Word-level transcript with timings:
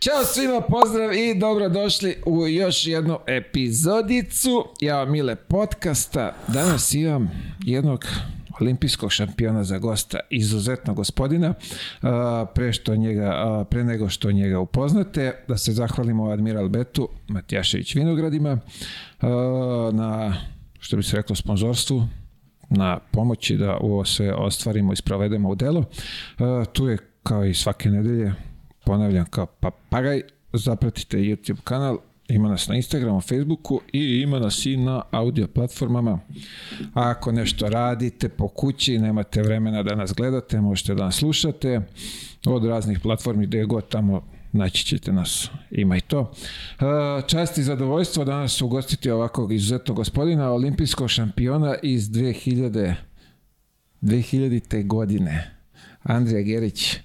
Ćao 0.00 0.24
svima, 0.24 0.60
pozdrav 0.60 1.12
i 1.12 1.34
dobrodošli 1.34 2.16
u 2.26 2.46
još 2.46 2.86
jednu 2.86 3.18
epizodicu 3.26 4.64
Ja 4.80 5.04
Mile 5.04 5.36
podcasta. 5.36 6.34
Danas 6.48 6.94
imam 6.94 7.30
jednog 7.64 8.04
olimpijskog 8.60 9.12
šampiona 9.12 9.64
za 9.64 9.78
gosta, 9.78 10.18
izuzetno 10.30 10.94
gospodina. 10.94 11.54
Pre, 12.54 12.72
što 12.72 12.96
njega, 12.96 13.64
pre 13.70 13.84
nego 13.84 14.08
što 14.08 14.32
njega 14.32 14.58
upoznate, 14.58 15.44
da 15.48 15.56
se 15.56 15.72
zahvalimo 15.72 16.30
Admiral 16.30 16.68
Betu 16.68 17.08
Matijašević 17.28 17.94
Vinogradima 17.94 18.58
na, 19.92 20.36
što 20.78 20.96
bi 20.96 21.02
se 21.02 21.16
reklo, 21.16 21.36
sponzorstvu, 21.36 22.08
na 22.70 22.98
pomoći 23.10 23.56
da 23.56 23.76
ovo 23.80 24.04
sve 24.04 24.34
ostvarimo 24.34 24.92
i 24.92 24.96
sprovedemo 24.96 25.48
u 25.48 25.54
delo. 25.54 25.84
Tu 26.72 26.88
je 26.88 26.98
kao 27.22 27.44
i 27.44 27.54
svake 27.54 27.88
nedelje 27.88 28.34
ponavljam 28.84 29.24
kao 29.24 29.46
papagaj, 29.46 30.22
zapratite 30.52 31.18
YouTube 31.18 31.60
kanal, 31.64 31.98
ima 32.28 32.48
nas 32.48 32.68
na 32.68 32.76
Instagramu, 32.76 33.20
Facebooku 33.20 33.80
i 33.92 34.20
ima 34.20 34.38
nas 34.38 34.66
i 34.66 34.76
na 34.76 35.02
audio 35.10 35.46
platformama. 35.46 36.20
A 36.94 37.10
ako 37.10 37.32
nešto 37.32 37.68
radite 37.68 38.28
po 38.28 38.48
kući, 38.48 38.98
nemate 38.98 39.42
vremena 39.42 39.82
da 39.82 39.94
nas 39.94 40.12
gledate, 40.14 40.60
možete 40.60 40.94
da 40.94 41.04
nas 41.04 41.16
slušate 41.16 41.80
od 42.46 42.64
raznih 42.64 43.00
platformi 43.00 43.46
gde 43.46 43.64
god 43.64 43.88
tamo 43.88 44.22
naći 44.52 44.84
ćete 44.84 45.12
nas, 45.12 45.50
ima 45.70 45.96
i 45.96 46.00
to. 46.00 46.32
E, 46.80 46.84
čast 47.26 47.58
i 47.58 47.62
zadovoljstvo 47.62 48.24
danas 48.24 48.62
ugostiti 48.62 49.10
ovakvog 49.10 49.52
izuzetnog 49.52 49.96
gospodina, 49.96 50.50
olimpijskog 50.50 51.10
šampiona 51.10 51.74
iz 51.82 52.10
2000. 52.10 52.94
2000. 54.02 54.86
godine. 54.86 55.50
Andrija 56.02 56.42
Gerić, 56.42 56.96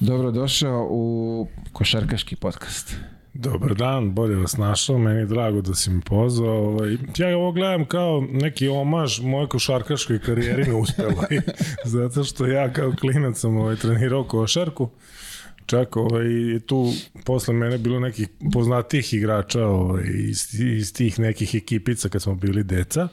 Dobrodošao 0.00 0.86
u 0.90 1.46
Košarkaški 1.72 2.36
podcast. 2.36 2.96
Dobar 3.34 3.74
dan, 3.74 4.14
bolje 4.14 4.36
vas 4.36 4.56
našao, 4.56 4.98
meni 4.98 5.18
je 5.18 5.26
drago 5.26 5.60
da 5.60 5.74
si 5.74 5.90
mi 5.90 6.00
pozvao. 6.00 6.68
Ovaj, 6.68 6.96
ja 7.18 7.36
ovo 7.36 7.52
gledam 7.52 7.84
kao 7.84 8.26
neki 8.30 8.68
omaž 8.68 9.20
moje 9.20 9.48
košarkaškoj 9.48 10.18
karijeri 10.18 10.64
ne 10.64 10.74
uspela. 10.74 11.24
Zato 11.84 12.24
što 12.24 12.46
ja 12.46 12.72
kao 12.72 12.92
klinac 13.00 13.38
sam 13.38 13.56
ovaj, 13.56 13.76
trenirao 13.76 14.24
košarku. 14.24 14.88
Čak 15.66 15.96
ovaj, 15.96 16.24
tu 16.66 16.92
posle 17.24 17.54
mene 17.54 17.78
bilo 17.78 18.00
nekih 18.00 18.28
poznatih 18.52 19.14
igrača 19.14 19.66
ovaj, 19.66 20.04
iz, 20.14 20.60
iz 20.60 20.92
tih 20.92 21.18
nekih 21.18 21.54
ekipica 21.54 22.08
kad 22.08 22.22
smo 22.22 22.34
bili 22.34 22.64
deca 22.64 23.08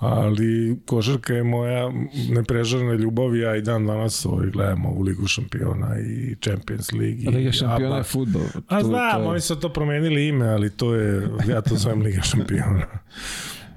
ali 0.00 0.80
košarka 0.86 1.34
je 1.34 1.44
moja 1.44 1.92
neprežarna 2.30 2.94
ljubav 2.94 3.36
ja 3.36 3.56
i 3.56 3.62
dan 3.62 3.86
danas 3.86 4.26
ovaj, 4.26 4.50
gledam 4.50 4.86
ovu 4.86 5.02
Ligu 5.02 5.26
šampiona 5.26 5.98
i 5.98 6.36
Champions 6.44 6.92
League. 6.92 7.30
Liga 7.30 7.52
šampiona 7.52 7.96
je 7.96 8.02
futbol. 8.02 8.42
A 8.68 8.82
znam, 8.82 9.26
oni 9.26 9.40
su 9.40 9.56
to 9.56 9.68
promenili 9.68 10.28
ime, 10.28 10.48
ali 10.48 10.70
to 10.70 10.94
je, 10.94 11.28
ja 11.48 11.60
to 11.60 11.76
zovem 11.76 12.02
Liga 12.06 12.22
šampiona. 12.22 12.86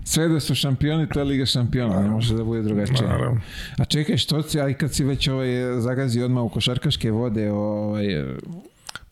Sve 0.06 0.28
da 0.28 0.40
su 0.40 0.56
šampioni, 0.56 1.10
to 1.10 1.20
je 1.20 1.26
Liga 1.26 1.46
šampiona, 1.46 2.02
ne 2.02 2.10
može 2.10 2.36
da 2.36 2.44
bude 2.44 2.62
drugačije. 2.62 3.08
Naravno. 3.08 3.42
A 3.78 3.86
čekaj, 3.86 4.18
što 4.18 4.44
si, 4.44 4.60
ali 4.60 4.74
kad 4.74 4.94
si 4.94 5.04
već 5.04 5.28
ovaj, 5.28 5.48
zagazi 5.80 6.22
odmah 6.22 6.44
u 6.44 6.50
košarkaške 6.50 7.12
vode, 7.12 7.52
ovaj, 7.52 8.06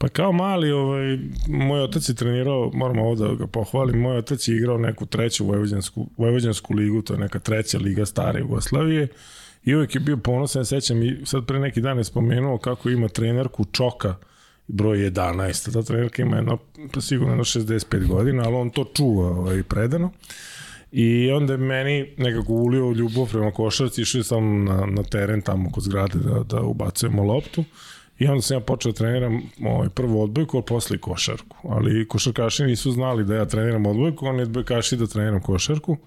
Pa 0.01 0.07
kao 0.07 0.31
mali, 0.31 0.71
ovaj, 0.71 1.17
moj 1.47 1.81
otac 1.81 2.09
je 2.09 2.15
trenirao, 2.15 2.71
moram 2.73 2.99
ovo 2.99 3.15
da 3.15 3.33
ga 3.33 3.47
pohvalim, 3.47 3.99
moj 3.99 4.17
otac 4.17 4.47
je 4.47 4.55
igrao 4.55 4.77
neku 4.77 5.05
treću 5.05 5.45
vojvođansku, 5.45 6.07
vojvođansku 6.17 6.73
ligu, 6.73 7.01
to 7.01 7.13
je 7.13 7.19
neka 7.19 7.39
treća 7.39 7.77
liga 7.77 8.05
stare 8.05 8.39
Jugoslavije 8.39 9.07
i 9.63 9.75
uvek 9.75 9.95
je 9.95 10.01
bio 10.01 10.17
ponosan, 10.17 10.65
sećam 10.65 11.03
i 11.03 11.17
sad 11.25 11.45
pre 11.45 11.59
neki 11.59 11.81
dan 11.81 11.97
je 11.97 12.03
spomenuo 12.03 12.57
kako 12.57 12.89
ima 12.89 13.07
trenerku 13.07 13.65
Čoka, 13.71 14.15
broj 14.67 14.97
11. 14.97 15.73
Ta 15.73 15.81
trenerka 15.81 16.21
ima 16.21 16.35
jedno, 16.35 16.57
pa 16.93 17.01
sigurno 17.01 17.31
jedno 17.31 17.43
65 17.43 18.07
godina, 18.07 18.43
ali 18.45 18.55
on 18.55 18.69
to 18.69 18.85
čuva 18.93 19.27
ovaj, 19.27 19.63
predano. 19.63 20.11
I 20.91 21.31
onda 21.31 21.53
je 21.53 21.57
meni 21.57 22.13
nekako 22.17 22.53
ulio 22.53 22.91
ljubav 22.91 23.29
prema 23.31 23.51
košarci, 23.51 24.01
išao 24.01 24.23
sam 24.23 24.65
na, 24.65 24.85
na 24.85 25.03
teren 25.03 25.41
tamo 25.41 25.71
kod 25.71 25.83
zgrade 25.83 26.19
da, 26.19 26.43
da 26.43 26.61
ubacujemo 26.61 27.23
loptu. 27.23 27.63
I 28.21 28.27
onda 28.27 28.41
sam 28.41 28.57
ja 28.57 28.61
počeo 28.61 28.91
da 28.91 28.97
treniram 28.97 29.41
ovaj, 29.65 29.89
prvu 29.89 30.21
odbojku, 30.21 30.57
a 30.57 30.61
posle 30.61 30.97
košarku. 30.97 31.57
Ali 31.63 32.07
košarkaši 32.07 32.63
nisu 32.63 32.91
znali 32.91 33.25
da 33.25 33.35
ja 33.35 33.45
treniram 33.45 33.85
odbojku, 33.85 34.25
oni 34.25 34.41
odbojkaši 34.41 34.97
da 34.97 35.07
treniram 35.07 35.41
košarku. 35.41 35.97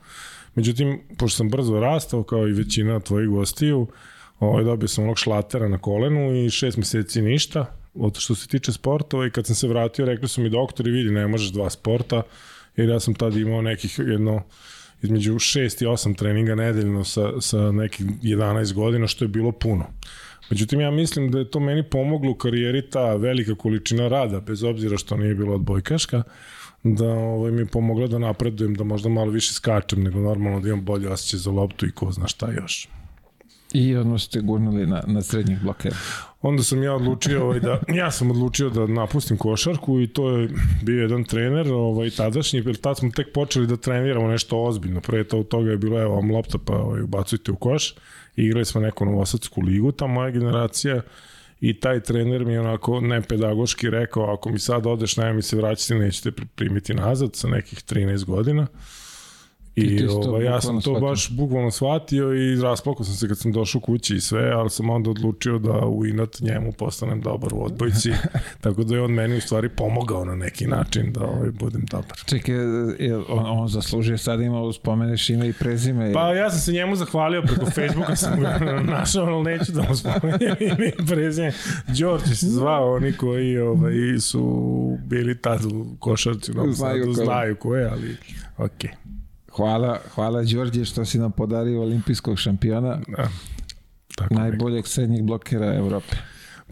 Međutim, 0.54 1.00
pošto 1.18 1.36
sam 1.36 1.48
brzo 1.50 1.80
rastao, 1.80 2.22
kao 2.22 2.48
i 2.48 2.52
većina 2.52 3.00
tvojih 3.00 3.28
gostiju, 3.28 3.86
ovaj, 4.40 4.64
dobio 4.64 4.88
sam 4.88 5.04
onog 5.04 5.18
šlatera 5.18 5.68
na 5.68 5.78
kolenu 5.78 6.44
i 6.44 6.50
šest 6.50 6.76
meseci 6.76 7.22
ništa. 7.22 7.66
Od 7.94 8.18
što 8.18 8.34
se 8.34 8.48
tiče 8.48 8.72
sportova 8.72 9.26
i 9.26 9.30
kad 9.30 9.46
sam 9.46 9.56
se 9.56 9.68
vratio, 9.68 10.06
rekli 10.06 10.28
su 10.28 10.40
mi 10.40 10.50
doktori, 10.50 10.90
vidi, 10.90 11.10
ne 11.10 11.26
možeš 11.26 11.52
dva 11.52 11.70
sporta, 11.70 12.22
jer 12.76 12.88
ja 12.88 13.00
sam 13.00 13.14
tada 13.14 13.38
imao 13.38 13.62
nekih 13.62 13.98
jedno 13.98 14.42
između 15.02 15.34
6 15.34 15.82
i 15.82 15.86
8 15.86 16.16
treninga 16.16 16.54
nedeljno 16.54 17.04
sa, 17.04 17.40
sa 17.40 17.72
nekih 17.72 18.06
11 18.06 18.72
godina, 18.72 19.06
što 19.06 19.24
je 19.24 19.28
bilo 19.28 19.52
puno. 19.52 19.86
Međutim, 20.50 20.80
ja 20.80 20.90
mislim 20.90 21.30
da 21.30 21.38
je 21.38 21.50
to 21.50 21.60
meni 21.60 21.82
pomoglo 21.82 22.30
u 22.30 22.34
karijeri 22.34 22.90
ta 22.90 23.14
velika 23.14 23.54
količina 23.54 24.08
rada, 24.08 24.40
bez 24.40 24.62
obzira 24.62 24.96
što 24.96 25.16
nije 25.16 25.34
bilo 25.34 25.54
odbojkaška, 25.54 26.22
da 26.82 27.08
ovaj, 27.08 27.52
mi 27.52 27.60
je 27.60 27.66
pomogla 27.66 28.06
da 28.06 28.18
napredujem, 28.18 28.74
da 28.74 28.84
možda 28.84 29.08
malo 29.08 29.30
više 29.30 29.54
skačem 29.54 30.02
nego 30.02 30.20
normalno, 30.20 30.60
da 30.60 30.68
imam 30.68 30.84
bolje 30.84 31.08
osjećaj 31.08 31.38
za 31.38 31.50
loptu 31.50 31.86
i 31.86 31.92
ko 31.92 32.12
zna 32.12 32.26
šta 32.26 32.52
još. 32.52 32.88
I 33.72 33.96
odmah 33.96 34.20
ste 34.20 34.40
gurnuli 34.40 34.86
na, 34.86 35.02
na 35.06 35.22
srednjih 35.22 35.62
blokera. 35.62 35.96
Onda 36.42 36.62
sam 36.62 36.82
ja 36.82 36.94
odlučio 36.94 37.44
ovaj, 37.44 37.60
da, 37.60 37.80
ja 38.02 38.10
sam 38.10 38.30
odlučio 38.30 38.70
da 38.70 38.86
napustim 38.86 39.36
košarku 39.36 40.00
i 40.00 40.06
to 40.06 40.30
je 40.30 40.48
bio 40.82 41.02
jedan 41.02 41.24
trener, 41.24 41.72
ovaj, 41.72 42.10
tadašnji, 42.10 42.62
jer 42.66 42.76
tad 42.76 42.98
smo 42.98 43.10
tek 43.10 43.32
počeli 43.32 43.66
da 43.66 43.76
treniramo 43.76 44.28
nešto 44.28 44.62
ozbiljno. 44.62 45.00
Pre 45.00 45.24
to, 45.24 45.42
toga 45.42 45.70
je 45.70 45.76
bilo, 45.76 46.02
evo 46.02 46.14
vam 46.14 46.30
lopta, 46.30 46.58
pa 46.64 46.76
ovaj, 46.76 47.02
ubacujte 47.02 47.52
u 47.52 47.56
koš 47.56 47.94
igrali 48.36 48.64
smo 48.64 48.80
neku 48.80 49.04
novosadsku 49.04 49.60
ligu, 49.60 49.92
ta 49.92 50.06
moja 50.06 50.30
generacija, 50.30 51.02
i 51.60 51.80
taj 51.80 52.00
trener 52.00 52.44
mi 52.44 52.52
je 52.52 52.60
onako 52.60 53.00
nepedagoški 53.00 53.90
rekao, 53.90 54.32
ako 54.34 54.50
mi 54.50 54.58
sad 54.58 54.86
odeš, 54.86 55.16
nema 55.16 55.32
mi 55.32 55.42
se 55.42 55.56
vraćati, 55.56 55.94
nećete 55.94 56.42
primiti 56.54 56.94
nazad 56.94 57.36
sa 57.36 57.48
nekih 57.48 57.78
13 57.78 58.24
godina. 58.24 58.66
I 59.76 60.06
ovo, 60.06 60.40
ja 60.40 60.60
sam 60.60 60.76
to 60.76 60.80
shvatio. 60.80 61.00
baš 61.00 61.30
bukvalno 61.30 61.70
shvatio 61.70 62.34
i 62.34 62.60
rasplakao 62.60 63.04
sam 63.04 63.14
se 63.14 63.28
kad 63.28 63.38
sam 63.38 63.52
došao 63.52 63.80
kući 63.80 64.14
i 64.16 64.20
sve, 64.20 64.50
ali 64.50 64.70
sam 64.70 64.90
onda 64.90 65.10
odlučio 65.10 65.58
da 65.58 65.86
u 65.86 66.06
inat 66.06 66.40
njemu 66.40 66.72
postanem 66.72 67.20
dobar 67.20 67.54
u 67.54 67.64
odbojci, 67.64 68.12
tako 68.60 68.84
da 68.84 68.94
je 68.94 69.02
on 69.02 69.12
meni 69.12 69.36
u 69.36 69.40
stvari 69.40 69.68
pomogao 69.68 70.24
na 70.24 70.34
neki 70.34 70.66
način 70.66 71.12
da 71.12 71.24
ovaj, 71.24 71.50
budem 71.50 71.84
dobar. 71.90 72.18
Čekaj, 72.26 72.54
on, 73.28 73.46
on 73.46 73.68
zaslužio 73.68 74.18
sad 74.18 74.40
ima 74.40 74.72
spomeneš 74.72 75.30
ime 75.30 75.48
i 75.48 75.52
prezime? 75.52 76.12
Pa 76.12 76.34
ja 76.34 76.50
sam 76.50 76.60
se 76.60 76.72
njemu 76.72 76.96
zahvalio 76.96 77.42
preko 77.42 77.70
Facebooka, 77.70 78.16
sam 78.16 78.40
ga 78.40 78.58
našao, 78.96 79.26
ali 79.26 79.44
neću 79.44 79.72
da 79.72 79.82
mu 79.88 79.96
spomenem 79.96 80.56
ime 80.60 80.88
i 80.88 81.06
prezime. 81.06 81.52
Đorđe 81.88 82.36
se 82.36 82.46
zvao, 82.46 82.94
oni 82.94 83.12
koji 83.12 83.58
ovaj, 83.58 83.92
su 84.20 84.98
bili 85.06 85.38
tad 85.38 85.64
u 85.64 85.86
košarci, 85.98 86.52
no, 86.52 86.72
znaju, 86.72 87.12
znaju 87.12 87.56
ko 87.56 87.76
je, 87.76 87.88
ali 87.88 88.16
okej. 88.58 88.90
Okay. 88.90 89.23
Hvala, 89.56 89.98
hvala 90.14 90.42
Đorđe 90.42 90.84
što 90.84 91.04
si 91.04 91.18
nam 91.18 91.32
podario 91.32 91.82
olimpijskog 91.82 92.38
šampiona. 92.38 93.00
Da. 93.08 93.28
Tako 94.16 94.34
najboljeg 94.34 94.74
nekako. 94.74 94.88
srednjeg 94.88 95.22
blokera 95.24 95.74
Evrope. 95.74 96.16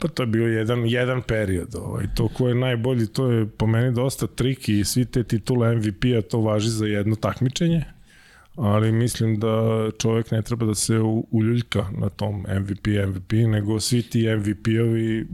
Pa 0.00 0.09
to 0.09 0.22
je 0.22 0.26
bio 0.26 0.47
jedan, 0.47 0.87
jedan 0.87 1.22
period. 1.22 1.75
Ovaj. 1.75 2.06
To 2.15 2.28
ko 2.28 2.48
je 2.48 2.54
najbolji, 2.54 3.06
to 3.06 3.31
je 3.31 3.48
po 3.48 3.66
meni 3.66 3.94
dosta 3.94 4.26
triki 4.26 4.79
i 4.79 4.84
svi 4.84 5.05
te 5.05 5.25
titule 5.25 5.76
MVP-a 5.76 6.23
to 6.23 6.40
važi 6.40 6.70
za 6.70 6.87
jedno 6.87 7.17
takmičenje. 7.17 7.84
Ali 8.56 8.93
mislim 8.93 9.38
da 9.38 9.88
čovjek 9.99 10.31
ne 10.31 10.43
treba 10.43 10.67
da 10.67 10.75
se 10.75 10.99
uljuljka 11.31 11.87
na 11.99 12.08
tom 12.08 12.44
MVP, 12.61 12.87
MVP, 13.08 13.32
nego 13.32 13.81
svi 13.81 14.02
ti 14.02 14.26
MVP-ovi 14.37 15.26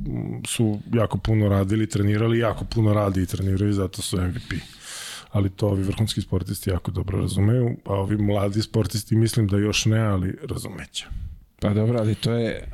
su 0.46 0.78
jako 0.94 1.18
puno 1.18 1.48
radili, 1.48 1.86
trenirali, 1.86 2.38
jako 2.38 2.64
puno 2.64 2.94
radi 2.94 3.22
i 3.22 3.26
treniraju, 3.26 3.72
zato 3.72 4.02
su 4.02 4.16
MVP 4.16 4.77
ali 5.30 5.50
to 5.50 5.66
ovi 5.66 5.82
vrhunski 5.82 6.20
sportisti 6.20 6.70
jako 6.70 6.90
dobro 6.90 7.20
razumeju, 7.20 7.76
a 7.84 7.92
ovi 7.92 8.16
mladi 8.16 8.62
sportisti 8.62 9.16
mislim 9.16 9.46
da 9.46 9.58
još 9.58 9.84
ne, 9.84 10.00
ali 10.00 10.38
razumeće. 10.50 11.06
Pa 11.60 11.68
dobro, 11.74 11.98
ali 11.98 12.14
to 12.14 12.32
je 12.32 12.68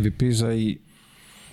MVP 0.00 0.22
za 0.32 0.54
i 0.54 0.78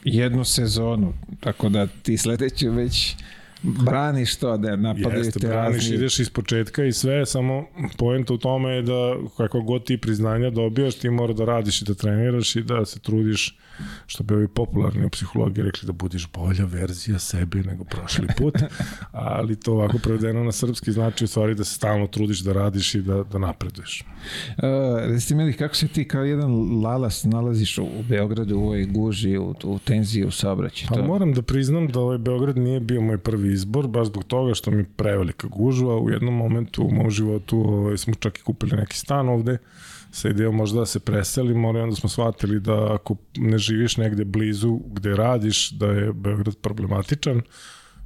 jednu 0.04 0.46
sezonu, 0.46 1.14
tako 1.40 1.70
da 1.70 1.88
ti 1.88 2.18
sledeće 2.18 2.70
već 2.70 3.16
braniš 3.64 4.36
to, 4.36 4.58
da 4.58 4.76
napadaju 4.76 5.24
Jeste, 5.24 5.40
te 5.40 5.48
braniš, 5.48 5.76
razni... 5.76 5.96
ideš 5.96 6.20
iz 6.20 6.30
početka 6.30 6.86
i 6.86 6.94
sve, 6.94 7.26
samo 7.26 7.66
poenta 7.98 8.34
u 8.34 8.38
tome 8.38 8.72
je 8.72 8.82
da 8.82 9.16
kako 9.38 9.62
god 9.62 9.86
ti 9.86 9.98
priznanja 9.98 10.50
dobijaš, 10.50 10.96
ti 10.96 11.10
mora 11.10 11.34
da 11.34 11.46
radiš 11.46 11.82
i 11.82 11.86
da 11.86 11.94
treniraš 11.94 12.56
i 12.56 12.64
da 12.64 12.86
se 12.86 13.00
trudiš, 13.00 13.58
što 14.06 14.24
bi 14.24 14.34
ovi 14.34 14.48
popularni 14.48 15.06
u 15.06 15.10
psihologiji 15.10 15.64
rekli 15.64 15.86
da 15.88 15.92
budiš 15.92 16.28
bolja 16.32 16.66
verzija 16.66 17.20
sebe 17.20 17.58
nego 17.58 17.84
prošli 17.84 18.28
put, 18.38 18.56
ali 19.12 19.60
to 19.60 19.74
ovako 19.74 19.98
prevedeno 19.98 20.44
na 20.44 20.52
srpski 20.52 20.92
znači 20.92 21.24
u 21.24 21.28
stvari 21.28 21.56
da 21.56 21.64
se 21.64 21.74
stalno 21.74 22.08
trudiš 22.08 22.40
da 22.40 22.54
radiš 22.54 22.96
i 22.96 23.02
da, 23.02 23.24
da 23.24 23.38
napreduješ. 23.38 24.04
Uh, 24.48 24.64
Reci 25.08 25.36
meni, 25.36 25.54
kako 25.54 25.76
se 25.76 25.88
ti 25.88 26.08
kao 26.08 26.24
jedan 26.24 26.82
lalas 26.84 27.24
nalaziš 27.24 27.78
u, 27.78 27.88
Beogradu, 28.10 28.58
u 28.58 28.64
ovoj 28.64 28.86
guži, 28.86 29.38
u, 29.38 29.56
u 29.64 29.80
tenziji, 29.80 30.26
u 30.26 30.32
saobraćaju? 30.32 30.90
Pa 30.90 31.02
moram 31.02 31.34
da 31.34 31.42
priznam 31.42 31.88
da 31.88 32.00
ovaj 32.00 32.18
Beograd 32.18 32.58
nije 32.58 32.80
bio 32.80 33.02
moj 33.02 33.18
prvi 33.18 33.51
izbor, 33.52 33.88
baš 33.88 34.08
zbog 34.08 34.24
toga 34.24 34.54
što 34.54 34.72
mi 34.72 34.84
prevelika 34.84 35.48
gužva. 35.48 36.00
U 36.00 36.10
jednom 36.10 36.34
momentu 36.34 36.84
u 36.84 36.92
mom 36.92 37.10
životu 37.10 37.58
ovaj, 37.58 37.98
smo 37.98 38.14
čak 38.14 38.40
i 38.40 38.42
kupili 38.42 38.78
neki 38.78 38.98
stan 38.98 39.30
ovde 39.30 39.58
sa 40.12 40.30
idejom 40.30 40.56
možda 40.56 40.80
da 40.80 40.86
se 40.86 41.00
preselimo, 41.00 41.68
ali 41.68 41.80
onda 41.80 41.96
smo 41.96 42.10
shvatili 42.10 42.60
da 42.60 42.94
ako 42.94 43.16
ne 43.38 43.58
živiš 43.58 43.98
negde 43.98 44.26
blizu 44.26 44.80
gde 44.86 45.16
radiš, 45.16 45.70
da 45.70 45.88
je 45.88 46.14
Beograd 46.14 46.58
problematičan. 46.58 47.42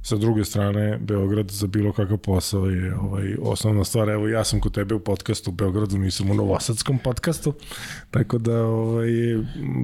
Sa 0.06 0.16
druge 0.16 0.44
strane, 0.44 0.98
Beograd 0.98 1.50
za 1.50 1.66
bilo 1.66 1.92
kakav 1.92 2.18
posao 2.18 2.66
je 2.66 2.94
ovaj, 2.94 3.36
osnovna 3.42 3.84
stvar. 3.84 4.08
Evo, 4.08 4.28
ja 4.28 4.44
sam 4.44 4.60
kod 4.60 4.74
tebe 4.74 4.94
u 4.94 5.00
podcastu 5.00 5.50
u 5.50 5.54
Beogradu, 5.54 5.98
nisam 5.98 6.30
u 6.30 6.34
Novosadskom 6.34 6.98
podcastu, 6.98 7.54
tako 8.10 8.38
da 8.38 8.64
ovaj, 8.64 9.08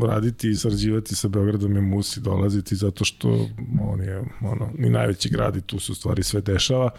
raditi 0.02 0.50
i 0.50 0.56
sarađivati 0.56 1.14
sa 1.14 1.28
Beogradom 1.28 1.76
je 1.76 1.80
musi 1.80 2.20
dolaziti 2.20 2.76
zato 2.76 3.04
što 3.04 3.48
on 3.82 4.00
je 4.00 4.22
ono, 4.40 4.70
ni 4.78 4.90
najveći 4.90 5.28
grad 5.28 5.56
i 5.56 5.60
tu 5.60 5.80
se 5.80 5.92
u 5.92 5.94
stvari 5.94 6.22
sve 6.22 6.40
dešava. 6.40 6.90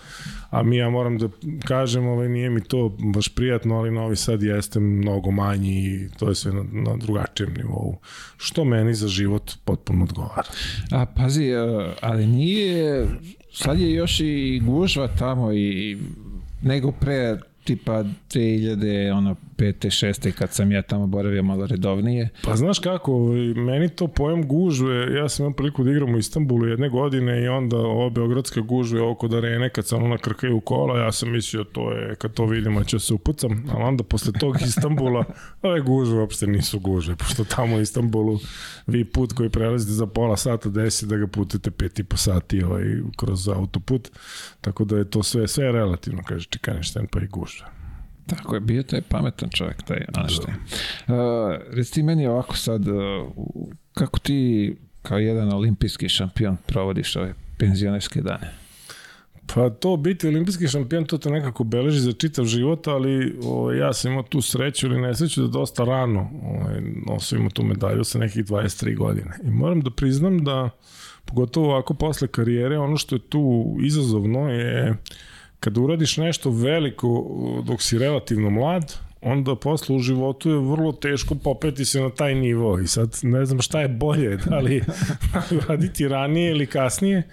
A 0.49 0.63
mi, 0.63 0.77
ja 0.77 0.89
moram 0.89 1.17
da 1.17 1.27
kažem, 1.65 2.07
ovaj, 2.07 2.29
nije 2.29 2.49
mi 2.49 2.63
to 2.63 2.97
baš 3.13 3.35
prijatno, 3.35 3.75
ali 3.75 3.91
Novi 3.91 4.15
Sad 4.15 4.43
jeste 4.43 4.79
mnogo 4.79 5.31
manji 5.31 5.85
i 5.85 6.09
to 6.19 6.29
je 6.29 6.35
sve 6.35 6.53
na, 6.53 6.63
na 6.71 6.97
drugačijem 6.97 7.53
nivou, 7.53 7.99
što 8.37 8.65
meni 8.65 8.93
za 8.93 9.07
život 9.07 9.51
potpuno 9.65 10.03
odgovara. 10.03 10.49
A, 10.91 11.05
pazi, 11.05 11.49
ali 12.01 12.27
nije, 12.27 13.12
sad 13.53 13.79
je 13.79 13.93
još 13.93 14.19
i 14.19 14.61
gužva 14.65 15.07
tamo 15.07 15.53
i 15.53 15.97
nego 16.61 16.91
pre 16.91 17.37
tipa 17.63 18.03
2000, 18.03 19.11
ono, 19.17 19.35
pete, 19.63 19.91
šeste, 19.91 20.31
kad 20.31 20.53
sam 20.53 20.71
ja 20.71 20.81
tamo 20.81 21.07
boravio 21.07 21.43
malo 21.43 21.65
redovnije. 21.65 22.29
Pa 22.43 22.55
znaš 22.55 22.79
kako, 22.79 23.13
ovaj, 23.13 23.39
meni 23.39 23.89
to 23.89 24.07
pojam 24.07 24.47
gužve, 24.47 25.15
ja 25.15 25.29
sam 25.29 25.45
imao 25.45 25.55
priliku 25.55 25.83
da 25.83 25.91
igram 25.91 26.15
u 26.15 26.17
Istanbulu 26.17 26.67
jedne 26.67 26.89
godine 26.89 27.43
i 27.43 27.47
onda 27.47 27.77
ova 27.77 28.09
beogradska 28.09 28.61
gužve 28.61 29.01
oko 29.01 29.29
arene 29.37 29.69
kad 29.69 29.87
se 29.87 29.95
ono 29.95 30.07
nakrkaju 30.07 30.59
kola, 30.59 30.99
ja 30.99 31.11
sam 31.11 31.31
mislio 31.31 31.63
to 31.63 31.91
je, 31.91 32.15
kad 32.15 32.33
to 32.33 32.45
vidimo 32.45 32.83
ću 32.83 32.99
se 32.99 33.13
upucam, 33.13 33.65
ali 33.71 33.83
onda 33.83 34.03
posle 34.03 34.33
tog 34.39 34.61
Istanbula 34.67 35.23
ove 35.61 35.81
gužve 35.81 36.19
uopšte 36.19 36.47
nisu 36.47 36.79
gužve, 36.79 37.15
pošto 37.15 37.43
tamo 37.43 37.75
u 37.75 37.81
Istanbulu 37.81 38.39
vi 38.87 39.05
put 39.05 39.33
koji 39.33 39.49
prelazite 39.49 39.91
za 39.91 40.07
pola 40.07 40.37
sata 40.37 40.69
desi 40.69 41.05
da 41.05 41.17
ga 41.17 41.27
putite 41.27 41.71
pet 41.71 41.99
i 41.99 42.03
po 42.03 42.17
sati 42.17 42.63
ovaj, 42.63 42.83
kroz 43.17 43.47
autoput, 43.47 44.11
tako 44.61 44.85
da 44.85 44.97
je 44.97 45.09
to 45.09 45.23
sve, 45.23 45.47
sve 45.47 45.71
relativno, 45.71 46.23
kaže 46.25 46.47
Čikaništen, 46.49 47.07
pa 47.07 47.19
i 47.19 47.27
gužve. 47.27 47.82
Tako 48.27 48.55
je, 48.55 48.59
bio 48.59 48.83
taj 48.83 49.01
pametan 49.01 49.49
čovjek, 49.49 49.83
taj 49.83 50.05
Einstein. 50.17 50.57
Uh, 50.57 51.15
reci 51.69 51.93
ti 51.93 52.03
meni 52.03 52.27
ovako 52.27 52.57
sad, 52.57 52.87
uh, 52.87 52.95
kako 53.93 54.19
ti 54.19 54.75
kao 55.01 55.17
jedan 55.17 55.53
olimpijski 55.53 56.09
šampion 56.09 56.57
provodiš 56.67 57.15
ove 57.15 57.33
penzionerske 57.57 58.21
dane? 58.21 58.63
Pa 59.53 59.69
to 59.69 59.97
biti 59.97 60.27
olimpijski 60.27 60.67
šampion, 60.67 61.05
to 61.05 61.17
te 61.17 61.29
nekako 61.29 61.63
beleži 61.63 61.99
za 61.99 62.11
čitav 62.11 62.45
život, 62.45 62.87
ali 62.87 63.37
o, 63.43 63.71
ja 63.71 63.93
sam 63.93 64.11
imao 64.11 64.23
tu 64.23 64.41
sreću 64.41 64.87
ili 64.87 65.01
nesreću 65.01 65.41
da 65.41 65.47
dosta 65.47 65.83
rano 65.83 66.29
ovaj, 66.43 66.81
nosio 67.07 67.37
imao 67.37 67.49
tu 67.49 67.63
medalju 67.63 68.03
sa 68.03 68.19
nekih 68.19 68.45
23 68.45 68.97
godine. 68.97 69.31
I 69.43 69.49
moram 69.49 69.81
da 69.81 69.91
priznam 69.91 70.43
da, 70.43 70.69
pogotovo 71.25 71.69
ovako 71.69 71.93
posle 71.93 72.27
karijere, 72.27 72.77
ono 72.77 72.97
što 72.97 73.15
je 73.15 73.19
tu 73.29 73.75
izazovno 73.81 74.49
je 74.49 74.97
kada 75.63 75.81
uradiš 75.81 76.17
nešto 76.17 76.49
veliko 76.49 77.07
dok 77.65 77.81
si 77.81 77.97
relativno 77.97 78.49
mlad, 78.49 78.93
onda 79.21 79.55
posle 79.55 79.95
u 79.95 79.99
životu 79.99 80.49
je 80.49 80.57
vrlo 80.57 80.91
teško 80.91 81.35
popeti 81.35 81.85
se 81.85 82.01
na 82.01 82.09
taj 82.09 82.35
nivo 82.35 82.79
i 82.79 82.87
sad 82.87 83.19
ne 83.23 83.45
znam 83.45 83.61
šta 83.61 83.81
je 83.81 83.87
bolje, 83.87 84.37
da 84.45 84.59
li 84.59 84.83
raditi 85.67 86.07
ranije 86.07 86.51
ili 86.51 86.65
kasnije, 86.65 87.23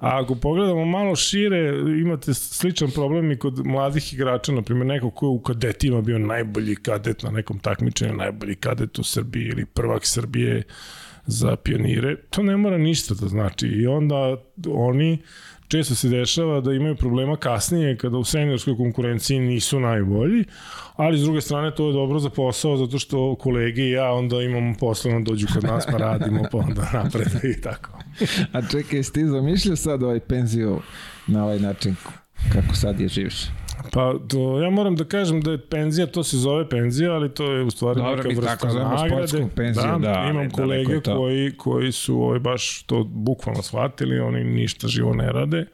A 0.00 0.20
ako 0.22 0.34
pogledamo 0.34 0.84
malo 0.84 1.16
šire, 1.16 1.68
imate 2.00 2.34
sličan 2.34 2.90
problem 2.90 3.32
i 3.32 3.38
kod 3.38 3.66
mladih 3.66 4.12
igrača, 4.12 4.52
na 4.52 4.62
primjer 4.62 4.86
neko 4.86 5.10
ko 5.10 5.26
je 5.26 5.30
u 5.30 5.40
kadetima 5.42 6.00
bio 6.00 6.18
najbolji 6.18 6.76
kadet 6.76 7.22
na 7.22 7.30
nekom 7.30 7.58
takmičenju, 7.58 8.14
najbolji 8.14 8.54
kadet 8.54 8.98
u 8.98 9.04
Srbiji 9.04 9.44
ili 9.44 9.64
prvak 9.66 10.06
Srbije 10.06 10.62
za 11.26 11.56
pionire, 11.56 12.16
to 12.30 12.42
ne 12.42 12.56
mora 12.56 12.78
ništa 12.78 13.14
da 13.14 13.28
znači. 13.28 13.66
I 13.66 13.86
onda 13.86 14.36
oni 14.68 15.18
često 15.68 15.94
se 15.94 16.08
dešava 16.08 16.60
da 16.60 16.72
imaju 16.72 16.96
problema 16.96 17.36
kasnije 17.36 17.96
kada 17.96 18.16
u 18.16 18.24
seniorskoj 18.24 18.76
konkurenciji 18.76 19.38
nisu 19.38 19.80
najbolji, 19.80 20.44
ali 20.96 21.18
s 21.18 21.22
druge 21.22 21.40
strane 21.40 21.74
to 21.74 21.86
je 21.86 21.92
dobro 21.92 22.18
za 22.18 22.30
posao 22.30 22.76
zato 22.76 22.98
što 22.98 23.36
kolege 23.36 23.82
i 23.82 23.90
ja 23.90 24.12
onda 24.12 24.42
imamo 24.42 24.74
posla 24.80 25.12
da 25.12 25.18
dođu 25.18 25.46
kod 25.54 25.64
nas 25.64 25.86
pa 25.86 25.96
radimo 26.06 26.42
pa 26.52 26.58
onda 26.58 26.90
napred 26.92 27.28
i 27.44 27.60
tako. 27.60 27.90
A 28.52 28.62
čekaj, 28.70 28.98
jesi 28.98 29.12
ti 29.12 29.26
zamišljao 29.26 29.76
sad 29.76 30.02
ovaj 30.02 30.20
penziju 30.20 30.80
na 31.26 31.44
ovaj 31.44 31.58
način 31.58 31.96
kako 32.52 32.74
sad 32.74 33.00
je 33.00 33.08
živiš? 33.08 33.46
Pa 33.92 34.14
to, 34.28 34.60
ja 34.60 34.70
moram 34.70 34.96
da 34.96 35.04
kažem 35.04 35.40
da 35.40 35.50
je 35.50 35.58
penzija, 35.58 36.06
to 36.06 36.24
se 36.24 36.36
zove 36.36 36.68
penzija, 36.68 37.12
ali 37.12 37.34
to 37.34 37.52
je 37.52 37.62
u 37.62 37.70
stvari 37.70 38.00
Dobro, 38.00 38.16
neka 38.16 38.28
vrsta 38.28 38.56
tako 38.56 38.78
nagrade. 38.78 39.48
penziju, 39.54 39.98
da, 39.98 40.12
ali 40.12 40.30
imam 40.30 40.34
daleko 40.34 40.56
kolege 40.56 40.92
je 40.92 41.02
to. 41.02 41.16
koji, 41.16 41.52
koji 41.56 41.92
su 41.92 42.22
ovaj, 42.22 42.38
baš 42.38 42.82
to 42.82 43.04
bukvalno 43.04 43.62
shvatili, 43.62 44.20
oni 44.20 44.44
ništa 44.44 44.88
živo 44.88 45.14
ne 45.14 45.32
rade, 45.32 45.66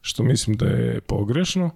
što 0.00 0.22
mislim 0.22 0.56
da 0.56 0.66
je 0.66 1.00
pogrešno. 1.00 1.70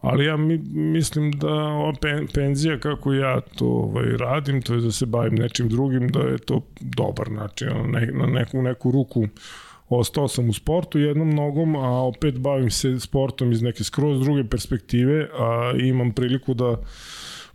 Ali 0.00 0.24
ja 0.24 0.36
mi, 0.36 0.58
mislim 0.72 1.32
da 1.32 1.54
ova 1.54 1.92
pen, 2.00 2.26
penzija 2.34 2.78
kako 2.78 3.12
ja 3.12 3.40
to 3.40 3.66
ovaj, 3.66 4.04
radim, 4.04 4.62
to 4.62 4.74
je 4.74 4.80
da 4.80 4.92
se 4.92 5.06
bavim 5.06 5.34
nečim 5.34 5.68
drugim, 5.68 6.08
da 6.08 6.20
je 6.20 6.38
to 6.38 6.62
dobar 6.80 7.30
način, 7.30 7.68
na, 7.68 8.00
ne, 8.00 8.06
na 8.06 8.26
neku, 8.26 8.62
neku 8.62 8.90
ruku 8.90 9.28
ostao 9.88 10.28
sam 10.28 10.48
u 10.48 10.52
sportu 10.52 10.98
jednom 10.98 11.30
nogom, 11.30 11.76
a 11.76 12.02
opet 12.02 12.38
bavim 12.38 12.70
se 12.70 13.00
sportom 13.00 13.52
iz 13.52 13.62
neke 13.62 13.84
skroz 13.84 14.20
druge 14.20 14.44
perspektive, 14.44 15.28
a 15.38 15.72
imam 15.78 16.12
priliku 16.12 16.54
da 16.54 16.76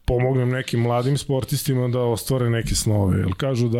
pomognem 0.05 0.49
nekim 0.49 0.79
mladim 0.79 1.17
sportistima 1.17 1.87
da 1.87 1.99
ostvare 1.99 2.49
neke 2.49 2.75
snove. 2.75 3.19
Jer 3.19 3.33
kažu 3.37 3.69
da 3.69 3.79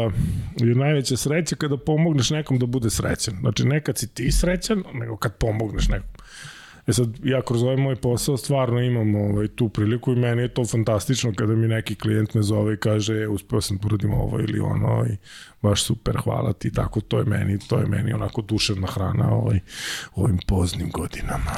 je 0.60 0.76
najveća 0.76 1.18
sreća 1.18 1.56
kada 1.56 1.78
pomogneš 1.78 2.30
nekom 2.30 2.60
da 2.60 2.66
bude 2.66 2.90
srećan. 2.90 3.34
Znači, 3.40 3.66
nekad 3.66 3.98
si 3.98 4.14
ti 4.14 4.32
srećan, 4.32 4.84
nego 4.94 5.18
kad 5.18 5.36
pomogneš 5.36 5.88
nekom. 5.88 6.10
E 6.88 6.94
sad, 6.94 7.10
ja 7.24 7.42
kroz 7.42 7.64
ovaj 7.64 7.78
moj 7.78 7.96
posao 7.96 8.38
stvarno 8.38 8.82
imam 8.82 9.16
ovaj, 9.16 9.48
tu 9.48 9.70
priliku 9.70 10.12
i 10.12 10.16
meni 10.16 10.42
je 10.42 10.54
to 10.54 10.66
fantastično 10.66 11.34
kada 11.36 11.56
mi 11.56 11.68
neki 11.68 11.96
klijent 11.96 12.34
me 12.34 12.42
zove 12.42 12.74
i 12.74 12.78
kaže 12.78 13.14
e, 13.14 13.28
uspeo 13.28 13.62
sam 13.62 13.78
da 13.78 13.86
uradim 13.88 14.14
ovo 14.14 14.40
ili 14.40 14.60
ono 14.60 15.06
i 15.06 15.18
baš 15.62 15.84
super, 15.84 16.18
hvala 16.24 16.54
ti, 16.54 16.72
tako 16.72 17.02
to 17.02 17.20
je 17.20 17.26
meni, 17.26 17.60
to 17.60 17.78
je 17.78 17.86
meni 17.86 18.14
onako 18.14 18.42
duševna 18.42 18.88
hrana 18.88 19.34
ovaj, 19.34 19.60
u 20.16 20.24
ovim 20.24 20.40
poznim 20.48 20.90
godinama. 20.92 21.52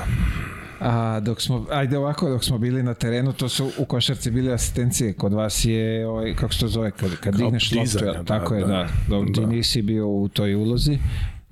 A 0.80 1.20
dok 1.20 1.42
smo, 1.42 1.66
ajde 1.72 1.98
ovako, 1.98 2.30
dok 2.30 2.44
smo 2.44 2.58
bili 2.58 2.84
na 2.84 2.94
terenu, 2.94 3.34
to 3.34 3.50
su 3.50 3.72
u 3.78 3.86
košarci 3.86 4.32
bile 4.32 4.54
asistencije. 4.54 5.14
Kod 5.14 5.34
vas 5.34 5.66
je, 5.66 6.08
ovaj, 6.08 6.36
kako 6.36 6.54
se 6.54 6.60
to 6.60 6.68
zove, 6.68 6.92
kad, 6.92 7.16
kad 7.16 7.38
Kao 7.38 7.46
digneš 7.46 7.72
loptu, 7.72 8.06
da, 8.06 8.24
tako 8.24 8.56
je, 8.56 8.62
da. 8.62 8.68
da. 8.68 8.88
Dok 9.08 9.26
ti 9.26 9.42
Da. 9.42 9.48
nisi 9.48 9.82
bio 9.82 10.08
u 10.08 10.28
toj 10.28 10.56
ulozi, 10.56 11.00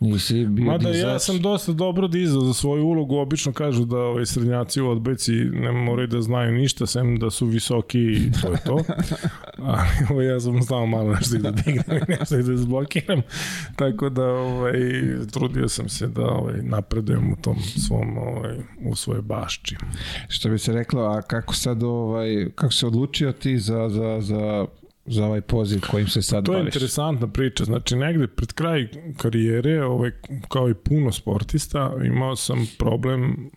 nisi 0.04 0.46
bio 0.46 0.66
Mada 0.66 0.92
dizač. 0.92 1.04
ja 1.04 1.20
sam 1.20 1.42
dosta 1.42 1.74
dobro 1.74 2.08
dizao 2.08 2.42
za 2.42 2.54
svoju 2.54 2.86
ulogu, 2.86 3.18
obično 3.18 3.54
kažu 3.54 3.86
da 3.86 3.98
ovaj 3.98 4.26
srednjaci 4.26 4.82
u 4.82 4.90
odbojci 4.90 5.32
ne 5.34 5.72
moraju 5.72 6.08
da 6.08 6.22
znaju 6.22 6.52
ništa, 6.52 6.86
sem 6.86 7.20
da 7.20 7.30
su 7.30 7.46
visoki 7.46 8.00
i 8.00 8.32
to 8.42 8.52
je 8.52 8.58
to. 8.66 8.84
Ali 9.58 9.88
ovaj, 10.10 10.26
ja 10.26 10.40
sam 10.40 10.62
znao 10.62 10.86
malo 10.86 11.14
nešto 11.14 11.38
da 11.38 11.52
dignem 11.52 11.98
i 11.98 12.12
nešto 12.20 12.38
da 12.38 12.58
zblokiram, 12.58 13.22
tako 13.76 14.10
da 14.10 14.26
ovaj, 14.26 14.74
trudio 15.32 15.68
sam 15.68 15.90
se 15.90 16.08
da 16.08 16.26
ovaj, 16.26 16.62
napredujem 16.62 17.34
u 17.34 17.36
tom 17.36 17.56
svom, 17.60 18.18
ovaj, 18.18 18.58
u 18.86 18.96
svojoj 18.96 19.22
bašči. 19.22 19.76
Što 20.28 20.50
bi 20.50 20.60
se 20.60 20.74
reklo, 20.74 21.02
a 21.02 21.22
kako 21.22 21.56
sad 21.56 21.84
ovaj, 21.84 22.50
kako 22.56 22.74
se 22.74 22.88
odlučio 22.88 23.32
ti 23.32 23.60
za, 23.60 23.90
za, 23.90 24.22
za, 24.22 24.66
za 25.06 25.26
ovaj 25.26 25.42
poziv 25.42 25.82
kojim 25.92 26.08
se 26.08 26.22
sad 26.22 26.46
To 26.46 26.54
je 26.54 26.58
baviš? 26.58 26.76
interesantna 26.76 27.28
priča. 27.28 27.64
Znači, 27.64 27.96
negde 27.96 28.28
pred 28.28 28.54
kraj 28.54 28.88
karijere, 29.18 29.84
ovaj, 29.84 30.12
kao 30.50 30.70
i 30.70 30.74
puno 30.74 31.12
sportista, 31.12 31.94
imao 32.06 32.36
sam 32.36 32.68
problem 32.80 33.50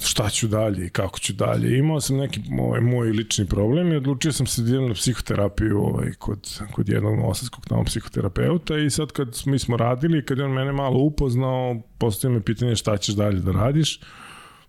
šta 0.00 0.30
ću 0.30 0.48
dalje 0.48 0.86
i 0.86 0.90
kako 0.90 1.18
ću 1.18 1.32
dalje. 1.32 1.78
Imao 1.78 2.00
sam 2.00 2.16
neki 2.16 2.40
ovaj, 2.60 2.80
moj 2.80 3.08
lični 3.10 3.46
problem 3.46 3.92
i 3.92 3.96
odlučio 3.96 4.32
sam 4.32 4.46
se 4.46 4.62
da 4.62 4.68
idem 4.68 4.88
na 4.88 4.94
psihoterapiju 4.94 5.78
ovaj, 5.78 6.12
kod, 6.18 6.60
kod 6.72 6.88
jednog 6.88 7.16
novosadskog 7.16 7.66
tamo 7.66 7.84
psihoterapeuta 7.84 8.78
i 8.78 8.90
sad 8.90 9.12
kad 9.12 9.42
mi 9.46 9.58
smo 9.58 9.76
radili, 9.76 10.24
kad 10.24 10.38
je 10.38 10.44
on 10.44 10.52
mene 10.52 10.72
malo 10.72 10.98
upoznao, 10.98 11.82
postoje 11.98 12.34
me 12.34 12.40
pitanje 12.40 12.76
šta 12.76 12.96
ćeš 12.96 13.14
dalje 13.14 13.40
da 13.40 13.52
radiš. 13.52 14.00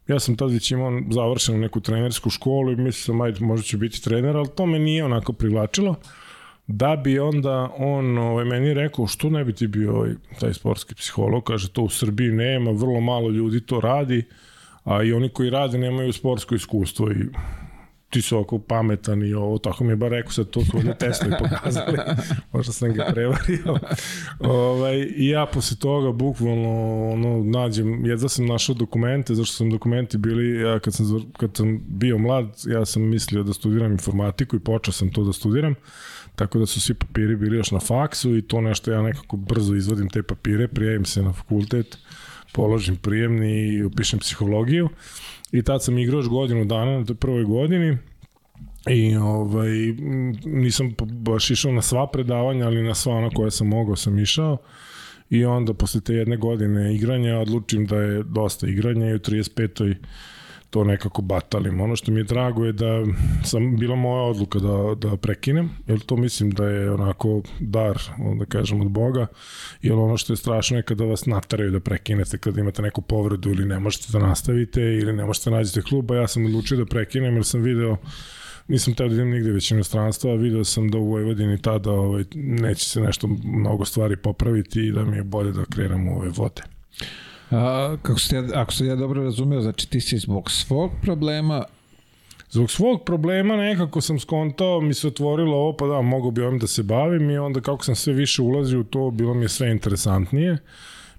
Ja 0.09 0.19
sam 0.19 0.35
tad 0.35 0.51
već 0.51 0.71
imao 0.71 1.01
završenu 1.11 1.57
neku 1.57 1.79
trenersku 1.79 2.29
školu 2.29 2.71
i 2.71 2.75
mislio 2.75 3.23
ajde, 3.23 3.45
možda 3.45 3.63
ću 3.63 3.77
biti 3.77 4.03
trener, 4.03 4.37
ali 4.37 4.47
to 4.55 4.65
me 4.65 4.79
nije 4.79 5.05
onako 5.05 5.33
privlačilo 5.33 5.95
da 6.67 6.95
bi 6.95 7.19
onda 7.19 7.69
on 7.77 8.17
ovaj, 8.17 8.45
meni 8.45 8.73
rekao 8.73 9.07
što 9.07 9.29
ne 9.29 9.43
bi 9.43 9.53
ti 9.53 9.67
bio 9.67 9.95
ovaj, 9.95 10.11
taj 10.39 10.53
sportski 10.53 10.95
psiholog, 10.95 11.43
kaže 11.43 11.69
to 11.69 11.81
u 11.81 11.89
Srbiji 11.89 12.29
nema, 12.29 12.71
vrlo 12.71 12.99
malo 13.01 13.29
ljudi 13.29 13.61
to 13.61 13.79
radi, 13.79 14.23
a 14.83 15.03
i 15.03 15.13
oni 15.13 15.29
koji 15.29 15.49
rade 15.49 15.77
nemaju 15.77 16.13
sportsko 16.13 16.55
iskustvo 16.55 17.11
i 17.11 17.25
ti 18.09 18.21
su 18.21 18.37
oko 18.37 18.59
pametan 18.59 19.25
i 19.25 19.33
ovo, 19.33 19.57
tako 19.57 19.83
mi 19.83 19.91
je 19.91 19.95
bar 19.95 20.11
rekao, 20.11 20.31
sad 20.31 20.49
to 20.49 20.65
su 20.65 20.77
ovdje 20.77 20.97
testovi 20.97 21.33
pokazali, 21.39 21.97
možda 22.53 22.73
sam 22.73 22.93
ga 22.93 23.05
prevario. 23.13 23.79
ovaj, 24.39 24.97
I 25.15 25.27
ja 25.27 25.45
posle 25.45 25.77
toga 25.77 26.11
bukvalno 26.11 27.09
ono, 27.11 27.43
nađem, 27.43 28.05
jedva 28.05 28.29
sam 28.29 28.45
našao 28.45 28.75
dokumente, 28.75 29.35
zašto 29.35 29.55
sam 29.55 29.69
dokumenti 29.69 30.17
bili, 30.17 30.61
ja 30.61 30.79
kad 30.79 30.93
sam, 30.93 31.31
kad 31.37 31.57
sam 31.57 31.79
bio 31.87 32.17
mlad, 32.17 32.45
ja 32.65 32.85
sam 32.85 33.01
mislio 33.01 33.43
da 33.43 33.53
studiram 33.53 33.91
informatiku 33.91 34.55
i 34.55 34.59
počeo 34.59 34.91
sam 34.91 35.11
to 35.11 35.23
da 35.23 35.33
studiram, 35.33 35.75
tako 36.35 36.59
da 36.59 36.65
su 36.65 36.81
svi 36.81 36.93
papiri 36.93 37.35
bili 37.35 37.57
još 37.57 37.71
na 37.71 37.79
faksu 37.79 38.37
i 38.37 38.41
to 38.41 38.61
nešto 38.61 38.91
ja 38.91 39.01
nekako 39.01 39.37
brzo 39.37 39.75
izvadim 39.75 40.09
te 40.09 40.23
papire, 40.23 40.67
prijavim 40.67 41.05
se 41.05 41.21
na 41.21 41.33
fakultet, 41.33 41.97
položim 42.53 42.95
prijemni 42.95 43.67
i 43.67 43.83
upišem 43.83 44.19
psihologiju 44.19 44.89
i 45.51 45.63
tad 45.63 45.83
sam 45.83 45.97
igrao 45.97 46.17
još 46.17 46.27
godinu 46.27 46.65
dana 46.65 46.99
na 46.99 47.15
prvoj 47.19 47.43
godini 47.43 47.97
i 48.87 49.15
ovaj, 49.15 49.69
nisam 50.45 50.95
baš 51.11 51.51
išao 51.51 51.71
na 51.71 51.81
sva 51.81 52.07
predavanja, 52.07 52.65
ali 52.65 52.83
na 52.83 52.95
sva 52.95 53.13
ona 53.13 53.29
koja 53.29 53.51
sam 53.51 53.67
mogao 53.67 53.95
sam 53.95 54.19
išao. 54.19 54.57
I 55.29 55.45
onda 55.45 55.73
posle 55.73 56.01
te 56.01 56.13
jedne 56.13 56.37
godine 56.37 56.95
igranja 56.95 57.37
odlučim 57.37 57.85
da 57.85 57.95
je 57.95 58.23
dosta 58.23 58.67
igranja 58.67 59.09
i 59.09 59.15
u 59.15 59.19
35 59.19 59.95
to 60.69 60.83
nekako 60.83 61.21
batalim. 61.21 61.81
Ono 61.81 61.95
što 61.95 62.11
mi 62.11 62.19
je 62.19 62.23
drago 62.23 62.65
je 62.65 62.73
da 62.73 63.03
sam 63.45 63.77
bila 63.77 63.95
moja 63.95 64.23
odluka 64.23 64.59
da, 64.59 64.95
da 64.95 65.17
prekinem, 65.17 65.69
jer 65.87 65.99
to 65.99 66.17
mislim 66.17 66.51
da 66.51 66.69
je 66.69 66.91
onako 66.91 67.41
dar, 67.59 67.97
da 68.39 68.45
kažem, 68.45 68.81
od 68.81 68.89
Boga, 68.89 69.27
jer 69.81 69.93
ono 69.93 70.17
što 70.17 70.33
je 70.33 70.37
strašno 70.37 70.77
je 70.77 70.83
kada 70.83 71.03
vas 71.03 71.25
nataraju 71.25 71.71
da 71.71 71.79
prekinete, 71.79 72.37
kada 72.37 72.61
imate 72.61 72.81
neku 72.81 73.01
povredu 73.01 73.49
ili 73.49 73.65
ne 73.65 73.79
možete 73.79 74.07
da 74.11 74.19
nastavite 74.19 74.81
ili 74.81 75.13
ne 75.13 75.25
možete 75.25 75.49
da 75.49 75.55
nađete 75.55 75.81
kluba, 75.81 76.15
ja 76.15 76.27
sam 76.27 76.45
odlučio 76.45 76.77
da 76.77 76.85
prekinem 76.85 77.35
jer 77.35 77.45
sam 77.45 77.61
video 77.61 77.97
nisam 78.67 78.93
teo 78.93 79.07
da 79.07 79.13
idem 79.13 79.29
nigde 79.29 79.51
već 79.51 79.71
inostranstva, 79.71 80.35
video 80.35 80.63
sam 80.63 80.89
da 80.91 80.97
u 80.97 81.09
Vojvodini 81.09 81.61
tada 81.61 81.91
ovaj, 81.91 82.23
neće 82.35 82.89
se 82.89 83.01
nešto 83.01 83.27
mnogo 83.43 83.85
stvari 83.85 84.17
popraviti 84.17 84.87
i 84.87 84.91
da 84.91 85.05
mi 85.05 85.17
je 85.17 85.23
bolje 85.23 85.51
da 85.51 85.65
krenem 85.65 86.07
u 86.07 86.17
ove 86.17 86.29
vode. 86.29 86.61
A, 87.51 87.95
kako 88.01 88.19
ja, 88.31 88.61
ako 88.61 88.73
se 88.73 88.85
ja 88.85 88.95
dobro 88.95 89.23
razumeo, 89.23 89.61
znači 89.61 89.89
ti 89.89 90.01
si 90.01 90.17
zbog 90.17 90.51
svog 90.51 90.91
problema 91.01 91.63
Zbog 92.51 92.71
svog 92.71 93.03
problema 93.05 93.55
nekako 93.55 94.01
sam 94.01 94.19
skontao, 94.19 94.81
mi 94.81 94.93
se 94.93 95.07
otvorilo 95.07 95.57
ovo, 95.57 95.73
pa 95.77 95.87
da, 95.87 96.01
mogu 96.01 96.31
bi 96.31 96.41
ovim 96.41 96.59
da 96.59 96.67
se 96.67 96.83
bavim 96.83 97.29
i 97.29 97.37
onda 97.37 97.61
kako 97.61 97.85
sam 97.85 97.95
sve 97.95 98.13
više 98.13 98.41
ulazio 98.41 98.79
u 98.79 98.83
to, 98.83 99.11
bilo 99.11 99.33
mi 99.33 99.45
je 99.45 99.49
sve 99.49 99.71
interesantnije. 99.71 100.57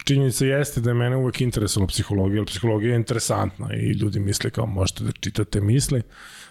Činjenica 0.05 0.45
jeste 0.45 0.81
da 0.81 0.91
je 0.91 0.95
mene 0.95 1.17
uvek 1.17 1.41
interesovalo 1.41 1.87
psihologija, 1.87 2.39
jer 2.39 2.47
psihologija 2.47 2.91
je 2.91 2.97
interesantna 2.97 3.75
i 3.75 3.93
ljudi 3.93 4.21
misle 4.21 4.51
kao 4.51 4.67
možete 4.67 5.05
da 5.05 5.13
čitate 5.13 5.61
misli, 5.61 6.03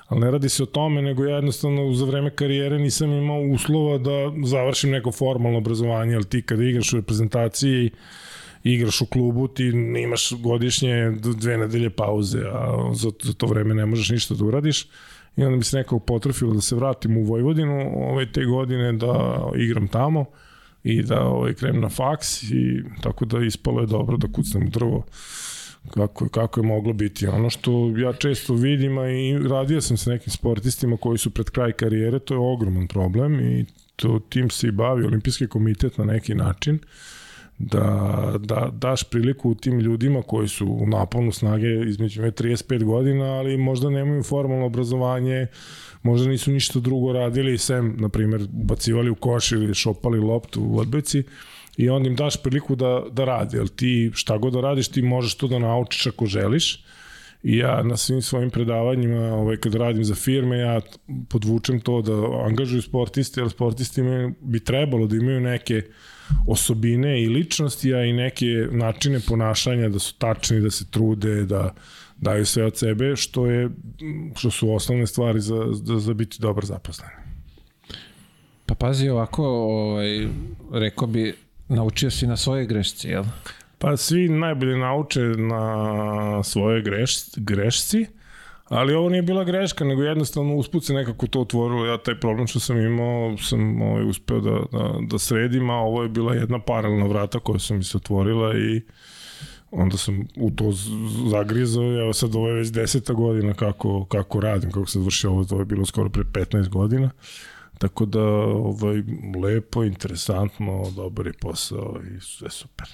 ali 0.08 0.20
ne 0.20 0.32
radi 0.32 0.50
se 0.50 0.64
o 0.64 0.66
tome, 0.66 1.02
nego 1.02 1.26
ja 1.26 1.36
jednostavno 1.36 1.94
za 1.94 2.06
vreme 2.06 2.36
karijere 2.36 2.80
nisam 2.80 3.14
imao 3.14 3.42
uslova 3.42 3.98
da 3.98 4.32
završim 4.46 4.90
neko 4.90 5.12
formalno 5.12 5.58
obrazovanje, 5.58 6.16
ali 6.16 6.26
ti 6.26 6.42
kada 6.42 6.64
igraš 6.64 6.94
u 6.94 6.96
reprezentaciji 6.96 7.92
igraš 8.64 9.02
u 9.02 9.06
klubu, 9.06 9.48
ti 9.48 9.64
imaš 10.04 10.34
godišnje 10.34 11.12
dve 11.12 11.58
nedelje 11.58 11.90
pauze, 11.90 12.40
a 12.40 12.92
za, 12.94 13.12
za 13.24 13.34
to 13.34 13.46
vreme 13.46 13.76
ne 13.76 13.86
možeš 13.86 14.10
ništa 14.10 14.36
da 14.36 14.46
uradiš. 14.46 14.88
I 15.38 15.44
onda 15.44 15.58
mi 15.58 15.64
se 15.64 15.78
nekako 15.78 16.00
potrafilo 16.00 16.54
da 16.54 16.62
se 16.62 16.76
vratim 16.76 17.18
u 17.18 17.24
Vojvodinu 17.24 17.92
ove 17.96 18.32
te 18.32 18.46
godine 18.46 18.94
da 18.94 19.44
igram 19.56 19.88
tamo 19.88 20.26
i 20.84 21.04
da 21.04 21.22
ovaj, 21.22 21.54
krem 21.54 21.82
na 21.82 21.90
faks 21.90 22.44
i 22.44 22.84
tako 23.02 23.26
da 23.26 23.46
ispalo 23.46 23.82
je 23.82 23.88
dobro 23.88 24.18
da 24.18 24.32
kucnem 24.32 24.70
drvo 24.70 25.06
kako, 25.94 26.30
kako 26.30 26.60
je 26.60 26.68
moglo 26.68 26.94
biti. 26.94 27.28
Ono 27.28 27.50
što 27.50 27.94
ja 27.98 28.14
često 28.14 28.54
vidim, 28.54 28.98
a 28.98 29.10
i 29.10 29.38
radio 29.38 29.82
sam 29.82 29.98
sa 29.98 30.10
nekim 30.10 30.32
sportistima 30.32 30.98
koji 30.98 31.18
su 31.18 31.30
pred 31.30 31.50
kraj 31.50 31.72
karijere, 31.72 32.20
to 32.20 32.34
je 32.34 32.40
ogroman 32.40 32.88
problem 32.88 33.40
i 33.40 33.66
to 33.96 34.20
tim 34.30 34.50
se 34.50 34.68
i 34.68 34.72
bavi 34.72 35.06
olimpijski 35.06 35.48
komitet 35.48 35.98
na 35.98 36.06
neki 36.06 36.36
način. 36.36 36.76
Uh, 36.76 37.19
da, 37.60 38.34
da 38.40 38.70
daš 38.74 39.04
priliku 39.04 39.56
tim 39.56 39.80
ljudima 39.80 40.22
koji 40.22 40.48
su 40.48 40.68
u 40.68 40.88
naponu 40.88 41.32
snage 41.32 41.68
između 41.88 42.22
35 42.22 42.84
godina, 42.84 43.26
ali 43.26 43.58
možda 43.58 43.90
nemaju 43.90 44.24
formalno 44.24 44.66
obrazovanje, 44.66 45.48
možda 46.04 46.30
nisu 46.30 46.52
ništa 46.52 46.80
drugo 46.80 47.14
radili, 47.14 47.58
sem, 47.58 47.96
na 47.98 48.10
primjer, 48.10 48.48
bacivali 48.52 49.10
u 49.10 49.16
koš 49.16 49.52
ili 49.52 49.74
šopali 49.74 50.20
loptu 50.20 50.62
u 50.64 50.78
odbojci, 50.78 51.24
i 51.78 51.90
onda 51.90 52.10
im 52.10 52.16
daš 52.16 52.44
priliku 52.44 52.76
da, 52.76 53.04
da 53.12 53.26
radi, 53.26 53.58
jer 53.58 53.68
ti 53.68 54.12
šta 54.14 54.38
god 54.38 54.54
da 54.54 54.62
radiš, 54.62 54.88
ti 54.88 55.02
možeš 55.02 55.36
to 55.36 55.48
da 55.48 55.60
naučiš 55.60 56.08
ako 56.08 56.26
želiš, 56.26 56.84
I 57.44 57.58
ja 57.58 57.84
na 57.84 57.98
svim 57.98 58.22
svojim 58.22 58.50
predavanjima, 58.52 59.20
ovaj, 59.36 59.58
kad 59.64 59.76
radim 59.76 60.04
za 60.04 60.16
firme, 60.16 60.58
ja 60.60 60.82
podvučem 61.30 61.80
to 61.80 62.02
da 62.02 62.18
angažuju 62.46 62.82
sportiste, 62.82 63.40
jer 63.42 63.50
sportisti 63.50 64.02
bi 64.42 64.60
trebalo 64.60 65.08
da 65.08 65.16
imaju 65.16 65.40
neke 65.40 65.78
uh, 65.78 65.94
osobine 66.48 67.24
i 67.24 67.30
ličnosti, 67.30 67.94
a 67.94 68.06
i 68.06 68.14
neke 68.14 68.46
načine 68.72 69.20
ponašanja 69.28 69.90
da 69.90 70.00
su 70.00 70.16
tačni, 70.18 70.62
da 70.62 70.72
se 70.72 70.86
trude, 70.92 71.46
da 71.46 71.74
daju 72.18 72.46
sve 72.46 72.66
od 72.66 72.78
sebe, 72.78 73.16
što 73.16 73.46
je 73.46 73.70
što 74.36 74.52
su 74.52 74.74
osnovne 74.74 75.08
stvari 75.08 75.40
za, 75.40 75.66
za, 75.72 76.00
za 76.00 76.14
biti 76.14 76.38
dobar 76.40 76.66
zaposlen. 76.66 77.10
Pa 78.66 78.76
pazi 78.76 79.10
ovako, 79.10 79.46
ovaj, 79.46 80.28
rekao 80.74 81.08
bi, 81.08 81.34
naučio 81.68 82.12
si 82.12 82.28
na 82.28 82.38
svoje 82.38 82.66
grešci, 82.66 83.08
jel? 83.08 83.24
Pa 83.78 83.98
svi 83.98 84.30
najbolje 84.30 84.78
nauče 84.78 85.20
na 85.22 86.44
svoje 86.44 86.82
greš, 86.82 87.16
grešci, 87.36 88.06
Ali 88.70 88.94
ovo 88.94 89.10
nije 89.10 89.22
bila 89.22 89.44
greška, 89.44 89.86
nego 89.86 90.04
jednostavno 90.04 90.56
usput 90.56 90.86
se 90.86 90.94
nekako 90.94 91.28
to 91.28 91.42
otvorilo. 91.42 91.86
Ja 91.86 91.98
taj 91.98 92.20
problem 92.20 92.48
što 92.48 92.60
sam 92.60 92.78
imao 92.78 93.38
sam 93.38 93.82
ovaj, 93.82 94.04
uspeo 94.04 94.40
da, 94.40 94.60
da, 94.72 94.94
da 95.02 95.20
sredim, 95.20 95.70
a 95.70 95.76
ovo 95.76 96.04
je 96.04 96.10
bila 96.10 96.36
jedna 96.36 96.60
paralelna 96.60 97.06
vrata 97.06 97.40
koja 97.40 97.60
sam 97.60 97.78
mi 97.78 97.84
se 97.84 97.98
otvorila 97.98 98.58
i 98.58 98.82
onda 99.72 99.98
sam 99.98 100.28
u 100.38 100.52
to 100.52 100.72
zagrizao, 101.32 102.02
evo 102.02 102.14
sad 102.14 102.36
ovo 102.36 102.48
je 102.48 102.54
već 102.54 102.70
deseta 102.70 103.14
godina 103.14 103.54
kako, 103.54 104.06
kako 104.06 104.40
radim, 104.40 104.72
kako 104.72 104.86
se 104.86 105.00
završio 105.00 105.32
ovo, 105.32 105.44
to 105.44 105.60
je 105.60 105.66
bilo 105.66 105.86
skoro 105.86 106.10
pre 106.10 106.24
15 106.24 106.70
godina. 106.70 107.10
Tako 107.80 108.06
da, 108.06 108.24
ovaj, 108.24 109.04
lepo, 109.44 109.84
interesantno, 109.84 110.92
dobar 110.96 111.28
je 111.28 111.34
posao 111.34 112.00
i 112.18 112.22
sve 112.22 112.50
super. 112.50 112.88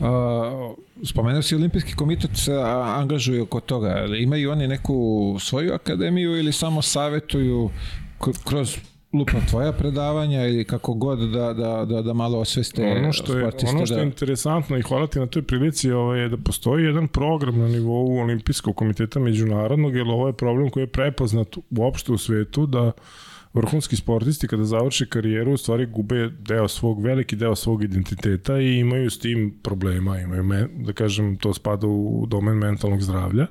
A, 0.00 0.74
spomenuo 1.04 1.42
si 1.42 1.54
Olimpijski 1.54 1.94
komitet 1.94 2.30
se 2.34 2.52
angažuje 2.84 3.42
oko 3.42 3.60
toga. 3.60 4.06
Imaju 4.18 4.50
oni 4.50 4.68
neku 4.68 5.36
svoju 5.40 5.74
akademiju 5.74 6.38
ili 6.38 6.52
samo 6.52 6.82
savetuju 6.82 7.70
kroz 8.44 8.76
lupno 9.12 9.40
tvoja 9.50 9.72
predavanja 9.72 10.46
ili 10.46 10.64
kako 10.64 10.94
god 10.94 11.18
da, 11.18 11.52
da, 11.52 11.84
da, 11.84 12.02
da 12.02 12.12
malo 12.12 12.38
osveste 12.38 12.84
ono 12.98 13.12
što 13.12 13.38
je, 13.38 13.44
Ono 13.68 13.86
što 13.86 13.94
je 13.94 13.98
da... 13.98 14.02
interesantno 14.02 14.78
i 14.78 14.82
hvala 14.82 15.06
ti 15.06 15.18
na 15.18 15.26
toj 15.26 15.42
prilici 15.42 15.90
ovaj, 15.90 16.20
je 16.20 16.28
da 16.28 16.36
postoji 16.36 16.84
jedan 16.84 17.08
program 17.08 17.58
na 17.58 17.68
nivou 17.68 18.18
Olimpijskog 18.18 18.76
komiteta 18.76 19.20
međunarodnog, 19.20 19.96
jer 19.96 20.08
ovo 20.08 20.26
je 20.26 20.32
problem 20.32 20.70
koji 20.70 20.82
je 20.82 20.86
prepoznat 20.86 21.56
uopšte 21.70 22.12
u 22.12 22.18
svetu 22.18 22.66
da 22.66 22.92
vrhunski 23.54 23.96
sportisti 23.96 24.48
kada 24.48 24.64
završe 24.64 25.06
karijeru 25.06 25.52
u 25.52 25.56
stvari 25.56 25.86
gube 25.86 26.30
deo 26.38 26.68
svog, 26.68 27.02
veliki 27.02 27.36
deo 27.36 27.56
svog 27.56 27.84
identiteta 27.84 28.60
i 28.60 28.78
imaju 28.78 29.10
s 29.10 29.18
tim 29.18 29.58
problema, 29.62 30.20
imaju, 30.20 30.68
da 30.76 30.92
kažem, 30.92 31.36
to 31.36 31.54
spada 31.54 31.86
u 31.86 32.26
domen 32.28 32.58
mentalnog 32.58 33.02
zdravlja. 33.02 33.46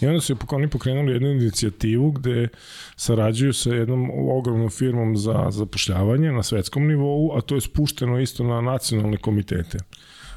I 0.00 0.06
onda 0.06 0.20
su 0.20 0.36
oni 0.50 0.70
pokrenuli 0.70 1.12
jednu 1.12 1.28
inicijativu 1.28 2.10
gde 2.10 2.48
sarađuju 2.96 3.52
sa 3.52 3.70
jednom 3.70 4.10
ogromnom 4.10 4.70
firmom 4.70 5.16
za 5.16 5.46
zapošljavanje 5.50 6.32
na 6.32 6.42
svetskom 6.42 6.86
nivou, 6.86 7.32
a 7.36 7.40
to 7.40 7.54
je 7.54 7.60
spušteno 7.60 8.20
isto 8.20 8.44
na 8.44 8.60
nacionalne 8.60 9.16
komitete. 9.16 9.78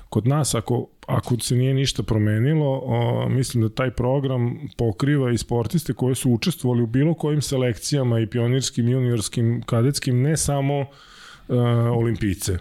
Kod 0.09 0.27
nas, 0.27 0.55
ako, 0.55 0.87
ako 1.07 1.39
se 1.39 1.55
nije 1.55 1.73
ništa 1.73 2.03
promenilo, 2.03 2.81
o, 2.83 3.29
mislim 3.29 3.63
da 3.63 3.75
taj 3.75 3.91
program 3.91 4.59
pokriva 4.77 5.31
i 5.31 5.37
sportiste 5.37 5.93
koji 5.93 6.15
su 6.15 6.31
učestvovali 6.31 6.83
u 6.83 6.87
bilo 6.87 7.13
kojim 7.13 7.41
selekcijama 7.41 8.19
i 8.19 8.27
pionirskim, 8.27 8.89
juniorskim, 8.89 9.63
kadetskim, 9.65 10.21
ne 10.21 10.37
samo 10.37 10.79
uh, 10.79 10.87
olimpijice. 11.97 12.57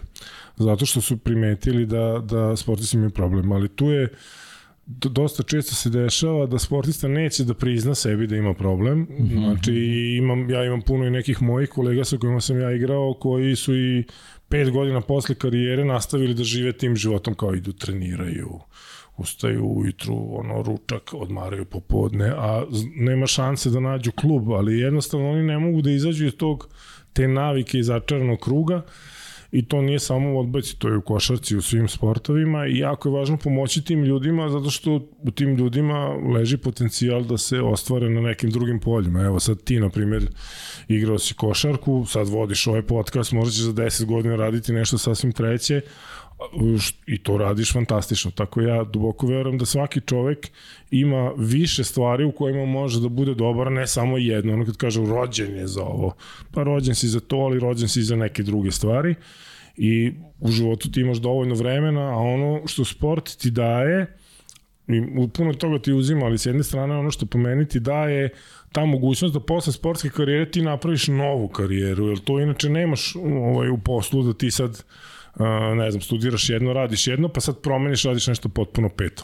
Zato 0.57 0.85
što 0.85 1.01
su 1.01 1.17
primetili 1.17 1.85
da, 1.85 2.21
da 2.25 2.55
sportisti 2.55 2.97
imaju 2.97 3.09
problem. 3.09 3.51
Ali 3.51 3.69
tu 3.69 3.85
je 3.85 4.09
dosta 4.87 5.43
često 5.43 5.75
se 5.75 5.89
dešava 5.89 6.45
da 6.45 6.59
sportista 6.59 7.07
neće 7.07 7.43
da 7.43 7.53
prizna 7.53 7.95
sebi 7.95 8.27
da 8.27 8.35
ima 8.35 8.53
problem. 8.53 9.07
-hmm. 9.07 9.39
Znači, 9.39 9.73
imam, 10.17 10.49
ja 10.49 10.65
imam 10.65 10.81
puno 10.81 11.05
i 11.05 11.11
nekih 11.11 11.41
mojih 11.41 11.69
kolega 11.69 12.03
sa 12.03 12.17
kojima 12.17 12.41
sam 12.41 12.59
ja 12.59 12.71
igrao, 12.71 13.13
koji 13.13 13.55
su 13.55 13.75
i 13.75 14.03
pet 14.49 14.71
godina 14.71 15.01
posle 15.01 15.35
karijere 15.35 15.85
nastavili 15.85 16.33
da 16.33 16.43
žive 16.43 16.73
tim 16.73 16.95
životom 16.95 17.35
kao 17.35 17.55
idu, 17.55 17.73
treniraju, 17.73 18.59
ustaju 19.17 19.65
ujutru, 19.65 20.27
ono, 20.29 20.63
ručak, 20.63 21.13
odmaraju 21.13 21.65
popodne, 21.65 22.29
a 22.29 22.63
nema 22.95 23.27
šanse 23.27 23.69
da 23.69 23.79
nađu 23.79 24.11
klub, 24.11 24.51
ali 24.51 24.79
jednostavno 24.79 25.31
oni 25.31 25.43
ne 25.43 25.59
mogu 25.59 25.81
da 25.81 25.91
izađu 25.91 26.25
iz 26.25 26.35
tog 26.37 26.69
te 27.13 27.27
navike 27.27 27.79
i 27.79 27.83
začaranog 27.83 28.39
kruga 28.39 28.81
i 29.51 29.67
to 29.67 29.81
nije 29.81 29.99
samo 29.99 30.33
u 30.33 30.39
odbojci, 30.39 30.79
to 30.79 30.87
je 30.87 30.97
u 30.97 31.01
košarci, 31.01 31.57
u 31.57 31.61
svim 31.61 31.87
sportovima 31.87 32.67
i 32.67 32.77
jako 32.77 33.09
je 33.09 33.13
važno 33.13 33.37
pomoći 33.37 33.85
tim 33.85 34.03
ljudima 34.03 34.49
zato 34.49 34.69
što 34.69 35.01
u 35.23 35.31
tim 35.31 35.55
ljudima 35.55 36.07
leži 36.33 36.57
potencijal 36.57 37.23
da 37.23 37.37
se 37.37 37.61
ostvare 37.61 38.09
na 38.09 38.21
nekim 38.21 38.49
drugim 38.49 38.79
poljima. 38.79 39.21
Evo 39.21 39.39
sad 39.39 39.63
ti, 39.63 39.79
na 39.79 39.89
primjer, 39.89 40.27
igrao 40.87 41.19
si 41.19 41.33
košarku, 41.33 42.05
sad 42.05 42.27
vodiš 42.27 42.67
ovaj 42.67 42.81
podcast, 42.81 43.31
možda 43.31 43.63
za 43.63 43.73
10 43.73 44.05
godina 44.05 44.35
raditi 44.35 44.73
nešto 44.73 44.97
sasvim 44.97 45.31
treće, 45.31 45.81
i 47.05 47.17
to 47.17 47.37
radiš 47.37 47.73
fantastično. 47.73 48.31
Tako 48.31 48.61
ja 48.61 48.83
duboko 48.83 49.27
verujem 49.27 49.57
da 49.57 49.65
svaki 49.65 50.01
čovek 50.01 50.47
ima 50.91 51.31
više 51.37 51.83
stvari 51.83 52.23
u 52.23 52.31
kojima 52.31 52.65
može 52.65 53.01
da 53.01 53.09
bude 53.09 53.33
dobar, 53.33 53.71
ne 53.71 53.87
samo 53.87 54.17
jedno. 54.17 54.53
Ono 54.53 54.65
kad 54.65 54.77
kažu 54.77 55.05
rođen 55.05 55.55
je 55.55 55.67
za 55.67 55.83
ovo, 55.83 56.15
pa 56.53 56.63
rođen 56.63 56.95
si 56.95 57.07
za 57.07 57.19
to, 57.19 57.37
ali 57.37 57.59
rođen 57.59 57.89
si 57.89 58.03
za 58.03 58.15
neke 58.15 58.43
druge 58.43 58.71
stvari. 58.71 59.15
I 59.77 60.13
u 60.39 60.51
životu 60.51 60.91
ti 60.91 61.01
imaš 61.01 61.17
dovoljno 61.17 61.55
vremena, 61.55 62.01
a 62.01 62.17
ono 62.17 62.67
što 62.67 62.85
sport 62.85 63.37
ti 63.37 63.51
daje, 63.51 64.17
i 64.87 65.01
puno 65.33 65.53
toga 65.53 65.79
ti 65.79 65.93
uzima, 65.93 66.25
ali 66.25 66.37
s 66.37 66.45
jedne 66.45 66.63
strane 66.63 66.97
ono 66.97 67.11
što 67.11 67.25
po 67.25 67.37
meni 67.37 67.67
ti 67.67 67.79
daje 67.79 68.29
ta 68.71 68.85
mogućnost 68.85 69.33
da 69.33 69.39
posle 69.39 69.73
sportske 69.73 70.09
karijere 70.09 70.51
ti 70.51 70.61
napraviš 70.61 71.07
novu 71.07 71.47
karijeru, 71.47 72.07
jer 72.07 72.19
to 72.19 72.39
inače 72.39 72.69
nemaš 72.69 73.15
ovaj, 73.15 73.69
u 73.69 73.77
poslu 73.77 74.23
da 74.23 74.33
ti 74.33 74.51
sad 74.51 74.83
ne 75.75 75.91
znam, 75.91 76.01
studiraš 76.01 76.49
jedno, 76.49 76.73
radiš 76.73 77.07
jedno, 77.07 77.29
pa 77.29 77.41
sad 77.41 77.61
promeniš, 77.61 78.03
radiš 78.03 78.27
nešto 78.27 78.49
potpuno 78.49 78.89
peto. 78.89 79.23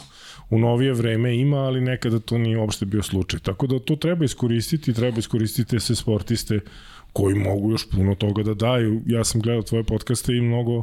U 0.50 0.58
novije 0.58 0.92
vreme 0.92 1.36
ima, 1.36 1.56
ali 1.56 1.80
nekada 1.80 2.18
to 2.18 2.38
nije 2.38 2.58
uopšte 2.58 2.86
bio 2.86 3.02
slučaj. 3.02 3.40
Tako 3.40 3.66
da 3.66 3.78
to 3.78 3.96
treba 3.96 4.24
iskoristiti, 4.24 4.94
treba 4.94 5.18
iskoristiti 5.18 5.80
sve 5.80 5.96
sportiste 5.96 6.60
koji 7.14 7.34
mogu 7.34 7.70
još 7.70 7.90
puno 7.90 8.14
toga 8.14 8.42
da 8.42 8.54
daju. 8.54 9.02
Ja 9.06 9.24
sam 9.24 9.40
gledao 9.40 9.62
tvoje 9.62 9.84
podcaste 9.84 10.32
i 10.32 10.40
mnogo 10.40 10.82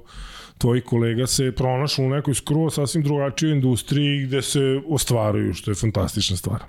tvoji 0.61 0.81
kolega 0.81 1.27
se 1.27 1.51
pronašao 1.51 2.05
u 2.05 2.09
nekoj 2.09 2.33
skruo 2.33 2.69
sasvim 2.69 3.03
drugačijoj 3.03 3.51
industriji 3.51 4.25
gde 4.25 4.41
se 4.41 4.81
ostvaruju, 4.87 5.53
što 5.53 5.71
je 5.71 5.75
fantastična 5.75 6.37
stvar. 6.37 6.59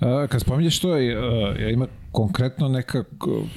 A, 0.00 0.26
kad 0.30 0.40
spominješ 0.40 0.80
to, 0.80 0.96
ja 0.96 1.70
ima 1.70 1.86
konkretno 2.12 2.68
neka 2.68 3.04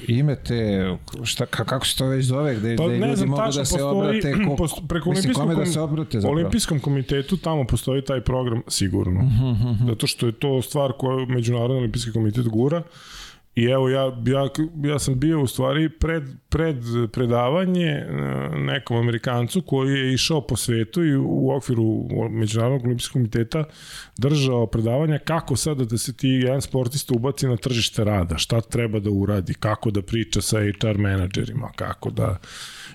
ime 0.08 0.36
te, 0.36 0.88
šta, 1.22 1.46
kako 1.46 1.86
se 1.86 1.96
to 1.98 2.06
već 2.06 2.24
zove, 2.24 2.56
gde, 2.56 2.76
pa, 2.76 2.86
gde 2.86 2.96
ljudi 2.96 3.16
znam, 3.16 3.28
mogu 3.28 3.42
da 3.42 3.64
se 3.64 3.74
postoji, 3.74 3.82
obrate, 3.82 4.32
ko, 4.44 4.56
posto, 4.62 4.82
preko 4.88 5.10
mislim, 5.10 5.34
kome 5.34 5.54
da 5.54 5.66
se 5.66 5.80
obrate 5.80 6.20
zapravo. 6.20 6.40
olimpijskom 6.40 6.80
komitetu 6.80 7.36
tamo 7.36 7.64
postoji 7.64 8.02
taj 8.02 8.20
program 8.20 8.62
sigurno. 8.68 9.20
Uh 9.20 9.26
-huh, 9.26 9.50
uh 9.50 9.58
-huh. 9.58 9.86
Zato 9.86 10.06
što 10.06 10.26
je 10.26 10.32
to 10.32 10.62
stvar 10.62 10.92
koju 10.98 11.26
Međunarodni 11.26 11.76
olimpijski 11.76 12.12
komitet 12.12 12.48
gura. 12.48 12.82
I 13.58 13.64
evo, 13.64 13.88
ja, 13.88 14.02
ja, 14.02 14.48
ja 14.90 14.98
sam 14.98 15.18
bio 15.18 15.40
u 15.40 15.46
stvari 15.46 15.88
pred, 15.88 16.22
pred 16.48 16.76
predavanje 17.12 17.86
e, 17.86 18.06
nekom 18.56 18.96
Amerikancu 18.96 19.62
koji 19.62 19.98
je 19.98 20.14
išao 20.14 20.40
po 20.40 20.56
svetu 20.56 21.04
i 21.04 21.16
u 21.16 21.50
okviru 21.56 22.08
Međunarodnog 22.30 22.84
olimpijskog 22.84 23.12
komiteta 23.12 23.64
držao 24.18 24.66
predavanja 24.66 25.18
kako 25.18 25.56
sada 25.56 25.84
da 25.84 25.98
se 25.98 26.16
ti 26.16 26.28
jedan 26.28 26.60
sportista 26.60 27.14
ubaci 27.16 27.46
na 27.46 27.56
tržište 27.56 28.04
rada, 28.04 28.38
šta 28.38 28.60
treba 28.60 29.00
da 29.00 29.10
uradi, 29.10 29.54
kako 29.54 29.90
da 29.90 30.02
priča 30.02 30.40
sa 30.40 30.58
HR 30.58 30.98
menadžerima, 30.98 31.72
kako 31.76 32.10
da... 32.10 32.38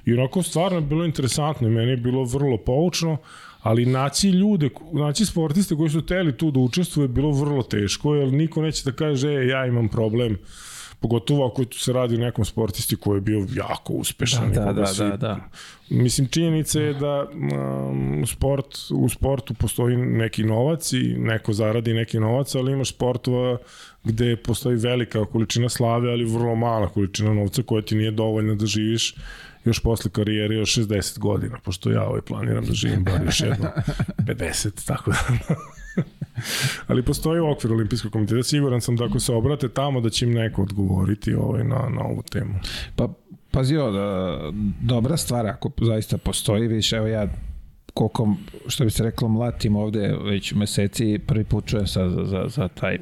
I 0.06 0.14
onako 0.14 0.44
stvarno 0.44 0.78
je 0.78 0.82
bilo 0.82 1.06
interesantno 1.06 1.68
i 1.68 1.72
meni 1.72 1.92
je 1.92 1.98
bilo 1.98 2.24
vrlo 2.24 2.58
poučno, 2.58 3.18
ali 3.64 3.86
naći 3.86 4.30
ljude, 4.30 4.70
naći 4.92 5.26
sportiste 5.26 5.76
koji 5.76 5.90
su 5.90 6.06
teli 6.06 6.38
tu 6.38 6.52
da 6.52 6.60
učestvuju 6.60 7.04
je 7.04 7.08
bilo 7.08 7.32
vrlo 7.32 7.64
teško, 7.64 8.16
jer 8.16 8.34
niko 8.34 8.62
neće 8.62 8.84
da 8.86 8.92
kaže, 8.92 9.30
e, 9.30 9.48
ja 9.48 9.66
imam 9.66 9.90
problem, 9.90 10.38
pogotovo 11.00 11.46
ako 11.46 11.66
tu 11.66 11.80
se 11.80 11.94
radi 11.94 12.16
o 12.16 12.20
nekom 12.20 12.46
sportisti 12.46 12.96
koji 12.96 13.18
je 13.18 13.22
bio 13.22 13.48
jako 13.56 13.94
uspešan. 13.94 14.52
Da, 14.52 14.66
da, 14.66 14.74
da, 14.74 14.86
si, 14.86 15.04
da, 15.04 15.18
da. 15.18 15.40
Mislim, 15.90 16.28
činjenica 16.28 16.80
je 16.80 16.94
da 16.94 17.28
um, 17.34 18.26
sport, 18.28 18.78
u 18.94 19.10
sportu 19.10 19.54
postoji 19.54 19.98
neki 19.98 20.44
novac 20.44 20.94
i 20.94 21.16
neko 21.18 21.54
zaradi 21.54 21.94
neki 21.94 22.20
novac, 22.20 22.56
ali 22.56 22.72
imaš 22.72 22.90
sportova 22.90 23.58
gde 24.04 24.36
postoji 24.36 24.78
velika 24.78 25.26
količina 25.26 25.70
slave, 25.70 26.12
ali 26.12 26.26
vrlo 26.26 26.56
mala 26.56 26.88
količina 26.88 27.34
novca 27.34 27.64
koja 27.64 27.82
ti 27.82 27.96
nije 27.96 28.12
dovoljna 28.12 28.56
da 28.56 28.66
živiš 28.66 29.16
još 29.66 29.80
posle 29.80 30.12
karijere 30.12 30.56
još 30.56 30.76
60 30.78 31.20
godina, 31.20 31.58
pošto 31.64 31.92
ja 31.92 32.04
ovaj 32.04 32.22
planiram 32.22 32.66
da 32.66 32.74
živim 32.74 33.04
bar 33.04 33.22
još 33.26 33.42
jedno 33.42 33.70
50, 34.28 34.88
tako 34.88 35.12
da... 35.12 35.18
Ali 36.88 37.04
postoji 37.04 37.40
okvir 37.40 37.74
olimpijskog 37.74 38.12
komiteta, 38.12 38.44
siguran 38.44 38.82
sam 38.82 38.96
da 38.96 39.06
ako 39.06 39.20
se 39.20 39.34
obrate 39.34 39.70
tamo 39.70 40.02
da 40.02 40.10
će 40.10 40.26
im 40.26 40.34
neko 40.34 40.62
odgovoriti 40.62 41.34
ovaj, 41.34 41.64
na, 41.64 41.90
na 41.90 42.04
ovu 42.04 42.22
temu. 42.22 42.54
Pa, 42.96 43.10
pazi 43.52 43.76
da, 43.76 44.52
dobra 44.82 45.18
stvar 45.18 45.48
ako 45.48 45.72
zaista 45.82 46.18
postoji, 46.18 46.68
vidiš, 46.68 46.94
evo 46.94 47.08
ja 47.08 47.28
koliko, 47.94 48.36
što 48.68 48.84
bi 48.84 48.92
se 48.92 49.04
reklo, 49.04 49.28
mlatim 49.28 49.76
ovde 49.76 50.16
već 50.24 50.54
meseci, 50.54 51.20
prvi 51.28 51.44
put 51.44 51.66
čujem 51.66 51.88
sa, 51.88 52.10
za, 52.10 52.46
za 52.48 52.68
taj 52.68 52.98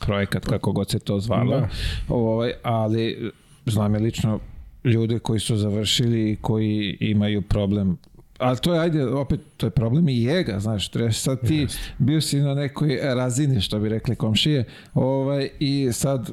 projekat, 0.00 0.44
kako 0.44 0.72
god 0.72 0.90
se 0.90 0.98
to 0.98 1.20
zvalo, 1.20 1.60
da. 1.60 1.68
ovaj, 2.08 2.52
ali 2.62 3.30
znam 3.66 3.94
je 3.94 4.00
lično 4.00 4.40
ljude 4.84 5.18
koji 5.18 5.40
su 5.40 5.56
završili 5.56 6.30
i 6.30 6.36
koji 6.36 6.96
imaju 7.00 7.42
problem 7.42 7.98
ali 8.38 8.58
to 8.58 8.74
je, 8.74 8.80
ajde, 8.80 9.06
opet, 9.06 9.40
to 9.56 9.66
je 9.66 9.70
problem 9.70 10.08
i 10.08 10.22
jega, 10.22 10.60
znaš, 10.60 10.88
treba 10.88 11.12
sad 11.12 11.46
ti, 11.46 11.66
yes. 11.66 11.76
bio 11.98 12.20
si 12.20 12.40
na 12.40 12.54
nekoj 12.54 12.98
razini, 13.02 13.60
što 13.60 13.78
bi 13.78 13.88
rekli 13.88 14.16
komšije, 14.16 14.64
ovaj, 14.94 15.48
i 15.58 15.88
sad, 15.92 16.30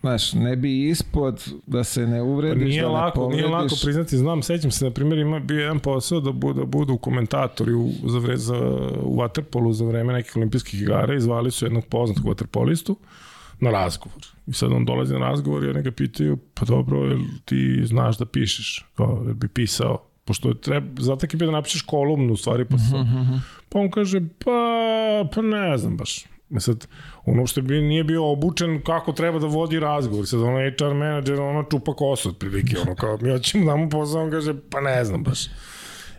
znaš, 0.00 0.32
ne 0.32 0.56
bi 0.56 0.88
ispod 0.88 1.52
da 1.66 1.84
se 1.84 2.06
ne 2.06 2.22
uvrediš, 2.22 2.62
pa 2.62 2.68
nije 2.68 2.82
da 2.82 2.88
lako, 2.88 3.28
ne 3.28 3.36
Nije 3.36 3.46
lako 3.46 3.74
priznati, 3.84 4.16
znam, 4.16 4.42
sećam 4.42 4.70
se, 4.70 4.84
na 4.84 4.90
primjer, 4.90 5.18
ima 5.18 5.40
bio 5.40 5.60
jedan 5.60 5.78
posao 5.78 6.20
da 6.20 6.32
budu, 6.32 6.60
da 6.60 6.66
budu 6.66 6.96
komentatori 6.96 7.72
u, 7.72 7.90
za, 8.06 8.18
vre, 8.18 8.36
za, 8.36 8.56
u 9.02 9.16
Waterpolu 9.16 9.72
za 9.72 9.84
vreme 9.84 10.12
nekih 10.12 10.36
olimpijskih 10.36 10.82
igara 10.82 11.14
i 11.14 11.20
zvali 11.20 11.50
su 11.50 11.66
jednog 11.66 11.84
poznatog 11.86 12.24
waterpolistu 12.24 12.94
na 13.60 13.70
razgovor. 13.70 14.22
I 14.46 14.52
sad 14.52 14.72
on 14.72 14.84
dolazi 14.84 15.14
na 15.14 15.18
razgovor 15.18 15.64
i 15.64 15.68
oni 15.68 15.82
ga 15.82 15.90
pitaju, 15.90 16.38
pa 16.54 16.64
dobro, 16.64 17.04
jel 17.04 17.18
ti 17.44 17.80
znaš 17.84 18.18
da 18.18 18.26
pišeš? 18.26 18.86
Kao, 18.94 19.22
jel 19.24 19.34
bi 19.34 19.48
pisao? 19.48 20.02
Pošto 20.24 20.54
treba, 20.54 20.86
zato 21.02 21.26
je 21.32 21.46
da 21.46 21.50
napišeš 21.50 21.82
kolumnu, 21.82 22.32
u 22.32 22.36
stvari, 22.36 22.64
pa, 22.64 22.78
sa, 22.78 22.96
uh 22.96 23.06
-huh. 23.06 23.40
pa 23.68 23.78
on 23.78 23.90
kaže, 23.90 24.20
pa, 24.44 25.28
pa 25.34 25.42
ne 25.42 25.78
znam 25.78 25.96
baš. 25.96 26.24
E 26.56 26.60
sad, 26.60 26.86
ono 27.24 27.46
što 27.46 27.62
bi, 27.62 27.80
nije 27.80 28.04
bio 28.04 28.32
obučen 28.32 28.82
kako 28.82 29.12
treba 29.12 29.38
da 29.38 29.46
vodi 29.46 29.80
razgovor. 29.80 30.26
Sad, 30.26 30.40
ono 30.40 30.58
HR 30.58 30.94
menadžer, 30.94 31.40
ono 31.40 31.62
čupa 31.62 31.94
kosu, 31.94 32.28
otprilike, 32.28 32.76
ono 32.86 32.94
kao, 32.94 33.18
mi 33.20 33.30
hoćemo 33.30 33.70
da 33.70 33.76
mu 33.76 33.88
posao, 33.90 34.22
on 34.22 34.30
kaže, 34.30 34.54
pa 34.70 34.80
ne 34.80 35.04
znam 35.04 35.22
baš. 35.22 35.46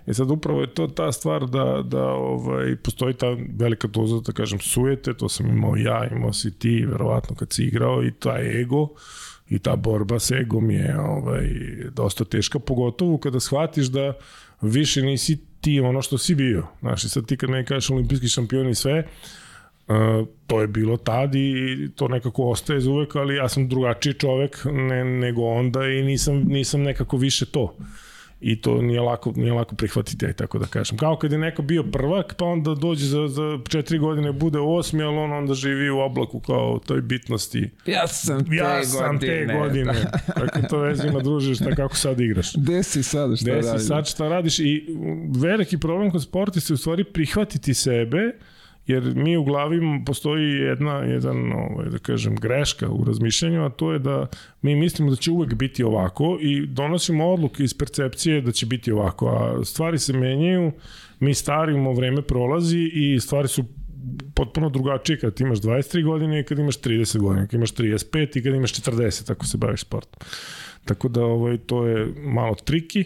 E 0.08 0.14
sad 0.14 0.32
upravo 0.32 0.62
je 0.62 0.74
to 0.74 0.88
ta 0.88 1.12
stvar 1.12 1.46
da, 1.46 1.84
da 1.86 2.04
ovaj, 2.04 2.76
postoji 2.76 3.14
ta 3.14 3.38
velika 3.58 3.88
doza, 3.88 4.20
da 4.26 4.32
kažem, 4.32 4.60
sujete, 4.60 5.14
to 5.14 5.30
sam 5.30 5.48
imao 5.48 5.76
ja, 5.76 6.08
imao 6.12 6.34
si 6.34 6.60
ti, 6.60 6.86
verovatno 6.86 7.36
kad 7.36 7.54
si 7.54 7.64
igrao 7.64 8.04
i 8.04 8.12
taj 8.12 8.62
ego 8.62 8.90
i 9.50 9.60
ta 9.60 9.76
borba 9.76 10.20
s 10.20 10.32
egom 10.32 10.72
je 10.72 11.00
ovaj, 11.00 11.50
dosta 11.92 12.26
teška, 12.26 12.60
pogotovo 12.60 13.18
kada 13.18 13.40
shvatiš 13.40 13.86
da 13.86 14.14
više 14.62 15.02
nisi 15.02 15.40
ti 15.62 15.80
ono 15.80 16.02
što 16.02 16.18
si 16.18 16.36
bio. 16.36 16.68
Znaš, 16.80 17.04
sad 17.04 17.26
ti 17.26 17.38
kad 17.38 17.50
ne 17.50 17.66
kažeš 17.66 17.90
olimpijski 17.90 18.28
šampion 18.28 18.70
i 18.70 18.76
sve, 18.76 19.08
Uh, 19.88 20.28
to 20.48 20.62
je 20.62 20.68
bilo 20.68 20.98
tad 20.98 21.36
i 21.36 21.90
to 21.96 22.08
nekako 22.08 22.44
ostaje 22.44 22.80
za 22.80 22.92
uvek, 22.92 23.16
ali 23.16 23.36
ja 23.36 23.50
sam 23.50 23.70
drugačiji 23.70 24.14
čovek 24.14 24.66
ne, 24.66 25.04
nego 25.04 25.42
onda 25.42 25.88
i 25.88 26.04
nisam, 26.04 26.44
nisam 26.48 26.82
nekako 26.82 27.18
više 27.18 27.46
to 27.46 27.76
i 28.40 28.62
to 28.62 28.82
nije 28.82 29.02
lako, 29.02 29.34
nije 29.36 29.54
lako 29.54 29.76
prihvatiti, 29.76 30.26
aj 30.26 30.34
tako 30.34 30.60
da 30.60 30.66
kažem. 30.66 30.98
Kao 30.98 31.18
kad 31.18 31.32
je 31.32 31.38
neko 31.38 31.62
bio 31.62 31.84
prvak, 31.84 32.36
pa 32.38 32.46
onda 32.46 32.76
dođe 32.76 33.06
za, 33.06 33.28
za 33.28 33.60
četiri 33.70 33.98
godine, 33.98 34.32
bude 34.32 34.60
osmi, 34.60 35.04
ali 35.04 35.18
on 35.18 35.34
onda 35.34 35.54
živi 35.54 35.90
u 35.90 36.00
oblaku 36.00 36.40
kao 36.40 36.80
toj 36.86 37.02
bitnosti. 37.02 37.70
Ja 37.86 38.08
sam 38.08 38.50
te 38.50 38.56
ja 38.56 38.84
sam 38.84 39.16
godine. 39.16 39.48
te 39.48 39.54
godine. 39.54 39.94
Kako 40.34 40.62
to 40.70 40.80
vezi 40.80 41.08
ima 41.08 41.20
druže, 41.20 41.56
šta 41.56 41.76
kako 41.76 41.96
sad 41.96 42.20
igraš? 42.20 42.56
Gde 42.56 42.84
si 42.84 43.04
sad, 43.04 43.38
šta 43.38 43.52
Gde 43.52 43.64
si 43.64 43.86
sad, 43.86 44.10
šta 44.10 44.28
radiš? 44.28 44.60
I 44.60 44.86
veliki 45.40 45.78
problem 45.78 46.12
kod 46.12 46.24
sporta 46.24 46.60
je 46.70 46.74
u 46.74 46.78
stvari 46.78 47.04
prihvatiti 47.04 47.74
sebe, 47.74 48.32
jer 48.88 49.16
mi 49.16 49.38
u 49.38 49.44
glavi 49.44 49.80
postoji 50.06 50.52
jedna, 50.52 50.98
jedan, 50.98 51.52
ovaj, 51.54 51.90
da 51.90 51.98
kažem, 51.98 52.36
greška 52.36 52.90
u 52.90 53.04
razmišljanju, 53.04 53.66
a 53.66 53.70
to 53.70 53.92
je 53.94 54.00
da 54.00 54.28
mi 54.62 54.76
mislimo 54.76 55.10
da 55.10 55.16
će 55.16 55.32
uvek 55.32 55.54
biti 55.54 55.84
ovako 55.84 56.38
i 56.42 56.66
donosimo 56.68 57.28
odluke 57.28 57.64
iz 57.64 57.78
percepcije 57.78 58.42
da 58.42 58.52
će 58.52 58.66
biti 58.66 58.92
ovako, 58.92 59.28
a 59.28 59.66
stvari 59.66 60.00
se 60.00 60.14
menjaju, 60.14 60.72
mi 61.20 61.34
starimo, 61.34 61.94
vreme 61.94 62.22
prolazi 62.22 62.92
i 62.94 63.20
stvari 63.20 63.48
su 63.48 63.66
potpuno 64.36 64.70
drugačije 64.70 65.20
kad 65.20 65.42
imaš 65.42 65.60
23 65.60 66.04
godine 66.04 66.40
i 66.40 66.44
kad 66.44 66.60
imaš 66.60 66.82
30 66.82 67.18
godina, 67.18 67.48
kad 67.48 67.54
imaš 67.54 67.74
35 67.74 68.38
i 68.38 68.44
kad 68.44 68.54
imaš 68.54 68.74
40 68.74 69.32
ako 69.32 69.46
se 69.46 69.58
baviš 69.58 69.82
sportom. 69.82 70.20
Tako 70.86 71.08
da 71.08 71.26
ovaj, 71.26 71.58
to 71.58 71.86
je 71.86 72.14
malo 72.18 72.56
triki, 72.56 73.06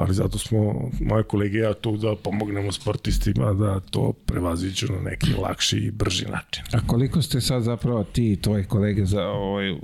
ali 0.00 0.14
zato 0.14 0.38
smo 0.38 0.90
moje 1.00 1.22
kolege 1.22 1.58
ja 1.58 1.74
tu 1.74 1.96
da 1.96 2.16
pomognemo 2.16 2.72
sportistima 2.72 3.52
da 3.52 3.80
to 3.80 4.12
prevaziđu 4.26 4.86
na 4.92 5.10
neki 5.10 5.32
lakši 5.42 5.76
i 5.78 5.90
brži 5.90 6.24
način. 6.26 6.64
A 6.72 6.86
koliko 6.86 7.22
ste 7.22 7.40
sad 7.40 7.62
zapravo 7.62 8.04
ti 8.04 8.32
i 8.32 8.36
tvoji 8.36 8.64
kolege 8.64 9.04
za, 9.04 9.26
ovaj, 9.28 9.74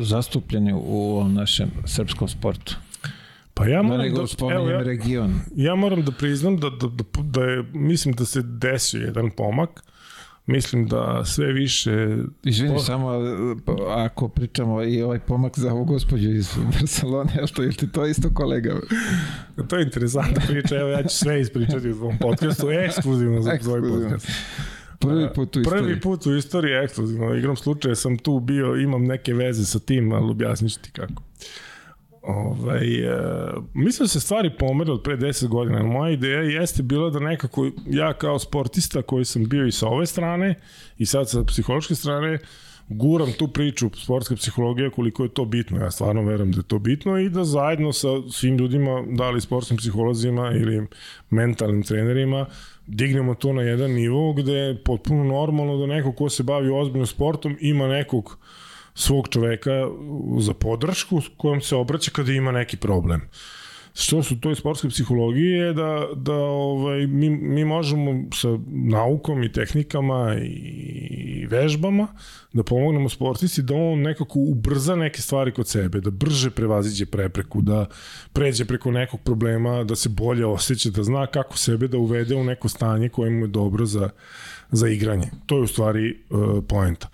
zastupljeni 0.00 0.72
u 0.72 1.10
ovom 1.10 1.34
našem 1.34 1.70
srpskom 1.84 2.28
sportu? 2.28 2.76
Pa 3.54 3.66
ja 3.66 3.82
Da 3.82 3.88
moram 3.88 4.14
da, 4.14 4.26
spominjem 4.26 4.62
evo, 4.62 4.70
ja, 4.70 4.82
region. 4.82 5.34
ja 5.56 5.74
moram 5.74 6.02
da 6.02 6.12
priznam 6.12 6.56
da, 6.56 6.70
da, 6.70 6.86
da, 6.86 7.22
da 7.22 7.44
je, 7.44 7.64
mislim 7.72 8.14
da 8.14 8.24
se 8.24 8.42
desio 8.42 9.00
jedan 9.00 9.30
pomak. 9.30 9.82
Mislim 10.46 10.86
da 10.86 11.24
sve 11.24 11.52
više... 11.52 12.16
Izvini, 12.44 12.74
Po- 12.74 12.80
samo 12.80 13.10
ako 13.88 14.28
pričamo 14.28 14.82
i 14.82 15.02
ovaj 15.02 15.18
pomak 15.18 15.58
za 15.58 15.72
ovu 15.72 15.84
gospođu 15.84 16.30
iz 16.30 16.50
Barcelone, 16.80 17.32
je 17.34 17.42
li 17.42 17.48
to, 17.48 17.62
je 17.62 17.72
ti 17.72 17.92
to 17.92 18.06
isto 18.06 18.30
kolega? 18.34 18.76
To 19.68 19.76
je 19.76 19.82
interesantna 19.82 20.42
priča, 20.48 20.76
evo 20.76 20.88
ja 20.88 21.02
ću 21.02 21.16
sve 21.16 21.40
ispričati 21.40 21.90
u 21.90 21.94
tvom 21.94 22.18
podcastu, 22.18 22.70
ekskluzivno 22.70 23.42
za 23.42 23.58
tvoj 23.58 23.80
podcast. 23.80 24.30
Prvi 24.98 25.28
put 25.34 25.56
u 25.56 25.60
istoriji. 25.60 25.82
Prvi 25.82 26.00
put 26.00 26.26
u 26.26 26.36
istoriji 26.36 26.74
ekskluzivno. 26.84 27.34
Igram 27.34 27.56
slučaja 27.56 27.94
sam 27.94 28.18
tu 28.18 28.40
bio, 28.40 28.76
imam 28.76 29.04
neke 29.04 29.34
veze 29.34 29.64
sa 29.64 29.78
tim, 29.78 30.12
ali 30.12 30.30
objasnit 30.30 30.72
ću 30.72 30.80
ti 30.80 30.90
kako. 30.90 31.22
Ovaj, 32.26 33.04
e, 33.04 33.18
mislim 33.74 34.04
da 34.04 34.08
se 34.08 34.20
stvari 34.20 34.50
pomere 34.58 34.92
od 34.92 35.02
pre 35.02 35.16
10 35.16 35.48
godina. 35.48 35.82
Moja 35.82 36.10
ideja 36.10 36.40
jeste 36.40 36.82
bila 36.82 37.10
da 37.10 37.20
nekako 37.20 37.70
ja 37.86 38.12
kao 38.12 38.38
sportista 38.38 39.02
koji 39.02 39.24
sam 39.24 39.48
bio 39.48 39.66
i 39.66 39.72
sa 39.72 39.86
ove 39.88 40.06
strane 40.06 40.54
i 40.98 41.06
sad 41.06 41.30
sa 41.30 41.44
psihološke 41.44 41.94
strane 41.94 42.38
guram 42.88 43.32
tu 43.32 43.48
priču 43.48 43.90
sportska 43.94 44.34
psihologija 44.34 44.90
koliko 44.90 45.22
je 45.22 45.28
to 45.28 45.44
bitno. 45.44 45.78
Ja 45.78 45.90
stvarno 45.90 46.22
verujem 46.22 46.52
da 46.52 46.58
je 46.58 46.62
to 46.62 46.78
bitno 46.78 47.18
i 47.18 47.28
da 47.28 47.44
zajedno 47.44 47.92
sa 47.92 48.08
svim 48.30 48.58
ljudima, 48.58 49.04
da 49.08 49.30
li 49.30 49.40
sportskim 49.40 49.76
psiholozima 49.76 50.52
ili 50.52 50.86
mentalnim 51.30 51.82
trenerima, 51.82 52.46
dignemo 52.86 53.34
to 53.34 53.52
na 53.52 53.62
jedan 53.62 53.90
nivo 53.90 54.32
gde 54.32 54.52
je 54.52 54.82
potpuno 54.84 55.24
normalno 55.24 55.76
da 55.76 55.86
neko 55.86 56.12
ko 56.12 56.28
se 56.28 56.42
bavi 56.42 56.70
ozbiljno 56.70 57.06
sportom 57.06 57.56
ima 57.60 57.88
nekog 57.88 58.38
svog 58.96 59.28
čoveka 59.28 59.88
za 60.40 60.54
podršku 60.54 61.20
kojom 61.36 61.60
se 61.60 61.76
obraća 61.76 62.10
kada 62.10 62.32
ima 62.32 62.52
neki 62.52 62.76
problem. 62.76 63.20
Što 63.94 64.22
su 64.22 64.40
to 64.40 64.50
i 64.50 64.56
sportske 64.56 64.88
psihologije 64.88 65.58
je 65.58 65.72
da, 65.72 66.08
da 66.16 66.34
ovaj, 66.34 67.06
mi, 67.06 67.30
mi 67.30 67.64
možemo 67.64 68.24
sa 68.34 68.48
naukom 68.66 69.42
i 69.42 69.52
tehnikama 69.52 70.36
i 70.42 71.46
vežbama 71.50 72.06
da 72.52 72.62
pomognemo 72.62 73.08
sportisti 73.08 73.62
da 73.62 73.74
on 73.74 74.02
nekako 74.02 74.38
ubrza 74.38 74.96
neke 74.96 75.22
stvari 75.22 75.52
kod 75.52 75.68
sebe, 75.68 76.00
da 76.00 76.10
brže 76.10 76.50
prevaziđe 76.50 77.06
prepreku, 77.06 77.62
da 77.62 77.86
pređe 78.32 78.64
preko 78.64 78.90
nekog 78.90 79.20
problema, 79.20 79.84
da 79.84 79.96
se 79.96 80.08
bolje 80.08 80.46
osjeća, 80.46 80.90
da 80.90 81.02
zna 81.02 81.26
kako 81.26 81.58
sebe 81.58 81.88
da 81.88 81.98
uvede 81.98 82.34
u 82.34 82.44
neko 82.44 82.68
stanje 82.68 83.08
koje 83.08 83.30
mu 83.30 83.44
je 83.44 83.48
dobro 83.48 83.86
za, 83.86 84.10
za 84.70 84.88
igranje. 84.88 85.30
To 85.46 85.56
je 85.56 85.62
u 85.62 85.66
stvari 85.66 86.16
uh, 86.30 86.64
poenta. 86.68 87.08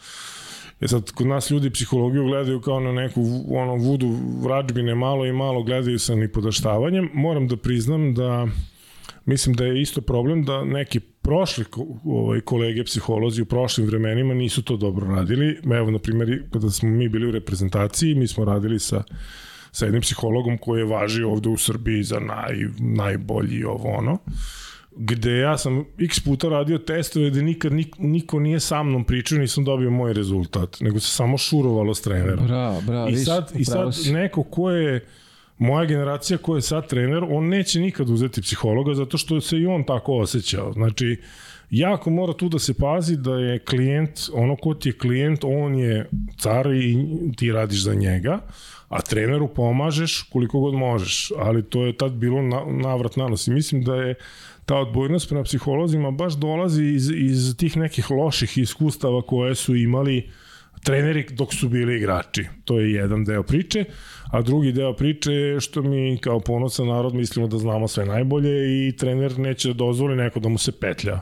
E 0.83 0.89
sad, 0.89 1.11
kod 1.11 1.27
nas 1.27 1.51
ljudi 1.51 1.71
psihologiju 1.71 2.25
gledaju 2.25 2.61
kao 2.61 2.81
na 2.81 2.93
neku 2.93 3.45
ono, 3.49 3.75
vudu 3.75 4.17
vrađbine 4.43 4.95
malo 4.95 5.27
i 5.27 5.33
malo 5.33 5.63
gledaju 5.63 5.99
sa 5.99 6.15
nipodaštavanjem. 6.15 7.11
Moram 7.15 7.49
da 7.49 7.57
priznam 7.57 8.15
da 8.15 8.47
mislim 9.25 9.55
da 9.55 9.65
je 9.65 9.83
isto 9.83 10.01
problem 10.01 10.45
da 10.45 10.65
neki 10.65 11.01
prošli 11.01 11.65
ovaj, 12.05 12.41
kolege 12.41 12.85
psiholozi 12.85 13.43
u 13.43 13.47
prošlim 13.47 13.87
vremenima 13.87 14.35
nisu 14.35 14.63
to 14.63 14.77
dobro 14.77 15.07
radili. 15.07 15.59
Evo, 15.75 15.91
na 15.91 15.99
primjer, 15.99 16.43
kada 16.53 16.71
smo 16.71 16.89
mi 16.89 17.09
bili 17.09 17.29
u 17.29 17.31
reprezentaciji, 17.33 18.15
mi 18.15 18.27
smo 18.27 18.45
radili 18.45 18.79
sa 18.79 19.03
sa 19.73 19.85
jednim 19.85 20.03
psihologom 20.03 20.59
koji 20.59 20.81
je 20.81 20.85
važio 20.85 21.31
ovde 21.31 21.49
u 21.49 21.57
Srbiji 21.57 22.03
za 22.03 22.21
naj, 22.21 22.57
najbolji 22.79 23.65
ovo 23.65 23.89
ono 23.89 24.19
gde 24.97 25.39
ja 25.39 25.59
sam 25.59 25.85
x 25.99 26.21
puta 26.21 26.49
radio 26.49 26.79
testove 26.79 27.31
gde 27.31 27.43
nikad 27.43 27.73
nik, 27.73 27.95
niko 27.99 28.41
nije 28.41 28.61
sa 28.61 28.83
mnom 28.83 29.05
pričao, 29.05 29.39
nisam 29.39 29.65
dobio 29.65 29.91
moj 29.91 30.13
rezultat, 30.13 30.81
nego 30.81 31.01
se 31.01 31.11
samo 31.11 31.39
šurovalo 31.39 31.95
s 31.95 32.03
trenerom. 32.03 32.47
Bravo, 32.47 32.81
bravo. 32.87 33.09
I 33.09 33.17
sad, 33.17 33.53
I 33.55 33.63
upravo 33.63 33.93
sad 33.93 34.05
si. 34.05 34.13
neko 34.13 34.43
ko 34.43 34.71
je 34.71 35.07
moja 35.59 35.85
generacija 35.85 36.39
ko 36.39 36.57
je 36.57 36.63
sad 36.63 36.89
trener, 36.89 37.25
on 37.31 37.49
neće 37.49 37.81
nikad 37.81 38.11
uzeti 38.11 38.43
psihologa 38.43 38.95
zato 38.95 39.19
što 39.19 39.41
se 39.41 39.59
i 39.59 39.67
on 39.67 39.85
tako 39.85 40.13
osjećao. 40.13 40.73
Znači, 40.73 41.21
jako 41.71 42.11
mora 42.11 42.33
tu 42.33 42.49
da 42.49 42.59
se 42.59 42.75
pazi 42.75 43.17
da 43.17 43.35
je 43.35 43.59
klijent, 43.59 44.21
ono 44.33 44.57
ko 44.57 44.75
ti 44.75 44.89
je 44.89 44.99
klijent, 44.99 45.45
on 45.45 45.75
je 45.75 46.09
car 46.39 46.67
i 46.67 46.97
ti 47.37 47.53
radiš 47.53 47.83
za 47.83 47.95
njega, 47.95 48.41
a 48.89 49.01
treneru 49.01 49.49
pomažeš 49.49 50.23
koliko 50.23 50.61
god 50.61 50.75
možeš, 50.75 51.33
ali 51.39 51.63
to 51.63 51.87
je 51.87 51.97
tad 51.97 52.13
bilo 52.13 52.43
na, 52.43 52.65
navrat 52.67 53.17
nanos 53.17 53.47
i 53.47 53.51
mislim 53.51 53.83
da 53.83 53.95
je 53.95 54.15
ta 54.73 54.79
odbojnost 54.79 55.29
prema 55.29 55.45
psiholozima 55.45 56.11
baš 56.11 56.35
dolazi 56.35 56.85
iz, 56.85 57.11
iz 57.11 57.57
tih 57.57 57.77
nekih 57.77 58.11
loših 58.11 58.59
iskustava 58.59 59.23
koje 59.23 59.55
su 59.55 59.77
imali 59.77 60.31
treneri 60.85 61.27
dok 61.31 61.55
su 61.55 61.69
bili 61.69 61.97
igrači. 61.97 62.47
To 62.65 62.79
je 62.81 62.93
jedan 62.93 63.25
deo 63.25 63.43
priče, 63.43 63.85
a 64.31 64.43
drugi 64.43 64.73
deo 64.73 64.97
priče 64.97 65.33
je 65.33 65.61
što 65.61 65.83
mi 65.83 66.19
kao 66.21 66.41
ponosan 66.41 66.87
narod 66.87 67.15
mislimo 67.15 67.49
da 67.49 67.59
znamo 67.59 67.89
sve 67.89 68.07
najbolje 68.07 68.89
i 68.89 68.97
trener 68.97 69.39
neće 69.39 69.69
da 69.69 69.75
dozvoli 69.75 70.17
neko 70.17 70.41
da 70.41 70.49
mu 70.49 70.59
se 70.59 70.73
petlja. 70.73 71.21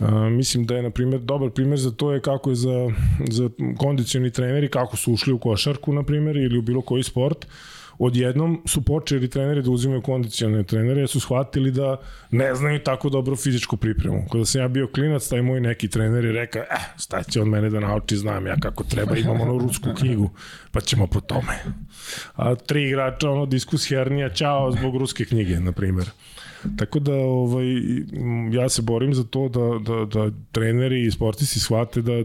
Uh, 0.00 0.08
mislim 0.30 0.66
da 0.66 0.76
je, 0.76 0.82
na 0.82 0.90
primjer, 0.90 1.20
dobar 1.20 1.50
primjer 1.50 1.78
za 1.78 1.90
to 1.90 2.12
je 2.12 2.20
kako 2.20 2.50
je 2.50 2.56
za, 2.56 2.90
za 3.30 3.50
kondicioni 3.78 4.30
treneri, 4.30 4.68
kako 4.68 4.96
su 4.96 5.12
ušli 5.12 5.32
u 5.32 5.38
košarku, 5.38 5.92
na 5.92 6.02
primjer, 6.02 6.36
ili 6.36 6.58
u 6.58 6.62
bilo 6.62 6.82
koji 6.82 7.02
sport, 7.02 7.46
odjednom 7.98 8.62
su 8.66 8.82
počeli 8.82 9.30
treneri 9.30 9.62
da 9.62 9.70
uzimaju 9.70 10.02
kondicione 10.02 10.62
trenere 10.62 11.00
jer 11.00 11.08
su 11.08 11.20
shvatili 11.20 11.70
da 11.70 11.96
ne 12.30 12.54
znaju 12.54 12.78
tako 12.78 13.08
dobro 13.08 13.36
fizičku 13.36 13.76
pripremu. 13.76 14.26
Kada 14.32 14.44
sam 14.44 14.60
ja 14.60 14.68
bio 14.68 14.86
klinac, 14.86 15.28
taj 15.28 15.42
moj 15.42 15.60
neki 15.60 15.88
trener 15.88 16.24
je 16.24 16.32
rekao, 16.32 16.62
eh, 16.62 16.92
šta 16.98 17.22
će 17.22 17.40
od 17.40 17.48
mene 17.48 17.70
da 17.70 17.80
nauči, 17.80 18.16
znam 18.16 18.46
ja 18.46 18.56
kako 18.60 18.84
treba, 18.84 19.16
imam 19.16 19.40
onu 19.40 19.58
rusku 19.58 19.88
knjigu, 19.98 20.30
pa 20.70 20.80
ćemo 20.80 21.06
po 21.06 21.20
tome. 21.20 21.58
A 22.34 22.54
tri 22.54 22.86
igrača, 22.86 23.30
ono, 23.30 23.46
diskus 23.46 23.88
hernija, 23.88 24.28
čao 24.28 24.72
zbog 24.72 24.96
ruske 24.96 25.24
knjige, 25.24 25.60
na 25.60 25.72
primjer. 25.72 26.10
Tako 26.76 26.98
da 26.98 27.14
ovaj, 27.14 27.66
ja 28.52 28.68
se 28.68 28.82
borim 28.82 29.14
za 29.14 29.24
to 29.24 29.48
da, 29.48 29.92
da, 29.92 30.04
da 30.04 30.30
treneri 30.52 31.06
i 31.06 31.10
sportisti 31.10 31.60
shvate 31.60 32.02
da 32.02 32.24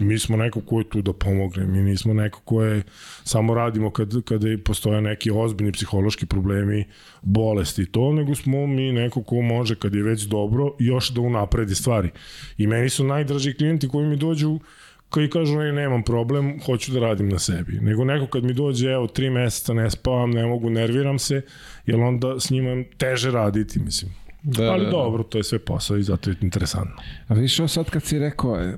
mi 0.00 0.18
smo 0.18 0.36
neko 0.36 0.60
ko 0.60 0.78
je 0.78 0.88
tu 0.88 1.02
da 1.02 1.12
pomogne, 1.12 1.66
mi 1.66 1.82
nismo 1.82 2.14
neko 2.14 2.40
ko 2.40 2.62
je 2.62 2.82
samo 3.24 3.54
radimo 3.54 3.90
kad, 3.90 4.24
kada 4.24 4.46
postoje 4.64 5.00
neki 5.00 5.30
ozbiljni 5.30 5.72
psihološki 5.72 6.26
problemi, 6.26 6.84
bolesti 7.22 7.82
i 7.82 7.86
to, 7.86 8.12
nego 8.12 8.34
smo 8.34 8.66
mi 8.66 8.92
neko 8.92 9.22
ko 9.22 9.42
može 9.42 9.74
kad 9.74 9.94
je 9.94 10.02
već 10.02 10.22
dobro 10.22 10.74
još 10.78 11.10
da 11.10 11.20
unapredi 11.20 11.74
stvari. 11.74 12.10
I 12.58 12.66
meni 12.66 12.88
su 12.88 13.04
najdraži 13.04 13.54
klijenti 13.54 13.88
koji 13.88 14.06
mi 14.06 14.16
dođu 14.16 14.58
koji 15.10 15.30
kažu 15.30 15.58
ne, 15.58 15.72
nemam 15.72 16.02
problem, 16.02 16.60
hoću 16.66 16.92
da 16.92 17.00
radim 17.00 17.28
na 17.28 17.38
sebi. 17.38 17.78
Nego 17.80 18.04
neko 18.04 18.26
kad 18.26 18.44
mi 18.44 18.52
dođe, 18.52 18.88
evo, 18.90 19.06
tri 19.06 19.30
meseca 19.30 19.74
ne 19.74 19.90
spavam, 19.90 20.30
ne 20.30 20.46
mogu, 20.46 20.70
nerviram 20.70 21.18
se, 21.18 21.42
jer 21.86 22.00
onda 22.00 22.40
s 22.40 22.50
njima 22.50 22.84
teže 22.96 23.30
raditi, 23.30 23.80
mislim. 23.80 24.12
Da, 24.42 24.72
Ali 24.72 24.84
da, 24.84 24.84
da. 24.84 24.90
dobro, 24.90 25.22
to 25.22 25.38
je 25.38 25.44
sve 25.44 25.58
posao 25.58 25.96
i 25.96 26.02
zato 26.02 26.30
je 26.30 26.36
interesantno. 26.40 26.96
A 27.28 27.34
vidiš 27.34 27.60
ovo 27.60 27.68
sad 27.68 27.90
kad 27.90 28.02
si 28.02 28.18
rekao, 28.18 28.60
e, 28.60 28.76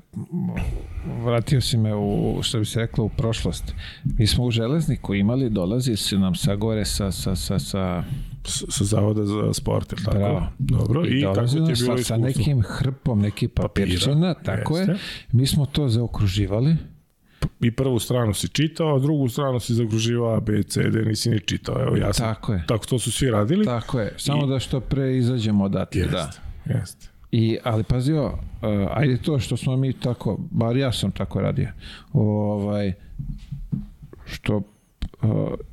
vratio 1.23 1.61
si 1.61 1.77
me 1.77 1.95
u, 1.95 2.39
što 2.41 2.59
bi 2.59 2.65
se 2.65 2.79
reklo, 2.79 3.03
u 3.05 3.09
prošlost. 3.09 3.73
Mi 4.03 4.27
smo 4.27 4.43
u 4.43 4.51
železniku 4.51 5.13
imali, 5.13 5.49
dolazi 5.49 5.95
se 5.95 6.17
nam 6.17 6.35
sa 6.35 6.55
gore 6.55 6.85
sa, 6.85 7.11
sa, 7.11 7.35
sa, 7.35 7.59
sa 7.59 8.03
S, 8.45 8.63
sa 8.69 8.83
zavoda 8.83 9.25
za 9.25 9.53
sport, 9.53 9.91
ili 9.91 10.03
tako? 10.03 10.17
Bravo. 10.17 10.47
Dobro, 10.59 11.05
i, 11.05 11.21
kako 11.21 11.35
dolazi 11.35 11.57
ti 11.57 11.71
je 11.71 11.75
bilo 11.85 11.97
sa, 11.97 12.03
sa 12.03 12.17
nekim 12.17 12.61
hrpom, 12.61 13.21
neki 13.21 13.47
papirčina, 13.47 14.33
tako 14.33 14.77
je. 14.77 14.81
jeste. 14.81 14.97
Mi 15.31 15.47
smo 15.47 15.65
to 15.65 15.89
zaokruživali. 15.89 16.75
I 17.63 17.71
prvu 17.71 17.99
stranu 17.99 18.33
si 18.33 18.47
čitao, 18.47 18.95
a 18.95 18.99
drugu 18.99 19.29
stranu 19.29 19.59
si 19.59 19.73
zagruživao 19.73 20.35
A, 20.35 20.39
B, 20.39 20.63
C, 20.63 20.83
D, 20.83 21.01
nisi 21.05 21.29
ni 21.29 21.39
čitao. 21.39 21.81
Evo, 21.81 21.95
ja 21.97 22.13
sam, 22.13 22.33
Tako 22.33 22.53
je. 22.53 22.63
tako 22.67 22.85
to 22.85 22.99
su 22.99 23.11
svi 23.11 23.29
radili. 23.29 23.65
Tako 23.65 23.99
je, 23.99 24.13
samo 24.17 24.45
da 24.45 24.59
što 24.59 24.79
pre 24.79 25.17
izađemo 25.17 25.63
odatle, 25.63 26.01
Jeste, 26.01 26.15
da. 26.15 26.31
jeste. 26.73 27.07
I, 27.31 27.57
ali 27.63 27.83
pazio, 27.83 28.25
uh, 28.25 28.33
ajde 28.93 29.17
to 29.17 29.39
što 29.39 29.57
smo 29.57 29.77
mi 29.77 29.93
tako, 29.93 30.37
bar 30.51 30.77
ja 30.77 30.91
sam 30.91 31.11
tako 31.11 31.41
radio, 31.41 31.67
ovaj, 32.13 32.93
što 34.25 34.61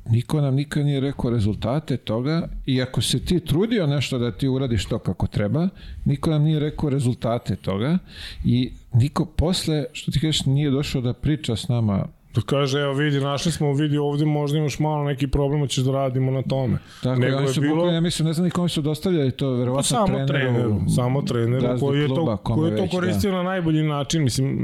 niko 0.09 0.41
nam 0.41 0.55
nikad 0.55 0.85
nije 0.85 0.99
rekao 0.99 1.29
rezultate 1.29 1.97
toga 1.97 2.47
i 2.65 2.81
ako 2.81 3.01
se 3.01 3.25
ti 3.25 3.39
trudio 3.39 3.87
nešto 3.87 4.17
da 4.17 4.31
ti 4.31 4.47
uradiš 4.47 4.85
to 4.85 4.99
kako 4.99 5.27
treba, 5.27 5.67
niko 6.05 6.29
nam 6.29 6.43
nije 6.43 6.59
rekao 6.59 6.89
rezultate 6.89 7.55
toga 7.55 7.97
i 8.45 8.71
niko 8.93 9.25
posle, 9.25 9.85
što 9.93 10.11
ti 10.11 10.19
kažeš, 10.19 10.45
nije 10.45 10.71
došao 10.71 11.01
da 11.01 11.13
priča 11.13 11.55
s 11.55 11.67
nama 11.67 12.07
Da 12.35 12.41
kaže, 12.41 12.79
evo 12.79 12.93
vidi, 12.93 13.19
našli 13.19 13.51
smo, 13.51 13.73
vidi 13.73 13.97
ovde 13.97 14.25
možda 14.25 14.57
imaš 14.57 14.79
malo 14.79 15.03
neki 15.03 15.27
problem, 15.27 15.67
ćeš 15.67 15.83
da 15.83 15.91
radimo 15.91 16.31
na 16.31 16.41
tome. 16.41 16.77
Tako, 17.03 17.19
Nego 17.19 17.37
oni 17.37 17.47
su 17.47 17.61
bilo... 17.61 17.91
ja 17.91 18.01
mislim, 18.01 18.27
ne 18.27 18.33
znam 18.33 18.45
ni 18.45 18.51
kome 18.51 18.69
su 18.69 18.81
dostavljali 18.81 19.31
to, 19.31 19.49
verovatno 19.49 19.77
pa 19.77 19.83
samo 19.83 20.07
treneru. 20.07 20.27
treneru 20.27 20.81
samo 20.95 21.21
treneru 21.21 21.79
koji 21.79 22.01
je 22.01 22.07
to, 22.07 22.37
koji 22.37 22.71
je 22.71 22.77
to 22.77 22.83
da. 22.83 22.89
koristio 22.89 23.31
da. 23.31 23.37
na 23.37 23.43
najbolji 23.43 23.83
način. 23.83 24.23
Mislim, 24.23 24.57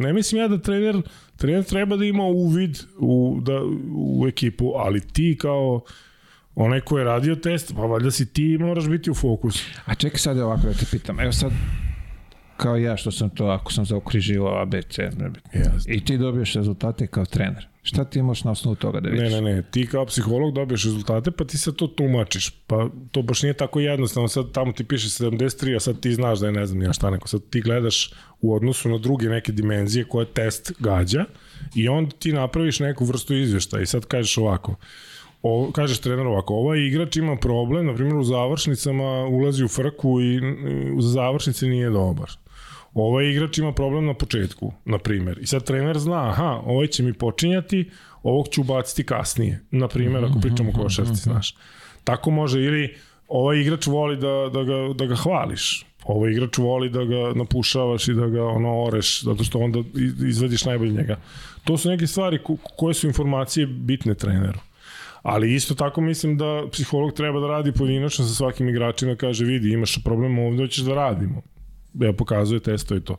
ne 0.00 0.12
mislim 0.12 0.40
ja 0.40 0.48
da 0.48 0.58
trener, 0.58 1.02
trener 1.40 1.64
treba 1.64 1.96
da 1.96 2.04
ima 2.04 2.24
uvid 2.24 2.78
u, 2.98 3.38
da, 3.42 3.60
u 3.96 4.26
ekipu, 4.28 4.72
ali 4.76 5.00
ti 5.00 5.36
kao 5.40 5.80
onaj 6.54 6.80
ko 6.80 6.98
je 6.98 7.04
radio 7.04 7.36
test, 7.36 7.72
pa 7.76 7.82
valjda 7.82 8.10
si 8.10 8.32
ti 8.32 8.58
moraš 8.60 8.88
biti 8.88 9.10
u 9.10 9.14
fokusu. 9.14 9.64
A 9.84 9.94
čekaj 9.94 10.18
sad 10.18 10.38
ovako 10.38 10.66
da 10.66 10.72
te 10.72 10.86
pitam, 10.90 11.20
evo 11.20 11.32
sad 11.32 11.52
kao 12.56 12.76
ja 12.76 12.96
što 12.96 13.10
sam 13.10 13.30
to, 13.30 13.44
ako 13.44 13.72
sam 13.72 13.84
zaokrižio 13.84 14.46
ABC, 14.46 14.98
yes. 14.98 15.84
i 15.88 16.04
ti 16.04 16.18
dobiješ 16.18 16.54
rezultate 16.54 17.06
kao 17.06 17.24
trener. 17.24 17.68
Šta 17.82 18.04
ti 18.04 18.18
imaš 18.18 18.44
na 18.44 18.50
osnovu 18.50 18.76
toga 18.76 19.00
da 19.00 19.08
vidiš? 19.08 19.32
Ne, 19.32 19.40
ne, 19.40 19.54
ne, 19.54 19.62
ti 19.62 19.86
kao 19.86 20.06
psiholog 20.06 20.54
dobiješ 20.54 20.84
rezultate, 20.84 21.30
pa 21.30 21.44
ti 21.44 21.58
sad 21.58 21.74
to 21.74 21.86
tumačiš. 21.86 22.50
Pa 22.66 22.88
to 23.10 23.22
baš 23.22 23.42
nije 23.42 23.54
tako 23.54 23.80
jednostavno, 23.80 24.28
sad 24.28 24.52
tamo 24.52 24.72
ti 24.72 24.84
piše 24.84 25.08
73, 25.08 25.76
a 25.76 25.80
sad 25.80 26.00
ti 26.00 26.14
znaš 26.14 26.38
da 26.38 26.46
je 26.46 26.52
ne 26.52 26.66
znam 26.66 26.82
ja 26.82 26.92
šta 26.92 27.10
neko. 27.10 27.28
Sad 27.28 27.40
ti 27.50 27.60
gledaš 27.60 28.12
u 28.42 28.54
odnosu 28.54 28.88
na 28.88 28.98
druge 28.98 29.28
neke 29.28 29.52
dimenzije 29.52 30.04
koje 30.04 30.26
test 30.26 30.72
gađa 30.78 31.24
i 31.74 31.88
onda 31.88 32.16
ti 32.16 32.32
napraviš 32.32 32.80
neku 32.80 33.04
vrstu 33.04 33.34
izveštaja 33.34 33.82
i 33.82 33.86
sad 33.86 34.04
kažeš 34.06 34.38
ovako, 34.38 34.74
o, 35.42 35.70
kažeš 35.72 35.98
trener 35.98 36.26
ovako, 36.26 36.54
ovaj 36.54 36.78
igrač 36.78 37.16
ima 37.16 37.36
problem, 37.36 37.86
na 37.86 37.94
primjer 37.94 38.16
u 38.16 38.24
završnicama 38.24 39.26
ulazi 39.26 39.64
u 39.64 39.68
frku 39.68 40.20
i 40.20 40.40
u 40.96 41.02
završnici 41.02 41.68
nije 41.68 41.90
dobar 41.90 42.30
ovaj 42.94 43.30
igrač 43.30 43.58
ima 43.58 43.72
problem 43.72 44.06
na 44.06 44.14
početku, 44.14 44.72
na 44.84 44.98
primer. 44.98 45.38
I 45.40 45.46
sad 45.46 45.64
trener 45.64 45.98
zna, 45.98 46.28
aha, 46.28 46.60
ovaj 46.66 46.86
će 46.86 47.02
mi 47.02 47.12
počinjati, 47.12 47.90
ovog 48.22 48.48
ću 48.48 48.60
ubaciti 48.60 49.06
kasnije. 49.06 49.60
Na 49.70 49.88
primer, 49.88 50.24
ako 50.24 50.40
pričamo 50.40 50.70
o 50.70 50.82
košarci, 50.82 51.14
znaš. 51.14 51.56
Tako 52.04 52.30
može, 52.30 52.60
ili 52.60 52.96
ovaj 53.28 53.60
igrač 53.60 53.86
voli 53.86 54.16
da, 54.16 54.50
da, 54.52 54.62
ga, 54.62 54.94
da 54.94 55.06
ga 55.06 55.14
hvališ, 55.14 55.86
ovaj 56.04 56.32
igrač 56.32 56.58
voli 56.58 56.90
da 56.90 57.04
ga 57.04 57.32
napušavaš 57.34 58.08
i 58.08 58.14
da 58.14 58.26
ga 58.26 58.44
ono 58.44 58.82
oreš, 58.82 59.22
zato 59.22 59.44
što 59.44 59.58
onda 59.58 59.78
izvediš 60.28 60.64
najbolje 60.64 60.92
njega. 60.92 61.16
To 61.64 61.78
su 61.78 61.88
neke 61.88 62.06
stvari 62.06 62.38
koje 62.76 62.94
su 62.94 63.06
informacije 63.06 63.66
bitne 63.66 64.14
treneru. 64.14 64.58
Ali 65.22 65.54
isto 65.54 65.74
tako 65.74 66.00
mislim 66.00 66.36
da 66.38 66.64
psiholog 66.72 67.12
treba 67.12 67.40
da 67.40 67.46
radi 67.46 67.72
pojedinačno 67.72 68.24
sa 68.24 68.34
svakim 68.34 68.68
igračima, 68.68 69.12
da 69.12 69.18
kaže 69.18 69.44
vidi 69.44 69.72
imaš 69.72 70.04
problem 70.04 70.38
ovde, 70.38 70.62
hoćeš 70.62 70.84
da 70.84 70.94
radimo 70.94 71.42
ja 71.94 72.12
pokazuje 72.12 72.60
testo 72.60 72.96
i 72.96 73.00
to. 73.00 73.16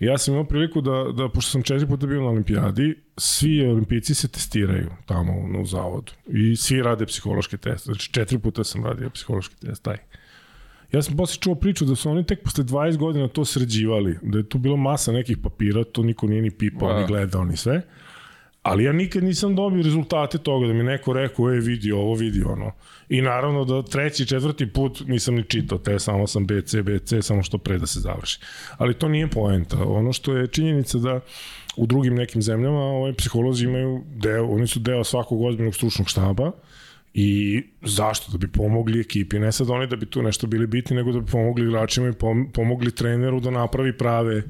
Ja 0.00 0.18
sam 0.18 0.34
imao 0.34 0.44
priliku 0.44 0.80
da, 0.80 1.04
da 1.16 1.28
pošto 1.28 1.50
sam 1.50 1.62
četiri 1.62 1.86
puta 1.86 2.06
bio 2.06 2.20
na 2.20 2.28
olimpijadi, 2.28 2.94
svi 3.16 3.66
olimpijci 3.66 4.14
se 4.14 4.28
testiraju 4.28 4.90
tamo 5.06 5.32
u, 5.32 5.60
u 5.62 5.66
zavodu 5.66 6.12
i 6.26 6.56
svi 6.56 6.82
rade 6.82 7.06
psihološki 7.06 7.56
test. 7.58 7.84
Znači 7.84 8.12
četiri 8.12 8.38
puta 8.38 8.64
sam 8.64 8.84
radio 8.84 9.10
psihološki 9.10 9.56
test, 9.56 9.82
taj. 9.82 9.96
Ja 10.92 11.02
sam 11.02 11.16
posle 11.16 11.40
čuo 11.40 11.54
priču 11.54 11.84
da 11.84 11.94
su 11.96 12.10
oni 12.10 12.26
tek 12.26 12.42
posle 12.42 12.64
20 12.64 12.96
godina 12.96 13.28
to 13.28 13.44
sređivali, 13.44 14.18
da 14.22 14.38
je 14.38 14.48
tu 14.48 14.58
bilo 14.58 14.76
masa 14.76 15.12
nekih 15.12 15.38
papira, 15.38 15.84
to 15.84 16.02
niko 16.02 16.26
nije 16.26 16.42
ni 16.42 16.50
pipao, 16.50 16.94
ni 16.94 17.00
da. 17.00 17.06
gledao, 17.06 17.44
ni 17.44 17.56
sve. 17.56 17.82
Ali 18.62 18.84
ja 18.84 18.92
nikad 18.92 19.24
nisam 19.24 19.56
dobio 19.56 19.82
rezultate 19.82 20.38
toga 20.38 20.66
da 20.66 20.72
mi 20.72 20.82
neko 20.82 21.12
rekao, 21.12 21.54
e, 21.54 21.60
vidi 21.60 21.92
ovo, 21.92 22.14
vidi 22.14 22.42
ono. 22.42 22.72
I 23.08 23.20
naravno 23.22 23.64
da 23.64 23.82
treći, 23.82 24.26
četvrti 24.26 24.72
put 24.72 25.02
nisam 25.06 25.34
ni 25.34 25.44
čitao 25.44 25.78
te, 25.78 25.98
samo 25.98 26.26
sam 26.26 26.46
BC, 26.46 26.74
BC, 26.82 27.14
samo 27.20 27.42
što 27.42 27.58
pre 27.58 27.78
da 27.78 27.86
se 27.86 28.00
završi. 28.00 28.40
Ali 28.78 28.94
to 28.94 29.08
nije 29.08 29.28
poenta. 29.28 29.76
Ono 29.84 30.12
što 30.12 30.36
je 30.36 30.46
činjenica 30.46 30.98
da 30.98 31.20
u 31.76 31.86
drugim 31.86 32.14
nekim 32.14 32.42
zemljama 32.42 32.80
ovaj 32.80 33.12
psiholozi 33.12 33.64
imaju 33.64 34.02
deo, 34.16 34.46
oni 34.46 34.66
su 34.66 34.80
deo 34.80 35.04
svakog 35.04 35.42
ozbiljnog 35.42 35.74
stručnog 35.74 36.08
štaba 36.08 36.52
I 37.18 37.62
zašto? 37.82 38.32
Da 38.32 38.38
bi 38.38 38.48
pomogli 38.48 39.00
ekipi, 39.00 39.38
ne 39.38 39.52
sad 39.52 39.70
oni 39.70 39.86
da 39.86 39.96
bi 39.96 40.06
tu 40.06 40.22
nešto 40.22 40.46
bili 40.46 40.66
bitni, 40.66 40.96
nego 40.96 41.12
da 41.12 41.20
bi 41.20 41.30
pomogli 41.30 41.66
igračima 41.66 42.08
i 42.08 42.12
pomogli 42.52 42.94
treneru 42.94 43.40
da 43.40 43.50
napravi 43.50 43.96
prave 43.98 44.42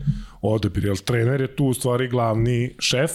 odabir. 0.43 0.85
Jer 0.85 0.97
trener 0.97 1.41
je 1.41 1.57
tu 1.57 1.65
u 1.65 1.75
stvari 1.75 2.09
glavni 2.09 2.75
šef, 2.79 3.11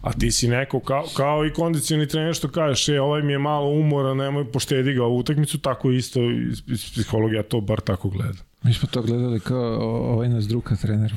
a 0.00 0.12
ti 0.12 0.30
si 0.30 0.48
neko 0.48 0.80
kao, 0.80 1.04
kao 1.16 1.46
i 1.46 1.52
kondicioni 1.52 2.08
trener 2.08 2.34
što 2.34 2.48
kažeš, 2.48 2.88
e, 2.88 3.00
ovaj 3.00 3.22
mi 3.22 3.32
je 3.32 3.38
malo 3.38 3.68
umora, 3.68 4.14
nemoj 4.14 4.52
poštedi 4.52 4.94
ga 4.94 5.06
u 5.06 5.18
utakmicu, 5.18 5.58
tako 5.58 5.90
isto 5.90 6.30
iz, 6.30 6.62
iz 6.66 6.92
psihologija 6.92 7.42
to 7.42 7.60
bar 7.60 7.80
tako 7.80 8.08
gleda. 8.08 8.38
Mi 8.62 8.74
smo 8.74 8.88
to 8.92 9.02
gledali 9.02 9.40
kao 9.40 9.78
ovaj 10.12 10.28
nas 10.28 10.48
druga 10.48 10.76
treneru. 10.76 11.14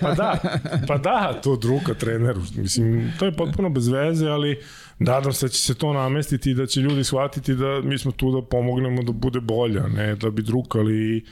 pa 0.00 0.14
da, 0.14 0.38
pa 0.88 0.98
da, 0.98 1.40
to 1.42 1.56
druga 1.56 1.94
treneru. 1.94 2.40
Mislim, 2.56 3.12
to 3.18 3.24
je 3.24 3.32
potpuno 3.32 3.70
bez 3.70 3.88
veze, 3.88 4.28
ali 4.28 4.60
nadam 4.98 5.32
se 5.32 5.46
da 5.46 5.50
će 5.50 5.62
se 5.62 5.74
to 5.74 5.92
namestiti 5.92 6.50
i 6.50 6.54
da 6.54 6.66
će 6.66 6.80
ljudi 6.80 7.04
shvatiti 7.04 7.54
da 7.54 7.80
mi 7.84 7.98
smo 7.98 8.12
tu 8.12 8.40
da 8.40 8.46
pomognemo 8.46 9.02
da 9.02 9.12
bude 9.12 9.40
bolja, 9.40 9.86
ne 9.86 10.14
da 10.14 10.30
bi 10.30 10.42
drukali 10.42 11.24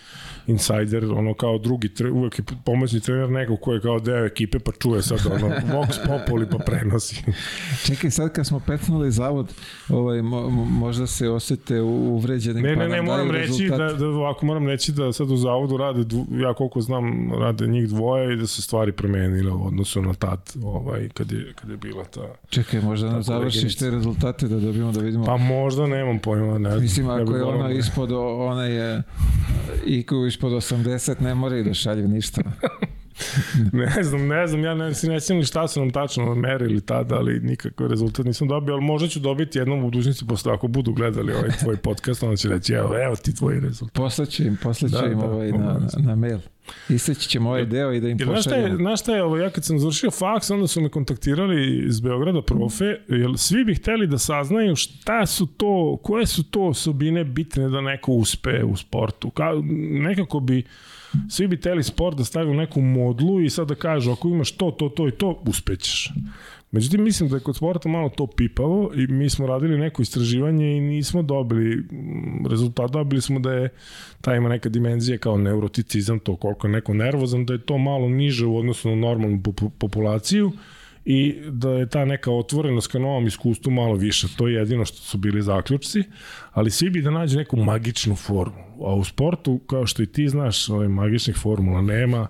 insider, 0.47 1.05
ono 1.05 1.35
kao 1.35 1.59
drugi, 1.59 1.95
tre, 1.95 2.11
uvek 2.11 2.39
je 2.39 2.45
pomoćni 2.65 3.01
trener 3.01 3.31
neko 3.31 3.57
ko 3.57 3.73
je 3.73 3.81
kao 3.81 4.01
deo 4.01 4.27
ekipe 4.27 4.59
pa 4.59 4.73
čuje 4.73 5.03
sad 5.03 5.19
ono 5.27 5.49
Vox 5.49 5.99
Populi 6.07 6.47
pa 6.51 6.59
prenosi. 6.59 7.25
Čekaj, 7.87 8.11
sad 8.11 8.33
kad 8.33 8.47
smo 8.47 8.61
petnuli 8.67 9.11
zavod, 9.11 9.55
ovaj, 9.89 10.23
mo, 10.23 10.49
možda 10.51 11.07
se 11.07 11.29
osete 11.29 11.81
uvređeni. 11.81 12.63
Ne, 12.63 12.77
ne, 12.77 12.89
ne, 12.89 13.03
moram 13.03 13.31
reći 13.31 13.69
da, 13.69 13.93
da, 13.93 14.07
ovako 14.07 14.47
moram 14.47 14.69
reći 14.69 14.93
da 14.93 15.13
sad 15.13 15.31
u 15.31 15.37
zavodu 15.37 15.77
rade, 15.77 16.17
ja 16.31 16.55
koliko 16.55 16.81
znam, 16.81 17.33
rade 17.33 17.67
njih 17.67 17.89
dvoje 17.89 18.35
i 18.35 18.37
da 18.37 18.47
se 18.47 18.63
stvari 18.63 18.93
promenile 18.93 19.53
u 19.53 19.67
odnosu 19.67 20.03
na 20.03 20.15
tad, 20.15 20.53
ovaj, 20.65 21.09
kad 21.09 21.33
je, 21.33 21.53
kad 21.55 21.71
je 21.71 21.77
bila 21.77 22.05
ta... 22.05 22.35
Čekaj, 22.49 22.81
možda 22.81 23.11
nam 23.11 23.23
završiš 23.55 23.79
te 23.79 23.91
rezultate 23.91 24.49
da 24.49 24.61
dobijemo 24.61 24.93
da 24.93 25.01
vidimo. 25.01 25.25
Pa 25.25 25.37
možda 25.37 25.87
nemam 25.87 26.19
pojma, 26.19 26.59
ne 26.59 26.79
Mislim, 26.79 27.09
ako 27.11 27.37
je 27.37 27.45
ona 27.45 27.71
ispod, 27.71 28.13
ona 28.13 28.65
je 28.65 29.03
IQ 29.87 30.27
ispod 30.29 30.53
80, 30.53 31.21
ne 31.21 31.35
mora 31.35 31.59
i 31.59 31.65
da 31.65 31.75
šalju 31.75 32.09
ništa. 32.09 32.43
ne 33.73 34.03
znam, 34.03 34.27
ne 34.27 34.47
znam, 34.47 34.65
ja 34.65 34.75
ne, 34.75 34.87
ne 34.87 34.95
sjećam 34.95 35.43
šta 35.43 35.69
su 35.69 35.81
nam 35.81 35.91
tačno 35.91 36.35
merili 36.35 36.81
tada, 36.81 37.15
ali 37.15 37.41
nikakav 37.41 37.87
rezultat 37.87 38.27
nisam 38.27 38.49
dobio, 38.49 38.75
ali 38.75 38.83
možda 38.85 39.09
ću 39.09 39.21
dobiti 39.21 39.59
jednom 39.59 39.79
u 39.79 39.83
budućnosti 39.83 40.27
posle 40.27 40.53
ako 40.53 40.69
budu 40.69 40.93
gledali 40.93 41.33
ovaj 41.33 41.51
tvoj 41.61 41.77
podcast, 41.77 42.23
onda 42.23 42.37
će 42.37 42.49
reći, 42.49 42.73
evo, 42.73 43.03
evo 43.05 43.17
ti 43.17 43.35
tvoj 43.35 43.61
rezultat. 43.61 43.95
Poslaću 43.95 44.43
im, 44.43 44.57
poslaću 44.63 44.95
da, 44.95 45.07
im 45.07 45.19
da, 45.19 45.27
ovaj 45.27 45.53
na, 45.53 45.59
na, 45.59 45.89
na 45.97 46.15
mail. 46.17 46.39
Iseći 46.89 47.29
ćemo 47.29 47.49
ovaj 47.49 47.67
deo 47.67 47.93
i 47.93 48.01
da 48.01 48.09
im 48.09 48.19
pošaljemo. 48.19 48.41
Znaš 48.41 48.45
šta 48.45 48.57
je, 48.57 48.77
znaš 48.77 49.01
šta 49.01 49.17
je 49.17 49.23
ovo, 49.23 49.37
ja 49.37 49.51
kad 49.51 49.65
sam 49.65 49.79
završio 49.79 50.11
faks, 50.11 50.51
onda 50.51 50.67
su 50.67 50.81
me 50.81 50.89
kontaktirali 50.89 51.87
iz 51.87 52.01
Beograda 52.01 52.43
profe, 52.43 52.85
jer 53.09 53.31
svi 53.37 53.65
bi 53.65 53.75
hteli 53.75 54.07
da 54.07 54.19
saznaju 54.19 54.77
šta 54.77 55.27
su 55.27 55.47
to, 55.47 55.99
koje 56.03 56.27
su 56.27 56.51
to 56.51 56.63
osobine 56.63 57.25
bitne 57.25 57.69
da 57.69 57.81
neko 57.81 58.13
uspe 58.13 58.65
u 58.65 58.77
sportu. 58.77 59.31
Ka, 59.31 59.53
nekako 59.91 60.41
bi 60.41 60.65
svi 61.29 61.49
bi 61.49 61.61
teli 61.61 61.83
sport 61.83 62.17
da 62.17 62.25
stavi 62.25 62.51
u 62.51 62.55
neku 62.55 62.81
modlu 62.81 63.41
i 63.41 63.51
sad 63.51 63.69
da 63.69 63.75
kažu 63.75 64.13
ako 64.13 64.29
imaš 64.29 64.53
to, 64.53 64.71
to, 64.71 64.89
to 64.89 65.09
i 65.09 65.11
to, 65.11 65.43
uspećeš. 65.47 66.13
Međutim, 66.71 67.03
mislim 67.03 67.29
da 67.29 67.37
je 67.37 67.41
kod 67.41 67.57
sporta 67.57 67.89
malo 67.89 68.09
to 68.09 68.27
pipavo 68.27 68.91
i 68.95 69.07
mi 69.07 69.31
smo 69.31 69.47
radili 69.47 69.79
neko 69.79 70.03
istraživanje 70.03 70.77
i 70.77 70.81
nismo 70.81 71.23
dobili 71.23 71.77
mm, 71.77 72.47
rezultat, 72.51 72.91
dobili 72.91 73.23
smo 73.23 73.41
da 73.41 73.53
je 73.53 73.69
ta 74.21 74.35
ima 74.35 74.49
neka 74.49 74.69
dimenzija 74.69 75.19
kao 75.19 75.39
neuroticizam, 75.39 76.19
to 76.19 76.37
koliko 76.37 76.67
je 76.67 76.73
neko 76.73 76.95
nervozan, 76.95 77.47
da 77.47 77.53
je 77.53 77.63
to 77.67 77.79
malo 77.79 78.09
niže 78.09 78.47
u 78.47 78.57
odnosu 78.57 78.89
na 78.89 78.95
normalnu 78.95 79.43
populaciju 79.79 80.53
i 81.05 81.37
da 81.51 81.71
je 81.71 81.89
ta 81.89 82.05
neka 82.05 82.31
otvorenost 82.31 82.93
ka 82.93 82.99
novom 82.99 83.27
iskustvu 83.27 83.71
malo 83.71 83.95
više. 83.95 84.27
To 84.37 84.49
je 84.49 84.55
jedino 84.55 84.85
što 84.85 84.97
su 84.97 85.19
bili 85.19 85.43
zaključci, 85.43 86.03
ali 86.53 86.71
svi 86.71 86.91
bi 86.91 87.03
da 87.03 87.11
nađe 87.11 87.37
neku 87.37 87.57
magičnu 87.57 88.17
formu. 88.17 88.65
A 88.81 88.95
u 88.95 89.05
sportu, 89.05 89.59
kao 89.59 89.87
što 89.87 90.03
i 90.03 90.07
ti 90.07 90.29
znaš, 90.29 90.69
ovaj, 90.69 90.89
magičnih 90.89 91.37
formula 91.37 91.83
nema, 91.83 92.27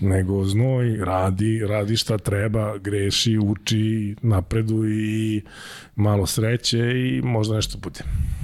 nego 0.00 0.44
znoj, 0.44 0.96
radi, 0.96 1.66
radi 1.68 1.96
šta 1.96 2.18
treba, 2.18 2.78
greši, 2.78 3.38
uči, 3.38 4.16
napredu 4.22 4.88
i 4.88 5.42
malo 5.96 6.26
sreće 6.26 6.78
i 6.78 7.22
možda 7.22 7.54
nešto 7.54 7.78
bude. 7.78 8.00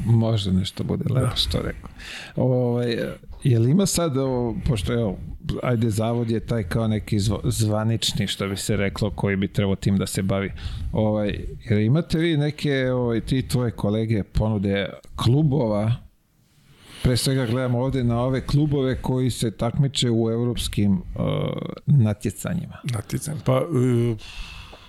Možda 0.06 0.52
nešto 0.52 0.84
bude, 0.84 1.04
lepo 1.14 1.26
da. 1.26 1.36
što 1.36 1.58
rekao. 1.62 1.90
Ovaj, 2.36 2.96
je 3.44 3.58
li 3.58 3.70
ima 3.70 3.86
sad, 3.86 4.16
ovo, 4.16 4.56
pošto 4.68 4.92
je 4.92 5.16
ajde 5.62 5.90
zavod 5.90 6.30
je 6.30 6.40
taj 6.40 6.62
kao 6.62 6.88
neki 6.88 7.18
zvanični 7.44 8.26
što 8.26 8.48
bi 8.48 8.56
se 8.56 8.76
reklo 8.76 9.10
koji 9.10 9.36
bi 9.36 9.52
trebao 9.52 9.76
tim 9.76 9.98
da 9.98 10.06
se 10.06 10.22
bavi. 10.22 10.52
Ovaj 10.92 11.44
jer 11.70 11.78
imate 11.78 12.18
vi 12.18 12.36
neke 12.36 12.92
ovaj 12.92 13.20
ti 13.20 13.48
tvoje 13.48 13.70
kolege 13.70 14.22
ponude 14.22 14.88
klubova 15.16 16.10
Pre 17.02 17.16
svega 17.16 17.46
gledamo 17.46 17.80
ovde 17.80 18.04
na 18.04 18.20
ove 18.20 18.46
klubove 18.46 19.02
koji 19.02 19.30
se 19.30 19.50
takmiče 19.50 20.10
u 20.10 20.30
evropskim 20.30 20.92
uh, 20.92 21.02
natjecanjima. 21.86 22.76
Natjecanjima. 22.84 23.42
Pa 23.44 23.60
uh, 23.60 24.16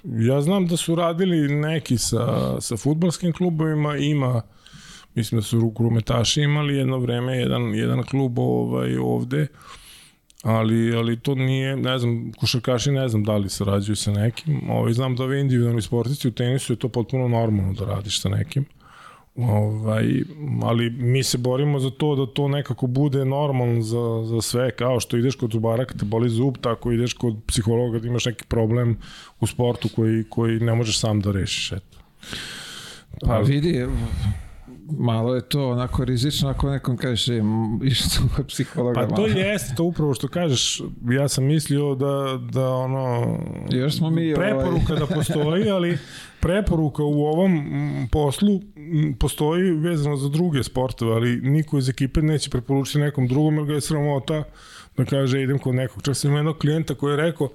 ja 0.04 0.42
znam 0.42 0.68
da 0.68 0.78
su 0.78 0.96
radili 0.96 1.56
neki 1.56 1.98
sa, 1.98 2.56
sa 2.62 2.78
futbalskim 2.78 3.34
klubovima, 3.34 3.98
ima 3.98 4.42
mislim 5.16 5.40
da 5.40 5.44
su 5.44 5.60
rukometaši 5.60 6.42
imali 6.42 6.76
jedno 6.76 6.98
vreme 6.98 7.38
jedan, 7.38 7.76
jedan 7.76 8.04
klub 8.04 8.40
ovaj, 8.40 8.98
ovde, 8.98 9.48
ali, 10.42 10.96
ali 10.96 11.20
to 11.20 11.36
nije, 11.36 11.78
ne 11.78 12.00
znam, 12.00 12.32
košarkaši 12.38 12.92
ne 12.92 13.10
znam 13.10 13.24
da 13.24 13.38
li 13.38 13.50
sarađuju 13.50 13.96
sa 13.96 14.12
nekim, 14.12 14.70
ovaj, 14.70 14.94
znam 14.94 15.16
da 15.16 15.24
ovi 15.24 15.40
individualni 15.40 15.82
sportisti 15.82 16.28
u 16.28 16.32
tenisu 16.32 16.74
je 16.74 16.78
to 16.78 16.90
potpuno 16.90 17.28
normalno 17.28 17.74
da 17.74 17.86
radiš 17.86 18.22
sa 18.22 18.30
nekim, 18.30 18.66
Ovaj, 19.36 20.24
ali 20.64 20.90
mi 20.90 21.24
se 21.24 21.38
borimo 21.38 21.80
za 21.80 21.90
to 21.90 22.16
da 22.16 22.34
to 22.34 22.48
nekako 22.48 22.88
bude 22.88 23.26
normalno 23.26 23.82
za, 23.82 24.24
za 24.26 24.42
sve, 24.42 24.72
kao 24.72 25.00
što 25.00 25.18
ideš 25.18 25.36
kod 25.36 25.52
zubara 25.52 25.86
kad 25.86 26.00
te 26.00 26.06
boli 26.06 26.30
zub, 26.30 26.58
tako 26.62 26.92
ideš 26.92 27.14
kod 27.14 27.36
psihologa 27.48 28.00
da 28.00 28.08
imaš 28.08 28.26
neki 28.26 28.44
problem 28.48 28.98
u 29.40 29.48
sportu 29.48 29.90
koji, 29.96 30.24
koji 30.30 30.60
ne 30.60 30.76
možeš 30.76 31.00
sam 31.00 31.22
da 31.22 31.32
rešiš. 31.32 31.72
Eto. 31.72 31.98
Pa 33.22 33.38
vidi, 33.38 33.86
malo 34.90 35.36
je 35.36 35.42
to 35.42 35.70
onako 35.70 36.06
rizično 36.06 36.50
ako 36.50 36.70
nekom 36.70 36.98
kažeš 36.98 37.28
e, 37.28 37.42
išao 37.84 38.24
kod 38.36 38.48
psihologa. 38.48 39.08
Pa 39.08 39.16
to 39.16 39.28
jeste, 39.28 39.76
to 39.76 39.84
upravo 39.84 40.14
što 40.14 40.28
kažeš. 40.28 40.82
Ja 41.12 41.28
sam 41.28 41.44
mislio 41.44 41.96
da, 41.96 42.40
da 42.52 42.70
ono... 42.70 43.38
Još 43.72 43.98
smo 43.98 44.10
mi... 44.10 44.34
Preporuka 44.36 44.94
ovaj... 44.94 45.00
da 45.00 45.16
postoji, 45.16 45.70
ali 45.70 45.98
preporuka 46.40 47.04
u 47.04 47.26
ovom 47.26 47.64
poslu 48.12 48.62
postoji 49.20 49.72
vezano 49.72 50.18
za 50.18 50.30
druge 50.30 50.64
sportove, 50.64 51.14
ali 51.14 51.42
niko 51.42 51.78
iz 51.78 51.90
ekipe 51.90 52.22
neće 52.22 52.50
preporučiti 52.50 53.00
nekom 53.00 53.28
drugom, 53.28 53.56
jer 53.56 53.66
ga 53.66 53.74
je 53.74 53.82
sramota 53.82 54.44
da 54.98 55.06
kaže 55.06 55.44
idem 55.44 55.60
kod 55.60 55.76
nekog. 55.76 56.04
Čak 56.04 56.16
sam 56.16 56.36
jednog 56.36 56.58
klijenta 56.58 56.96
koji 56.96 57.14
je 57.14 57.18
rekao 57.18 57.50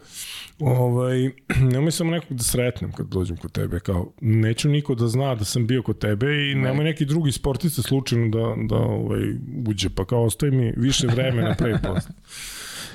ovaj, 0.60 1.30
nemoj 1.72 1.92
samo 1.92 2.10
nekog 2.10 2.36
da 2.36 2.42
sretnem 2.42 2.92
kad 2.92 3.06
dođem 3.06 3.36
kod 3.36 3.52
tebe, 3.52 3.80
kao 3.80 4.12
neću 4.20 4.68
niko 4.68 4.94
da 4.94 5.08
zna 5.08 5.34
da 5.34 5.44
sam 5.44 5.66
bio 5.66 5.82
kod 5.82 5.98
tebe 5.98 6.26
i 6.26 6.54
ne. 6.54 6.62
nemoj 6.62 6.84
neki 6.84 7.04
drugi 7.04 7.32
sportista 7.32 7.82
slučajno 7.82 8.28
da, 8.28 8.54
da 8.68 8.76
ovaj, 8.76 9.20
uđe, 9.68 9.88
pa 9.90 10.04
kao 10.04 10.24
ostaje 10.24 10.52
mi 10.52 10.72
više 10.76 11.06
vremena 11.06 11.54
pre 11.54 11.70
i 11.70 11.74
posle. 11.86 12.14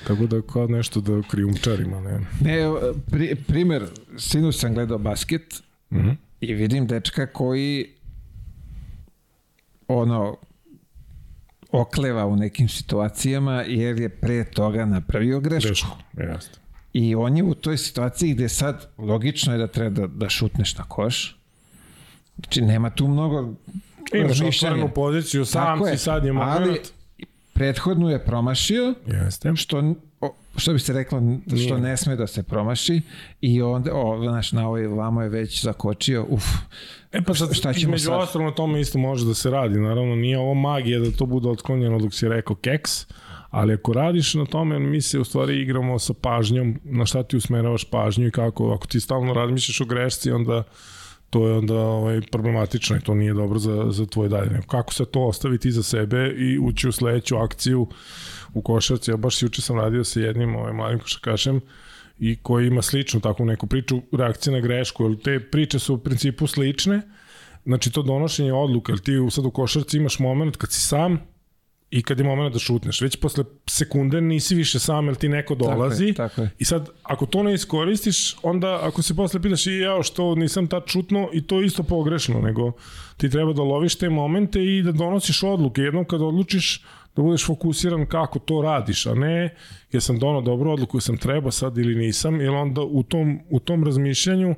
Tako 0.08 0.28
da 0.28 0.42
kao 0.42 0.68
nešto 0.68 1.02
da 1.02 1.22
krijumčarima, 1.30 2.02
ne. 2.02 2.20
Ne, 2.42 2.72
pri, 3.12 3.36
primer, 3.48 3.86
sinu 4.18 4.52
sam 4.52 4.74
gledao 4.74 4.98
basket 4.98 5.64
mm 5.92 5.98
-hmm. 5.98 6.16
i 6.42 6.54
vidim 6.54 6.88
dečka 6.88 7.28
koji 7.28 7.88
ono 9.88 10.38
okleva 11.72 12.26
u 12.26 12.36
nekim 12.36 12.70
situacijama 12.70 13.64
jer 13.68 14.00
je 14.00 14.10
pre 14.10 14.44
toga 14.44 14.86
napravio 14.86 15.40
grešku. 15.40 15.68
Grešku, 15.68 15.88
jeste. 16.18 16.61
I 16.94 17.16
on 17.16 17.38
je 17.38 17.44
u 17.44 17.54
toj 17.54 17.78
situaciji 17.78 18.34
gde 18.34 18.50
sad 18.50 18.88
logično 18.98 19.54
je 19.54 19.60
da 19.60 19.68
treba 19.68 20.02
da, 20.02 20.08
da 20.08 20.30
šutneš 20.30 20.78
na 20.78 20.84
koš. 20.84 21.38
Znači 22.36 22.62
nema 22.62 22.90
tu 22.90 23.08
mnogo 23.08 23.54
Imaš 24.14 24.42
otvorenu 24.42 24.90
poziciju, 24.96 25.46
sam 25.46 25.66
Tako 25.66 25.86
si 25.86 25.92
je, 25.92 25.98
sad 25.98 26.26
je 26.26 26.34
moment. 26.34 26.60
Ali 26.60 26.80
prethodnu 27.54 28.10
je 28.10 28.26
promašio, 28.26 28.94
Jeste. 29.08 29.52
što 29.56 29.94
što 30.56 30.74
bi 30.74 30.80
se 30.80 30.94
reklo, 30.94 31.22
što 31.66 31.78
ne 31.78 31.98
sme 31.98 32.16
da 32.16 32.28
se 32.28 32.44
promaši 32.44 33.02
i 33.42 33.62
onda, 33.62 33.92
o, 33.94 34.20
znaš, 34.24 34.52
na 34.52 34.68
ovoj 34.68 34.88
vamo 34.88 35.22
je 35.22 35.30
već 35.30 35.64
zakočio, 35.64 36.26
uf, 36.30 36.44
E 37.12 37.22
pa 37.22 37.34
sad, 37.34 37.54
šta 37.54 37.74
ćemo 37.74 37.98
sad? 37.98 38.14
ostalo 38.14 38.46
na 38.46 38.52
tome 38.52 38.82
isto 38.82 38.98
može 38.98 39.26
da 39.26 39.34
se 39.34 39.50
radi, 39.50 39.80
naravno 39.80 40.16
nije 40.16 40.40
ovo 40.40 40.54
magija 40.54 41.00
da 41.00 41.12
to 41.12 41.26
bude 41.26 41.50
otklonjeno 41.50 42.00
dok 42.00 42.14
si 42.14 42.28
rekao 42.28 42.56
keks, 42.56 43.06
ali 43.52 43.74
ako 43.74 43.94
radiš 43.94 44.34
na 44.34 44.46
tome, 44.46 44.80
mi 44.80 45.02
se 45.02 45.20
u 45.20 45.24
stvari 45.24 45.62
igramo 45.62 46.00
sa 46.00 46.14
pažnjom, 46.14 46.80
na 46.84 47.06
šta 47.06 47.24
ti 47.24 47.38
usmeravaš 47.38 47.84
pažnju 47.84 48.28
i 48.28 48.32
kako, 48.32 48.74
ako 48.74 48.88
ti 48.88 49.00
stalno 49.00 49.34
razmišljaš 49.34 49.82
o 49.82 49.86
grešci, 49.86 50.32
onda 50.32 50.64
to 51.30 51.48
je 51.48 51.54
onda 51.54 51.76
ovaj, 51.76 52.22
problematično 52.32 52.98
i 52.98 53.00
to 53.00 53.14
nije 53.16 53.34
dobro 53.34 53.60
za, 53.60 53.86
za 53.92 54.06
tvoj 54.06 54.30
dalje. 54.30 54.62
Kako 54.68 54.94
se 54.94 55.06
to 55.06 55.28
ostaviti 55.28 55.72
za 55.72 55.84
sebe 55.84 56.34
i 56.38 56.60
ući 56.60 56.88
u 56.88 56.92
sledeću 56.92 57.38
akciju 57.38 57.88
u 58.54 58.62
košarci. 58.62 59.12
Ja 59.12 59.18
baš 59.18 59.42
juče 59.42 59.62
sam 59.62 59.80
radio 59.80 60.04
sa 60.04 60.20
jednim 60.20 60.56
ovaj, 60.56 60.74
mladim 60.74 61.00
košarkašem 61.00 61.62
i 62.20 62.36
koji 62.36 62.68
ima 62.68 62.82
sličnu 62.82 63.20
takvu 63.20 63.46
neku 63.46 63.68
priču, 63.68 64.02
reakcije 64.12 64.54
na 64.54 64.60
grešku, 64.60 65.04
jer 65.04 65.22
te 65.22 65.40
priče 65.40 65.80
su 65.80 65.94
u 65.94 65.98
principu 65.98 66.48
slične, 66.48 67.02
znači 67.66 67.92
to 67.92 68.04
donošenje 68.04 68.54
odluka, 68.54 68.92
jer 68.92 69.00
ti 69.00 69.12
sad 69.30 69.46
u 69.46 69.52
košarci 69.52 69.98
imaš 69.98 70.20
moment 70.20 70.56
kad 70.56 70.72
si 70.72 70.82
sam, 70.82 71.20
i 71.92 72.02
kad 72.02 72.20
je 72.20 72.26
moment 72.26 72.54
da 72.54 72.60
šutneš. 72.60 73.02
Već 73.02 73.16
posle 73.16 73.44
sekunde 73.70 74.22
nisi 74.22 74.56
više 74.56 74.80
sam, 74.80 75.06
jer 75.06 75.16
ti 75.16 75.30
neko 75.30 75.56
dolazi. 75.56 76.14
Tako 76.14 76.24
je, 76.24 76.30
tako 76.30 76.42
je. 76.42 76.50
I 76.60 76.66
sad, 76.66 76.90
ako 77.04 77.26
to 77.26 77.44
ne 77.44 77.54
iskoristiš, 77.54 78.36
onda 78.44 78.80
ako 78.84 79.02
se 79.02 79.16
posle 79.16 79.42
pitaš 79.42 79.68
i 79.68 79.78
ja 79.78 80.04
što 80.04 80.36
nisam 80.36 80.68
tad 80.68 80.84
šutno, 80.88 81.30
i 81.34 81.42
to 81.42 81.60
je 81.60 81.66
isto 81.66 81.84
pogrešno, 81.84 82.42
nego 82.42 82.72
ti 83.18 83.30
treba 83.30 83.54
da 83.54 83.62
loviš 83.62 83.96
te 83.96 84.10
momente 84.10 84.64
i 84.64 84.82
da 84.82 84.92
donosiš 84.92 85.44
odluke. 85.44 85.82
Jednom 85.82 86.06
kad 86.06 86.22
odlučiš 86.22 86.84
da 87.16 87.22
budeš 87.22 87.46
fokusiran 87.46 88.06
kako 88.06 88.40
to 88.40 88.62
radiš, 88.62 89.06
a 89.06 89.14
ne 89.14 89.56
jesam 89.92 90.20
donao 90.20 90.42
dobru 90.42 90.72
odluku, 90.72 90.98
jesam 90.98 91.18
treba 91.18 91.52
sad 91.52 91.78
ili 91.78 91.96
nisam, 91.96 92.42
jer 92.42 92.50
onda 92.50 92.82
u 92.82 93.04
tom, 93.04 93.40
u 93.50 93.60
tom 93.60 93.84
razmišljanju 93.84 94.56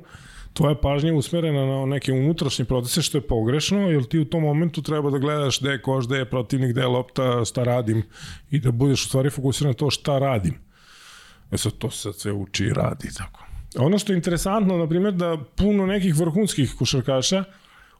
tvoja 0.54 0.74
pažnja 0.74 1.10
je 1.10 1.16
usmerena 1.16 1.66
na 1.66 1.86
neke 1.86 2.12
unutrašnje 2.12 2.64
procese 2.64 3.02
što 3.02 3.18
je 3.18 3.26
pogrešno, 3.26 3.90
jer 3.90 4.04
ti 4.04 4.18
u 4.18 4.24
tom 4.24 4.42
momentu 4.42 4.82
treba 4.82 5.10
da 5.10 5.18
gledaš 5.18 5.60
gde 5.60 5.70
je 5.70 5.82
koš, 5.82 6.06
gde 6.06 6.16
je 6.16 6.30
protivnik, 6.30 6.70
gde 6.70 6.80
je 6.80 6.86
lopta, 6.86 7.44
šta 7.44 7.64
radim 7.64 8.02
i 8.50 8.58
da 8.58 8.70
budeš 8.70 9.04
u 9.04 9.08
stvari 9.08 9.30
fokusiran 9.30 9.70
na 9.70 9.74
to 9.74 9.90
šta 9.90 10.18
radim. 10.18 10.54
E 11.52 11.58
sad 11.58 11.72
to 11.78 11.90
se 11.90 12.12
sve 12.12 12.32
uči 12.32 12.64
i 12.64 12.72
radi 12.72 13.14
tako. 13.14 13.44
Ono 13.78 13.98
što 13.98 14.12
je 14.12 14.16
interesantno, 14.16 14.76
na 14.76 14.88
primjer, 14.88 15.14
da 15.14 15.38
puno 15.56 15.86
nekih 15.86 16.14
vrhunskih 16.18 16.74
košarkaša 16.78 17.44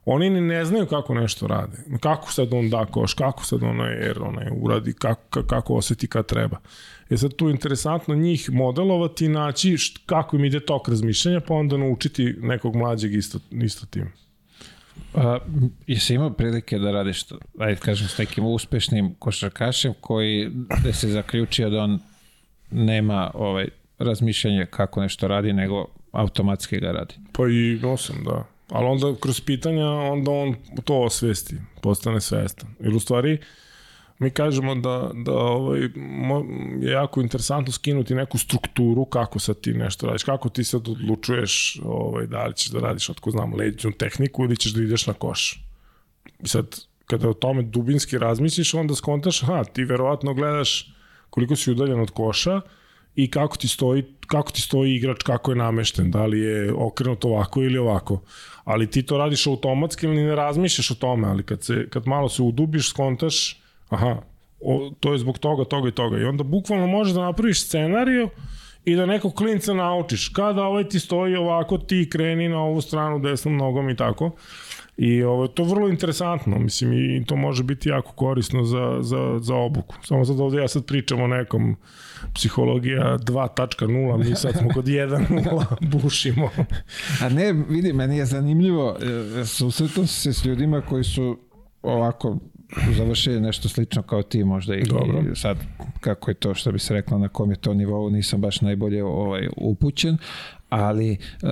oni 0.05 0.29
ni 0.29 0.41
ne 0.41 0.65
znaju 0.65 0.85
kako 0.85 1.13
nešto 1.13 1.47
rade. 1.47 1.77
Kako 1.99 2.31
sad 2.31 2.53
on 2.53 2.69
da 2.69 2.85
koš, 2.85 3.13
kako 3.13 3.45
sad 3.45 3.63
onaj 3.63 4.09
er 4.09 4.23
onaj 4.23 4.47
uradi, 4.61 4.93
kako, 4.93 5.43
kako 5.43 5.73
oseti 5.73 6.07
kad 6.07 6.25
treba. 6.25 6.57
E 7.09 7.17
sad 7.17 7.35
tu 7.35 7.47
je 7.47 7.51
interesantno 7.51 8.15
njih 8.15 8.51
modelovati 8.51 9.25
i 9.25 9.29
naći 9.29 9.77
št, 9.77 9.97
kako 10.05 10.35
im 10.35 10.45
ide 10.45 10.59
tok 10.59 10.89
razmišljanja, 10.89 11.39
pa 11.39 11.53
onda 11.53 11.77
naučiti 11.77 12.35
nekog 12.39 12.75
mlađeg 12.75 13.13
isto, 13.13 13.39
isto 13.51 13.85
tim. 13.85 14.11
A, 15.13 15.37
jesi 15.87 16.13
imao 16.13 16.29
prilike 16.29 16.79
da 16.79 16.91
radiš, 16.91 17.25
ajde 17.59 17.79
kažem, 17.79 18.07
s 18.07 18.17
nekim 18.17 18.45
uspešnim 18.45 19.15
košarkašem 19.19 19.93
koji 20.01 20.51
da 20.83 20.93
se 20.93 21.07
zaključio 21.07 21.69
da 21.69 21.81
on 21.81 21.99
nema 22.71 23.31
ovaj, 23.33 23.67
razmišljanje 23.99 24.65
kako 24.65 25.01
nešto 25.01 25.27
radi, 25.27 25.53
nego 25.53 25.85
automatski 26.11 26.79
ga 26.79 26.91
radi. 26.91 27.15
Pa 27.31 27.43
i 27.47 27.79
nosam, 27.81 28.23
da. 28.23 28.45
Ali 28.69 28.85
onda 28.85 29.15
kroz 29.21 29.41
pitanja, 29.41 29.89
onda 29.89 30.31
on 30.31 30.55
to 30.83 31.01
osvesti, 31.01 31.55
postane 31.81 32.21
svestan. 32.21 32.69
Ili 32.79 32.95
u 32.95 32.99
stvari, 32.99 33.33
uh, 33.33 33.39
mi 34.19 34.29
kažemo 34.29 34.75
da, 34.75 35.11
da 35.13 35.33
ovaj, 35.33 35.79
je 36.79 36.91
jako 36.91 37.21
interesantno 37.21 37.71
skinuti 37.71 38.15
neku 38.15 38.37
strukturu 38.37 39.05
kako 39.05 39.39
sad 39.39 39.61
ti 39.61 39.73
nešto 39.73 40.07
radiš, 40.07 40.23
kako 40.23 40.49
ti 40.49 40.63
sad 40.63 40.87
odlučuješ 40.87 41.79
ovaj, 41.83 42.27
da 42.27 42.45
li 42.45 42.55
ćeš 42.55 42.67
da 42.67 42.79
radiš, 42.79 43.09
otko 43.09 43.31
znam, 43.31 43.53
leđnu 43.53 43.91
tehniku 43.91 44.43
ili 44.43 44.57
ćeš 44.57 44.73
da 44.73 44.83
ideš 44.83 45.07
na 45.07 45.13
koš. 45.13 45.63
I 46.43 46.47
sad, 46.47 46.75
kada 47.05 47.29
o 47.29 47.33
tome 47.33 47.61
dubinski 47.61 48.17
razmisliš, 48.17 48.73
onda 48.73 48.95
skontaš, 48.95 49.43
aha, 49.43 49.63
ti 49.63 49.83
verovatno 49.83 50.33
gledaš 50.33 50.95
koliko 51.29 51.55
si 51.55 51.71
udaljen 51.71 51.99
od 51.99 52.11
koša 52.11 52.61
i 53.15 53.31
kako 53.31 53.57
ti 53.57 53.67
stoji, 53.67 54.03
kako 54.27 54.51
ti 54.51 54.61
stoji 54.61 54.95
igrač, 54.95 55.23
kako 55.23 55.51
je 55.51 55.55
namešten, 55.55 56.11
da 56.11 56.25
li 56.25 56.39
je 56.39 56.73
okrenut 56.73 57.25
ovako 57.25 57.63
ili 57.63 57.77
ovako. 57.77 58.21
Ali 58.63 58.89
ti 58.89 59.03
to 59.03 59.17
radiš 59.17 59.47
automatski 59.47 60.05
ili 60.05 60.23
ne 60.23 60.35
razmišljaš 60.35 60.91
o 60.91 60.95
tome, 60.95 61.27
ali 61.27 61.43
kad, 61.43 61.63
se, 61.63 61.89
kad 61.89 62.07
malo 62.07 62.29
se 62.29 62.41
udubiš, 62.41 62.89
skontaš, 62.89 63.64
aha, 63.89 64.21
o, 64.61 64.91
to 64.99 65.11
je 65.11 65.19
zbog 65.19 65.37
toga, 65.37 65.63
toga 65.63 65.89
i 65.89 65.91
toga. 65.91 66.17
I 66.17 66.23
onda 66.23 66.43
bukvalno 66.43 66.87
možeš 66.87 67.13
da 67.13 67.21
napraviš 67.21 67.65
scenariju 67.65 68.29
i 68.85 68.95
da 68.95 69.05
nekog 69.05 69.33
klinca 69.33 69.73
naučiš. 69.73 70.27
Kada 70.27 70.63
ovaj 70.63 70.89
ti 70.89 70.99
stoji 70.99 71.35
ovako, 71.35 71.77
ti 71.77 72.09
kreni 72.11 72.49
na 72.49 72.59
ovu 72.59 72.81
stranu 72.81 73.19
desnom 73.19 73.57
nogom 73.57 73.89
i 73.89 73.95
tako. 73.95 74.31
I 74.97 75.23
ovo, 75.23 75.47
to 75.47 75.63
je 75.63 75.69
vrlo 75.69 75.89
interesantno, 75.89 76.59
mislim, 76.59 76.93
i 76.93 77.25
to 77.25 77.35
može 77.35 77.63
biti 77.63 77.89
jako 77.89 78.11
korisno 78.11 78.63
za, 78.63 78.97
za, 79.01 79.39
za 79.39 79.55
obuku. 79.55 79.95
Samo 80.03 80.25
sad 80.25 80.39
ovde 80.39 80.61
ja 80.61 80.67
sad 80.67 80.85
pričam 80.85 81.21
o 81.21 81.27
nekom 81.27 81.75
psihologija 82.33 83.17
2.0, 83.17 84.29
mi 84.29 84.35
sad 84.35 84.57
smo 84.57 84.69
kod 84.73 84.85
1.0, 84.85 85.65
bušimo. 86.01 86.49
A 87.21 87.29
ne, 87.29 87.53
vidi, 87.69 87.93
meni 87.93 88.17
je 88.17 88.25
zanimljivo, 88.25 88.97
e, 89.41 89.45
susretom 89.45 90.07
se 90.07 90.33
s 90.33 90.45
ljudima 90.45 90.81
koji 90.81 91.03
su 91.03 91.37
ovako 91.81 92.37
završili 92.97 93.41
nešto 93.41 93.69
slično 93.69 94.01
kao 94.01 94.23
ti 94.23 94.43
možda 94.43 94.75
i, 94.75 94.83
Dobro. 94.83 95.23
i 95.31 95.35
sad 95.35 95.57
kako 95.99 96.31
je 96.31 96.35
to 96.35 96.53
što 96.53 96.71
bi 96.71 96.79
se 96.79 96.93
reklo 96.93 97.17
na 97.17 97.27
kom 97.27 97.51
je 97.51 97.57
to 97.57 97.73
nivou 97.73 98.09
nisam 98.09 98.41
baš 98.41 98.61
najbolje 98.61 99.03
ovaj 99.03 99.47
upućen 99.57 100.17
ali 100.69 101.17
uh, 101.43 101.49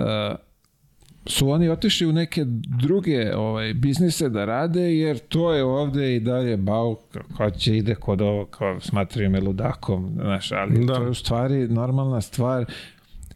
su 1.26 1.49
oni 1.49 1.69
otišli 1.69 2.08
u 2.08 2.12
neke 2.12 2.45
druge 2.82 3.36
ovaj 3.36 3.73
biznise 3.73 4.30
da 4.30 4.45
rade 4.45 4.95
jer 4.95 5.19
to 5.19 5.54
je 5.54 5.63
ovde 5.63 6.15
i 6.15 6.19
dalje 6.19 6.58
bau 6.58 6.97
kao 7.38 7.52
će 7.52 7.78
ide 7.78 7.95
kod 7.95 8.21
ovo 8.21 8.45
kao 8.45 8.80
smatraju 8.80 9.30
me 9.30 9.41
ludakom 9.41 10.12
znaš, 10.21 10.52
ali 10.52 10.86
da. 10.86 10.93
to 10.93 11.04
je 11.04 11.10
u 11.10 11.13
stvari 11.13 11.67
normalna 11.67 12.21
stvar 12.21 12.65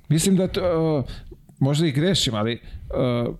mislim 0.10 0.36
da 0.36 0.48
to 0.48 0.98
uh, 0.98 1.06
možda 1.60 1.88
i 1.88 1.92
grešim 1.92 2.36
ali 2.36 2.60
uh, 3.24 3.36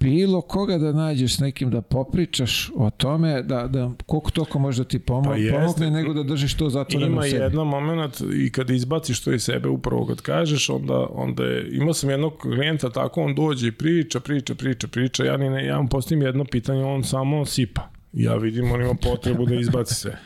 bilo 0.00 0.40
koga 0.40 0.78
da 0.78 0.92
nađeš 0.92 1.36
s 1.36 1.38
nekim 1.38 1.70
da 1.70 1.80
popričaš 1.82 2.70
o 2.76 2.90
tome, 2.90 3.42
da, 3.42 3.66
da 3.66 3.90
koliko 4.06 4.30
toliko 4.30 4.58
može 4.58 4.82
da 4.82 4.88
ti 4.88 4.98
pomo 4.98 5.30
Pa 5.30 5.36
jeste. 5.36 5.58
pomogne, 5.58 5.90
nego 5.90 6.12
da 6.14 6.22
držiš 6.22 6.54
to 6.54 6.68
zatvoreno 6.70 7.12
Ima 7.12 7.20
u 7.20 7.24
sebi. 7.24 7.36
jedan 7.36 7.66
moment 7.66 8.14
i 8.36 8.52
kad 8.52 8.70
izbaciš 8.70 9.20
to 9.20 9.32
iz 9.32 9.42
sebe 9.42 9.68
upravo 9.68 10.06
kad 10.06 10.20
kažeš, 10.20 10.70
onda, 10.70 11.06
onda 11.10 11.44
je, 11.44 11.68
imao 11.72 11.94
sam 11.94 12.10
jednog 12.10 12.36
klijenta 12.38 12.90
tako, 12.90 13.22
on 13.22 13.34
dođe 13.34 13.68
i 13.68 13.72
priča, 13.72 14.20
priča, 14.20 14.54
priča, 14.54 14.88
priča, 14.88 15.24
ja, 15.24 15.36
ni 15.36 15.50
ne, 15.50 15.66
ja 15.66 15.82
mu 15.82 15.88
postavim 15.88 16.22
jedno 16.22 16.44
pitanje, 16.44 16.84
on 16.84 17.04
samo 17.04 17.44
sipa. 17.46 17.82
Ja 18.12 18.34
vidim, 18.36 18.72
on 18.72 18.80
ima 18.82 18.94
potrebu 19.02 19.46
da 19.46 19.54
izbaci 19.54 19.94
sve. 19.94 20.18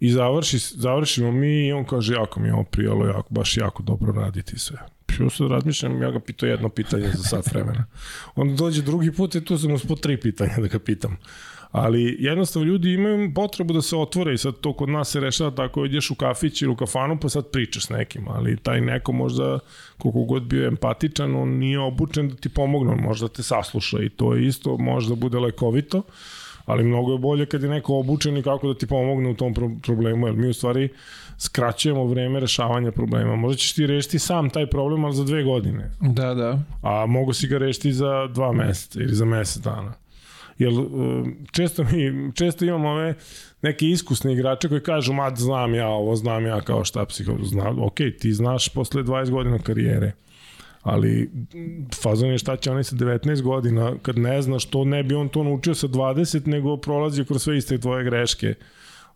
I 0.00 0.10
završi, 0.10 0.58
završimo 0.58 1.32
mi 1.32 1.66
i 1.66 1.72
on 1.72 1.84
kaže, 1.84 2.14
jako 2.14 2.40
mi 2.40 2.48
je 2.48 2.54
ovo 2.54 2.64
prijalo, 2.64 3.06
jako, 3.06 3.26
baš 3.30 3.56
jako 3.56 3.82
dobro 3.82 4.12
raditi 4.12 4.58
sve. 4.58 4.78
Ja 5.20 5.30
sad 5.30 5.50
razmišljam, 5.50 6.02
ja 6.02 6.10
ga 6.10 6.20
pitao 6.20 6.48
jedno 6.48 6.68
pitanje 6.68 7.08
za 7.14 7.22
sat 7.22 7.52
vremena. 7.52 7.84
Onda 8.34 8.54
dođe 8.54 8.82
drugi 8.82 9.12
put 9.12 9.34
i 9.34 9.44
tu 9.44 9.58
sam 9.58 9.72
uspod 9.72 10.00
tri 10.00 10.20
pitanja 10.20 10.54
da 10.58 10.66
ga 10.66 10.78
pitam. 10.78 11.16
Ali 11.70 12.16
jednostavno 12.18 12.68
ljudi 12.68 12.92
imaju 12.92 13.34
potrebu 13.34 13.74
da 13.74 13.82
se 13.82 13.96
otvore 13.96 14.34
i 14.34 14.38
sad 14.38 14.54
to 14.60 14.72
kod 14.72 14.88
nas 14.88 15.10
se 15.10 15.20
rešava 15.20 15.50
tako 15.50 15.84
ideš 15.84 16.10
u 16.10 16.14
kafić 16.14 16.62
ili 16.62 16.72
u 16.72 16.76
kafanu 16.76 17.18
pa 17.20 17.28
sad 17.28 17.50
pričaš 17.50 17.86
s 17.86 17.90
nekim, 17.90 18.28
ali 18.28 18.56
taj 18.56 18.80
neko 18.80 19.12
možda 19.12 19.58
koliko 19.98 20.24
god 20.24 20.42
bio 20.42 20.66
empatičan, 20.66 21.36
on 21.36 21.48
nije 21.48 21.78
obučen 21.80 22.28
da 22.28 22.34
ti 22.34 22.48
pomogne, 22.48 22.92
on 22.92 23.00
možda 23.00 23.28
te 23.28 23.42
sasluša 23.42 24.02
i 24.02 24.08
to 24.08 24.34
je 24.34 24.46
isto 24.46 24.76
možda 24.76 25.14
bude 25.14 25.38
lekovito, 25.38 26.02
ali 26.64 26.84
mnogo 26.84 27.12
je 27.12 27.18
bolje 27.18 27.46
kad 27.46 27.62
je 27.62 27.68
neko 27.68 27.94
obučen 27.94 28.36
i 28.36 28.42
kako 28.42 28.68
da 28.68 28.78
ti 28.78 28.86
pomogne 28.86 29.30
u 29.30 29.34
tom 29.34 29.54
pro 29.54 29.70
problemu, 29.82 30.26
jer 30.26 30.36
mi 30.36 30.48
u 30.48 30.54
stvari 30.54 30.88
skraćujemo 31.38 32.04
vreme 32.04 32.40
rešavanja 32.40 32.92
problema. 32.92 33.36
Možda 33.36 33.58
ćeš 33.58 33.74
ti 33.74 33.86
rešiti 33.86 34.18
sam 34.18 34.50
taj 34.50 34.66
problem, 34.66 35.04
ali 35.04 35.14
za 35.16 35.24
dve 35.24 35.42
godine, 35.42 35.90
Da, 36.00 36.34
da. 36.34 36.58
a 36.82 37.06
mogu 37.06 37.32
si 37.32 37.46
ga 37.46 37.58
rešiti 37.58 37.92
za 37.92 38.26
dva 38.26 38.52
meseca 38.52 39.00
ili 39.00 39.14
za 39.14 39.24
mesec 39.24 39.62
dana. 39.62 39.92
Jer 40.58 40.72
e, 40.72 40.76
često, 41.52 41.84
mi, 41.84 42.32
često 42.34 42.64
imamo 42.64 42.88
ove 42.88 43.14
neke 43.62 43.86
iskusne 43.86 44.32
igrače 44.32 44.68
koji 44.68 44.80
kažu, 44.80 45.12
ma 45.12 45.32
znam 45.36 45.74
ja 45.74 45.88
ovo, 45.88 46.16
znam 46.16 46.46
ja 46.46 46.60
kao 46.60 46.84
šta 46.84 47.04
psiho, 47.04 47.32
znam, 47.42 47.82
ok, 47.82 47.96
ti 48.20 48.32
znaš 48.32 48.68
posle 48.68 49.02
20 49.02 49.30
godina 49.30 49.58
karijere, 49.58 50.12
ali 50.82 51.30
fazon 52.02 52.30
je 52.30 52.38
šta 52.38 52.56
će 52.56 52.70
onaj 52.70 52.84
sa 52.84 52.96
19 52.96 53.42
godina, 53.42 53.94
kad 54.02 54.18
ne 54.18 54.42
znaš 54.42 54.64
to, 54.64 54.84
ne 54.84 55.02
bi 55.02 55.14
on 55.14 55.28
to 55.28 55.42
naučio 55.42 55.74
sa 55.74 55.88
20, 55.88 56.46
nego 56.46 56.76
prolazio 56.76 57.24
kroz 57.24 57.42
sve 57.42 57.58
iste 57.58 57.78
tvoje 57.78 58.04
greške 58.04 58.54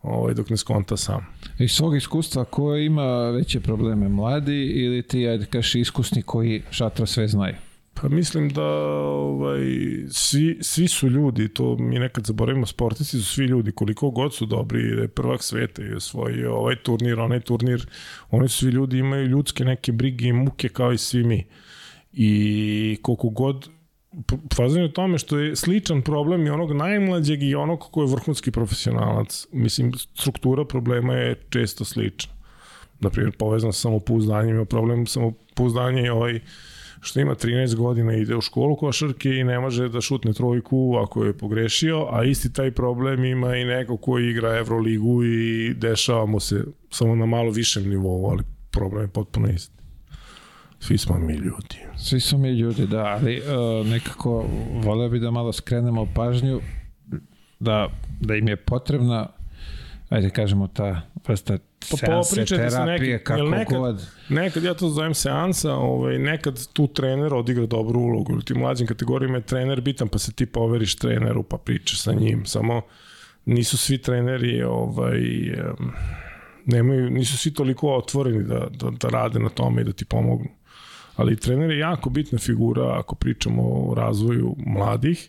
ovaj, 0.03 0.34
dok 0.34 0.51
ne 0.51 0.57
skonta 0.57 0.96
sam. 0.96 1.26
Iz 1.59 1.72
svog 1.72 1.96
iskustva, 1.96 2.44
ko 2.44 2.76
ima 2.76 3.30
veće 3.30 3.61
probleme, 3.61 4.09
mladi 4.09 4.66
ili 4.66 5.03
ti, 5.03 5.28
ajde 5.28 5.46
kaš, 5.46 5.74
iskusni 5.74 6.22
koji 6.22 6.62
šatra 6.70 7.07
sve 7.07 7.28
znaju? 7.28 7.55
Pa 7.94 8.09
mislim 8.09 8.48
da 8.48 8.64
ovaj, 8.64 9.61
svi, 10.11 10.59
svi 10.61 10.88
su 10.88 11.09
ljudi, 11.09 11.48
to 11.48 11.76
mi 11.76 11.98
nekad 11.98 12.24
zaboravimo, 12.26 12.66
sportisti 12.66 13.18
su 13.18 13.34
svi 13.34 13.44
ljudi, 13.44 13.72
koliko 13.72 14.11
god 14.11 14.34
su 14.34 14.46
dobri, 14.46 14.96
da 14.96 15.03
je 15.03 15.09
prvak 15.09 15.42
sveta 15.42 15.82
i 15.82 15.94
osvojio 15.94 16.55
ovaj 16.55 16.76
turnir, 16.76 17.20
onaj 17.20 17.40
turnir, 17.40 17.86
oni 18.30 18.48
su 18.48 18.59
svi 18.59 18.70
ljudi, 18.70 18.98
imaju 18.98 19.26
ljudske 19.26 19.64
neke 19.64 19.92
brige 19.92 20.28
i 20.28 20.32
muke 20.32 20.68
kao 20.68 20.92
i 20.92 20.98
svi 20.98 21.24
mi. 21.24 21.46
I 22.12 22.98
koliko 23.03 23.28
god 23.28 23.68
fazan 24.56 24.78
je 24.78 24.84
u 24.84 24.92
tome 24.92 25.18
što 25.18 25.38
je 25.38 25.56
sličan 25.56 26.02
problem 26.02 26.46
i 26.46 26.50
onog 26.50 26.72
najmlađeg 26.72 27.42
i 27.42 27.54
onog 27.54 27.80
ko 27.90 28.02
je 28.02 28.08
vrhunski 28.08 28.50
profesionalac. 28.50 29.46
Mislim, 29.52 29.92
struktura 30.14 30.64
problema 30.64 31.14
je 31.14 31.34
često 31.50 31.84
slična. 31.84 32.32
Naprimjer, 33.00 33.36
povezan 33.38 33.72
sa 33.72 33.80
samopouzdanjem, 33.80 34.56
ima 34.56 34.64
problem 34.64 35.06
samopouzdanje 35.06 36.02
i 36.02 36.08
ovaj 36.08 36.40
što 37.00 37.20
ima 37.20 37.34
13 37.34 37.74
godina 37.74 38.14
ide 38.14 38.36
u 38.36 38.40
školu 38.40 38.76
košarke 38.76 39.28
i 39.28 39.44
ne 39.44 39.61
može 39.61 39.88
da 39.88 40.00
šutne 40.00 40.32
trojku 40.32 40.96
ako 41.02 41.24
je 41.24 41.38
pogrešio, 41.38 42.06
a 42.11 42.24
isti 42.24 42.52
taj 42.52 42.70
problem 42.70 43.24
ima 43.24 43.56
i 43.56 43.64
neko 43.64 43.96
ko 43.96 44.18
igra 44.18 44.56
Euroligu 44.56 45.24
i 45.24 45.74
dešava 45.74 46.26
mu 46.26 46.40
se 46.40 46.64
samo 46.90 47.14
na 47.16 47.26
malo 47.26 47.50
višem 47.50 47.88
nivou, 47.88 48.30
ali 48.30 48.42
problem 48.70 49.02
je 49.02 49.08
potpuno 49.08 49.48
isti. 49.48 49.80
Svi 50.81 50.99
smo 50.99 51.18
mi 51.18 51.35
ljudi. 51.35 51.76
Svi 51.97 52.20
su 52.20 52.39
mi 52.39 52.51
ljudi, 52.51 52.87
da, 52.87 53.05
ali 53.05 53.39
uh, 53.41 53.87
nekako 53.87 54.45
voleo 54.74 55.09
bi 55.09 55.18
da 55.18 55.31
malo 55.31 55.53
skrenemo 55.53 56.07
pažnju 56.14 56.61
da, 57.61 57.89
da 58.20 58.35
im 58.35 58.49
je 58.49 58.57
potrebna 58.57 59.28
ajde 60.09 60.31
kažemo 60.31 60.66
ta 60.66 61.01
vrsta 61.28 61.59
Pa 61.91 61.97
seanse, 61.97 62.31
popričajte 62.31 62.70
sa 62.70 62.85
terapije, 62.85 63.12
nekim, 63.12 63.24
kako 63.24 63.43
nekad- 63.43 63.78
god. 63.78 64.07
Nekad 64.28 64.64
ja 64.64 64.74
to 64.74 64.89
zovem 64.89 65.14
seansa, 65.14 65.74
ovaj, 65.74 66.18
nekad 66.18 66.66
tu 66.72 66.87
trener 66.87 67.35
odigra 67.35 67.66
dobru 67.66 68.01
ulogu. 68.01 68.37
U 68.37 68.43
tim 68.43 68.59
mlađim 68.59 68.87
kategorijama 68.87 69.37
je 69.39 69.43
trener 69.47 69.81
bitan, 69.81 70.09
pa 70.09 70.18
se 70.18 70.33
ti 70.33 70.47
poveriš 70.47 70.97
treneru, 70.97 71.43
pa 71.43 71.57
pričaš 71.57 72.01
sa 72.03 72.12
njim. 72.12 72.47
Samo 72.47 72.83
nisu 73.45 73.78
svi 73.78 73.99
treneri 73.99 74.62
ovaj, 74.62 75.18
em, 75.49 75.93
nemaju, 76.66 77.11
nisu 77.11 77.39
svi 77.39 77.55
toliko 77.55 77.97
otvoreni 77.97 78.45
da, 78.45 78.66
da, 78.70 78.91
da 78.91 79.09
rade 79.09 79.39
na 79.39 79.49
tome 79.49 79.81
i 79.83 79.85
da 79.85 79.93
ti 79.93 80.05
pomognu. 80.05 80.49
Ali 81.21 81.37
trener 81.37 81.71
je 81.71 81.79
jako 81.79 82.11
bitna 82.11 82.39
figura 82.39 82.99
ako 82.99 83.14
pričamo 83.14 83.62
o 83.62 83.95
razvoju 83.95 84.57
mladih, 84.66 85.29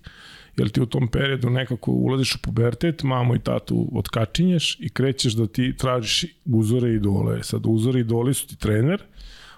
jer 0.58 0.70
ti 0.70 0.82
u 0.82 0.86
tom 0.86 1.08
periodu 1.08 1.50
nekako 1.50 1.92
ulaziš 1.92 2.36
u 2.36 2.42
pubertet, 2.42 3.04
mamu 3.04 3.36
i 3.36 3.40
tatu 3.40 3.90
otkačinješ 3.94 4.78
i 4.80 4.90
krećeš 4.90 5.34
da 5.34 5.48
ti 5.48 5.76
tražiš 5.78 6.26
uzore 6.46 6.90
i 6.90 6.96
idole. 6.96 7.44
Sad 7.44 7.62
uzori 7.66 8.00
i 8.00 8.02
idoli 8.02 8.34
su 8.34 8.48
ti 8.48 8.56
trener, 8.56 9.04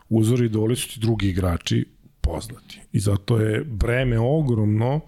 uzori 0.09 0.43
i 0.43 0.45
idoli 0.45 0.75
su 0.75 0.89
ti 0.93 0.99
drugi 0.99 1.29
igrači 1.29 1.85
poznati. 2.21 2.81
I 2.91 2.99
zato 2.99 3.37
je 3.37 3.63
breme 3.63 4.19
ogromno, 4.19 4.99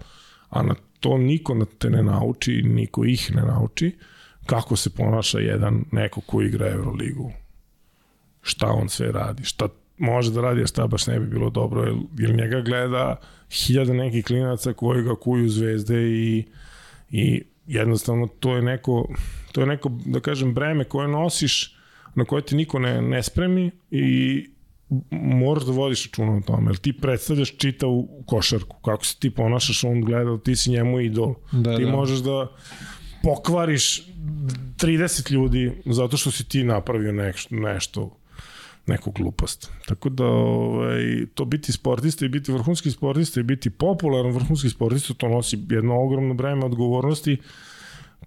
a 0.48 0.62
na 0.62 0.74
to 1.00 1.18
niko 1.18 1.66
te 1.78 1.90
ne 1.90 2.02
nauči, 2.02 2.62
niko 2.62 3.04
ih 3.04 3.34
ne 3.34 3.42
nauči, 3.42 3.96
kako 4.46 4.76
se 4.76 4.90
ponaša 4.90 5.38
jedan 5.38 5.84
neko 5.92 6.20
ko 6.20 6.42
igra 6.42 6.70
Euroligu. 6.70 7.32
Šta 8.42 8.66
on 8.66 8.88
sve 8.88 9.12
radi, 9.12 9.44
šta 9.44 9.68
može 9.98 10.32
da 10.32 10.40
radi, 10.40 10.62
a 10.62 10.66
šta 10.66 10.86
baš 10.86 11.06
ne 11.06 11.20
bi 11.20 11.26
bilo 11.26 11.50
dobro, 11.50 11.82
jer, 11.82 11.94
jer 12.18 12.34
njega 12.34 12.60
gleda 12.60 13.16
hiljada 13.50 13.92
nekih 13.92 14.24
klinaca 14.24 14.72
koji 14.72 15.02
ga 15.02 15.14
kuju 15.14 15.48
zvezde 15.48 16.02
i, 16.02 16.44
i 17.10 17.42
jednostavno 17.66 18.26
to 18.26 18.56
je 18.56 18.62
neko, 18.62 19.08
to 19.52 19.60
je 19.60 19.66
neko, 19.66 19.90
da 20.06 20.20
kažem, 20.20 20.54
breme 20.54 20.84
koje 20.84 21.08
nosiš, 21.08 21.76
na 22.14 22.24
koje 22.24 22.42
ti 22.42 22.56
niko 22.56 22.78
ne, 22.78 23.02
ne 23.02 23.22
spremi 23.22 23.70
i 23.90 24.46
moraš 25.10 25.64
da 25.64 25.72
vodiš 25.72 26.06
računa 26.06 26.36
o 26.36 26.40
tome, 26.40 26.70
jer 26.70 26.76
ti 26.76 26.92
predstavljaš 26.92 27.56
čitavu 27.56 28.22
košarku, 28.26 28.76
kako 28.84 29.04
se 29.04 29.18
ti 29.18 29.30
ponašaš, 29.30 29.84
on 29.84 30.00
gleda, 30.00 30.38
ti 30.38 30.56
si 30.56 30.70
njemu 30.70 31.00
idol. 31.00 31.34
Da, 31.52 31.76
ti 31.76 31.84
da. 31.84 31.90
možeš 31.90 32.18
da 32.18 32.48
pokvariš 33.22 34.02
30 34.76 35.32
ljudi 35.32 35.72
zato 35.86 36.16
što 36.16 36.30
si 36.30 36.48
ti 36.48 36.64
napravio 36.64 37.12
nešto, 37.12 37.54
nešto 37.54 38.16
neku 38.86 39.10
glupost. 39.10 39.70
Tako 39.86 40.08
da 40.08 40.24
ovaj, 40.26 41.26
to 41.34 41.44
biti 41.44 41.72
sportista 41.72 42.24
i 42.24 42.28
biti 42.28 42.52
vrhunski 42.52 42.90
sportista 42.90 43.40
i 43.40 43.42
biti 43.42 43.70
popularan 43.70 44.32
vrhunski 44.32 44.68
sportista, 44.68 45.14
to 45.14 45.28
nosi 45.28 45.58
jedno 45.70 46.00
ogromno 46.00 46.34
breme 46.34 46.64
odgovornosti 46.64 47.36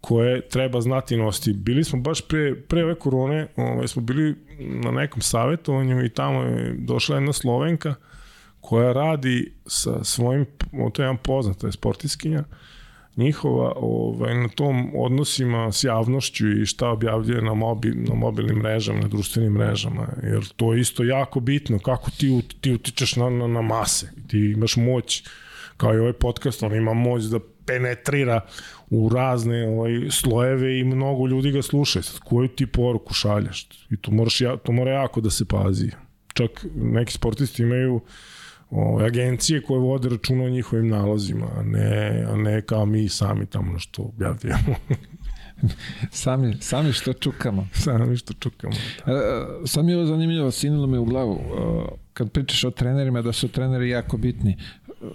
koje 0.01 0.47
treba 0.47 0.81
znati 0.81 1.17
nositi. 1.17 1.53
Bili 1.53 1.83
smo 1.83 1.99
baš 1.99 2.27
pre, 2.27 2.55
pre 2.55 2.83
ove 2.83 2.95
korone, 2.95 3.47
ovaj, 3.55 3.87
smo 3.87 4.01
bili 4.01 4.35
na 4.59 4.91
nekom 4.91 5.21
savjetovanju 5.21 6.05
i 6.05 6.09
tamo 6.09 6.41
je 6.41 6.75
došla 6.77 7.15
jedna 7.15 7.33
Slovenka 7.33 7.95
koja 8.61 8.93
radi 8.93 9.53
sa 9.65 10.03
svojim, 10.03 10.45
to 10.93 11.01
je 11.01 11.05
jedan 11.05 11.17
poznat, 11.17 11.57
to 11.57 11.67
je 11.67 11.71
sportiskinja, 11.71 12.43
njihova 13.19 13.73
ovaj, 13.75 14.35
na 14.35 14.47
tom 14.47 14.91
odnosima 14.95 15.71
s 15.71 15.83
javnošću 15.83 16.51
i 16.51 16.65
šta 16.65 16.89
objavljuje 16.89 17.41
na, 17.41 17.53
mobi, 17.53 17.89
na 17.89 18.15
mobilnim 18.15 18.57
mrežama, 18.57 18.99
na 18.99 19.07
društvenim 19.07 19.53
mrežama, 19.53 20.07
jer 20.23 20.47
to 20.55 20.73
je 20.73 20.81
isto 20.81 21.03
jako 21.03 21.39
bitno, 21.39 21.79
kako 21.79 22.11
ti, 22.11 22.41
ti 22.61 22.73
utičeš 22.73 23.15
na, 23.15 23.29
na, 23.29 23.47
na 23.47 23.61
mase, 23.61 24.11
ti 24.27 24.37
imaš 24.37 24.77
moć, 24.77 25.23
kao 25.77 25.93
i 25.93 25.99
ovaj 25.99 26.13
podcast, 26.13 26.63
on 26.63 26.75
ima 26.75 26.93
moć 26.93 27.23
da 27.23 27.39
penetrira 27.65 28.41
u 28.89 29.09
razne 29.09 29.67
ovaj, 29.67 29.91
slojeve 30.11 30.79
i 30.79 30.83
mnogo 30.83 31.27
ljudi 31.27 31.51
ga 31.51 31.61
sluša. 31.61 32.01
Sad, 32.01 32.19
koju 32.19 32.47
ti 32.47 32.67
poruku 32.67 33.13
šalješ? 33.13 33.67
I 33.89 33.97
to, 33.97 34.11
moraš, 34.11 34.39
to 34.63 34.71
mora 34.71 34.91
jako 34.91 35.21
da 35.21 35.29
se 35.29 35.45
pazi. 35.45 35.91
Čak 36.33 36.65
neki 36.75 37.13
sportisti 37.13 37.63
imaju 37.63 38.01
ove, 38.69 39.05
agencije 39.05 39.61
koje 39.61 39.79
vode 39.79 40.09
računa 40.09 40.43
o 40.43 40.49
njihovim 40.49 40.87
nalazima, 40.87 41.47
a 41.57 41.63
ne, 41.63 42.25
a 42.27 42.35
ne 42.35 42.61
kao 42.61 42.85
mi 42.85 43.09
sami 43.09 43.45
tamo 43.45 43.79
što 43.79 44.01
objavljujemo. 44.01 44.75
Sami, 46.11 46.57
sami 46.59 46.93
što 46.93 47.13
čukamo. 47.13 47.67
sami 47.83 48.17
što 48.17 48.33
čukamo. 48.33 48.73
E, 48.73 49.11
sad 49.65 49.85
mi 49.85 49.91
je 49.91 49.97
ovo 49.97 50.05
zanimljivo, 50.05 50.51
sinulo 50.51 50.87
me 50.87 50.99
u 50.99 51.05
glavu. 51.05 51.35
E, 51.35 51.95
kad 52.13 52.31
pričaš 52.31 52.63
o 52.63 52.71
trenerima, 52.71 53.21
da 53.21 53.33
su 53.33 53.47
treneri 53.47 53.89
jako 53.89 54.17
bitni. 54.17 54.57
E, 55.01 55.05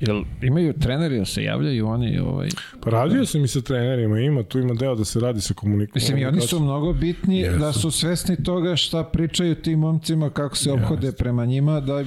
Jel 0.00 0.22
imaju 0.42 0.72
treneri, 0.72 1.14
jel 1.14 1.24
se 1.24 1.42
javljaju 1.42 1.86
oni? 1.86 2.18
Ovaj... 2.18 2.48
Pa 2.80 2.90
radio 2.90 3.26
sam 3.26 3.44
i 3.44 3.48
sa 3.48 3.60
trenerima, 3.60 4.20
ima, 4.20 4.42
tu 4.42 4.58
ima 4.58 4.74
deo 4.74 4.94
da 4.94 5.04
se 5.04 5.20
radi 5.20 5.40
sa 5.40 5.54
komunikacijom. 5.54 6.16
Mislim, 6.16 6.18
i 6.18 6.26
oni 6.26 6.40
su 6.40 6.60
mnogo 6.60 6.92
bitni 6.92 7.38
Jesu. 7.38 7.58
da 7.58 7.72
su 7.72 7.90
svesni 7.90 8.42
toga 8.42 8.76
šta 8.76 9.04
pričaju 9.04 9.54
tim 9.54 9.78
momcima, 9.78 10.30
kako 10.30 10.56
se 10.56 10.72
obhode 10.72 11.12
prema 11.12 11.44
njima, 11.44 11.80
da 11.80 12.04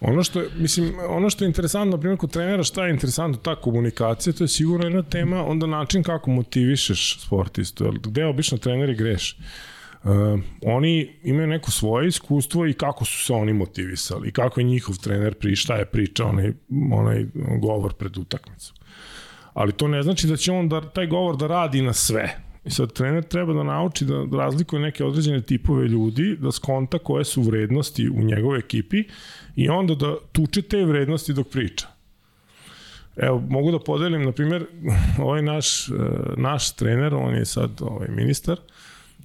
Ono 0.00 0.22
što 0.22 0.40
je, 0.40 0.48
mislim, 0.56 0.94
ono 1.08 1.30
što 1.30 1.44
je 1.44 1.48
interesantno, 1.48 1.96
na 1.96 2.00
primjer, 2.00 2.18
kod 2.18 2.30
trenera, 2.30 2.62
šta 2.62 2.86
je 2.86 2.92
interesantno, 2.92 3.38
ta 3.42 3.56
komunikacija, 3.56 4.32
to 4.32 4.44
je 4.44 4.48
sigurno 4.48 4.86
jedna 4.86 5.02
tema, 5.02 5.44
onda 5.46 5.66
način 5.66 6.02
kako 6.02 6.30
motivišeš 6.30 7.20
sportistu, 7.20 7.84
jer 7.84 7.94
gde 7.94 8.24
obično 8.24 8.58
treneri 8.58 8.94
greše. 8.94 9.36
Uh, 10.04 10.12
oni 10.62 11.16
imaju 11.22 11.46
neko 11.46 11.70
svoje 11.70 12.08
iskustvo 12.08 12.66
i 12.66 12.72
kako 12.72 13.04
su 13.04 13.24
se 13.24 13.32
oni 13.32 13.52
motivisali 13.52 14.32
kako 14.32 14.60
je 14.60 14.64
njihov 14.64 14.98
trener 14.98 15.34
pri 15.34 15.56
šta 15.56 15.76
je 15.76 15.84
pričao 15.84 16.28
onaj, 16.28 16.52
onaj 16.92 17.26
govor 17.60 17.94
pred 17.94 18.16
utakmicu. 18.16 18.74
Ali 19.54 19.72
to 19.72 19.88
ne 19.88 20.02
znači 20.02 20.26
da 20.26 20.36
će 20.36 20.52
on 20.52 20.68
da, 20.68 20.80
taj 20.80 21.06
govor 21.06 21.36
da 21.36 21.46
radi 21.46 21.82
na 21.82 21.92
sve. 21.92 22.45
I 22.66 22.70
sad 22.70 22.92
trener 22.92 23.24
treba 23.24 23.52
da 23.52 23.62
nauči 23.62 24.04
da 24.04 24.24
razlikuje 24.38 24.80
neke 24.80 25.04
određene 25.04 25.42
tipove 25.42 25.88
ljudi, 25.88 26.36
da 26.40 26.52
skonta 26.52 26.98
koje 26.98 27.24
su 27.24 27.42
vrednosti 27.42 28.08
u 28.08 28.22
njegovoj 28.22 28.58
ekipi 28.58 29.04
i 29.56 29.68
onda 29.68 29.94
da 29.94 30.16
tuče 30.32 30.62
te 30.62 30.84
vrednosti 30.84 31.32
dok 31.32 31.48
priča. 31.48 31.86
Evo, 33.16 33.42
mogu 33.48 33.70
da 33.72 33.78
podelim, 33.78 34.24
na 34.24 34.32
primjer, 34.32 34.66
ovaj 35.24 35.42
naš, 35.42 35.88
naš 36.36 36.76
trener, 36.76 37.14
on 37.14 37.34
je 37.34 37.44
sad 37.44 37.70
ovaj 37.80 38.08
ministar, 38.08 38.56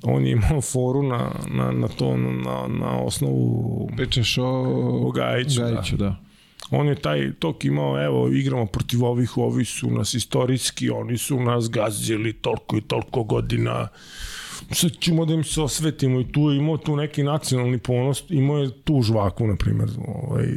on 0.04 0.26
je 0.26 0.32
imao 0.32 0.62
foru 0.62 1.04
na, 1.04 1.32
na, 1.48 1.72
na 1.72 1.88
to, 1.88 2.18
na, 2.18 2.68
na 2.68 3.00
osnovu... 3.00 3.90
Pričaš 3.98 4.38
o, 4.38 4.46
o 5.08 5.12
Gajiću, 5.12 5.62
Gajiću 5.62 5.98
da. 5.98 6.06
da. 6.06 6.31
On 6.70 6.88
je 6.88 6.96
taj 6.96 7.32
tok 7.40 7.66
imao, 7.66 8.04
evo, 8.04 8.30
igramo 8.30 8.66
protiv 8.66 9.04
ovih, 9.06 9.38
ovi 9.38 9.66
su 9.66 9.92
nas 9.92 10.14
istorijski, 10.14 10.90
oni 10.90 11.18
su 11.18 11.40
nas 11.40 11.70
gazili 11.70 12.34
toliko 12.34 12.78
i 12.78 12.82
toliko 12.82 13.24
godina, 13.24 13.88
sad 14.72 14.92
ćemo 15.00 15.26
da 15.26 15.34
im 15.34 15.44
se 15.44 15.62
osvetimo 15.62 16.20
i 16.20 16.32
tu 16.32 16.50
je 16.50 16.58
imao 16.58 16.78
tu 16.78 16.96
neki 16.96 17.24
nacionalni 17.24 17.78
ponos, 17.78 18.24
imao 18.30 18.58
je 18.58 18.72
tu 18.84 19.02
žvaku, 19.02 19.48
na 19.48 19.56
primjer, 19.56 19.90
ovaj, 20.08 20.48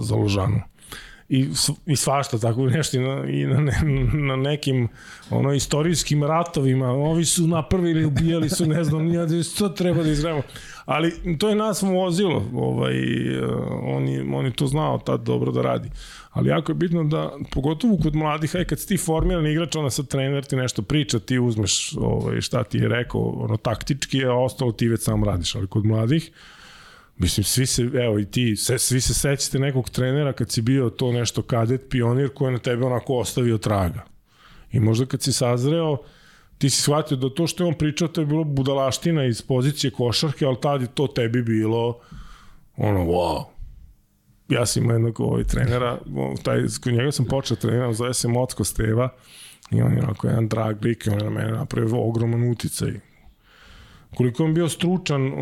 za 0.00 0.14
Ložanu 0.14 0.73
i, 1.28 1.48
i 1.86 1.96
svašta 1.96 2.38
tako 2.38 2.66
nešto 2.66 2.96
i 2.96 3.00
na, 3.00 3.24
i 3.26 3.46
na, 3.46 3.60
ne, 3.60 3.80
na 4.12 4.36
nekim 4.36 4.88
ono 5.30 5.52
istorijskim 5.52 6.24
ratovima. 6.24 6.90
Ovi 6.90 7.24
su 7.24 7.46
napravili, 7.46 8.04
ubijali 8.04 8.50
su 8.50 8.66
ne 8.66 8.84
znam 8.84 9.02
nije 9.02 9.42
što 9.42 9.68
treba 9.68 10.02
da 10.02 10.10
izgremo 10.10 10.42
ali 10.84 11.38
to 11.38 11.48
je 11.48 11.54
nas 11.54 11.82
vozilo 11.82 12.44
ovaj, 12.54 12.94
on, 13.82 14.08
je, 14.08 14.24
on 14.34 14.44
je 14.44 14.52
to 14.52 14.66
znao 14.66 14.98
tad 14.98 15.20
dobro 15.20 15.52
da 15.52 15.62
radi. 15.62 15.90
Ali 16.30 16.48
jako 16.48 16.72
je 16.72 16.76
bitno 16.76 17.04
da, 17.04 17.32
pogotovo 17.50 17.98
kod 18.02 18.14
mladih, 18.16 18.56
aj 18.56 18.64
kad 18.64 18.80
si 18.80 18.88
ti 18.88 18.96
formiran 18.96 19.46
igrač, 19.46 19.76
onda 19.76 19.90
sad 19.90 20.08
trener 20.08 20.44
ti 20.44 20.56
nešto 20.56 20.82
priča, 20.82 21.18
ti 21.18 21.38
uzmeš 21.38 21.94
ovaj, 22.00 22.40
šta 22.40 22.64
ti 22.64 22.78
je 22.78 22.88
rekao, 22.88 23.20
ono 23.20 23.56
taktički, 23.56 24.24
a 24.24 24.32
ostalo 24.32 24.72
ti 24.72 24.88
već 24.88 25.02
sam 25.02 25.24
radiš, 25.24 25.54
ali 25.54 25.66
kod 25.66 25.84
mladih, 25.84 26.30
Mislim, 27.16 27.44
svi 27.44 27.66
se, 27.66 27.82
evo 27.82 28.18
i 28.18 28.24
ti, 28.24 28.56
se, 28.56 28.78
svi 28.78 29.00
se 29.00 29.14
sećate 29.14 29.58
nekog 29.58 29.90
trenera 29.90 30.32
kad 30.32 30.50
si 30.50 30.62
bio 30.62 30.90
to 30.90 31.12
nešto 31.12 31.42
kadet, 31.42 31.80
pionir 31.90 32.30
koji 32.34 32.48
je 32.48 32.52
na 32.52 32.58
tebe 32.58 32.84
onako 32.84 33.14
ostavio 33.14 33.58
traga. 33.58 34.04
I 34.72 34.80
možda 34.80 35.06
kad 35.06 35.22
si 35.22 35.32
sazreo, 35.32 35.96
ti 36.58 36.70
si 36.70 36.82
shvatio 36.82 37.16
da 37.16 37.34
to 37.34 37.46
što 37.46 37.64
je 37.64 37.68
on 37.68 37.74
pričao, 37.74 38.08
to 38.08 38.20
je 38.20 38.26
bilo 38.26 38.44
budalaština 38.44 39.24
iz 39.24 39.42
pozicije 39.42 39.90
košarke, 39.90 40.46
ali 40.46 40.56
tad 40.62 40.80
je 40.80 40.86
to 40.94 41.06
tebi 41.06 41.42
bilo 41.42 41.98
ono, 42.76 43.00
wow. 43.00 43.44
Ja 44.48 44.66
sam 44.66 44.82
imao 44.82 44.94
jednog 44.94 45.20
ovaj, 45.20 45.44
trenera, 45.44 45.98
taj, 46.42 46.62
kod 46.82 46.92
njega 46.92 47.12
sam 47.12 47.24
počeo 47.24 47.56
treniram, 47.56 47.94
zove 47.94 48.14
se 48.14 48.28
Mocko 48.28 48.64
Steva, 48.64 49.08
i 49.70 49.82
on 49.82 49.92
je 49.92 50.02
onako 50.02 50.26
jedan 50.26 50.48
drag 50.48 50.84
lik 50.84 51.08
on 51.12 51.18
je 51.18 51.24
na 51.24 51.30
mene 51.30 51.52
napravio 51.52 52.08
ogroman 52.08 52.50
uticaj 52.50 52.92
koliko 54.14 54.44
on 54.44 54.54
bio 54.54 54.68
stručan, 54.68 55.32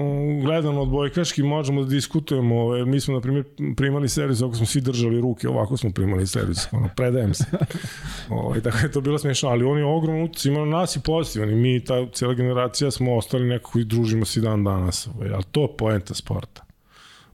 gledan 0.43 0.79
od 0.79 0.89
bojkaški, 0.89 1.43
možemo 1.43 1.83
da 1.83 1.89
diskutujemo. 1.89 2.61
Ove, 2.63 2.85
mi 2.85 3.01
smo, 3.01 3.15
na 3.15 3.21
primjer, 3.21 3.45
primali 3.77 4.09
servis, 4.09 4.43
ako 4.43 4.55
smo 4.55 4.67
svi 4.67 4.81
držali 4.81 5.21
ruke, 5.21 5.49
ovako 5.49 5.77
smo 5.77 5.91
primali 5.91 6.27
servis, 6.27 6.69
ono, 6.73 6.89
predajem 6.97 7.35
se. 7.35 7.45
Ove, 8.31 8.61
dakle, 8.61 8.81
je 8.83 8.93
to 8.93 9.01
bilo 9.01 9.19
smiješno, 9.19 9.49
ali 9.49 9.65
on 9.65 9.79
je 9.79 9.85
ogromno 9.85 10.25
utjec, 10.25 10.45
ima 10.45 10.59
na 10.59 10.67
nas 10.67 10.97
i 10.97 11.01
pozitivan 11.01 11.51
i 11.51 11.55
mi, 11.55 11.85
ta 11.85 12.11
cijela 12.13 12.35
generacija, 12.35 12.91
smo 12.91 13.17
ostali 13.17 13.49
nekako 13.49 13.79
i 13.79 13.85
družimo 13.85 14.25
se 14.25 14.41
dan 14.41 14.65
danas. 14.65 15.09
Ove, 15.17 15.31
ali 15.35 15.45
to 15.51 15.63
je 15.63 15.77
poenta 15.79 16.15
sporta, 16.15 16.65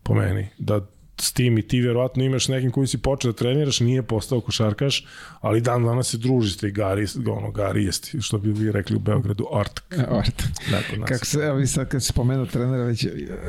po 0.03 0.15
meni, 0.15 0.49
da 0.59 0.81
s 1.21 1.33
tim 1.33 1.59
i 1.59 1.69
ti 1.69 1.81
verovatno 1.81 2.25
imaš 2.25 2.49
nekim 2.49 2.71
koji 2.71 2.87
si 2.87 2.99
počeo 2.99 3.33
da 3.33 3.39
treniraš, 3.39 3.81
nije 3.81 4.03
postao 4.03 4.41
košarkaš, 4.41 5.07
ali 5.41 5.61
dan 5.61 5.85
danas 5.85 6.11
se 6.11 6.19
družite 6.19 6.69
i 6.69 6.73
gari, 6.73 7.07
ono, 7.31 7.51
gari 7.51 7.85
jesti, 7.85 8.21
što 8.21 8.39
bi 8.39 8.53
vi 8.53 8.73
rekli 8.73 8.97
u 8.97 8.99
Beogradu, 8.99 9.47
ortak. 9.51 9.85
Ort. 10.11 10.43
Dakle, 10.71 11.07
Kako 11.07 11.25
se, 11.25 11.39
evo 11.39 11.67
sad 11.67 11.89
kad 11.89 12.05
si 12.05 12.13
pomenuo 12.13 12.47
trenera, 12.47 12.85
već 12.85 13.07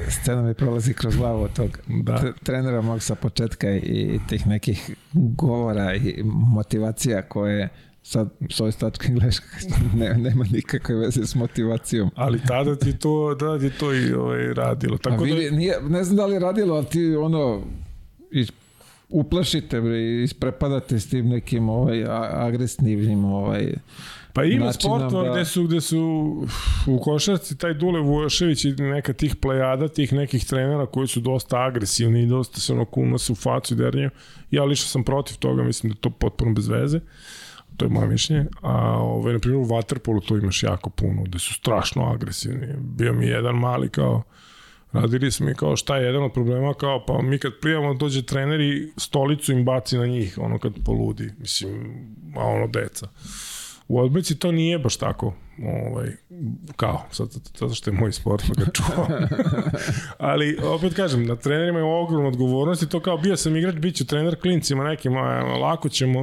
scena 0.08 0.42
mi 0.42 0.54
prolazi 0.54 0.94
kroz 0.94 1.16
glavu 1.16 1.44
od 1.44 1.54
tog 1.54 1.80
da. 1.88 2.34
trenera 2.44 2.82
mog 2.82 3.04
sa 3.04 3.16
početka 3.16 3.72
i 3.72 4.20
tih 4.30 4.48
nekih 4.48 4.96
govora 5.14 5.96
i 5.96 6.22
motivacija 6.24 7.22
koje 7.22 7.70
sad 8.10 8.30
s 8.50 8.60
ove 8.60 8.72
tačke 8.72 9.08
gledaš 9.08 9.36
ne, 10.00 10.14
nema 10.14 10.46
nikakve 10.52 10.96
veze 10.96 11.26
s 11.26 11.36
motivacijom. 11.36 12.12
Ali 12.16 12.40
tada 12.48 12.76
ti 12.76 13.00
to, 13.00 13.36
tada 13.40 13.60
ti 13.60 13.70
to 13.78 13.94
i 13.94 14.14
ovaj, 14.14 14.54
radilo. 14.54 14.98
Tako 14.98 15.24
A 15.24 15.26
vidi, 15.26 15.50
da... 15.50 15.56
nije, 15.56 15.78
ne 15.90 16.04
znam 16.04 16.18
da 16.18 16.26
li 16.26 16.34
je 16.34 16.40
radilo, 16.40 16.76
ali 16.76 16.86
ti 16.86 17.16
ono 17.16 17.62
iz, 18.32 18.52
uplašite 19.10 19.82
bre, 19.82 20.24
isprepadate 20.24 21.00
s 21.00 21.10
tim 21.10 21.30
nekim 21.30 21.70
ovaj, 21.70 22.06
agresivnim 22.32 23.26
ovaj, 23.26 23.74
Pa 24.34 24.44
ima 24.44 24.74
sportova 24.74 25.24
da... 25.24 25.32
gde 25.32 25.46
su, 25.46 25.64
gde 25.64 25.82
su 25.82 26.00
u 26.88 27.00
košarci 27.00 27.58
taj 27.58 27.74
Dule 27.74 28.00
Vujošević 28.00 28.66
i 28.66 28.72
neka 28.72 29.14
tih 29.14 29.36
plejada, 29.36 29.88
tih 29.88 30.14
nekih 30.14 30.46
trenera 30.46 30.86
koji 30.86 31.08
su 31.08 31.20
dosta 31.20 31.58
agresivni 31.58 32.24
i 32.24 32.28
dosta 32.28 32.60
se 32.60 32.74
ono 32.74 32.86
kulno 32.86 33.18
se 33.18 33.32
u 33.32 33.36
facu 33.36 33.74
i 33.74 33.78
dernju. 33.78 34.10
Ja 34.52 34.64
lično 34.64 34.88
sam 34.88 35.04
protiv 35.04 35.38
toga, 35.38 35.64
mislim 35.64 35.92
da 35.92 35.98
je 35.98 36.02
to 36.02 36.10
potpuno 36.10 36.54
bez 36.54 36.68
veze. 36.68 36.98
Uh, 36.98 37.04
to 37.80 37.86
je 37.86 37.90
moje 37.90 38.08
mišljenje, 38.08 38.46
a 38.62 38.98
ovaj, 38.98 39.34
na 39.34 39.40
primjer 39.40 39.62
u 39.62 39.66
Waterpolu 39.66 40.28
to 40.28 40.38
imaš 40.38 40.64
jako 40.64 40.90
puno, 40.90 41.24
gde 41.24 41.40
su 41.40 41.54
strašno 41.54 42.12
agresivni. 42.14 42.68
Bio 42.78 43.14
mi 43.14 43.26
jedan 43.26 43.56
mali 43.56 43.90
kao, 43.90 44.24
radili 44.92 45.32
smo 45.32 45.46
mi 45.46 45.56
kao 45.56 45.76
šta 45.76 45.98
je 45.98 46.06
jedan 46.06 46.24
od 46.24 46.34
problema, 46.34 46.74
kao 46.74 47.06
pa 47.06 47.22
mi 47.22 47.40
kad 47.40 47.52
prijavamo 47.62 47.94
dođe 47.94 48.26
trener 48.26 48.62
i 48.62 48.92
stolicu 48.98 49.52
im 49.52 49.66
baci 49.66 49.98
na 49.98 50.06
njih, 50.06 50.38
ono 50.42 50.60
kad 50.60 50.74
poludi, 50.86 51.34
mislim, 51.40 51.74
a 52.36 52.44
ono 52.44 52.68
deca. 52.68 53.08
U 53.88 54.00
odbojci 54.00 54.40
to 54.40 54.52
nije 54.52 54.80
baš 54.80 54.98
tako 54.98 55.34
ovaj, 55.66 56.10
kao, 56.76 57.06
sad, 57.12 57.28
zato 57.60 57.74
što 57.74 57.90
je 57.90 57.98
moj 57.98 58.12
sport, 58.12 58.44
pa 58.48 58.64
ga 58.64 58.72
čuvam. 58.72 59.08
Ali, 60.32 60.58
opet 60.64 60.94
kažem, 60.94 61.26
na 61.26 61.36
trenerima 61.36 61.80
je 61.80 61.86
ogromna 61.86 62.28
odgovornost 62.28 62.84
i 62.84 62.90
to 62.90 63.00
kao 63.00 63.18
bio 63.18 63.38
sam 63.38 63.56
igrač, 63.56 63.76
bit 63.76 63.96
ću 63.96 64.06
trener 64.06 64.42
klincima 64.42 64.84
nekim, 64.84 65.14
lako 65.62 65.90
ćemo, 65.90 66.20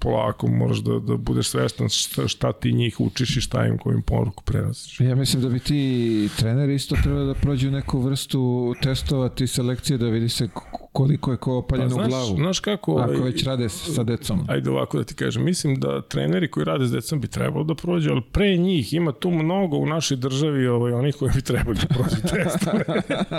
polako, 0.00 0.46
moraš 0.46 0.78
da, 0.78 0.98
da 0.98 1.16
budeš 1.16 1.48
svestan 1.48 1.88
šta, 1.88 2.28
šta 2.28 2.52
ti 2.52 2.72
njih 2.72 3.00
učiš 3.00 3.36
i 3.36 3.40
šta 3.40 3.66
im 3.66 3.78
kojim 3.78 4.02
poruku 4.02 4.44
prenosiš. 4.44 5.00
Ja 5.00 5.14
mislim 5.14 5.42
da 5.42 5.48
bi 5.48 5.58
ti 5.58 6.28
trener 6.38 6.70
isto 6.70 6.96
treba 7.02 7.24
da 7.24 7.34
prođu 7.34 7.70
neku 7.70 8.00
vrstu 8.00 8.74
testova 8.82 9.30
selekcije 9.46 9.98
da 9.98 10.06
vidi 10.06 10.28
se 10.28 10.48
koliko 10.92 11.30
je 11.30 11.36
ko 11.36 11.56
opaljen 11.56 11.88
pa, 11.88 11.94
znaš, 11.94 12.06
u 12.06 12.08
glavu. 12.08 12.36
Znaš 12.36 12.60
kako... 12.60 12.92
Ako 12.92 13.12
ovaj, 13.12 13.24
već 13.24 13.44
rade 13.44 13.68
sa 13.68 14.02
decom. 14.02 14.44
Ajde 14.48 14.70
ovako 14.70 14.98
da 14.98 15.04
ti 15.04 15.14
kažem, 15.14 15.44
mislim 15.44 15.80
da 15.80 16.02
treneri 16.02 16.50
koji 16.50 16.64
rade 16.64 16.86
s 16.86 16.90
decom 16.90 17.20
bi 17.20 17.28
trebalo 17.28 17.64
da 17.64 17.74
prođu, 17.74 18.10
ali 18.10 18.22
pre 18.32 18.56
njih 18.56 18.94
ima 18.94 19.12
tu 19.12 19.30
mnogo 19.30 19.76
u 19.76 19.86
našoj 19.86 20.16
državi 20.16 20.66
ovaj, 20.66 20.92
onih 20.92 21.16
koji 21.18 21.30
bi 21.34 21.42
trebali 21.42 21.76
da 21.76 21.94
prođu 21.94 22.16
testove. 22.34 22.84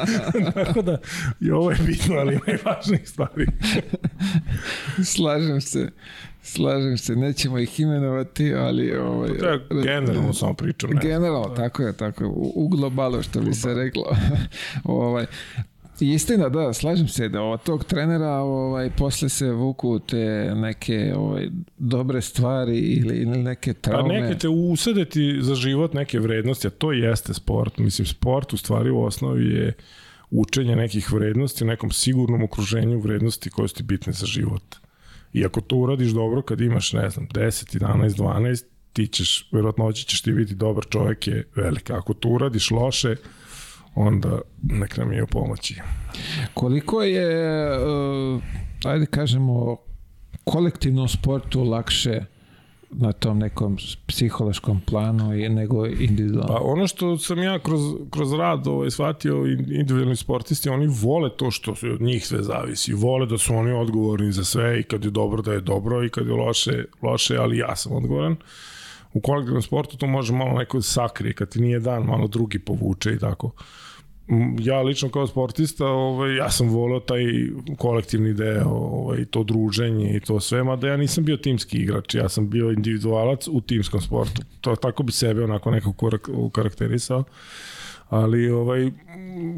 Tako 0.65 0.81
da 0.81 0.97
i 1.39 1.51
ovo 1.51 1.71
je 1.71 1.77
bitno, 1.85 2.15
ali 2.15 2.33
ima 2.33 2.45
i 2.47 2.57
važnih 2.65 3.09
stvari. 3.09 3.45
Slažem 5.13 5.61
se. 5.61 5.91
Slažem 6.43 6.97
se, 6.97 7.15
nećemo 7.15 7.59
ih 7.59 7.79
imenovati, 7.79 8.53
ali... 8.53 8.97
Ovaj, 8.97 9.37
to 9.37 9.47
je 9.47 9.59
generalno 9.83 10.33
samo 10.33 10.53
pričam. 10.53 10.89
Generalno, 11.01 11.55
tako 11.55 11.83
je, 11.83 11.93
tako 11.93 12.23
je. 12.23 12.27
U, 12.27 12.51
u 12.55 12.67
globalu, 12.67 13.21
što 13.21 13.41
bi 13.41 13.53
se 13.53 13.73
reklo. 13.73 14.15
ovaj, 14.83 15.25
Istina, 16.01 16.49
da, 16.49 16.73
slažem 16.73 17.07
se 17.07 17.29
da 17.29 17.41
od 17.41 17.63
tog 17.63 17.83
trenera 17.83 18.31
ovaj, 18.31 18.89
posle 18.97 19.29
se 19.29 19.51
vuku 19.51 19.99
te 19.99 20.51
neke 20.55 21.13
ovaj, 21.15 21.47
dobre 21.77 22.21
stvari 22.21 22.77
ili, 22.77 23.17
ili 23.17 23.37
neke 23.37 23.73
traume. 23.73 24.19
Pa 24.19 24.21
neke 24.21 24.39
te 24.39 24.49
usadeti 24.49 25.37
za 25.41 25.55
život 25.55 25.93
neke 25.93 26.19
vrednosti, 26.19 26.67
a 26.67 26.69
to 26.69 26.91
jeste 26.91 27.33
sport. 27.33 27.77
Mislim, 27.77 28.05
sport 28.05 28.53
u 28.53 28.57
stvari 28.57 28.89
u 28.89 29.03
osnovi 29.03 29.45
je 29.45 29.73
učenje 30.31 30.75
nekih 30.75 31.13
vrednosti 31.13 31.63
u 31.63 31.67
nekom 31.67 31.91
sigurnom 31.91 32.43
okruženju 32.43 32.99
vrednosti 32.99 33.49
koje 33.49 33.67
su 33.67 33.75
ti 33.75 33.83
bitne 33.83 34.13
za 34.13 34.25
život. 34.25 34.75
I 35.33 35.45
ako 35.45 35.61
to 35.61 35.75
uradiš 35.75 36.11
dobro 36.11 36.41
kad 36.41 36.61
imaš, 36.61 36.93
ne 36.93 37.09
znam, 37.09 37.27
10, 37.27 37.79
11, 37.79 38.09
12, 38.09 38.63
ti 38.93 39.07
ćeš, 39.07 39.49
verovatnoći 39.51 40.05
ćeš 40.07 40.21
ti 40.21 40.31
biti 40.31 40.55
dobar 40.55 40.85
čovjek 40.89 41.27
je 41.27 41.47
velika. 41.55 41.97
Ako 41.97 42.13
to 42.13 42.29
uradiš 42.29 42.71
loše, 42.71 43.15
onda 43.95 44.39
nek 44.63 44.97
nam 44.97 45.13
je 45.13 45.23
u 45.23 45.27
pomoći. 45.27 45.81
Koliko 46.53 47.01
je, 47.01 47.69
uh, 47.77 48.41
ajde 48.85 49.05
kažemo, 49.05 49.77
kolektivnom 50.43 51.07
sportu 51.07 51.63
lakše 51.63 52.25
na 52.91 53.11
tom 53.11 53.39
nekom 53.39 53.77
psihološkom 54.07 54.81
planu 54.81 55.33
i 55.33 55.49
nego 55.49 55.85
individualno. 55.85 56.47
Pa 56.47 56.59
ono 56.63 56.87
što 56.87 57.17
sam 57.17 57.43
ja 57.43 57.59
kroz, 57.59 57.81
kroz 58.09 58.33
rad 58.33 58.67
ovaj, 58.67 58.91
shvatio, 58.91 59.45
individualni 59.47 60.15
sportisti, 60.15 60.69
oni 60.69 60.87
vole 61.01 61.29
to 61.37 61.51
što 61.51 61.71
od 61.71 62.01
njih 62.01 62.27
sve 62.27 62.43
zavisi. 62.43 62.93
Vole 62.93 63.25
da 63.25 63.37
su 63.37 63.55
oni 63.55 63.71
odgovorni 63.71 64.31
za 64.31 64.43
sve 64.43 64.79
i 64.79 64.83
kad 64.83 65.05
je 65.05 65.11
dobro 65.11 65.41
da 65.41 65.53
je 65.53 65.61
dobro 65.61 66.05
i 66.05 66.09
kad 66.09 66.27
je 66.27 66.33
loše, 66.33 66.85
loše 67.01 67.37
ali 67.37 67.57
ja 67.57 67.75
sam 67.75 67.91
odgovoran. 67.91 68.35
U 69.13 69.21
kolektivnom 69.21 69.61
sportu 69.61 69.97
to 69.97 70.07
može 70.07 70.33
malo 70.33 70.59
neko 70.59 70.77
da 70.77 70.83
sakrije, 70.83 71.33
kad 71.33 71.49
ti 71.49 71.61
nije 71.61 71.79
dan, 71.79 72.03
malo 72.03 72.27
drugi 72.27 72.59
povuče 72.59 73.11
i 73.13 73.19
tako. 73.19 73.51
Ja 74.59 74.81
lično 74.81 75.09
kao 75.09 75.27
sportista, 75.27 75.87
ovaj, 75.87 76.35
ja 76.35 76.49
sam 76.49 76.69
voleo 76.69 76.99
taj 76.99 77.23
kolektivni 77.77 78.33
deo, 78.33 78.69
ovaj, 78.69 79.25
to 79.25 79.43
druženje 79.43 80.15
i 80.15 80.19
to 80.19 80.39
sve, 80.39 80.63
mada 80.63 80.87
ja 80.87 80.97
nisam 80.97 81.23
bio 81.23 81.37
timski 81.37 81.77
igrač, 81.77 82.15
ja 82.15 82.29
sam 82.29 82.49
bio 82.49 82.71
individualac 82.71 83.47
u 83.47 83.61
timskom 83.61 84.01
sportu. 84.01 84.41
To 84.61 84.75
tako 84.75 85.03
bi 85.03 85.11
sebe 85.11 85.43
onako 85.43 85.71
neko 85.71 85.93
karakterisao. 86.51 87.23
Ali 88.09 88.49
ovaj 88.49 88.91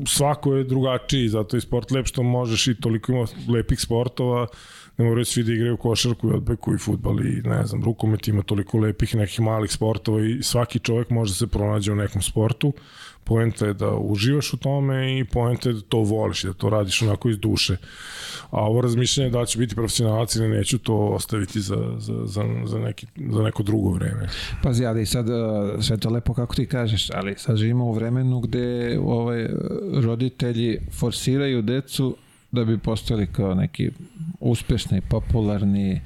svako 0.08 0.56
je 0.56 0.64
drugačiji, 0.64 1.30
zato 1.30 1.58
je 1.58 1.62
sport 1.62 1.92
lep 1.92 2.06
što 2.06 2.24
možeš 2.24 2.68
i 2.68 2.82
toliko 2.82 3.12
ima 3.12 3.26
lepih 3.50 3.80
sportova, 3.80 4.48
ne 4.98 5.06
moraju 5.06 5.26
svi 5.26 5.44
da 5.44 5.54
igraju 5.54 5.78
košarku 5.78 6.30
i 6.30 6.34
odbeku 6.34 6.74
i 6.74 6.78
futbal 6.78 7.20
i 7.20 7.42
ne 7.42 7.66
znam, 7.66 7.84
rukomet 7.84 8.28
ima 8.28 8.42
toliko 8.42 8.78
lepih 8.78 9.16
nekih 9.16 9.42
malih 9.42 9.72
sportova 9.72 10.26
i 10.26 10.44
svaki 10.44 10.80
čovjek 10.80 11.10
može 11.10 11.32
da 11.32 11.36
se 11.36 11.48
pronađe 11.48 11.92
u 11.92 11.96
nekom 11.96 12.22
sportu 12.22 12.74
poenta 13.24 13.66
je 13.66 13.74
da 13.74 13.90
uživaš 13.90 14.54
u 14.54 14.58
tome 14.58 15.20
i 15.20 15.26
poenta 15.26 15.70
je 15.70 15.74
da 15.74 15.82
to 15.82 15.98
voliš 15.98 16.44
i 16.44 16.48
da 16.48 16.54
to 16.54 16.70
radiš 16.70 17.02
onako 17.02 17.30
iz 17.30 17.38
duše. 17.38 17.78
A 18.50 18.62
ovo 18.62 18.82
razmišljanje 18.82 19.30
da 19.30 19.46
će 19.46 19.60
biti 19.60 19.76
profesionalac 19.76 20.36
ili 20.36 20.48
neću, 20.48 20.80
to 20.80 20.96
ostaviti 20.96 21.62
za, 21.62 21.96
za, 21.98 22.14
za, 22.26 22.44
za, 22.66 22.80
neki, 22.80 23.08
za 23.32 23.44
neko 23.44 23.64
drugo 23.64 23.92
vreme. 23.92 24.30
Pazi, 24.64 24.86
ali 24.86 25.06
sad 25.06 25.30
uh, 25.30 25.36
sve 25.82 25.98
to 25.98 26.10
lepo 26.10 26.34
kako 26.34 26.56
ti 26.56 26.66
kažeš, 26.66 27.10
ali 27.14 27.36
sad 27.38 27.58
živimo 27.58 27.86
u 27.86 27.94
vremenu 27.94 28.40
gde 28.40 29.00
ovaj, 29.04 29.50
roditelji 30.04 30.80
forsiraju 30.92 31.62
decu 31.62 32.18
da 32.54 32.66
bi 32.66 32.78
postali 32.78 33.28
kao 33.28 33.54
neki 33.54 33.90
uspešni, 34.40 35.02
popularni, 35.02 36.02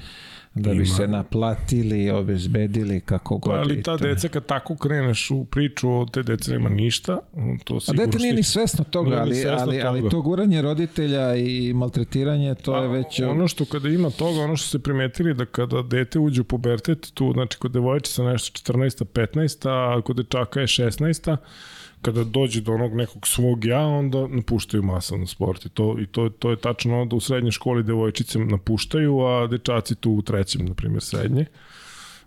da 0.54 0.70
bi 0.70 0.76
Ima. 0.76 0.86
se 0.86 1.08
naplatili, 1.08 2.10
obezbedili 2.10 3.00
kako 3.00 3.38
god. 3.38 3.56
Ali 3.56 3.84
ta 3.84 3.98
deca 3.98 4.28
kad 4.28 4.46
tako 4.46 4.76
kreneš 4.76 5.32
u 5.32 5.46
priču, 5.46 5.92
od 5.92 6.12
te 6.12 6.24
dece 6.24 6.52
nema 6.52 6.70
ništa. 6.70 7.20
To 7.64 7.80
A 7.88 7.94
dete 7.94 8.18
nije 8.18 8.34
ni 8.34 8.44
svesno 8.44 8.84
toga, 8.84 9.16
ali, 9.16 9.36
svesno 9.36 9.58
ali, 9.60 9.78
toga. 9.78 9.90
ali 9.90 10.10
to 10.10 10.22
guranje 10.22 10.62
roditelja 10.62 11.36
i 11.36 11.74
maltretiranje, 11.74 12.56
to 12.56 12.74
A, 12.74 12.82
je 12.82 12.88
već... 12.88 13.20
Ono 13.20 13.48
što 13.48 13.66
kada 13.66 13.90
ima 13.90 14.10
toga, 14.10 14.40
ono 14.40 14.56
što 14.56 14.68
se 14.68 14.80
primetili 14.80 15.34
da 15.34 15.46
kada 15.46 15.82
dete 15.82 16.20
uđe 16.20 16.42
u 16.42 16.44
pubertet, 16.44 17.12
tu, 17.14 17.34
znači 17.34 17.58
kod 17.58 17.72
devojčica 17.72 18.24
nešto 18.24 18.74
14 18.74 19.06
15 19.06 19.70
a 19.70 20.02
kod 20.02 20.16
dečaka 20.16 20.62
je 20.62 20.68
16 20.68 21.38
kada 22.08 22.24
dođe 22.24 22.62
do 22.62 22.74
onog 22.74 22.94
nekog 22.96 23.28
svog 23.28 23.66
ja, 23.66 23.80
onda 23.80 24.28
napuštaju 24.28 24.84
masovno 24.84 25.28
sport. 25.28 25.66
I 25.66 25.70
to, 25.70 25.96
i 26.00 26.06
to, 26.08 26.30
to 26.30 26.50
je 26.50 26.56
tačno 26.56 27.02
onda 27.02 27.16
u 27.16 27.20
srednjoj 27.20 27.52
školi 27.52 27.84
devojčice 27.84 28.40
napuštaju, 28.40 29.20
a 29.20 29.48
dečaci 29.48 29.96
tu 29.96 30.12
u 30.12 30.22
trećem, 30.22 30.66
na 30.66 30.74
primjer, 30.74 31.04
srednje. 31.04 31.46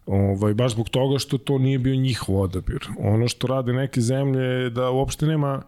Ovaj, 0.06 0.54
baš 0.54 0.72
zbog 0.72 0.88
toga 0.88 1.18
što 1.18 1.38
to 1.38 1.58
nije 1.58 1.78
bio 1.78 1.96
njihov 1.96 2.40
odabir. 2.40 2.88
Ono 2.98 3.28
što 3.28 3.46
rade 3.46 3.72
neke 3.72 4.00
zemlje 4.00 4.42
je 4.42 4.70
da 4.70 4.90
uopšte 4.90 5.26
nema 5.26 5.62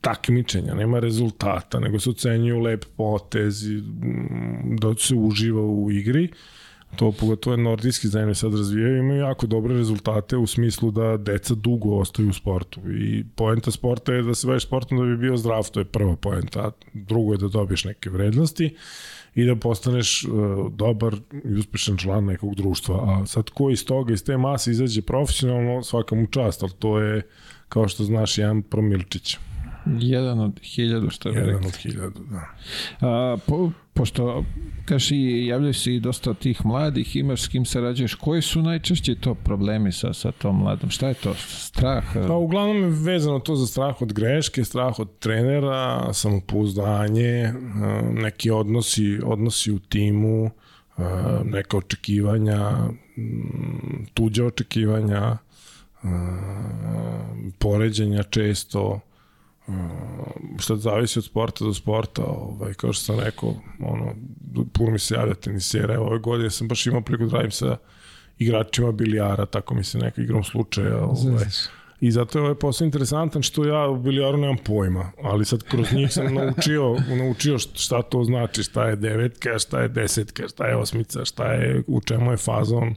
takmičenja, 0.00 0.74
nema 0.74 0.98
rezultata, 1.00 1.80
nego 1.80 2.00
se 2.00 2.10
ocenjuju 2.10 2.60
lep 2.60 2.84
potez, 2.96 3.64
da 4.80 4.94
se 4.94 5.14
uživa 5.14 5.62
u 5.62 5.90
igri 5.90 6.28
to 6.96 7.12
pogotovo 7.12 7.56
nordijski 7.56 8.08
zemlje 8.08 8.34
sad 8.34 8.54
razvijaju, 8.54 8.98
imaju 8.98 9.20
jako 9.20 9.46
dobre 9.46 9.74
rezultate 9.74 10.36
u 10.36 10.46
smislu 10.46 10.90
da 10.90 11.16
deca 11.16 11.54
dugo 11.54 11.96
ostaju 11.96 12.28
u 12.28 12.32
sportu 12.32 12.80
i 12.92 13.24
poenta 13.36 13.70
sporta 13.70 14.12
je 14.12 14.22
da 14.22 14.34
se 14.34 14.46
baviš 14.46 14.62
sportom 14.62 14.98
da 14.98 15.04
bi 15.04 15.16
bio 15.16 15.36
zdrav, 15.36 15.70
to 15.70 15.80
je 15.80 15.84
prva 15.84 16.16
poenta, 16.16 16.70
drugo 16.92 17.32
je 17.32 17.38
da 17.38 17.48
dobiješ 17.48 17.84
neke 17.84 18.10
vrednosti 18.10 18.76
i 19.34 19.44
da 19.44 19.56
postaneš 19.56 20.24
uh, 20.24 20.72
dobar 20.72 21.14
i 21.44 21.54
uspešan 21.54 21.96
član 21.96 22.24
nekog 22.24 22.54
društva. 22.54 22.96
A 22.96 23.26
sad 23.26 23.50
ko 23.50 23.70
iz 23.70 23.86
toga, 23.86 24.12
iz 24.12 24.24
te 24.24 24.36
mase 24.36 24.70
izađe 24.70 25.02
profesionalno, 25.02 25.82
svaka 25.82 26.14
mu 26.14 26.26
čast, 26.26 26.62
ali 26.62 26.72
to 26.78 27.00
je, 27.00 27.22
kao 27.68 27.88
što 27.88 28.04
znaš, 28.04 28.38
jedan 28.38 28.62
promilčić. 28.62 29.36
Jedan 29.86 30.40
od 30.40 30.60
hiljadu, 30.62 31.10
što 31.10 31.28
je 31.28 31.34
Jedan 31.34 31.64
od 31.66 31.76
hiljadu, 31.76 32.20
da. 32.30 32.44
A, 33.00 33.36
po, 33.46 33.70
pošto, 33.94 34.44
kaš 34.84 35.10
i 35.10 35.46
javljaju 35.46 35.74
se 35.74 35.94
i 35.94 36.00
dosta 36.00 36.34
tih 36.34 36.66
mladih, 36.66 37.16
imaš 37.16 37.42
s 37.42 37.48
kim 37.48 37.64
sarađuješ, 37.64 38.14
koji 38.14 38.42
su 38.42 38.62
najčešće 38.62 39.14
to 39.14 39.34
problemi 39.34 39.92
sa, 39.92 40.12
sa 40.12 40.32
tom 40.32 40.56
mladom? 40.56 40.90
Šta 40.90 41.08
je 41.08 41.14
to? 41.14 41.34
Strah? 41.34 42.04
Pa 42.26 42.34
uglavnom 42.34 42.76
je 42.76 42.88
vezano 42.88 43.38
to 43.38 43.56
za 43.56 43.66
strah 43.66 44.02
od 44.02 44.12
greške, 44.12 44.64
strah 44.64 44.98
od 44.98 45.18
trenera, 45.18 46.12
samopouzdanje, 46.12 47.52
neki 48.12 48.50
odnosi, 48.50 49.20
odnosi 49.24 49.72
u 49.72 49.78
timu, 49.78 50.50
neka 51.44 51.76
očekivanja, 51.76 52.72
tuđa 54.14 54.44
očekivanja, 54.46 55.36
poređenja 57.58 58.22
često, 58.22 59.00
što 60.58 60.76
zavisi 60.76 61.18
od 61.18 61.24
sporta 61.24 61.64
do 61.64 61.74
sporta, 61.74 62.24
ovaj, 62.24 62.74
kao 62.74 62.92
što 62.92 63.04
sam 63.04 63.20
rekao, 63.20 63.54
ono, 63.80 64.14
puno 64.72 64.90
mi 64.90 64.98
se 64.98 65.14
javlja 65.14 65.34
tenisera, 65.34 66.00
ove 66.00 66.18
godine 66.18 66.50
sam 66.50 66.68
baš 66.68 66.86
imao 66.86 67.00
priliku 67.00 67.26
da 67.26 67.36
radim 67.36 67.50
sa 67.50 67.76
igračima 68.38 68.92
bilijara, 68.92 69.46
tako 69.46 69.74
mi 69.74 69.84
se 69.84 69.98
neka 69.98 70.22
igrom 70.22 70.44
slučaja, 70.44 71.04
ovaj, 71.04 71.44
I 72.00 72.10
zato 72.10 72.38
je 72.38 72.42
ovaj 72.42 72.54
posao 72.54 72.84
interesantan 72.84 73.42
što 73.42 73.64
ja 73.64 73.88
u 73.88 73.96
bilijaru 73.96 74.38
nemam 74.38 74.56
pojma, 74.56 75.12
ali 75.22 75.44
sad 75.44 75.62
kroz 75.62 75.92
njih 75.92 76.12
sam 76.12 76.34
naučio, 76.34 76.96
naučio 77.22 77.58
šta 77.58 78.02
to 78.02 78.24
znači, 78.24 78.62
šta 78.62 78.88
je 78.88 78.96
devetka, 78.96 79.58
šta 79.58 79.80
je 79.80 79.88
desetka, 79.88 80.48
šta 80.48 80.66
je 80.66 80.76
osmica, 80.76 81.24
šta 81.24 81.52
je, 81.52 81.82
u 81.86 82.00
čemu 82.00 82.30
je 82.30 82.36
fazon, 82.36 82.94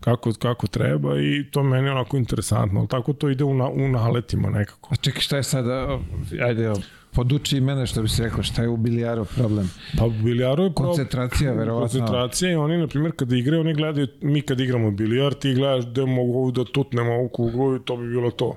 kako, 0.00 0.32
kako 0.38 0.66
treba 0.66 1.20
i 1.20 1.44
to 1.50 1.62
meni 1.62 1.88
onako 1.88 2.16
interesantno, 2.16 2.78
ali 2.80 2.88
tako 2.88 3.12
to 3.12 3.28
ide 3.28 3.44
u, 3.44 3.54
na, 3.54 3.68
u 3.68 3.88
naletima 3.88 4.50
nekako. 4.50 4.88
A 4.92 4.96
čekaj, 4.96 5.20
šta 5.20 5.36
je 5.36 5.42
sada, 5.42 5.98
ajde, 6.46 6.72
poduči 7.12 7.60
mene 7.60 7.86
što 7.86 8.02
bi 8.02 8.08
se 8.08 8.22
rekao, 8.22 8.42
šta 8.42 8.62
je 8.62 8.68
u 8.68 8.76
bilijaru 8.76 9.24
problem? 9.24 9.70
Pa 9.98 10.04
u 10.04 10.10
bilijaru 10.10 10.62
je 10.62 10.72
problem. 10.72 10.94
Koncentracija, 10.94 11.52
verovatno. 11.52 11.80
Koncentracija 11.80 12.52
i 12.52 12.56
oni, 12.56 12.78
na 12.78 12.86
primjer, 12.86 13.12
kada 13.16 13.36
igraju, 13.36 13.60
oni 13.60 13.74
gledaju, 13.74 14.06
mi 14.20 14.42
kad 14.42 14.60
igramo 14.60 14.90
bilijar, 14.90 15.34
ti 15.34 15.54
gledaš 15.54 15.86
gde 15.86 16.06
mogu 16.06 16.50
da 16.50 16.64
tutnemo 16.64 17.12
ovu 17.12 17.28
kuglu 17.28 17.76
i 17.76 17.80
to 17.84 17.96
bi 17.96 18.08
bilo 18.08 18.30
to. 18.30 18.56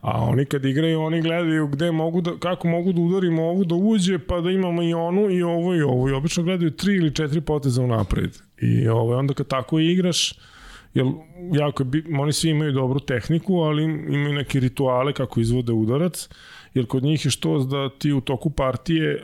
A 0.00 0.24
oni 0.24 0.44
kad 0.44 0.64
igraju, 0.64 1.00
oni 1.00 1.22
gledaju 1.22 1.66
gde 1.66 1.92
mogu 1.92 2.20
da, 2.20 2.30
kako 2.38 2.68
mogu 2.68 2.92
da 2.92 3.00
udarimo 3.00 3.42
ovu 3.42 3.64
da 3.64 3.74
uđe, 3.74 4.18
pa 4.18 4.40
da 4.40 4.50
imamo 4.50 4.82
i 4.82 4.94
onu 4.94 5.30
i 5.30 5.42
ovo 5.42 5.74
i 5.74 5.82
ovo. 5.82 6.08
I 6.08 6.12
obično 6.12 6.42
gledaju 6.42 6.70
tri 6.70 6.96
ili 6.96 7.14
četiri 7.14 7.40
poteza 7.40 7.82
u 7.82 7.86
napred. 7.86 8.38
I 8.60 8.88
ovaj, 8.88 9.18
onda 9.18 9.34
kad 9.34 9.46
tako 9.46 9.78
igraš, 9.78 10.34
jer 10.94 11.06
jako 11.52 11.82
je, 11.82 12.18
oni 12.20 12.32
svi 12.32 12.50
imaju 12.50 12.72
dobru 12.72 13.00
tehniku, 13.00 13.54
ali 13.54 13.84
imaju 13.84 14.32
neke 14.32 14.60
rituale 14.60 15.12
kako 15.12 15.40
izvode 15.40 15.72
udarac, 15.72 16.28
jer 16.74 16.86
kod 16.86 17.02
njih 17.02 17.24
je 17.24 17.30
što 17.30 17.58
da 17.58 17.88
ti 17.98 18.12
u 18.12 18.20
toku 18.20 18.50
partije 18.50 19.12
e, 19.12 19.20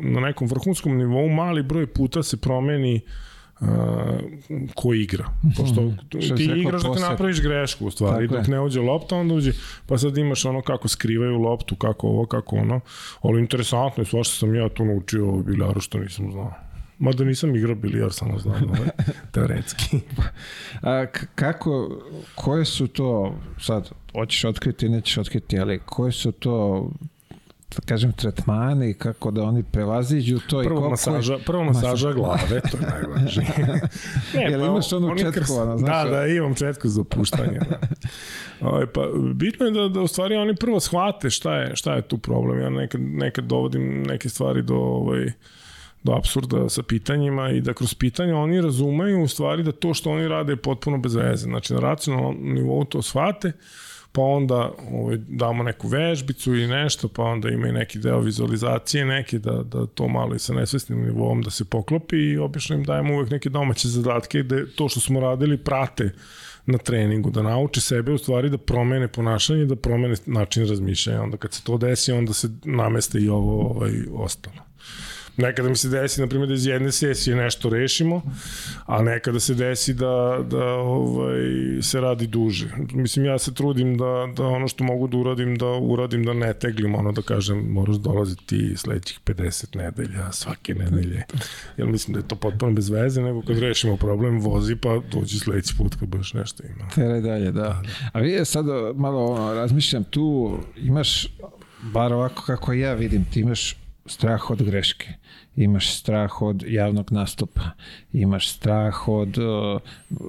na 0.00 0.20
nekom 0.20 0.48
vrhunskom 0.48 0.96
nivou 0.96 1.28
mali 1.28 1.62
broj 1.62 1.86
puta 1.86 2.22
se 2.22 2.36
promeni 2.36 3.00
uh, 3.60 3.66
ko 4.74 4.94
igra. 4.94 5.24
Pošto 5.56 5.82
mm, 5.82 5.96
ti 6.36 6.44
igraš 6.56 6.82
te 6.82 7.00
napraviš 7.00 7.42
grešku 7.42 7.86
u 7.86 7.90
stvari. 7.90 8.28
Tako 8.28 8.38
Dok 8.38 8.48
je. 8.48 8.54
ne 8.54 8.60
uđe 8.60 8.80
lopta, 8.80 9.16
onda 9.16 9.34
uđe. 9.34 9.52
Pa 9.86 9.98
sad 9.98 10.18
imaš 10.18 10.44
ono 10.44 10.62
kako 10.62 10.88
skrivaju 10.88 11.38
loptu, 11.38 11.76
kako 11.76 12.06
ovo, 12.06 12.26
kako 12.26 12.56
ono. 12.56 12.80
Ali 13.22 13.40
interesantno 13.40 14.02
je, 14.02 14.06
svašta 14.06 14.34
sam 14.34 14.54
ja 14.54 14.68
tu 14.68 14.84
naučio 14.84 15.28
u 15.28 15.42
biljaru 15.42 15.80
što 15.80 15.98
nisam 15.98 16.32
znao. 16.32 16.67
Mada 16.98 17.24
nisam 17.24 17.56
igrao 17.56 17.74
bilijar, 17.74 18.12
samo 18.12 18.38
znam, 18.38 18.64
ovaj, 18.64 18.88
teoretski. 19.32 20.00
A 20.82 21.06
kako, 21.34 22.00
koje 22.34 22.64
su 22.64 22.86
to, 22.86 23.34
sad, 23.60 23.90
hoćeš 24.12 24.44
otkriti, 24.44 24.88
nećeš 24.88 25.18
otkriti, 25.18 25.58
ali 25.58 25.80
koje 25.86 26.12
su 26.12 26.32
to 26.32 26.88
da 27.76 27.82
kažem, 27.86 28.12
tretmani, 28.12 28.94
kako 28.94 29.30
da 29.30 29.42
oni 29.42 29.62
prevaziđu 29.62 30.38
to 30.38 30.48
prvo 30.48 30.62
i 30.62 30.66
koliko... 30.66 30.90
Masaža, 30.90 31.38
prvo 31.46 31.64
masaža 31.64 32.12
glave, 32.12 32.60
to 32.70 32.76
je 32.76 32.82
najvažnije. 32.82 33.50
ne, 34.34 34.50
Jel 34.50 34.60
pa, 34.60 34.66
imaš 34.66 34.92
onu 34.92 35.18
četkovano, 35.18 35.78
znaš? 35.78 36.04
Da, 36.04 36.10
da, 36.10 36.26
imam 36.26 36.54
četku 36.54 36.88
za 36.88 37.00
opuštanje. 37.00 37.58
Da. 37.70 37.78
Oj, 38.60 38.68
ovaj, 38.68 38.86
pa, 38.86 39.00
bitno 39.34 39.66
je 39.66 39.72
da, 39.72 39.88
da 39.88 40.00
u 40.00 40.08
stvari 40.08 40.36
oni 40.36 40.56
prvo 40.56 40.80
shvate 40.80 41.30
šta 41.30 41.56
je, 41.56 41.76
šta 41.76 41.94
je 41.94 42.02
tu 42.02 42.18
problem. 42.18 42.60
Ja 42.60 42.70
nekad, 42.70 43.00
nekad 43.00 43.44
dovodim 43.44 44.02
neke 44.02 44.28
stvari 44.28 44.62
do 44.62 44.74
ovaj, 44.74 45.32
do 46.08 46.16
absurda 46.16 46.68
sa 46.68 46.82
pitanjima 46.82 47.50
i 47.50 47.60
da 47.60 47.74
kroz 47.74 47.94
pitanja 47.94 48.36
oni 48.36 48.60
razumeju 48.60 49.22
u 49.22 49.28
stvari 49.28 49.62
da 49.62 49.72
to 49.72 49.94
što 49.94 50.10
oni 50.10 50.28
rade 50.28 50.52
je 50.52 50.56
potpuno 50.56 50.98
bez 50.98 51.14
veze. 51.14 51.42
Znači 51.42 51.74
na 51.74 51.80
racionalnom 51.80 52.36
nivou 52.40 52.84
to 52.84 53.02
shvate, 53.02 53.52
pa 54.12 54.22
onda 54.22 54.72
ovaj, 54.90 55.16
damo 55.28 55.62
neku 55.62 55.88
vežbicu 55.88 56.54
i 56.54 56.66
nešto, 56.66 57.08
pa 57.08 57.22
onda 57.22 57.48
ima 57.48 57.68
i 57.68 57.72
neki 57.72 57.98
deo 57.98 58.20
vizualizacije 58.20 59.04
neke, 59.04 59.38
da, 59.38 59.62
da 59.62 59.86
to 59.86 60.08
malo 60.08 60.34
i 60.34 60.38
sa 60.38 60.54
nesvesnim 60.54 61.02
nivom 61.04 61.42
da 61.42 61.50
se 61.50 61.64
poklopi 61.64 62.16
i 62.16 62.38
obično 62.38 62.76
im 62.76 62.84
dajemo 62.84 63.14
uvek 63.14 63.30
neke 63.30 63.48
domaće 63.48 63.88
zadatke 63.88 64.42
gde 64.42 64.66
to 64.76 64.88
što 64.88 65.00
smo 65.00 65.20
radili 65.20 65.56
prate 65.56 66.12
na 66.66 66.78
treningu, 66.78 67.30
da 67.30 67.42
nauči 67.42 67.80
sebe 67.80 68.12
u 68.12 68.18
stvari 68.18 68.50
da 68.50 68.58
promene 68.58 69.08
ponašanje, 69.08 69.64
da 69.64 69.76
promene 69.76 70.16
način 70.26 70.68
razmišljanja. 70.68 71.22
Onda 71.22 71.36
kad 71.36 71.52
se 71.52 71.64
to 71.64 71.78
desi, 71.78 72.12
onda 72.12 72.32
se 72.32 72.48
nameste 72.64 73.18
i 73.18 73.28
ovo 73.28 73.70
ovaj, 73.70 73.92
ostalo. 74.12 74.67
Nekada 75.38 75.68
mi 75.68 75.76
se 75.76 75.88
desi, 75.88 76.20
na 76.20 76.26
primjer, 76.26 76.48
da 76.48 76.54
iz 76.54 76.66
jedne 76.66 76.92
sesije 76.92 77.36
nešto 77.36 77.70
rešimo, 77.70 78.22
a 78.86 79.02
nekada 79.02 79.40
se 79.40 79.54
desi 79.54 79.94
da, 79.94 80.44
da 80.50 80.64
ovaj, 80.64 81.38
se 81.82 82.00
radi 82.00 82.26
duže. 82.26 82.68
Mislim, 82.92 83.24
ja 83.24 83.38
se 83.38 83.54
trudim 83.54 83.96
da, 83.98 84.28
da 84.36 84.46
ono 84.46 84.68
što 84.68 84.84
mogu 84.84 85.08
da 85.08 85.16
uradim, 85.16 85.56
da 85.56 85.66
uradim, 85.66 86.24
da 86.24 86.32
ne 86.32 86.54
teglim, 86.54 86.94
ono 86.94 87.12
da 87.12 87.22
kažem, 87.22 87.58
moraš 87.58 87.96
dolaziti 87.96 88.76
sledećih 88.76 89.20
50 89.24 89.76
nedelja, 89.76 90.32
svake 90.32 90.74
nedelje. 90.74 91.24
Jer 91.76 91.88
mislim 91.88 92.14
da 92.14 92.20
je 92.20 92.28
to 92.28 92.36
potpuno 92.36 92.72
bez 92.72 92.88
veze, 92.88 93.22
nego 93.22 93.42
kad 93.42 93.58
rešimo 93.58 93.96
problem, 93.96 94.40
vozi 94.40 94.76
pa 94.76 95.00
dođi 95.12 95.38
sledeći 95.38 95.74
put 95.78 95.94
kad 95.94 96.08
baš 96.08 96.34
nešto 96.34 96.62
ima. 96.62 96.88
Tere 96.94 97.20
dalje, 97.20 97.52
da. 97.52 97.82
A 98.12 98.20
vi 98.20 98.44
sad 98.44 98.66
malo 98.94 99.26
ono, 99.26 99.54
razmišljam 99.54 100.04
tu, 100.04 100.58
imaš, 100.76 101.26
bar 101.82 102.12
ovako 102.12 102.42
kako 102.42 102.72
ja 102.72 102.94
vidim, 102.94 103.24
ti 103.24 103.40
imaš 103.40 103.76
strah 104.08 104.50
od 104.50 104.62
greške, 104.62 105.08
imaš 105.56 105.94
strah 105.94 106.42
od 106.42 106.64
javnog 106.66 107.12
nastupa, 107.12 107.62
imaš 108.12 108.48
strah 108.50 109.08
od, 109.08 109.36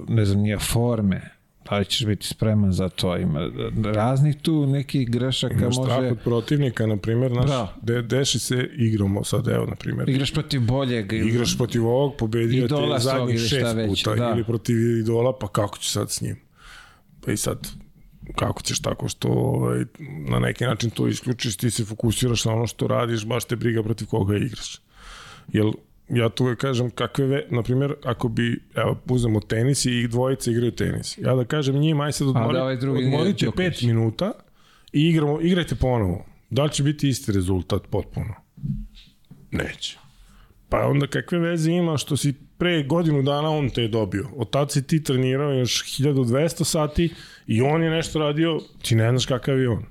ne 0.08 0.24
znam, 0.24 0.42
nije 0.42 0.58
forme, 0.58 1.30
da 1.70 1.78
li 1.78 1.84
ćeš 1.84 2.06
biti 2.06 2.26
spreman 2.26 2.72
za 2.72 2.88
to, 2.88 3.16
ima 3.16 3.50
raznih 3.94 4.36
tu 4.42 4.66
nekih 4.66 5.10
grešaka 5.10 5.54
Imaš 5.54 5.76
može... 5.76 5.92
strah 5.92 6.12
od 6.12 6.18
protivnika, 6.24 6.86
na 6.86 6.96
primjer, 6.96 7.32
naš, 7.32 7.46
Da. 7.46 7.74
de, 7.82 8.02
deši 8.02 8.38
se 8.38 8.68
igramo 8.76 9.24
sad, 9.24 9.48
evo, 9.48 9.66
na 9.66 9.74
primjer, 9.74 10.08
Igraš 10.08 10.32
protiv 10.32 10.60
boljeg. 10.60 11.12
igraš 11.12 11.56
protiv 11.56 11.86
ovog, 11.86 12.16
pobedio 12.18 12.68
te 12.68 12.74
zadnjih 12.98 13.40
šest 13.40 13.76
već, 13.76 14.04
puta, 14.04 14.16
da. 14.16 14.30
ili 14.34 14.44
protiv 14.44 14.98
idola, 14.98 15.38
pa 15.38 15.48
kako 15.48 15.78
ću 15.78 15.90
sad 15.90 16.10
s 16.10 16.20
njim? 16.20 16.36
Pa 17.24 17.32
i 17.32 17.36
sad, 17.36 17.68
kako 18.36 18.62
ćeš 18.62 18.80
tako 18.80 19.08
što 19.08 19.28
ovaj, 19.28 19.84
na 20.28 20.38
neki 20.38 20.64
način 20.64 20.90
to 20.90 21.08
isključiš, 21.08 21.56
ti 21.56 21.70
se 21.70 21.84
fokusiraš 21.84 22.44
na 22.44 22.52
ono 22.52 22.66
što 22.66 22.86
radiš, 22.86 23.26
baš 23.26 23.44
te 23.44 23.56
briga 23.56 23.82
protiv 23.82 24.06
koga 24.06 24.36
igraš. 24.36 24.80
Jel, 25.52 25.72
ja 26.08 26.28
tu 26.28 26.56
kažem 26.58 26.90
kakve, 26.90 27.26
ve, 27.26 27.46
na 27.50 27.62
primjer, 27.62 27.94
ako 28.04 28.28
bi, 28.28 28.62
evo, 28.74 29.00
uzmemo 29.08 29.40
tenis 29.40 29.84
i 29.84 30.08
dvojice 30.08 30.50
igraju 30.50 30.72
tenis. 30.72 31.18
Ja 31.18 31.34
da 31.34 31.44
kažem 31.44 31.78
njima, 31.78 32.04
aj 32.04 32.12
sad 32.12 32.28
odmori, 32.28 32.52
da 32.52 32.62
ovaj 32.62 32.76
drugi 32.76 33.04
odmorite 33.04 33.44
Đoković. 33.44 33.72
pet 33.72 33.82
minuta 33.82 34.32
i 34.92 35.08
igramo, 35.08 35.40
igrajte 35.40 35.74
ponovo. 35.74 36.24
Da 36.50 36.64
li 36.64 36.70
će 36.70 36.82
biti 36.82 37.08
isti 37.08 37.32
rezultat 37.32 37.82
potpuno? 37.90 38.34
Neće. 39.50 39.98
Pa 40.70 40.86
onda 40.86 41.06
kakve 41.06 41.38
veze 41.38 41.72
ima 41.72 41.96
što 41.96 42.16
si 42.16 42.34
pre 42.58 42.82
godinu 42.82 43.22
dana 43.22 43.50
on 43.50 43.70
te 43.70 43.82
je 43.82 43.88
dobio. 43.88 44.28
Od 44.36 44.50
tad 44.50 44.72
si 44.72 44.86
ti 44.86 45.04
trenirao 45.04 45.52
još 45.52 45.98
1200 45.98 46.64
sati 46.64 47.14
i 47.46 47.62
on 47.62 47.82
je 47.82 47.90
nešto 47.90 48.18
radio, 48.18 48.60
ti 48.82 48.94
ne 48.94 49.10
znaš 49.10 49.26
kakav 49.26 49.60
je 49.60 49.68
on. 49.68 49.84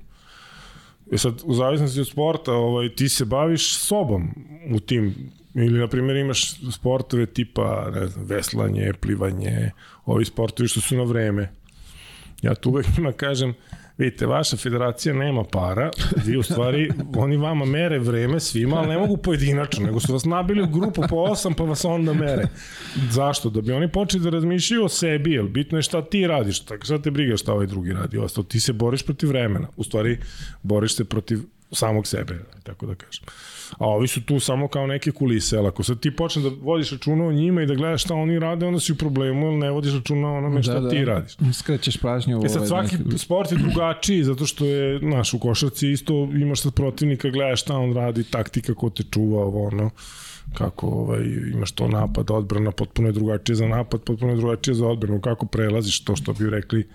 E 1.12 1.18
sad, 1.18 1.42
u 1.44 1.54
zavisnosti 1.54 2.00
od 2.00 2.08
sporta, 2.08 2.52
ovaj, 2.52 2.94
ti 2.94 3.08
se 3.08 3.24
baviš 3.24 3.76
sobom 3.76 4.28
u 4.74 4.80
tim, 4.80 5.14
ili, 5.54 5.78
na 5.78 5.88
primjer, 5.88 6.16
imaš 6.16 6.72
sportove 6.72 7.26
tipa, 7.26 7.90
ne 7.94 8.06
znam, 8.06 8.24
veslanje, 8.24 8.92
plivanje, 9.00 9.70
ovi 10.04 10.24
sportovi 10.24 10.68
što 10.68 10.80
su 10.80 10.96
na 10.96 11.02
vreme. 11.02 11.50
Ja 12.42 12.54
tu 12.54 12.70
uvek 12.70 12.86
njima 12.96 13.12
kažem, 13.12 13.54
vidite, 14.00 14.26
vaša 14.26 14.56
federacija 14.56 15.14
nema 15.14 15.44
para, 15.44 15.90
vi 16.26 16.36
u 16.36 16.42
stvari, 16.42 16.90
oni 17.16 17.36
vama 17.36 17.64
mere 17.64 17.98
vreme 17.98 18.40
svima, 18.40 18.76
ali 18.76 18.88
ne 18.88 18.98
mogu 18.98 19.16
pojedinačno, 19.16 19.86
nego 19.86 20.00
su 20.00 20.12
vas 20.12 20.24
nabili 20.24 20.62
u 20.62 20.66
grupu 20.66 21.02
po 21.08 21.16
osam, 21.16 21.54
pa 21.54 21.64
vas 21.64 21.84
onda 21.84 22.12
mere. 22.12 22.48
Zašto? 23.10 23.50
Da 23.50 23.60
bi 23.60 23.72
oni 23.72 23.92
počeli 23.92 24.24
da 24.24 24.30
razmišljaju 24.30 24.84
o 24.84 24.88
sebi, 24.88 25.32
jer 25.32 25.44
bitno 25.44 25.78
je 25.78 25.82
šta 25.82 26.02
ti 26.02 26.26
radiš, 26.26 26.60
tako 26.60 26.84
šta 26.84 27.02
te 27.02 27.10
briga 27.10 27.36
šta 27.36 27.52
ovaj 27.52 27.66
drugi 27.66 27.92
radi, 27.92 28.18
ostalo, 28.18 28.44
ti 28.44 28.60
se 28.60 28.72
boriš 28.72 29.02
protiv 29.02 29.28
vremena, 29.28 29.68
u 29.76 29.84
stvari, 29.84 30.18
boriš 30.62 30.96
se 30.96 31.04
protiv 31.04 31.38
samog 31.72 32.06
sebe, 32.06 32.38
tako 32.62 32.86
da 32.86 32.94
kažem. 32.94 33.24
A 33.78 33.86
ovi 33.86 34.08
su 34.08 34.24
tu 34.24 34.40
samo 34.40 34.68
kao 34.68 34.86
neke 34.86 35.10
kulise, 35.10 35.56
ali 35.58 35.68
ako 35.68 35.82
sad 35.82 36.00
ti 36.00 36.16
počne 36.16 36.42
da 36.42 36.50
vodiš 36.62 36.90
računa 36.90 37.24
o 37.26 37.32
njima 37.32 37.62
i 37.62 37.66
da 37.66 37.74
gledaš 37.74 38.04
šta 38.04 38.14
oni 38.14 38.38
rade, 38.38 38.66
onda 38.66 38.80
si 38.80 38.92
u 38.92 38.96
problemu, 38.96 39.46
jer 39.46 39.54
ne 39.54 39.70
vodiš 39.70 39.94
računa 39.94 40.28
o 40.28 40.36
onome 40.36 40.62
šta 40.62 40.90
ti 40.90 41.04
radiš. 41.04 41.32
Skrećeš 41.52 41.96
pažnju 41.96 42.40
u 42.40 42.44
E 42.44 42.48
sad 42.48 42.56
ovaj 42.56 42.68
svaki 42.68 42.96
neki- 43.04 43.18
sport 43.18 43.52
je 43.52 43.58
drugačiji 43.58 44.24
zato 44.24 44.46
što 44.46 44.66
je, 44.66 44.98
znaš, 44.98 45.34
u 45.34 45.38
košarci 45.38 45.90
isto 45.90 46.14
imaš 46.14 46.60
sad 46.60 46.74
protivnika, 46.74 47.30
gledaš 47.30 47.60
šta 47.62 47.76
on 47.76 47.92
radi, 47.94 48.24
taktika 48.24 48.74
ko 48.74 48.90
te 48.90 49.02
čuva, 49.10 49.42
ovo 49.44 49.66
ono, 49.66 49.90
kako 50.54 50.86
ovaj, 50.86 51.22
imaš 51.54 51.72
to 51.72 51.88
napad, 51.88 52.30
odbrana, 52.30 52.70
potpuno 52.70 53.08
je 53.08 53.12
drugačije 53.12 53.56
za 53.56 53.66
napad, 53.68 54.02
potpuno 54.02 54.32
je 54.32 54.36
drugačije 54.36 54.74
za 54.74 54.86
odbranu, 54.86 55.20
kako 55.20 55.46
prelaziš 55.46 56.04
to 56.04 56.16
što 56.16 56.32
bi 56.32 56.50
rekli 56.50 56.86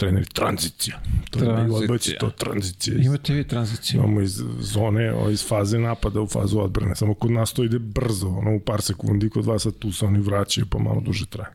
treneri, 0.00 0.26
tranzicija. 0.26 1.00
To 1.30 1.38
je 1.38 1.44
Tranzicija. 1.44 1.72
u 1.72 1.82
odbojci, 1.82 2.12
to 2.20 2.30
tranzicija. 2.30 2.96
Imate 3.02 3.34
vi 3.34 3.44
tranziciju. 3.44 4.00
imamo 4.00 4.20
iz 4.20 4.42
zone, 4.60 5.12
iz 5.32 5.48
faze 5.48 5.78
napada 5.78 6.20
u 6.20 6.26
fazu 6.26 6.58
odbrane, 6.60 6.96
samo 6.96 7.14
kod 7.14 7.30
nas 7.30 7.52
to 7.52 7.64
ide 7.64 7.78
brzo, 7.78 8.28
ono 8.28 8.56
u 8.56 8.60
par 8.60 8.82
sekundi, 8.82 9.30
kod 9.30 9.44
vas 9.44 9.62
sad 9.62 9.78
tu 9.78 9.92
se 9.92 10.06
oni 10.06 10.18
vraćaju 10.20 10.66
pa 10.70 10.78
malo 10.78 11.00
duže 11.00 11.26
traje. 11.26 11.50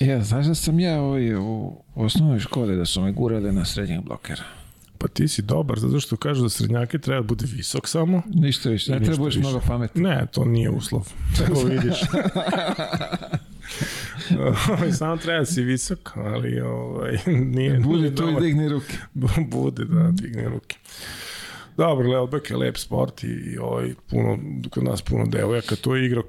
Ja, 0.00 0.22
znaš 0.24 0.46
da 0.46 0.54
sam 0.54 0.80
ja 0.80 1.00
ovaj, 1.00 1.34
u 1.34 1.76
osnovnoj 1.94 2.40
školi 2.40 2.76
da 2.76 2.84
su 2.84 3.00
me 3.00 3.12
gurali 3.12 3.52
na 3.52 3.64
srednjeg 3.64 4.00
blokera. 4.04 4.42
Pa 4.98 5.08
ti 5.08 5.28
si 5.28 5.42
dobar, 5.42 5.78
zato 5.78 6.00
što 6.00 6.16
kažu 6.16 6.42
da 6.42 6.48
srednjake 6.48 6.98
treba 6.98 7.20
da 7.20 7.26
bude 7.26 7.46
visok 7.52 7.88
samo, 7.88 8.22
Ništa 8.26 8.68
više, 8.70 8.92
ne 8.92 9.00
treba 9.00 9.16
budeš 9.16 9.36
mnogo 9.36 9.60
pametan. 9.66 10.02
Ne, 10.02 10.26
to 10.32 10.44
nije 10.44 10.70
uslov. 10.70 11.08
Evo 11.48 11.62
vidiš. 11.62 12.00
Ovaj, 14.70 14.92
Samo 14.92 15.16
treba 15.16 15.38
da 15.38 15.44
si 15.44 15.62
visok, 15.62 16.16
ali 16.16 16.60
ovaj, 16.60 17.18
nije... 17.56 17.78
Budi 17.78 18.00
nije 18.00 18.14
tu 18.14 18.28
i 18.28 18.40
digni 18.40 18.68
ruke. 18.68 18.96
Bude, 19.52 19.84
da, 19.84 20.10
digne 20.12 20.48
ruke. 20.48 20.76
Dobro, 21.76 22.10
Leelbek 22.10 22.50
je 22.50 22.56
lep 22.56 22.76
sport 22.76 23.24
i, 23.24 23.26
i 23.26 23.58
ovaj, 23.58 23.94
puno, 24.10 24.38
kod 24.70 24.84
nas 24.84 25.02
puno 25.02 25.26
devojaka, 25.26 25.76
to 25.76 25.96
je 25.96 26.06
igra 26.06 26.22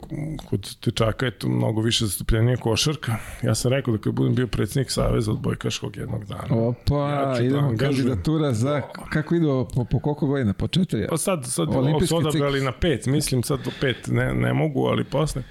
kod 0.50 0.76
tečaka 0.80 1.26
je 1.26 1.32
to 1.32 1.50
mnogo 1.50 1.82
više 1.82 2.06
zastupljenije 2.06 2.58
košarka. 2.58 3.16
Ja 3.44 3.56
sam 3.56 3.72
rekao 3.72 3.98
da 3.98 4.02
kad 4.02 4.14
budem 4.14 4.36
bio 4.36 4.48
predsjednik 4.48 4.92
Saveza 4.92 5.32
odbojkaškog 5.32 5.98
jednog 5.98 6.26
dana. 6.26 6.48
Opa, 6.50 7.10
Ja 7.10 7.34
da 7.38 7.44
idemo 7.44 7.68
angažujem. 7.68 7.96
kandidatura 7.96 8.54
za, 8.54 8.82
kako 9.10 9.36
idu, 9.36 9.68
po, 9.76 9.86
po 9.86 10.00
koliko 10.00 10.28
godina, 10.28 10.54
po 10.54 10.68
četiri? 10.68 11.08
Pa 11.10 11.18
sad, 11.18 11.46
sad 11.46 11.70
Olimpijski 11.76 12.08
su 12.08 12.18
odabrali 12.18 12.62
na 12.62 12.72
pet, 12.72 13.06
mislim 13.06 13.44
sad 13.44 13.60
do 13.66 13.72
pet 13.82 14.08
ne, 14.08 14.34
ne 14.34 14.54
mogu, 14.54 14.86
ali 14.86 15.04
posle. 15.04 15.44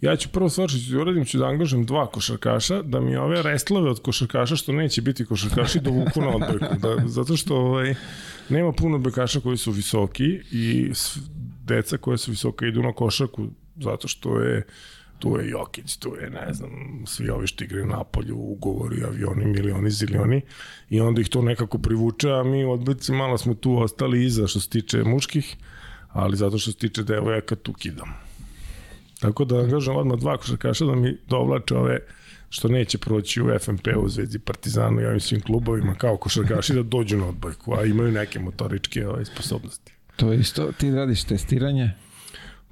Ja 0.00 0.16
ću 0.16 0.28
prvo 0.28 0.48
stvar 0.48 0.68
što 0.68 0.78
ću 0.78 0.92
da 0.92 1.00
uradim, 1.00 1.24
ću 1.24 1.38
da 1.38 1.46
angažujem 1.46 1.86
dva 1.86 2.06
košarkaša, 2.06 2.82
da 2.82 3.00
mi 3.00 3.16
ove 3.16 3.42
restlove 3.42 3.90
od 3.90 4.02
košarkaša 4.02 4.56
što 4.56 4.72
neće 4.72 5.02
biti 5.02 5.24
košarkaši 5.24 5.80
dovuku 5.80 6.20
na 6.20 6.28
odbojku. 6.28 6.74
Da, 6.78 6.96
zato 7.06 7.36
što 7.36 7.56
ovaj, 7.56 7.94
nema 8.48 8.72
puno 8.72 8.98
bekaša 8.98 9.40
koji 9.40 9.56
su 9.56 9.70
visoki 9.70 10.40
i 10.52 10.92
deca 11.64 11.96
koja 11.96 12.16
su 12.16 12.30
visoka 12.30 12.66
idu 12.66 12.82
na 12.82 12.92
košarku 12.92 13.46
zato 13.76 14.08
što 14.08 14.40
je 14.40 14.66
tu 15.18 15.36
je 15.36 15.48
Jokić, 15.48 15.96
tu 15.96 16.14
je, 16.20 16.30
ne 16.30 16.54
znam, 16.54 16.70
svi 17.06 17.30
ovi 17.30 17.46
što 17.46 17.64
igraju 17.64 17.86
na 17.86 18.04
polju, 18.04 18.36
ugovori, 18.36 19.04
avioni, 19.04 19.44
milioni, 19.44 19.90
zilioni 19.90 20.40
i 20.90 21.00
onda 21.00 21.20
ih 21.20 21.28
to 21.28 21.42
nekako 21.42 21.78
privuče, 21.78 22.30
a 22.30 22.42
mi 22.42 22.64
odbojci 22.64 23.12
malo 23.12 23.38
smo 23.38 23.54
tu 23.54 23.78
ostali 23.78 24.24
iza 24.24 24.46
što 24.46 24.60
se 24.60 24.68
tiče 24.68 25.04
muških, 25.04 25.56
ali 26.08 26.36
zato 26.36 26.58
što 26.58 26.72
se 26.72 26.78
tiče 26.78 27.02
devojaka 27.02 27.56
tu 27.56 27.72
kidam. 27.72 28.27
Tako 29.20 29.44
da 29.44 29.58
angažujem 29.58 29.98
odmah 29.98 30.18
dva 30.18 30.36
košarkaša 30.36 30.84
da 30.84 30.94
mi 30.94 31.16
dovlače 31.28 31.76
ove 31.76 31.98
što 32.50 32.68
neće 32.68 32.98
proći 32.98 33.42
u 33.42 33.58
FNP-u, 33.58 34.08
Zvezdi, 34.08 34.38
Partizanu 34.38 35.00
i 35.00 35.06
ovim 35.06 35.20
svim 35.20 35.40
klubovima 35.40 35.94
kao 35.94 36.16
košarkaši 36.16 36.74
da 36.74 36.82
dođu 36.82 37.16
na 37.16 37.28
odbojku, 37.28 37.74
a 37.74 37.84
imaju 37.84 38.12
neke 38.12 38.38
motoričke 38.38 39.08
ovaj, 39.08 39.24
sposobnosti. 39.24 39.92
To 40.16 40.32
je 40.32 40.38
isto, 40.38 40.72
ti 40.72 40.90
radiš 40.90 41.24
testiranje? 41.24 41.90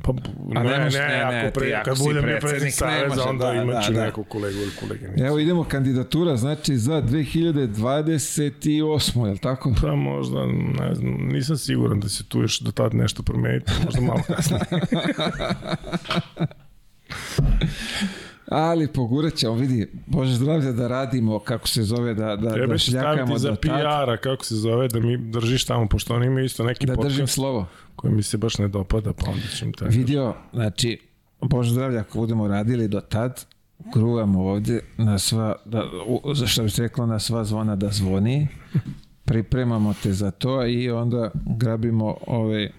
Pa, 0.02 0.12
A 0.54 0.62
ne, 0.62 0.70
ne 0.70 0.78
ne, 0.78 0.88
ne, 0.88 1.42
ne, 1.42 1.50
pre, 1.54 1.66
ti 1.66 1.74
ako 1.74 1.90
kad 1.90 1.98
budem 1.98 2.22
predsednik, 2.22 2.74
Saveza, 2.74 3.28
onda 3.28 3.46
da, 3.46 3.52
imaću 3.52 3.92
da, 3.92 3.98
da. 3.98 4.04
nekog 4.04 4.28
kolegu 4.28 4.58
ili 4.58 4.70
koleginicu. 4.80 5.24
Evo 5.24 5.38
idemo 5.38 5.64
kandidatura, 5.64 6.36
znači 6.36 6.76
za 6.76 7.02
2028. 7.02 9.26
je 9.26 9.32
li 9.32 9.38
tako? 9.38 9.74
Pa 9.82 9.94
možda, 9.94 10.46
ne 10.46 10.94
znam, 10.94 11.28
nisam 11.32 11.56
siguran 11.56 12.00
da 12.00 12.08
se 12.08 12.24
tu 12.24 12.40
još 12.40 12.60
do 12.60 12.72
tad 12.72 12.94
nešto 12.94 13.22
promeniti, 13.22 13.72
možda 13.84 14.00
malo 14.00 14.22
kasnije. 14.26 14.60
Ali 18.48 18.88
pogurat 18.88 19.34
ćemo, 19.34 19.54
vidi, 19.54 19.88
Bože 20.06 20.34
zdravlje 20.34 20.72
da 20.72 20.88
radimo, 20.88 21.38
kako 21.38 21.68
se 21.68 21.82
zove, 21.82 22.14
da, 22.14 22.36
da, 22.36 22.66
da 22.66 22.78
će 22.78 22.90
šljakamo 22.90 23.38
staviti 23.38 23.40
za 23.40 23.54
PR-a, 23.54 24.16
kako 24.16 24.44
se 24.44 24.54
zove, 24.54 24.88
da 24.88 25.00
mi 25.00 25.16
držiš 25.16 25.64
tamo, 25.64 25.88
pošto 25.88 26.14
oni 26.14 26.26
imaju 26.26 26.44
isto 26.44 26.64
neki 26.64 26.86
da 26.86 26.94
držim 26.94 27.18
podcast 27.18 27.34
slovo. 27.34 27.66
koji 27.96 28.14
mi 28.14 28.22
se 28.22 28.36
baš 28.36 28.58
ne 28.58 28.68
dopada, 28.68 29.12
pa 29.12 29.30
onda 29.30 29.42
im 29.62 29.72
tako. 29.72 29.90
Vidio, 29.90 30.34
znači, 30.52 30.98
Bože 31.40 31.72
zdravlje, 31.72 31.98
ako 31.98 32.18
budemo 32.18 32.48
radili 32.48 32.88
do 32.88 33.00
tad, 33.00 33.46
gruvamo 33.94 34.44
ovdje 34.44 34.80
na 34.96 35.18
sva, 35.18 35.54
da, 35.64 35.84
u, 36.06 36.34
što 36.46 36.62
bi 36.62 36.70
se 36.70 36.82
reklo, 36.82 37.06
na 37.06 37.18
sva 37.18 37.44
zvona 37.44 37.76
da 37.76 37.88
zvoni. 37.90 38.48
Pripremamo 39.24 39.94
te 40.02 40.12
za 40.12 40.30
to 40.30 40.66
i 40.66 40.90
onda 40.90 41.30
grabimo 41.58 42.16
ove 42.26 42.70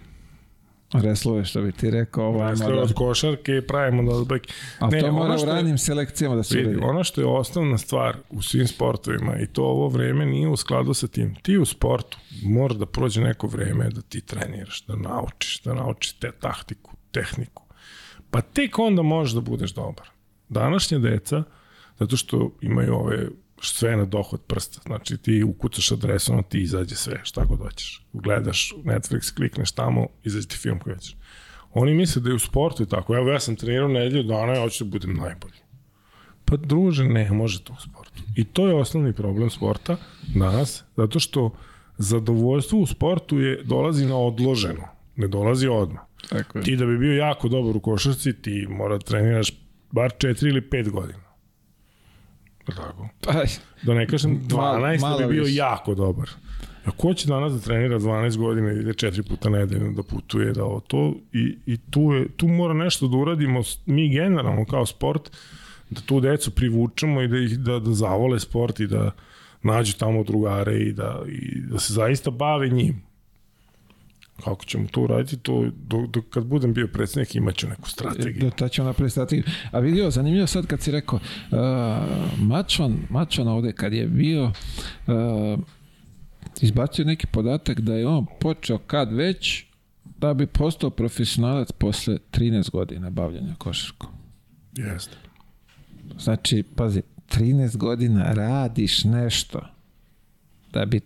reslove, 0.94 1.46
što 1.46 1.62
bi 1.62 1.72
ti 1.72 1.90
rekao. 1.92 2.26
Ovo, 2.28 2.50
Reslove 2.50 2.76
da, 2.76 2.82
od 2.82 2.94
košarke 2.94 3.62
pravimo 3.62 4.04
da 4.04 4.18
odbek. 4.18 4.48
a 4.80 4.90
to 4.90 5.12
mora 5.12 5.36
u 5.42 5.46
ranim 5.46 5.78
selekcijama 5.78 6.36
da 6.36 6.44
se 6.44 6.58
Vidi, 6.58 6.70
uredi. 6.70 6.84
ono 6.84 7.04
što 7.04 7.22
je 7.22 7.28
osnovna 7.28 7.78
stvar 7.78 8.18
u 8.30 8.42
svim 8.42 8.68
sportovima 8.68 9.38
i 9.40 9.48
to 9.48 9.64
ovo 9.64 9.88
vreme 9.88 10.26
nije 10.26 10.48
u 10.48 10.58
skladu 10.58 10.94
sa 10.94 11.08
tim. 11.08 11.36
Ti 11.42 11.58
u 11.58 11.66
sportu 11.66 12.18
mora 12.44 12.74
da 12.74 12.86
prođe 12.86 13.22
neko 13.22 13.48
vreme 13.48 13.90
da 13.90 14.02
ti 14.02 14.22
treniraš, 14.22 14.86
da 14.86 14.96
naučiš, 14.96 15.62
da 15.62 15.74
naučiš 15.74 16.14
te 16.14 16.32
taktiku, 16.32 16.92
tehniku. 17.12 17.64
Pa 18.32 18.42
tek 18.42 18.80
onda 18.80 19.02
možeš 19.02 19.34
da 19.34 19.42
budeš 19.42 19.74
dobar. 19.74 20.10
Današnja 20.50 21.00
deca, 21.00 21.44
zato 22.00 22.18
što 22.18 22.52
imaju 22.62 22.94
ove 22.96 23.28
sve 23.62 23.98
na 23.98 24.06
dohod 24.06 24.42
prsta. 24.48 24.82
Znači 24.86 25.18
ti 25.18 25.44
ukucaš 25.44 25.92
adresu, 25.92 26.34
ono 26.34 26.42
ti 26.42 26.62
izađe 26.62 26.96
sve, 26.96 27.22
šta 27.24 27.46
god 27.46 27.60
hoćeš. 27.60 28.06
Gledaš 28.14 28.74
Netflix, 28.84 29.36
klikneš 29.36 29.72
tamo, 29.72 30.08
izađe 30.24 30.48
ti 30.48 30.58
film 30.58 30.80
koji 30.80 30.96
hoćeš. 30.96 31.16
Oni 31.74 31.94
misle 31.94 32.22
da 32.22 32.30
je 32.30 32.36
u 32.36 32.40
sportu 32.40 32.84
i 32.84 32.86
tako. 32.86 33.16
Evo 33.16 33.30
ja 33.30 33.40
sam 33.40 33.56
trenirao 33.56 33.88
nedelju 33.88 34.24
dana 34.24 34.54
i 34.54 34.60
hoću 34.60 34.84
da 34.84 34.90
budem 34.90 35.14
najbolji. 35.14 35.58
Pa 36.46 36.58
druže, 36.58 37.04
ne 37.04 37.32
može 37.32 37.64
to 37.64 37.74
u 37.74 37.82
sportu. 37.82 38.24
I 38.36 38.44
to 38.44 38.68
je 38.68 38.76
osnovni 38.76 39.14
problem 39.14 39.50
sporta 39.50 39.98
danas, 40.36 40.84
zato 40.98 41.20
što 41.20 41.52
zadovoljstvo 41.98 42.80
u 42.80 42.86
sportu 42.86 43.40
je 43.40 43.64
dolazi 43.64 44.06
na 44.06 44.18
odloženo, 44.18 44.88
ne 45.16 45.28
dolazi 45.28 45.68
odmah. 45.68 46.02
Tako 46.30 46.58
je. 46.58 46.64
Ti 46.64 46.76
da 46.76 46.86
bi 46.86 46.98
bio 46.98 47.14
jako 47.14 47.48
dobar 47.48 47.78
u 47.78 47.80
košarci, 47.80 48.42
ti 48.42 48.68
mora 48.70 49.00
treniraš 49.00 49.52
bar 49.92 50.12
4 50.12 50.48
ili 50.48 50.62
5 50.62 50.90
godina. 50.90 51.27
Tako. 52.76 53.10
Pa, 53.22 53.34
Da 53.84 53.94
ne 53.94 54.08
kažem 54.08 54.40
12, 54.40 54.52
Malo- 54.52 54.82
da 54.92 54.98
malo 55.00 55.18
bi 55.20 55.34
bio 55.34 55.44
više. 55.44 55.56
jako 55.56 55.96
dobar. 55.96 56.30
A 56.86 56.92
ko 56.92 57.14
će 57.14 57.28
danas 57.28 57.54
da 57.54 57.60
trenira 57.60 58.00
12 58.00 58.38
godina 58.38 58.72
i 58.72 58.80
ide 58.80 58.94
4 58.94 59.22
puta 59.24 59.50
nedeljno 59.50 59.92
da 59.92 60.04
putuje, 60.04 60.54
da 60.54 60.64
ovo 60.64 60.80
to 60.80 61.14
i, 61.34 61.58
i 61.66 61.78
tu, 61.90 62.02
je, 62.02 62.28
tu 62.30 62.48
mora 62.48 62.74
nešto 62.74 63.08
da 63.08 63.18
uradimo 63.18 63.62
mi 63.86 64.10
generalno 64.10 64.66
kao 64.66 64.86
sport, 64.86 65.32
da 65.90 66.02
tu 66.02 66.20
decu 66.20 66.52
privučemo 66.52 67.22
i 67.22 67.28
da 67.28 67.38
ih 67.38 67.60
da, 67.60 67.80
da 67.80 67.94
zavole 67.94 68.40
sport 68.40 68.80
i 68.80 68.88
da 68.88 69.12
nađu 69.64 69.94
tamo 69.98 70.24
drugare 70.24 70.78
i 70.78 70.94
da, 70.94 71.22
i 71.28 71.62
da 71.62 71.80
se 71.80 71.94
zaista 71.94 72.32
bave 72.32 72.70
njim. 72.70 73.02
Kako 74.44 74.66
ćemo 74.66 74.88
to 74.92 75.02
uraditi, 75.02 75.38
to 75.38 75.66
do, 75.88 76.08
do, 76.08 76.22
kad 76.22 76.46
budem 76.46 76.74
bio 76.74 76.88
predsjednik 76.88 77.36
imaću 77.36 77.68
neku 77.68 77.90
strategiju. 77.90 78.42
Da, 78.42 78.50
to 78.50 78.68
ćemo 78.68 78.88
napraviti 78.88 79.12
strategiju. 79.12 79.44
A 79.72 79.80
vidio, 79.80 80.12
zanimljivo 80.12 80.48
sad 80.48 80.68
kad 80.68 80.82
si 80.82 80.92
rekao, 80.92 81.20
uh, 81.20 81.58
Mačvan, 82.40 82.98
Mačvan 83.10 83.48
ovde 83.48 83.72
kad 83.72 83.94
je 83.94 84.08
bio, 84.08 84.44
uh, 84.46 85.60
izbacio 86.62 87.06
neki 87.06 87.28
podatak 87.28 87.80
da 87.80 87.94
je 87.94 88.08
on 88.08 88.26
počeo 88.40 88.78
kad 88.78 89.14
već 89.14 89.66
da 90.18 90.34
bi 90.34 90.48
postao 90.48 90.90
profesionalac 90.90 91.72
posle 91.72 92.18
13 92.32 92.72
godina 92.72 93.10
bavljanja 93.10 93.56
košarkom. 93.58 94.10
Jeste. 94.74 95.18
Znači, 96.20 96.64
pazi, 96.76 97.02
13 97.30 97.78
godina 97.78 98.34
radiš 98.34 99.04
nešto 99.04 99.62
da 100.74 100.86
bi 100.86 101.02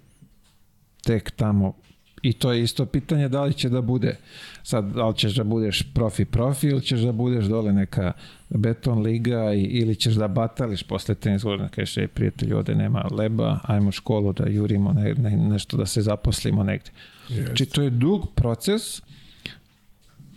tek 1.04 1.32
tamo 1.32 1.74
i 2.22 2.34
to 2.34 2.52
je 2.52 2.64
isto 2.64 2.86
pitanje 2.86 3.30
da 3.30 3.44
li 3.44 3.54
će 3.54 3.70
da 3.70 3.82
bude 3.82 4.16
sad, 4.64 4.86
da 4.86 5.08
li 5.08 5.16
ćeš 5.16 5.36
da 5.36 5.44
budeš 5.44 5.84
profi 5.94 6.26
profi 6.26 6.68
ili 6.68 6.82
ćeš 6.82 7.00
da 7.00 7.12
budeš 7.12 7.46
dole 7.46 7.74
neka 7.74 8.12
beton 8.50 9.02
liga 9.02 9.54
i, 9.54 9.62
ili 9.62 9.96
ćeš 9.96 10.14
da 10.14 10.28
batališ 10.28 10.84
posle 10.84 11.16
13 11.16 11.44
godina. 11.44 11.70
Kažeš, 11.70 11.98
ej 11.98 12.08
prijatelj, 12.08 12.54
ovde 12.54 12.76
nema 12.76 13.08
leba 13.12 13.60
ajmo 13.64 13.90
u 13.90 13.92
školu 13.92 14.34
da 14.34 14.50
jurimo 14.50 14.94
ne, 14.94 15.14
ne, 15.14 15.38
nešto 15.38 15.78
da 15.78 15.86
se 15.86 16.02
zaposlimo 16.02 16.64
negde. 16.64 16.90
Jeste. 17.30 17.46
Znači, 17.46 17.66
to 17.66 17.82
je 17.82 17.90
dug 17.90 18.30
proces, 18.36 19.02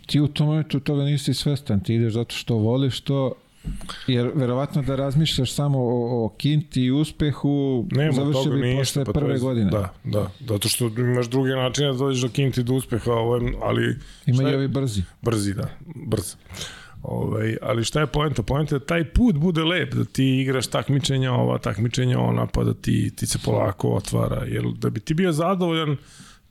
ti 0.05 0.19
u 0.19 0.27
tom 0.27 0.47
momentu 0.47 0.79
toga 0.79 1.03
nisi 1.03 1.33
svestan, 1.33 1.79
ti 1.79 1.95
ideš 1.95 2.13
zato 2.13 2.35
što 2.35 2.55
voliš 2.55 3.01
to, 3.01 3.33
jer 4.07 4.31
verovatno 4.35 4.81
da 4.81 4.95
razmišljaš 4.95 5.53
samo 5.53 5.79
o, 5.79 6.25
o 6.25 6.29
kinti 6.29 6.81
i 6.81 6.91
uspehu, 6.91 7.85
Nema 7.91 8.11
završio 8.13 8.51
bi 8.51 8.75
posle 8.77 9.05
pa 9.05 9.11
prve 9.13 9.33
je- 9.33 9.39
godine. 9.39 9.71
Da, 9.71 9.93
da, 10.03 10.29
zato 10.41 10.69
što 10.69 10.85
imaš 10.87 11.27
druge 11.27 11.49
načine 11.49 11.87
da 11.87 11.93
dođeš 11.95 12.21
do 12.21 12.29
kinti 12.29 12.63
do 12.63 12.73
uspeha, 12.73 13.11
ovaj, 13.11 13.41
ali 13.61 13.97
Ima 14.25 14.43
i 14.43 14.55
ovi 14.55 14.67
brzi. 14.67 15.01
brzi, 15.21 15.53
da, 15.53 15.69
brz. 16.07 16.35
Ovaj, 17.03 17.57
ali 17.61 17.83
šta 17.83 17.99
je 17.99 18.07
poenta? 18.07 18.43
Poenta 18.43 18.75
je 18.75 18.79
da 18.79 18.85
taj 18.85 19.03
put 19.05 19.35
bude 19.35 19.63
lep, 19.63 19.93
da 19.93 20.05
ti 20.05 20.41
igraš 20.41 20.67
takmičenja 20.67 21.33
ova, 21.33 21.57
takmičenja 21.57 22.19
ona, 22.19 22.47
pa 22.47 22.63
da 22.63 22.73
ti, 22.73 23.15
ti 23.15 23.27
se 23.27 23.39
polako 23.39 23.89
otvara. 23.89 24.43
Jer 24.43 24.63
da 24.71 24.89
bi 24.89 24.99
ti 24.99 25.13
bio 25.13 25.31
zadovoljan, 25.31 25.97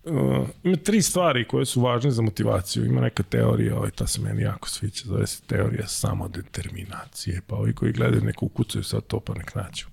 uh, 0.05 0.49
ima 0.63 0.77
tri 0.77 1.03
stvari 1.03 1.45
koje 1.45 1.67
su 1.67 1.81
važne 1.81 2.11
za 2.11 2.23
motivaciju. 2.23 2.85
Ima 2.85 3.01
neka 3.01 3.23
teorija, 3.23 3.77
ovaj, 3.77 3.91
ta 3.91 4.07
se 4.07 4.21
meni 4.21 4.43
jako 4.43 4.69
sviđa, 4.69 5.03
zove 5.05 5.27
se 5.27 5.43
teorija 5.47 5.87
samodeterminacije, 5.87 7.41
pa 7.47 7.57
ovi 7.57 7.75
koji 7.75 7.93
gledaju 7.93 8.23
neko 8.23 8.47
ukucaju 8.47 8.85
sad 8.85 9.07
to 9.07 9.21
pa 9.21 9.35
nek 9.35 9.55
nađu. 9.55 9.87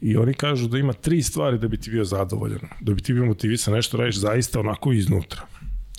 I 0.00 0.16
oni 0.16 0.34
kažu 0.34 0.68
da 0.68 0.78
ima 0.78 0.92
tri 0.92 1.22
stvari 1.22 1.58
da 1.58 1.68
bi 1.68 1.76
ti 1.76 1.90
bio 1.90 2.04
zadovoljan, 2.04 2.60
da 2.80 2.94
bi 2.94 3.02
ti 3.02 3.12
bio 3.12 3.24
motivisan 3.24 3.74
nešto 3.74 3.96
radiš 3.96 4.16
zaista 4.16 4.60
onako 4.60 4.92
iznutra. 4.92 5.42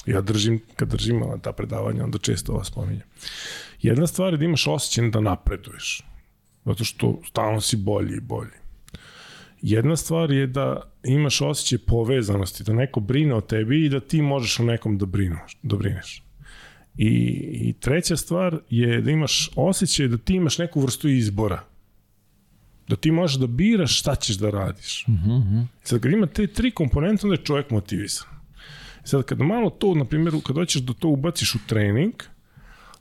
Ja 0.05 0.21
držim, 0.21 0.59
kad 0.75 0.87
držim 0.87 1.21
ta 1.41 1.51
predavanja, 1.51 2.03
onda 2.03 2.17
često 2.17 2.51
ovo 2.51 2.63
spominjem. 2.63 3.07
Jedna 3.81 4.07
stvar 4.07 4.33
je 4.33 4.37
da 4.37 4.45
imaš 4.45 4.67
osjećaj 4.67 5.09
da 5.09 5.19
napreduješ. 5.19 6.01
Zato 6.65 6.83
što 6.83 7.21
stalno 7.27 7.61
si 7.61 7.77
bolji 7.77 8.17
i 8.17 8.21
bolji. 8.21 8.57
Jedna 9.61 9.95
stvar 9.95 10.31
je 10.31 10.47
da 10.47 10.92
imaš 11.03 11.41
osjećaj 11.41 11.77
povezanosti, 11.77 12.63
da 12.63 12.73
neko 12.73 12.99
brine 12.99 13.35
o 13.35 13.41
tebi 13.41 13.85
i 13.85 13.89
da 13.89 13.99
ti 13.99 14.21
možeš 14.21 14.59
o 14.59 14.63
nekom 14.63 14.97
da, 14.97 15.05
brinuš, 15.05 15.57
da 15.63 15.75
brineš. 15.75 16.23
I, 16.97 17.07
I 17.61 17.73
treća 17.73 18.17
stvar 18.17 18.59
je 18.69 19.01
da 19.01 19.11
imaš 19.11 19.49
osjećaj 19.55 20.07
da 20.07 20.17
ti 20.17 20.33
imaš 20.33 20.57
neku 20.57 20.81
vrstu 20.81 21.09
izbora. 21.09 21.63
Da 22.87 22.95
ti 22.95 23.11
možeš 23.11 23.37
da 23.37 23.47
biraš 23.47 23.99
šta 23.99 24.15
ćeš 24.15 24.35
da 24.35 24.49
radiš. 24.49 25.05
Mm 25.07 25.11
-hmm. 25.13 25.65
Sad 25.83 26.01
kad 26.01 26.11
ima 26.11 26.27
te 26.27 26.47
tri 26.47 26.71
komponente, 26.71 27.27
onda 27.27 27.33
je 27.33 27.45
čovjek 27.45 27.69
motivisan. 27.69 28.27
Sad 29.03 29.23
kad 29.23 29.39
malo 29.39 29.69
to, 29.69 29.95
na 29.95 30.05
primjer, 30.05 30.33
kad 30.45 30.55
hoćeš 30.55 30.81
da 30.81 30.93
to 30.93 31.07
ubaciš 31.07 31.55
u 31.55 31.59
trening, 31.67 32.13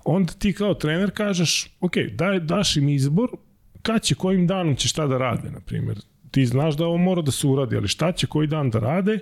onda 0.05 0.32
ti 0.32 0.53
kao 0.53 0.74
trener 0.74 1.11
kažeš, 1.11 1.70
ok, 1.80 1.92
daj, 2.12 2.40
daš 2.40 2.76
im 2.76 2.88
izbor, 2.88 3.28
kad 3.82 4.03
će, 4.03 4.14
kojim 4.14 4.46
danom 4.46 4.76
će 4.76 4.88
šta 4.88 5.07
da 5.07 5.18
rade, 5.18 5.50
na 5.50 5.61
primjer. 5.61 5.98
Ti 6.32 6.46
znaš 6.46 6.76
da 6.76 6.86
ovo 6.86 6.96
mora 6.98 7.22
da 7.22 7.30
se 7.30 7.46
uradi, 7.46 7.76
ali 7.76 7.88
šta 7.88 8.12
će 8.12 8.26
koji 8.26 8.46
dan 8.46 8.70
da 8.70 8.78
rade, 8.78 9.18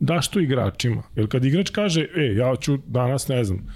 daš 0.00 0.28
to 0.28 0.40
igračima. 0.40 1.02
Jer 1.16 1.28
kad 1.28 1.44
igrač 1.44 1.70
kaže, 1.70 2.06
e, 2.16 2.34
ja 2.34 2.56
ću 2.56 2.76
danas, 2.78 3.28
ne 3.28 3.44
znam, 3.44 3.66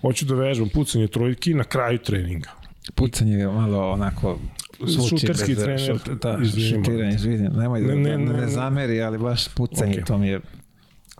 hoću 0.00 0.24
da 0.24 0.34
vežbam 0.34 0.68
pucanje 0.68 1.08
trojki 1.08 1.54
na 1.54 1.64
kraju 1.64 1.98
treninga. 1.98 2.50
Pucanje 2.94 3.32
je 3.32 3.46
malo 3.48 3.90
onako 3.90 4.38
zvuči 4.80 5.08
Šuterski 5.10 5.52
bez- 5.52 5.64
trener, 5.64 5.80
šut- 5.80 6.18
da, 6.18 6.38
izvinimo. 6.42 6.84
šutiranje, 6.84 7.16
nemoj 7.50 7.80
da 7.80 7.94
Ne, 7.94 8.18
ne, 8.18 8.32
ne, 8.32 8.48
zameri, 8.48 9.02
ali 9.02 9.18
baš 9.18 9.48
pucanje, 9.48 9.92
Okej. 9.92 10.04
to 10.04 10.18
mi 10.18 10.28
je 10.28 10.40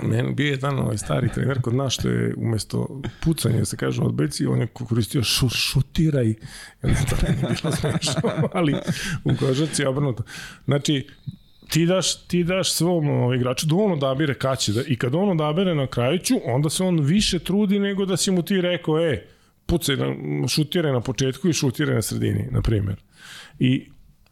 Ne, 0.03 0.22
bio 0.22 0.44
je 0.44 0.51
jedan 0.51 0.78
ovaj 0.78 0.99
stari 0.99 1.28
trener 1.34 1.61
kod 1.61 1.74
nas 1.74 1.92
što 1.92 2.09
je 2.09 2.34
umesto 2.36 3.03
pucanja, 3.24 3.64
se 3.64 3.76
kaže 3.76 4.03
odbeci, 4.03 4.47
on 4.47 4.61
je 4.61 4.66
koristio 4.66 5.22
šu, 5.22 5.49
šutiraj. 5.49 6.28
Ja 6.28 6.34
ne 6.82 6.97
to 7.11 7.16
nije 7.22 7.36
bilo 7.62 7.76
smešno, 7.76 8.30
ali 8.59 8.74
u 9.24 9.30
kožaci 9.38 9.82
je 9.82 9.88
obrnuto. 9.88 10.22
Znači, 10.64 11.07
ti 11.68 11.86
daš, 11.86 12.16
ti 12.26 12.44
daš 12.44 12.72
svom 12.72 13.09
ovaj, 13.09 13.36
igraču 13.36 13.66
da 13.66 13.74
on 13.74 13.92
odabire 13.92 14.34
kad 14.34 14.59
će 14.59 14.72
da, 14.72 14.82
i 14.86 14.97
kad 14.97 15.14
on 15.14 15.30
odabere 15.30 15.74
na 15.74 15.86
kraju 15.86 16.18
ću, 16.18 16.34
onda 16.44 16.70
se 16.70 16.84
on 16.84 17.01
više 17.01 17.38
trudi 17.38 17.78
nego 17.78 18.07
da 18.07 18.16
si 18.16 18.30
mu 18.30 18.42
ti 18.42 18.61
rekao, 18.61 19.01
e, 19.01 19.26
pucaj, 19.66 19.97
na, 19.97 20.14
šutiraj 20.49 20.92
na 20.92 21.01
početku 21.01 21.49
i 21.49 21.53
šutiraj 21.53 21.94
na 21.94 22.03
sredini, 22.03 22.49
na 22.51 22.62
primjer. 22.62 22.97
I 23.59 23.88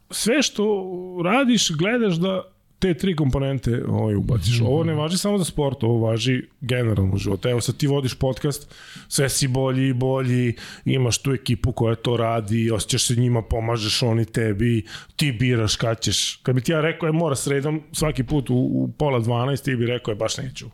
sve 0.09 0.43
što 0.43 0.85
radiš, 1.23 1.71
gledaš 1.71 2.15
da 2.15 2.54
te 2.85 2.93
tri 2.93 3.15
komponente 3.15 3.83
ovaj, 3.87 4.15
ubaciš. 4.15 4.61
Ovo 4.61 4.83
ne 4.83 4.93
važi 4.93 5.17
samo 5.17 5.37
za 5.37 5.45
sport, 5.45 5.83
ovo 5.83 6.07
važi 6.07 6.41
generalno 6.61 7.13
u 7.13 7.17
životu. 7.17 7.49
Evo 7.49 7.61
sad 7.61 7.77
ti 7.77 7.87
vodiš 7.87 8.13
podcast, 8.13 8.73
sve 9.07 9.29
si 9.29 9.47
bolji 9.47 9.87
i 9.87 9.93
bolji, 9.93 10.53
imaš 10.85 11.17
tu 11.17 11.33
ekipu 11.33 11.71
koja 11.71 11.95
to 11.95 12.17
radi, 12.17 12.71
osjećaš 12.71 13.07
se 13.07 13.15
njima, 13.15 13.41
pomažeš 13.41 14.03
oni 14.03 14.25
tebi, 14.25 14.85
ti 15.15 15.31
biraš 15.31 15.75
kad 15.75 16.01
ćeš. 16.01 16.35
Kad 16.35 16.55
bi 16.55 16.61
ti 16.61 16.71
ja 16.71 16.81
rekao, 16.81 17.07
je 17.07 17.13
mora 17.13 17.35
sredom 17.35 17.81
svaki 17.91 18.23
put 18.23 18.49
u, 18.49 18.55
u 18.55 18.91
pola 18.97 19.19
12, 19.19 19.63
ti 19.63 19.75
bi 19.75 19.85
rekao, 19.85 20.11
je 20.11 20.15
baš 20.15 20.37
neću. 20.37 20.65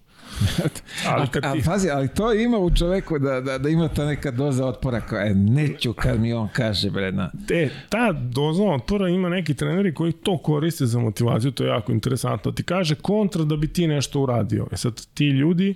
Ali 1.16 1.28
kad 1.28 1.46
A, 1.46 1.54
ti... 1.54 1.62
pazi, 1.66 1.90
ali 1.90 2.08
to 2.08 2.34
ima 2.34 2.58
u 2.58 2.76
čoveku 2.76 3.20
da, 3.20 3.42
da, 3.42 3.58
da 3.58 3.70
ima 3.70 3.88
ta 3.88 4.06
neka 4.06 4.32
doza 4.32 4.66
otpora 4.66 5.02
koja 5.02 5.22
je 5.22 5.36
neću 5.36 5.94
kad 5.94 6.20
mi 6.20 6.34
on 6.34 6.50
kaže, 6.54 6.90
bre, 6.90 7.12
na. 7.12 7.32
te, 7.48 7.70
ta 7.90 8.12
doza 8.12 8.64
otpora 8.64 9.10
ima 9.10 9.30
neki 9.30 9.54
treneri 9.54 9.94
koji 9.94 10.12
to 10.12 10.38
koriste 10.38 10.86
za 10.86 11.00
motivaciju, 11.00 11.52
to 11.52 11.64
je 11.64 11.70
jako 11.70 11.92
interesantno. 11.92 12.52
Ti 12.52 12.64
kaže 12.64 12.96
kontra 12.96 13.44
da 13.44 13.56
bi 13.56 13.74
ti 13.74 13.88
nešto 13.88 14.20
uradio. 14.20 14.68
E 14.72 14.78
sad, 14.78 15.06
ti 15.14 15.28
ljudi 15.28 15.76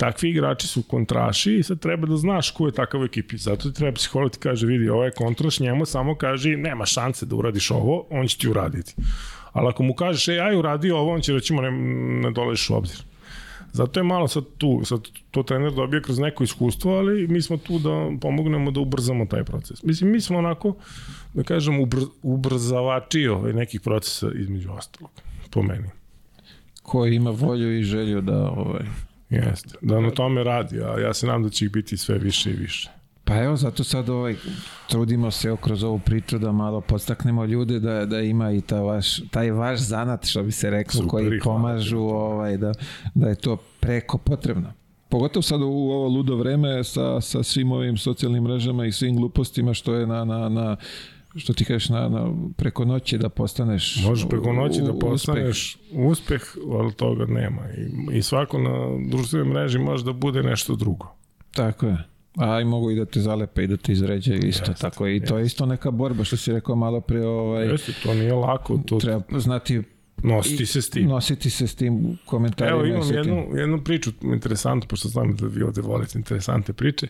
takvi 0.00 0.30
igrači 0.30 0.66
su 0.66 0.82
kontraši 0.82 1.54
i 1.54 1.62
sad 1.62 1.80
treba 1.80 2.06
da 2.06 2.16
znaš 2.16 2.50
ko 2.50 2.66
je 2.66 2.72
takav 2.72 3.00
u 3.00 3.04
ekipi. 3.04 3.36
Zato 3.36 3.70
ti 3.70 3.76
treba 3.76 3.94
psiholog 3.94 4.30
ti 4.32 4.38
kaže, 4.38 4.66
vidi, 4.66 4.88
ovo 4.88 5.04
je 5.04 5.10
kontraš, 5.10 5.60
njemu 5.60 5.86
samo 5.86 6.14
kaže, 6.14 6.56
nema 6.56 6.86
šanse 6.86 7.26
da 7.26 7.36
uradiš 7.36 7.70
ovo, 7.70 8.06
on 8.10 8.26
će 8.26 8.38
ti 8.38 8.48
uraditi. 8.48 8.94
Ali 9.52 9.68
ako 9.68 9.82
mu 9.82 9.94
kažeš, 9.94 10.28
ej, 10.28 10.40
aj 10.40 10.56
uradi 10.56 10.90
ovo, 10.90 11.14
on 11.14 11.20
će 11.20 11.32
reći, 11.32 11.54
ne, 11.54 11.70
ne 12.22 12.30
doleš 12.30 12.70
u 12.70 12.74
obzir. 12.74 13.09
Zato 13.72 14.00
je 14.00 14.04
malo 14.04 14.28
sad 14.28 14.44
tu, 14.58 14.80
sad 14.84 15.00
to 15.30 15.42
trener 15.42 15.72
dobije 15.72 16.02
kroz 16.02 16.18
neko 16.18 16.44
iskustvo, 16.44 16.92
ali 16.92 17.28
mi 17.28 17.42
smo 17.42 17.56
tu 17.56 17.78
da 17.78 18.10
pomognemo 18.20 18.70
da 18.70 18.80
ubrzamo 18.80 19.26
taj 19.26 19.44
proces. 19.44 19.82
Mislim, 19.82 20.10
mi 20.10 20.20
smo 20.20 20.38
onako, 20.38 20.74
da 21.34 21.42
kažem, 21.42 21.80
ubr, 21.80 21.98
ubrzavači 22.22 23.28
ovaj, 23.28 23.52
nekih 23.52 23.80
procesa 23.80 24.30
između 24.34 24.72
ostalog, 24.72 25.10
po 25.50 25.62
meni. 25.62 25.88
Ko 26.82 27.06
ima 27.06 27.30
volju 27.30 27.78
i 27.78 27.82
želju 27.82 28.20
da... 28.20 28.50
Ovaj... 28.50 28.84
Jeste, 29.30 29.78
da 29.80 30.00
na 30.00 30.10
tome 30.10 30.44
radi, 30.44 30.80
a 30.82 31.00
ja 31.00 31.14
se 31.14 31.26
nadam 31.26 31.42
da 31.42 31.50
će 31.50 31.64
ih 31.64 31.72
biti 31.72 31.96
sve 31.96 32.18
više 32.18 32.50
i 32.50 32.54
više. 32.54 32.90
Pa 33.30 33.36
evo, 33.36 33.56
zato 33.56 33.84
sad 33.84 34.08
ovaj, 34.08 34.36
trudimo 34.88 35.30
se 35.30 35.56
kroz 35.60 35.82
ovu 35.84 35.98
priču 35.98 36.38
da 36.38 36.52
malo 36.52 36.80
podstaknemo 36.80 37.44
ljude 37.44 37.80
da, 37.80 38.06
da 38.06 38.20
ima 38.20 38.52
i 38.52 38.60
ta 38.60 38.80
vaš, 38.80 39.28
taj 39.30 39.50
vaš 39.50 39.80
zanat, 39.80 40.26
što 40.26 40.42
bi 40.42 40.52
se 40.52 40.70
reklo, 40.70 41.02
Super, 41.02 41.08
koji 41.10 41.40
pomažu, 41.40 41.98
ovaj, 41.98 42.56
da, 42.56 42.72
da 43.14 43.28
je 43.28 43.34
to 43.34 43.56
preko 43.80 44.18
potrebno. 44.18 44.72
Pogotovo 45.08 45.42
sad 45.42 45.60
u 45.62 45.66
ovo 45.66 46.08
ludo 46.08 46.36
vreme 46.36 46.84
sa, 46.84 47.20
sa 47.20 47.42
svim 47.42 47.72
ovim 47.72 47.96
socijalnim 47.96 48.44
mrežama 48.44 48.86
i 48.86 48.92
svim 48.92 49.16
glupostima 49.16 49.74
što 49.74 49.94
je 49.94 50.06
na, 50.06 50.24
na, 50.24 50.48
na 50.48 50.76
što 51.36 51.52
ti 51.52 51.64
kažeš 51.64 51.88
na, 51.88 52.08
na 52.08 52.26
preko 52.56 52.84
noći 52.84 53.18
da 53.18 53.28
postaneš 53.28 54.04
Možeš 54.06 54.28
preko 54.28 54.52
noći 54.52 54.80
da 54.82 54.98
postaneš 54.98 55.78
uspeh, 55.92 56.42
ali 56.80 56.92
toga 56.92 57.26
nema. 57.26 57.62
I, 58.12 58.16
i 58.18 58.22
svako 58.22 58.58
na 58.58 59.08
društvenoj 59.10 59.48
mreži 59.48 59.78
može 59.78 60.04
da 60.04 60.12
bude 60.12 60.42
nešto 60.42 60.74
drugo. 60.74 61.14
Tako 61.54 61.86
je. 61.86 62.09
A 62.40 62.60
i 62.60 62.64
mogu 62.64 62.90
i 62.90 62.94
da 62.96 63.04
te 63.04 63.20
zalepe 63.20 63.64
i 63.64 63.66
da 63.66 63.76
te 63.76 63.92
izređaju 63.92 64.38
isto 64.38 64.70
jeste, 64.70 64.80
tako 64.80 65.06
i 65.06 65.12
jeste. 65.12 65.28
to 65.28 65.38
je 65.38 65.46
isto 65.46 65.66
neka 65.66 65.90
borba 65.90 66.24
što 66.24 66.36
si 66.36 66.52
rekao 66.52 66.76
malo 66.76 67.00
pre 67.00 67.26
ovaj 67.26 67.66
Jeste, 67.66 67.92
to 68.02 68.14
nije 68.14 68.34
lako, 68.34 68.78
to 68.86 68.98
treba 68.98 69.22
znati 69.38 69.82
nositi 70.22 70.66
se 70.66 70.82
s 70.82 70.90
tim. 70.90 71.08
Nositi 71.08 71.50
se 71.50 71.66
s 71.66 71.74
tim 71.74 72.18
komentarima. 72.24 72.76
Evo 72.76 72.86
imam 72.86 73.14
jednu, 73.14 73.46
jednu 73.54 73.84
priču 73.84 74.10
interesantnu, 74.22 74.88
pošto 74.88 75.08
znam 75.08 75.36
da 75.36 75.46
vi 75.46 75.62
ovde 75.62 75.80
volite 75.80 76.18
interesante 76.18 76.72
priče. 76.72 77.06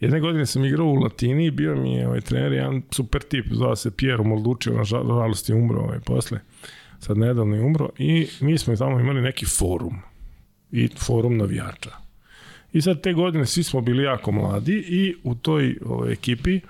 Jedne 0.00 0.20
godine 0.20 0.46
sam 0.46 0.64
igrao 0.64 0.86
u 0.86 0.94
Latini 0.94 1.46
i 1.46 1.50
bio 1.50 1.76
mi 1.76 1.94
je 1.94 2.08
ovaj 2.08 2.20
trener, 2.20 2.52
jedan 2.52 2.82
super 2.90 3.22
tip, 3.22 3.46
zove 3.50 3.76
se 3.76 3.90
Piero 3.90 4.24
Molducci, 4.24 4.70
nažalost 4.70 5.48
je 5.48 5.54
umro 5.54 5.80
ovaj, 5.80 6.00
posle, 6.00 6.40
sad 6.98 7.18
nedavno 7.18 7.56
je 7.56 7.62
umro, 7.62 7.88
i 7.98 8.26
mi 8.40 8.58
smo 8.58 8.76
tamo 8.76 9.00
imali 9.00 9.20
neki 9.20 9.46
forum, 9.46 9.96
i 10.72 10.88
forum 10.88 11.36
navijača 11.36 12.05
I 12.76 12.80
sad 12.82 13.00
te 13.00 13.12
godine 13.12 13.46
svi 13.46 13.62
smo 13.62 13.80
bili 13.80 14.02
jako 14.02 14.32
mladi 14.32 14.84
i 14.88 15.14
u 15.24 15.34
toj 15.34 15.78
ovaj, 15.86 16.12
ekipi, 16.12 16.60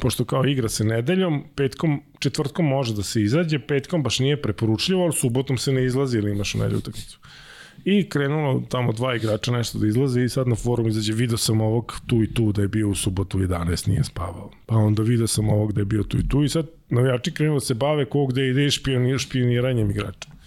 pošto 0.00 0.24
kao 0.24 0.44
igra 0.44 0.68
se 0.68 0.84
nedeljom, 0.84 1.44
petkom, 1.54 2.02
četvrtkom 2.18 2.66
može 2.66 2.94
da 2.94 3.02
se 3.02 3.22
izađe, 3.22 3.58
petkom 3.58 4.02
baš 4.02 4.18
nije 4.18 4.42
preporučljivo, 4.42 5.02
ali 5.02 5.12
subotom 5.12 5.58
se 5.58 5.72
ne 5.72 5.84
izlazi 5.84 6.18
ili 6.18 6.30
imaš 6.30 6.54
u 6.54 6.58
nedelju 6.58 6.78
utakmicu. 6.78 7.18
I 7.84 8.08
krenulo 8.08 8.62
tamo 8.68 8.92
dva 8.92 9.16
igrača 9.16 9.52
nešto 9.52 9.78
da 9.78 9.86
izlaze 9.86 10.24
i 10.24 10.28
sad 10.28 10.48
na 10.48 10.56
forum 10.56 10.88
izađe, 10.88 11.12
video 11.12 11.36
sam 11.36 11.60
ovog 11.60 12.00
tu 12.06 12.22
i 12.22 12.34
tu 12.34 12.52
da 12.52 12.62
je 12.62 12.68
bio 12.68 12.88
u 12.88 12.94
subotu 12.94 13.38
11, 13.38 13.88
nije 13.88 14.04
spavao. 14.04 14.50
Pa 14.66 14.76
onda 14.76 15.02
video 15.02 15.26
sam 15.26 15.48
ovog 15.48 15.72
da 15.72 15.80
je 15.80 15.84
bio 15.84 16.02
tu 16.02 16.18
i 16.18 16.28
tu 16.28 16.44
i 16.44 16.48
sad 16.48 16.66
navijači 16.88 17.32
krenulo 17.32 17.60
da 17.60 17.64
se 17.64 17.74
bave 17.74 18.04
kog 18.04 18.32
da 18.32 18.42
ide 18.42 18.70
špioniranjem 19.18 19.90
igrača. 19.90 20.39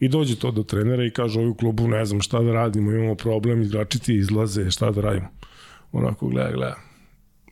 I 0.00 0.08
dođe 0.08 0.36
to 0.36 0.50
do 0.50 0.62
trenera 0.62 1.04
i 1.04 1.10
kaže, 1.10 1.40
ovi 1.40 1.48
u 1.48 1.54
klubu 1.54 1.88
ne 1.88 2.04
znam 2.04 2.20
šta 2.20 2.42
da 2.42 2.52
radimo, 2.52 2.92
imamo 2.92 3.14
problem, 3.14 3.62
igrači 3.62 3.98
ti 3.98 4.14
izlaze, 4.14 4.70
šta 4.70 4.90
da 4.90 5.00
radimo. 5.00 5.28
Onako 5.92 6.28
gleda, 6.28 6.50
gleda. 6.50 6.76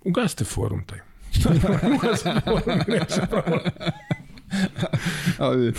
Ugasite 0.05 0.45
forum 0.45 0.85
taj. 0.87 0.99
Ugasite 1.97 2.41
forum, 2.45 2.79
neće 2.89 3.21
problem. 3.31 3.61
ali, 5.39 5.73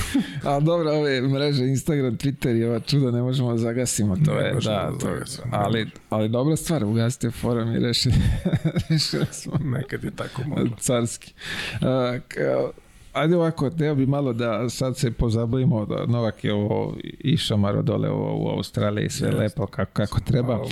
a 0.44 0.60
dobro, 0.60 0.92
ove 0.92 1.22
mreže 1.22 1.66
Instagram, 1.66 2.18
Twitter 2.18 2.58
i 2.58 2.64
ova 2.64 2.80
čuda 2.80 3.12
ne 3.12 3.22
možemo 3.22 3.52
da 3.52 3.58
zagasimo, 3.58 4.16
to 4.26 4.34
ne 4.34 4.42
je, 4.42 4.54
da, 4.54 4.60
da 4.60 4.92
to, 5.00 5.08
zagasimo, 5.08 5.46
ali, 5.52 5.88
ali 6.10 6.30
dobra 6.30 6.56
stvar, 6.56 6.84
ugasite 6.86 7.32
forum 7.32 7.76
i 7.76 7.80
rešili, 7.80 8.16
rešili 8.90 9.26
smo. 9.32 9.54
Nekad 9.64 10.04
je 10.04 10.12
tako 10.12 10.42
moglo. 10.48 10.76
Carski. 10.80 11.34
Uh, 11.74 12.22
kao, 12.28 12.72
ajde 13.14 13.36
ovako, 13.36 13.70
teo 13.70 13.96
bi 13.96 14.06
malo 14.06 14.34
da 14.34 14.70
sad 14.70 14.98
se 14.98 15.12
pozabavimo 15.12 15.86
da 15.86 16.06
Novak 16.06 16.44
je 16.44 16.54
ovo 16.54 16.96
išamaro 17.20 17.82
dole 17.82 18.10
ovo, 18.10 18.46
u 18.46 18.50
Australiji 18.58 19.10
sve 19.10 19.32
yes. 19.32 19.38
lepo 19.38 19.66
kako, 19.66 19.92
kako 19.94 20.20
treba. 20.20 20.60
Uh, 20.60 20.66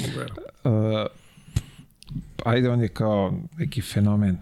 ajde 2.46 2.70
on 2.70 2.82
je 2.82 2.88
kao 2.88 3.34
neki 3.58 3.82
fenomen. 3.82 4.38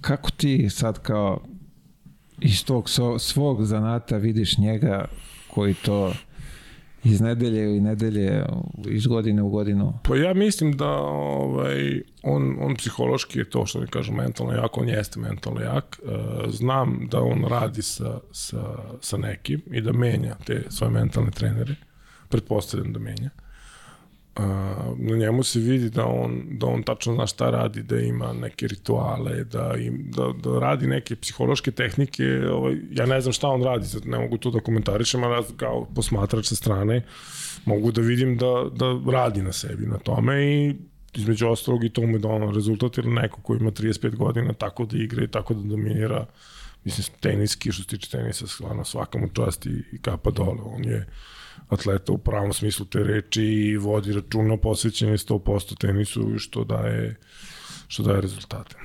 Kako 0.00 0.30
ti 0.30 0.70
sad 0.70 1.02
kao 1.02 1.40
iz 2.40 2.64
tog 2.64 2.88
svog 3.18 3.64
zanata 3.64 4.16
vidiš 4.16 4.58
njega 4.58 5.04
koji 5.54 5.74
to 5.74 6.12
iz 7.04 7.20
nedelje 7.20 7.76
i 7.76 7.80
nedelje, 7.80 8.44
iz 8.88 9.06
godine 9.06 9.42
u 9.42 9.48
godinu? 9.48 9.98
Pa 10.04 10.16
ja 10.16 10.34
mislim 10.34 10.76
da 10.76 10.90
ovaj, 11.00 12.02
on, 12.22 12.56
on 12.60 12.74
psihološki 12.76 13.38
je 13.38 13.50
to 13.50 13.66
što 13.66 13.80
mi 13.80 13.86
kažu 13.86 14.12
mentalno 14.12 14.52
jak, 14.52 14.78
on 14.78 14.88
jeste 14.88 15.20
mentalno 15.20 15.60
jak. 15.60 16.00
E, 16.02 16.50
znam 16.50 17.08
da 17.10 17.20
on 17.20 17.44
radi 17.44 17.82
sa, 17.82 18.20
sa, 18.32 18.78
sa 19.00 19.16
nekim 19.16 19.62
i 19.70 19.80
da 19.80 19.92
menja 19.92 20.36
te 20.46 20.62
svoje 20.68 20.90
mentalne 20.90 21.30
trenere. 21.30 21.74
Pretpostavljam 22.28 22.92
da 22.92 22.98
menja. 22.98 23.30
Uh, 23.34 23.47
na 24.96 25.16
njemu 25.16 25.42
se 25.42 25.60
vidi 25.60 25.90
da 25.90 26.06
on, 26.06 26.42
da 26.50 26.66
on 26.66 26.82
tačno 26.82 27.14
zna 27.14 27.26
šta 27.26 27.50
radi, 27.50 27.82
da 27.82 28.00
ima 28.00 28.32
neke 28.32 28.66
rituale, 28.66 29.44
da, 29.44 29.74
im, 29.78 30.10
da, 30.16 30.32
da 30.42 30.58
radi 30.58 30.86
neke 30.86 31.16
psihološke 31.16 31.70
tehnike. 31.70 32.24
Ovaj, 32.52 32.76
ja 32.90 33.06
ne 33.06 33.20
znam 33.20 33.32
šta 33.32 33.48
on 33.48 33.62
radi, 33.62 33.86
sad 33.86 34.06
ne 34.06 34.18
mogu 34.18 34.38
to 34.38 34.50
da 34.50 34.60
komentarišem, 34.60 35.24
ali 35.24 35.44
kao 35.56 35.86
posmatrač 35.94 36.46
sa 36.46 36.56
strane 36.56 37.02
mogu 37.64 37.92
da 37.92 38.00
vidim 38.00 38.36
da, 38.36 38.64
da 38.72 39.12
radi 39.12 39.42
na 39.42 39.52
sebi 39.52 39.86
na 39.86 39.98
tome 39.98 40.44
i 40.44 40.74
između 41.14 41.48
ostalog 41.48 41.84
i 41.84 41.88
to 41.88 42.02
mu 42.02 42.12
je 42.12 42.18
donalo 42.18 42.52
rezultat 42.52 42.98
ili 42.98 43.10
neko 43.10 43.40
ko 43.42 43.54
ima 43.54 43.70
35 43.70 44.16
godina 44.16 44.52
tako 44.52 44.84
da 44.84 44.96
igra 44.96 45.24
i 45.24 45.28
tako 45.28 45.54
da 45.54 45.68
dominira 45.68 46.26
mislim 46.84 47.06
teniski 47.20 47.72
što 47.72 47.82
se 47.82 47.88
tiče 47.88 48.10
tenisa 48.10 48.46
stvarno 48.46 48.84
svaka 48.84 49.18
mu 49.18 49.28
čast 49.28 49.66
i, 49.66 49.82
i 49.92 49.98
kapa 50.02 50.30
dole 50.30 50.62
on 50.64 50.84
je 50.84 51.06
atleta 51.68 52.12
u 52.12 52.18
pravom 52.18 52.52
smislu 52.52 52.86
te 52.86 53.02
reči 53.02 53.42
i 53.42 53.76
vodi 53.76 54.12
računa 54.12 54.56
posvećenje 54.56 55.12
100% 55.12 55.76
tenisu 55.78 56.38
što 56.38 56.64
daje 56.64 57.16
što 57.88 58.02
daje 58.02 58.20
rezultate. 58.20 58.76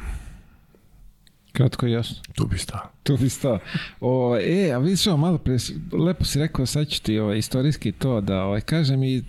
Kratko 1.52 1.88
i 1.88 1.92
jasno. 1.92 2.16
Tu 2.36 2.48
bi 2.48 2.58
stao. 2.58 2.90
Tu 3.04 3.18
bi 3.18 3.30
stao. 3.30 3.60
O, 4.02 4.38
e, 4.42 4.72
a 4.72 4.78
vidiš 4.78 5.08
ovo 5.08 5.18
malo 5.18 5.38
pre, 5.38 5.58
lepo 6.06 6.26
si 6.26 6.40
rekao, 6.40 6.66
sad 6.66 6.88
ću 6.88 7.02
ti 7.02 7.20
ovaj, 7.20 7.38
istorijski 7.38 7.92
to 7.92 8.22
da 8.22 8.44
ovaj, 8.44 8.62
kažem 8.62 9.04
i 9.04 9.24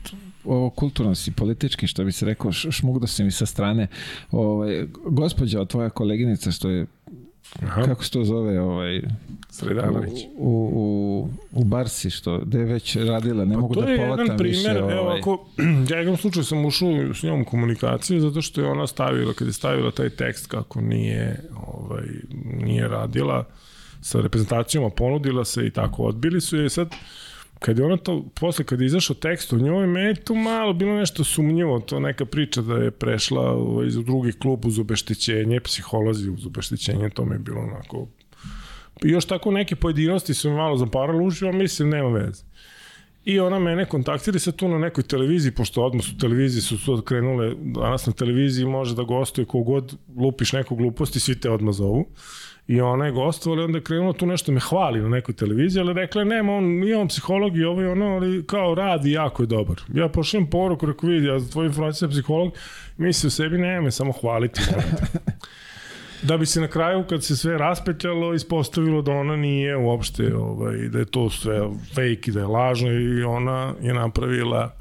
ovo 0.45 0.71
kulturno 0.71 1.15
si 1.15 1.33
politički, 1.33 1.87
što 1.87 2.05
bi 2.05 2.13
se 2.13 2.27
rekao, 2.27 2.53
šmugdo 2.53 3.07
si 3.07 3.25
mi 3.25 3.31
sa 3.31 3.47
strane. 3.47 3.87
Ovaj, 4.31 4.87
gospođa, 5.07 5.65
tvoja 5.65 5.91
koleginica, 5.91 6.51
što 6.51 6.69
je 6.69 6.87
Aha. 7.63 7.83
kako 7.83 8.05
se 8.05 8.11
to 8.11 8.25
zove 8.25 8.61
ovaj 8.61 9.03
Sredanović 9.51 10.21
u, 10.37 10.71
u, 10.73 11.29
u 11.53 11.65
Barsi 11.65 12.11
što 12.11 12.39
da 12.39 12.59
je 12.59 12.65
već 12.65 12.97
radila 12.97 13.45
ne 13.45 13.55
pa 13.55 13.61
mogu 13.61 13.75
da 13.75 13.87
povatam 13.97 14.37
primer, 14.37 14.47
više 14.47 14.83
ovaj... 14.83 14.99
evo 14.99 15.09
ako 15.09 15.47
ja 15.91 15.99
jednom 15.99 16.17
slučaju 16.17 16.45
sam 16.45 16.65
ušao 16.65 17.15
s 17.15 17.23
njom 17.23 17.45
komunikaciju 17.45 18.21
zato 18.21 18.43
što 18.43 18.61
je 18.61 18.67
ona 18.67 18.87
stavila 18.87 19.33
kad 19.35 19.47
je 19.47 19.53
stavila 19.53 19.91
taj 19.91 20.11
tekst 20.11 20.47
kako 20.47 20.81
nije 20.81 21.41
ovaj 21.67 22.07
nije 22.45 22.89
radila 22.89 23.45
sa 24.01 24.21
reprezentacijom 24.21 24.91
ponudila 24.97 25.45
se 25.45 25.67
i 25.67 25.71
tako 25.71 26.03
odbili 26.03 26.41
su 26.41 26.57
je 26.57 26.71
sad 26.71 26.89
kad 27.59 27.79
je 27.79 27.85
ona 27.85 27.97
to, 27.97 28.25
posle 28.41 28.65
kad 28.65 28.81
je 28.81 28.87
izašao 28.87 29.17
tekst 29.17 29.53
o 29.53 29.57
njoj, 29.57 29.87
me 29.87 30.01
je 30.01 30.15
tu 30.15 30.35
malo 30.35 30.73
bilo 30.73 30.95
nešto 30.95 31.25
sumnjivo, 31.25 31.81
to 31.81 32.01
neka 32.01 32.25
priča 32.25 32.63
da 32.63 32.75
je 32.75 32.91
prešla 32.91 33.51
ovaj, 33.51 33.87
iz 33.87 33.95
drugi 33.95 34.33
klub 34.33 34.65
uz 34.65 34.79
obeštećenje, 34.79 35.61
psiholozi 35.61 36.31
uz 36.31 36.47
obeštećenje, 36.47 37.11
to 37.11 37.25
mi 37.25 37.35
je 37.35 37.39
bilo 37.39 37.61
onako... 37.61 38.07
I 39.05 39.09
još 39.09 39.25
tako 39.25 39.51
neke 39.51 39.77
pojedinosti 39.77 40.35
su 40.35 40.51
mi 40.51 40.57
malo 40.57 40.77
zaparali 40.77 41.27
uši, 41.27 41.45
mislim, 41.45 41.89
nema 41.89 42.09
veze. 42.09 42.45
I 43.25 43.41
ona 43.41 43.59
mene 43.59 43.85
kontaktira 43.85 44.39
se 44.39 44.53
tu 44.53 44.69
na 44.69 44.79
nekoj 44.79 45.05
televiziji, 45.05 45.53
pošto 45.53 45.85
odmah 45.85 46.05
su 46.05 46.19
televizije 46.19 46.63
su 46.63 46.79
su 46.79 47.03
krenule, 47.03 47.55
danas 47.59 48.07
na 48.07 48.13
televiziji 48.13 48.67
može 48.67 48.95
da 48.95 49.03
gostuje 49.03 49.45
kogod 49.45 49.97
lupiš 50.17 50.53
neku 50.53 50.77
glupost 50.77 51.17
i 51.17 51.21
svi 51.21 51.41
te 51.41 51.51
odmah 51.51 51.75
zovu 51.75 52.07
i 52.67 52.81
ona 52.81 53.07
je 53.07 53.13
gostovala 53.13 53.65
onda 53.65 53.79
je 53.79 53.85
krenula 53.85 54.13
tu 54.13 54.27
nešto 54.27 54.53
me 54.53 54.61
hvali 54.61 55.01
na 55.01 55.09
nekoj 55.09 55.35
televiziji, 55.35 55.81
ali 55.81 55.93
rekla 55.93 56.25
nema, 56.25 56.53
on 56.53 56.65
nije 56.65 56.97
on 56.97 57.09
psiholog 57.09 57.57
i 57.57 57.65
ovo 57.65 57.83
i 57.83 57.87
ono, 57.87 58.07
ali 58.07 58.47
kao 58.47 58.75
radi 58.75 59.13
jako 59.13 59.43
je 59.43 59.47
dobar. 59.47 59.81
Ja 59.95 60.09
pošlijem 60.09 60.47
poruku, 60.47 60.87
rekao 60.87 61.09
vidi, 61.09 61.27
ja 61.27 61.39
za 61.39 61.53
tvoju 61.53 61.67
informaciju 61.67 62.11
psiholog, 62.11 62.53
misli 62.97 63.27
u 63.27 63.31
sebi, 63.31 63.59
nema 63.59 63.81
me 63.81 63.91
samo 63.91 64.13
hvaliti. 64.13 64.61
da 66.29 66.37
bi 66.37 66.47
se 66.47 66.61
na 66.61 66.69
kraju, 66.69 67.05
kad 67.09 67.25
se 67.25 67.37
sve 67.37 67.59
raspetljalo, 67.59 68.35
ispostavilo 68.35 69.03
da 69.03 69.13
ona 69.13 69.37
nije 69.37 69.77
uopšte, 69.77 70.37
ovaj, 70.37 70.77
da 70.77 70.99
je 70.99 71.05
to 71.05 71.31
sve 71.31 71.61
fake 71.89 72.21
i 72.27 72.33
da 72.33 72.41
je 72.41 72.47
lažno 72.47 72.93
i 72.93 73.23
ona 73.23 73.75
je 73.83 73.95
napravila 73.95 74.75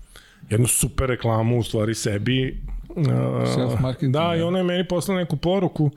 jednu 0.49 0.67
super 0.67 1.09
reklamu 1.09 1.59
u 1.59 1.63
stvari 1.63 1.95
sebi. 1.95 2.61
Uh, 2.89 3.05
Da, 4.01 4.35
i 4.35 4.39
da. 4.39 4.45
ona 4.45 4.57
je 4.57 4.63
meni 4.63 4.87
poslala 4.87 5.19
neku 5.19 5.37
poruku 5.37 5.85
Uh, 5.85 5.91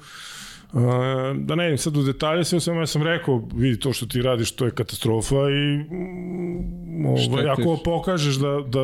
da 1.35 1.55
ne 1.55 1.67
idem 1.67 1.79
sad 1.79 1.97
u 1.97 2.03
detalje, 2.03 2.45
sve 2.45 2.61
samo 2.61 2.81
ja 2.81 2.87
sam 2.87 3.03
rekao, 3.03 3.49
vidi 3.55 3.81
to 3.81 3.93
što 3.93 4.07
ti 4.07 4.23
radiš, 4.23 4.53
to 4.53 4.65
je 4.65 4.71
katastrofa 4.71 5.35
i 5.35 5.77
mm, 5.77 7.07
ovaj, 7.07 7.23
Štetiš. 7.23 7.45
ako 7.47 7.81
pokažeš 7.85 8.35
da, 8.35 8.61
da 8.67 8.81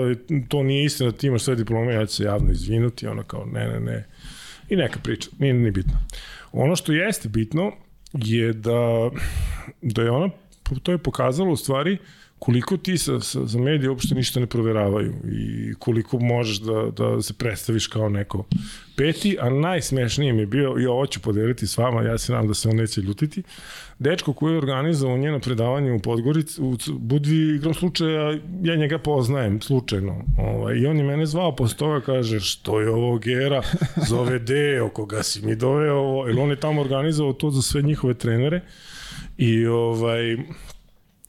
to 0.48 0.62
nije 0.62 0.84
istina, 0.84 1.10
da 1.10 1.16
ti 1.16 1.26
imaš 1.26 1.42
sve 1.42 1.56
diplome, 1.56 1.94
ja 1.94 2.06
ću 2.06 2.14
se 2.14 2.24
javno 2.24 2.52
izvinuti, 2.52 3.06
ona 3.06 3.22
kao 3.22 3.44
ne, 3.52 3.68
ne, 3.68 3.80
ne. 3.80 4.06
I 4.68 4.76
neka 4.76 4.98
priča, 5.02 5.30
nije 5.38 5.54
ni 5.54 5.70
bitno. 5.70 5.92
Ono 6.52 6.76
što 6.76 6.92
jeste 6.92 7.28
bitno 7.28 7.72
je 8.12 8.52
da, 8.52 9.10
da 9.82 10.02
je 10.02 10.10
ona, 10.10 10.28
to 10.82 10.92
je 10.92 10.98
pokazalo 10.98 11.52
u 11.52 11.56
stvari 11.56 11.98
koliko 12.42 12.76
ti 12.76 12.98
sa, 12.98 13.20
sa, 13.20 13.46
za 13.46 13.58
medije 13.58 13.90
uopšte 13.90 14.14
ništa 14.14 14.40
ne 14.40 14.46
proveravaju 14.46 15.12
i 15.32 15.74
koliko 15.78 16.18
možeš 16.18 16.60
da, 16.60 16.90
da 16.96 17.22
se 17.22 17.34
predstaviš 17.34 17.86
kao 17.86 18.08
neko 18.08 18.44
peti, 18.96 19.36
a 19.40 19.50
najsmešnije 19.50 20.32
mi 20.32 20.42
je 20.42 20.46
bio, 20.46 20.74
i 20.78 20.86
ovo 20.86 21.06
ću 21.06 21.20
podeliti 21.20 21.66
s 21.66 21.78
vama, 21.78 22.02
ja 22.02 22.18
se 22.18 22.32
nadam 22.32 22.48
da 22.48 22.54
se 22.54 22.68
on 22.68 22.76
neće 22.76 23.00
ljutiti, 23.00 23.42
dečko 23.98 24.32
koji 24.32 24.52
je 24.52 24.58
organizovao 24.58 25.18
njeno 25.18 25.40
predavanje 25.40 25.92
u 25.92 25.98
Podgorici, 25.98 26.62
u 26.62 26.76
Budvi, 26.98 27.54
igram 27.54 27.74
slučaja, 27.74 28.38
ja 28.62 28.76
njega 28.76 28.98
poznajem 28.98 29.60
slučajno. 29.60 30.24
Ovaj, 30.38 30.76
I 30.76 30.86
on 30.86 30.96
je 30.96 31.04
mene 31.04 31.26
zvao 31.26 31.56
posle 31.56 31.76
toga, 31.78 32.00
kaže, 32.00 32.40
što 32.40 32.80
je 32.80 32.90
ovo 32.90 33.18
Gera, 33.18 33.62
zove 34.08 34.38
Deo, 34.38 34.88
koga 34.88 35.22
si 35.22 35.46
mi 35.46 35.56
doveo, 35.56 35.94
ovo, 35.94 36.26
jer 36.26 36.38
on 36.38 36.50
je 36.50 36.60
tamo 36.60 36.80
organizovao 36.80 37.32
to 37.32 37.50
za 37.50 37.62
sve 37.62 37.82
njihove 37.82 38.14
trenere. 38.14 38.60
I, 39.38 39.66
ovaj, 39.66 40.36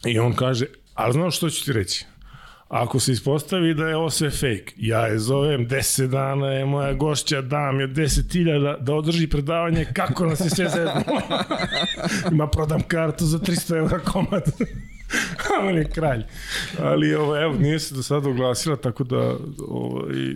I 0.06 0.20
on 0.20 0.34
kaže, 0.34 0.66
a 0.94 1.12
znaš 1.12 1.38
što 1.38 1.50
ću 1.50 1.66
ti 1.66 1.74
reći? 1.74 2.06
Ako 2.70 3.00
se 3.00 3.12
ispostavi 3.12 3.74
da 3.74 3.88
je 3.88 3.96
ovo 3.96 4.10
sve 4.10 4.30
fake, 4.30 4.74
ja 4.78 5.08
je 5.08 5.20
zovem 5.20 5.68
10 5.68 6.08
dana, 6.08 6.48
je 6.48 6.66
moja 6.66 6.94
gošća, 6.94 7.42
dam 7.42 7.80
je 7.80 7.88
10.000 7.88 8.80
da 8.80 8.94
održi 8.94 9.28
predavanje 9.28 9.86
kako 9.94 10.26
nas 10.26 10.40
je 10.40 10.50
sve 10.50 10.70
zezno. 10.70 11.02
Ima 12.32 12.48
prodam 12.48 12.82
kartu 12.88 13.26
za 13.26 13.40
300 13.40 13.78
evra 13.78 14.00
komad. 14.00 14.44
On 15.62 15.76
je 15.76 15.86
kralj. 15.86 16.24
Ali 16.80 17.16
ovo, 17.16 17.38
evo, 17.38 17.54
nije 17.54 17.80
se 17.80 17.96
do 17.96 18.04
sada 18.04 18.30
oglasila, 18.30 18.76
tako 18.76 19.04
da 19.04 19.36
ovaj, 19.68 20.36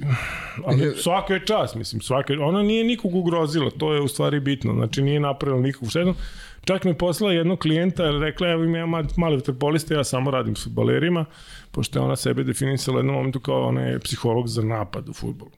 ali 0.66 0.94
svaka 0.98 1.34
je 1.34 1.46
čast, 1.46 1.76
mislim, 1.76 2.02
svaka 2.02 2.34
je, 2.34 2.40
ona 2.40 2.64
nije 2.64 2.84
nikog 2.84 3.16
ugrozila, 3.16 3.70
to 3.70 3.94
je 3.94 4.02
u 4.02 4.08
stvari 4.08 4.40
bitno, 4.40 4.74
znači 4.74 5.02
nije 5.02 5.20
napravila 5.20 5.62
nikog 5.62 5.90
štetu. 5.90 6.14
Čak 6.62 6.84
mi 6.84 6.92
je 6.92 6.98
poslala 6.98 7.34
jednog 7.34 7.60
klijenta, 7.60 8.04
jer 8.04 8.22
rekla, 8.22 8.48
evo 8.50 8.64
ima 8.64 8.86
ma- 8.86 9.08
mali 9.18 9.36
vaterpolista, 9.36 9.94
ja 9.94 10.04
samo 10.04 10.32
radim 10.32 10.56
s 10.56 10.64
futbalerima, 10.64 11.26
pošto 11.72 12.00
je 12.00 12.04
ona 12.04 12.16
sebe 12.16 12.44
definisala 12.44 12.96
u 12.96 13.00
jednom 13.00 13.16
momentu 13.16 13.40
kao 13.40 13.68
ona 13.68 13.82
je 13.82 14.00
psiholog 14.00 14.48
za 14.48 14.62
napad 14.62 15.10
u 15.10 15.14
futbolu. 15.14 15.52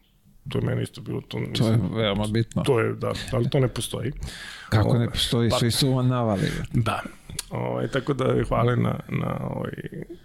To 0.50 0.58
je 0.58 0.66
meni 0.66 0.84
isto 0.84 1.02
bilo, 1.02 1.22
to, 1.22 1.28
To 1.30 1.38
je 1.38 1.48
mislim, 1.50 1.82
veoma 1.94 2.26
bitno. 2.28 2.64
to 2.64 2.80
je, 2.80 2.94
da, 2.94 3.12
ali 3.32 3.50
to 3.50 3.60
ne 3.60 3.68
postoji. 3.68 4.12
Kako 4.70 4.90
ne 4.90 4.96
Ovaj, 4.96 5.08
postoji, 5.08 5.52
svi 5.52 5.72
su 5.72 6.04
navali. 6.04 6.48
Da. 6.74 7.02
Ovaj, 7.50 7.88
tako 7.88 8.14
da 8.14 8.44
hvale 8.48 8.76
na, 8.76 9.00
na 9.10 9.48
ovaj 9.50 9.72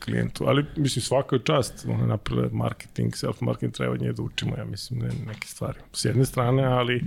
klijentu. 0.05 0.45
Ali, 0.47 0.64
mislim, 0.77 1.03
svaka 1.03 1.39
čast. 1.39 1.87
Ona 1.89 2.01
je 2.01 2.07
napravila 2.07 2.49
marketing, 2.53 3.12
self-marketing, 3.12 3.72
treba 3.72 3.97
nje 3.97 4.12
da 4.12 4.22
učimo, 4.22 4.57
ja 4.57 4.64
mislim, 4.64 4.99
ne, 5.01 5.11
neke 5.27 5.47
stvari. 5.47 5.79
S 5.93 6.05
jedne 6.05 6.25
strane, 6.25 6.64
ali 6.64 7.05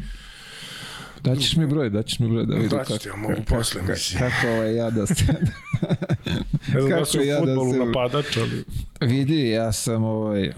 Daćeš 1.24 1.55
mi 1.55 1.68
broj, 1.68 1.89
daćeš 1.89 2.20
mi 2.20 2.28
broj 2.30 2.45
da 2.45 2.55
vidim 2.55 2.70
Daću 2.70 2.97
ti, 2.99 3.07
ja 3.07 3.15
mogu 3.15 3.34
kako, 3.34 3.55
posle, 3.55 3.82
kako, 3.82 3.91
mislim. 3.91 4.20
kako 4.20 4.47
ovaj 4.47 4.76
ja 4.76 4.89
da 4.89 5.05
se... 5.07 5.24
ne 6.74 6.82
znam 6.82 6.89
da 6.89 6.95
Kako 6.95 7.05
su 7.05 7.20
u 7.20 7.24
ja 7.24 7.39
da 7.39 7.72
se- 7.72 7.78
napadač, 7.86 8.38
ali... 8.38 8.63
Vidi, 9.01 9.49
ja 9.49 9.72
sam 9.72 10.03
ovaj, 10.03 10.51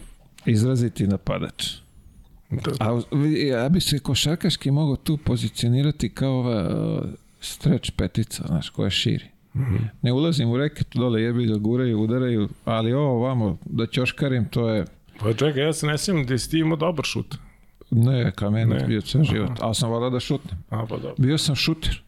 izraziti 0.46 1.08
napadač. 1.08 1.68
Da, 2.50 2.72
A 2.80 3.02
vidi, 3.12 3.48
ja 3.48 3.70
bi 3.70 3.82
se 3.82 4.00
košarkaški 4.00 4.72
mogao 4.72 4.96
tu 4.96 5.18
pozicionirati 5.18 6.10
kao 6.10 6.32
ova 6.32 6.62
uh, 7.02 7.10
stretch 7.42 7.92
petica, 7.98 8.44
znaš, 8.48 8.70
koja 8.70 8.90
širi. 8.90 9.26
Mhm. 9.56 9.76
Ne 10.02 10.12
ulazim 10.14 10.50
u 10.50 10.58
reketu 10.58 11.00
dole, 11.00 11.22
jebi 11.22 11.46
ga 11.46 11.56
guraju, 11.56 12.02
udaraju, 12.02 12.50
ali 12.66 12.94
ovo 12.94 13.20
vamo, 13.20 13.58
da 13.66 13.86
ćoškarim, 13.88 14.46
to 14.46 14.70
je, 14.70 14.86
Pa 15.20 15.34
čekaj, 15.34 15.64
ja 15.64 15.74
se 15.74 15.88
ne 15.88 15.98
sjećam 15.98 16.26
da 16.26 16.38
si 16.38 16.50
ti 16.50 16.60
imao 16.60 16.78
dobar 16.78 17.06
šut. 17.06 17.36
ne, 17.92 18.32
kamen 18.32 18.70
Ne. 18.70 18.80
bio 18.80 19.02
ceo 19.02 19.24
život, 19.24 19.52
ali 19.60 19.76
sam 19.76 19.90
volao 19.90 20.10
da 20.10 20.20
šutnem. 20.20 20.60
A, 20.70 20.78
pa 20.80 20.98
dobro. 20.98 21.16
Bio 21.18 21.38
sam 21.38 21.56
šuter, 21.56 22.02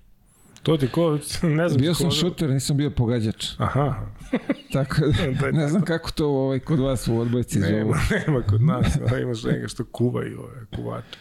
To 0.63 0.77
ti 0.77 0.87
ko, 0.87 1.11
ne 1.43 1.69
znam. 1.69 1.81
bio 1.81 1.93
sam 1.93 2.05
ko- 2.05 2.11
šuter, 2.11 2.49
nisam 2.49 2.77
bio 2.77 2.89
pogađač. 2.91 3.45
Aha, 3.57 3.95
Tako 4.73 4.95
da, 5.41 5.51
ne 5.53 5.67
znam 5.67 5.81
kako 5.81 6.11
to 6.11 6.27
ovaj, 6.27 6.59
kod 6.59 6.79
vas 6.79 7.07
u 7.07 7.17
odbojci 7.17 7.59
zovu. 7.59 7.71
nema, 7.71 7.95
nema 8.17 8.41
kod 8.41 8.61
nas, 8.61 8.85
a 9.07 9.17
imaš 9.17 9.43
neka 9.43 9.67
što 9.67 9.83
kuvaju 9.85 10.39
ove 10.39 10.65
kuvače. 10.75 11.17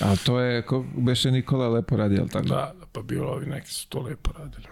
Ali 0.00 0.16
to 0.16 0.40
je, 0.40 0.62
ko 0.62 0.84
beše 0.96 1.30
Nikola 1.30 1.68
lepo 1.68 1.96
radi, 1.96 2.18
ali 2.20 2.28
tako? 2.28 2.46
Da, 2.46 2.54
da, 2.80 2.86
pa 2.92 3.02
bilo 3.02 3.28
ovi 3.28 3.46
neki 3.46 3.70
su 3.70 3.88
to 3.88 4.00
lepo 4.00 4.30
radili. 4.38 4.64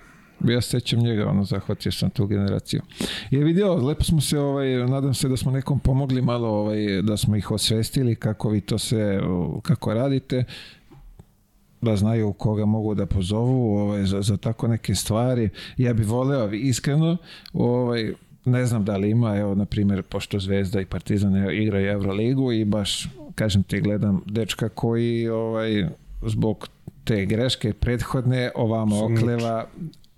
Ja 0.49 0.61
se 0.61 0.71
sećam 0.71 1.01
njega, 1.01 1.29
ono, 1.29 1.45
zahvatio 1.45 1.93
sam 1.93 2.11
tu 2.11 2.27
generaciju. 2.27 2.83
Je 3.31 3.45
vidio, 3.45 3.75
lepo 3.75 4.05
smo 4.05 4.21
se, 4.21 4.39
ovaj, 4.39 4.69
nadam 4.69 5.15
se 5.15 5.29
da 5.29 5.37
smo 5.37 5.51
nekom 5.51 5.79
pomogli 5.79 6.23
malo, 6.23 6.49
ovaj, 6.49 7.03
da 7.03 7.17
smo 7.17 7.37
ih 7.37 7.51
osvestili 7.51 8.15
kako 8.15 8.49
vi 8.49 8.61
to 8.61 8.79
sve, 8.79 9.21
o, 9.23 9.61
kako 9.63 9.95
radite, 9.95 10.45
da 11.81 11.97
znaju 11.97 12.33
koga 12.33 12.65
mogu 12.65 12.95
da 12.95 13.07
pozovu 13.07 13.79
ovaj, 13.79 14.05
za, 14.05 14.23
za 14.23 14.37
tako 14.37 14.69
neke 14.69 14.95
stvari. 14.95 15.49
Ja 15.77 15.95
bih 15.95 16.07
voleo, 16.07 16.53
iskreno, 16.53 17.17
ovaj, 17.53 18.13
ne 18.45 18.67
znam 18.67 18.85
da 18.85 18.97
li 18.97 19.11
ima, 19.11 19.37
evo, 19.37 19.55
na 19.55 19.65
primjer, 19.65 20.03
pošto 20.03 20.39
Zvezda 20.39 20.81
i 20.81 20.85
Partizan 20.85 21.53
igraju 21.53 21.91
Euroligu 21.91 22.53
i 22.53 22.65
baš, 22.65 23.09
kažem 23.35 23.63
ti, 23.63 23.81
gledam 23.81 24.23
dečka 24.27 24.69
koji 24.69 25.29
ovaj, 25.29 25.89
zbog 26.27 26.69
te 27.05 27.27
greške 27.27 27.73
prethodne 27.73 28.51
ovamo 28.55 29.05
okleva 29.05 29.67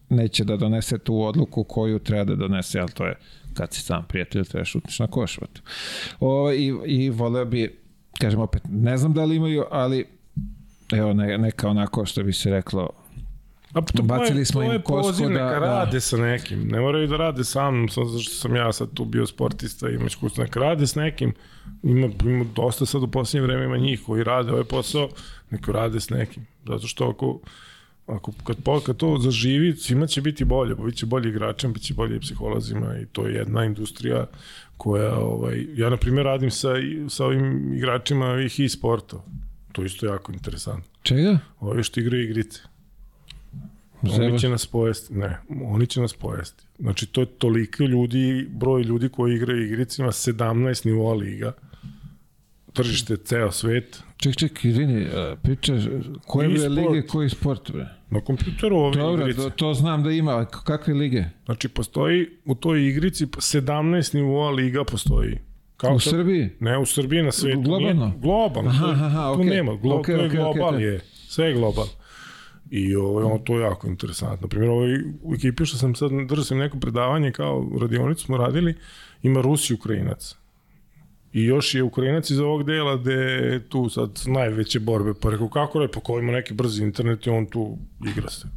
neće 0.09 0.45
da 0.45 0.57
donese 0.57 0.99
tu 0.99 1.23
odluku 1.23 1.65
koju 1.65 1.99
treba 1.99 2.25
da 2.25 2.35
donese, 2.35 2.81
ali 2.81 2.93
to 2.93 3.07
je 3.07 3.15
kad 3.55 3.73
si 3.75 3.83
sam 3.83 4.05
prijatelj, 4.09 4.45
treba 4.45 4.65
šutniš 4.65 4.99
na 4.99 5.07
košvatu. 5.07 5.63
O, 6.21 6.53
i, 6.53 6.75
I 6.87 7.11
voleo 7.11 7.45
bi, 7.45 7.79
kažem 8.21 8.41
opet, 8.41 8.63
ne 8.69 8.97
znam 8.97 9.13
da 9.13 9.25
li 9.25 9.37
imaju, 9.37 9.65
ali 9.71 10.07
evo 10.93 11.13
ne, 11.13 11.39
neka 11.39 11.69
onako 11.69 12.07
što 12.07 12.23
bi 12.23 12.33
se 12.33 12.51
reklo, 12.51 12.91
A 13.73 13.81
to, 13.81 14.03
Bacili 14.03 14.45
smo 14.45 14.63
im 14.63 14.83
kosku 14.83 15.23
da- 15.23 15.29
neka 15.29 15.45
da. 15.45 15.59
rade 15.59 16.01
sa 16.01 16.17
nekim. 16.17 16.69
Ne 16.69 16.81
moraju 16.81 17.07
da 17.07 17.17
rade 17.17 17.45
sa 17.45 17.71
mnom, 17.71 17.89
samo 17.89 18.07
zato 18.07 18.23
što 18.23 18.35
sam 18.35 18.57
ja 18.57 18.73
sad 18.73 18.89
tu 18.95 19.05
bio 19.05 19.27
sportista 19.27 19.91
i 19.91 19.95
ima 19.95 20.07
iskustvo. 20.07 20.45
Neka 20.45 20.61
rade 20.61 20.87
s 20.87 20.95
nekim. 20.95 21.35
Ima, 21.83 22.09
ima 22.25 22.45
dosta 22.57 22.87
sad 22.87 23.03
u 23.03 23.09
posljednje 23.09 23.47
vreme 23.47 23.65
ima 23.65 23.77
njih 23.77 24.03
koji 24.07 24.25
rade 24.25 24.53
ovaj 24.53 24.65
posao, 24.65 25.09
neka 25.51 25.73
rade 25.73 26.01
s 26.01 26.11
nekim. 26.11 26.47
Zato 26.67 26.87
što 26.87 27.09
ako, 27.11 27.41
ako 28.09 28.33
kad, 28.45 28.57
kad 28.87 28.97
to 28.97 29.19
zaživi, 29.19 29.77
svima 29.77 30.07
će 30.07 30.21
biti 30.21 30.45
bolje, 30.45 30.75
bit 30.75 30.97
će 30.97 31.07
bolji 31.07 31.29
igračima, 31.29 31.73
bit 31.73 31.83
će 31.83 31.95
bolje 31.95 32.21
psiholozima 32.21 32.99
i 32.99 33.07
to 33.07 33.27
je 33.27 33.35
jedna 33.35 33.65
industrija 33.65 34.27
koja, 34.77 35.19
ovaj, 35.19 35.67
ja 35.75 35.91
na 35.91 35.97
primjer 35.97 36.25
radim 36.27 36.51
sa, 36.51 36.69
sa 37.09 37.25
ovim 37.25 37.75
igračima 37.75 38.27
ovih 38.27 38.61
e-sporta. 38.61 39.25
To 39.73 39.83
je 39.83 39.87
isto 39.87 40.07
jako 40.07 40.33
interesantno. 40.33 40.91
čega? 41.03 41.39
Ovi 41.61 41.83
što 41.83 42.01
igraju 42.01 42.25
igrice. 42.25 42.61
Oni 44.03 44.13
Zebaš? 44.13 44.41
će 44.41 44.49
nas 44.49 44.67
pojesti. 44.67 45.15
Ne, 45.15 45.39
oni 45.65 45.87
će 45.87 46.01
nas 46.01 46.15
pojesti. 46.15 46.63
Znači, 46.79 47.07
to 47.07 47.21
je 47.21 47.27
toliko 47.27 47.85
ljudi, 47.85 48.47
broj 48.51 48.83
ljudi 48.83 49.09
koji 49.09 49.35
igraju 49.35 49.67
igrice, 49.67 50.03
ima 50.03 50.13
17 50.13 50.87
nivoa 50.87 51.15
liga. 51.15 51.53
Tržište 52.73 53.17
ceo 53.17 53.53
svet. 53.53 54.03
Ček, 54.19 54.37
ček, 54.37 54.65
izvini, 54.65 55.03
e, 55.03 55.37
pričaš, 55.43 55.83
koje 56.27 56.49
bre 56.49 56.57
E-sport. 56.57 56.77
lige, 56.89 57.07
koji 57.07 57.29
sport, 57.29 57.73
bre? 57.73 57.87
Na 58.11 58.21
kompjuteru 58.21 58.77
ove 58.77 58.97
Dobro, 58.97 59.23
igrice. 59.23 59.43
to, 59.43 59.51
to 59.51 59.75
znam 59.75 60.03
da 60.03 60.11
ima, 60.11 60.45
kakve 60.45 60.95
lige? 60.95 61.25
Znači, 61.45 61.69
postoji 61.69 62.27
u 62.45 62.55
toj 62.55 62.89
igrici 62.89 63.27
17 63.27 64.15
nivoa 64.15 64.51
liga 64.51 64.85
postoji. 64.85 65.39
Kao 65.77 65.95
U 65.95 65.99
Srbiji? 66.01 66.51
Ne, 66.61 66.79
u 66.79 66.87
Srbiji 66.87 67.23
na 67.23 67.33
svetu. 67.33 67.61
Globalno? 67.61 68.07
Nije, 68.07 68.19
globalno. 68.19 68.71
Aha, 68.71 68.87
aha, 68.97 69.33
tu 69.35 69.41
okej. 69.41 69.51
nema. 69.51 69.75
Glo, 69.75 69.97
Okej, 69.97 70.15
to 70.17 70.21
je 70.21 70.27
okej, 70.27 70.39
global 70.39 70.75
okej. 70.75 70.87
je. 70.87 71.01
Sve 71.29 71.47
je 71.47 71.55
global. 71.55 71.87
I 72.71 72.95
ovaj, 72.95 73.25
ono, 73.25 73.39
to 73.39 73.59
je 73.59 73.63
jako 73.63 73.87
interesantno. 73.87 74.49
Primjer, 74.49 74.71
ovaj, 74.71 74.95
u 75.23 75.35
ekipi 75.35 75.65
što 75.65 75.77
sam 75.77 75.95
sad, 75.95 76.11
držao 76.29 76.45
sam 76.45 76.59
neko 76.59 76.79
predavanje, 76.79 77.33
kao 77.33 77.69
radionicu 77.81 78.25
smo 78.25 78.37
radili, 78.37 78.75
ima 79.23 79.41
Rus 79.41 79.71
i 79.71 79.75
Ukrajinac. 79.75 80.35
I 81.33 81.45
još 81.45 81.75
je 81.75 81.83
Ukrajinac 81.83 82.31
iz 82.31 82.39
ovog 82.39 82.65
dela 82.65 82.97
gde 82.97 83.13
je 83.13 83.69
tu 83.69 83.89
sad 83.89 84.11
najveće 84.27 84.81
borbe. 84.81 85.13
Pa 85.21 85.31
rekao, 85.31 85.49
kako 85.49 85.83
je, 85.83 85.91
pa 85.93 86.01
ko 86.01 86.19
ima 86.19 86.33
neki 86.33 86.55
brzi 86.55 86.83
internet 86.83 87.27
i 87.27 87.31
on 87.31 87.47
tu 87.47 87.79
igra 88.07 88.31
se. 88.31 88.49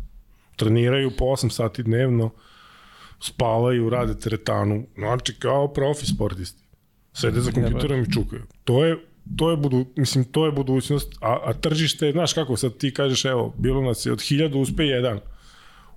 Treniraju 0.55 1.11
po 1.17 1.25
8 1.25 1.49
sati 1.49 1.83
dnevno, 1.83 2.29
spavaju, 3.19 3.89
rade 3.89 4.19
teretanu. 4.19 4.85
Znači, 4.95 5.35
kao 5.39 5.67
profi 5.67 6.05
sportisti. 6.05 6.63
Sede 7.13 7.41
za 7.41 7.51
kompjuterom 7.51 8.01
i 8.01 8.11
čukaju. 8.11 8.41
To 8.63 8.85
je 8.85 8.97
to 9.37 9.51
je 9.51 9.57
budu, 9.57 9.85
mislim 9.95 10.23
to 10.23 10.45
je 10.45 10.51
budućnost, 10.51 11.13
a, 11.21 11.37
a 11.43 11.53
tržište, 11.53 12.11
znaš 12.11 12.33
kako 12.33 12.57
sad 12.57 12.77
ti 12.77 12.93
kažeš, 12.93 13.25
evo, 13.25 13.53
bilo 13.57 13.81
nas 13.81 14.05
je 14.05 14.11
od 14.11 14.19
1000 14.19 14.57
uspe 14.57 14.83
jedan. 14.83 15.19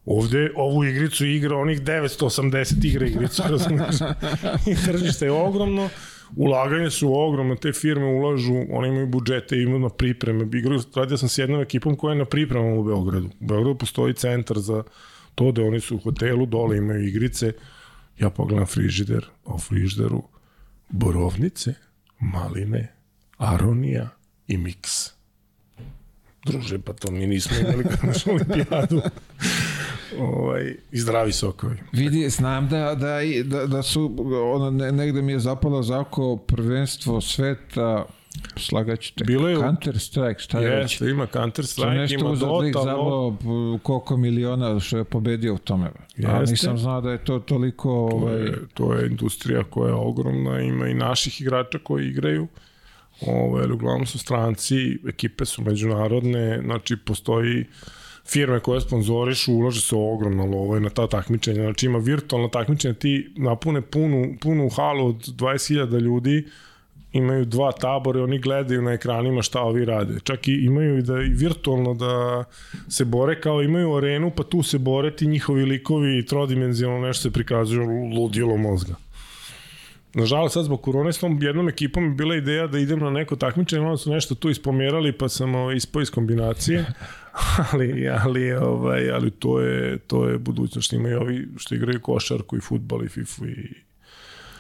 Ovde 0.05 0.51
ovu 0.57 0.85
igricu 0.85 1.27
igra 1.27 1.57
onih 1.57 1.83
980 1.83 2.87
igra 2.87 3.07
igricu, 3.07 3.43
razumiješ? 3.51 3.97
I 4.67 4.75
tržište 4.87 5.25
je 5.25 5.33
ogromno, 5.33 5.89
ulaganje 6.37 6.91
su 6.91 7.15
ogromne, 7.15 7.57
te 7.57 7.73
firme 7.73 8.07
ulažu, 8.07 8.55
one 8.71 8.89
imaju 8.89 9.07
budžete, 9.07 9.63
imaju 9.63 9.79
na 9.79 9.89
pripreme. 9.89 10.49
Igrao, 10.59 10.79
radio 10.95 11.17
sam 11.17 11.29
s 11.29 11.39
jednom 11.39 11.61
ekipom 11.61 11.97
koja 11.97 12.13
je 12.13 12.19
na 12.19 12.25
pripremama 12.25 12.75
u 12.75 12.85
Beogradu. 12.85 13.27
U 13.41 13.47
Beogradu 13.47 13.79
postoji 13.79 14.15
centar 14.15 14.59
za 14.59 14.83
to 15.35 15.53
da 15.53 15.63
oni 15.63 15.81
su 15.81 15.97
u 15.97 15.99
hotelu, 15.99 16.47
dole 16.47 16.77
imaju 16.77 17.09
igrice. 17.09 17.53
Ja 18.19 18.31
pogledam 18.31 18.67
frižider, 18.67 19.27
u 19.45 19.59
frižideru 19.59 20.23
borovnice, 20.89 21.75
maline, 22.21 22.93
aronija 23.39 24.09
i 24.47 24.57
miks. 24.57 25.14
Druže, 26.45 26.79
pa 26.79 26.93
to 26.93 27.11
mi 27.11 27.27
nismo 27.27 27.57
imali 27.59 27.85
kad 27.85 28.05
našu 28.09 28.31
olimpijadu. 28.31 29.01
ovaj, 30.19 30.77
I 30.93 30.99
zdravi 30.99 31.33
sokovi. 31.33 31.77
Vidi, 31.93 32.31
znam 32.31 32.69
da, 32.69 32.95
da, 32.95 33.19
da, 33.45 33.67
da 33.67 33.83
su, 33.83 34.17
ono, 34.55 34.71
ne, 34.71 34.93
negde 34.93 35.23
mi 35.23 35.33
je 35.33 35.39
zapalo 35.39 35.83
za 35.83 36.01
oko 36.01 36.37
prvenstvo 36.37 37.21
sveta, 37.21 38.05
slagaću 38.57 39.15
te, 39.15 39.25
Bilo 39.25 39.49
je 39.49 39.57
Counter 39.57 39.99
Strike, 39.99 40.41
šta 40.41 40.61
je 40.61 40.71
već? 40.71 40.93
Jeste, 40.93 41.11
ima 41.11 41.27
Counter 41.33 41.67
Strike, 41.67 41.91
nešto 41.91 42.15
ima 42.21 42.35
Dota, 42.35 42.79
no, 42.79 42.85
zabao 42.85 43.37
koliko 43.83 44.17
miliona 44.17 44.81
što 44.81 44.99
je 44.99 45.05
pobedio 45.05 45.55
u 45.55 45.59
tome. 45.59 45.87
A 46.27 46.39
Jeste. 46.39 46.51
nisam 46.51 46.79
znao 46.79 47.01
da 47.01 47.11
je 47.11 47.25
to 47.25 47.39
toliko... 47.39 48.09
to 48.11 48.17
Ovaj, 48.17 48.43
je, 48.43 48.55
to 48.75 48.95
je 48.95 49.07
industrija 49.07 49.65
koja 49.65 49.89
je 49.89 49.95
ogromna, 49.95 50.61
ima 50.61 50.89
i 50.89 50.95
naših 50.95 51.41
igrača 51.41 51.79
koji 51.79 52.09
igraju. 52.09 52.49
Ove, 53.21 53.63
ali 53.63 53.73
uglavnom 53.73 54.07
su 54.07 54.19
stranci, 54.19 54.99
ekipe 55.09 55.45
su 55.45 55.63
međunarodne, 55.63 56.61
znači 56.65 56.97
postoji 56.97 57.65
firme 58.27 58.61
koje 58.61 58.81
sponzorišu, 58.81 59.53
ulaže 59.53 59.81
se 59.81 59.95
ogromno 59.97 60.47
lova 60.47 60.81
na 60.81 60.91
ta 60.91 61.07
takmičenja. 61.07 61.63
Znači 61.63 61.87
ima 61.87 61.99
virtualna 61.99 62.49
takmičenja, 62.49 62.95
ti 62.95 63.33
napune 63.37 63.81
punu, 63.81 64.37
punu 64.41 64.69
halu 64.69 65.07
od 65.07 65.17
20.000 65.17 66.01
ljudi, 66.01 66.45
imaju 67.13 67.45
dva 67.45 67.73
tabore, 67.73 68.23
oni 68.23 68.39
gledaju 68.39 68.83
na 68.83 68.93
ekranima 68.93 69.43
šta 69.43 69.61
ovi 69.61 69.85
rade. 69.85 70.21
Čak 70.25 70.49
i 70.49 70.53
imaju 70.53 70.99
i 70.99 71.03
da 71.03 71.23
i 71.23 71.29
virtualno 71.29 71.95
da 71.95 72.45
se 72.89 73.05
bore 73.05 73.41
kao 73.41 73.63
imaju 73.63 73.97
arenu, 73.97 74.31
pa 74.37 74.43
tu 74.43 74.63
se 74.63 74.79
bore 74.79 75.17
ti 75.17 75.27
njihovi 75.27 75.65
likovi 75.65 76.19
i 76.19 76.27
trodimenzionalno 76.27 77.07
nešto 77.07 77.23
se 77.23 77.33
prikazuju 77.33 77.87
ludilo 78.17 78.57
mozga. 78.57 78.95
Nažalost, 80.15 80.55
sad 80.55 80.65
zbog 80.65 80.83
korone 80.83 81.13
s 81.13 81.19
tom 81.19 81.43
jednom 81.43 81.69
ekipom 81.69 82.05
je 82.05 82.11
bila 82.11 82.37
ideja 82.37 82.67
da 82.67 82.79
idem 82.79 82.99
na 82.99 83.11
neko 83.11 83.37
takmičenje, 83.37 83.83
onda 83.83 83.97
su 83.97 84.11
nešto 84.11 84.35
tu 84.35 84.51
ispomerali, 84.51 85.13
pa 85.13 85.29
sam 85.29 85.55
ovaj, 85.55 85.77
ispao 85.77 86.03
iz 86.03 86.11
kombinacije, 86.11 86.85
ali, 87.73 88.09
ali, 88.09 88.53
ovaj, 88.53 89.11
ali 89.11 89.31
to, 89.31 89.61
je, 89.61 89.99
to 89.99 90.29
je 90.29 90.39
budućnost. 90.39 90.93
Ima 90.93 91.09
i 91.09 91.15
ovi 91.15 91.49
što 91.57 91.75
igraju 91.75 92.01
košarku 92.01 92.57
i 92.57 92.61
futbol 92.61 93.05
i 93.05 93.09
fifu 93.09 93.47
i 93.47 93.85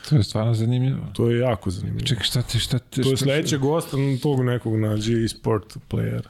to 0.09 0.16
je 0.16 0.22
stvarno 0.22 0.55
zanimljivo. 0.55 1.06
to 1.12 1.31
je 1.31 1.39
jako 1.39 1.70
zanimljivo. 1.70 2.06
Čekaj, 2.06 2.24
šta 2.24 2.43
ti, 2.43 2.59
šta 2.59 2.78
ti... 2.78 3.02
To 3.02 3.10
je 3.10 3.16
sledećeg 3.16 3.60
gosta, 3.60 3.97
tog 4.22 4.44
nekog 4.44 4.76
nađe 4.76 5.24
i 5.24 5.28
sport 5.28 5.76
playera. 5.90 6.28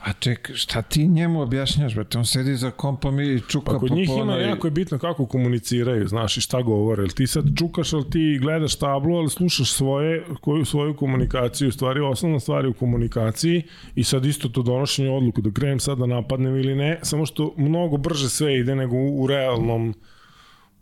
A 0.00 0.12
ček, 0.12 0.50
šta 0.54 0.82
ti 0.82 1.08
njemu 1.08 1.40
objašnjaš, 1.42 1.94
brate? 1.94 2.18
On 2.18 2.24
sedi 2.24 2.56
za 2.56 2.70
kompom 2.70 3.20
i 3.20 3.40
čuka 3.40 3.72
Pa 3.72 3.78
kod 3.78 3.90
njih 3.90 4.08
ima 4.12 4.38
i- 4.38 4.42
jako 4.42 4.66
je 4.66 4.70
bitno 4.70 4.98
kako 4.98 5.26
komuniciraju, 5.26 6.08
znaš, 6.08 6.36
i 6.36 6.40
šta 6.40 6.62
govore. 6.62 7.02
Jel 7.02 7.08
ti 7.08 7.26
sad 7.26 7.44
čukaš, 7.56 7.92
ali 7.92 8.10
ti 8.10 8.38
gledaš 8.40 8.76
tablu, 8.76 9.16
ali 9.16 9.30
slušaš 9.30 9.72
svoje, 9.72 10.24
koju 10.40 10.64
svoju 10.64 10.96
komunikaciju, 10.96 11.68
u 11.68 11.72
stvari 11.72 12.00
osnovna 12.00 12.40
stvar 12.40 12.64
je 12.64 12.68
u 12.68 12.74
komunikaciji 12.74 13.62
i 13.94 14.04
sad 14.04 14.24
isto 14.24 14.48
to 14.48 14.62
donošenje 14.62 15.10
odluku, 15.10 15.40
da 15.40 15.50
krenem 15.50 15.80
sad 15.80 15.98
da 15.98 16.06
napadnem 16.06 16.56
ili 16.56 16.74
ne, 16.74 16.98
samo 17.02 17.26
što 17.26 17.54
mnogo 17.56 17.96
brže 17.96 18.28
sve 18.28 18.58
ide 18.58 18.74
nego 18.74 18.96
u, 18.96 19.22
u 19.22 19.26
realnom 19.26 19.94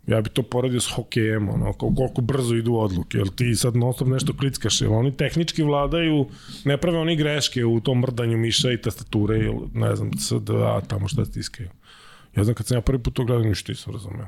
ja 0.09 0.21
bi 0.21 0.29
to 0.29 0.43
poredio 0.43 0.81
s 0.81 0.91
hokejem, 0.95 1.49
ono, 1.49 1.73
kol- 1.73 1.95
koliko 1.95 2.21
brzo 2.21 2.55
idu 2.55 2.75
odluke, 2.75 3.17
jel 3.17 3.27
ti 3.35 3.55
sad 3.55 3.75
non 3.75 3.93
stop 3.93 4.07
nešto 4.07 4.33
klickaš, 4.33 4.81
jel 4.81 4.93
oni 4.93 5.11
tehnički 5.17 5.63
vladaju, 5.63 6.25
ne 6.65 6.77
prave 6.77 6.97
oni 6.97 7.15
greške 7.15 7.65
u 7.65 7.79
tom 7.79 7.99
mrdanju 7.99 8.37
miša 8.37 8.71
i 8.71 8.81
tastature, 8.81 9.37
ili 9.37 9.69
ne 9.73 9.95
znam, 9.95 10.11
CDA, 10.17 10.81
tamo 10.87 11.07
šta 11.07 11.25
stiskaju. 11.25 11.69
Ja 12.35 12.43
znam 12.43 12.55
kad 12.55 12.67
sam 12.67 12.77
ja 12.77 12.81
prvi 12.81 13.03
put 13.03 13.13
to 13.13 13.25
gledao, 13.25 13.45
ništa 13.45 13.71
nisam 13.71 13.93
razumeo. 13.93 14.27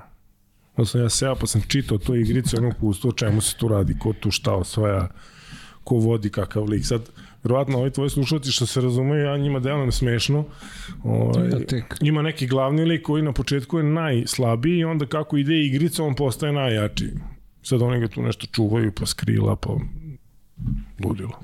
Onda 0.76 0.90
sam 0.90 1.02
ja 1.02 1.10
seo 1.10 1.36
pa 1.36 1.48
sam 1.48 1.62
čitao 1.68 1.98
to 1.98 2.16
igrice, 2.16 2.58
ono 2.58 2.72
pusto, 2.80 3.08
o 3.08 3.12
čemu 3.12 3.42
se 3.42 3.58
tu 3.58 3.68
radi, 3.68 3.98
ko 4.00 4.14
tu 4.14 4.32
šta 4.32 4.54
osvaja, 4.54 5.08
ko 5.84 5.96
vodi 5.96 6.30
kakav 6.30 6.64
lik. 6.66 6.86
Sad, 6.86 7.10
verovatno 7.44 7.78
ovi 7.80 7.92
tvoji 7.92 8.10
slušalci 8.10 8.52
što 8.52 8.66
se 8.66 8.82
razumeju, 8.82 9.24
ja 9.24 9.38
njima 9.38 9.60
delujem 9.60 9.92
smešno. 9.92 10.46
Ovaj, 11.04 11.48
Da, 11.48 11.66
tek. 11.66 11.96
ima 12.02 12.22
neki 12.22 12.48
glavni 12.48 12.86
lik 12.86 13.02
koji 13.02 13.24
na 13.24 13.32
početku 13.32 13.78
je 13.78 13.84
najslabiji 13.84 14.78
i 14.78 14.84
onda 14.84 15.06
kako 15.06 15.38
ide 15.38 15.66
igrica, 15.66 16.04
on 16.04 16.16
postaje 16.16 16.54
najjači. 16.54 17.10
Sad 17.64 17.82
oni 17.82 18.00
ga 18.00 18.08
tu 18.08 18.22
nešto 18.22 18.48
čuvaju, 18.48 18.92
pa 19.00 19.06
skrila, 19.06 19.56
pa 19.56 19.70
ludilo. 21.06 21.40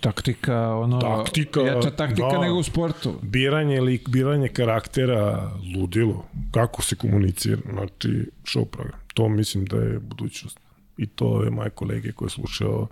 Taktika, 0.00 0.74
ono... 0.76 1.00
Taktika, 1.00 1.60
Jača 1.60 1.90
taktika 1.90 2.28
da. 2.28 2.40
nego 2.40 2.54
u 2.54 2.62
sportu. 2.62 3.14
Biranje 3.22 3.80
lik, 3.80 4.08
biranje 4.08 4.48
karaktera, 4.48 5.50
ludilo. 5.76 6.24
Kako 6.50 6.82
se 6.82 6.96
komunicira, 6.96 7.58
znači 7.72 8.30
show 8.44 8.64
program. 8.64 8.98
To 9.14 9.28
mislim 9.28 9.64
da 9.64 9.76
je 9.76 9.98
budućnost. 9.98 10.58
I 10.98 11.06
to 11.06 11.42
je 11.44 11.50
moje 11.50 11.70
kolege 11.70 12.12
koje 12.12 12.30
slušao 12.30 12.88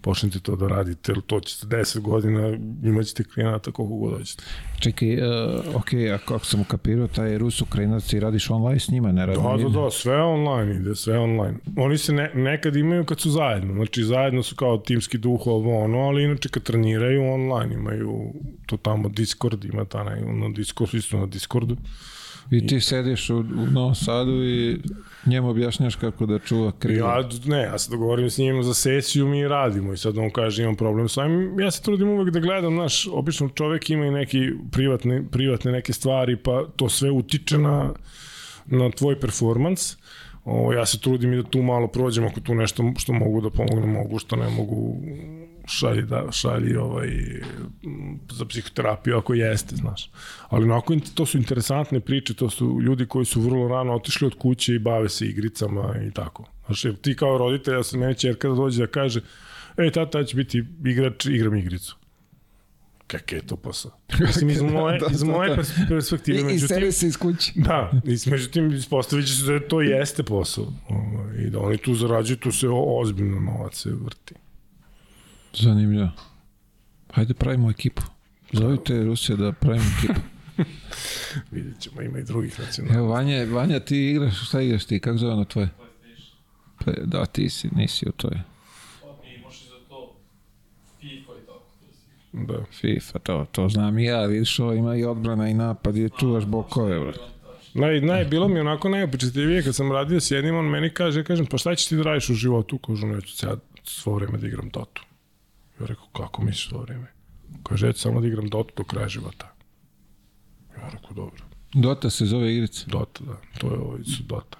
počnite 0.00 0.40
to 0.40 0.56
da 0.56 0.68
radite, 0.68 1.12
to 1.26 1.40
ćete 1.40 1.66
10 1.66 2.00
godina, 2.00 2.48
imaćete 2.84 3.24
klijenata 3.24 3.72
koliko 3.72 3.96
god 3.96 4.18
hoćete. 4.18 4.42
Čekaj, 4.80 5.14
uh, 5.14 5.60
ok, 5.74 5.88
ako, 6.14 6.34
ako 6.34 6.44
sam 6.44 6.60
ukapirao, 6.60 7.06
taj 7.06 7.38
Rus 7.38 7.60
Ukrajinac 7.60 8.12
i 8.12 8.20
radiš 8.20 8.50
online 8.50 8.80
s 8.80 8.88
njima, 8.88 9.12
ne 9.12 9.26
radi 9.26 9.38
Da, 9.42 9.48
da, 9.48 9.56
nije? 9.56 9.70
da, 9.70 9.90
sve 9.90 10.22
online 10.22 10.76
ide, 10.76 10.94
sve 10.94 11.18
online. 11.18 11.58
Oni 11.76 11.98
se 11.98 12.12
ne, 12.12 12.30
nekad 12.34 12.76
imaju 12.76 13.04
kad 13.04 13.20
su 13.20 13.30
zajedno, 13.30 13.74
znači 13.74 14.04
zajedno 14.04 14.42
su 14.42 14.56
kao 14.56 14.78
timski 14.78 15.18
duh 15.18 15.46
ovo 15.46 15.84
ono, 15.84 15.98
ali 15.98 16.24
inače 16.24 16.48
kad 16.48 16.62
treniraju 16.62 17.32
online 17.32 17.74
imaju 17.74 18.32
to 18.66 18.76
tamo 18.76 19.08
Discord, 19.08 19.64
ima 19.64 19.84
ta 19.84 20.04
ne, 20.04 20.20
na 20.20 20.48
Discord, 20.48 20.94
isto 20.94 21.18
na 21.18 21.26
Discordu. 21.26 21.76
I 22.50 22.66
ti 22.66 22.80
sediš 22.80 23.30
u, 23.30 23.38
u 23.38 23.66
Novom 23.72 23.94
Sadu 23.94 24.44
i 24.44 24.78
njemu 25.26 25.48
objašnjaš 25.48 25.94
kako 25.94 26.26
da 26.26 26.38
čuva 26.38 26.72
krilo. 26.78 27.08
Ja, 27.08 27.28
ne, 27.46 27.62
ja 27.62 27.78
se 27.78 27.90
dogovorim 27.90 28.30
s 28.30 28.38
njim 28.38 28.62
za 28.62 28.74
sesiju, 28.74 29.26
mi 29.26 29.48
radimo 29.48 29.92
i 29.92 29.96
sad 29.96 30.18
on 30.18 30.30
kaže 30.30 30.62
imam 30.62 30.76
problem 30.76 31.08
sa 31.08 31.22
ovim. 31.22 31.60
Ja 31.60 31.70
se 31.70 31.82
trudim 31.82 32.08
uvek 32.08 32.30
da 32.30 32.40
gledam, 32.40 32.74
znaš, 32.74 33.08
obično 33.12 33.48
čovek 33.48 33.90
ima 33.90 34.06
i 34.06 34.10
neki 34.10 34.50
privatne, 34.72 35.24
privatne 35.30 35.72
neke 35.72 35.92
stvari, 35.92 36.36
pa 36.36 36.64
to 36.76 36.88
sve 36.88 37.10
utiče 37.10 37.58
na, 37.58 37.90
na 38.66 38.90
tvoj 38.90 39.20
performans. 39.20 39.96
O, 40.44 40.72
ja 40.72 40.86
se 40.86 41.00
trudim 41.00 41.32
i 41.32 41.36
da 41.36 41.42
tu 41.42 41.62
malo 41.62 41.88
prođem 41.88 42.24
ako 42.24 42.40
tu 42.40 42.54
nešto 42.54 42.92
što 42.98 43.12
mogu 43.12 43.40
da 43.40 43.50
pomognem, 43.50 43.90
mogu, 43.90 44.18
što 44.18 44.36
ne 44.36 44.48
mogu 44.48 44.96
šalji, 45.66 46.02
da, 46.02 46.32
šalji 46.32 46.76
ovaj, 46.76 47.08
za 48.30 48.44
psihoterapiju 48.44 49.16
ako 49.18 49.34
jeste, 49.34 49.76
znaš. 49.76 50.10
Ali 50.48 50.64
onako, 50.64 50.96
to 51.14 51.26
su 51.26 51.38
interesantne 51.38 52.00
priče, 52.00 52.34
to 52.34 52.50
su 52.50 52.78
ljudi 52.82 53.06
koji 53.06 53.24
su 53.24 53.40
vrlo 53.40 53.68
rano 53.68 53.94
otišli 53.94 54.26
od 54.26 54.34
kuće 54.38 54.74
i 54.74 54.78
bave 54.78 55.08
se 55.08 55.26
igricama 55.26 55.94
i 56.08 56.10
tako. 56.10 56.44
Znaš, 56.66 56.84
jer 56.84 56.96
ti 56.96 57.16
kao 57.16 57.38
roditelj, 57.38 57.74
ja 57.74 57.82
sam 57.82 58.00
meni 58.00 58.14
čerka 58.18 58.48
da 58.48 58.54
dođe 58.54 58.80
da 58.80 58.86
kaže, 58.86 59.20
ej, 59.78 59.90
tata, 59.90 60.24
ću 60.24 60.36
biti 60.36 60.64
igrač, 60.84 61.26
igram 61.26 61.56
igricu. 61.56 61.96
Kak 63.06 63.32
je 63.32 63.46
to 63.46 63.56
posao? 63.56 63.90
Mislim, 64.20 64.50
iz 64.50 64.62
moje, 64.72 64.98
Da, 64.98 65.06
iz 65.12 65.20
da, 65.20 65.26
moje 65.26 65.50
da. 65.50 65.56
pers- 65.56 65.88
perspektive, 65.88 66.40
I, 66.40 66.44
međutim, 66.44 66.68
sedi 66.68 66.92
se 66.92 67.06
iz 67.06 67.16
kuće. 67.16 67.52
Da, 67.68 67.90
i 68.04 68.30
međutim, 68.30 68.72
ispostavit 68.72 69.26
će 69.26 69.34
se 69.34 69.52
da 69.52 69.68
to 69.68 69.80
jeste 69.80 70.22
posao. 70.22 70.72
Ovaj, 70.88 71.36
I 71.46 71.50
da 71.50 71.58
oni 71.58 71.76
tu 71.76 71.94
zarađuju, 71.94 72.36
tu 72.36 72.52
se 72.52 72.66
ozbiljno 72.70 73.40
novac 73.40 73.74
se 73.76 73.90
vrti. 74.04 74.34
Zanimljivo. 75.54 76.08
Hajde 77.12 77.34
pravimo 77.34 77.70
ekipu. 77.70 78.02
Zovite 78.52 79.04
Rusije 79.04 79.36
da 79.36 79.52
pravimo 79.52 79.84
ekipu. 79.98 80.20
Vidjet 81.50 81.80
ćemo, 81.80 82.02
ima 82.02 82.18
i 82.18 82.22
drugih 82.22 82.60
nacionalnih. 82.60 82.98
Evo, 82.98 83.08
Vanja, 83.08 83.44
Vanja, 83.44 83.80
ti 83.80 84.10
igraš, 84.10 84.46
šta 84.48 84.60
igraš 84.60 84.84
ti? 84.84 85.00
Kako 85.00 85.18
zove 85.18 85.32
ono 85.32 85.44
tvoje? 85.44 85.68
Pa, 86.84 86.92
da, 87.04 87.26
ti 87.26 87.48
si, 87.48 87.68
nisi 87.72 88.08
u 88.08 88.12
toj. 88.12 88.40
Da. 92.32 92.64
FIFA, 92.80 93.18
to, 93.18 93.46
to 93.52 93.68
znam 93.68 93.98
i 93.98 94.04
ja, 94.04 94.26
vidiš, 94.26 94.58
ovo 94.58 94.72
ima 94.72 94.96
i 94.96 95.04
odbrana 95.04 95.48
i 95.48 95.54
napad 95.54 95.96
i 95.96 96.10
čuvaš 96.20 96.44
bokove, 96.44 97.00
brate. 97.00 97.18
Naj, 97.74 98.00
naj, 98.00 98.24
bilo 98.24 98.48
mi 98.48 98.60
onako 98.60 98.88
najopečetljivije 98.88 99.62
kad 99.62 99.74
sam 99.74 99.92
radio 99.92 100.20
s 100.20 100.30
jednim, 100.30 100.56
on 100.56 100.64
meni 100.64 100.90
kaže, 100.90 101.20
ja 101.20 101.24
kažem, 101.24 101.46
pa 101.46 101.58
šta 101.58 101.74
ćeš 101.74 101.86
ti 101.86 101.96
da 101.96 102.02
radiš 102.02 102.30
u 102.30 102.34
životu? 102.34 102.78
Kažu, 102.78 103.06
neću 103.06 103.36
sad 103.36 103.60
svo 103.82 104.14
vreme 104.14 104.38
da 104.38 104.46
igram 104.46 104.68
Dotu. 104.68 105.02
Ja 105.82 105.86
rekao, 105.86 106.06
kako 106.06 106.42
misliš 106.42 106.68
svo 106.68 106.80
vreme? 106.80 107.06
Kaže, 107.62 107.86
ja 107.86 107.92
ću 107.92 108.00
samo 108.00 108.20
da 108.20 108.26
igram 108.26 108.48
Dotu 108.48 108.74
do 108.76 108.84
kraja 108.84 109.08
života. 109.08 109.54
Ja 110.76 110.88
rekao, 110.88 111.12
dobro. 111.12 111.44
Dota 111.74 112.10
se 112.10 112.26
zove 112.26 112.54
igrica. 112.54 112.84
Dota, 112.86 113.24
da. 113.24 113.36
To 113.58 113.66
je 113.66 113.78
ovo 113.78 113.98
su 114.04 114.22
Dota. 114.22 114.58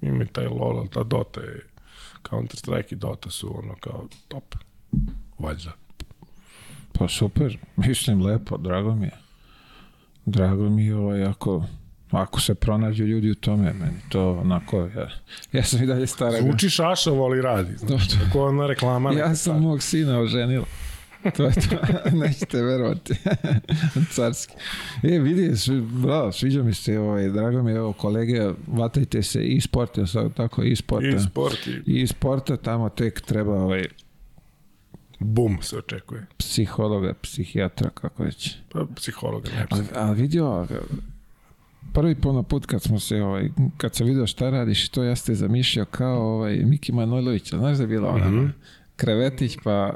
Ima 0.00 0.24
i 0.24 0.26
taj 0.26 0.46
LoL, 0.46 0.78
ali 0.78 0.88
ta 0.88 1.02
Dota 1.02 1.40
je 1.40 1.66
Counter 2.30 2.58
Strike 2.58 2.94
i 2.94 2.98
Dota 2.98 3.30
su 3.30 3.58
ono 3.58 3.74
kao 3.80 4.08
top. 4.28 4.54
Valjda. 5.38 5.72
Pa 6.92 7.08
super, 7.08 7.58
mislim 7.76 8.22
lepo, 8.22 8.56
drago 8.56 8.94
mi 8.94 9.06
je. 9.06 9.18
Drago 10.26 10.70
mi 10.70 10.84
je 10.84 10.96
ovo 10.96 11.14
jako 11.14 11.64
Ako 12.10 12.40
se 12.40 12.54
pronađu 12.54 13.04
ljudi 13.04 13.30
u 13.30 13.34
tome, 13.34 13.72
meni 13.72 14.00
to 14.08 14.32
onako, 14.32 14.78
ja, 14.96 15.08
ja 15.52 15.62
sam 15.64 15.82
i 15.82 15.86
dalje 15.86 16.06
stara. 16.06 16.40
Zvuči 16.40 16.70
šašavo, 16.70 17.24
ali 17.24 17.42
radi. 17.42 17.76
Znači, 17.76 18.18
tako 18.18 18.46
ona 18.46 18.66
reklama. 18.66 19.12
Ja 19.12 19.34
sam 19.34 19.62
mog 19.62 19.82
sina 19.82 20.18
oženila. 20.20 20.64
to 21.36 21.44
je 21.44 21.52
to, 21.52 21.76
nećete 22.26 22.62
verovati. 22.62 23.14
Carski. 24.14 24.54
E, 25.02 25.18
vidi, 25.18 25.56
svi, 25.56 25.80
bravo, 25.80 26.32
sviđa 26.32 26.62
mi 26.62 26.74
se, 26.74 26.98
ovaj, 26.98 27.28
drago 27.28 27.62
mi 27.62 27.70
je, 27.70 27.76
evo, 27.76 27.92
kolege, 27.92 28.50
vatajte 28.66 29.22
se 29.22 29.44
i 29.44 29.60
sporta, 29.60 30.04
tako, 30.36 30.62
i 30.62 30.76
sporta. 30.76 31.08
I 31.08 31.20
sport 31.20 31.66
i 31.66 31.82
I 32.02 32.06
sporta, 32.06 32.56
tamo 32.56 32.88
tek 32.88 33.20
treba 33.20 33.54
ovaj, 33.62 33.84
bum 35.18 35.58
se 35.62 35.76
očekuje. 35.78 36.26
psihologa, 36.38 37.14
psihijatra, 37.22 37.90
kako 37.90 38.24
već. 38.24 38.56
Pa 38.72 38.86
psihologa, 38.96 39.48
ne 39.50 39.66
A, 39.70 40.00
a 40.08 40.12
vidio, 40.12 40.66
prvi 41.92 42.14
puno 42.14 42.42
put 42.42 42.66
kad 42.66 42.82
smo 42.82 43.00
se, 43.00 43.16
ovaj, 43.16 43.48
kad 43.76 43.94
sam 43.94 44.06
vidio 44.06 44.26
šta 44.26 44.50
radiš, 44.50 44.88
to 44.88 45.02
ja 45.02 45.16
ste 45.16 45.34
zamišljao 45.34 45.86
kao 45.86 46.22
ovaj, 46.26 46.56
Miki 46.56 46.92
Manojlović, 46.92 47.48
znaš 47.50 47.76
da 47.76 47.82
je 47.82 47.88
bila 47.88 48.08
ona, 48.08 48.28
Mhm. 48.28 48.46
krevetić, 48.96 49.56
pa 49.64 49.94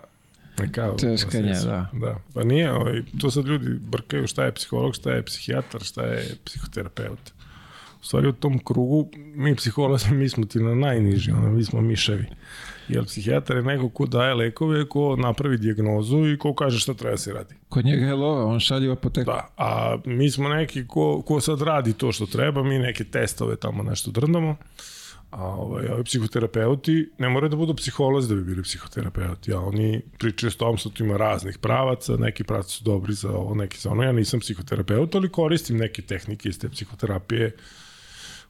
Kao, 0.72 0.96
Češkanje, 0.96 1.48
pa 1.48 1.54
se- 1.54 1.66
da. 1.66 1.88
da. 1.94 2.16
Pa 2.34 2.44
nije, 2.44 2.72
ovaj, 2.72 3.02
to 3.20 3.30
sad 3.30 3.46
ljudi 3.46 3.66
brkaju 3.80 4.26
šta 4.26 4.44
je 4.44 4.52
psiholog, 4.52 4.94
šta 4.94 5.10
je 5.10 5.22
psihijatar, 5.22 5.80
šta 5.82 6.02
je 6.02 6.34
psihoterapeut. 6.44 7.30
U 7.94 8.06
stvari 8.06 8.28
u 8.28 8.32
tom 8.32 8.58
krugu, 8.58 9.08
mi 9.34 9.56
psiholozi, 9.56 10.10
mi 10.14 10.28
smo 10.28 10.44
ti 10.44 10.58
na 10.58 10.74
najniži, 10.76 11.30
ono, 11.32 11.50
mi 11.50 11.64
smo 11.64 11.80
miševi. 11.80 12.26
Jer 12.88 13.04
psihijatar 13.04 13.56
je 13.56 13.62
neko 13.62 13.88
ko 13.88 14.06
daje 14.06 14.34
lekove, 14.34 14.88
ko 14.88 15.16
napravi 15.16 15.58
dijagnozu 15.58 16.26
i 16.26 16.38
ko 16.38 16.54
kaže 16.54 16.78
šta 16.78 16.94
treba 16.94 17.10
da 17.10 17.18
se 17.18 17.32
radi. 17.32 17.54
kod 17.68 17.84
njega 17.84 18.06
je 18.06 18.14
lova, 18.14 18.44
on 18.44 18.60
šalje 18.60 18.88
u 18.88 18.92
apoteku. 18.92 19.30
Da, 19.30 19.48
a 19.56 19.96
mi 20.04 20.30
smo 20.30 20.48
neki 20.48 20.86
ko, 20.86 21.22
ko 21.22 21.40
sad 21.40 21.62
radi 21.62 21.92
to 21.92 22.12
što 22.12 22.26
treba, 22.26 22.62
mi 22.62 22.78
neke 22.78 23.04
testove 23.04 23.56
tamo 23.56 23.82
nešto 23.82 24.10
drndamo, 24.10 24.56
a 25.30 25.44
ovaj, 25.44 25.86
ovi 25.86 26.04
psihoterapeuti 26.04 27.10
ne 27.18 27.28
moraju 27.28 27.50
da 27.50 27.56
budu 27.56 27.74
psiholozi 27.74 28.28
da 28.28 28.34
bi 28.34 28.44
bili 28.44 28.62
psihoterapeuti, 28.62 29.52
a 29.52 29.60
oni 29.60 30.02
pričaju 30.18 30.50
s 30.50 30.56
tom 30.56 30.76
što 30.76 30.90
ima 31.00 31.16
raznih 31.16 31.58
pravaca, 31.58 32.16
neki 32.16 32.44
pravci 32.44 32.76
su 32.76 32.84
dobri 32.84 33.14
za 33.14 33.30
ovo, 33.30 33.54
neki 33.54 33.78
za 33.78 33.90
ono, 33.90 34.02
ja 34.02 34.12
nisam 34.12 34.40
psihoterapeut, 34.40 35.14
ali 35.14 35.28
koristim 35.28 35.76
neke 35.76 36.02
tehnike 36.02 36.48
iz 36.48 36.58
te 36.58 36.68
psihoterapije 36.68 37.56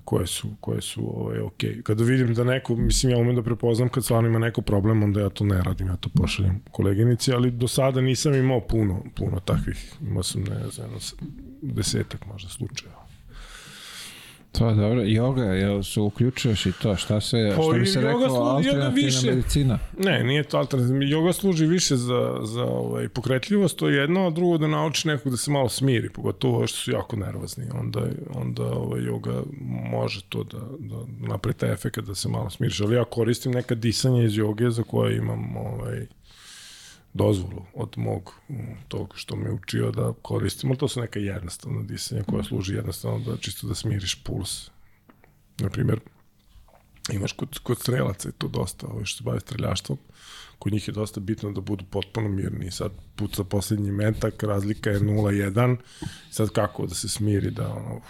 koje 0.05 0.27
su, 0.27 0.49
koje 0.61 0.81
su 0.81 1.21
ovaj, 1.21 1.39
ok. 1.39 1.63
Kada 1.83 2.05
vidim 2.05 2.35
da 2.35 2.45
neko, 2.45 2.77
mislim, 2.77 3.13
ja 3.13 3.19
umem 3.19 3.37
da 3.37 3.43
prepoznam 3.43 3.89
kad 3.89 4.05
stvarno 4.05 4.29
ima 4.29 4.39
neko 4.39 4.63
problem, 4.63 5.03
onda 5.03 5.21
ja 5.21 5.29
to 5.29 5.45
ne 5.45 5.63
radim, 5.63 5.87
ja 5.87 5.97
to 5.97 6.09
pošaljem 6.09 6.61
koleginici, 6.71 7.33
ali 7.33 7.51
do 7.51 7.69
sada 7.69 8.01
nisam 8.01 8.35
imao 8.35 8.61
puno, 8.61 9.03
puno 9.17 9.41
takvih, 9.41 9.95
imao 10.01 10.23
sam, 10.23 10.43
ne 10.43 10.71
znam, 10.71 10.91
desetak 11.63 12.27
možda 12.27 12.49
slučajeva. 12.49 13.04
To 14.55 14.69
je 14.69 14.75
dobro. 14.75 15.03
Joga, 15.03 15.45
jel 15.45 15.83
se 15.83 16.01
uključuješ 16.01 16.67
i 16.67 16.73
to? 16.73 16.97
Šta 16.97 17.21
se, 17.21 17.53
Pa 17.57 17.63
što 17.63 17.73
bi 17.73 17.87
se 17.87 18.01
reklo, 18.01 18.21
služi- 18.21 18.39
alternativna 18.47 18.89
više. 18.89 19.27
medicina? 19.27 19.79
Ne, 19.99 20.25
nije 20.25 20.43
to 20.43 20.59
alternativno. 20.59 21.03
Joga 21.03 21.33
služi 21.33 21.67
više 21.67 21.97
za, 21.97 22.39
za 22.43 22.65
ovaj, 22.65 23.09
pokretljivost, 23.09 23.77
to 23.77 23.89
je 23.89 23.97
jedno, 23.97 24.27
a 24.27 24.31
drugo 24.31 24.59
da 24.59 24.67
nauči 24.69 25.09
nekog 25.09 25.31
da 25.31 25.37
se 25.37 25.51
malo 25.51 25.69
smiri, 25.69 26.09
pogotovo 26.11 26.57
ovo 26.57 26.67
što 26.67 26.79
su 26.79 26.91
jako 26.91 27.17
nervozni. 27.17 27.65
Onda, 27.75 28.01
onda 28.35 28.65
ovaj, 28.65 29.03
joga 29.03 29.43
može 29.93 30.21
to 30.23 30.45
da, 30.45 30.59
da 30.79 30.97
napravi 31.29 31.55
taj 31.55 31.73
efekt 31.73 31.99
da 31.99 32.15
se 32.15 32.29
malo 32.29 32.51
smiriš. 32.51 32.81
Ali 32.81 32.97
ja 32.97 33.05
koristim 33.05 33.53
neka 33.53 33.75
disanja 33.75 34.23
iz 34.23 34.37
joge 34.37 34.71
za 34.71 34.83
koje 34.83 35.17
imam 35.17 35.57
ovaj, 35.57 36.07
dozvolu 37.15 37.63
od 37.75 37.93
mog 37.97 38.35
mm, 38.49 38.55
tog 38.89 39.13
što 39.17 39.37
me 39.37 39.53
učio 39.53 39.91
da 39.91 40.13
koristim, 40.23 40.71
ali 40.71 40.79
to 40.79 40.89
su 40.89 41.01
neka 41.01 41.19
jednostavna 41.19 41.83
disanja 41.83 42.23
koja 42.23 42.45
služi 42.45 42.75
jednostavno 42.75 43.19
da 43.19 43.37
čisto 43.37 43.67
da 43.67 43.75
smiriš 43.75 44.23
puls. 44.25 44.71
Naprimjer, 45.59 46.01
imaš 47.13 47.33
kod, 47.33 47.59
kod 47.59 47.79
strelaca 47.79 48.29
je 48.29 48.33
to 48.33 48.49
dosta, 48.49 48.87
ovo 48.87 49.05
što 49.05 49.19
se 49.19 49.25
bave 49.25 49.41
streljaštvom, 49.41 49.99
kod 50.59 50.73
njih 50.73 50.89
je 50.89 50.93
dosta 50.93 51.21
bitno 51.21 51.53
da 51.53 51.61
budu 51.61 51.85
potpuno 51.91 52.29
mirni. 52.29 52.71
Sad 52.71 52.93
puca 53.17 53.45
poslednji 53.45 53.91
metak, 53.91 54.43
razlika 54.43 54.91
je 54.91 55.01
0-1, 55.01 55.77
sad 56.31 56.51
kako 56.51 56.87
da 56.87 56.95
se 56.95 57.09
smiri, 57.09 57.51
da 57.51 57.69
ono, 57.69 57.97
uf, 57.97 58.05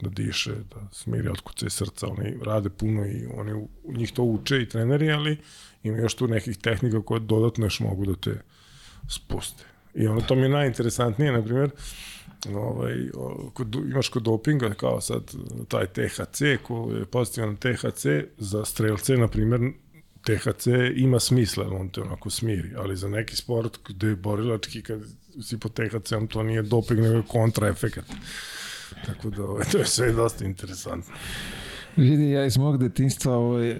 da 0.00 0.10
diše, 0.10 0.54
da 0.54 0.88
smiri 0.92 1.28
otkuce 1.28 1.70
srca, 1.70 2.06
oni 2.06 2.38
rade 2.44 2.70
puno 2.70 3.06
i 3.06 3.26
oni 3.34 3.66
njih 3.84 4.12
to 4.12 4.22
uče 4.22 4.62
i 4.62 4.68
treneri, 4.68 5.12
ali 5.12 5.38
ima 5.84 5.98
još 5.98 6.14
tu 6.14 6.28
nekih 6.28 6.58
tehnika 6.58 7.02
koje 7.02 7.20
dodatno 7.20 7.66
još 7.66 7.80
mogu 7.80 8.06
da 8.06 8.14
te 8.14 8.40
spuste. 9.08 9.64
I 9.94 10.06
ono 10.06 10.20
to 10.20 10.34
mi 10.34 10.42
je 10.42 10.48
najinteresantnije, 10.48 11.32
na 11.32 11.42
primjer, 11.42 11.70
ovaj, 12.54 12.94
kod, 13.52 13.74
imaš 13.74 14.08
kod 14.08 14.22
dopinga 14.22 14.74
kao 14.74 15.00
sad 15.00 15.22
taj 15.68 15.86
THC 15.86 16.42
ko 16.62 16.90
je 16.98 17.04
pozitivan 17.04 17.56
THC 17.56 18.06
za 18.38 18.64
strelce 18.64 19.16
na 19.16 19.28
primjer 19.28 19.60
THC 20.24 20.66
ima 20.96 21.20
smisla, 21.20 21.68
on 21.70 21.88
te 21.88 22.00
onako 22.00 22.30
smiri, 22.30 22.70
ali 22.76 22.96
za 22.96 23.08
neki 23.08 23.36
sport 23.36 23.78
gde 23.88 24.06
je 24.06 24.16
borilački 24.16 24.82
kad 24.82 25.00
si 25.42 25.58
po 25.58 25.68
THC-om 25.68 26.28
to 26.28 26.42
nije 26.42 26.62
doping 26.62 27.00
nego 27.00 27.14
je 27.14 27.22
kontraefekat. 27.28 28.04
Tako 29.06 29.30
da 29.30 29.42
ovaj, 29.42 29.64
to 29.72 29.78
je 29.78 29.86
sve 29.86 30.12
dosta 30.12 30.44
interesantno. 30.44 31.14
Vidi, 31.96 32.30
ja 32.30 32.46
iz 32.46 32.56
mog 32.56 32.78
detinstva 32.78 33.36
ovaj, 33.36 33.78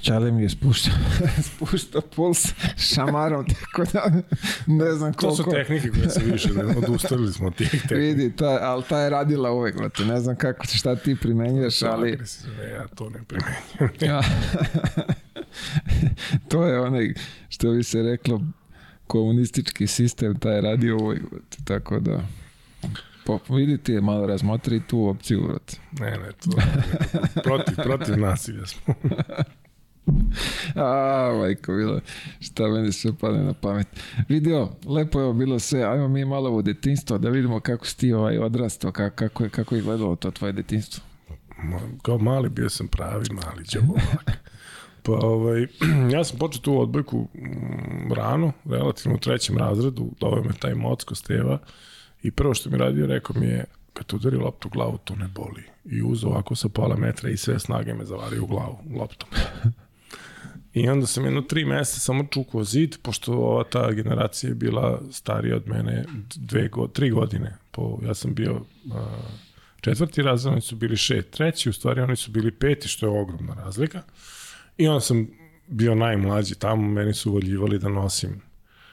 Čale 0.00 0.32
mi 0.32 0.42
je 0.42 0.48
spuštao, 0.48 0.94
spuštao 1.48 2.00
puls 2.00 2.46
šamarom, 2.76 3.46
tako 3.46 3.84
da 3.92 4.22
ne 4.66 4.92
znam 4.92 5.12
To 5.12 5.18
koliko... 5.18 5.36
su 5.36 5.50
tehnike 5.50 5.90
koje 5.90 6.10
se 6.10 6.20
više, 6.24 6.48
ne, 6.48 6.64
odustali 6.64 7.32
smo 7.32 7.50
tih 7.50 7.70
tehnika. 7.88 7.94
Vidi, 7.94 8.36
ta, 8.36 8.58
ali 8.62 8.82
ta 8.88 9.00
je 9.00 9.10
radila 9.10 9.52
uvek, 9.52 9.76
brate. 9.76 10.04
Ne 10.04 10.20
znam 10.20 10.36
kako, 10.36 10.66
šta 10.66 10.96
ti 10.96 11.16
primenjuješ, 11.20 11.82
ali... 11.82 12.12
Agresivno, 12.12 12.62
ja 12.62 12.86
to 12.86 13.10
ne 13.10 13.20
primenjujem. 13.28 14.22
To 16.48 16.66
je 16.66 16.80
onaj, 16.80 17.14
što 17.48 17.72
bi 17.72 17.82
se 17.82 18.02
reklo, 18.02 18.40
komunistički 19.06 19.86
sistem, 19.86 20.38
taj 20.38 20.54
je 20.54 20.60
radio 20.60 20.96
uvek, 20.96 21.22
brate. 21.30 21.56
Tako 21.64 22.00
da... 22.00 22.20
Po, 23.24 23.40
vidite, 23.48 24.00
malo 24.00 24.26
razmotri 24.26 24.82
tu 24.88 25.06
opciju, 25.08 25.42
brate. 25.48 25.76
Ne, 26.00 26.10
ne, 26.10 26.32
to 26.32 26.50
protiv, 27.42 27.76
protiv 27.76 28.18
nasilja 28.18 28.66
smo. 28.66 28.94
A, 30.74 31.32
majko, 31.38 31.72
bilo, 31.72 32.00
šta 32.40 32.68
meni 32.68 32.92
sve 32.92 33.12
padne 33.20 33.42
na 33.42 33.52
pamet. 33.52 33.86
Video, 34.28 34.68
lepo 34.86 35.20
je 35.20 35.34
bilo 35.34 35.58
sve, 35.58 35.82
ajmo 35.82 36.08
mi 36.08 36.24
malo 36.24 36.50
u 36.50 36.62
detinstvo 36.62 37.18
da 37.18 37.28
vidimo 37.28 37.60
kako 37.60 37.86
si 37.86 37.96
ti 37.96 38.12
ovaj 38.12 38.38
odrastao, 38.38 38.92
kako, 38.92 39.16
kako, 39.16 39.44
je, 39.44 39.50
kako 39.50 39.74
je 39.74 39.82
gledalo 39.82 40.16
to 40.16 40.30
tvoje 40.30 40.52
detinstvo. 40.52 41.04
Kao 42.02 42.18
mali 42.18 42.48
bio 42.48 42.68
sam 42.68 42.88
pravi 42.88 43.26
mali 43.30 43.64
džabolak. 43.64 44.30
Pa 45.02 45.12
ovaj, 45.12 45.66
ja 46.14 46.24
sam 46.24 46.38
počeo 46.38 46.62
tu 46.62 46.80
odbojku 46.80 47.28
mm, 47.34 48.12
rano, 48.12 48.52
relativno 48.64 49.16
u 49.16 49.20
trećem 49.20 49.58
razredu, 49.58 50.10
doveo 50.20 50.42
me 50.42 50.52
taj 50.60 50.74
mocko 50.74 51.14
Steva 51.14 51.58
i 52.22 52.30
prvo 52.30 52.54
što 52.54 52.70
mi 52.70 52.76
radio 52.76 53.06
rekao 53.06 53.36
mi 53.40 53.46
je 53.46 53.64
kad 53.92 54.14
udari 54.14 54.36
loptu 54.36 54.68
u 54.68 54.70
glavu, 54.70 54.98
to 55.04 55.14
ne 55.14 55.28
boli. 55.34 55.62
I 55.84 56.02
uzeo 56.02 56.30
ovako 56.30 56.54
sa 56.54 56.68
pola 56.68 56.96
metra 56.96 57.30
i 57.30 57.36
sve 57.36 57.58
snage 57.58 57.94
me 57.94 58.04
zavario 58.04 58.42
u 58.42 58.46
glavu 58.46 58.78
loptom. 58.94 59.28
I 60.76 60.88
onda 60.88 61.06
sam 61.06 61.24
jedno 61.24 61.42
tri 61.42 61.64
meseca 61.64 62.00
samo 62.00 62.24
čukao 62.30 62.64
zid, 62.64 62.96
pošto 63.02 63.32
ova 63.32 63.64
ta 63.64 63.92
generacija 63.92 64.48
je 64.48 64.54
bila 64.54 65.02
starija 65.12 65.56
od 65.56 65.68
mene 65.68 66.04
dve, 66.34 66.68
go, 66.68 66.88
tri 66.88 67.10
godine. 67.10 67.56
Po, 67.70 67.98
ja 68.02 68.14
sam 68.14 68.34
bio 68.34 68.60
a, 68.94 69.06
četvrti 69.80 70.22
razred, 70.22 70.52
oni 70.52 70.60
su 70.60 70.76
bili 70.76 70.96
šest, 70.96 71.30
treći, 71.30 71.70
u 71.70 71.72
stvari 71.72 72.00
oni 72.00 72.16
su 72.16 72.30
bili 72.30 72.50
peti, 72.50 72.88
što 72.88 73.06
je 73.06 73.20
ogromna 73.20 73.54
razlika. 73.54 74.02
I 74.78 74.88
onda 74.88 75.00
sam 75.00 75.28
bio 75.66 75.94
najmlađi 75.94 76.54
tamo, 76.54 76.88
meni 76.88 77.14
su 77.14 77.30
uvaljivali 77.30 77.78
da 77.78 77.88
nosim 77.88 78.40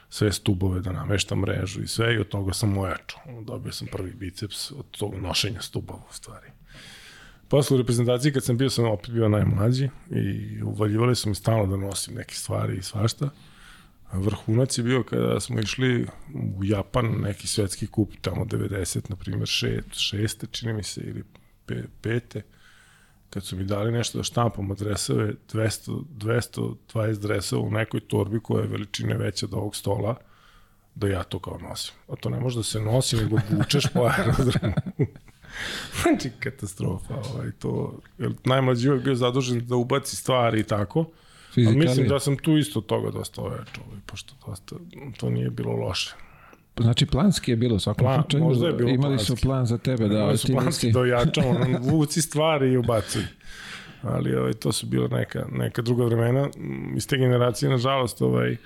sve 0.08 0.32
stubove, 0.32 0.80
da 0.80 0.92
nameštam 0.92 1.38
mrežu 1.38 1.82
i 1.82 1.88
sve 1.88 2.14
i 2.14 2.18
od 2.18 2.28
toga 2.28 2.52
sam 2.52 2.78
ojačao. 2.78 3.42
Dobio 3.42 3.72
sam 3.72 3.88
prvi 3.92 4.12
biceps 4.12 4.70
od 4.70 4.84
tog 4.90 5.14
nošenja 5.14 5.60
stubova 5.60 6.02
u 6.10 6.14
stvari. 6.14 6.46
Posle 7.48 7.74
u 7.74 7.78
reprezentaciji 7.78 8.32
kad 8.32 8.44
sam 8.44 8.56
bio 8.56 8.70
sam 8.70 8.84
opet 8.84 9.10
bio 9.10 9.28
najmlađi 9.28 9.88
i 10.10 10.62
uvaljivali 10.62 11.16
su 11.16 11.28
mi 11.28 11.34
stalno 11.34 11.66
da 11.66 11.76
nosim 11.76 12.14
neke 12.14 12.34
stvari 12.34 12.76
i 12.76 12.82
svašta. 12.82 13.30
Vrhunac 14.12 14.78
je 14.78 14.84
bio 14.84 15.02
kada 15.02 15.40
smo 15.40 15.60
išli 15.60 16.06
u 16.56 16.64
Japan, 16.64 17.06
neki 17.06 17.46
svetski 17.46 17.86
kup, 17.86 18.12
tamo 18.20 18.44
90, 18.44 19.10
na 19.10 19.16
primjer, 19.16 19.48
šest, 19.48 19.86
šeste, 19.92 20.46
čini 20.50 20.72
mi 20.72 20.82
se, 20.82 21.00
ili 21.00 21.24
pe, 21.66 21.82
pete, 22.00 22.42
kad 23.30 23.44
su 23.44 23.56
mi 23.56 23.64
dali 23.64 23.92
nešto 23.92 24.18
da 24.18 24.24
štampamo 24.24 24.74
dresove, 24.74 25.34
200, 25.52 26.04
220 26.18 27.18
dresova 27.18 27.62
u 27.62 27.70
nekoj 27.70 28.00
torbi 28.00 28.40
koja 28.40 28.62
je 28.62 28.68
veličine 28.68 29.16
veća 29.16 29.46
od 29.46 29.54
ovog 29.54 29.76
stola, 29.76 30.16
da 30.94 31.08
ja 31.08 31.22
to 31.22 31.38
kao 31.38 31.58
nosim. 31.58 31.94
A 32.08 32.16
to 32.16 32.30
ne 32.30 32.40
može 32.40 32.56
da 32.56 32.62
se 32.62 32.80
nosi, 32.80 33.16
nego 33.16 33.38
vučeš 33.50 33.84
po 33.94 34.00
aerodromu. 34.16 34.74
znači, 36.02 36.30
katastrofa. 36.38 37.14
Ovaj, 37.26 37.50
to, 37.52 37.98
jer 38.18 38.32
najmlađi 38.44 38.88
uvek 38.88 39.04
bio 39.04 39.14
zadužen 39.14 39.66
da 39.66 39.76
ubaci 39.76 40.16
stvari 40.16 40.60
i 40.60 40.64
tako. 40.64 41.00
A 41.00 41.52
Fizikalije. 41.54 41.80
mislim 41.80 42.08
da 42.08 42.20
sam 42.20 42.36
tu 42.36 42.58
isto 42.58 42.80
toga 42.80 43.10
dosta 43.10 43.42
ojačao, 43.42 43.84
ovaj, 43.86 44.00
pošto 44.06 44.34
dosta, 44.46 44.76
to 45.16 45.30
nije 45.30 45.50
bilo 45.50 45.72
loše. 45.72 46.14
Znači 46.76 47.06
planski 47.06 47.50
je 47.50 47.56
bilo 47.56 47.76
u 47.76 47.80
svakom 47.80 48.04
Plan- 48.04 48.22
slučaju. 48.22 48.44
možda 48.44 48.66
je 48.66 48.72
bilo 48.72 48.90
Imali 48.90 49.18
su 49.18 49.26
planski. 49.26 49.42
plan 49.42 49.66
za 49.66 49.78
tebe 49.78 50.08
da 50.08 50.26
Da, 50.26 50.36
su 50.36 50.48
planski 50.48 50.92
da 50.92 51.00
ojačamo, 51.00 51.54
vuci 51.82 52.22
stvari 52.22 52.72
i 52.72 52.76
ubacuj. 52.76 53.22
Ali 54.02 54.34
ovaj, 54.34 54.52
to 54.52 54.72
su 54.72 54.86
bila 54.86 55.08
neka, 55.08 55.46
neka 55.52 55.82
druga 55.82 56.04
vremena. 56.04 56.48
Iz 56.96 57.06
te 57.06 57.16
generacije, 57.16 57.70
nažalost, 57.70 58.22
ovaj, 58.22 58.56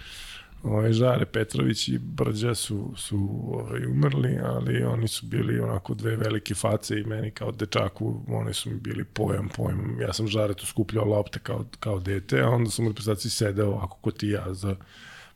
ovaj 0.62 0.92
Žare 0.92 1.26
Petrović 1.26 1.88
i 1.88 1.98
Brđa 1.98 2.54
su, 2.54 2.92
su 2.96 3.28
ovaj, 3.52 3.86
umrli, 3.86 4.38
ali 4.44 4.82
oni 4.82 5.08
su 5.08 5.26
bili 5.26 5.60
onako 5.60 5.94
dve 5.94 6.16
velike 6.16 6.54
face 6.54 7.00
i 7.00 7.04
meni 7.04 7.30
kao 7.30 7.52
dečaku, 7.52 8.20
oni 8.28 8.54
su 8.54 8.70
mi 8.70 8.76
bili 8.76 9.04
pojam, 9.04 9.48
pojam. 9.56 10.00
Ja 10.00 10.12
sam 10.12 10.28
Žaretu 10.28 10.66
skupljao 10.66 11.04
lopte 11.04 11.38
kao, 11.38 11.64
kao 11.80 12.00
dete, 12.00 12.40
a 12.40 12.48
onda 12.48 12.70
sam 12.70 12.86
u 12.86 12.88
reprezentaciji 12.88 13.30
sedeo 13.30 13.66
ovako 13.66 13.96
ko 14.00 14.10
ti 14.10 14.28
ja, 14.28 14.54
za, 14.54 14.76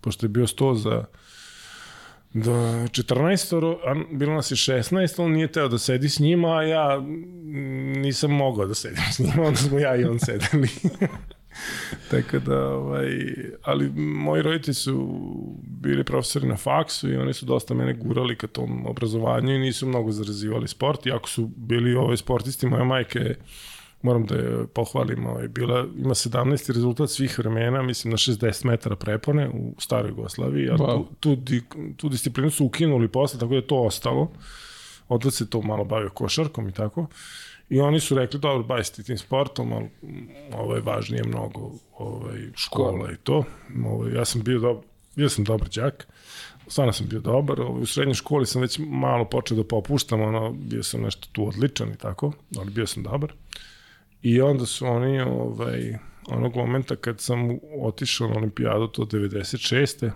pošto 0.00 0.26
je 0.26 0.30
bio 0.30 0.46
sto 0.46 0.74
za 0.74 1.04
do 2.34 2.52
14, 2.52 3.76
a 3.86 4.16
bilo 4.16 4.34
nas 4.34 4.50
je 4.50 4.56
16, 4.56 5.22
on 5.22 5.32
nije 5.32 5.52
teo 5.52 5.68
da 5.68 5.78
sedi 5.78 6.08
s 6.08 6.18
njima, 6.18 6.48
a 6.48 6.62
ja 6.62 7.00
nisam 7.96 8.30
mogao 8.30 8.66
da 8.66 8.74
sedim 8.74 9.04
s 9.12 9.18
njima, 9.18 9.42
onda 9.48 9.58
smo 9.58 9.78
ja 9.78 9.96
i 9.96 10.04
on 10.04 10.18
sedeli. 10.18 10.68
Tako 12.10 12.38
da, 12.38 12.68
ovaj, 12.68 13.08
ali 13.62 13.90
moji 13.96 14.42
roditelji 14.42 14.74
su 14.74 15.08
bili 15.62 16.04
profesori 16.04 16.48
na 16.48 16.56
faksu 16.56 17.10
i 17.10 17.16
oni 17.16 17.32
su 17.32 17.46
dosta 17.46 17.74
mene 17.74 17.94
gurali 17.94 18.36
ka 18.36 18.46
tom 18.46 18.86
obrazovanju 18.86 19.54
i 19.54 19.58
nisu 19.58 19.86
mnogo 19.86 20.12
zarazivali 20.12 20.68
sport, 20.68 21.06
iako 21.06 21.28
su 21.28 21.50
bili 21.56 21.94
ovaj, 21.94 22.16
sportisti, 22.16 22.66
moja 22.66 22.84
majka 22.84 23.18
je 23.18 23.38
moram 24.02 24.26
da 24.26 24.34
je 24.34 24.66
pohvalim, 24.74 25.26
ovaj, 25.26 25.48
bila, 25.48 25.86
ima 25.96 26.14
17. 26.14 26.72
rezultat 26.72 27.10
svih 27.10 27.38
vremena, 27.38 27.82
mislim 27.82 28.10
na 28.10 28.16
60 28.16 28.66
metara 28.66 28.96
prepone 28.96 29.48
u 29.48 29.74
staroj 29.78 30.08
Jugoslaviji, 30.08 30.70
a 30.70 30.72
Wow. 30.74 31.04
tu, 31.20 31.36
tu, 31.36 31.54
tu 31.96 32.08
disciplinu 32.08 32.50
su 32.50 32.64
ukinuli 32.64 33.08
posle, 33.08 33.40
tako 33.40 33.50
da 33.50 33.56
je 33.56 33.66
to 33.66 33.76
ostalo. 33.76 34.32
Otac 35.08 35.34
se 35.34 35.50
to 35.50 35.62
malo 35.62 35.84
bavio 35.84 36.10
košarkom 36.10 36.68
i 36.68 36.72
tako. 36.72 37.06
I 37.72 37.80
oni 37.80 38.00
su 38.00 38.14
rekli, 38.14 38.40
dobro, 38.40 38.62
bavi 38.62 38.84
se 38.84 38.92
ti 38.92 39.02
tim 39.02 39.18
sportom, 39.18 39.72
ali 39.72 39.84
mm, 39.84 40.28
ovo 40.54 40.74
je 40.74 40.80
važnije 40.80 41.24
mnogo 41.24 41.70
ovaj, 41.98 42.40
škola 42.54 43.12
i 43.12 43.16
to. 43.16 43.44
Ovaj, 43.86 44.12
ja 44.12 44.24
sam 44.24 44.42
bio, 44.42 44.58
dob 44.58 44.76
bio 45.16 45.28
sam 45.28 45.44
dobar 45.44 45.68
đak, 45.68 46.08
stvarno 46.68 46.92
sam 46.92 47.08
bio 47.08 47.20
dobar, 47.20 47.60
ovaj, 47.60 47.82
u 47.82 47.86
srednjoj 47.86 48.14
školi 48.14 48.46
sam 48.46 48.62
već 48.62 48.78
malo 48.78 49.24
počeo 49.24 49.56
da 49.56 49.64
popuštam, 49.64 50.20
ono, 50.20 50.52
bio 50.52 50.82
sam 50.82 51.02
nešto 51.02 51.28
tu 51.32 51.48
odličan 51.48 51.92
i 51.92 51.96
tako, 51.96 52.32
ali 52.58 52.70
bio 52.70 52.86
sam 52.86 53.02
dobar. 53.02 53.32
I 54.22 54.40
onda 54.40 54.66
su 54.66 54.86
oni, 54.86 55.20
ovaj, 55.20 55.98
onog 56.26 56.56
momenta 56.56 56.96
kad 56.96 57.20
sam 57.20 57.58
otišao 57.80 58.28
na 58.28 58.36
olimpijadu, 58.36 58.86
to 58.86 59.02
96. 59.02 60.10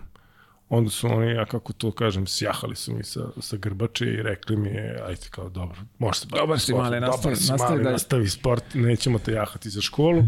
Onda 0.69 0.91
su 0.91 1.07
oni, 1.09 1.31
ja 1.31 1.45
kako 1.45 1.73
to 1.73 1.91
kažem, 1.91 2.27
sjahali 2.27 2.77
su 2.77 2.95
mi 2.95 3.05
sa, 3.05 3.21
sa 3.41 3.57
grbače 3.57 4.05
i 4.07 4.23
rekli 4.23 4.57
mi 4.57 4.69
je, 4.69 5.01
ajde 5.07 5.27
kao 5.31 5.49
dobro, 5.49 5.77
možeš 5.99 6.21
se 6.21 6.27
baviti 6.31 6.43
Dobar 6.47 6.59
si, 6.61 6.65
sportom, 6.67 6.83
mali, 6.85 7.01
dobar 7.01 7.11
nastavi- 7.11 7.37
si, 7.37 7.51
nastavi 7.53 7.71
mali, 7.71 7.83
dalje." 7.85 7.93
nastavi 7.93 8.29
sport, 8.29 8.65
nećemo 8.75 9.19
te 9.19 9.33
jahati 9.33 9.71
za 9.71 9.81
školu. 9.81 10.23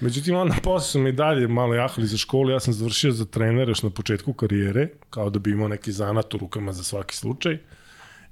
Međutim, 0.00 0.36
onda 0.36 0.54
posle 0.62 0.88
su 0.90 0.98
mi 0.98 1.12
dalje 1.12 1.48
malo 1.48 1.74
jahali 1.74 2.06
za 2.06 2.16
školu, 2.16 2.50
ja 2.50 2.60
sam 2.60 2.74
završio 2.74 3.12
za 3.12 3.24
trenera 3.24 3.70
još 3.70 3.82
na 3.82 3.90
početku 3.90 4.32
karijere, 4.32 4.88
kao 5.10 5.30
da 5.30 5.38
bi 5.38 5.50
imao 5.50 5.68
neki 5.68 5.92
zanat 5.92 6.34
u 6.34 6.38
rukama 6.38 6.72
za 6.72 6.82
svaki 6.84 7.16
slučaj. 7.16 7.58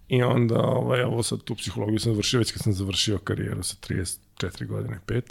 I 0.08 0.22
onda, 0.22 0.60
ovaj, 0.60 1.02
ovo 1.02 1.22
sad 1.22 1.42
tu 1.42 1.54
psihologiju 1.54 1.98
sam 1.98 2.12
završio 2.12 2.38
već 2.38 2.52
kad 2.52 2.62
sam 2.62 2.72
završio 2.72 3.18
karijeru 3.18 3.62
sa 3.62 3.76
34 3.80 4.66
godine, 4.66 4.98
5. 5.06 5.22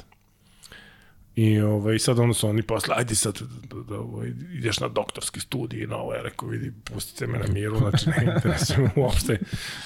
I 1.35 1.59
ovaj, 1.59 1.99
sad 1.99 2.19
onda 2.19 2.33
su 2.33 2.47
oni 2.47 2.61
posle, 2.61 2.95
ajde 2.97 3.15
sad 3.15 3.39
da, 3.41 3.75
da, 3.75 3.83
da 3.83 3.99
ovaj, 3.99 4.31
ideš 4.53 4.79
na 4.79 4.87
doktorski 4.87 5.39
studij, 5.39 5.87
na 5.87 5.97
ovo, 5.97 6.13
ja 6.13 6.21
rekao, 6.21 6.49
vidi, 6.49 6.71
pustite 6.83 7.27
me 7.27 7.39
na 7.39 7.47
miru, 7.53 7.77
znači 7.77 8.09
ne 8.09 8.33
interesuje 8.35 8.79
me 8.79 8.89
uopšte. 9.03 9.39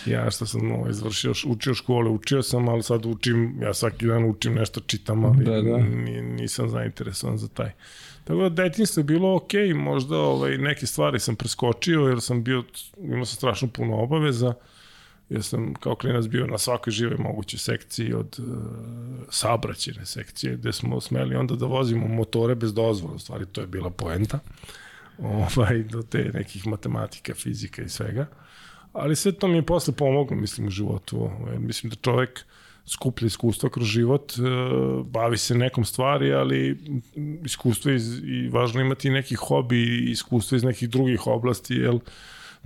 Ja 0.05 0.31
što 0.31 0.45
sam 0.45 0.71
ovaj, 0.71 0.93
završio, 0.93 1.33
učio 1.45 1.73
škole, 1.73 2.09
učio 2.09 2.43
sam, 2.43 2.69
ali 2.69 2.83
sad 2.83 3.05
učim, 3.05 3.57
ja 3.61 3.73
svaki 3.73 4.07
dan 4.07 4.25
učim 4.29 4.53
nešto, 4.53 4.79
čitam, 4.79 5.25
ali 5.25 5.45
Da, 5.45 5.61
da. 5.61 5.77
ni- 5.77 6.21
nisam 6.21 6.69
zainteresovan 6.69 7.37
za 7.37 7.47
taj. 7.47 7.71
Tako 8.23 8.39
da 8.41 8.49
detinjstvo 8.49 8.99
je 8.99 9.03
bilo 9.03 9.35
ok, 9.35 9.51
možda 9.75 10.17
ovaj, 10.17 10.57
neke 10.57 10.85
stvari 10.85 11.19
sam 11.19 11.35
preskočio 11.35 12.01
jer 12.01 12.21
sam 12.21 12.43
bio, 12.43 12.63
imao 12.97 13.25
sam 13.25 13.35
strašno 13.35 13.67
puno 13.67 13.95
obaveza, 13.97 14.53
jer 15.33 15.43
sam 15.43 15.73
kao 15.73 15.95
klinac 15.95 16.25
bio 16.25 16.47
na 16.47 16.57
svakoj 16.57 16.91
živoj 16.91 17.17
mogućoj 17.17 17.59
sekciji 17.59 18.13
od 18.13 18.39
uh, 18.39 18.45
saobraćene 19.29 20.05
sekcije 20.05 20.55
gde 20.55 20.73
smo 20.73 21.01
smeli 21.01 21.35
onda 21.35 21.55
da 21.55 21.65
vozimo 21.65 22.07
motore 22.07 22.55
bez 22.55 22.73
dozvola, 22.73 23.15
u 23.15 23.19
stvari 23.19 23.45
to 23.45 23.61
je 23.61 23.67
bila 23.67 23.89
poenta 23.89 24.39
ovaj, 25.17 25.83
do 25.83 26.01
te 26.01 26.31
nekih 26.33 26.67
matematika, 26.67 27.33
fizika 27.33 27.81
i 27.81 27.89
svega. 27.89 28.25
Ali 28.93 29.15
sve 29.15 29.31
to 29.31 29.47
mi 29.47 29.55
je 29.55 29.65
posle 29.65 29.93
pomoglo, 29.93 30.37
mislim, 30.37 30.67
u 30.67 30.69
životu. 30.69 31.17
Ovaj, 31.17 31.59
mislim 31.59 31.89
da 31.89 31.95
čovek 31.95 32.45
skuplja 32.85 33.25
iskustva 33.25 33.69
kroz 33.69 33.87
život, 33.87 34.33
e, 34.33 34.41
bavi 35.03 35.37
se 35.37 35.55
nekom 35.55 35.85
stvari, 35.85 36.33
ali 36.33 36.77
iskustvo 37.45 37.91
iz, 37.91 38.19
i 38.23 38.49
važno 38.49 38.81
imati 38.81 39.09
neki 39.09 39.35
hobi 39.35 40.11
iskustvo 40.11 40.55
iz 40.55 40.63
nekih 40.63 40.89
drugih 40.89 41.27
oblasti, 41.27 41.75
jer 41.75 41.99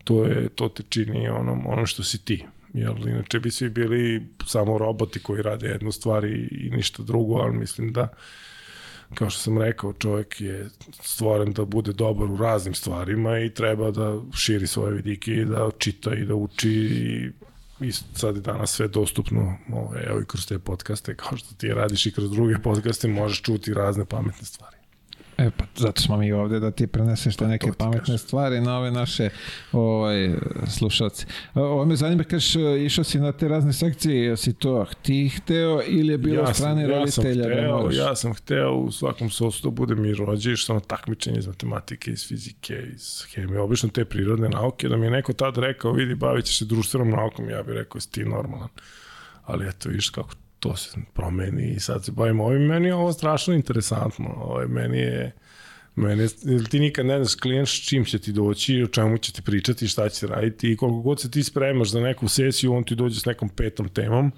to, 0.04 0.24
je, 0.24 0.50
to 0.50 0.70
te 0.70 0.84
čini 0.90 1.30
onom, 1.30 1.68
onom 1.68 1.86
što 1.86 2.04
si 2.04 2.26
ti. 2.26 2.46
Jer 2.78 3.08
inače 3.08 3.40
bi 3.40 3.52
svi 3.52 3.70
bili 3.70 4.28
samo 4.46 4.78
roboti 4.78 5.20
koji 5.20 5.42
rade 5.42 5.68
jednu 5.68 5.92
stvar 5.92 6.26
i, 6.26 6.48
i 6.52 6.70
ništa 6.70 7.04
drugo, 7.04 7.36
ali 7.36 7.58
mislim 7.58 7.94
da 7.94 8.08
kao 9.14 9.30
što 9.30 9.42
sam 9.42 9.62
rekao, 9.62 9.94
čovjek 9.94 10.42
je 10.42 10.70
stvoren 11.02 11.54
da 11.54 11.66
bude 11.66 11.94
dobar 11.94 12.32
u 12.32 12.38
raznim 12.38 12.74
stvarima 12.74 13.40
i 13.40 13.54
treba 13.54 13.92
da 13.92 14.20
širi 14.34 14.68
svoje 14.68 14.94
vidike 14.94 15.32
i 15.32 15.46
da 15.46 15.70
čita 15.78 16.14
i 16.14 16.26
da 16.26 16.36
uči 16.36 16.70
i, 16.70 17.32
i 17.86 17.92
sad 17.92 18.36
je 18.36 18.42
danas 18.42 18.72
sve 18.72 18.88
dostupno, 18.88 19.58
ovaj, 19.74 20.04
evo 20.08 20.22
i 20.22 20.26
kroz 20.26 20.48
te 20.48 20.60
podcaste, 20.60 21.16
kao 21.16 21.38
što 21.38 21.56
ti 21.56 21.68
radiš 21.68 22.06
i 22.06 22.12
kroz 22.12 22.32
druge 22.32 22.56
podcaste, 22.64 23.08
možeš 23.08 23.42
čuti 23.42 23.74
razne 23.74 24.06
pametne 24.06 24.46
stvari. 24.46 24.77
E 25.38 25.50
pa 25.58 25.66
zato 25.76 26.02
smo 26.02 26.18
mi 26.18 26.32
ovde 26.32 26.60
da 26.60 26.72
ti 26.72 26.88
preneseš 26.88 27.36
te 27.36 27.48
neke 27.48 27.68
to 27.68 27.72
ti 27.72 27.78
pametne 27.78 28.00
kažem. 28.00 28.18
stvari 28.18 28.62
na 28.62 28.78
ove 28.78 28.92
naše 28.92 29.30
ovaj, 29.72 30.30
slušalce. 30.68 31.26
Ovo 31.54 31.86
me 31.86 31.96
zanima, 31.96 32.24
kažeš, 32.24 32.56
išao 32.86 33.04
si 33.04 33.20
na 33.20 33.32
te 33.32 33.48
razne 33.48 33.74
sekcije, 33.74 34.26
jesi 34.26 34.54
to 34.54 34.86
ti 35.02 35.30
hteo 35.30 35.82
ili 35.88 36.14
je 36.14 36.18
bilo 36.18 36.42
ja 36.42 36.54
strane 36.54 36.82
ja 36.82 36.88
sam 36.88 37.24
roditelja 37.24 37.48
da 37.48 37.54
hteo, 37.56 37.78
moraš? 37.78 37.96
ja 37.96 38.16
sam 38.16 38.34
hteo 38.34 38.74
u 38.74 38.92
svakom 38.92 39.30
sosu 39.30 39.64
da 39.64 39.70
bude 39.70 39.96
mi 39.96 40.14
rođe, 40.14 40.56
što 40.56 40.74
ono 40.74 40.80
takmičenje 40.80 41.40
iz 41.40 41.48
matematike, 41.48 42.12
iz 42.12 42.28
fizike, 42.28 42.84
iz 42.94 43.24
hemije, 43.34 43.60
obično 43.60 43.90
te 43.90 44.06
prirodne 44.06 44.50
nauke, 44.50 44.90
da 44.90 44.98
mi 44.98 45.06
je 45.06 45.12
neko 45.12 45.34
tad 45.34 45.58
rekao, 45.58 45.92
vidi, 45.92 46.16
bavit 46.16 46.46
ćeš 46.46 46.58
se 46.58 46.66
društvenom 46.66 47.10
naukom, 47.10 47.50
ja 47.50 47.64
bih 47.64 47.74
rekao, 47.74 48.02
si 48.02 48.12
ti 48.12 48.26
normalan. 48.26 48.70
Ali 49.46 49.68
eto, 49.68 49.90
viš 49.90 50.10
kako 50.10 50.30
to 50.60 50.76
se 50.76 50.98
promeni 51.14 51.72
i 51.72 51.80
sad 51.80 52.06
se 52.06 52.12
bavim 52.12 52.40
ovim. 52.40 52.62
Meni 52.62 52.88
je 52.88 52.96
ovo 52.96 53.14
strašno 53.14 53.54
interesantno. 53.54 54.34
Ovo, 54.38 54.68
meni 54.68 54.98
je, 54.98 55.32
Mene, 55.98 56.28
jer 56.44 56.68
ti 56.70 56.80
nikad 56.80 57.06
ne 57.06 57.18
znaš 57.18 57.36
klijent 57.36 57.70
s 57.70 57.72
čim 57.72 58.06
će 58.06 58.20
ti 58.20 58.32
doći, 58.32 58.84
o 58.84 58.88
čemu 58.88 59.18
će 59.18 59.32
ti 59.32 59.42
pričati, 59.42 59.88
šta 59.88 60.10
će 60.10 60.28
raditi 60.28 60.72
i 60.72 60.76
koliko 60.76 61.00
god 61.02 61.22
se 61.22 61.32
ti 61.32 61.44
spremaš 61.44 61.90
za 61.90 62.00
neku 62.00 62.28
sesiju, 62.28 62.74
on 62.74 62.84
ti 62.84 62.96
dođe 62.96 63.20
s 63.20 63.26
nekom 63.26 63.50
petom 63.50 63.90
temom, 63.90 64.32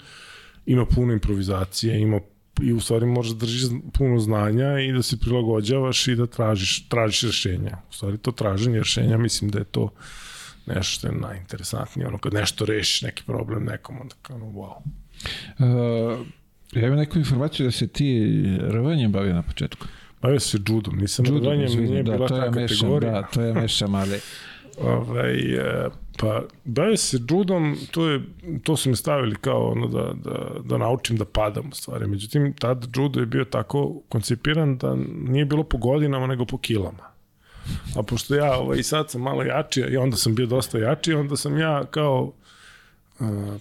ima 0.65 0.85
puno 0.85 1.13
improvizacije, 1.13 1.99
ima 1.99 2.19
i 2.61 2.73
u 2.73 2.79
stvari 2.79 3.05
možeš 3.05 3.33
da 3.33 3.39
držiš 3.39 3.63
puno 3.93 4.19
znanja 4.19 4.79
i 4.79 4.91
da 4.91 5.01
se 5.01 5.19
prilagođavaš 5.19 6.07
i 6.07 6.15
da 6.15 6.27
tražiš, 6.27 6.89
tražiš 6.89 7.21
rešenja. 7.21 7.77
U 7.89 7.93
stvari 7.93 8.17
to 8.17 8.31
traženje 8.31 8.77
rešenja, 8.77 9.17
mislim 9.17 9.51
da 9.51 9.59
je 9.59 9.65
to 9.65 9.91
nešto 10.65 10.91
što 10.93 11.07
je 11.07 11.13
najinteresantnije. 11.13 12.07
Ono 12.07 12.17
kad 12.17 12.33
nešto 12.33 12.65
rešiš, 12.65 13.01
neki 13.01 13.23
problem 13.25 13.63
nekom, 13.63 14.01
onda 14.01 14.15
kao 14.21 14.37
wow. 14.37 14.73
Uh, 15.59 15.65
ja 16.71 16.87
imam 16.87 16.99
neku 16.99 17.17
informaciju 17.17 17.65
da 17.65 17.71
se 17.71 17.87
ti 17.87 18.43
rvanjem 18.59 19.11
bavio 19.11 19.33
na 19.33 19.41
početku. 19.41 19.87
Bavio 20.21 20.39
se 20.39 20.57
judom, 20.67 20.97
nisam 20.97 21.25
Judom, 21.25 21.43
rvanjem, 21.43 21.83
nije 21.83 22.03
da, 22.03 22.11
bila 22.11 22.27
ta 22.27 22.51
kategorija. 22.51 23.11
da, 23.11 23.27
to 23.33 23.41
ja 23.41 23.53
mešam, 23.53 23.95
ali 23.95 24.19
Ovaj, 24.83 25.53
e, 25.55 25.89
pa 26.19 26.41
bavio 26.65 26.97
se 26.97 27.17
judom, 27.29 27.77
to, 27.91 28.07
je, 28.07 28.21
to 28.63 28.77
su 28.77 28.89
mi 28.89 28.95
stavili 28.95 29.35
kao 29.35 29.71
ono 29.71 29.87
da, 29.87 30.13
da, 30.13 30.59
da 30.63 30.77
naučim 30.77 31.17
da 31.17 31.25
padam 31.25 31.69
u 31.71 31.75
stvari. 31.75 32.07
Međutim, 32.07 32.53
tad 32.53 32.87
judo 32.95 33.19
je 33.19 33.25
bio 33.25 33.45
tako 33.45 34.01
koncipiran 34.09 34.77
da 34.77 34.95
nije 35.27 35.45
bilo 35.45 35.63
po 35.63 35.77
godinama 35.77 36.27
nego 36.27 36.45
po 36.45 36.57
kilama. 36.57 37.09
A 37.95 38.03
pošto 38.03 38.35
ja 38.35 38.57
ovaj, 38.57 38.83
sad 38.83 39.09
sam 39.11 39.21
malo 39.21 39.43
jači 39.43 39.81
i 39.81 39.97
onda 39.97 40.17
sam 40.17 40.35
bio 40.35 40.45
dosta 40.45 40.77
jači, 40.77 41.13
onda 41.13 41.37
sam 41.37 41.57
ja 41.57 41.85
kao 41.85 42.33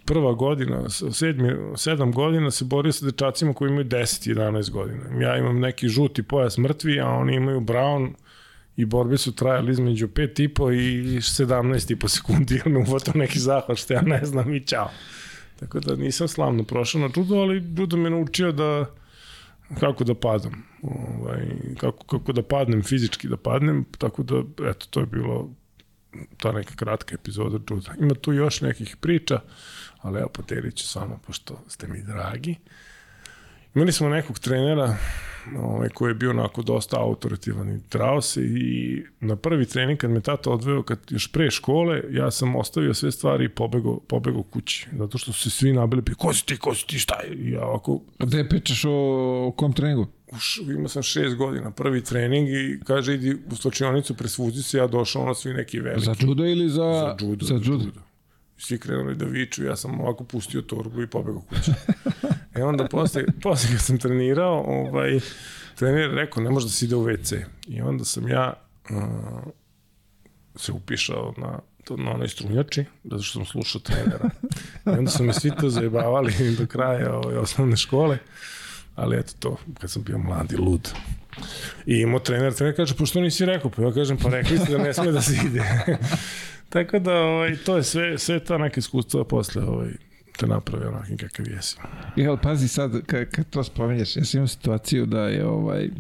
prva 0.05 0.33
godina, 0.33 0.89
sedmi, 0.89 1.57
sedam 1.77 2.13
godina 2.13 2.51
se 2.51 2.65
borio 2.65 2.93
sa 2.93 3.07
dečacima 3.07 3.53
koji 3.53 3.69
imaju 3.69 3.85
10-11 3.85 4.71
godina. 4.71 5.03
Ja 5.21 5.37
imam 5.37 5.61
neki 5.61 5.89
žuti 5.89 6.23
pojas 6.23 6.59
mrtvi, 6.59 7.01
a 7.01 7.09
oni 7.09 7.37
imaju 7.37 7.61
brown 7.61 8.13
i 8.77 8.85
borbe 8.85 9.19
su 9.19 9.35
trajale 9.35 9.71
između 9.71 10.09
5,5 10.09 10.73
i 10.73 11.17
17,5 11.17 12.09
sekundi, 12.09 12.55
jer 12.65 12.69
me 12.69 12.79
uvatao 12.79 13.15
neki 13.17 13.39
zahvat 13.39 13.79
što 13.79 13.95
ja 13.95 14.03
ne 14.03 14.25
znam 14.25 14.55
i 14.55 14.67
čao. 14.67 14.91
Tako 15.61 15.81
da 15.81 15.97
nisam 15.97 16.29
slavno 16.29 16.65
prošao 16.65 17.01
na 17.01 17.09
judo, 17.17 17.35
ali 17.37 17.65
judo 17.77 17.97
me 17.97 18.11
naučio 18.11 18.53
da 18.53 18.87
kako 19.81 20.05
da 20.05 20.15
padam. 20.15 20.65
Ovaj, 20.83 21.47
kako, 21.77 22.07
kako 22.07 22.33
da 22.33 22.43
padnem, 22.43 22.83
fizički 22.83 23.29
da 23.29 23.37
padnem, 23.37 23.85
tako 23.99 24.23
da, 24.23 24.43
eto, 24.71 24.87
to 24.91 25.01
je 25.01 25.07
bilo 25.07 25.51
ta 26.37 26.53
neka 26.53 26.75
kratka 26.77 27.15
epizoda 27.15 27.59
Juda. 27.71 27.95
Ima 28.01 28.15
tu 28.15 28.33
još 28.33 28.61
nekih 28.61 28.97
priča, 28.97 29.41
ali 30.01 30.19
evo 30.19 30.29
podelit 30.29 30.77
ću 30.77 30.89
samo, 30.89 31.21
pošto 31.27 31.61
ste 31.69 31.89
mi 31.89 32.03
dragi. 32.03 32.57
Imali 33.75 33.93
smo 33.93 34.09
nekog 34.09 34.39
trenera 34.39 34.97
ovaj, 35.59 35.89
koji 35.89 36.11
je 36.11 36.15
bio 36.15 36.31
onako 36.31 36.63
dosta 36.63 37.01
autoritivan 37.01 37.77
i 37.77 37.83
trao 37.89 38.21
se 38.21 38.41
i 38.43 39.03
na 39.21 39.37
prvi 39.37 39.67
trening 39.67 39.99
kad 39.99 40.11
me 40.11 40.21
tata 40.21 40.51
odveo, 40.51 40.83
kad 40.83 40.99
još 41.11 41.33
pre 41.33 41.51
škole, 41.51 42.03
ja 42.11 42.31
sam 42.31 42.57
ostavio 42.57 42.95
sve 42.95 43.13
stvari 43.13 43.45
i 43.45 43.49
pobego, 43.49 44.01
pobego 44.09 44.43
kući. 44.43 44.87
Zato 44.93 45.19
što 45.19 45.33
su 45.33 45.51
se 45.51 45.51
svi 45.51 45.73
nabili, 45.73 46.03
ko 46.19 46.35
si 46.35 46.47
ti, 46.47 46.57
ko 46.57 46.75
si 46.75 46.87
ti, 46.87 46.99
šta 46.99 47.21
je? 47.21 47.35
I 47.35 47.51
ja 47.51 47.65
ovako, 47.65 48.01
Gde 48.19 48.49
pričaš 48.49 48.85
o, 48.85 48.91
o 49.47 49.53
kom 49.57 49.73
treningu? 49.73 50.07
Imao 50.77 50.89
sam 50.89 51.03
šest 51.03 51.37
godina, 51.37 51.71
prvi 51.71 52.05
trening 52.05 52.49
i 52.49 52.81
kaže 52.85 53.15
idi 53.15 53.37
u 53.53 53.57
stočionicu, 53.57 54.15
presvuzi 54.15 54.63
se, 54.63 54.79
ja 54.79 54.87
došao, 54.87 55.23
ono 55.23 55.35
svi 55.35 55.55
neki 55.55 55.81
veliki. 55.81 56.05
Za 56.05 56.15
judo 56.21 56.45
ili 56.45 56.69
za... 56.69 57.17
Za 57.21 57.27
judo. 57.27 57.47
Za 57.47 57.55
judo. 57.55 58.01
Svi 58.57 58.79
krenuli 58.79 59.15
da 59.15 59.25
viču, 59.25 59.65
ja 59.65 59.77
sam 59.77 60.01
ovako 60.01 60.25
pustio 60.25 60.63
torbu 60.63 61.03
i 61.03 61.07
pobegao 61.07 61.41
kući. 61.41 61.71
e 62.57 62.63
onda 62.65 62.89
posle, 62.89 63.25
posle 63.43 63.71
kad 63.71 63.81
sam 63.81 63.99
trenirao, 63.99 64.65
ovaj, 64.67 65.21
trener 65.75 66.11
rekao 66.11 66.43
ne 66.43 66.51
može 66.51 66.67
da 66.67 66.73
se 66.73 66.85
ide 66.85 66.97
u 66.97 67.05
WC. 67.05 67.45
I 67.69 67.81
onda 67.81 68.05
sam 68.05 68.29
ja 68.29 68.53
uh, 68.91 69.53
se 70.57 70.73
upišao 70.73 71.35
na 71.37 71.61
na 71.97 72.11
onoj 72.11 72.29
strunjači, 72.29 72.85
zato 73.05 73.23
što 73.23 73.39
sam 73.39 73.47
slušao 73.47 73.81
trenera. 73.81 74.31
I 74.87 74.91
onda 74.91 75.11
su 75.11 75.25
me 75.25 75.33
svi 75.33 75.51
to 75.61 75.71
zajebavali 75.71 76.57
do 76.59 76.67
kraja 76.67 77.15
ovaj, 77.15 77.37
osnovne 77.37 77.77
škole. 77.77 78.19
Ali 78.99 79.17
eto 79.17 79.33
to, 79.39 79.57
kad 79.81 79.91
sam 79.91 80.03
bio 80.03 80.19
mladi, 80.19 80.57
lud. 80.57 80.89
I 81.87 81.97
imao 82.01 82.21
trener, 82.21 82.55
trener 82.55 82.77
kaže, 82.77 82.95
pošto 82.95 83.21
nisi 83.21 83.47
rekao? 83.47 83.71
Pa 83.71 83.83
ja 83.83 83.93
kažem, 83.93 84.17
pa 84.17 84.29
rekli 84.29 84.59
ste 84.59 84.73
da 84.73 84.79
ne 84.79 84.95
sme 84.95 85.13
da 85.13 85.23
se 85.23 85.33
ide. 85.47 85.63
Tako 86.69 86.99
da, 86.99 87.15
ovaj, 87.15 87.57
to 87.57 87.77
je 87.77 87.83
sve, 87.83 88.19
sve 88.19 88.45
ta 88.45 88.59
neka 88.59 88.79
iskustva 88.79 89.25
posle 89.25 89.63
ovaj, 89.63 89.91
te 90.37 90.47
naprave 90.47 90.89
onakim 90.89 91.17
kakav 91.17 91.49
jesi. 91.49 91.77
Jel, 92.17 92.37
pazi 92.37 92.69
sad, 92.69 93.07
kad, 93.07 93.31
kad 93.31 93.51
to 93.51 93.65
spominješ, 93.65 94.17
ja 94.17 94.25
sam 94.25 94.39
imao 94.39 94.49
situaciju 94.49 95.07
da 95.07 95.21
je 95.21 95.47
ovaj 95.47 95.91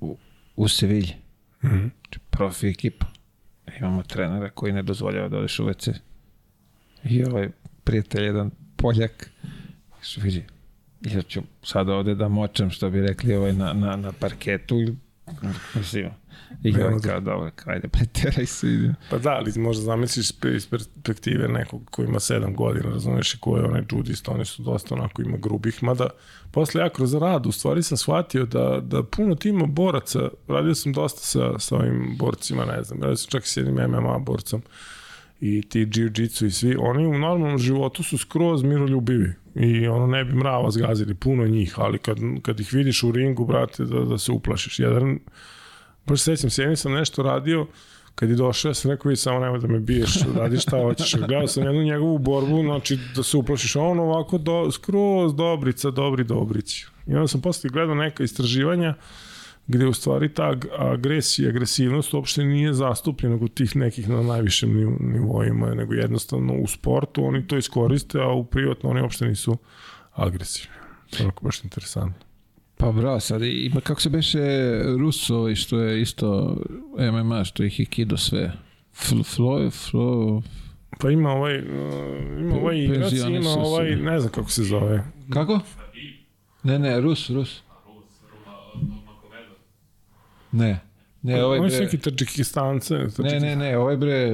u, 0.00 0.16
u 0.56 0.68
Sevilji, 0.68 1.14
Mm 1.64 1.68
-hmm. 1.68 1.90
profi 2.30 2.66
ekipa, 2.66 3.06
imamo 3.78 4.02
trenera 4.02 4.50
koji 4.50 4.72
ne 4.72 4.82
dozvoljava 4.82 5.28
da 5.28 5.38
odeš 5.38 5.58
u 5.58 5.64
WC. 5.64 5.94
I 7.04 7.24
ovaj 7.24 7.48
prijatelj, 7.84 8.24
jedan 8.24 8.50
Poljak, 8.76 9.30
što 10.00 10.20
vidi, 10.20 10.44
ja 11.04 11.22
ću 11.22 11.40
sad 11.62 11.88
ovde 11.88 12.14
da 12.14 12.28
močem, 12.28 12.70
što 12.70 12.90
bi 12.90 13.00
rekli 13.00 13.34
ovaj, 13.34 13.52
na, 13.52 13.72
na, 13.72 13.96
na 13.96 14.12
parketu, 14.12 14.80
i- 14.80 14.94
mislim, 15.74 16.10
i 16.64 16.74
ovaj 16.74 16.88
Nema 16.88 17.00
kao 17.00 17.20
dobro, 17.20 17.50
kao, 17.56 17.72
ajde, 17.74 17.88
preteraj 17.88 18.46
se, 18.46 18.68
ide. 18.68 18.94
Pa 19.10 19.18
da, 19.18 19.30
ali 19.30 19.52
možda 19.56 19.82
zamisliš 19.82 20.30
iz 20.56 20.66
perspektive 20.70 21.48
nekog 21.48 21.82
ko 21.90 22.02
ima 22.02 22.18
7 22.18 22.54
godina, 22.54 22.90
razumeš, 22.90 23.34
i 23.34 23.38
ko 23.38 23.56
je 23.56 23.64
onaj 23.64 23.82
judista, 23.92 24.32
oni 24.32 24.44
su 24.44 24.62
dosta 24.62 24.94
onako 24.94 25.22
ima 25.22 25.36
grubih, 25.36 25.82
mada 25.82 26.06
posle 26.50 26.80
ja 26.80 26.88
kroz 26.88 27.14
rad 27.14 27.46
u 27.46 27.52
stvari 27.52 27.82
sam 27.82 27.96
shvatio 27.96 28.46
da, 28.46 28.80
da 28.82 29.02
puno 29.02 29.34
tima 29.34 29.66
boraca, 29.66 30.20
radio 30.48 30.74
sam 30.74 30.92
dosta 30.92 31.20
sa, 31.20 31.58
sa 31.58 31.76
ovim 31.76 32.16
borcima, 32.18 32.64
ne 32.64 32.82
znam, 32.82 33.02
radio 33.02 33.16
sam 33.16 33.30
čak 33.30 33.44
i 33.44 33.48
s 33.48 33.56
jednim 33.56 33.90
MMA 33.90 34.18
borcom 34.18 34.62
i 35.44 35.62
ti 35.62 35.86
jiu-jitsu 35.86 36.46
i 36.46 36.50
svi, 36.50 36.76
oni 36.78 37.06
u 37.06 37.18
normalnom 37.18 37.58
životu 37.58 38.02
su 38.02 38.18
skroz 38.18 38.62
miroljubivi 38.62 39.32
i 39.54 39.88
ono 39.88 40.06
ne 40.06 40.24
bi 40.24 40.34
mrava 40.34 40.70
zgazili, 40.70 41.14
puno 41.14 41.46
njih, 41.46 41.74
ali 41.76 41.98
kad, 41.98 42.18
kad 42.42 42.60
ih 42.60 42.72
vidiš 42.72 43.02
u 43.02 43.12
ringu, 43.12 43.44
brate, 43.44 43.84
da, 43.84 44.00
da 44.00 44.18
se 44.18 44.32
uplašiš. 44.32 44.78
Jedan, 44.78 45.18
baš 46.06 46.20
se 46.20 46.36
sećam, 46.36 46.50
s 46.50 46.58
jednim 46.58 46.76
sam 46.76 46.92
nešto 46.92 47.22
radio, 47.22 47.66
kad 48.14 48.30
je 48.30 48.36
došao, 48.36 48.70
ja 48.70 48.74
sam 48.74 48.90
rekao, 48.90 49.08
vidi, 49.08 49.20
samo 49.20 49.38
nemoj 49.38 49.58
da 49.58 49.66
me 49.66 49.80
biješ, 49.80 50.14
radi 50.36 50.58
šta 50.58 50.82
hoćeš. 50.82 51.14
Gledao 51.14 51.46
sam 51.46 51.64
jednu 51.64 51.82
njegovu 51.82 52.18
borbu, 52.18 52.62
znači 52.62 52.98
da 53.16 53.22
se 53.22 53.36
uplašiš, 53.36 53.76
on 53.76 54.00
ovako 54.00 54.38
do, 54.38 54.70
skroz 54.70 55.34
dobrica, 55.34 55.90
dobri 55.90 56.24
dobrici. 56.24 56.86
I 57.06 57.14
onda 57.14 57.28
sam 57.28 57.40
posle 57.40 57.70
gledao 57.70 57.94
neka 57.94 58.24
istraživanja, 58.24 58.94
gde 59.66 59.86
u 59.86 59.92
stvari 59.92 60.28
ta 60.28 60.42
ag- 60.44 60.92
agresija, 60.92 61.48
agresivnost 61.48 62.14
uopšte 62.14 62.44
nije 62.44 62.74
zastupljena 62.74 63.38
kod 63.38 63.54
tih 63.54 63.76
nekih 63.76 64.08
na 64.08 64.22
najvišem 64.22 64.70
nivo- 64.70 64.96
nivoima, 65.00 65.74
nego 65.74 65.94
jednostavno 65.94 66.54
u 66.54 66.66
sportu 66.66 67.24
oni 67.24 67.46
to 67.46 67.56
iskoriste, 67.56 68.18
a 68.20 68.28
u 68.28 68.44
privatno 68.44 68.90
oni 68.90 69.00
uopšte 69.00 69.26
nisu 69.26 69.56
agresivni. 70.12 70.76
Onako 71.20 71.44
baš 71.44 71.64
interesantno. 71.64 72.24
Pa 72.76 72.92
bravo, 72.92 73.20
sad 73.20 73.42
ima 73.42 73.80
kako 73.80 74.00
se 74.00 74.10
beše 74.10 74.38
Ruso 74.98 75.48
i 75.48 75.56
što 75.56 75.78
je 75.78 76.02
isto 76.02 76.56
MMA, 77.14 77.44
što 77.44 77.62
je 77.62 77.70
Hikido 77.70 78.16
sve. 78.16 78.52
Flo, 78.94 79.22
flo, 79.24 79.70
flo, 79.70 80.42
Pa 81.00 81.10
ima 81.10 81.30
ovaj, 81.30 81.58
uh, 81.58 81.64
ima 82.40 82.54
ovaj 82.56 82.78
igrac, 82.78 83.12
ima 83.12 83.50
ovaj, 83.50 83.96
ne 83.96 84.20
znam 84.20 84.32
kako 84.32 84.50
se 84.50 84.62
zove. 84.62 85.04
kako? 85.30 85.60
Ne, 86.62 86.78
ne, 86.78 87.00
Rus, 87.00 87.30
Rus. 87.30 87.62
Ne. 90.54 90.80
Ne, 91.22 91.44
ovaj 91.44 91.58
Oni 91.58 91.70
su 91.70 91.76
bre, 91.76 91.84
neki 91.84 91.98
Tadžikistance. 91.98 92.94
ne, 93.18 93.40
ne, 93.40 93.56
ne, 93.56 93.78
ovaj 93.78 93.96
bre, 93.96 94.32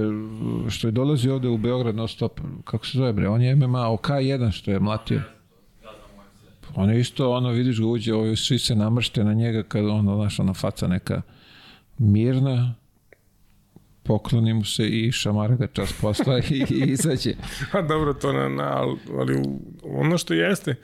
što 0.68 0.88
je 0.88 0.92
dolazi 0.92 1.30
ovde 1.30 1.48
u 1.48 1.58
Beograd 1.58 1.94
non 1.94 2.08
stop, 2.08 2.40
kako 2.64 2.86
se 2.86 2.98
zove 2.98 3.12
bre, 3.12 3.28
on 3.28 3.42
je 3.42 3.56
MMA, 3.56 3.78
OK1 3.78 4.50
što 4.52 4.70
je 4.70 4.80
mlatio. 4.80 5.22
On 6.74 6.90
je 6.90 7.00
isto, 7.00 7.32
ono, 7.32 7.50
vidiš 7.50 7.80
ga 7.80 7.86
uđe, 7.86 8.14
ovaj, 8.14 8.36
svi 8.36 8.58
se 8.58 8.74
namršte 8.74 9.24
na 9.24 9.34
njega 9.34 9.62
kad 9.62 9.86
ono, 9.86 10.16
znaš, 10.16 10.38
ona 10.38 10.54
faca 10.54 10.86
neka 10.86 11.22
mirna, 11.98 12.74
pokloni 14.02 14.54
mu 14.54 14.64
se 14.64 14.88
i 14.88 15.12
šamara 15.12 15.54
ga 15.54 15.66
čas 15.66 15.92
posla 16.00 16.38
i, 16.38 16.64
i 16.70 16.90
izađe. 16.90 17.34
Pa 17.72 17.82
dobro, 17.82 18.14
to 18.14 18.32
na, 18.32 18.48
na, 18.48 18.84
ali 19.18 19.42
ono 19.82 20.18
što 20.18 20.34
jeste, 20.34 20.74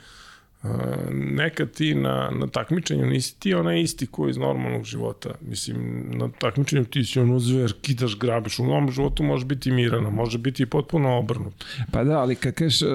nekad 1.12 1.70
ti 1.70 1.94
na, 1.94 2.30
na 2.30 2.46
takmičenju 2.46 3.06
nisi 3.06 3.40
ti 3.40 3.54
onaj 3.54 3.80
isti 3.80 4.06
koji 4.06 4.30
iz 4.30 4.36
normalnog 4.36 4.84
života. 4.84 5.30
Mislim, 5.40 6.04
na 6.14 6.28
takmičenju 6.38 6.84
ti 6.84 7.04
si 7.04 7.20
ono 7.20 7.38
zver, 7.38 7.72
kitaš, 7.80 8.18
grabiš. 8.18 8.58
U 8.58 8.62
normalnom 8.62 8.90
životu 8.90 9.22
može 9.22 9.44
biti 9.44 9.70
mirano, 9.70 10.10
može 10.10 10.38
biti 10.38 10.62
i 10.62 10.66
potpuno 10.66 11.18
obrnut. 11.18 11.64
Pa 11.92 12.04
da, 12.04 12.18
ali 12.18 12.34
kad 12.34 12.54
kažeš, 12.54 12.82
uh, 12.82 12.88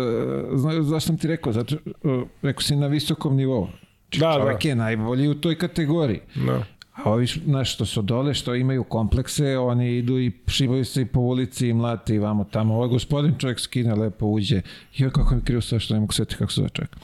zna, 0.54 0.84
zašto 0.84 1.08
sam 1.08 1.18
ti 1.18 1.28
rekao, 1.28 1.54
zato, 1.54 1.76
uh, 2.04 2.24
rekao 2.42 2.62
si 2.62 2.76
na 2.76 2.88
visokom 2.88 3.36
nivou. 3.36 3.68
Da, 4.18 4.34
Čovjek 4.40 4.64
da. 4.64 4.70
je 4.70 4.76
najbolji 4.76 5.28
u 5.28 5.36
toj 5.36 5.58
kategoriji. 5.58 6.20
Da. 6.36 6.64
A 6.94 7.12
ovi, 7.12 7.26
znaš, 7.26 7.74
što 7.74 7.86
su 7.86 8.02
dole, 8.02 8.34
što 8.34 8.56
imaju 8.56 8.84
komplekse, 8.84 9.58
oni 9.58 9.98
idu 9.98 10.20
i 10.20 10.32
šibaju 10.48 10.86
se 10.86 11.02
i 11.02 11.06
po 11.06 11.20
ulici 11.20 11.68
i 11.68 11.74
mlate 11.74 12.16
i 12.16 12.20
vamo 12.20 12.44
tamo. 12.44 12.76
Ovaj 12.76 12.90
gospodin 12.90 13.36
čovjek 13.38 13.60
skine, 13.60 13.96
lepo 13.96 14.26
uđe. 14.26 14.62
Jo, 14.98 15.12
kako 15.12 15.36
mi 15.36 15.42
krivo 15.42 15.62
sve 15.62 15.80
što 15.80 15.94
ne 15.94 16.00
mogu 16.00 16.14
setiti 16.14 16.36
kako 16.36 16.52
se 16.52 16.56
zove 16.56 16.70
čovjek. 16.70 16.98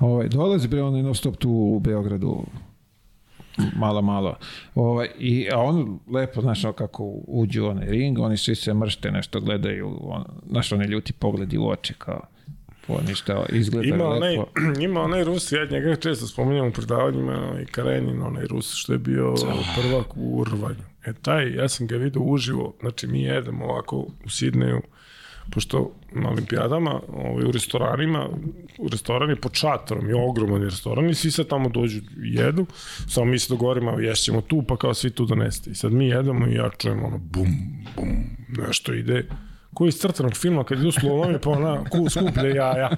Ovaj, 0.00 0.28
dolazi 0.28 0.68
bre, 0.68 0.82
on 0.82 0.96
je 0.96 1.14
stop 1.14 1.36
tu 1.36 1.50
u 1.50 1.80
Beogradu, 1.80 2.44
malo, 3.76 4.02
malo. 4.02 4.36
Ovaj, 4.74 5.08
i, 5.18 5.48
a 5.52 5.58
on 5.58 5.98
lepo, 6.10 6.40
znaš, 6.40 6.64
ono 6.64 6.72
kako 6.72 7.04
uđu 7.26 7.64
u 7.64 7.68
onaj 7.68 7.86
ring, 7.86 8.18
oni 8.18 8.36
svi 8.36 8.54
se 8.54 8.74
mršte, 8.74 9.10
nešto 9.10 9.40
gledaju, 9.40 9.98
on, 10.00 10.24
znaš, 10.50 10.72
ljuti 10.72 11.12
pogledi 11.12 11.58
u 11.58 11.68
oči, 11.68 11.94
kao, 11.94 12.20
po 12.86 13.00
ništa, 13.08 13.46
izgleda 13.52 13.88
Ima 13.88 14.04
onaj, 14.04 14.30
lepo. 14.30 14.50
ima 14.88 15.00
onaj 15.00 15.24
Rus, 15.24 15.52
ja 15.52 15.66
njega 15.70 15.96
često 15.96 16.26
spominjam 16.26 16.68
u 16.68 16.72
predavanjima, 16.72 17.60
i 17.62 17.66
Karenin, 17.66 18.22
onaj 18.22 18.44
Rus, 18.46 18.74
što 18.74 18.92
je 18.92 18.98
bio 18.98 19.34
prvak 19.76 20.16
u 20.16 20.44
rvanju. 20.44 20.84
E 21.04 21.12
taj, 21.12 21.54
ja 21.54 21.68
sam 21.68 21.86
ga 21.86 21.96
vidio 21.96 22.22
uživo, 22.22 22.74
znači 22.80 23.06
mi 23.06 23.22
jedemo 23.22 23.64
ovako 23.64 23.96
u 23.96 24.30
Sidneju, 24.30 24.82
pošto 25.50 25.90
na 26.12 26.30
olimpijadama, 26.30 27.00
ovaj, 27.08 27.44
u 27.44 27.50
restoranima, 27.52 28.28
u 28.78 28.88
restorani 28.88 29.36
pod 29.36 29.54
šatorom 29.54 30.08
je 30.08 30.14
ogroman 30.14 30.62
restoran 30.62 31.10
i 31.10 31.14
svi 31.14 31.30
sad 31.30 31.48
tamo 31.48 31.68
dođu 31.68 31.98
i 31.98 32.34
jedu, 32.34 32.66
samo 33.08 33.26
mi 33.26 33.38
se 33.38 33.52
dogovorimo, 33.54 34.00
ješćemo 34.00 34.40
tu, 34.40 34.62
pa 34.68 34.76
kao 34.76 34.94
svi 34.94 35.10
tu 35.10 35.24
donesete. 35.24 35.70
I 35.70 35.74
sad 35.74 35.92
mi 35.92 36.08
jedemo 36.08 36.46
i 36.46 36.54
ja 36.54 36.70
čujem 36.78 37.04
ono 37.04 37.18
bum, 37.18 37.48
bum, 37.96 38.08
nešto 38.48 38.94
ide, 38.94 39.26
koji 39.76 39.88
iz 39.88 39.98
crtanog 39.98 40.36
filma 40.36 40.64
kad 40.64 40.78
idu 40.78 40.92
slovovi 40.92 41.38
pa 41.42 41.50
ona 41.50 41.84
ku, 41.84 42.10
skuplje 42.10 42.54
jaja. 42.54 42.90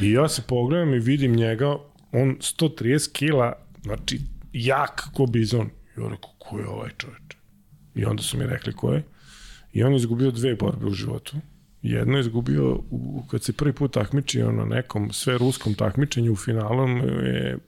I 0.00 0.12
ja 0.12 0.28
se 0.28 0.42
pogledam 0.42 0.94
i 0.94 0.98
vidim 0.98 1.36
njega, 1.36 1.76
on 2.12 2.36
130 2.40 3.12
kila, 3.12 3.52
znači 3.82 4.20
jak 4.52 5.08
ko 5.14 5.26
bizon. 5.26 5.66
I 5.66 6.00
ja 6.00 6.08
rekao, 6.08 6.30
ko 6.38 6.58
je 6.58 6.68
ovaj 6.68 6.90
čoveč? 6.98 7.36
I 7.94 8.04
onda 8.04 8.22
su 8.22 8.38
mi 8.38 8.46
rekli 8.46 8.72
ko 8.72 8.92
je. 8.92 9.02
I 9.72 9.82
on 9.82 9.92
je 9.92 9.96
izgubio 9.96 10.30
dve 10.30 10.54
borbe 10.54 10.86
u 10.86 10.90
životu. 10.90 11.36
Jedno 11.82 12.16
je 12.16 12.20
izgubio, 12.20 12.82
u, 12.90 13.22
kad 13.30 13.42
se 13.42 13.52
prvi 13.52 13.72
put 13.72 13.92
takmičio 13.92 14.52
na 14.52 14.64
nekom 14.64 15.12
sve 15.12 15.38
ruskom 15.38 15.74
takmičenju 15.74 16.32
u 16.32 16.36
finalu, 16.36 16.88
je, 16.88 17.58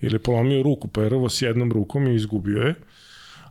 ili 0.00 0.14
je 0.14 0.18
polomio 0.18 0.62
ruku 0.62 0.88
prvo 0.88 1.28
s 1.28 1.42
jednom 1.42 1.72
rukom 1.72 2.06
i 2.06 2.14
izgubio 2.14 2.62
je 2.62 2.74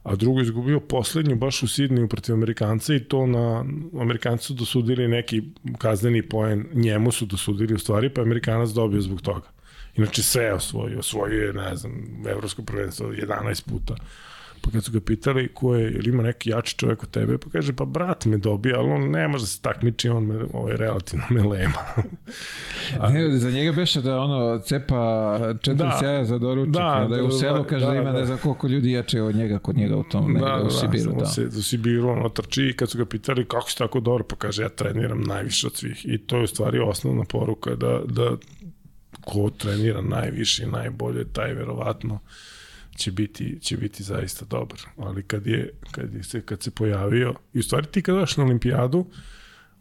a 0.04 0.16
drugo 0.16 0.42
izgubio 0.42 0.80
poslednju 0.80 1.36
baš 1.36 1.64
u 1.64 1.68
Sidniju 1.68 2.08
protiv 2.08 2.34
Amerikanca 2.34 2.94
i 2.94 3.00
to 3.00 3.26
na 3.26 3.66
Amerikanci 4.02 4.46
su 4.46 4.54
dosudili 4.54 5.08
neki 5.08 5.42
kazneni 5.78 6.22
poen, 6.22 6.66
njemu 6.74 7.12
su 7.12 7.26
dosudili 7.26 7.74
u 7.74 7.80
stvari, 7.80 8.10
pa 8.10 8.22
Amerikanac 8.22 8.70
dobio 8.70 9.02
zbog 9.02 9.22
toga. 9.22 9.48
Inače 9.96 10.24
sve 10.24 10.44
je 10.44 10.54
osvojio, 10.54 11.00
osvojio 11.00 11.46
je, 11.46 11.54
ne 11.54 11.76
znam, 11.76 12.24
evropsko 12.28 12.62
prvenstvo 12.62 13.08
11 13.08 13.70
puta. 13.70 13.96
Pa 14.64 14.72
kad 14.72 14.84
su 14.84 14.92
ga 14.92 15.00
pitali 15.00 15.54
ko 15.54 15.76
je, 15.76 15.92
ili 15.92 16.10
ima 16.10 16.24
neki 16.24 16.50
jači 16.50 16.78
čovjek 16.78 17.04
od 17.04 17.10
tebe, 17.10 17.38
pa 17.38 17.50
kaže, 17.50 17.74
pa 17.74 17.86
brat 17.86 18.26
me 18.26 18.38
dobija, 18.38 18.80
ali 18.80 18.90
on 18.90 19.10
ne 19.12 19.28
može 19.28 19.44
da 19.44 19.48
se 19.48 19.62
takmiči, 19.62 20.10
on 20.10 20.24
me, 20.26 20.46
ovaj, 20.54 20.78
relativno 20.78 21.26
me 21.30 21.44
lema. 21.44 21.80
Ne, 23.14 23.38
za 23.38 23.52
njega 23.52 23.72
beše 23.72 24.02
da 24.02 24.20
ono 24.20 24.60
cepa 24.60 25.40
četiri 25.62 25.76
Da. 25.76 25.98
sjaja 26.00 26.26
za 26.26 26.38
doručak, 26.38 26.74
Da, 26.74 27.00
da, 27.02 27.08
da 27.08 27.16
je 27.16 27.24
u 27.24 27.28
da, 27.28 27.32
selu, 27.34 27.58
da, 27.58 27.64
kaže 27.64 27.86
da, 27.86 27.92
da, 27.92 27.98
ima 27.98 28.12
da. 28.12 28.20
ne 28.20 28.26
znam 28.26 28.38
koliko 28.38 28.68
ljudi 28.68 28.92
jače 28.92 29.22
od 29.22 29.36
njega 29.36 29.60
kod 29.60 29.78
njega 29.78 29.98
u 29.98 30.04
tom, 30.04 30.34
da, 30.34 30.62
u 30.66 30.70
Sibiru. 30.70 31.04
samo 31.04 31.20
Da, 31.20 31.26
Se, 31.26 31.46
u 31.46 31.62
Sibiru 31.62 32.10
ono 32.10 32.30
trči 32.30 32.64
i 32.64 32.74
kad 32.74 32.90
su 32.90 32.98
ga 32.98 33.06
pitali 33.06 33.46
kako 33.46 33.70
si 33.70 33.78
tako 33.78 34.00
dobro, 34.00 34.24
pa 34.24 34.36
kaže 34.36 34.64
ja 34.64 34.70
treniram 34.70 35.22
najviše 35.22 35.68
od 35.68 35.76
svih. 35.76 36.06
I 36.06 36.18
to 36.18 36.38
je 36.38 36.44
u 36.44 36.48
stvari 36.48 36.80
osnovna 36.80 37.24
poruka 37.24 37.76
da, 37.76 38.02
da 38.06 38.32
ko 39.22 39.50
trenira 39.50 40.02
najviše 40.02 40.64
i 40.64 40.68
najbolje, 40.68 41.26
taj 41.34 41.54
verovatno 41.54 42.20
će 43.02 43.12
biti, 43.12 43.60
će 43.62 43.78
biti 43.78 44.04
zaista 44.04 44.46
dobar. 44.46 44.80
Ali 44.98 45.24
kad 45.24 45.48
je, 45.48 45.74
kad 45.92 46.14
je 46.14 46.24
se, 46.24 46.42
kad 46.42 46.64
se 46.64 46.72
pojavio, 46.72 47.34
i 47.54 47.60
u 47.60 47.64
stvari 47.64 47.88
ti 47.88 48.02
kad 48.02 48.16
dođeš 48.16 48.38
na 48.38 48.44
olimpijadu, 48.44 49.06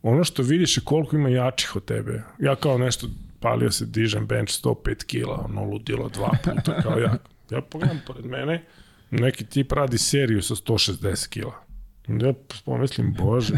ono 0.02 0.24
što 0.24 0.42
vidiš 0.42 0.76
je 0.76 0.82
koliko 0.84 1.16
ima 1.16 1.28
jačih 1.28 1.76
od 1.76 1.84
tebe. 1.84 2.22
Ja 2.38 2.56
kao 2.56 2.78
nešto 2.78 3.06
palio 3.40 3.70
se, 3.70 3.86
dižem 3.86 4.26
bench 4.26 4.52
105 4.52 5.05
kila, 5.05 5.44
ono 5.44 5.64
ludilo 5.64 6.09
dva 6.09 6.30
puta, 6.44 6.82
kao 6.82 6.98
ja. 6.98 7.16
Ja 7.51 7.60
pogledam 7.60 8.01
pored 8.06 8.24
mene, 8.24 8.64
neki 9.10 9.44
tip 9.44 9.72
radi 9.72 9.98
seriju 9.98 10.42
sa 10.42 10.55
160 10.55 11.28
kila. 11.28 11.64
Ja 12.09 12.32
pomislim, 12.64 13.14
bože, 13.18 13.55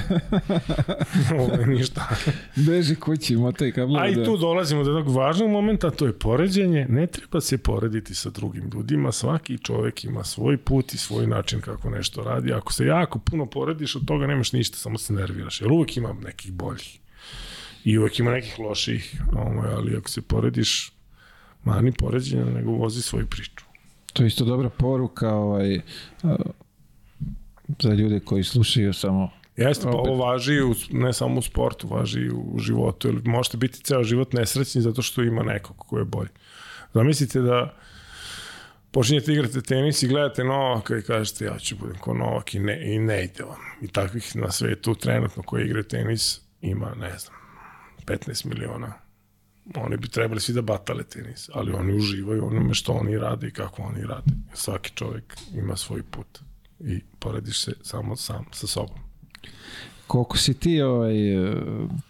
ovo 1.38 1.54
je 1.54 1.66
ništa. 1.66 2.08
Beži 2.56 2.94
kući, 2.94 3.36
motaj 3.36 3.72
kablu. 3.72 3.96
A 3.98 4.08
i 4.08 4.14
da. 4.14 4.24
tu 4.24 4.36
dolazimo 4.36 4.84
do 4.84 4.90
jednog 4.90 5.16
važnog 5.16 5.50
momenta, 5.50 5.90
to 5.90 6.06
je 6.06 6.18
poređenje. 6.18 6.86
Ne 6.88 7.06
treba 7.06 7.40
se 7.40 7.58
porediti 7.58 8.14
sa 8.14 8.30
drugim 8.30 8.70
ljudima, 8.74 9.12
svaki 9.12 9.58
čovek 9.58 10.04
ima 10.04 10.24
svoj 10.24 10.56
put 10.56 10.94
i 10.94 10.98
svoj 10.98 11.26
način 11.26 11.60
kako 11.60 11.90
nešto 11.90 12.22
radi. 12.22 12.52
Ako 12.52 12.72
se 12.72 12.86
jako 12.86 13.18
puno 13.18 13.46
porediš, 13.46 13.96
od 13.96 14.06
toga 14.06 14.26
nemaš 14.26 14.52
ništa, 14.52 14.76
samo 14.76 14.98
se 14.98 15.12
nerviraš. 15.12 15.60
Jer 15.60 15.72
uvek 15.72 15.96
ima 15.96 16.12
nekih 16.24 16.52
boljih. 16.52 16.98
I 17.84 17.98
uvek 17.98 18.18
ima 18.18 18.30
nekih 18.30 18.58
loših, 18.58 19.22
ovaj, 19.32 19.72
ali 19.74 19.96
ako 19.96 20.08
se 20.08 20.22
porediš, 20.22 20.92
mani 21.64 21.92
poređenja, 21.92 22.44
nego 22.44 22.70
vozi 22.70 23.02
svoju 23.02 23.26
priču. 23.26 23.64
To 24.12 24.22
je 24.22 24.26
isto 24.26 24.44
dobra 24.44 24.70
poruka 24.70 25.34
ovaj, 25.34 25.80
za 27.78 27.94
ljude 27.94 28.20
koji 28.20 28.44
slušaju 28.44 28.92
samo 28.92 29.30
Jeste, 29.56 29.84
pa 29.84 29.90
ovo 29.90 30.16
važi 30.16 30.60
u, 30.60 30.74
ne 30.90 31.12
samo 31.12 31.38
u 31.38 31.42
sportu, 31.42 31.88
važi 31.88 32.20
i 32.20 32.30
u 32.30 32.58
životu. 32.58 33.08
Jer 33.08 33.20
možete 33.24 33.56
biti 33.56 33.80
ceo 33.80 34.04
život 34.04 34.32
nesrećni 34.32 34.82
zato 34.82 35.02
što 35.02 35.22
ima 35.22 35.42
nekog 35.42 35.76
ko 35.76 35.98
je 35.98 36.04
bolji. 36.04 36.28
Zamislite 36.94 37.40
da 37.40 37.74
počinjete 38.90 39.32
igrate 39.32 39.60
tenis 39.62 40.02
i 40.02 40.08
gledate 40.08 40.44
Novaka 40.44 40.98
i 40.98 41.02
kažete 41.02 41.44
ja 41.44 41.58
ću 41.58 41.76
budem 41.76 41.98
ko 41.98 42.14
Novak 42.14 42.54
i 42.54 42.58
ne, 42.58 42.94
i 42.94 42.98
ne 42.98 43.24
ide 43.24 43.44
vam. 43.44 43.60
I 43.82 43.88
takvih 43.88 44.36
na 44.36 44.50
svetu 44.50 44.94
trenutno 44.94 45.42
koji 45.42 45.64
igraju 45.64 45.84
tenis 45.84 46.40
ima, 46.60 46.94
ne 47.00 47.18
znam, 47.18 47.34
15 48.06 48.46
miliona. 48.46 48.92
Oni 49.74 49.96
bi 49.96 50.08
trebali 50.08 50.40
svi 50.40 50.54
da 50.54 50.62
batale 50.62 51.04
tenis, 51.04 51.50
ali 51.52 51.72
oni 51.72 51.94
uživaju 51.94 52.46
onome 52.46 52.74
što 52.74 52.92
oni 52.92 53.18
rade 53.18 53.48
i 53.48 53.50
kako 53.52 53.82
oni 53.82 54.02
rade. 54.02 54.32
Svaki 54.54 54.90
čovjek 54.94 55.36
ima 55.54 55.76
svoj 55.76 56.02
put 56.02 56.40
i 56.86 57.00
porediš 57.18 57.64
se 57.64 57.72
samo 57.82 58.16
sam 58.16 58.44
sa 58.52 58.66
sobom. 58.66 58.96
Koliko 60.06 60.38
si 60.38 60.54
ti 60.54 60.82
ovaj, 60.82 61.34
e, 61.34 61.54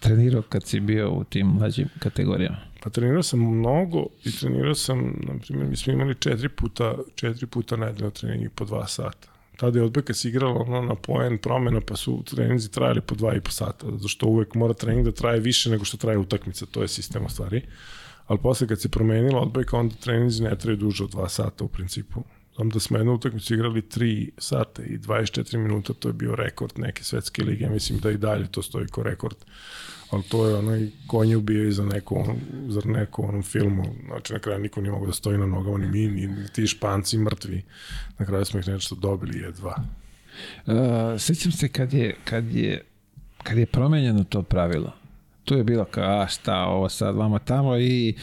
trenirao 0.00 0.42
kad 0.42 0.66
si 0.66 0.80
bio 0.80 1.10
u 1.10 1.24
tim 1.24 1.46
mlađim 1.46 1.88
kategorijama? 1.98 2.56
Pa 2.82 2.90
trenirao 2.90 3.22
sam 3.22 3.40
mnogo 3.40 4.06
i 4.24 4.32
trenirao 4.40 4.74
sam, 4.74 4.98
na 4.98 5.38
primjer, 5.38 5.68
mi 5.68 5.76
smo 5.76 5.92
imali 5.92 6.14
četiri 6.14 6.48
puta, 6.48 6.94
četiri 7.14 7.46
puta 7.46 7.76
nedeljno 7.76 8.10
treningi 8.10 8.48
po 8.48 8.64
dva 8.64 8.86
sata. 8.86 9.28
Tada 9.56 9.78
je 9.78 9.84
odbojka 9.84 10.14
se 10.14 10.28
igrala 10.28 10.60
ono 10.60 10.82
na 10.82 10.94
poen 10.94 11.38
promena, 11.38 11.80
pa 11.80 11.96
su 11.96 12.22
treninzi 12.24 12.70
trajali 12.70 13.00
po 13.00 13.14
dva 13.14 13.34
i 13.34 13.40
po 13.40 13.50
sata, 13.50 13.86
zato 13.90 14.08
što 14.08 14.26
uvek 14.26 14.54
mora 14.54 14.74
trening 14.74 15.04
da 15.04 15.12
traje 15.12 15.40
više 15.40 15.70
nego 15.70 15.84
što 15.84 15.96
traje 15.96 16.18
utakmica, 16.18 16.66
to 16.66 16.82
je 16.82 16.88
sistem 16.88 17.24
u 17.24 17.28
stvari. 17.28 17.62
Ali 18.26 18.38
posle 18.42 18.66
kad 18.66 18.80
se 18.80 18.88
promenila 18.88 19.40
odbojka, 19.40 19.76
onda 19.76 19.94
treninzi 19.94 20.42
ne 20.42 20.58
traju 20.58 20.76
duže 20.76 21.04
od 21.04 21.10
dva 21.10 21.28
sata 21.28 21.64
u 21.64 21.68
principu. 21.68 22.22
Znam 22.62 22.70
da 22.70 22.80
smo 22.80 22.98
jednu 22.98 23.14
utakmicu 23.14 23.54
igrali 23.54 23.82
3 23.82 24.30
sata 24.38 24.82
i 24.82 24.98
24 24.98 25.56
minuta, 25.56 25.92
to 25.92 26.08
je 26.08 26.12
bio 26.12 26.34
rekord 26.34 26.72
neke 26.76 27.04
svetske 27.04 27.42
lige, 27.42 27.68
mislim 27.68 27.98
da 27.98 28.10
i 28.10 28.16
dalje 28.16 28.46
to 28.46 28.62
stoji 28.62 28.86
kao 28.86 29.04
rekord 29.04 29.34
ali 30.10 30.22
to 30.22 30.48
je 30.48 30.54
onaj 30.56 30.88
konje 31.06 31.36
ubijaju 31.36 31.72
za 31.72 31.84
neku, 31.84 32.14
onu- 32.16 32.38
za 32.68 32.80
neku 32.84 33.28
onom 33.28 33.42
filmu, 33.42 33.84
znači 34.06 34.32
na 34.32 34.38
kraju 34.38 34.58
niko 34.60 34.80
nije 34.80 34.92
mogu 34.92 35.06
da 35.06 35.12
stoji 35.12 35.38
na 35.38 35.46
nogama, 35.46 35.78
ni 35.78 35.86
mi, 35.88 36.26
ni, 36.26 36.48
ti 36.52 36.66
španci 36.66 37.18
mrtvi. 37.18 37.62
Na 38.18 38.26
kraju 38.26 38.44
smo 38.44 38.60
ih 38.60 38.68
nešto 38.68 38.94
dobili 38.94 39.38
jedva. 39.38 39.76
Uh, 40.66 40.72
sećam 41.18 41.52
se 41.52 41.68
kad 41.68 41.92
je, 41.92 42.14
kad 42.24 42.54
je, 42.54 42.82
kad 43.42 43.58
je 43.58 43.66
promenjeno 43.66 44.24
to 44.24 44.42
pravilo. 44.42 44.92
Tu 45.44 45.54
je 45.54 45.64
bilo 45.64 45.84
kao, 45.84 46.20
a 46.20 46.26
šta, 46.26 46.64
ovo 46.64 46.88
sad 46.88 47.16
vama 47.16 47.38
tamo 47.38 47.76
i 47.78 48.14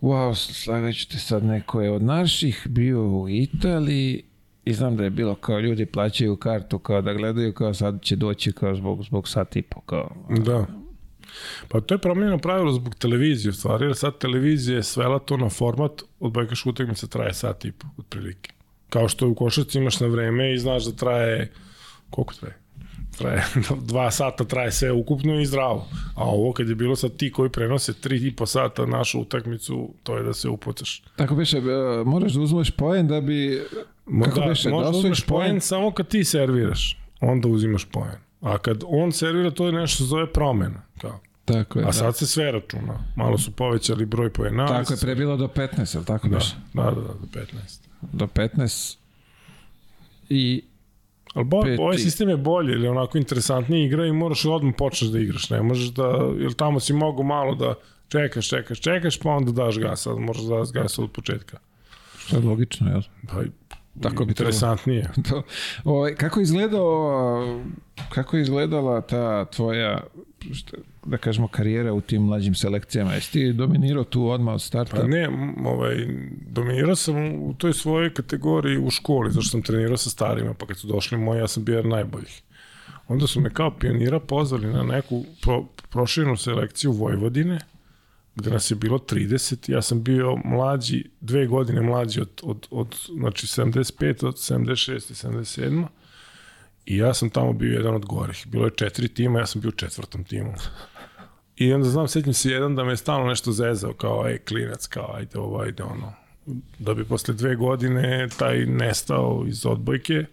wow, 0.00 0.94
ću 0.98 1.08
te 1.08 1.18
sad, 1.18 1.44
neko 1.44 1.80
je 1.80 1.90
od 1.90 2.02
naših 2.02 2.66
bio 2.68 3.20
u 3.20 3.28
Italiji 3.28 4.22
i 4.64 4.72
znam 4.72 4.96
da 4.96 5.04
je 5.04 5.10
bilo 5.10 5.34
kao 5.34 5.60
ljudi 5.60 5.86
plaćaju 5.86 6.36
kartu 6.36 6.78
kao 6.78 7.02
da 7.02 7.12
gledaju 7.12 7.52
kao 7.52 7.74
sad 7.74 8.02
će 8.02 8.16
doći 8.16 8.52
kao 8.52 8.74
zbog, 8.74 9.04
zbog 9.04 9.28
sat 9.28 9.56
i 9.56 9.62
po 9.62 9.80
kao. 9.80 10.16
Da. 10.28 10.66
Pa 11.68 11.80
to 11.80 11.94
je 11.94 11.98
promenjeno 11.98 12.38
pravilo 12.38 12.72
zbog 12.72 12.94
televizije 12.94 13.50
u 13.50 13.52
stvari, 13.52 13.84
jer 13.84 13.96
sad 13.96 14.18
televizija 14.18 14.76
je 14.76 14.82
svela 14.82 15.18
to 15.18 15.36
na 15.36 15.48
format, 15.48 16.02
odbojkaš 16.20 16.66
utakmica 16.66 17.06
traje 17.06 17.34
sat 17.34 17.64
i 17.64 17.72
po, 17.72 17.86
otprilike. 17.98 18.52
Kao 18.88 19.08
što 19.08 19.28
u 19.28 19.34
košarci 19.34 19.78
imaš 19.78 20.00
na 20.00 20.06
vreme 20.06 20.54
i 20.54 20.58
znaš 20.58 20.84
da 20.84 20.92
traje, 20.92 21.52
koliko 22.10 22.34
traje? 22.34 22.56
Traje, 23.18 23.44
dva 23.92 24.10
sata 24.10 24.44
traje 24.44 24.72
sve 24.72 24.92
ukupno 24.92 25.40
i 25.40 25.46
zdravo. 25.46 25.86
A 26.14 26.24
ovo 26.24 26.52
kad 26.52 26.68
je 26.68 26.74
bilo 26.74 26.96
sad 26.96 27.16
ti 27.16 27.32
koji 27.32 27.50
prenose 27.50 27.92
tri 27.92 28.26
i 28.26 28.36
po 28.36 28.46
sata 28.46 28.86
našu 28.86 29.20
utakmicu, 29.20 29.94
to 30.02 30.16
je 30.16 30.22
da 30.22 30.34
se 30.34 30.48
upucaš. 30.48 31.02
Tako 31.16 31.34
biše, 31.34 31.58
uh, 31.58 31.64
moraš 32.06 32.32
da 32.32 32.40
uzmeš 32.40 32.70
poen 32.70 33.08
da 33.08 33.20
bi, 33.20 33.62
kako 34.24 34.40
da, 34.40 34.46
biše, 34.46 34.70
da 34.70 34.76
osvojiš 34.76 34.98
uzmeš 34.98 35.24
poen 35.24 35.48
poen, 35.50 35.60
samo 35.60 35.90
kad 35.92 36.08
ti 36.08 36.24
serviraš, 36.24 36.98
onda 37.20 37.48
uzimaš 37.48 37.84
poen. 37.84 38.14
A 38.40 38.58
kad 38.58 38.82
on 38.86 39.12
servira, 39.12 39.50
to 39.50 39.66
je 39.66 39.72
nešto 39.72 40.04
zove 40.04 40.32
promena. 40.32 40.82
Kao. 41.00 41.20
tako 41.44 41.78
je, 41.78 41.82
A 41.82 41.86
da. 41.86 41.92
sad 41.92 42.16
se 42.16 42.26
sve 42.26 42.52
računa. 42.52 43.04
Malo 43.16 43.38
su 43.38 43.50
povećali 43.50 44.04
broj 44.06 44.32
poena. 44.32 44.66
Tako 44.66 44.92
je, 44.92 44.96
pre 45.00 45.14
bilo 45.14 45.36
do 45.36 45.46
15, 45.46 45.96
ali 45.96 46.04
tako 46.06 46.28
Da, 46.28 46.36
biše? 46.36 46.54
da, 46.74 46.82
da, 46.82 46.90
da, 46.90 47.00
do 47.00 47.26
15. 47.32 47.80
Do 48.12 48.26
15 48.26 48.96
i 50.28 50.62
Ali 51.34 51.44
bo, 51.44 51.62
Peti. 51.62 51.82
ovaj 51.82 51.98
sistem 51.98 52.28
je 52.28 52.36
bolji, 52.36 52.72
ili 52.72 52.88
onako 52.88 53.18
interesantniji 53.18 53.84
igra 53.84 54.06
i 54.06 54.12
moraš 54.12 54.44
odmah 54.44 54.74
počneš 54.78 55.10
da 55.10 55.18
igraš. 55.18 55.50
Ne 55.50 55.62
možeš 55.62 55.88
da, 55.88 56.30
jer 56.38 56.52
tamo 56.52 56.80
si 56.80 56.92
mogu 56.92 57.22
malo 57.22 57.54
da 57.54 57.74
čekaš, 58.08 58.48
čekaš, 58.48 58.80
čekaš, 58.80 59.18
pa 59.18 59.30
onda 59.30 59.52
daš 59.52 59.78
gas. 59.78 60.02
Sad 60.02 60.18
moraš 60.18 60.42
da 60.42 60.56
daš 60.56 60.72
gas 60.72 60.98
od 60.98 61.12
početka. 61.12 61.58
što 62.18 62.36
je 62.36 62.42
logično, 62.42 62.90
jel? 62.90 63.02
Pa, 63.28 63.42
Tako 64.02 64.24
bi 64.24 64.30
interesantnije. 64.30 65.10
To, 65.28 65.42
ovaj, 65.84 66.14
kako 66.14 66.40
je 66.40 66.42
izgledao 66.42 67.60
kako 68.08 68.36
je 68.36 68.42
izgledala 68.42 69.00
ta 69.00 69.44
tvoja 69.44 70.00
šta, 70.52 70.76
da 71.06 71.16
kažemo 71.16 71.48
karijera 71.48 71.92
u 71.92 72.00
tim 72.00 72.22
mlađim 72.22 72.54
selekcijama? 72.54 73.12
Jesi 73.12 73.32
ti 73.32 73.52
dominirao 73.52 74.04
tu 74.04 74.28
odmah 74.28 74.54
od 74.54 74.62
starta? 74.62 74.96
Pa 74.96 75.06
ne, 75.06 75.28
ovaj, 75.64 76.06
dominirao 76.46 76.96
sam 76.96 77.16
u 77.42 77.54
toj 77.58 77.72
svojoj 77.72 78.14
kategoriji 78.14 78.78
u 78.78 78.90
školi, 78.90 79.32
zašto 79.32 79.50
sam 79.50 79.62
trenirao 79.62 79.96
sa 79.96 80.10
starima, 80.10 80.54
pa 80.54 80.66
kad 80.66 80.76
su 80.76 80.86
došli 80.86 81.18
moji, 81.18 81.38
ja 81.38 81.48
sam 81.48 81.64
bio 81.64 81.76
jedan 81.76 81.90
najboljih. 81.90 82.42
Onda 83.08 83.26
su 83.26 83.40
me 83.40 83.50
kao 83.50 83.78
pionira 83.78 84.20
pozvali 84.20 84.66
na 84.66 84.82
neku 84.82 85.24
pro, 85.42 85.64
proširenu 85.90 86.36
selekciju 86.36 86.92
Vojvodine, 86.92 87.58
gde 88.34 88.50
nas 88.50 88.70
je 88.70 88.74
bilo 88.74 88.98
30, 88.98 89.72
ja 89.72 89.82
sam 89.82 90.02
bio 90.02 90.36
mlađi, 90.44 91.04
dve 91.20 91.46
godine 91.46 91.80
mlađi 91.80 92.20
od, 92.20 92.40
od, 92.42 92.66
od 92.70 92.96
znači 93.18 93.46
75, 93.46 94.26
od 94.26 94.34
76 94.34 94.92
i 94.92 95.28
77. 95.28 95.86
I 96.86 96.96
ja 96.96 97.14
sam 97.14 97.30
tamo 97.30 97.52
bio 97.52 97.72
jedan 97.72 97.94
od 97.94 98.06
gorih. 98.06 98.46
Bilo 98.48 98.64
je 98.64 98.76
četiri 98.76 99.08
tima, 99.08 99.38
ja 99.38 99.46
sam 99.46 99.60
bio 99.60 99.68
u 99.68 99.72
četvrtom 99.72 100.24
timu. 100.24 100.52
I 101.56 101.72
onda 101.72 101.88
znam, 101.88 102.08
sećam 102.08 102.32
se 102.32 102.50
jedan 102.50 102.76
da 102.76 102.84
me 102.84 102.92
je 102.92 102.96
stalno 102.96 103.28
nešto 103.28 103.52
zezao, 103.52 103.92
kao, 103.92 104.28
ej, 104.28 104.38
klinac, 104.38 104.86
kao, 104.86 105.14
ajde 105.14 105.38
ovo, 105.38 105.60
ajde 105.60 105.82
ono. 105.82 106.12
Da 106.78 106.94
bi 106.94 107.04
posle 107.04 107.34
dve 107.34 107.56
godine 107.56 108.28
taj 108.38 108.66
nestao 108.66 109.44
iz 109.48 109.66
odbojke, 109.66 110.24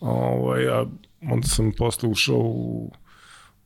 ovaj, 0.00 0.68
a 0.68 0.86
onda 1.30 1.46
sam 1.46 1.72
posle 1.78 2.08
ušao 2.08 2.38
u, 2.38 2.92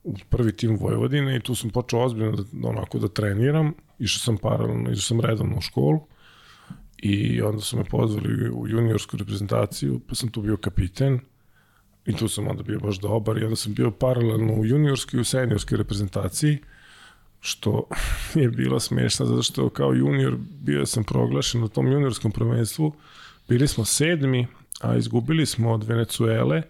u 0.03 0.15
prvi 0.29 0.55
tim 0.57 0.77
Vojvodine 0.77 1.35
i 1.35 1.39
tu 1.39 1.55
sam 1.55 1.69
počeo 1.69 1.99
ozbiljno 1.99 2.31
da, 2.51 2.67
onako 2.67 2.99
da 2.99 3.07
treniram. 3.07 3.73
Išao 3.99 4.19
sam 4.19 4.37
paralelno, 4.37 4.91
išao 4.91 5.01
sam 5.01 5.21
redovno 5.21 5.57
u 5.57 5.61
školu 5.61 6.07
i 6.97 7.41
onda 7.41 7.61
su 7.61 7.77
me 7.77 7.83
pozvali 7.83 8.49
u 8.49 8.67
juniorsku 8.67 9.17
reprezentaciju, 9.17 10.01
pa 10.07 10.15
sam 10.15 10.29
tu 10.29 10.41
bio 10.41 10.57
kapiten 10.57 11.19
i 12.07 12.15
tu 12.15 12.27
sam 12.27 12.47
onda 12.47 12.63
bio 12.63 12.79
baš 12.79 12.99
dobar 12.99 13.37
i 13.37 13.43
onda 13.43 13.55
sam 13.55 13.73
bio 13.73 13.91
paralelno 13.91 14.53
u 14.53 14.65
juniorskoj 14.65 15.17
i 15.17 15.21
u 15.21 15.25
seniorskoj 15.25 15.77
reprezentaciji 15.77 16.57
što 17.39 17.87
je 18.41 18.49
bilo 18.49 18.79
smešno 18.79 19.25
zato 19.25 19.43
što 19.43 19.69
kao 19.69 19.93
junior 19.93 20.35
bio 20.61 20.85
sam 20.85 21.03
proglašen 21.03 21.61
na 21.61 21.67
tom 21.67 21.87
juniorskom 21.87 22.31
prvenstvu 22.31 22.93
bili 23.47 23.67
smo 23.67 23.85
sedmi 23.85 24.47
a 24.81 24.95
izgubili 24.95 25.45
smo 25.45 25.73
od 25.73 25.83
Venecuele, 25.83 26.61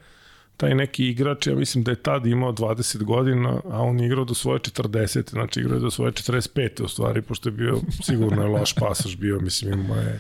taj 0.58 0.76
neki 0.76 1.10
igrač, 1.10 1.48
ja 1.48 1.56
mislim 1.56 1.84
da 1.84 1.92
je 1.92 2.04
tad 2.04 2.26
imao 2.26 2.54
20 2.54 3.04
godina, 3.04 3.62
a 3.66 3.82
on 3.82 4.00
igrao 4.00 4.26
do 4.26 4.34
svoje 4.34 4.60
40, 4.60 5.30
znači 5.30 5.60
igrao 5.60 5.76
je 5.76 5.80
do 5.80 5.92
svoje 5.92 6.12
45. 6.12 6.84
u 6.84 6.88
stvari, 6.88 7.22
pošto 7.22 7.50
je 7.50 7.54
bio 7.54 7.80
sigurno 8.04 8.42
je 8.42 8.48
loš 8.48 8.74
pasaž 8.74 9.16
bio, 9.16 9.40
mislim, 9.40 9.74
imao 9.74 9.98
je, 9.98 10.20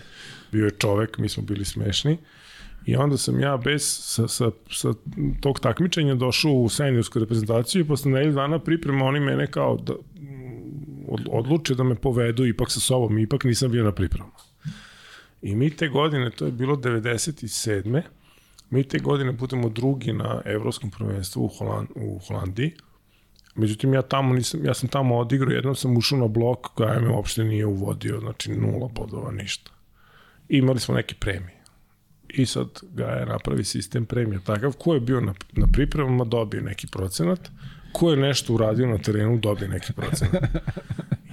bio 0.51 0.65
je 0.65 0.71
čovek, 0.71 1.17
mi 1.17 1.29
smo 1.29 1.43
bili 1.43 1.65
smešni. 1.65 2.17
I 2.87 2.95
onda 2.95 3.17
sam 3.17 3.39
ja 3.39 3.57
bez 3.57 3.83
sa, 3.83 4.27
sa, 4.27 4.51
sa 4.71 4.93
tog 5.41 5.59
takmičenja 5.59 6.15
došao 6.15 6.51
u 6.51 6.69
seniorsku 6.69 7.19
reprezentaciju 7.19 7.81
i 7.81 7.87
posle 7.87 8.11
nedelju 8.11 8.33
dana 8.33 8.59
priprema 8.59 9.05
oni 9.05 9.19
mene 9.19 9.47
kao 9.51 9.77
da 9.77 9.93
od, 11.07 11.27
odluče 11.31 11.75
da 11.75 11.83
me 11.83 11.95
povedu 11.95 12.45
ipak 12.45 12.71
sa 12.71 12.79
sobom, 12.79 13.19
ipak 13.19 13.43
nisam 13.43 13.71
bio 13.71 13.83
na 13.83 13.91
pripremama. 13.91 14.39
I 15.41 15.55
mi 15.55 15.69
te 15.69 15.87
godine, 15.87 16.29
to 16.31 16.45
je 16.45 16.51
bilo 16.51 16.75
97. 16.75 18.01
Mi 18.69 18.83
te 18.83 18.99
godine 18.99 19.31
budemo 19.31 19.69
drugi 19.69 20.13
na 20.13 20.41
evropskom 20.45 20.91
prvenstvu 20.91 21.45
u, 21.45 21.47
Holand, 21.47 21.87
u 21.95 22.19
Holandiji. 22.27 22.71
Međutim, 23.55 23.93
ja 23.93 24.01
tamo 24.01 24.33
nisam, 24.33 24.65
ja 24.65 24.73
sam 24.73 24.89
tamo 24.89 25.17
odigrao, 25.17 25.51
jednom 25.51 25.75
sam 25.75 25.97
ušao 25.97 26.19
na 26.19 26.27
blok 26.27 26.67
koja 26.67 26.99
me 26.99 27.09
uopšte 27.09 27.43
nije 27.43 27.65
uvodio, 27.65 28.19
znači 28.19 28.51
nula 28.51 28.87
bodova, 28.87 29.31
ništa. 29.31 29.71
I 30.49 30.57
imali 30.57 30.79
smo 30.79 30.95
neke 30.95 31.15
premije. 31.19 31.56
I 32.29 32.45
sad 32.45 32.67
ga 32.93 33.05
je 33.05 33.25
napravi 33.25 33.63
sistem 33.63 34.05
premija 34.05 34.39
takav, 34.39 34.73
ko 34.73 34.93
je 34.93 34.99
bio 34.99 35.21
na, 35.21 35.33
na 35.51 35.67
pripremama 35.73 36.25
dobije 36.25 36.63
neki 36.63 36.87
procenat, 36.87 37.49
ko 37.91 38.11
je 38.11 38.17
nešto 38.17 38.53
uradio 38.53 38.87
na 38.87 38.97
terenu 38.97 39.37
dobije 39.37 39.69
neki 39.69 39.93
procenat. 39.93 40.43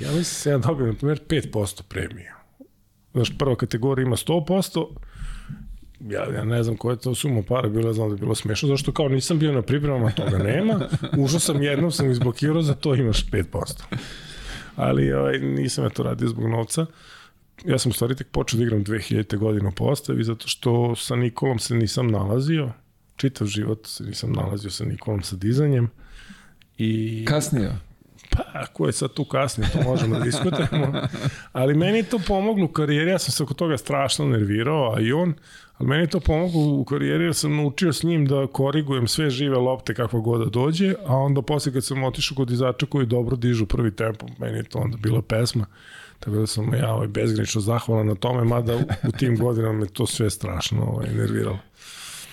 Ja 0.01 0.09
mislim 0.09 0.19
da 0.19 0.25
se 0.25 0.51
ja 0.51 0.59
dobio, 0.59 0.87
na 0.87 0.93
primjer, 0.93 1.21
5% 1.29 1.83
premije. 1.89 2.35
Znaš, 3.13 3.39
prva 3.39 3.57
kategorija 3.57 4.07
ima 4.07 4.17
100%, 4.17 4.87
ja, 6.01 6.35
ja 6.35 6.45
ne 6.45 6.63
znam 6.63 6.77
koja 6.77 6.93
je 6.93 6.99
to 6.99 7.15
suma 7.15 7.43
para 7.43 7.69
bila, 7.69 7.93
znam 7.93 8.09
da 8.09 8.15
je 8.15 8.19
bilo 8.19 8.35
smešno, 8.35 8.69
zašto 8.69 8.93
kao 8.93 9.09
nisam 9.09 9.39
bio 9.39 9.53
na 9.53 9.63
pripremama, 9.63 10.11
toga 10.11 10.39
nema, 10.39 10.81
ušao 11.25 11.41
sam 11.41 11.63
jednom, 11.63 11.93
sam 11.93 12.11
izblokirao, 12.11 12.63
za 12.63 12.75
to 12.75 12.95
imaš 12.95 13.31
5%. 13.31 13.83
Ali 14.77 15.13
ovaj, 15.13 15.39
nisam 15.39 15.85
ja 15.85 15.91
to 15.91 16.03
radio 16.03 16.29
zbog 16.29 16.49
novca. 16.49 16.87
Ja 17.65 17.79
sam 17.79 17.91
u 17.91 17.93
stvari 17.93 18.17
tek 18.17 18.29
počeo 18.31 18.59
da 18.59 18.65
igram 18.65 18.85
2000. 18.85 19.37
godine 19.37 19.69
u 19.69 19.73
postavi, 19.73 20.25
zato 20.25 20.49
što 20.49 20.97
sa 20.97 21.17
Nikolom 21.17 21.59
se 21.59 21.75
nisam 21.75 22.07
nalazio, 22.07 22.73
čitav 23.17 23.47
život 23.47 23.87
se 23.87 24.05
nisam 24.05 24.33
nalazio 24.33 24.71
sa 24.71 24.85
Nikolom 24.85 25.23
sa 25.23 25.37
dizanjem. 25.37 25.91
I... 26.79 27.25
Kasnije. 27.29 27.77
Pa, 28.31 28.67
ko 28.73 28.87
je 28.87 28.93
sad 28.93 29.13
tu 29.13 29.25
kasnije, 29.25 29.71
to 29.73 29.83
možemo 29.83 30.19
da 30.19 30.25
diskutujemo. 30.25 30.93
Ali 31.53 31.75
meni 31.75 31.99
je 31.99 32.03
to 32.03 32.19
pomoglo 32.27 32.65
u 32.65 32.69
karijeri, 32.69 33.11
ja 33.11 33.19
sam 33.19 33.33
se 33.33 33.43
oko 33.43 33.55
toga 33.55 33.77
strašno 33.77 34.27
nervirao, 34.27 34.95
a 34.97 35.01
i 35.01 35.13
on, 35.13 35.35
ali 35.79 35.89
meni 35.89 36.03
je 36.03 36.07
to 36.07 36.21
pomoglo 36.21 36.63
u 36.63 36.85
karijeri 36.85 37.25
jer 37.25 37.35
sam 37.35 37.57
naučio 37.57 37.93
s 37.93 38.03
njim 38.03 38.27
da 38.27 38.47
korigujem 38.47 39.09
sve 39.09 39.31
žive 39.31 39.57
lopte 39.59 39.95
kakva 39.95 40.21
god 40.21 40.41
da 40.41 40.51
dođe, 40.51 40.95
a 41.07 41.17
onda 41.17 41.43
posle 41.43 41.73
kad 41.73 41.85
sam 41.85 42.05
otišao 42.05 42.37
kod 42.37 42.51
izača 42.51 42.87
koji 42.87 43.07
dobro 43.07 43.37
dižu 43.37 43.67
prvi 43.67 43.97
tempo, 43.97 44.27
meni 44.39 44.57
je 44.57 44.65
to 44.65 44.79
onda 44.79 44.97
bila 44.97 45.23
pesma. 45.23 45.67
Tako 46.21 46.37
da 46.37 46.47
sam 46.47 46.75
ja 46.75 46.95
ovaj, 46.95 47.09
bezgranično 47.09 47.61
zahvalan 47.61 48.07
na 48.07 48.15
tome, 48.15 48.45
mada 48.45 48.77
u, 48.77 49.13
tim 49.19 49.37
godinama 49.45 49.79
me 49.79 49.87
to 49.87 50.07
sve 50.07 50.31
strašno 50.31 50.83
ovaj, 50.83 51.15
nerviralo. 51.15 51.59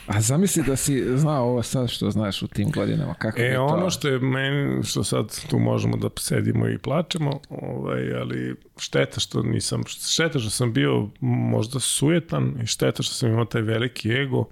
A 0.08 0.22
zamisli 0.22 0.64
da 0.64 0.76
si 0.76 1.18
znao 1.18 1.44
ovo 1.46 1.64
sad 1.64 1.90
što 1.90 2.12
znaš 2.12 2.42
u 2.42 2.48
tim 2.48 2.72
godinama. 2.72 3.14
Kako 3.14 3.42
E, 3.42 3.54
to? 3.56 3.66
ono 3.66 3.90
što 3.90 4.08
je 4.08 4.20
meni, 4.20 4.84
što 4.84 5.04
sad 5.04 5.48
tu 5.50 5.60
možemo 5.60 5.98
da 5.98 6.10
sedimo 6.20 6.68
i 6.68 6.78
plačemo, 6.78 7.40
ovaj, 7.50 8.14
ali 8.14 8.56
šteta 8.78 9.20
što 9.20 9.44
nisam, 9.44 9.84
šteta 9.88 10.40
što 10.40 10.50
sam 10.50 10.74
bio 10.74 11.10
možda 11.22 11.80
sujetan 11.80 12.56
i 12.64 12.68
šteta 12.68 13.04
što 13.04 13.14
sam 13.14 13.30
imao 13.30 13.46
taj 13.46 13.62
veliki 13.62 14.10
ego 14.12 14.46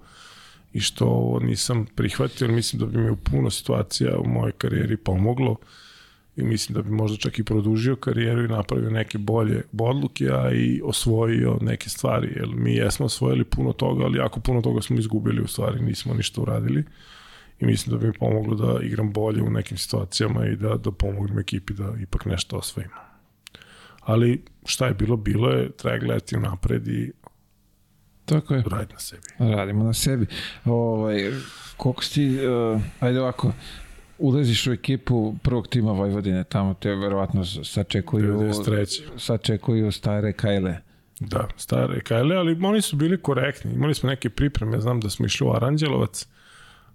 i 0.73 0.79
što 0.79 1.05
ovo 1.05 1.39
nisam 1.39 1.85
prihvatio, 1.95 2.45
jer 2.45 2.51
mislim 2.51 2.79
da 2.79 2.85
bi 2.85 2.97
mi 2.97 3.09
u 3.09 3.15
puno 3.15 3.49
situacija 3.49 4.17
u 4.19 4.27
mojoj 4.27 4.51
karijeri 4.51 4.97
pomoglo 4.97 5.55
i 6.39 6.43
mislim 6.43 6.73
da 6.75 6.81
bi 6.81 6.91
možda 6.91 7.17
čak 7.17 7.39
i 7.39 7.43
produžio 7.43 7.95
karijeru 7.95 8.43
i 8.43 8.47
napravio 8.47 8.89
neke 8.89 9.17
bolje 9.17 9.63
odluke, 9.79 10.29
a 10.31 10.51
i 10.51 10.81
osvojio 10.83 11.57
neke 11.61 11.89
stvari, 11.89 12.33
jer 12.35 12.47
mi 12.47 12.73
jesmo 12.73 13.05
osvojili 13.05 13.43
puno 13.43 13.73
toga, 13.73 14.05
ali 14.05 14.17
jako 14.17 14.39
puno 14.39 14.61
toga 14.61 14.81
smo 14.81 14.99
izgubili 14.99 15.41
u 15.41 15.47
stvari, 15.47 15.81
nismo 15.81 16.13
ništa 16.13 16.41
uradili 16.41 16.83
i 17.59 17.65
mislim 17.65 17.95
da 17.95 18.01
bi 18.01 18.07
mi 18.07 18.13
pomoglo 18.13 18.55
da 18.55 18.83
igram 18.83 19.13
bolje 19.13 19.41
u 19.41 19.49
nekim 19.49 19.77
situacijama 19.77 20.45
i 20.45 20.55
da, 20.55 20.75
da 20.75 20.91
pomognem 20.91 21.39
ekipi 21.39 21.73
da 21.73 21.93
ipak 22.01 22.25
nešto 22.25 22.57
osvojimo. 22.57 22.95
Ali 24.01 24.43
šta 24.65 24.87
je 24.87 24.93
bilo, 24.93 25.17
bilo 25.17 25.49
je, 25.49 25.71
treba 25.71 25.97
gledati 25.97 26.37
napred 26.37 26.87
i 26.87 27.11
Tako 28.25 28.53
je. 28.53 28.63
raditi 28.71 28.93
na 28.93 28.99
sebi. 28.99 29.21
Radimo 29.39 29.83
na 29.83 29.93
sebi. 29.93 30.25
Ovaj, 30.65 31.31
koliko 31.77 32.03
si, 32.03 32.47
uh, 32.47 32.81
ajde 32.99 33.21
ovako, 33.21 33.51
ulaziš 34.19 34.67
u 34.67 34.71
ekipu 34.71 35.35
prvog 35.43 35.67
tima 35.67 35.91
Vojvodine, 35.91 36.43
tamo 36.43 36.73
te 36.73 36.95
verovatno 36.95 37.45
sačekuju, 37.45 38.39
93. 38.39 39.01
sačekuju 39.17 39.91
stare 39.91 40.33
kajle. 40.33 40.77
Da, 41.19 41.47
stare 41.57 42.01
Kajle, 42.01 42.35
ali 42.35 42.59
oni 42.65 42.81
su 42.81 42.95
bili 42.95 43.21
korektni. 43.21 43.73
Imali 43.73 43.93
smo 43.93 44.09
neke 44.09 44.29
pripreme, 44.29 44.81
znam 44.81 44.99
da 44.99 45.09
smo 45.09 45.25
išli 45.25 45.47
u 45.47 45.51
Aranđelovac, 45.51 46.27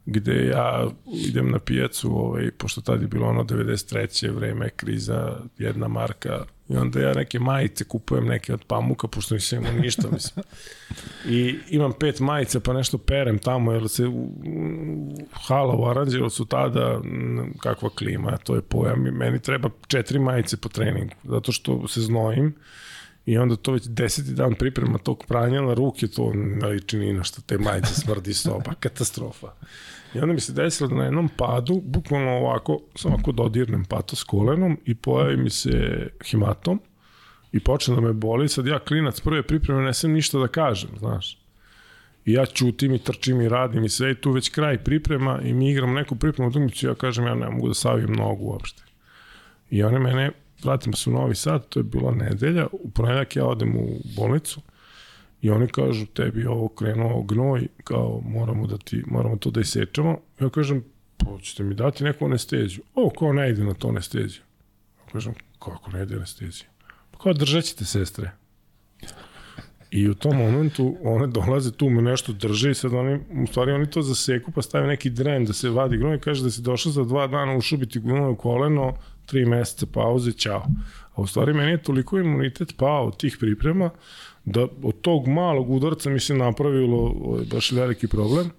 gde 0.06 0.46
ja 0.46 0.86
idem 1.06 1.50
na 1.50 1.58
pijacu, 1.58 2.18
ovaj, 2.18 2.50
pošto 2.50 2.80
tad 2.80 3.02
je 3.02 3.08
bilo 3.08 3.28
ono 3.28 3.44
93. 3.44 4.34
vreme, 4.34 4.70
kriza, 4.70 5.36
jedna 5.58 5.88
marka, 5.88 6.44
i 6.68 6.76
onda 6.76 7.00
ja 7.00 7.14
neke 7.14 7.38
majice 7.38 7.84
kupujem 7.84 8.26
neke 8.26 8.54
od 8.54 8.64
pamuka, 8.64 9.08
pošto 9.08 9.34
nisam 9.34 9.58
imao 9.58 9.72
ništa, 9.72 10.08
mislim. 10.12 10.44
I 11.28 11.58
imam 11.68 11.92
pet 11.92 12.20
majica, 12.20 12.60
pa 12.60 12.72
nešto 12.72 12.98
perem 12.98 13.38
tamo, 13.38 13.72
jer 13.72 13.88
se 13.88 14.06
u, 14.06 14.12
u 14.12 15.18
hala 15.32 15.74
u 15.76 15.86
Aranđelovcu 15.86 16.44
tada, 16.44 17.00
m, 17.04 17.52
kakva 17.58 17.90
klima, 17.90 18.36
to 18.36 18.54
je 18.54 18.62
pojam, 18.62 19.06
i 19.06 19.10
meni 19.10 19.38
treba 19.38 19.70
četiri 19.86 20.18
majice 20.18 20.56
po 20.56 20.68
treningu, 20.68 21.14
zato 21.24 21.52
što 21.52 21.88
se 21.88 22.00
znojim, 22.00 22.54
I 23.26 23.38
onda 23.38 23.56
to 23.56 23.72
već 23.72 23.86
deseti 23.86 24.32
dan 24.32 24.54
priprema 24.54 24.98
tog 24.98 25.24
pranja 25.28 25.60
na 25.62 25.74
ruke, 25.74 26.08
to 26.08 26.32
ne 26.34 26.68
liči 26.68 26.98
ni 26.98 27.12
na 27.12 27.24
što 27.24 27.42
te 27.42 27.58
majice 27.58 27.94
smrdi 27.94 28.34
soba, 28.34 28.74
katastrofa. 28.80 29.52
I 30.14 30.18
onda 30.18 30.32
mi 30.32 30.40
se 30.40 30.52
desilo 30.52 30.88
da 30.88 30.94
na 30.94 31.04
jednom 31.04 31.28
padu, 31.36 31.80
bukvalno 31.84 32.30
ovako, 32.30 32.80
samo 32.94 33.16
ako 33.20 33.32
dodirnem 33.32 33.84
pato 33.84 34.16
s 34.16 34.24
kolenom 34.24 34.78
i 34.84 34.94
pojavi 34.94 35.36
mi 35.36 35.50
se 35.50 36.08
hematom 36.30 36.80
i 37.52 37.60
počne 37.60 37.94
da 37.94 38.00
me 38.00 38.12
boli, 38.12 38.48
sad 38.48 38.66
ja 38.66 38.78
klinac 38.78 39.20
prve 39.20 39.42
pripreme 39.42 39.82
ne 39.82 39.94
sam 39.94 40.12
ništa 40.12 40.38
da 40.38 40.48
kažem, 40.48 40.90
znaš. 40.98 41.38
I 42.24 42.32
ja 42.32 42.46
ćutim 42.46 42.94
i 42.94 42.98
trčim 42.98 43.40
i 43.40 43.48
radim 43.48 43.84
i 43.84 43.88
sve 43.88 44.10
i 44.10 44.14
tu 44.14 44.30
već 44.30 44.48
kraj 44.48 44.78
priprema 44.78 45.40
i 45.42 45.52
mi 45.52 45.70
igramo 45.70 45.92
neku 45.92 46.16
pripremu 46.16 46.48
utakmicu 46.48 46.86
ja 46.86 46.94
kažem 46.94 47.26
ja 47.26 47.34
ne 47.34 47.50
mogu 47.50 47.68
da 47.68 47.74
savijem 47.74 48.12
nogu 48.12 48.44
uopšte. 48.44 48.82
I 49.70 49.82
one 49.82 49.98
mene, 49.98 50.30
vratimo 50.64 50.96
se 50.96 51.10
u 51.10 51.12
Novi 51.12 51.34
Sad, 51.34 51.68
to 51.68 51.80
je 51.80 51.84
bila 51.84 52.14
nedelja, 52.14 52.66
u 52.72 52.90
ponedjak 52.90 53.36
ja 53.36 53.46
odem 53.46 53.76
u 53.76 53.98
bolnicu 54.16 54.60
i 55.44 55.50
oni 55.50 55.68
kažu 55.68 56.06
tebi 56.06 56.40
je 56.40 56.48
ovo 56.48 56.68
krenuo 56.68 57.22
gnoj, 57.22 57.68
kao 57.84 58.20
moramo 58.24 58.66
da 58.66 58.78
ti, 58.78 59.02
moramo 59.06 59.36
to 59.36 59.50
da 59.50 59.60
isečemo. 59.60 60.18
Ja 60.40 60.48
kažem, 60.48 60.84
pa 61.16 61.26
ćete 61.42 61.62
mi 61.62 61.74
dati 61.74 62.04
neku 62.04 62.24
anesteziju. 62.24 62.82
O, 62.94 63.10
kao 63.10 63.32
ne 63.32 63.50
ide 63.50 63.64
na 63.64 63.74
to 63.74 63.88
anesteziju. 63.88 64.42
Ja 64.98 65.12
kažem, 65.12 65.34
kako 65.58 65.90
ne 65.90 66.02
ide 66.02 66.16
anestezija? 66.16 66.68
Pa 67.10 67.18
kao 67.18 67.32
držat 67.32 67.64
ćete 67.64 67.84
sestre. 67.84 68.30
I 69.90 70.08
u 70.08 70.14
tom 70.14 70.36
momentu 70.36 70.96
one 71.02 71.26
dolaze 71.26 71.72
tu 71.72 71.90
me 71.90 72.02
nešto 72.02 72.32
drže 72.32 72.70
i 72.70 72.74
sad 72.74 72.94
oni, 72.94 73.20
u 73.42 73.46
stvari 73.46 73.72
oni 73.72 73.90
to 73.90 74.02
zaseku 74.02 74.50
pa 74.50 74.62
stave 74.62 74.86
neki 74.86 75.10
dren 75.10 75.44
da 75.44 75.52
se 75.52 75.70
vadi 75.70 75.96
gnoj 75.96 76.16
i 76.16 76.20
kaže 76.20 76.42
da 76.42 76.50
si 76.50 76.62
došao 76.62 76.92
za 76.92 77.04
dva 77.04 77.26
dana 77.26 77.56
ušubiti 77.56 78.00
gnoj 78.00 78.30
u 78.30 78.36
koleno, 78.36 78.94
tri 79.26 79.44
meseca 79.44 79.86
pauze, 79.92 80.32
čao. 80.32 80.66
A 81.14 81.22
u 81.22 81.26
stvari 81.26 81.52
meni 81.52 81.70
je 81.70 81.82
toliko 81.82 82.18
imunitet 82.18 82.74
pao 82.76 83.06
od 83.06 83.16
tih 83.16 83.36
priprema 83.40 83.90
da 84.44 84.66
od 84.82 85.00
tog 85.00 85.28
malog 85.28 85.70
udarca 85.70 86.10
mi 86.10 86.20
se 86.20 86.34
napravilo 86.34 87.14
ovaj, 87.24 87.44
baš 87.44 87.72
veliki 87.72 88.08
problem. 88.08 88.50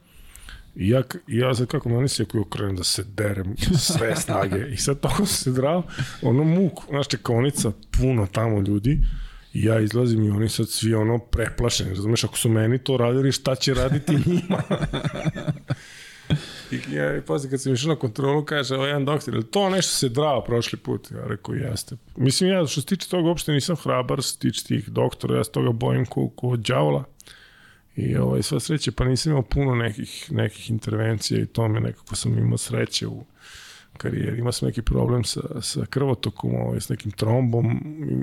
I 0.75 0.89
ja, 0.89 1.03
ja 1.27 1.55
sad 1.55 1.67
kako 1.67 1.89
meni 1.89 2.07
se 2.07 2.25
koji 2.25 2.41
okrenem 2.41 2.75
da 2.75 2.83
se 2.83 3.03
derem 3.03 3.55
sve 3.87 4.15
snage 4.15 4.67
i 4.71 4.77
sad 4.77 4.99
toko 4.99 5.25
se 5.25 5.51
drao, 5.51 5.83
ono 6.21 6.43
muk, 6.43 6.73
znaš 6.89 7.07
čekaonica, 7.07 7.71
puno 7.99 8.27
tamo 8.31 8.61
ljudi 8.61 8.99
i 9.53 9.63
ja 9.63 9.79
izlazim 9.79 10.23
i 10.23 10.29
oni 10.29 10.49
sad 10.49 10.69
svi 10.69 10.93
ono 10.93 11.17
preplašeni, 11.17 11.89
razumeš, 11.89 12.23
ako 12.23 12.37
su 12.37 12.49
meni 12.49 12.77
to 12.77 12.97
radili, 12.97 13.31
šta 13.31 13.55
će 13.55 13.73
raditi 13.73 14.11
njima? 14.25 14.61
I 16.71 16.95
ja, 16.95 17.21
pazi, 17.27 17.49
kad 17.49 17.61
sam 17.61 17.73
išao 17.73 17.89
na 17.89 17.95
kontrolu, 17.95 18.45
kaže, 18.45 18.75
ovo 18.75 18.85
jedan 18.85 19.05
doktor, 19.05 19.43
to 19.43 19.69
nešto 19.69 19.95
se 19.95 20.09
drao 20.09 20.43
prošli 20.43 20.79
put? 20.79 21.11
Ja 21.11 21.27
rekao, 21.27 21.55
jeste. 21.55 21.95
Mislim, 22.15 22.49
ja 22.49 22.67
što 22.67 22.81
se 22.81 22.87
tiče 22.87 23.09
toga, 23.09 23.27
uopšte 23.29 23.51
nisam 23.51 23.75
hrabar, 23.75 24.17
što 24.21 24.31
se 24.31 24.39
tiče 24.39 24.63
tih 24.63 24.89
doktora, 24.89 25.37
ja 25.37 25.43
se 25.43 25.51
toga 25.51 25.71
bojim 25.71 26.05
ko, 26.05 26.29
ko 26.29 26.55
djavola. 26.55 27.03
I 27.95 28.17
ovaj, 28.17 28.43
sva 28.43 28.59
sreće, 28.59 28.91
pa 28.91 29.05
nisam 29.05 29.31
imao 29.31 29.43
puno 29.43 29.75
nekih, 29.75 30.31
nekih 30.31 30.69
intervencija 30.69 31.41
i 31.41 31.45
to 31.45 31.67
me 31.67 31.79
nekako 31.79 32.15
sam 32.15 32.37
imao 32.37 32.57
sreće 32.57 33.07
u, 33.07 33.25
karijeri. 33.97 34.39
Imao 34.39 34.51
sam 34.51 34.67
neki 34.67 34.81
problem 34.81 35.23
sa, 35.23 35.61
sa 35.61 35.85
krvotokom, 35.89 36.55
ovaj, 36.55 36.81
s 36.81 36.89
nekim 36.89 37.11
trombom, 37.11 37.81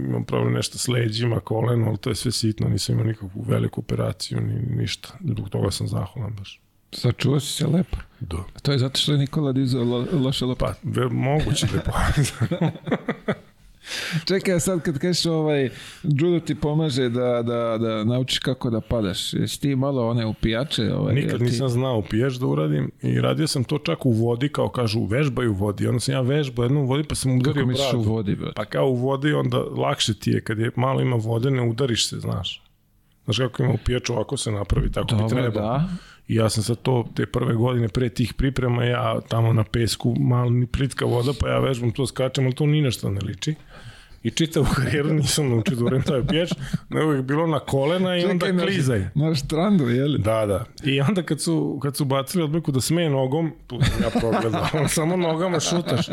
imam 0.08 0.24
problem 0.24 0.52
nešto 0.52 0.78
s 0.78 0.88
leđima, 0.88 1.40
koleno, 1.40 1.88
ali 1.88 1.98
to 1.98 2.10
je 2.10 2.16
sve 2.16 2.32
sitno, 2.32 2.68
nisam 2.68 2.94
imao 2.94 3.06
nikakvu 3.06 3.44
veliku 3.48 3.80
operaciju, 3.80 4.40
ni 4.40 4.76
ništa. 4.76 5.08
Zbog 5.24 5.48
toga 5.48 5.70
sam 5.70 5.88
zahvalan 5.88 6.34
baš. 6.38 6.60
Sačuvao 6.92 7.40
si 7.40 7.52
se 7.52 7.66
lepo. 7.66 7.96
Da. 8.20 8.36
To 8.62 8.72
je 8.72 8.78
zato 8.78 9.00
što 9.00 9.12
je 9.12 9.18
Nikola 9.18 9.52
dizao 9.52 9.84
lo, 9.84 10.06
loše 10.12 10.44
lopte. 10.44 10.64
Pa, 10.64 10.74
ve, 10.82 11.08
moguće 11.08 11.66
da 11.66 12.12
je. 12.16 12.72
Čekaj, 14.24 14.60
sad 14.60 14.82
kad 14.82 14.98
kažeš 14.98 15.26
ovaj, 15.26 15.70
judo 16.02 16.40
ti 16.40 16.54
pomaže 16.54 17.08
da, 17.08 17.42
da, 17.42 17.78
da 17.78 18.04
naučiš 18.04 18.38
kako 18.38 18.70
da 18.70 18.80
padaš. 18.80 19.34
Jesi 19.34 19.60
ti 19.60 19.76
malo 19.76 20.08
one 20.08 20.26
upijače? 20.26 20.94
Ovaj, 20.94 21.14
Nikad 21.14 21.38
ti... 21.38 21.44
nisam 21.44 21.68
znao 21.68 22.02
piješ 22.02 22.34
da 22.34 22.46
uradim 22.46 22.90
i 23.02 23.20
radio 23.20 23.46
sam 23.46 23.64
to 23.64 23.78
čak 23.78 24.06
u 24.06 24.10
vodi, 24.12 24.48
kao 24.48 24.68
kažu, 24.68 25.04
vežbaj 25.04 25.46
u 25.46 25.52
vodi. 25.52 25.86
Onda 25.86 26.00
sam 26.00 26.14
ja 26.14 26.20
vežbao 26.20 26.62
jednu 26.62 26.80
u 26.82 26.86
vodi, 26.86 27.04
pa 27.08 27.14
sam 27.14 27.36
udario 27.38 27.66
Kako 27.66 27.78
bradu. 27.78 27.98
u 27.98 28.02
vodi? 28.02 28.38
Pa 28.54 28.64
kao 28.64 28.86
u 28.86 28.94
vodi, 28.94 29.32
onda 29.32 29.58
lakše 29.58 30.14
ti 30.14 30.30
je, 30.30 30.40
kad 30.40 30.58
je 30.58 30.70
malo 30.76 31.00
ima 31.00 31.16
vode, 31.16 31.50
ne 31.50 31.62
udariš 31.62 32.08
se, 32.08 32.20
znaš. 32.20 32.62
Znaš 33.24 33.38
kako 33.38 33.62
ima 33.62 33.72
upijač, 33.72 34.10
ovako 34.10 34.36
se 34.36 34.50
napravi, 34.50 34.92
tako 34.92 35.06
bi 35.06 35.22
Dobro, 35.22 35.28
treba. 35.28 35.60
da. 35.60 35.88
I 36.32 36.34
ja 36.34 36.48
sam 36.50 36.64
sad 36.64 36.78
to, 36.82 37.04
te 37.14 37.26
prve 37.26 37.54
godine 37.54 37.88
pre 37.88 38.08
tih 38.08 38.34
priprema, 38.34 38.84
ja 38.84 39.20
tamo 39.28 39.52
na 39.52 39.64
pesku, 39.64 40.14
malo 40.18 40.50
ni 40.50 40.66
plitka 40.66 41.04
voda, 41.04 41.32
pa 41.40 41.48
ja 41.48 41.58
vežbam 41.60 41.92
to, 41.92 42.06
skačem, 42.06 42.46
ali 42.48 42.54
to 42.54 42.66
ni 42.66 42.80
na 42.80 42.90
što 42.90 43.10
ne 43.10 43.20
liči. 43.20 43.54
I 44.22 44.30
čitavu 44.30 44.66
karijeru 44.76 45.14
nisam 45.14 45.48
naučio 45.50 45.76
da 45.76 45.84
uradim 45.84 46.02
taj 46.02 46.26
pječ, 46.26 46.50
nego 46.90 47.12
je 47.12 47.22
bilo 47.22 47.46
na 47.46 47.58
kolena 47.58 48.16
i 48.16 48.24
onda 48.24 48.52
na- 48.52 48.62
klizaj. 48.62 49.06
Na 49.14 49.34
štrandu, 49.34 49.88
jeli? 49.88 50.18
Da, 50.18 50.46
da. 50.46 50.64
I 50.84 51.00
onda 51.00 51.22
kad 51.22 51.40
su, 51.40 51.78
kad 51.82 51.96
su 51.96 52.04
bacili 52.04 52.44
odbojku 52.44 52.72
da 52.72 52.80
sme 52.80 53.08
nogom, 53.08 53.52
tu 53.66 53.80
sam 53.82 54.02
ja 54.02 54.20
progledao, 54.20 54.68
samo 54.88 55.16
nogama 55.16 55.60
šutaš. 55.60 56.06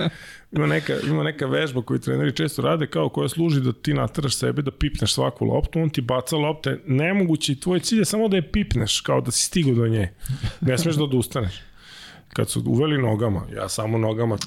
Ima 0.52 0.66
neka, 0.68 0.94
ima 1.08 1.24
neka 1.24 1.46
vežba 1.46 1.82
koju 1.82 2.00
treneri 2.00 2.36
često 2.36 2.62
rade, 2.62 2.88
kao 2.88 3.10
koja 3.10 3.30
služi 3.30 3.62
da 3.62 3.74
ti 3.74 3.94
nateraš 3.94 4.36
sebe 4.36 4.62
da 4.62 4.72
pipneš 4.72 5.14
svaku 5.14 5.46
loptu, 5.46 5.80
on 5.80 5.90
ti 5.90 6.02
baca 6.02 6.36
lopte, 6.36 6.80
nemoguće 6.88 7.52
i 7.52 7.60
tvoj 7.60 7.80
cilj 7.80 8.00
je 8.00 8.06
samo 8.06 8.28
da 8.28 8.36
je 8.36 8.52
pipneš, 8.52 9.02
kao 9.02 9.22
da 9.22 9.32
si 9.32 9.44
stigu 9.44 9.76
do 9.76 9.88
nje. 9.88 10.14
Ne 10.62 10.78
smeš 10.78 10.96
da 10.96 11.04
odustaneš. 11.04 11.62
Kad 12.34 12.50
su 12.50 12.64
uveli 12.66 12.98
nogama, 12.98 13.42
ja 13.56 13.70
samo 13.70 13.98
nogama, 13.98 14.38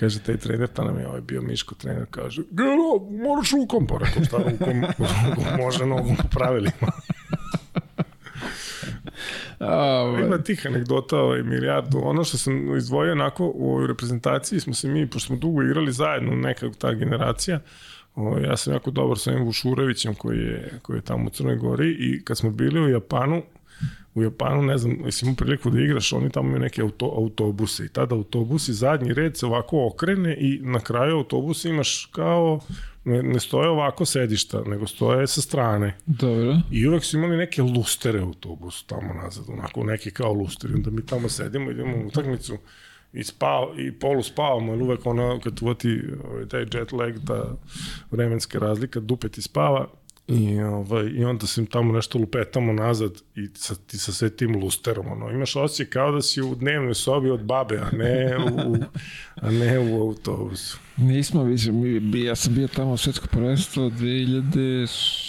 Kaže 0.00 0.22
taj 0.24 0.36
trener, 0.36 0.68
ta 0.68 0.84
nam 0.84 0.98
je 0.98 1.08
ovaj 1.08 1.20
bio 1.20 1.42
Miško 1.42 1.74
trener, 1.74 2.06
kaže, 2.10 2.42
Gero, 2.50 2.98
moraš 3.24 3.50
rukom, 3.50 3.86
pa 3.86 3.98
rekao, 3.98 4.24
šta 4.24 4.36
rukom, 4.36 4.84
rukom 5.28 5.44
može 5.58 5.86
nogom 5.86 6.16
po 6.16 6.28
pravilima. 6.30 6.72
A, 9.58 9.76
ovaj, 9.76 10.22
Ima 10.22 10.38
tih 10.38 10.66
anegdota 10.66 11.18
ovaj, 11.18 11.42
milijardu. 11.42 12.00
Ono 12.04 12.24
što 12.24 12.38
sam 12.38 12.76
izdvojio 12.76 13.12
onako 13.12 13.52
u 13.54 13.72
ovoj 13.72 13.86
reprezentaciji 13.86 14.60
smo 14.60 14.74
se 14.74 14.88
mi, 14.88 15.10
pošto 15.10 15.26
smo 15.26 15.36
dugo 15.36 15.62
igrali 15.62 15.92
zajedno, 15.92 16.34
neka 16.34 16.70
ta 16.78 16.92
generacija, 16.92 17.60
ovaj, 18.14 18.42
ja 18.42 18.56
sam 18.56 18.72
jako 18.72 18.90
dobar 18.90 19.18
sa 19.18 19.30
ovim 19.30 19.44
Vušurevićem 19.44 20.14
koji 20.14 20.38
je, 20.38 20.78
koji 20.82 20.96
je 20.96 21.02
tamo 21.02 21.26
u 21.26 21.30
Crnoj 21.30 21.56
Gori 21.56 21.96
i 21.98 22.24
kad 22.24 22.38
smo 22.38 22.50
bili 22.50 22.80
u 22.80 22.88
Japanu, 22.88 23.42
u 24.20 24.24
Japanu, 24.24 24.62
ne 24.62 24.78
znam, 24.78 24.96
jesi 25.04 25.24
imao 25.24 25.36
priliku 25.36 25.70
da 25.70 25.80
igraš, 25.80 26.12
oni 26.12 26.30
tamo 26.30 26.48
imaju 26.48 26.62
neke 26.62 26.82
auto, 26.82 27.12
autobuse 27.16 27.84
i 27.84 27.88
tada 27.88 28.14
autobusi, 28.14 28.72
zadnji 28.72 29.14
red 29.14 29.36
se 29.36 29.46
ovako 29.46 29.86
okrene 29.86 30.36
i 30.40 30.60
na 30.62 30.80
kraju 30.80 31.16
autobusa 31.16 31.68
imaš 31.68 32.08
kao, 32.12 32.60
ne, 33.04 33.22
ne 33.22 33.40
stoje 33.40 33.68
ovako 33.68 34.04
sedišta, 34.04 34.62
nego 34.66 34.86
stoje 34.86 35.26
sa 35.26 35.40
strane. 35.40 35.96
dobro. 36.06 36.56
I 36.70 36.88
uvek 36.88 37.04
su 37.04 37.16
imali 37.16 37.36
neke 37.36 37.62
lustere 37.62 38.22
u 38.22 38.26
autobusu 38.26 38.86
tamo 38.86 39.14
nazad, 39.22 39.44
onako 39.48 39.84
neki 39.84 40.10
kao 40.10 40.32
lusteri. 40.32 40.74
Onda 40.74 40.90
mi 40.90 41.06
tamo 41.06 41.28
sedimo, 41.28 41.70
idemo 41.70 41.96
u 41.96 42.06
utakmicu 42.06 42.58
i 43.12 43.24
spao, 43.24 43.74
i 43.78 43.92
polu 43.92 44.22
spavamo, 44.22 44.72
jer 44.72 44.82
uvek 44.82 45.06
ono, 45.06 45.40
kad 45.40 45.62
uvati 45.62 46.02
ovaj, 46.24 46.48
taj 46.48 46.60
jet 46.60 46.92
lag, 46.92 47.14
ta 47.26 47.56
vremenska 48.10 48.58
razlika, 48.58 49.00
dupe 49.00 49.28
ti 49.28 49.42
spava, 49.42 49.88
I, 50.30 50.60
ovaj, 50.60 51.06
I 51.06 51.24
onda 51.24 51.46
se 51.46 51.66
tamo 51.66 51.92
nešto 51.92 52.18
lupetamo 52.18 52.72
nazad 52.72 53.12
i 53.36 53.48
sa, 53.54 53.74
ti 53.76 53.98
sa 53.98 54.12
sve 54.12 54.30
tim 54.30 54.56
lusterom. 54.56 55.06
Ono. 55.08 55.30
Imaš 55.30 55.56
osjećaj 55.56 55.86
kao 55.86 56.12
da 56.12 56.22
si 56.22 56.42
u 56.42 56.54
dnevnoj 56.54 56.94
sobi 56.94 57.30
od 57.30 57.40
babe, 57.42 57.78
a 57.78 57.90
ne 57.92 58.36
u, 58.66 58.76
a 59.36 59.50
ne 59.50 59.78
u 59.80 60.02
autobusu. 60.02 60.78
Nismo 60.96 61.42
više, 61.44 61.72
mi, 61.72 62.20
ja 62.20 62.36
sam 62.36 62.54
bio 62.54 62.68
tamo 62.68 62.92
u 62.92 62.96
svetsko 62.96 63.26
prvenstvo 63.26 63.90
2006. 63.90 65.26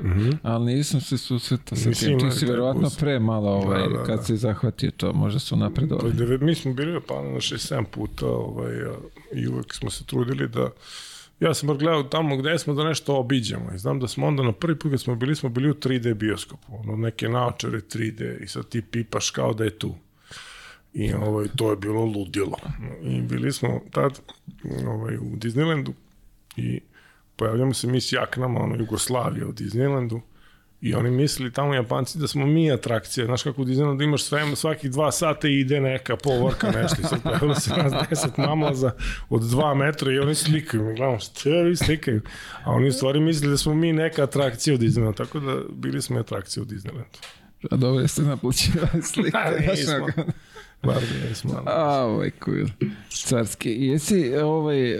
Mm 0.00 0.04
-hmm. 0.04 0.36
ali 0.42 0.64
nisam 0.66 1.00
se 1.00 1.18
susretao 1.18 1.76
sa 1.78 1.90
tim. 1.90 2.18
Ti 2.20 2.30
si 2.30 2.46
verovatno 2.46 2.90
pre 2.98 3.18
malo 3.18 3.50
ovaj, 3.50 3.82
Da, 3.82 3.88
da, 3.88 4.04
kad 4.04 4.16
da. 4.16 4.24
si 4.24 4.36
zahvatio 4.36 4.90
to, 4.90 5.12
možda 5.12 5.38
su 5.38 5.50
Pa, 5.50 5.58
napredovali. 5.58 6.12
deve- 6.12 6.38
mi 6.38 6.54
smo 6.54 6.72
bili 6.72 6.90
u 6.90 6.94
Japanu 6.94 7.30
na 7.30 7.40
6-7 7.40 7.84
puta 7.84 8.26
ovaj, 8.26 8.72
i 9.34 9.48
uvek 9.48 9.74
smo 9.74 9.90
se 9.90 10.04
trudili 10.04 10.48
da 10.48 10.70
ja 11.40 11.54
sam 11.54 11.66
bar 11.66 11.76
gledao 11.76 12.02
tamo 12.02 12.36
gde 12.36 12.58
smo 12.58 12.74
da 12.74 12.84
nešto 12.84 13.16
obiđemo 13.16 13.70
i 13.74 13.78
znam 13.78 14.00
da 14.00 14.08
smo 14.08 14.26
onda 14.26 14.42
na 14.42 14.52
prvi 14.52 14.78
put 14.78 14.90
kad 14.90 15.00
smo 15.00 15.14
bili, 15.14 15.36
smo 15.36 15.48
bili 15.48 15.70
u 15.70 15.74
3D 15.74 16.14
bioskopu, 16.14 16.66
ono 16.78 16.96
neke 16.96 17.28
naočare 17.28 17.80
3D 17.80 18.42
i 18.42 18.46
sad 18.46 18.68
ti 18.68 18.82
pipaš 18.82 19.30
kao 19.30 19.54
da 19.54 19.64
je 19.64 19.78
tu. 19.78 19.94
I 20.94 21.12
ovaj, 21.12 21.46
to 21.56 21.70
je 21.70 21.76
bilo 21.76 22.04
ludilo. 22.04 22.56
I 23.02 23.20
bili 23.20 23.52
smo 23.52 23.80
tad 23.90 24.20
ovaj, 24.86 25.16
u 25.16 25.36
Disneylandu 25.36 25.92
i 26.56 26.80
pojavljamo 27.36 27.74
se 27.74 27.86
mi 27.86 28.00
s 28.00 28.12
jaknama, 28.12 28.60
ono, 28.60 28.76
Jugoslavija 28.76 29.46
u 29.46 29.52
Disneylandu 29.52 30.20
I 30.80 30.94
oni 30.94 31.10
mislili 31.10 31.52
tamo 31.52 31.74
Japanci 31.74 32.18
da 32.18 32.28
smo 32.28 32.46
mi 32.46 32.72
atrakcija. 32.72 33.26
Znaš 33.26 33.42
kako 33.42 33.62
u 33.62 33.64
Disneylandu 33.64 34.04
imaš 34.04 34.22
sve, 34.22 34.56
svakih 34.56 34.90
dva 34.90 35.12
sata 35.12 35.48
i 35.48 35.60
ide 35.60 35.80
neka 35.80 36.16
povorka 36.16 36.70
nešto. 36.70 37.02
I 37.02 37.04
sad 37.04 37.22
pojavilo 37.22 37.54
se 37.54 37.70
nas 37.70 37.92
deset 38.10 38.36
mamlaza 38.36 38.90
od 39.28 39.42
dva 39.42 39.74
metra 39.74 40.12
i 40.12 40.18
oni 40.18 40.34
slikaju. 40.34 40.84
Mi 40.84 40.94
gledamo 40.94 41.18
šta 41.18 41.50
vi 41.50 41.76
slikaju. 41.76 42.20
A 42.64 42.70
oni 42.70 42.88
u 42.88 42.92
stvari 42.92 43.20
mislili 43.20 43.50
da 43.50 43.56
smo 43.56 43.74
mi 43.74 43.92
neka 43.92 44.22
atrakcija 44.22 44.74
u 44.74 44.78
Disneylandu. 44.78 45.16
Tako 45.16 45.40
da 45.40 45.56
bili 45.70 46.02
smo 46.02 46.18
atrakcija 46.18 46.62
u 46.62 46.66
Disneylandu. 46.66 47.18
A 47.70 47.76
dobro 47.76 48.00
jeste 48.00 48.22
naplaćivali 48.22 49.02
slike. 49.02 49.30
znaš, 49.64 49.78
Nismo. 49.78 50.06
Bar 50.82 50.94
da 50.94 51.00
ali- 51.50 51.64
A, 51.66 52.04
ovaj, 52.04 52.30
cool. 52.44 52.66
Carski. 53.10 53.70
Jesi, 53.70 54.34
ovaj, 54.34 54.96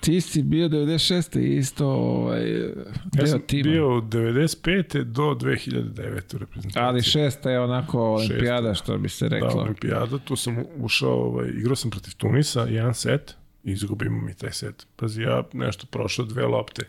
ti, 0.00 0.20
si 0.20 0.42
bio 0.42 0.68
96. 0.68 1.36
isto, 1.58 1.86
ovaj, 1.88 2.50
Ja 2.52 2.68
deo 3.04 3.26
sam 3.26 3.40
tima. 3.40 3.62
bio 3.62 3.96
od 3.96 4.04
95. 4.04 5.04
do 5.04 5.22
2009. 5.24 6.34
u 6.34 6.38
reprezentaciji. 6.38 6.82
Ali 6.82 7.02
šesta 7.02 7.50
je 7.50 7.60
onako 7.60 8.00
olimpijada, 8.00 8.68
Šesta. 8.68 8.84
što 8.84 8.98
bi 8.98 9.08
se 9.08 9.28
Da, 9.28 9.36
reklo. 9.36 9.60
olimpijada, 9.62 10.18
tu 10.18 10.36
sam 10.36 10.56
ušao, 10.76 11.14
ovaj, 11.14 11.48
igrao 11.50 11.76
sam 11.76 11.90
protiv 11.90 12.14
Tunisa, 12.14 12.62
jedan 12.62 12.94
set, 12.94 13.34
izgubimo 13.64 14.20
mi 14.20 14.34
taj 14.34 14.52
set. 14.52 14.86
Pazi, 14.96 15.22
ja 15.22 15.42
nešto 15.52 15.86
prošao 15.86 16.24
dve 16.24 16.46
lopte. 16.46 16.82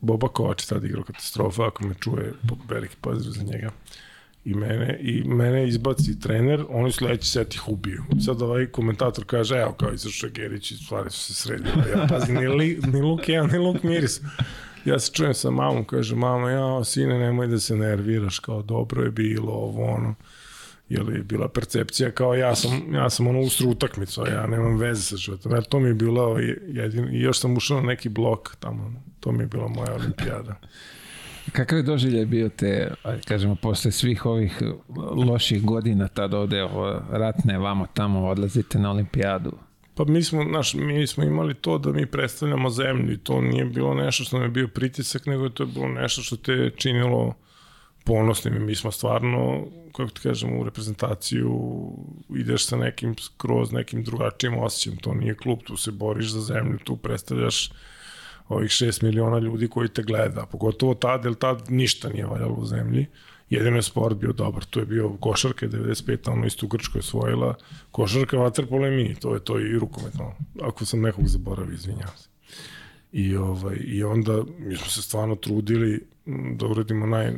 Boba 0.00 0.28
Kovač 0.28 0.62
je 0.62 0.68
tad 0.68 0.84
igrao 0.84 1.02
katastrofa, 1.04 1.66
ako 1.66 1.86
me 1.86 1.94
čuje, 1.94 2.32
veliki 2.68 2.96
pozdrav 2.96 3.32
za 3.32 3.42
njega. 3.44 3.70
I 4.44 4.54
mene, 4.54 4.98
i 5.00 5.24
mene 5.24 5.68
izbaci 5.68 6.20
trener, 6.20 6.64
oni 6.68 6.92
sledeći 6.92 7.28
set 7.28 7.54
ih 7.54 7.68
ubiju. 7.68 8.02
Sad 8.24 8.42
ovaj 8.42 8.66
komentator 8.66 9.24
kaže, 9.24 9.56
evo 9.56 9.72
kao 9.72 9.92
izašao 9.92 10.26
je 10.26 10.32
Gerić 10.32 10.70
i 10.70 10.76
stvari 10.76 11.10
su 11.10 11.20
se 11.20 11.34
sredile. 11.34 11.84
Ja 11.96 12.06
pazi, 12.08 12.32
ni, 12.32 12.48
li, 12.48 12.80
ni 12.92 13.00
luk 13.00 13.28
jedan, 13.28 13.50
ni 13.50 13.58
luk 13.58 13.82
miris. 13.82 14.20
Ja 14.84 14.98
se 14.98 15.12
čujem 15.12 15.34
sa 15.34 15.50
mamom, 15.50 15.84
kaže, 15.84 16.16
mama, 16.16 16.50
ja, 16.50 16.84
sine, 16.84 17.18
nemoj 17.18 17.46
da 17.46 17.58
se 17.60 17.76
nerviraš, 17.76 18.38
kao 18.38 18.62
dobro 18.62 19.02
je 19.02 19.10
bilo, 19.10 19.52
ovo, 19.52 19.84
ono 19.84 20.14
je 20.88 21.02
li 21.02 21.22
bila 21.22 21.48
percepcija 21.48 22.10
kao 22.10 22.34
ja 22.34 22.54
sam, 22.54 22.94
ja 22.94 23.10
sam 23.10 23.26
ono 23.26 23.40
ustru 23.40 23.70
utakmicu, 23.70 24.24
ja 24.26 24.46
nemam 24.46 24.76
veze 24.78 25.02
sa 25.02 25.16
životom. 25.16 25.52
Jer 25.52 25.64
to 25.64 25.80
mi 25.80 25.88
je 25.88 25.94
bilo 25.94 26.22
ovaj, 26.22 26.56
jedin, 26.66 27.14
i 27.14 27.20
još 27.20 27.40
sam 27.40 27.56
ušao 27.56 27.80
na 27.80 27.86
neki 27.86 28.08
blok 28.08 28.56
tamo, 28.56 29.02
to 29.20 29.32
mi 29.32 29.42
je 29.42 29.46
bila 29.46 29.68
moja 29.68 29.94
olimpijada. 29.94 30.60
Kakav 31.52 31.78
je 31.78 31.82
doživljaj 31.82 32.26
bio 32.26 32.48
te, 32.48 32.94
kažemo, 33.24 33.54
posle 33.54 33.90
svih 33.90 34.26
ovih 34.26 34.62
loših 35.26 35.64
godina 35.64 36.08
tad 36.08 36.34
ovde, 36.34 36.68
ratne, 37.10 37.58
vamo 37.58 37.86
tamo, 37.94 38.28
odlazite 38.28 38.78
na 38.78 38.90
olimpijadu? 38.90 39.52
Pa 39.94 40.04
mi 40.04 40.22
smo, 40.22 40.44
znaš, 40.44 40.74
mi 40.74 41.06
smo 41.06 41.24
imali 41.24 41.54
to 41.54 41.78
da 41.78 41.92
mi 41.92 42.06
predstavljamo 42.06 42.70
zemlju 42.70 43.12
i 43.12 43.18
to 43.18 43.40
nije 43.40 43.64
bilo 43.64 43.94
nešto 43.94 44.24
što 44.24 44.36
nam 44.36 44.46
je 44.46 44.50
bio 44.50 44.68
pritisak, 44.68 45.26
nego 45.26 45.44
je 45.44 45.54
to 45.54 45.66
bilo 45.66 45.88
nešto 45.88 46.22
što 46.22 46.36
te 46.36 46.70
činilo 46.76 47.34
ponosnim 48.04 48.66
mi 48.66 48.74
smo 48.74 48.90
stvarno, 48.90 49.66
kako 49.96 50.10
ti 50.10 50.20
kažem, 50.20 50.58
u 50.58 50.64
reprezentaciju 50.64 51.58
ideš 52.36 52.66
sa 52.66 52.76
nekim 52.76 53.14
skroz 53.18 53.72
nekim 53.72 54.04
drugačijim 54.04 54.58
osjećajem, 54.58 54.98
to 54.98 55.14
nije 55.14 55.34
klub, 55.34 55.58
tu 55.64 55.76
se 55.76 55.90
boriš 55.90 56.32
za 56.32 56.40
zemlju, 56.40 56.78
tu 56.84 56.96
predstavljaš 56.96 57.70
ovih 58.52 58.70
6 58.70 59.02
miliona 59.04 59.38
ljudi 59.38 59.68
koji 59.68 59.88
te 59.88 60.02
gleda, 60.02 60.46
pogotovo 60.46 60.94
tad, 60.94 61.24
jer 61.24 61.34
tad 61.34 61.62
ništa 61.68 62.08
nije 62.08 62.26
valjalo 62.26 62.54
u 62.54 62.66
zemlji. 62.66 63.06
Jedino 63.50 63.76
je 63.76 63.82
sport 63.82 64.16
bio 64.16 64.32
dobar, 64.32 64.64
tu 64.64 64.80
je 64.80 64.86
bio 64.86 65.08
košarka 65.20 65.66
95, 65.66 66.30
ono 66.30 66.46
isto 66.46 66.66
u 66.66 66.68
Grčkoj 66.68 66.98
osvojila, 66.98 67.54
košarka, 67.90 68.36
vaterpolo 68.36 68.88
i 68.88 69.14
to 69.14 69.34
je 69.34 69.44
to 69.44 69.60
i 69.60 69.78
rukometno. 69.78 70.34
Ako 70.62 70.84
sam 70.84 71.00
nekog 71.00 71.28
zaboravio, 71.28 71.74
izvinjavam 71.74 72.16
se. 72.16 72.28
I, 73.12 73.36
ovaj, 73.36 73.76
I 73.84 74.04
onda 74.04 74.42
mi 74.58 74.76
smo 74.76 74.86
se 74.86 75.02
stvarno 75.02 75.36
trudili 75.36 76.06
da 76.56 76.66
uradimo 76.66 77.06
naj, 77.06 77.28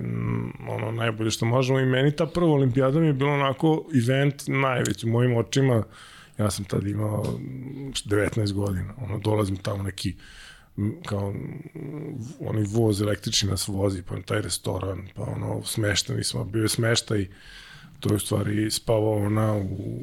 ono, 0.69 0.91
najbolje 0.93 1.31
što 1.31 1.47
možemo 1.47 1.81
i 1.81 1.86
meni 1.86 2.16
ta 2.16 2.27
prva 2.27 2.51
olimpijada 2.53 3.01
mi 3.01 3.07
je 3.07 3.12
bilo 3.12 3.32
onako 3.32 3.85
event 4.03 4.35
najveći 4.47 5.07
u 5.07 5.11
mojim 5.11 5.36
očima. 5.36 5.85
Ja 6.39 6.51
sam 6.51 6.65
tad 6.65 6.86
imao 6.86 7.24
m, 7.39 7.93
19 8.07 8.53
godina. 8.53 8.95
Ono, 8.97 9.19
dolazim 9.19 9.57
tamo 9.57 9.82
neki 9.82 10.15
kao 11.06 11.34
onaj 12.40 12.64
voz 12.68 13.01
električni 13.01 13.51
nas 13.51 13.68
vozi, 13.68 14.02
pa 14.02 14.20
taj 14.20 14.42
restoran, 14.42 15.09
pa 15.14 15.22
ono, 15.22 15.62
smeštani 15.64 16.24
smo, 16.24 16.44
bio 16.44 16.62
je 16.62 16.68
smeštaj, 16.68 17.28
to 18.01 18.09
je 18.09 18.16
u 18.16 18.18
stvari 18.18 18.70
spavao 18.70 19.26
ona 19.26 19.55
u, 19.55 20.01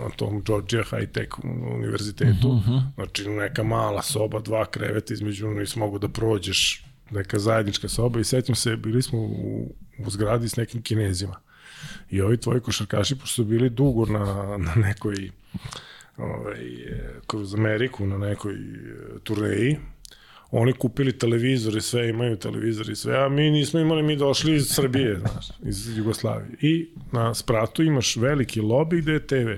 na 0.00 0.10
tom 0.16 0.42
Georgia 0.42 0.82
High 0.82 1.12
Tech 1.12 1.44
univerzitetu, 1.74 2.48
uh 2.48 2.68
-huh. 2.68 2.82
znači 2.94 3.28
neka 3.28 3.62
mala 3.62 4.02
soba, 4.02 4.40
dva 4.40 4.66
kreveta 4.66 5.14
između 5.14 5.48
nisi 5.48 5.78
mogu 5.78 5.98
da 5.98 6.08
prođeš 6.08 6.84
neka 7.10 7.38
zajednička 7.38 7.88
soba 7.88 8.20
i 8.20 8.24
sećam 8.24 8.54
se, 8.54 8.76
bili 8.76 9.02
smo 9.02 9.18
u, 9.18 9.74
u 9.98 10.10
zgradi 10.10 10.48
s 10.48 10.56
nekim 10.56 10.82
kinezima 10.82 11.40
i 12.10 12.20
ovi 12.20 12.36
tvoji 12.36 12.60
košarkaši, 12.60 13.14
pošto 13.14 13.34
su 13.34 13.44
bili 13.44 13.70
dugo 13.70 14.06
na, 14.06 14.56
na 14.58 14.74
nekoj 14.74 15.30
ovaj, 16.16 16.58
kroz 17.26 17.54
Ameriku 17.54 18.06
na 18.06 18.18
nekoj 18.18 18.54
e, 18.54 18.58
turneji, 19.22 19.76
oni 20.50 20.72
kupili 20.72 21.18
televizore, 21.18 21.80
sve 21.80 22.08
imaju 22.08 22.36
televizori, 22.36 22.96
sve, 22.96 23.24
a 23.24 23.28
mi 23.28 23.50
nismo 23.50 23.80
imali, 23.80 24.02
mi 24.02 24.16
došli 24.16 24.56
iz 24.56 24.68
Srbije, 24.68 25.18
znaš, 25.20 25.48
iz 25.62 25.98
Jugoslavije. 25.98 26.56
I 26.60 26.88
na 27.12 27.34
spratu 27.34 27.82
imaš 27.82 28.16
veliki 28.16 28.60
lobby 28.60 29.02
gde 29.02 29.12
je 29.12 29.26
TV. 29.26 29.48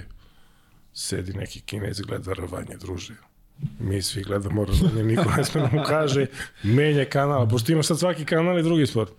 Sedi 0.93 1.33
neki 1.33 1.61
kinez 1.61 2.01
i 2.01 2.03
gleda 2.03 2.33
rvanje, 2.33 2.77
druže. 2.81 3.15
Mi 3.81 4.03
svi 4.03 4.23
gledamo 4.23 4.65
rvanje, 4.65 5.05
niko 5.05 5.31
ne 5.37 5.45
sme 5.45 5.61
da 5.61 5.71
mu 5.73 5.83
kaže, 5.87 6.27
menja 6.63 7.05
kanal, 7.05 7.49
pošto 7.49 7.73
imaš 7.73 7.87
sad 7.87 7.99
svaki 7.99 8.25
kanal 8.25 8.59
i 8.59 8.63
drugi 8.63 8.87
sport 8.87 9.13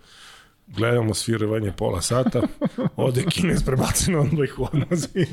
gledamo 0.76 1.14
svirevanje 1.14 1.72
pola 1.76 2.02
sata, 2.02 2.42
ode 2.96 3.24
Kinez 3.30 3.64
prebaci 3.64 4.10
na 4.10 4.20
onda 4.20 4.44
ih 4.44 4.58
odnosi. 4.58 5.26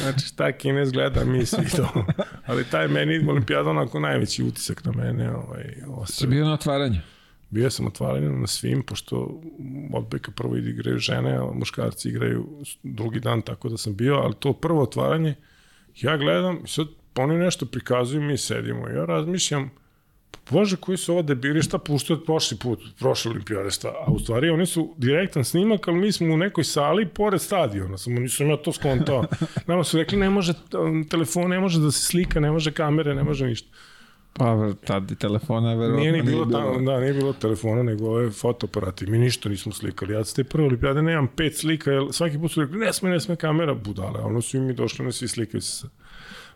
Znači 0.00 0.26
šta 0.26 0.52
Kinez 0.52 0.92
gleda, 0.92 1.24
mi 1.24 1.46
svi 1.46 1.68
to. 1.76 2.04
Ali 2.46 2.64
taj 2.64 2.88
meni 2.88 3.28
olimpijada 3.28 3.70
onako 3.70 4.00
najveći 4.00 4.42
utisak 4.42 4.84
na 4.84 4.92
mene. 4.92 5.34
Ovaj, 5.36 5.74
Si 6.06 6.26
bio 6.26 6.44
na 6.44 6.52
otvaranju? 6.52 7.00
Bio 7.50 7.70
sam 7.70 7.86
otvaranju 7.86 8.38
na 8.38 8.46
svim, 8.46 8.82
pošto 8.82 9.40
odbojka 9.92 10.30
prvo 10.30 10.56
igraju 10.56 10.98
žene, 10.98 11.36
a 11.36 11.50
muškarci 11.54 12.08
igraju 12.08 12.46
drugi 12.82 13.20
dan, 13.20 13.42
tako 13.42 13.68
da 13.68 13.76
sam 13.76 13.96
bio, 13.96 14.14
ali 14.14 14.34
to 14.38 14.52
prvo 14.52 14.82
otvaranje, 14.82 15.34
ja 16.00 16.16
gledam 16.16 16.66
sad 16.66 16.86
oni 17.16 17.38
nešto 17.38 17.66
prikazuju, 17.66 18.22
mi 18.22 18.38
sedimo. 18.38 18.88
Ja 18.88 19.04
razmišljam, 19.04 19.70
Bože, 20.50 20.76
koji 20.76 20.98
su 20.98 21.12
ovo 21.12 21.22
debili, 21.22 21.62
šta 21.62 21.78
puštaju 21.78 22.18
od 22.18 22.24
prošli 22.24 22.58
put, 22.58 22.80
prošle 22.98 23.30
olimpijade, 23.30 23.70
šta? 23.70 23.88
A 24.06 24.10
u 24.10 24.18
stvari 24.18 24.50
oni 24.50 24.66
su 24.66 24.94
direktan 24.96 25.44
snimak, 25.44 25.88
ali 25.88 25.98
mi 25.98 26.12
smo 26.12 26.34
u 26.34 26.36
nekoj 26.36 26.64
sali 26.64 27.06
pored 27.06 27.40
stadiona, 27.40 27.98
samo 27.98 28.20
nisam 28.20 28.50
ja 28.50 28.56
to 28.56 28.72
skontao. 28.72 29.24
Nama 29.66 29.84
su 29.84 29.98
rekli, 29.98 30.18
ne 30.18 30.30
može 30.30 30.52
telefon, 31.10 31.50
ne 31.50 31.60
može 31.60 31.80
da 31.80 31.90
se 31.90 32.00
slika, 32.00 32.40
ne 32.40 32.50
može 32.50 32.72
kamere, 32.72 33.14
ne 33.14 33.24
može 33.24 33.46
ništa. 33.46 33.68
Pa 34.36 34.72
tad 34.84 35.10
i 35.10 35.16
telefona 35.16 35.74
verovatno 35.74 36.00
nije 36.00 36.12
ni 36.12 36.22
bilo, 36.22 36.44
nije 36.44 36.46
bilo. 36.46 36.60
Tamo, 36.60 36.90
da, 36.90 37.00
nije 37.00 37.12
bilo 37.12 37.32
telefona, 37.32 37.82
nego 37.82 38.08
ove 38.08 38.30
fotoaparati. 38.30 39.06
Mi 39.06 39.18
ništa 39.18 39.48
nismo 39.48 39.72
slikali. 39.72 40.14
Ja 40.14 40.24
sa 40.24 40.34
te 40.34 40.44
prve 40.44 40.66
olimpijade 40.66 41.02
nemam 41.02 41.28
pet 41.36 41.56
slika, 41.56 41.90
jer 41.90 42.02
svaki 42.10 42.38
put 42.38 42.52
su 42.52 42.60
rekli, 42.60 42.78
ne 42.78 42.92
sme, 42.92 43.10
ne 43.10 43.20
sme 43.20 43.36
kamera, 43.36 43.74
budale. 43.74 44.20
Ono 44.20 44.42
su 44.42 44.60
mi 44.60 44.72
došli, 44.72 45.04
ne 45.04 45.12
svi 45.12 45.28
slikaju 45.28 45.60
se 45.60 45.70
sa 45.70 45.88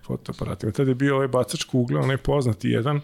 fotoaparatima. 0.02 0.72
Tad 0.72 0.88
je 0.88 0.94
bio 0.94 1.14
ovaj 1.14 1.28
bacač 1.28 1.64
kugle, 1.64 2.00
onaj 2.00 2.16
poznati 2.16 2.68
jedan, 2.68 3.00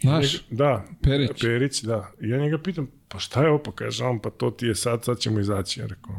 Znaš, 0.00 0.32
njega, 0.32 0.44
da, 0.50 0.84
Perić. 1.02 1.42
Perić, 1.42 1.82
da. 1.82 2.10
I 2.20 2.28
ja 2.28 2.38
njega 2.38 2.58
pitam, 2.58 2.88
pa 3.08 3.18
šta 3.18 3.42
je 3.42 3.48
ovo? 3.48 3.58
Pa 3.58 3.72
kaže 3.72 4.04
on, 4.04 4.18
pa 4.18 4.30
to 4.30 4.50
ti 4.50 4.66
je 4.66 4.74
sad, 4.74 5.04
sad 5.04 5.18
ćemo 5.18 5.40
izaći. 5.40 5.80
Ja 5.80 5.86
rekao, 5.86 6.14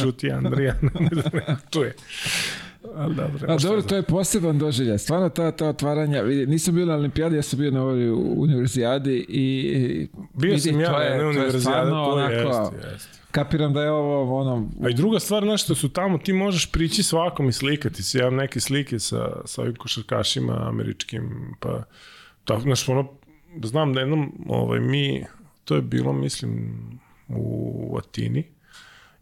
čuti 0.00 0.30
Andrija, 0.38 0.74
ne 1.32 1.56
čuje. 1.70 1.94
Ali 2.94 3.14
dobro, 3.14 3.52
A 3.52 3.56
dobro, 3.56 3.82
to 3.82 3.96
je 3.96 4.02
poseban 4.02 4.58
doživljaj. 4.58 4.98
Stvarno 4.98 5.28
ta, 5.28 5.50
ta 5.50 5.68
otvaranja, 5.68 6.22
vidi, 6.22 6.46
nisam 6.46 6.74
bio 6.74 6.86
na 6.86 6.94
olimpijadi, 6.94 7.36
ja 7.36 7.42
sam 7.42 7.58
bio 7.58 7.70
na 7.70 7.82
ovoj 7.82 8.10
univerzijadi 8.10 9.26
i 9.28 10.08
bio 10.34 10.50
vidi, 10.50 10.60
sam 10.60 10.80
ja 10.80 10.92
to 10.92 11.00
je, 11.00 11.18
na 11.18 11.28
univerzijadi, 11.28 11.90
to, 11.90 12.10
to 12.10 12.20
je, 12.20 12.46
onako, 12.46 12.74
jeste, 12.74 12.92
jeste. 12.92 13.23
Kapiram 13.34 13.72
da 13.72 13.82
je 13.82 13.90
ovo 13.90 14.40
ono... 14.40 14.70
A 14.82 14.90
i 14.90 14.94
druga 14.94 15.20
stvar, 15.20 15.42
znaš 15.42 15.64
što 15.64 15.74
su 15.74 15.88
tamo, 15.88 16.18
ti 16.18 16.32
možeš 16.32 16.72
prići 16.72 17.02
svakom 17.02 17.48
i 17.48 17.52
slikati 17.52 18.02
se. 18.02 18.18
Ja 18.18 18.26
imam 18.26 18.36
neke 18.36 18.60
slike 18.60 18.98
sa, 18.98 19.40
sa 19.44 19.62
ovim 19.62 19.74
košarkašima 19.74 20.68
američkim, 20.68 21.54
pa 21.60 21.82
tako, 22.44 22.60
znaš, 22.60 22.88
ono, 22.88 23.08
znam 23.62 23.92
da 23.92 24.00
jednom, 24.00 24.32
ovaj, 24.48 24.80
mi, 24.80 25.24
to 25.64 25.74
je 25.74 25.82
bilo, 25.82 26.12
mislim, 26.12 26.74
u 27.28 27.98
Atini, 27.98 28.44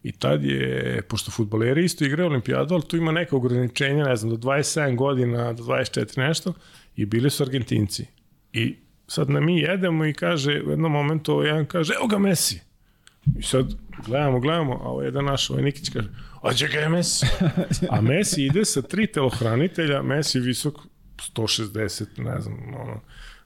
I 0.03 0.13
tad 0.13 0.45
je, 0.45 1.03
pošto 1.09 1.31
futboleri 1.31 1.85
isto 1.85 2.05
igraju 2.05 2.29
olimpijadu, 2.29 2.75
ali 2.75 2.83
tu 2.89 2.97
ima 2.97 3.13
neka 3.13 3.37
ograničenja, 3.37 4.05
ne 4.05 4.17
znam, 4.17 4.31
do 4.31 4.37
27 4.37 4.97
godina, 4.97 5.53
do 5.53 5.63
24 5.63 6.19
nešto, 6.19 6.53
i 6.97 7.07
bili 7.07 7.31
su 7.31 7.43
Argentinci. 7.43 8.07
I 8.53 8.77
sad 9.07 9.31
na 9.31 9.41
mi 9.41 9.59
jedemo 9.59 10.07
i 10.07 10.13
kaže, 10.13 10.63
u 10.67 10.71
jednom 10.71 10.93
momentu 10.93 11.43
jedan 11.43 11.67
kaže, 11.67 11.95
evo 11.95 12.07
ga 12.07 12.19
Messi. 12.19 12.72
I 13.39 13.43
sad 13.43 13.67
gledamo, 14.07 14.41
gledamo, 14.41 14.73
a 14.73 14.89
ovaj 14.89 15.07
jedan 15.07 15.25
naš, 15.25 15.51
ovaj 15.51 15.63
Nikić 15.63 15.89
kaže, 15.89 16.09
ođe 16.43 16.69
ga 16.69 16.79
je 16.79 16.89
Messi. 16.89 17.27
A 17.91 18.01
Messi 18.01 18.45
ide 18.45 18.65
sa 18.65 18.83
tri 18.83 19.07
telohranitelja, 19.07 20.03
Messi 20.03 20.39
je 20.39 20.43
visok 20.43 20.75
160, 21.37 22.05
ne 22.17 22.41
znam, 22.41 22.75
ono, 22.75 23.01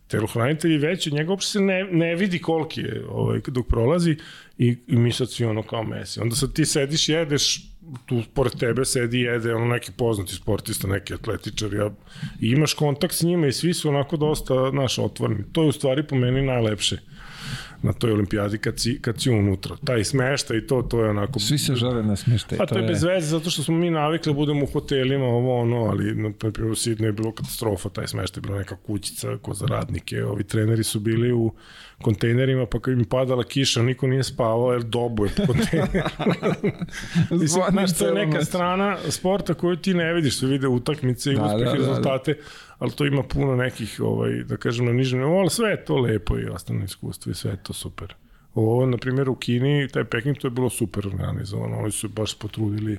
telohranitelj 0.09 0.73
je 0.73 0.79
veći, 0.79 1.15
njega 1.15 1.31
uopšte 1.31 1.51
se 1.51 1.61
ne, 1.61 1.85
ne 1.85 2.15
vidi 2.15 2.39
koliki 2.39 2.81
je 2.81 3.05
ovaj, 3.09 3.41
dok 3.47 3.67
prolazi 3.69 4.17
i, 4.59 4.77
i 4.87 4.97
mi 4.97 5.13
sad 5.13 5.31
svi 5.31 5.45
ono 5.45 5.63
kao 5.63 5.83
Messi. 5.83 6.21
Onda 6.21 6.37
sad 6.37 6.53
ti 6.53 6.65
sediš, 6.65 7.09
jedeš, 7.09 7.63
tu 8.07 8.23
pored 8.35 8.53
tebe 8.59 8.85
sedi 8.85 9.21
jede 9.21 9.55
ono 9.55 9.67
neki 9.67 9.93
poznati 9.93 10.35
sportista, 10.35 10.89
neki 10.89 11.15
atletičar, 11.15 11.75
ja, 11.75 11.91
i 12.41 12.49
imaš 12.49 12.75
kontakt 12.75 13.15
s 13.15 13.23
njima 13.23 13.47
i 13.47 13.53
svi 13.53 13.75
su 13.75 13.89
onako 13.89 14.17
dosta, 14.17 14.71
znaš, 14.71 14.99
otvoreni. 14.99 15.45
To 15.53 15.63
je 15.63 15.69
u 15.69 15.73
stvari 15.73 16.07
po 16.07 16.17
meni 16.17 16.43
najlepše 16.43 16.99
na 17.87 17.93
toj 17.93 18.13
olimpijadi 18.13 18.59
kad 18.59 18.81
si, 18.81 18.99
kad 19.03 19.21
si 19.21 19.31
unutra. 19.31 19.77
Taj 19.85 20.05
smešta 20.05 20.57
i 20.57 20.67
to, 20.67 20.83
to 20.83 21.05
je 21.05 21.11
onako... 21.11 21.39
Svi 21.41 21.59
se 21.59 21.75
žele 21.75 22.03
na 22.03 22.17
smeštaj. 22.17 22.59
Pa 22.59 22.67
to, 22.67 22.75
to 22.75 22.81
je 22.81 22.87
bez 22.87 23.03
veze, 23.03 23.27
zato 23.27 23.51
što 23.51 23.63
smo 23.63 23.77
mi 23.79 23.91
navikli 23.91 24.33
da 24.33 24.37
budemo 24.37 24.65
u 24.65 24.67
hotelima, 24.67 25.25
ovo 25.25 25.61
ono, 25.61 25.77
ali 25.77 26.15
na 26.15 26.33
primjer 26.33 26.73
u 26.73 26.75
Sidney 26.75 27.05
je 27.05 27.13
bilo 27.13 27.33
katastrofa, 27.33 27.89
taj 27.89 28.07
smeštaj 28.07 28.41
je 28.41 28.43
bila 28.43 28.59
neka 28.59 28.77
kućica 28.77 29.37
ko 29.43 29.55
za 29.55 29.67
radnike, 29.67 30.25
ovi 30.25 30.45
treneri 30.45 30.85
su 30.85 31.01
bili 31.01 31.33
u 31.33 31.53
kontejnerima, 32.03 32.67
pa 32.67 32.81
kad 32.81 32.99
im 32.99 33.05
padala 33.05 33.45
kiša, 33.45 33.83
niko 33.83 34.07
nije 34.07 34.25
spavao, 34.25 34.73
jer 34.73 34.83
dobu 34.83 35.25
je 35.25 35.31
po. 35.47 35.55
Mislim, 37.41 37.65
znaš, 37.71 37.99
to 37.99 38.07
je 38.07 38.27
neka 38.27 38.45
strana 38.45 38.97
sporta 39.09 39.55
koju 39.55 39.77
ti 39.77 39.95
ne 39.95 40.15
vidiš, 40.15 40.39
se 40.39 40.47
vide 40.47 40.69
utakmice 40.69 41.33
i 41.33 41.37
da, 41.37 41.45
uspeh 41.45 41.59
da, 41.59 41.65
da, 41.65 41.73
rezultate, 41.73 42.33
da, 42.33 42.41
da 42.41 42.66
ali 42.79 42.93
to 42.93 43.07
ima 43.07 43.23
puno 43.23 43.57
nekih, 43.57 44.01
ovaj, 44.03 44.45
da 44.45 44.57
kažem, 44.57 44.87
na 44.87 44.93
nižem 44.93 45.19
nivou, 45.19 45.39
ali 45.41 45.51
sve 45.51 45.71
je 45.71 45.85
to 45.85 45.97
lepo 45.97 46.39
i 46.39 46.49
ostane 46.49 46.85
iskustvo 46.85 47.31
i 47.31 47.35
sve 47.35 47.51
je 47.51 47.63
to 47.63 47.73
super. 47.73 48.15
Ovo, 48.55 48.87
na 48.87 48.97
primjer, 48.97 49.29
u 49.29 49.35
Kini, 49.35 49.89
taj 49.89 50.05
Peking, 50.05 50.39
to 50.39 50.47
je 50.47 50.51
bilo 50.51 50.71
super 50.71 51.07
organizovano, 51.07 51.79
oni 51.79 51.91
su 51.91 52.09
baš 52.09 52.39
potrudili 52.39 52.99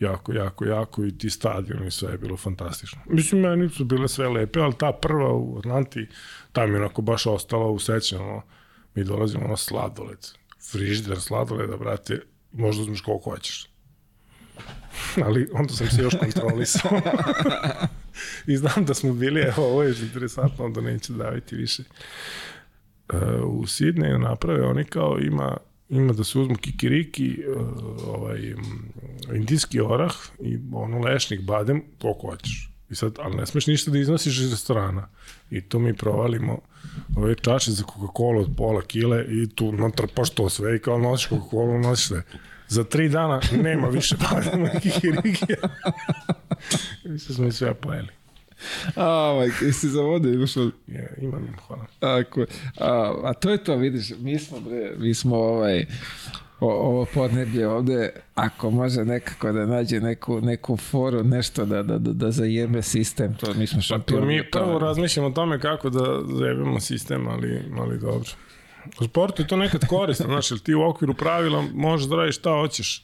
jako, 0.00 0.32
jako, 0.32 0.64
jako 0.64 1.04
i 1.04 1.18
ti 1.18 1.30
stadioni, 1.30 1.90
sve 1.90 2.12
je 2.12 2.18
bilo 2.18 2.36
fantastično. 2.36 2.98
Mislim, 3.08 3.40
meni 3.40 3.68
su 3.68 3.84
bile 3.84 4.08
sve 4.08 4.28
lepe, 4.28 4.60
ali 4.60 4.74
ta 4.78 4.92
prva 4.92 5.32
u 5.32 5.58
Atlanti, 5.58 6.06
tam 6.52 6.70
je 6.70 6.76
onako 6.76 7.02
baš 7.02 7.26
ostala 7.26 7.66
u 7.66 7.78
sećanju, 7.78 8.42
mi 8.94 9.04
dolazimo 9.04 9.48
na 9.48 9.56
sladoled, 9.56 10.26
frižder 10.70 11.20
sladoleda, 11.20 11.76
brate, 11.76 12.20
možda 12.52 12.82
uzmeš 12.82 13.00
koliko 13.00 13.30
hoćeš. 13.30 13.75
Ali 15.24 15.48
onda 15.52 15.72
sam 15.72 15.86
se 15.86 16.02
još 16.02 16.14
kontrolisao. 16.24 17.00
I 18.46 18.56
znam 18.56 18.84
da 18.84 18.94
smo 18.94 19.12
bili, 19.12 19.40
evo, 19.40 19.66
ovo 19.66 19.82
je 19.82 19.94
interesantno, 20.02 20.64
onda 20.64 20.80
neću 20.80 21.12
daviti 21.12 21.56
više. 21.56 21.82
Uh, 23.12 23.20
u 23.44 23.66
Sidneju 23.66 24.18
naprave, 24.18 24.66
oni 24.66 24.84
kao 24.84 25.18
ima 25.20 25.56
ima 25.88 26.12
da 26.12 26.24
se 26.24 26.38
uzmu 26.38 26.56
kikiriki, 26.56 27.44
uh, 27.56 27.66
ovaj, 28.06 28.54
indijski 29.34 29.80
orah 29.80 30.12
i 30.40 30.58
ono 30.72 30.98
lešnik 30.98 31.40
badem, 31.40 31.82
koliko 31.98 32.30
hoćeš. 32.30 32.70
I 32.90 32.94
sad, 32.94 33.18
ali 33.18 33.36
ne 33.36 33.46
smeš 33.46 33.66
ništa 33.66 33.90
da 33.90 33.98
iznosiš 33.98 34.38
iz 34.38 34.50
restorana. 34.50 35.08
I 35.50 35.60
to 35.60 35.78
mi 35.78 35.96
provalimo 35.96 36.58
ove 37.16 37.34
čaše 37.34 37.72
za 37.72 37.84
Coca-Cola 37.84 38.40
od 38.40 38.50
pola 38.56 38.82
kile 38.82 39.24
i 39.28 39.48
tu 39.54 39.72
natrpaš 39.72 40.30
to 40.30 40.48
sve 40.48 40.76
i 40.76 40.78
kao 40.78 40.98
nosiš 40.98 41.28
Coca-Cola, 41.28 41.82
nosiš 41.82 42.06
sve. 42.06 42.22
Za 42.68 42.84
tri 42.84 43.08
dana 43.08 43.40
nema 43.62 43.88
više 43.88 44.16
badema 44.30 44.68
kikirikija. 44.68 45.56
Mislim 47.04 47.34
smo 47.36 47.46
i 47.46 47.52
sve 47.52 47.74
pojeli. 47.74 48.08
A, 48.96 49.34
majke, 49.36 49.64
jesi 49.64 49.88
za 49.88 50.00
vode 50.00 50.32
imaš 50.32 50.56
li? 50.56 50.70
Je, 50.86 51.14
imam, 51.22 51.56
hvala. 51.66 51.86
Ako, 52.00 52.40
a, 52.80 53.14
a 53.24 53.32
to 53.34 53.50
je 53.50 53.64
to, 53.64 53.76
vidiš, 53.76 54.10
mi 54.18 54.38
smo, 54.38 54.60
bre, 54.60 54.92
mi 54.98 55.14
smo 55.14 55.36
ovaj, 55.36 55.86
o, 56.60 56.70
ovo 56.72 57.06
podneblje 57.14 57.68
ovde, 57.68 58.10
ako 58.34 58.70
može 58.70 59.04
nekako 59.04 59.52
da 59.52 59.66
nađe 59.66 60.00
neku, 60.00 60.40
neku 60.40 60.76
foru, 60.76 61.24
nešto 61.24 61.64
da, 61.64 61.82
da, 61.82 61.98
da, 61.98 62.12
da 62.12 62.30
zajebe 62.30 62.82
sistem, 62.82 63.34
to 63.34 63.54
mi 63.54 63.66
smo 63.66 63.76
Pa 63.78 63.82
to 63.82 63.86
šampioni. 63.86 64.26
mi 64.26 64.40
u 64.40 64.44
tome. 64.50 64.64
prvo 64.64 64.78
razmišljamo 64.78 65.28
o 65.28 65.32
tome 65.32 65.60
kako 65.60 65.90
da 65.90 66.04
zajebemo 66.38 66.80
sistem, 66.80 67.28
ali, 67.28 67.62
ali 67.78 67.98
dobro. 67.98 68.30
U 69.00 69.04
sportu 69.04 69.42
je 69.42 69.48
to 69.48 69.56
nekad 69.56 69.86
korisno, 69.86 70.26
znaš, 70.26 70.62
ti 70.62 70.74
u 70.74 70.82
okviru 70.82 71.14
pravila 71.14 71.64
možeš 71.74 72.08
da 72.08 72.16
radiš 72.16 72.36
šta 72.36 72.50
hoćeš. 72.50 73.02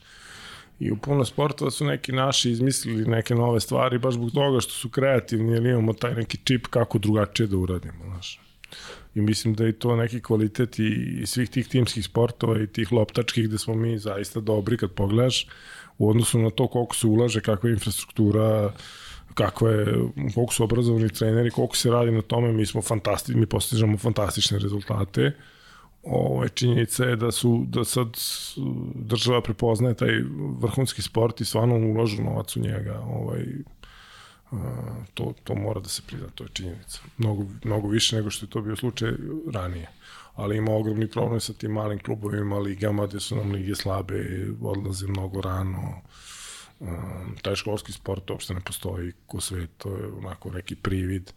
I 0.81 0.91
u 0.91 0.97
puno 0.97 1.25
sportova 1.25 1.71
su 1.71 1.85
neki 1.85 2.13
naši 2.13 2.51
izmislili 2.51 3.07
neke 3.07 3.35
nove 3.35 3.61
stvari 3.61 3.99
baš 3.99 4.15
zbog 4.15 4.31
toga 4.31 4.61
što 4.61 4.73
su 4.73 4.89
kreativni, 4.89 5.53
jer 5.53 5.67
imamo 5.67 5.93
taj 5.93 6.15
neki 6.15 6.39
čip 6.45 6.67
kako 6.67 6.99
drugačije 6.99 7.47
da 7.47 7.57
uradimo, 7.57 8.05
znaš. 8.05 8.41
I 9.15 9.21
mislim 9.21 9.55
da 9.55 9.65
je 9.65 9.73
to 9.73 9.97
neki 9.97 10.21
kvalitet 10.21 10.79
i, 10.79 11.23
svih 11.27 11.51
tih 11.51 11.69
timskih 11.69 12.05
sportova 12.05 12.63
i 12.63 12.67
tih 12.67 12.93
loptačkih 12.93 13.49
gde 13.49 13.59
smo 13.59 13.75
mi 13.75 13.99
zaista 13.99 14.41
dobri 14.41 14.77
kad 14.77 14.91
pogledaš 14.91 15.47
u 15.99 16.11
odnosu 16.11 16.39
na 16.39 16.51
to 16.51 16.69
koliko 16.69 16.97
se 16.97 17.07
ulaže, 17.07 17.41
kakva 17.41 17.69
je 17.69 17.73
infrastruktura, 17.73 18.73
kakva 19.35 19.71
je, 19.71 19.87
koliko 20.35 20.55
su 20.55 20.65
obrazovani 20.65 21.09
treneri, 21.09 21.51
koliko 21.51 21.77
se 21.77 21.91
radi 21.91 22.11
na 22.11 22.23
tome, 22.23 22.53
mi 22.53 22.67
smo 22.67 22.83
fantastični, 22.83 23.41
mi 23.41 23.47
postižemo 23.47 23.99
fantastične 23.99 24.59
rezultate. 24.59 25.33
Ovo, 26.03 26.49
činjenica 26.49 27.05
je 27.05 27.16
da 27.16 27.33
su 27.33 27.65
da 27.69 27.85
sad 27.85 28.09
država 28.95 29.41
prepoznaje 29.43 29.95
taj 29.95 30.23
vrhunski 30.59 31.03
sport 31.03 31.41
i 31.41 31.45
stvarno 31.45 31.77
ulažu 31.77 32.23
novac 32.23 32.57
u 32.57 32.61
njega. 32.61 33.01
Ovaj, 33.01 33.47
Uh, 34.53 34.59
to, 35.15 35.35
to 35.45 35.55
mora 35.55 35.81
da 35.81 35.89
se 35.89 36.03
prizna, 36.07 36.29
to 36.35 36.45
je 36.45 36.51
činjenica. 36.53 37.01
Mnogo, 37.19 37.47
mnogo 37.65 37.89
više 37.89 38.16
nego 38.16 38.31
što 38.31 38.47
je 38.47 38.51
to 38.51 38.61
bio 38.61 38.77
slučaj 38.77 39.12
ranije. 39.53 39.89
Ali 40.35 40.57
ima 40.57 40.73
ogromni 40.73 41.09
problem 41.09 41.41
sa 41.41 41.53
tim 41.53 41.70
malim 41.70 41.99
klubovima, 41.99 42.59
ligama, 42.59 43.07
gde 43.07 43.20
su 43.20 43.37
nam 43.37 43.53
lige 43.53 43.74
slabe, 43.74 44.47
odlaze 44.62 45.07
mnogo 45.07 45.41
rano. 45.41 46.03
Um, 46.81 47.37
taj 47.43 47.57
školski 47.57 47.93
sport 47.93 48.31
uopšte 48.31 48.55
ne 48.55 48.61
postoji 48.61 49.12
ko 49.27 49.41
sve, 49.41 49.66
to 49.66 49.97
je 49.97 50.07
onako 50.07 50.51
neki 50.51 50.77
privid. 50.77 51.33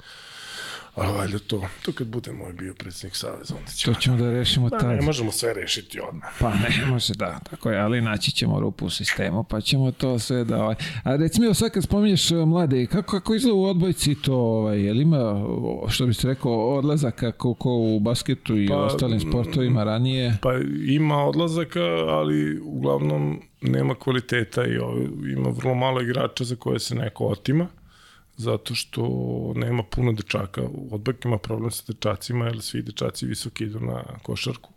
Ali 0.96 1.14
valjda 1.14 1.40
to, 1.40 1.62
to 1.86 1.92
kad 1.92 2.08
bude 2.08 2.32
moj 2.32 2.54
bio 2.54 2.74
predsjednik 2.74 3.16
Saveza, 3.16 3.56
onda 3.56 3.66
To 3.72 3.78
ćemo... 3.78 3.96
ćemo 3.96 4.18
da 4.18 4.32
rešimo 4.32 4.70
Da, 4.70 4.78
tad. 4.78 4.90
ne 4.90 5.02
možemo 5.02 5.32
sve 5.32 5.54
rešiti 5.54 6.00
odmah. 6.10 6.30
Pa 6.40 6.50
ne 6.54 6.86
može, 6.90 7.14
da, 7.14 7.40
tako 7.50 7.72
je, 7.72 7.80
ali 7.80 8.02
naći 8.02 8.32
ćemo 8.32 8.60
rupu 8.60 8.86
u 8.86 8.90
sistemu, 8.90 9.44
pa 9.44 9.62
ćemo 9.62 9.92
to 9.92 10.20
sve 10.20 10.44
da... 10.44 10.64
Ovaj. 10.64 10.76
A 11.04 11.16
recimo, 11.16 11.54
sad 11.54 11.72
kad 11.72 11.84
spominješ 11.84 12.32
e, 12.32 12.36
mlade, 12.36 12.86
kako, 12.86 13.12
kako 13.12 13.36
izgleda 13.36 13.56
u 13.56 13.64
odbojci 13.66 14.16
to, 14.16 14.36
ovaj, 14.36 14.82
je 14.82 14.94
li 14.94 15.02
ima, 15.02 15.46
što 15.90 16.06
biste 16.06 16.28
rekao, 16.28 16.76
odlazaka 16.78 17.32
kako 17.32 17.54
ko 17.54 17.70
u 17.72 18.00
basketu 18.00 18.58
i 18.58 18.68
Pa, 18.68 18.76
ostalim 18.76 19.20
sportovima 19.20 19.84
ranije? 19.84 20.38
Pa 20.42 20.50
ima 20.88 21.24
odlazaka, 21.24 21.84
ali 22.08 22.60
uglavnom 22.60 23.42
nema 23.62 23.96
kvaliteta 23.96 24.66
i 24.66 24.78
ovo, 24.78 24.98
ima 25.38 25.50
vrlo 25.50 25.76
malo 25.76 26.02
igrača 26.02 26.44
za 26.44 26.56
koje 26.56 26.80
se 26.80 26.96
neko 26.96 27.26
otima, 27.26 27.68
zato 28.38 28.76
što 28.76 29.04
nema 29.56 29.84
puno 29.84 30.14
dečaka. 30.14 30.62
Odbojka 30.92 31.30
ima 31.30 31.38
problem 31.38 31.72
sa 31.72 31.84
dečacima, 31.88 32.46
jer 32.46 32.62
svi 32.62 32.82
dečaci 32.82 33.26
visoki 33.26 33.64
idu 33.64 33.80
na 33.80 34.04
košarku 34.24 34.74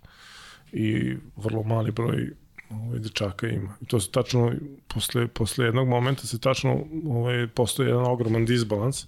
i 0.72 1.16
vrlo 1.36 1.62
mali 1.62 1.90
broj 1.90 2.30
ovaj, 2.70 2.98
dečaka 2.98 3.48
ima. 3.48 3.76
I 3.80 3.86
to 3.86 4.00
se 4.00 4.10
tačno, 4.10 4.52
posle, 4.94 5.28
posle 5.28 5.64
jednog 5.64 5.88
momenta 5.88 6.26
se 6.26 6.40
tačno 6.40 6.84
ovaj, 7.08 7.46
postoji 7.46 7.88
jedan 7.88 8.06
ogroman 8.06 8.44
disbalans. 8.44 9.06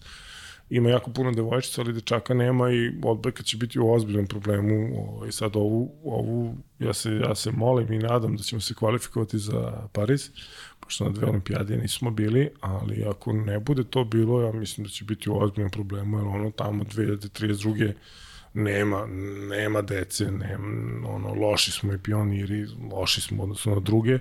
Ima 0.70 0.90
jako 0.90 1.10
puno 1.10 1.32
devojčica, 1.32 1.80
ali 1.80 1.92
dečaka 1.92 2.34
nema 2.34 2.72
i 2.72 2.92
odbojka 3.04 3.42
će 3.42 3.56
biti 3.56 3.80
u 3.80 3.92
ozbiljnom 3.92 4.26
problemu. 4.26 5.02
Ovaj, 5.08 5.32
sad 5.32 5.56
ovu, 5.56 5.94
ovu 6.04 6.56
ja, 6.78 6.92
se, 6.92 7.10
ja 7.10 7.34
se 7.34 7.50
molim 7.50 7.92
i 7.92 7.98
nadam 7.98 8.36
da 8.36 8.42
ćemo 8.42 8.60
se 8.60 8.74
kvalifikovati 8.74 9.38
za 9.38 9.88
Pariz, 9.92 10.30
pošto 10.90 11.04
na 11.04 11.10
dve 11.10 11.26
olimpijade 11.26 11.76
nismo 11.76 12.10
bili, 12.10 12.50
ali 12.60 13.04
ako 13.04 13.32
ne 13.32 13.60
bude 13.60 13.84
to 13.84 14.04
bilo, 14.04 14.42
ja 14.42 14.52
mislim 14.52 14.84
da 14.84 14.90
će 14.90 15.04
biti 15.04 15.30
u 15.30 15.38
ozbiljnom 15.38 15.70
problemu, 15.70 16.18
jer 16.18 16.26
ono 16.26 16.50
tamo 16.50 16.84
2032 16.84 17.92
nema, 18.54 19.06
nema 19.48 19.82
dece, 19.82 20.30
nema, 20.30 21.08
ono, 21.08 21.34
loši 21.34 21.70
smo 21.70 21.92
i 21.92 21.98
pioniri, 21.98 22.66
loši 22.92 23.20
smo 23.20 23.42
odnosno 23.42 23.74
na 23.74 23.80
druge 23.80 24.18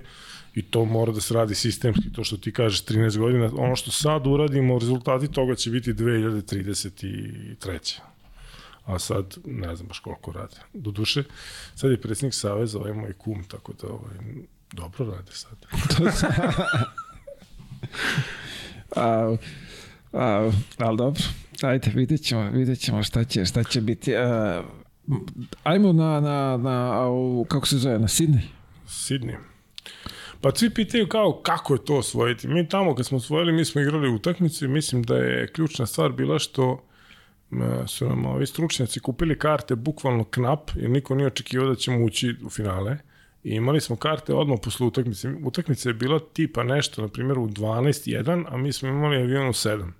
i 0.54 0.62
to 0.62 0.84
mora 0.84 1.12
da 1.12 1.20
se 1.20 1.34
radi 1.34 1.54
sistemski, 1.54 2.12
to 2.12 2.24
što 2.24 2.36
ti 2.36 2.52
kažeš 2.52 2.84
13 2.84 3.18
godina, 3.18 3.50
ono 3.56 3.76
što 3.76 3.90
sad 3.90 4.26
uradimo, 4.26 4.78
rezultati 4.78 5.32
toga 5.32 5.54
će 5.54 5.70
biti 5.70 5.94
2033. 5.94 7.98
A 8.84 8.98
sad 8.98 9.36
ne 9.44 9.76
znam 9.76 9.88
baš 9.88 9.98
koliko 9.98 10.32
rade. 10.32 10.56
Do 10.72 10.90
duše, 10.90 11.22
sad 11.74 11.90
je 11.90 12.00
predsjednik 12.00 12.34
Saveza, 12.34 12.78
ovaj 12.78 12.92
moj 12.92 13.12
kum, 13.12 13.44
tako 13.44 13.72
da 13.72 13.88
ovaj, 13.88 14.14
dobro 14.72 15.04
rade 15.06 15.32
sad. 15.32 15.56
A, 18.96 19.36
a, 20.12 20.50
ali 20.78 20.96
dobro, 20.96 21.22
ajde, 21.62 21.90
vidjet 21.94 22.22
ćemo, 22.22 22.50
vidjet 22.50 22.78
ćemo 22.80 23.02
šta 23.02 23.24
će, 23.24 23.44
šta 23.44 23.64
će 23.64 23.80
biti. 23.80 24.16
A, 24.16 24.62
ajmo 25.62 25.92
na, 25.92 26.20
na, 26.20 26.56
na, 26.56 27.02
a, 27.02 27.08
u- 27.08 27.44
kako 27.44 27.66
se 27.66 27.76
zove, 27.78 27.98
na 27.98 28.08
Sidney. 28.08 28.40
Sidney. 28.86 29.36
Pa 30.40 30.50
svi 30.54 30.70
pitaju 30.70 31.08
kao 31.08 31.40
kako 31.42 31.74
je 31.74 31.84
to 31.84 31.96
osvojiti. 31.96 32.48
Mi 32.48 32.68
tamo 32.68 32.94
kad 32.94 33.06
smo 33.06 33.16
osvojili, 33.18 33.52
mi 33.52 33.64
smo 33.64 33.80
igrali 33.80 34.08
utakmicu 34.10 34.64
i 34.64 34.68
mislim 34.68 35.02
da 35.02 35.16
je 35.16 35.52
ključna 35.52 35.86
stvar 35.86 36.12
bila 36.12 36.38
što 36.38 36.84
su 37.86 38.08
nam 38.08 38.26
ovi 38.26 38.46
stručnjaci 38.46 39.00
kupili 39.00 39.38
karte 39.38 39.74
bukvalno 39.74 40.24
knap, 40.24 40.70
jer 40.74 40.90
niko 40.90 41.14
nije 41.14 41.26
očekivao 41.26 41.68
da 41.68 41.74
ćemo 41.74 42.04
ući 42.04 42.34
u 42.44 42.50
finale. 42.50 42.98
I 43.44 43.50
imali 43.54 43.80
smo 43.80 43.96
karte 43.96 44.34
odmah 44.34 44.58
posle 44.62 44.86
utakmice. 44.86 45.32
Utakmica 45.44 45.88
je 45.88 45.94
bila 45.94 46.20
tipa 46.32 46.64
nešto, 46.64 47.02
na 47.02 47.08
primjer 47.08 47.38
u 47.38 47.48
12.1, 47.48 48.44
a 48.48 48.56
mi 48.56 48.72
smo 48.72 48.88
imali 48.88 49.16
avion 49.16 49.48
u 49.48 49.52
7. 49.52 49.90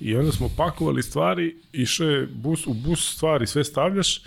I 0.00 0.16
onda 0.16 0.32
smo 0.32 0.50
pakovali 0.56 1.02
stvari, 1.02 1.56
išao 1.72 2.08
je 2.08 2.26
bus, 2.26 2.66
u 2.66 2.74
bus 2.74 3.14
stvari 3.14 3.46
sve 3.46 3.64
stavljaš 3.64 4.22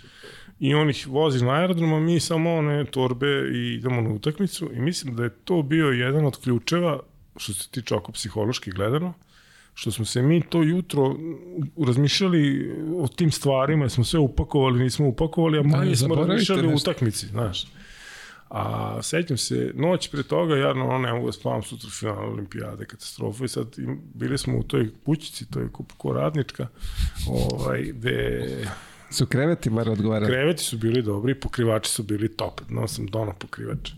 i 0.60 0.74
on 0.74 0.90
ih 0.90 1.07
vozi 1.07 1.45
na 1.45 1.52
aerodrom, 1.52 1.94
a 1.94 1.99
mi 1.99 2.20
samo 2.20 2.53
one 2.53 2.86
torbe 2.86 3.28
i 3.53 3.74
idemo 3.74 4.02
na 4.02 4.10
utakmicu 4.10 4.70
i 4.74 4.80
mislim 4.80 5.15
da 5.15 5.24
je 5.24 5.30
to 5.30 5.61
bio 5.61 5.88
jedan 5.88 6.26
od 6.26 6.40
ključeva 6.44 6.99
što 7.38 7.53
se 7.53 7.70
tiče 7.70 7.95
oko 7.95 8.11
psihološki 8.11 8.72
gledano, 8.72 9.14
što 9.74 9.91
smo 9.91 10.06
se 10.06 10.22
mi 10.22 10.41
to 10.41 10.64
jutro 10.64 11.15
razmišljali 11.86 12.72
o 12.98 13.07
tim 13.07 13.32
stvarima, 13.32 13.90
smo 13.90 14.03
sve 14.03 14.20
upakovali, 14.20 14.84
nismo 14.84 15.07
upakovali, 15.07 15.60
a 15.60 15.64
manje 15.64 15.95
smo 15.95 16.07
zaboravite 16.07 16.32
razmišljali 16.32 16.68
o 16.68 16.76
utakmici, 16.76 17.28
znaš. 17.28 17.65
A 18.53 18.99
sećam 19.01 19.38
se, 19.38 19.71
noć 19.75 20.09
pre 20.11 20.23
toga, 20.23 20.55
ja 20.55 20.73
no, 20.73 20.97
ne 20.97 21.13
mogu 21.13 21.25
da 21.25 21.31
spavam 21.31 21.63
sutra 21.63 21.89
final 21.89 22.31
olimpijade, 22.31 22.85
katastrofa 22.85 23.45
i 23.45 23.47
sad 23.47 23.67
im, 23.77 24.01
bili 24.13 24.38
smo 24.38 24.57
u 24.57 24.63
toj 24.63 24.89
kućici, 25.05 25.51
to 25.51 25.59
je 25.59 25.69
ko 25.97 26.13
radnička, 26.13 26.67
ovaj, 27.27 27.81
gde 27.81 28.47
Su 29.11 29.25
kreveti 29.25 29.69
bar 29.69 29.89
odgovarali. 29.89 30.31
kreveti 30.31 30.63
su 30.63 30.77
bili 30.77 31.01
dobri, 31.01 31.35
pokrivači 31.35 31.91
su 31.91 32.03
bili 32.03 32.38
top, 32.38 32.61
no 32.69 32.88
sam 32.88 33.07
donao 33.07 33.34
pokrivač. 33.39 33.91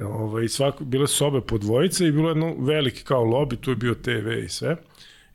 Ovaj, 0.00 0.48
svako, 0.48 0.84
bile 0.84 1.06
su 1.06 1.16
sobe 1.16 1.40
po 1.40 1.58
dvojice 1.58 2.08
i 2.08 2.12
bilo 2.12 2.28
je 2.28 2.30
jedno 2.30 2.54
veliki 2.58 3.04
kao 3.04 3.24
lobby, 3.24 3.56
tu 3.60 3.70
je 3.70 3.76
bio 3.76 3.94
TV 3.94 4.28
i 4.44 4.48
sve. 4.48 4.76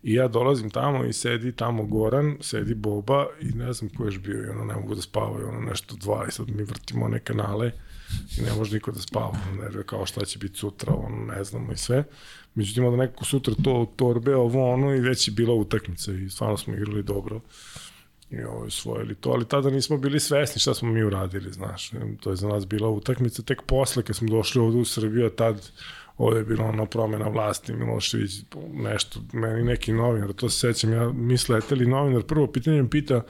I 0.03 0.13
ja 0.13 0.27
dolazim 0.27 0.69
tamo 0.69 1.05
i 1.05 1.13
sedi 1.13 1.51
tamo 1.51 1.85
Goran, 1.85 2.37
sedi 2.41 2.73
Boba 2.73 3.25
i 3.41 3.45
ne 3.45 3.73
znam 3.73 3.89
ko 3.97 4.03
je 4.03 4.07
još 4.07 4.19
bio 4.19 4.45
i 4.45 4.49
ono 4.49 4.65
ne 4.65 4.73
mogu 4.73 4.95
da 4.95 5.01
spavaju, 5.01 5.47
ono 5.47 5.59
nešto 5.59 5.95
dva 5.95 6.25
i 6.27 6.31
sad 6.31 6.49
mi 6.49 6.63
vrtimo 6.63 7.05
one 7.05 7.19
kanale 7.19 7.71
i 8.37 8.41
ne 8.41 8.53
može 8.53 8.73
niko 8.73 8.91
da 8.91 9.01
spava, 9.01 9.37
nerve 9.61 9.83
kao 9.83 10.05
šta 10.05 10.25
će 10.25 10.39
biti 10.39 10.57
sutra, 10.57 10.93
ono 10.93 11.25
ne 11.25 11.43
znamo 11.43 11.71
i 11.71 11.77
sve. 11.77 12.03
Međutim, 12.55 12.85
onda 12.85 12.97
nekako 12.97 13.25
sutra 13.25 13.53
to 13.63 13.93
torbe, 13.95 14.35
ovo 14.35 14.73
ono 14.73 14.95
i 14.95 14.99
već 14.99 15.27
je 15.27 15.31
bila 15.31 15.53
utakmica 15.53 16.11
i 16.11 16.29
stvarno 16.29 16.57
smo 16.57 16.73
igrali 16.73 17.03
dobro 17.03 17.41
i 18.29 18.43
ovo 18.43 18.65
osvojili 18.65 19.15
to, 19.15 19.29
ali 19.29 19.45
tada 19.45 19.69
nismo 19.69 19.97
bili 19.97 20.19
svesni 20.19 20.59
šta 20.59 20.73
smo 20.73 20.91
mi 20.91 21.03
uradili, 21.03 21.53
znaš. 21.53 21.91
To 22.19 22.29
je 22.29 22.35
za 22.35 22.47
nas 22.47 22.67
bila 22.67 22.89
utakmica 22.89 23.41
tek 23.41 23.61
posle 23.61 24.03
kad 24.03 24.15
smo 24.15 24.27
došli 24.27 24.61
ovde 24.61 24.77
u 24.77 24.85
Srbiju, 24.85 25.25
a 25.25 25.29
tad 25.29 25.71
ovde 26.17 26.39
je 26.39 26.45
bila 26.45 26.65
ona 26.65 26.85
promena 26.85 27.27
vlasti, 27.27 27.73
Milošević, 27.73 28.31
nešto, 28.73 29.19
meni 29.33 29.63
neki 29.63 29.93
novinar, 29.93 30.33
to 30.33 30.49
se 30.49 30.59
sećam, 30.59 30.93
ja 30.93 31.11
mi 31.13 31.35
novinar, 31.85 32.23
prvo 32.23 32.47
pitanje 32.47 32.81
me 32.81 32.89
pita 32.89 33.21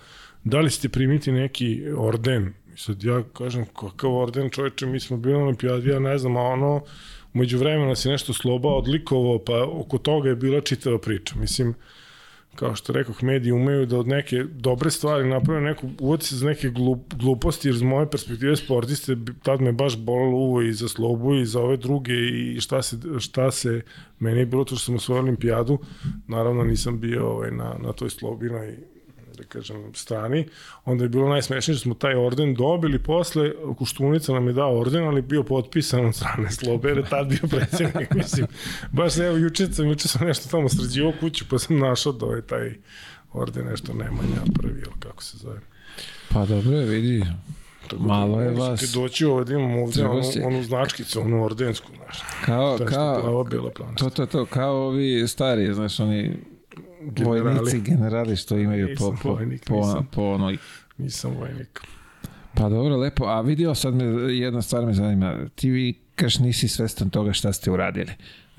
da 0.43 0.59
li 0.59 0.69
ste 0.69 0.89
primiti 0.89 1.31
neki 1.31 1.83
orden? 1.97 2.53
Sad 2.79 3.03
ja 3.03 3.23
kažem, 3.33 3.65
kakav 3.65 4.13
orden 4.15 4.49
čoveče, 4.49 4.85
mi 4.85 4.99
smo 4.99 5.17
bili 5.17 5.33
na 5.33 5.43
olimpijadi, 5.43 5.89
ja 5.89 5.99
ne 5.99 6.17
znam, 6.17 6.37
a 6.37 6.41
ono, 6.41 6.81
umeđu 7.33 7.57
vremena 7.57 7.95
se 7.95 8.09
nešto 8.09 8.33
sloba 8.33 8.69
odlikovao, 8.69 9.39
pa 9.39 9.63
oko 9.63 9.97
toga 9.97 10.29
je 10.29 10.35
bila 10.35 10.61
čitava 10.61 10.99
priča. 10.99 11.35
Mislim, 11.35 11.73
kao 12.55 12.75
što 12.75 12.93
rekoh, 12.93 13.23
mediji 13.23 13.51
umeju 13.51 13.85
da 13.85 13.97
od 13.97 14.07
neke 14.07 14.43
dobre 14.43 14.91
stvari 14.91 15.27
naprave 15.29 15.61
neku, 15.61 15.89
uvodi 15.99 16.25
se 16.25 16.35
za 16.35 16.45
neke 16.47 16.69
glup, 16.69 17.13
gluposti, 17.13 17.67
jer 17.67 17.75
iz 17.75 17.81
moje 17.81 18.09
perspektive 18.09 18.55
sportiste, 18.55 19.17
tad 19.43 19.61
me 19.61 19.71
baš 19.71 19.97
bolelo 19.97 20.37
uvo 20.37 20.61
i 20.61 20.73
za 20.73 20.87
slobu 20.87 21.35
i 21.35 21.45
za 21.45 21.59
ove 21.59 21.77
druge 21.77 22.13
i 22.13 22.61
šta 22.61 22.81
se, 22.81 22.97
šta 23.19 23.51
se 23.51 23.81
meni 24.19 24.39
je 24.39 24.45
bilo 24.45 24.63
to 24.63 24.75
što 24.75 24.85
sam 24.85 24.95
osvojio 24.95 25.23
olimpijadu, 25.23 25.79
naravno 26.27 26.63
nisam 26.63 26.99
bio 26.99 27.27
ovaj, 27.27 27.51
na, 27.51 27.75
na 27.83 27.93
toj 27.93 28.09
slobi, 28.09 28.49
na, 28.49 28.61
da 29.39 29.47
kažem, 29.47 29.91
strani, 29.93 30.47
onda 30.85 31.03
je 31.03 31.09
bilo 31.09 31.29
najsmešnije 31.29 31.75
što 31.75 31.83
smo 31.83 31.93
taj 31.93 32.15
orden 32.15 32.55
dobili 32.55 32.99
posle, 33.03 33.51
Kuštunica 33.77 34.33
nam 34.33 34.47
je 34.47 34.53
dao 34.53 34.79
orden, 34.79 35.03
ali 35.03 35.21
bio 35.21 35.43
potpisan 35.43 36.05
od 36.05 36.15
strane 36.15 36.51
Slobe, 36.51 36.89
jer 36.89 36.97
je 36.97 37.05
tad 37.09 37.27
bio 37.27 37.49
predsjednik, 37.57 38.13
mislim. 38.13 38.47
Baš 38.91 39.17
evo, 39.17 39.37
juče 39.37 39.67
sam, 39.67 39.87
juče 39.87 40.07
sam 40.07 40.27
nešto 40.27 40.49
tamo 40.49 40.69
sređivo 40.69 41.13
kuću, 41.19 41.45
pa 41.49 41.59
sam 41.59 41.79
našao 41.79 42.13
da 42.13 42.25
je 42.25 42.41
taj 42.41 42.73
orden 43.33 43.65
nešto 43.65 43.93
Nemanja 43.93 44.41
prvi, 44.61 44.79
ili 44.79 44.99
kako 44.99 45.23
se 45.23 45.37
zove. 45.37 45.59
Pa 46.29 46.45
dobro 46.45 46.77
je, 46.77 46.85
vidi. 46.85 47.25
Tako 47.87 48.03
da, 48.03 48.07
Malo 48.07 48.41
je 48.41 48.51
možete 48.51 48.85
vas. 48.85 48.91
doći 48.93 49.25
ovo 49.25 49.43
da 49.43 49.53
imamo 49.53 49.81
ovde 49.83 49.93
Treba 49.93 50.11
onu, 50.11 50.23
onu 50.43 50.63
značkicu, 50.63 51.21
onu 51.21 51.43
ordensku, 51.43 51.91
znaš. 51.95 52.19
Kao, 52.45 52.77
je 52.79 52.85
kao, 52.85 53.21
plavo, 53.21 53.43
bijelo, 53.43 53.69
plavo. 53.69 53.93
to, 53.97 54.09
to, 54.09 54.25
to, 54.25 54.45
kao 54.45 54.75
ovi 54.87 55.27
stari, 55.27 55.73
znaš, 55.73 55.99
oni 55.99 56.37
Generali. 57.11 57.41
vojnici, 57.41 57.79
generali 57.81 58.35
što 58.35 58.57
imaju 58.57 58.87
Nisam 58.87 59.17
po, 59.23 59.33
vojnik, 59.33 59.65
po, 59.67 59.75
nisam. 59.75 60.07
po 60.11 60.21
onoj 60.23 60.57
Nisam 60.97 61.31
vojnik. 61.39 61.81
Pa 62.53 62.69
dobro, 62.69 62.97
lepo. 62.97 63.25
A 63.25 63.41
vidio 63.41 63.75
sad 63.75 63.93
me, 63.93 64.03
jedna 64.33 64.61
stvar 64.61 64.85
me 64.85 64.93
zanima. 64.93 65.37
Ti 65.55 65.69
vi 65.69 65.99
kaš 66.15 66.39
nisi 66.39 66.67
svestan 66.67 67.09
toga 67.09 67.33
šta 67.33 67.53
ste 67.53 67.71
uradili. 67.71 68.11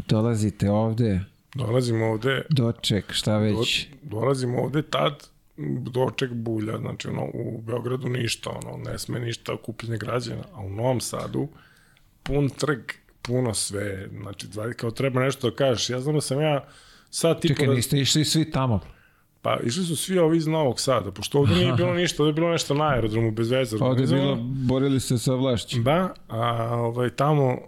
Dolazite 0.09 0.71
ovde, 0.71 1.21
Dolazimo 1.55 2.07
ovde, 2.07 2.43
doček, 2.51 3.13
šta 3.13 3.39
već. 3.39 3.89
dolazimo 4.03 4.59
ovde 4.63 4.83
tad 4.83 5.27
doček 5.81 6.33
bulja, 6.33 6.79
znači 6.79 7.09
ono, 7.09 7.25
u 7.35 7.61
Beogradu 7.67 8.09
ništa, 8.09 8.51
ono, 8.51 8.77
ne 8.91 8.99
sme 8.99 9.21
ništa 9.21 9.55
okupljenje 9.55 9.99
građana, 9.99 10.43
a 10.55 10.61
u 10.61 10.71
Novom 10.71 11.01
Sadu 11.01 11.49
pun 12.23 12.49
trg, 12.49 12.79
puno 13.23 13.55
sve, 13.55 14.09
znači, 14.21 14.47
kao 14.77 14.91
treba 14.91 15.21
nešto 15.21 15.51
da 15.51 15.57
kažeš, 15.57 15.91
ja 15.91 16.01
znam 16.01 16.15
da 16.15 16.21
sam 16.21 16.41
ja 16.41 16.65
sad 17.11 17.41
tipa... 17.41 17.55
Čekaj, 17.55 17.75
niste 17.75 18.01
išli 18.01 18.25
svi 18.25 18.51
tamo. 18.51 18.81
Pa 19.43 19.59
išli 19.65 19.85
su 19.85 19.97
svi 19.97 20.19
ovi 20.19 20.37
iz 20.37 20.47
Novog 20.47 20.81
Sada, 20.81 21.11
pošto 21.11 21.39
ovde 21.39 21.55
nije 21.55 21.73
bilo 21.73 21.95
ništa, 21.95 22.23
ovde 22.23 22.31
je 22.31 22.35
bilo 22.35 22.51
nešto 22.51 22.75
na 22.75 22.89
aerodromu 22.89 23.31
bez 23.31 23.51
veze. 23.51 23.77
Ovde 23.81 24.03
je 24.03 24.07
bilo, 24.07 24.37
borili 24.41 25.01
se 25.01 25.19
sa 25.19 25.35
vlašću. 25.35 25.81
Da, 25.81 26.15
a 26.29 26.75
ovaj, 26.75 27.11
tamo 27.11 27.59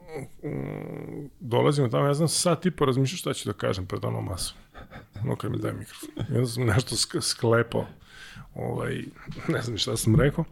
dolazimo 1.40 1.88
tamo, 1.88 2.06
ja 2.06 2.14
znam 2.14 2.28
sad 2.28 2.62
tipa 2.62 2.84
razmišljao 2.84 3.18
šta 3.18 3.32
ću 3.32 3.48
da 3.48 3.52
kažem 3.52 3.86
pred 3.86 4.04
onom 4.04 4.24
masom. 4.24 4.56
No 5.24 5.36
kad 5.36 5.50
mi 5.50 5.58
daje 5.58 5.74
mikrofon. 5.74 6.08
Onda 6.36 6.46
sam 6.46 6.66
nešto 6.66 6.96
sk 6.96 7.16
sklepao. 7.20 7.86
Ovaj, 8.54 9.04
ne 9.48 9.62
znam 9.62 9.78
šta 9.78 9.96
sam 9.96 10.20
rekao. 10.20 10.44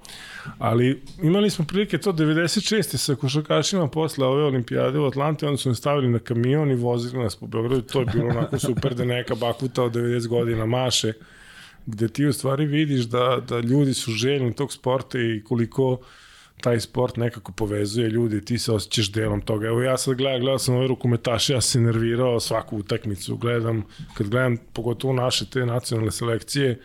Ali 0.58 1.02
imali 1.22 1.50
smo 1.50 1.64
prilike 1.64 1.98
to 1.98 2.12
96. 2.12 2.96
sa 2.96 3.14
košarkašima 3.14 3.88
posle 3.88 4.26
ove 4.26 4.44
olimpijade 4.44 4.98
u 4.98 5.06
Atlanti, 5.06 5.46
onda 5.46 5.56
su 5.56 5.68
nas 5.68 5.78
stavili 5.78 6.08
na 6.08 6.18
kamion 6.18 6.70
i 6.70 6.74
vozili 6.74 7.22
nas 7.22 7.36
po 7.36 7.46
Beogradu. 7.46 7.82
To 7.82 8.00
je 8.00 8.06
bilo 8.06 8.28
onako 8.28 8.58
super 8.58 8.94
da 8.94 9.04
neka 9.04 9.34
bakuta 9.34 9.82
od 9.82 9.92
90 9.92 10.28
godina 10.28 10.66
maše 10.66 11.12
gde 11.86 12.08
ti 12.08 12.26
u 12.26 12.32
stvari 12.32 12.66
vidiš 12.66 13.04
da, 13.04 13.42
da 13.48 13.60
ljudi 13.60 13.94
su 13.94 14.10
željni 14.10 14.54
tog 14.54 14.72
sporta 14.72 15.18
i 15.18 15.42
koliko 15.44 15.98
taj 16.60 16.80
sport 16.80 17.16
nekako 17.16 17.52
povezuje 17.52 18.08
ljudi, 18.08 18.44
ti 18.44 18.58
se 18.58 18.72
osjećaš 18.72 19.12
delom 19.12 19.40
toga. 19.40 19.66
Evo 19.66 19.82
ja 19.82 19.96
sad 19.96 20.14
gledam, 20.14 20.40
gledao 20.40 20.58
sam 20.58 20.74
ove 20.74 20.86
rukometaše, 20.86 21.52
ja 21.52 21.60
se 21.60 21.80
nervirao 21.80 22.40
svaku 22.40 22.76
utakmicu, 22.76 23.36
gledam, 23.36 23.84
kad 24.14 24.28
gledam 24.28 24.56
pogotovo 24.72 25.12
naše 25.12 25.46
te 25.50 25.66
nacionalne 25.66 26.10
selekcije, 26.10 26.80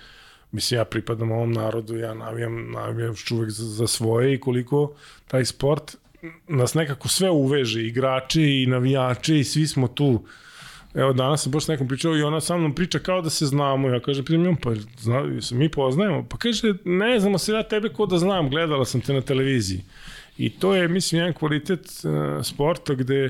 mislim 0.55 0.77
ja 0.79 0.85
pripadam 0.85 1.31
ovom 1.31 1.51
narodu, 1.53 1.97
ja 1.97 2.13
navijam, 2.13 2.71
navijam 2.71 3.09
još 3.09 3.31
uvek 3.31 3.49
za, 3.49 3.65
za 3.65 3.87
svoje 3.87 4.33
i 4.33 4.39
koliko 4.39 4.93
taj 5.27 5.45
sport 5.45 5.97
nas 6.47 6.73
nekako 6.73 7.07
sve 7.07 7.29
uveže, 7.29 7.83
igrači 7.83 8.41
i 8.41 8.65
navijači 8.65 9.39
i 9.39 9.43
svi 9.43 9.67
smo 9.67 9.87
tu. 9.87 10.23
Evo, 10.93 11.13
danas 11.13 11.43
sam 11.43 11.51
baš 11.51 11.65
s 11.65 11.67
nekom 11.67 11.87
pričao 11.87 12.17
i 12.17 12.23
ona 12.23 12.41
sa 12.41 12.57
mnom 12.57 12.75
priča 12.75 12.99
kao 12.99 13.21
da 13.21 13.29
se 13.29 13.45
znamo. 13.45 13.89
Ja 13.89 13.99
kažem, 13.99 14.25
pitam 14.25 14.55
pa 14.55 14.71
zna, 14.99 15.23
mi 15.51 15.69
poznajemo? 15.69 16.25
Pa 16.29 16.37
kaže, 16.37 16.73
ne 16.85 17.19
znamo 17.19 17.37
se 17.37 17.51
ja 17.51 17.63
tebe 17.63 17.89
ko 17.89 18.05
da 18.05 18.17
znam, 18.17 18.49
gledala 18.49 18.85
sam 18.85 19.01
te 19.01 19.13
na 19.13 19.21
televiziji. 19.21 19.83
I 20.37 20.49
to 20.49 20.75
je, 20.75 20.87
mislim, 20.87 21.19
jedan 21.19 21.33
kvalitet 21.33 21.81
uh, 21.81 22.45
sporta 22.45 22.93
gde, 22.93 23.29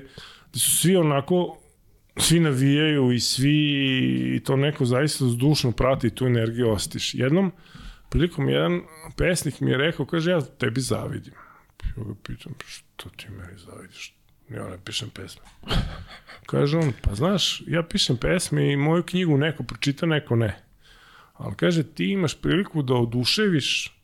gde 0.52 0.60
su 0.60 0.78
svi 0.78 0.96
onako 0.96 1.58
svi 2.18 2.40
navijaju 2.40 3.12
i 3.12 3.20
svi 3.20 3.56
i 4.36 4.40
to 4.44 4.56
neko 4.56 4.86
zaista 4.86 5.26
zdušno 5.26 5.72
prati 5.72 6.10
tu 6.10 6.26
energiju 6.26 6.70
ostiš. 6.70 7.14
Jednom 7.14 7.52
prilikom 8.10 8.50
jedan 8.50 8.82
pesnik 9.18 9.60
mi 9.60 9.72
je 9.72 9.78
rekao, 9.78 10.06
kaže, 10.06 10.32
ja 10.32 10.42
tebi 10.42 10.82
zavidim. 10.82 11.34
Ja 11.98 12.04
ga 12.04 12.14
pitam, 12.24 12.54
što 12.68 13.10
ti 13.10 13.26
meni 13.30 13.58
zavidiš? 13.58 14.14
Ja 14.50 14.70
ne 14.70 14.78
pišem 14.86 15.10
pesme. 15.10 15.42
Kaže 16.46 16.78
on, 16.78 16.94
pa 17.02 17.16
znaš, 17.16 17.64
ja 17.68 17.84
pišem 17.84 18.18
pesme 18.18 18.72
i 18.72 18.78
moju 18.78 19.04
knjigu 19.04 19.38
neko 19.38 19.64
pročita, 19.64 20.06
neko 20.06 20.36
ne. 20.36 20.60
Ali 21.34 21.56
kaže, 21.56 21.84
ti 21.84 22.06
imaš 22.06 22.42
priliku 22.42 22.82
da 22.82 22.94
oduševiš 22.94 23.98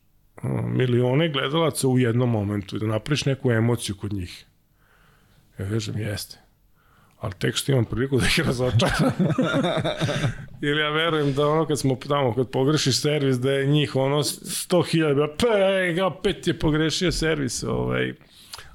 milione 0.66 1.28
gledalaca 1.28 1.88
u 1.88 1.98
jednom 1.98 2.30
momentu 2.30 2.78
da 2.78 2.86
napraviš 2.86 3.24
neku 3.24 3.50
emociju 3.50 3.96
kod 3.96 4.12
njih. 4.12 4.44
Ja 5.58 5.68
kažem, 5.68 5.98
jeste. 5.98 6.38
Ali 7.22 7.32
tek 7.38 7.56
što 7.56 7.72
imam 7.72 7.84
priliku 7.84 8.18
da 8.18 8.26
ih 8.26 8.40
razočaram. 8.46 9.12
Ili 10.68 10.80
ja 10.80 10.90
verujem 10.90 11.34
da 11.34 11.46
ono 11.46 11.66
kad 11.66 11.78
smo 11.78 11.96
tamo, 12.08 12.34
kad 12.34 12.50
pogrešiš 12.50 13.00
servis, 13.00 13.36
da 13.36 13.52
je 13.52 13.66
njih 13.66 13.96
ono 13.96 14.22
100.000, 14.22 15.28
pa 15.38 15.92
ga 15.94 16.06
opet 16.06 16.46
je 16.46 16.58
pogrešio 16.58 17.12
servis. 17.12 17.62
Ovaj. 17.62 18.14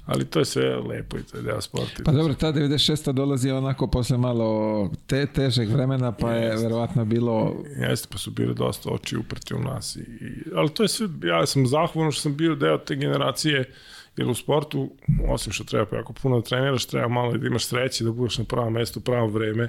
Ali 0.06 0.24
to 0.24 0.38
je 0.38 0.44
sve 0.44 0.76
lepo 0.76 1.18
i 1.18 1.22
to 1.22 1.36
je 1.36 1.42
deo 1.42 1.60
sporta. 1.60 2.02
Pa 2.04 2.12
dobro, 2.12 2.34
ta 2.34 2.52
96. 2.52 3.12
dolazi 3.12 3.50
onako 3.50 3.86
posle 3.86 4.18
malo 4.18 4.90
te, 5.06 5.26
težeg 5.26 5.68
vremena, 5.68 6.12
pa 6.12 6.32
je 6.32 6.56
verovatno 6.56 7.04
bilo... 7.04 7.56
Jeste, 7.88 8.08
pa 8.12 8.18
su 8.18 8.30
bile 8.30 8.54
dosta 8.54 8.90
oči 8.90 9.16
uprti 9.16 9.54
u 9.54 9.58
nas. 9.58 9.96
I, 9.96 10.00
i, 10.00 10.42
ali 10.54 10.68
to 10.68 10.82
je 10.82 10.88
sve, 10.88 11.08
ja 11.22 11.46
sam 11.46 11.66
zahvalan 11.66 12.12
što 12.12 12.20
sam 12.20 12.36
bio 12.36 12.54
deo 12.54 12.78
te 12.78 12.94
generacije, 12.94 13.72
jer 14.18 14.28
u 14.28 14.34
sportu, 14.34 14.90
osim 15.28 15.52
što 15.52 15.64
treba 15.64 15.96
jako 15.96 16.12
puno 16.12 16.40
da 16.40 16.44
treniraš, 16.44 16.86
treba 16.86 17.08
malo 17.08 17.36
da 17.36 17.46
imaš 17.46 17.64
sreće, 17.64 18.04
da 18.04 18.12
budeš 18.12 18.38
na 18.38 18.44
pravom 18.44 18.72
mestu, 18.72 19.00
pravo 19.00 19.26
vreme. 19.26 19.68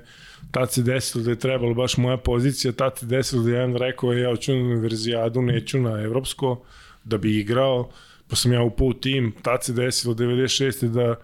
Tad 0.51 0.71
se 0.71 0.83
desilo 0.83 1.23
da 1.23 1.29
je 1.29 1.39
trebalo 1.39 1.73
baš 1.73 1.97
moja 1.97 2.17
pozicija, 2.17 2.71
tad 2.71 2.97
se 2.97 3.05
desilo 3.05 3.43
da 3.43 3.49
je 3.49 3.55
jedan 3.55 3.75
rekao, 3.75 4.13
ja 4.13 4.29
hoću 4.29 4.53
na 4.53 4.59
univerzijadu, 4.59 5.41
neću 5.41 5.79
na 5.79 6.01
evropsko, 6.01 6.61
da 7.03 7.17
bi 7.17 7.39
igrao, 7.39 7.89
pa 8.27 8.35
sam 8.35 8.53
ja 8.53 8.61
upao 8.61 8.87
u 8.87 8.93
tim, 8.93 9.33
tad 9.41 9.63
se 9.63 9.73
desilo 9.73 10.13
96. 10.13 10.87
da 10.87 11.15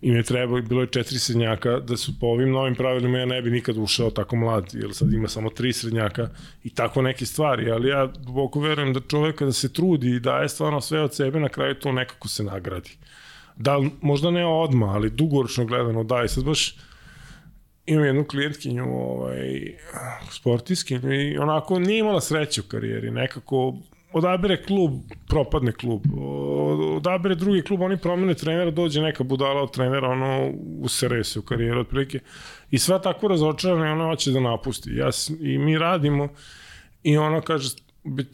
im 0.00 0.16
je 0.16 0.22
trebalo, 0.22 0.62
bilo 0.62 0.80
je 0.80 0.86
četiri 0.86 1.18
srednjaka, 1.18 1.80
da 1.80 1.96
su 1.96 2.18
po 2.20 2.26
ovim 2.26 2.50
novim 2.50 2.74
pravilima 2.74 3.18
ja 3.18 3.26
ne 3.26 3.42
bi 3.42 3.50
nikad 3.50 3.76
ušao 3.76 4.10
tako 4.10 4.36
mlad, 4.36 4.70
jer 4.72 4.94
sad 4.94 5.12
ima 5.12 5.28
samo 5.28 5.50
tri 5.50 5.72
srednjaka 5.72 6.28
i 6.64 6.74
tako 6.74 7.02
neke 7.02 7.26
stvari, 7.26 7.70
ali 7.70 7.88
ja 7.88 8.06
duboko 8.06 8.60
verujem 8.60 8.92
da 8.92 9.00
čovek 9.00 9.36
kada 9.36 9.52
se 9.52 9.72
trudi 9.72 10.10
i 10.10 10.20
daje 10.20 10.48
stvarno 10.48 10.80
sve 10.80 11.00
od 11.00 11.14
sebe, 11.14 11.40
na 11.40 11.48
kraju 11.48 11.74
to 11.74 11.92
nekako 11.92 12.28
se 12.28 12.44
nagradi. 12.44 12.96
Da, 13.56 13.80
možda 14.00 14.30
ne 14.30 14.46
odma, 14.46 14.86
ali 14.86 15.10
dugoročno 15.10 15.64
gledano 15.64 16.04
da, 16.04 16.24
i 16.24 16.28
sad 16.28 16.44
baš 16.44 16.76
imam 17.86 18.04
jednu 18.04 18.24
klijentkinju, 18.24 18.84
ovaj, 18.84 19.76
sportiskinju 20.30 21.12
i 21.12 21.38
onako 21.38 21.78
nije 21.78 21.98
imala 21.98 22.20
sreće 22.20 22.60
u 22.60 22.64
karijeri, 22.68 23.10
nekako 23.10 23.74
odabere 24.12 24.62
klub, 24.62 24.92
propadne 25.28 25.72
klub, 25.72 26.02
odabere 26.96 27.34
drugi 27.34 27.62
klub, 27.62 27.80
oni 27.80 27.96
promene 27.96 28.34
trenera, 28.34 28.70
dođe 28.70 29.00
neka 29.02 29.24
budala 29.24 29.62
od 29.62 29.72
trenera, 29.72 30.08
ono, 30.08 30.52
usere 30.80 31.24
se 31.24 31.38
u 31.38 31.42
karijeru 31.42 31.80
otprilike 31.80 32.20
i 32.70 32.78
sva 32.78 32.98
tako 32.98 33.28
razočarana 33.28 33.88
i 33.88 33.92
ona 33.92 34.04
hoće 34.04 34.30
da 34.30 34.40
napusti. 34.40 34.94
Ja, 34.94 35.10
I 35.40 35.58
mi 35.58 35.78
radimo 35.78 36.28
i 37.02 37.16
ona 37.16 37.40
kaže, 37.40 37.68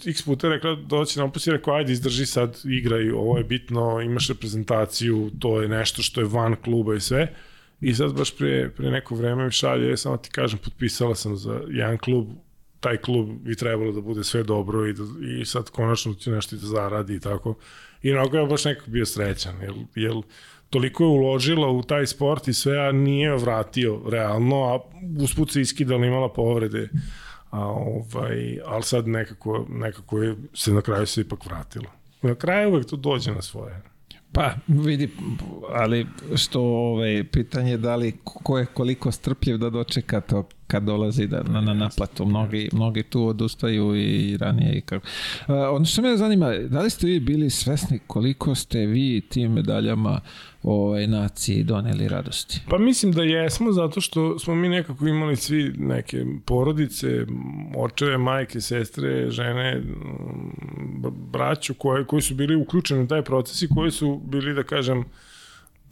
x 0.07 0.23
puta 0.23 0.49
rekla 0.49 0.75
da 0.75 0.97
hoće 0.97 1.21
da 1.21 1.27
napusti, 1.27 1.51
rekao, 1.51 1.75
ajde 1.75 1.93
izdrži 1.93 2.27
sad, 2.27 2.61
igraj, 2.65 3.11
ovo 3.11 3.39
je 3.39 3.45
bitno, 3.45 4.01
imaš 4.01 4.29
reprezentaciju, 4.29 5.31
to 5.39 5.63
je 5.63 5.69
nešto 5.69 6.03
što 6.03 6.21
je 6.21 6.29
van 6.31 6.57
kluba 6.65 6.95
i 6.95 7.01
sve. 7.01 7.33
I 7.81 7.95
sad 7.95 8.15
baš 8.15 8.37
pre, 8.37 8.71
pre 8.77 8.91
neko 8.91 9.15
vreme 9.15 9.45
mi 9.45 9.51
šalje, 9.53 9.93
"E, 9.93 9.97
samo 9.97 10.17
ti 10.17 10.31
kažem, 10.31 10.59
potpisala 10.59 11.15
sam 11.15 11.37
za 11.37 11.61
jedan 11.71 11.99
klub, 11.99 12.27
taj 12.85 12.97
klub 12.97 13.29
bi 13.45 13.57
trebalo 13.57 13.93
da 13.93 14.01
bude 14.01 14.25
sve 14.25 14.43
dobro 14.43 14.87
i, 14.89 14.93
da, 14.93 15.03
i 15.41 15.45
sad 15.45 15.71
konačno 15.71 16.15
će 16.15 16.31
nešto 16.31 16.57
da 16.57 16.67
zaradi 16.67 17.15
i 17.15 17.21
tako. 17.21 17.55
I 18.03 18.13
onako 18.13 18.37
ja 18.37 18.45
baš 18.47 18.65
nekako 18.65 18.91
bio 18.91 19.07
srećan, 19.07 19.61
jer, 19.63 19.73
jer 19.95 20.13
toliko 20.71 21.05
je 21.05 21.09
uložila 21.09 21.69
u 21.69 21.83
taj 21.83 22.07
sport 22.07 22.49
i 22.49 22.53
sve, 22.53 22.79
a 22.89 22.93
nije 22.93 23.37
vratio 23.37 24.01
realno, 24.11 24.65
a 24.65 24.79
usput 25.23 25.53
se 25.53 25.61
iskidala, 25.61 26.07
imala 26.07 26.29
povrede. 26.29 26.89
A, 27.51 27.67
ovaj, 27.67 28.59
ali 28.67 28.83
sad 28.83 29.09
nekako, 29.09 29.67
nekako 29.69 30.23
je, 30.23 30.37
se 30.55 30.73
na 30.73 30.83
kraju 30.83 31.07
se 31.07 31.21
ipak 31.21 31.47
vratilo. 31.47 31.87
Na 32.23 32.35
kraju 32.35 32.69
uvek 32.69 32.87
to 32.87 32.97
dođe 32.97 33.33
na 33.33 33.43
svoje. 33.43 33.83
Pa, 34.33 34.55
vidi, 34.67 35.09
ali 35.73 36.07
što 36.37 36.61
ovaj, 36.61 37.25
pitanje 37.33 37.71
je 37.71 37.77
da 37.77 37.97
li 37.97 38.13
ko 38.25 38.59
je 38.59 38.67
koliko 38.67 39.13
strpljiv 39.13 39.59
da 39.59 39.71
dočeka 39.71 40.21
to 40.21 40.49
kad 40.75 40.83
dolazi 40.83 41.27
da, 41.27 41.43
na, 41.43 41.61
na 41.61 41.75
naplatu. 41.75 42.27
Mnogi, 42.27 42.69
mnogi 42.73 43.03
tu 43.03 43.27
odustaju 43.27 43.97
i 43.97 44.37
ranije. 44.37 44.79
I 44.79 44.81
kako. 44.81 45.07
Uh, 45.07 45.55
ono 45.71 45.85
što 45.85 46.03
me 46.03 46.17
zanima, 46.17 46.53
da 46.59 46.81
li 46.81 46.91
ste 46.91 47.07
vi 47.07 47.21
bili 47.21 47.51
svesni 47.51 47.99
koliko 48.07 48.55
ste 48.55 48.79
vi 48.79 49.21
tim 49.21 49.53
medaljama 49.53 50.21
ovaj, 50.63 51.07
naciji 51.07 51.63
doneli 51.63 52.09
radosti? 52.09 52.61
Pa 52.71 52.79
mislim 52.79 53.13
da 53.13 53.23
jesmo, 53.23 53.73
zato 53.73 54.01
što 54.01 54.39
smo 54.39 54.55
mi 54.55 54.69
nekako 54.69 55.07
imali 55.07 55.37
svi 55.37 55.73
neke 55.79 56.25
porodice, 56.45 57.27
očeve, 57.77 58.19
majke, 58.19 58.61
sestre, 58.61 59.31
žene, 59.31 59.83
braću 61.33 61.75
koje, 61.75 62.05
koji 62.05 62.23
su 62.23 62.35
bili 62.35 62.57
uključeni 62.57 63.03
u 63.03 63.09
taj 63.09 63.23
proces 63.23 63.63
i 63.63 63.69
koji 63.75 63.91
su 63.91 64.21
bili, 64.25 64.55
da 64.55 64.63
kažem, 64.63 65.05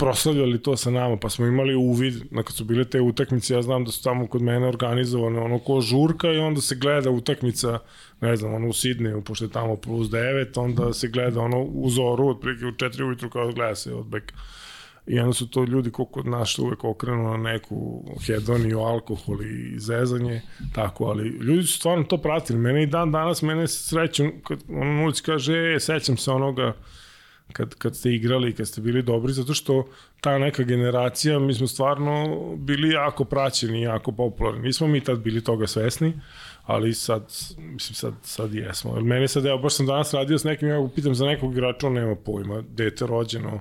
proslavljali 0.03 0.63
to 0.63 0.77
sa 0.77 0.91
nama, 0.91 1.17
pa 1.17 1.29
smo 1.31 1.47
imali 1.47 1.75
uvid, 1.75 2.15
na 2.31 2.43
kad 2.43 2.57
su 2.57 2.65
bile 2.65 2.85
te 2.85 3.01
utakmice, 3.01 3.55
ja 3.55 3.63
znam 3.63 3.85
da 3.85 3.91
su 3.91 4.03
tamo 4.03 4.27
kod 4.27 4.43
mene 4.43 4.67
organizovane 4.67 5.41
ono 5.41 5.59
ko 5.59 5.81
žurka 5.81 6.33
i 6.33 6.39
onda 6.39 6.61
se 6.61 6.75
gleda 6.75 7.11
utakmica, 7.11 7.79
ne 8.21 8.37
znam, 8.37 8.55
ono 8.55 8.69
u 8.69 8.73
Sidneju, 8.73 9.23
pošto 9.23 9.45
je 9.45 9.51
tamo 9.51 9.77
plus 9.77 10.09
9, 10.09 10.61
onda 10.61 10.93
se 10.93 11.09
gleda 11.09 11.41
ono 11.41 11.63
u 11.63 11.91
zoru, 11.91 12.29
otprilike 12.29 12.67
u 12.67 12.73
4 12.73 13.03
ujutru 13.03 13.31
kao 13.31 13.53
gleda 13.53 13.75
se 13.75 13.95
od 13.95 14.07
beka. 14.07 14.35
I 15.07 15.19
onda 15.19 15.33
su 15.33 15.51
to 15.51 15.65
ljudi 15.65 15.91
ko 15.91 16.05
kod 16.05 16.27
nas 16.27 16.59
uvek 16.59 16.85
okrenu 16.85 17.23
na 17.23 17.37
neku 17.37 18.05
hedoniju, 18.27 18.79
alkohol 18.79 19.43
i 19.43 19.79
zezanje, 19.79 20.41
tako, 20.75 21.05
ali 21.05 21.29
ljudi 21.29 21.63
su 21.63 21.79
stvarno 21.79 22.05
to 22.05 22.19
pratili. 22.19 22.59
Mene 22.59 22.83
i 22.83 22.87
dan 22.87 23.13
danas, 23.13 23.43
mene 23.43 23.69
sreću, 23.69 24.25
kad 24.45 24.59
ono 24.69 25.05
ulici 25.05 25.23
kaže, 25.23 25.75
e, 25.77 25.81
sećam 25.81 26.17
se 26.17 26.31
onoga, 26.31 26.73
kad, 27.53 27.75
kad 27.75 27.97
ste 27.97 28.11
igrali 28.11 28.51
i 28.51 28.53
kad 28.53 28.69
ste 28.69 28.81
bili 28.81 29.03
dobri, 29.03 29.33
zato 29.33 29.55
što 29.55 29.87
ta 30.21 30.39
neka 30.39 30.63
generacija, 30.63 31.39
mi 31.39 31.55
smo 31.55 31.67
stvarno 31.67 32.39
bili 32.57 32.89
jako 32.89 33.25
praćeni, 33.25 33.83
jako 33.83 34.13
popularni. 34.13 34.63
Nismo 34.63 34.87
mi 34.87 35.01
tad 35.01 35.19
bili 35.19 35.45
toga 35.45 35.67
svesni, 35.67 36.13
ali 36.65 36.95
sad, 36.95 37.23
mislim, 37.59 37.95
sad, 37.95 38.15
sad 38.23 38.55
jesmo. 38.55 39.01
Mene 39.01 39.29
sad, 39.29 39.47
evo, 39.47 39.59
baš 39.59 39.75
sam 39.75 39.87
danas 39.87 40.15
radio 40.15 40.39
s 40.39 40.45
nekim, 40.45 40.69
ja 40.69 40.89
pitam 40.95 41.15
za 41.15 41.27
nekog 41.27 41.53
igrača, 41.53 41.87
on 41.87 41.93
nema 41.93 42.17
pojma, 42.17 42.63
dete 42.69 43.07
rođeno, 43.07 43.61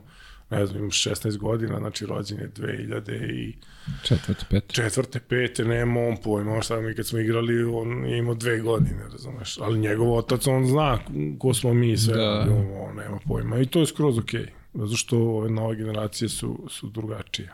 ne 0.52 0.66
znam, 0.66 0.82
imaš 0.82 1.04
16 1.04 1.38
godina, 1.38 1.78
znači 1.80 2.06
rođen 2.06 2.40
je 2.40 2.50
2000 2.56 3.32
i 3.34 3.56
Četvrte, 4.04 4.46
pet. 4.50 4.64
četvrte, 4.68 5.20
pete, 5.20 5.66
nema 5.66 6.00
on 6.00 6.18
pojma, 6.24 6.62
šta 6.62 6.82
mi 6.82 6.96
kad 6.96 7.08
smo 7.08 7.20
igrali, 7.20 7.64
on 7.64 8.06
je 8.06 8.18
imao 8.18 8.34
dve 8.36 8.60
godine, 8.60 9.04
razumeš, 9.12 9.58
ali 9.58 9.80
njegov 9.80 10.14
otac, 10.14 10.48
on 10.48 10.66
zna 10.68 11.00
ko 11.40 11.54
smo 11.54 11.74
mi 11.74 11.98
sve, 11.98 12.14
Da. 12.16 12.46
on 12.90 12.96
nema 12.96 13.20
pojma 13.28 13.58
i 13.60 13.66
to 13.66 13.80
je 13.80 13.86
skroz 13.86 14.18
okej, 14.18 14.42
okay, 14.42 14.48
zato 14.74 14.96
što 14.96 15.18
ove 15.18 15.50
nove 15.50 15.76
generacije 15.76 16.30
su, 16.30 16.68
su 16.70 16.90
drugačije. 16.90 17.50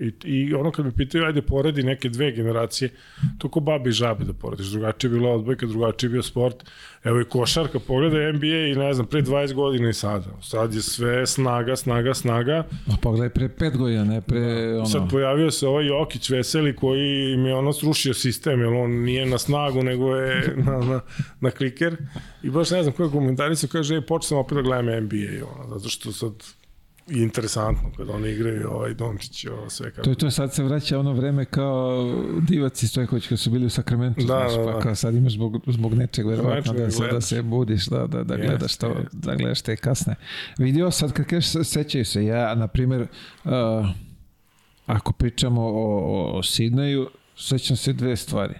I, 0.00 0.12
I 0.24 0.54
ono 0.54 0.70
kad 0.70 0.84
bi 0.84 0.92
pitaju, 0.92 1.24
ajde 1.24 1.42
poredi 1.42 1.82
neke 1.82 2.08
dve 2.08 2.32
generacije, 2.32 2.90
to 3.38 3.48
ko 3.48 3.60
babi 3.60 3.90
i 3.90 3.92
žabe 3.92 4.24
da 4.24 4.32
porediš. 4.32 4.66
Drugačije 4.66 5.08
je 5.08 5.12
bila 5.18 5.30
odbojka, 5.30 5.66
drugačije 5.66 6.08
je 6.08 6.12
bio 6.12 6.22
sport. 6.22 6.64
Evo 7.04 7.20
i 7.20 7.24
košarka, 7.24 7.78
pogledaj 7.78 8.32
NBA 8.32 8.46
i 8.46 8.74
ne 8.74 8.94
znam, 8.94 9.06
pre 9.06 9.22
20 9.22 9.54
godina 9.54 9.88
i 9.88 9.92
sada. 9.92 10.26
Sad 10.42 10.74
je 10.74 10.82
sve 10.82 11.26
snaga, 11.26 11.76
snaga, 11.76 12.14
snaga. 12.14 12.64
Ma 12.86 12.96
pogledaj 13.02 13.28
pre 13.28 13.48
pet 13.48 13.76
godina, 13.76 14.04
ne 14.04 14.20
pre 14.20 14.74
ono... 14.76 14.86
Sad 14.86 15.10
pojavio 15.10 15.50
se 15.50 15.66
ovaj 15.66 15.86
Jokić 15.86 16.30
Veseli 16.30 16.76
koji 16.76 17.36
mi 17.36 17.48
je 17.48 17.54
ono 17.54 17.72
srušio 17.72 18.14
sistem, 18.14 18.60
jer 18.60 18.68
on 18.68 18.90
nije 18.90 19.26
na 19.26 19.38
snagu, 19.38 19.82
nego 19.82 20.16
je 20.16 20.54
na, 20.66 20.78
na, 20.78 21.00
na 21.40 21.50
kliker. 21.50 21.96
I 22.42 22.50
baš 22.50 22.70
ne 22.70 22.82
znam 22.82 22.94
koja 22.94 23.10
komentarica 23.10 23.66
kaže, 23.66 23.96
e, 23.96 24.00
počeo 24.00 24.28
sam 24.28 24.38
opet 24.38 24.56
da 24.56 24.62
gledam 24.62 25.04
NBA, 25.04 25.46
ono, 25.56 25.78
zato 25.78 25.88
što 25.88 26.12
sad 26.12 26.32
interesantno 27.10 27.90
kada 27.96 28.12
oni 28.12 28.30
igraju 28.30 28.70
ovaj 28.70 28.94
Dončić 28.94 29.44
i 29.44 29.48
ovo 29.48 29.70
sve 29.70 29.90
kako. 29.90 30.02
To 30.02 30.10
je 30.10 30.16
to, 30.16 30.30
sad 30.30 30.54
se 30.54 30.62
vraća 30.62 30.98
ono 30.98 31.12
vreme 31.12 31.44
kao 31.44 32.14
divac 32.48 32.82
iz 32.82 32.90
Stojković 32.90 33.26
kad 33.26 33.38
su 33.38 33.50
bili 33.50 33.66
u 33.66 33.70
Sakramentu, 33.70 34.20
Da, 34.20 34.26
znaš, 34.26 34.52
da, 34.52 34.64
pa 34.64 34.72
da. 34.72 34.80
kao 34.80 34.94
sad 34.94 35.14
imaš 35.14 35.32
zbog, 35.32 35.60
zbog 35.66 35.94
nečeg 35.94 36.26
verovatno 36.26 36.72
da, 36.72 36.90
se, 36.90 37.06
da 37.06 37.20
se 37.20 37.42
budiš, 37.42 37.86
da, 37.86 38.06
da, 38.06 38.24
da 38.24 38.36
gledaš 38.36 38.76
to, 38.76 38.96
da 39.12 39.34
gledaš 39.34 39.62
te 39.62 39.76
kasne. 39.76 40.14
Vidio 40.58 40.90
sad 40.90 41.12
kad 41.12 41.26
kažeš 41.26 41.68
sećaju 41.68 42.04
se, 42.04 42.24
ja 42.24 42.54
na 42.54 42.68
primjer 42.68 43.06
uh, 43.44 43.50
ako 44.86 45.12
pričamo 45.12 45.62
o, 45.62 45.98
o, 45.98 46.38
o 46.38 46.42
Sidneju, 46.42 47.10
sećam 47.36 47.76
se 47.76 47.92
dve 47.92 48.16
stvari. 48.16 48.54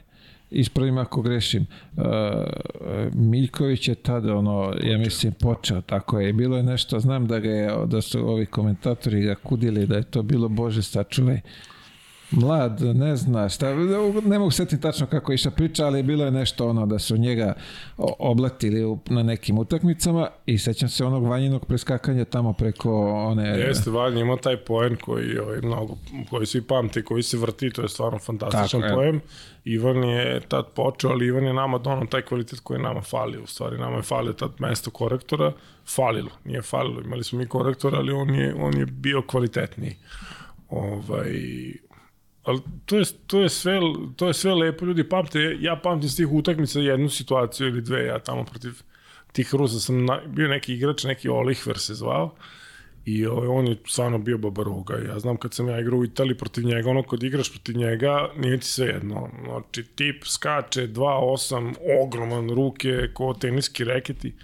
Ispravim 0.50 0.98
ako 0.98 1.22
grešim. 1.22 1.66
Uh, 1.96 2.04
Miljković 3.14 3.88
je 3.88 3.94
tada 3.94 4.36
ono, 4.36 4.74
ja 4.82 4.98
mislim, 4.98 5.32
počeo, 5.32 5.80
tako 5.80 6.20
je. 6.20 6.32
Bilo 6.32 6.56
je 6.56 6.62
nešto, 6.62 7.00
znam 7.00 7.26
da 7.26 7.38
ga 7.38 7.50
je, 7.50 7.86
da 7.86 8.00
su 8.00 8.28
ovi 8.28 8.46
komentatori 8.46 9.22
ga 9.22 9.34
kudili, 9.34 9.86
da 9.86 9.96
je 9.96 10.02
to 10.02 10.22
bilo 10.22 10.48
Bože 10.48 10.82
sačuvaj. 10.82 11.40
Mlad, 12.30 12.80
ne 12.80 13.16
zna 13.16 13.48
šta, 13.48 13.74
ne 14.24 14.38
mogu 14.38 14.50
setiti 14.50 14.82
tačno 14.82 15.06
kako 15.06 15.32
je 15.32 15.34
išla 15.34 15.50
priča, 15.50 15.86
ali 15.86 16.02
bilo 16.02 16.24
je 16.24 16.30
nešto 16.30 16.68
ono 16.68 16.86
da 16.86 16.98
su 16.98 17.16
njega 17.16 17.54
oblatili 18.18 18.96
na 19.06 19.22
nekim 19.22 19.58
utakmicama 19.58 20.28
i 20.46 20.58
sećam 20.58 20.88
se 20.88 21.04
onog 21.04 21.26
vanjinog 21.26 21.66
preskakanja 21.66 22.24
tamo 22.24 22.52
preko 22.52 23.10
one... 23.10 23.48
Jeste, 23.48 23.90
Vanja 23.90 24.20
ima 24.20 24.36
taj 24.36 24.56
poen 24.56 24.96
koji, 24.96 25.38
ovaj, 25.38 25.58
mnogo, 25.62 25.96
koji 26.30 26.46
svi 26.46 26.62
pamte, 26.62 27.02
koji 27.02 27.22
se 27.22 27.36
vrti, 27.36 27.70
to 27.70 27.82
je 27.82 27.88
stvarno 27.88 28.18
fantastičan 28.18 28.80
Tako 28.80 28.86
je. 28.86 28.94
poem. 28.94 29.20
Ivan 29.64 30.04
je 30.04 30.40
tad 30.48 30.66
počeo, 30.74 31.10
ali 31.10 31.26
Ivan 31.26 31.44
je 31.44 31.52
nama 31.52 31.78
donao 31.78 32.06
taj 32.06 32.22
kvalitet 32.22 32.60
koji 32.60 32.78
je 32.78 32.82
nama 32.82 33.00
falio. 33.00 33.42
U 33.42 33.46
stvari, 33.46 33.78
nama 33.78 33.96
je 33.96 34.02
falio 34.02 34.32
tad 34.32 34.50
mesto 34.58 34.90
korektora, 34.90 35.52
falilo, 35.86 36.30
nije 36.44 36.62
falilo. 36.62 37.00
Imali 37.00 37.24
smo 37.24 37.38
mi 37.38 37.46
korektora, 37.46 37.98
ali 37.98 38.12
on 38.12 38.34
je, 38.34 38.54
on 38.54 38.78
je 38.78 38.86
bio 38.86 39.22
kvalitetniji. 39.22 39.96
Ovaj, 40.70 41.32
ali 42.42 42.60
to 42.86 42.98
je, 42.98 43.04
to 43.26 43.40
je, 43.40 43.48
sve, 43.48 43.80
to 44.16 44.26
je 44.26 44.34
sve 44.34 44.54
lepo, 44.54 44.84
ljudi 44.84 45.08
pamte, 45.08 45.56
ja 45.60 45.76
pamtim 45.76 46.08
s 46.08 46.16
tih 46.16 46.32
utakmica 46.32 46.80
jednu 46.80 47.08
situaciju 47.08 47.68
ili 47.68 47.80
dve, 47.80 48.06
ja 48.06 48.18
tamo 48.18 48.44
protiv 48.44 48.72
tih 49.32 49.54
Rusa 49.54 49.80
sam 49.80 50.04
na, 50.04 50.20
bio 50.26 50.48
neki 50.48 50.74
igrač, 50.74 51.04
neki 51.04 51.28
Olihver 51.28 51.78
se 51.78 51.94
zvao, 51.94 52.34
I 53.04 53.26
ovaj, 53.26 53.48
on 53.48 53.66
je 53.66 53.76
stvarno 53.86 54.18
bio 54.18 54.38
babaroga. 54.38 54.94
Ja 55.08 55.18
znam 55.18 55.36
kad 55.36 55.54
sam 55.54 55.68
ja 55.68 55.80
igrao 55.80 55.98
u 55.98 56.04
Italiji 56.04 56.36
protiv 56.36 56.64
njega, 56.64 56.90
ono 56.90 57.02
kad 57.02 57.22
igraš 57.22 57.50
protiv 57.50 57.76
njega, 57.76 58.28
nije 58.36 58.58
ti 58.58 58.66
sve 58.66 58.86
jedno. 58.86 59.28
Znači, 59.44 59.82
tip 59.82 60.24
skače 60.24 60.88
2-8, 60.88 61.74
ogroman 62.02 62.50
ruke, 62.50 63.10
ko 63.14 63.34
teniski 63.34 63.84
reketi. 63.84 64.34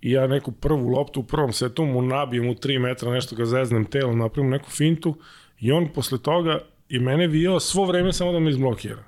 I 0.00 0.10
ja 0.10 0.26
neku 0.26 0.52
prvu 0.52 0.88
loptu 0.88 1.20
u 1.20 1.24
prvom 1.24 1.52
setu 1.52 1.84
mu 1.84 2.02
nabijem 2.02 2.48
u 2.48 2.54
3 2.54 2.78
metra, 2.78 3.12
nešto 3.12 3.36
ga 3.36 3.44
zeznem 3.44 3.84
telom, 3.84 4.18
napravim 4.18 4.50
neku 4.50 4.70
fintu 4.70 5.16
i 5.60 5.72
on 5.72 5.88
posle 5.94 6.18
toga 6.18 6.58
i 6.88 6.98
mene 6.98 7.26
vijao 7.26 7.60
svo 7.60 7.84
vreme 7.84 8.12
samo 8.12 8.32
da 8.32 8.38
me 8.38 8.50
izblokira. 8.50 9.02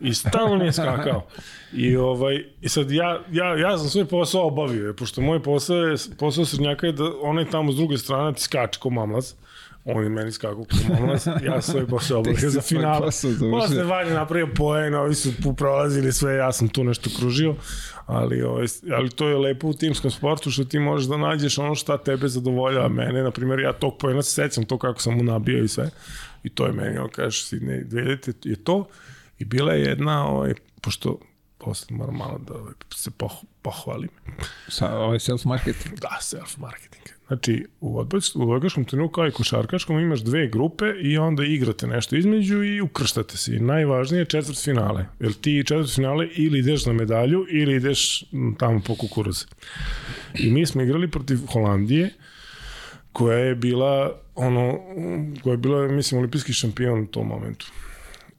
I 0.00 0.14
stalno 0.14 0.56
mi 0.56 0.64
je 0.64 0.72
skakao. 0.72 1.26
I, 1.72 1.96
ovaj, 1.96 2.44
I 2.60 2.68
sad 2.68 2.90
ja, 2.90 3.20
ja, 3.32 3.58
ja 3.58 3.78
sam 3.78 3.88
svoj 3.88 4.04
posao 4.04 4.46
obavio, 4.46 4.94
pošto 4.94 5.20
moj 5.20 5.42
posao 5.42 5.76
je, 5.76 5.96
posao 6.18 6.44
srednjaka 6.44 6.86
je 6.86 6.92
da 6.92 7.04
onaj 7.22 7.50
tamo 7.50 7.72
s 7.72 7.76
druge 7.76 7.98
strane 7.98 8.34
ti 8.34 8.42
skače 8.42 8.80
ko 8.80 8.90
mamlac. 8.90 9.34
On 9.84 10.02
je 10.02 10.08
meni 10.08 10.32
skakao 10.32 10.64
ko 10.64 10.94
mamlac, 11.00 11.26
ja 11.26 11.62
sam 11.62 11.72
svoj 11.72 11.86
posao 11.86 12.18
obavio 12.18 12.50
za 12.50 12.60
završio. 12.60 13.50
Posle 13.60 13.84
Vanja 13.84 14.14
napravio 14.14 14.48
poen, 14.56 14.94
ovi 14.94 15.14
su 15.14 15.32
prolazili 15.56 16.12
sve, 16.12 16.34
ja 16.34 16.52
sam 16.52 16.68
tu 16.68 16.84
nešto 16.84 17.10
kružio, 17.18 17.54
ali, 18.06 18.42
ovaj, 18.42 18.66
ali 18.96 19.10
to 19.10 19.28
je 19.28 19.36
lepo 19.36 19.68
u 19.68 19.74
timskom 19.74 20.10
sportu 20.10 20.50
što 20.50 20.64
ti 20.64 20.78
možeš 20.78 21.08
da 21.08 21.16
nađeš 21.16 21.58
ono 21.58 21.74
šta 21.74 21.98
tebe 21.98 22.28
zadovoljava. 22.28 22.88
Mene, 22.88 23.22
na 23.22 23.30
primjer, 23.30 23.60
ja 23.60 23.72
tog 23.72 23.98
poena 23.98 24.22
se 24.22 24.30
sećam 24.30 24.64
to 24.64 24.78
kako 24.78 25.00
sam 25.00 25.14
mu 25.16 25.22
nabio 25.22 25.64
i 25.64 25.68
sve. 25.68 25.90
I 26.46 26.50
to 26.54 26.66
je 26.66 26.72
meni, 26.72 26.98
on 26.98 27.08
kaže, 27.10 27.42
Sidney, 27.42 27.84
2000 27.84 28.48
je 28.48 28.56
to. 28.56 28.88
I 29.38 29.44
bila 29.44 29.72
je 29.72 29.82
jedna, 29.82 30.26
ovaj, 30.26 30.54
pošto 30.80 31.18
posle 31.58 31.96
moram 31.96 32.16
malo 32.16 32.38
da 32.38 32.54
ovaj, 32.54 32.74
se 32.94 33.10
poh, 33.10 33.32
pohvalim. 33.62 34.10
Sa, 34.68 34.98
ovaj 34.98 35.18
self-marketing. 35.18 36.00
Da, 36.00 36.18
self-marketing. 36.20 37.10
Znači, 37.26 37.66
u, 37.80 37.98
odbojč, 37.98 38.34
u 38.34 38.42
odbojkaškom 38.42 38.84
trenutku 38.84 39.14
kao 39.14 39.28
i 39.28 39.30
košarkaškom 39.30 39.98
imaš 39.98 40.20
dve 40.20 40.46
grupe 40.48 40.84
i 41.02 41.18
onda 41.18 41.44
igrate 41.44 41.86
nešto 41.86 42.16
između 42.16 42.62
i 42.62 42.80
ukrštate 42.80 43.36
se. 43.36 43.56
I 43.56 43.60
najvažnije 43.60 44.20
je 44.20 44.24
četvrt 44.24 44.64
finale. 44.64 45.06
Jer 45.20 45.32
ti 45.32 45.64
četvrt 45.66 45.94
finale 45.94 46.28
ili 46.36 46.58
ideš 46.58 46.86
na 46.86 46.92
medalju 46.92 47.46
ili 47.50 47.74
ideš 47.74 48.24
tamo 48.58 48.80
po 48.86 48.94
kukuruze. 48.94 49.46
I 50.38 50.50
mi 50.50 50.66
smo 50.66 50.82
igrali 50.82 51.10
protiv 51.10 51.38
Holandije 51.52 52.10
koja 53.16 53.38
je 53.38 53.54
bila 53.54 54.12
ono, 54.34 54.78
koja 55.42 55.52
je 55.52 55.56
bila, 55.56 55.88
mislim, 55.88 56.18
olimpijski 56.18 56.52
šampion 56.52 57.00
u 57.00 57.06
tom 57.06 57.26
momentu. 57.26 57.66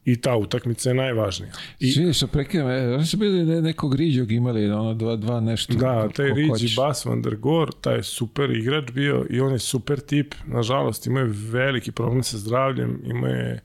I 0.04 0.20
ta 0.20 0.36
utakmica 0.36 0.90
je 0.90 0.94
najvažnija. 0.94 1.52
I, 1.80 1.92
Čini 1.92 2.12
što 2.12 2.26
prekidam, 2.26 2.70
e, 2.70 2.94
oni 2.94 3.06
su 3.06 3.16
bili 3.16 3.44
ne, 3.44 3.62
nekog 3.62 3.94
riđog 3.94 4.32
imali, 4.32 4.70
ono, 4.70 4.94
dva, 4.94 5.16
dva 5.16 5.40
nešto. 5.40 5.74
Da, 5.74 6.08
taj 6.08 6.30
hoćeš. 6.48 6.76
Bas 6.76 7.04
van 7.04 7.22
der 7.22 7.36
Gore, 7.36 7.72
taj 7.80 8.02
super 8.02 8.50
igrač 8.50 8.90
bio 8.92 9.26
i 9.30 9.40
on 9.40 9.52
je 9.52 9.58
super 9.58 10.00
tip. 10.00 10.34
Nažalost, 10.46 11.06
ima 11.06 11.20
je 11.20 11.26
veliki 11.28 11.92
problem 11.92 12.22
sa 12.22 12.38
zdravljem, 12.38 13.00
ima 13.04 13.28
je 13.28 13.60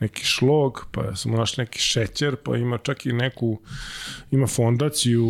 neki 0.00 0.24
šlog, 0.24 0.86
pa 0.90 1.16
smo 1.16 1.36
našli 1.36 1.62
neki 1.62 1.78
šećer, 1.78 2.36
pa 2.36 2.56
ima 2.56 2.78
čak 2.78 3.06
i 3.06 3.12
neku, 3.12 3.60
ima 4.30 4.46
fondaciju 4.46 5.26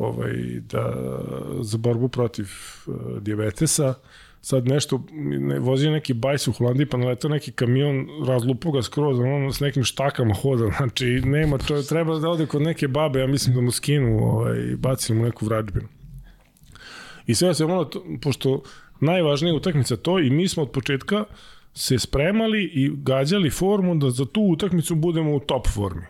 ovaj, 0.00 0.32
da, 0.60 0.92
za 1.60 1.78
borbu 1.78 2.08
protiv 2.08 2.48
uh, 2.86 2.94
diabetesa, 3.22 3.94
sad 4.40 4.68
nešto, 4.68 5.02
ne, 5.40 5.58
vozio 5.58 5.90
neki 5.90 6.14
bajs 6.14 6.48
u 6.48 6.52
Holandiji, 6.52 6.86
pa 6.86 6.96
naletao 6.96 7.30
neki 7.30 7.52
kamion, 7.52 8.06
razlupo 8.26 8.70
ga 8.70 8.82
skroz, 8.82 9.18
ono 9.18 9.52
s 9.52 9.60
nekim 9.60 9.84
štakama 9.84 10.34
hoda, 10.34 10.70
znači 10.76 11.06
nema, 11.24 11.58
to 11.58 11.82
treba 11.82 12.18
da 12.18 12.28
ode 12.28 12.46
kod 12.46 12.62
neke 12.62 12.88
babe, 12.88 13.20
ja 13.20 13.26
mislim 13.26 13.54
da 13.54 13.60
mu 13.60 13.70
skinu, 13.70 14.18
ovaj, 14.18 14.58
baci 14.76 15.14
mu 15.14 15.24
neku 15.24 15.46
vrađbinu. 15.46 15.88
I 17.26 17.34
sve 17.34 17.54
se 17.54 17.66
to, 17.66 18.04
pošto 18.22 18.62
najvažnija 19.00 19.54
utakmica 19.54 19.96
to 19.96 20.18
i 20.18 20.30
mi 20.30 20.48
smo 20.48 20.62
od 20.62 20.70
početka 20.70 21.24
se 21.74 21.98
spremali 21.98 22.64
i 22.64 22.90
gađali 22.94 23.50
formu 23.50 23.94
da 23.94 24.10
za 24.10 24.24
tu 24.24 24.40
utakmicu 24.40 24.94
budemo 24.94 25.34
u 25.34 25.40
top 25.40 25.66
formi. 25.74 26.06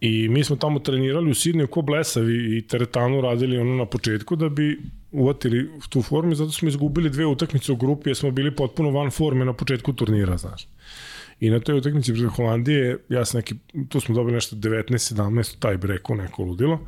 I 0.00 0.28
mi 0.28 0.44
smo 0.44 0.56
tamo 0.56 0.78
trenirali 0.78 1.30
u 1.30 1.34
Sidneju 1.34 1.66
ko 1.66 1.82
blesavi 1.82 2.58
i 2.58 2.66
teretanu 2.66 3.20
radili 3.20 3.58
ono 3.58 3.74
na 3.74 3.86
početku 3.86 4.36
da 4.36 4.48
bi 4.48 4.80
uvatili 5.14 5.70
tu 5.88 6.02
formu 6.02 6.34
zato 6.34 6.52
smo 6.52 6.68
izgubili 6.68 7.10
dve 7.10 7.26
utakmice 7.26 7.72
u 7.72 7.76
grupi 7.76 8.10
jer 8.10 8.16
smo 8.16 8.30
bili 8.30 8.56
potpuno 8.56 8.90
van 8.90 9.10
forme 9.10 9.44
na 9.44 9.52
početku 9.52 9.92
turnira, 9.92 10.36
znaš. 10.36 10.68
I 11.40 11.50
na 11.50 11.60
toj 11.60 11.78
utakmici 11.78 12.12
protiv 12.12 12.28
Holandije, 12.28 12.98
ja 13.08 13.24
sam 13.24 13.38
neki, 13.38 13.54
tu 13.88 14.00
smo 14.00 14.14
dobili 14.14 14.34
nešto 14.34 14.56
19-17, 14.56 15.58
taj 15.58 15.76
breku, 15.76 16.14
neko 16.14 16.42
ludilo. 16.42 16.80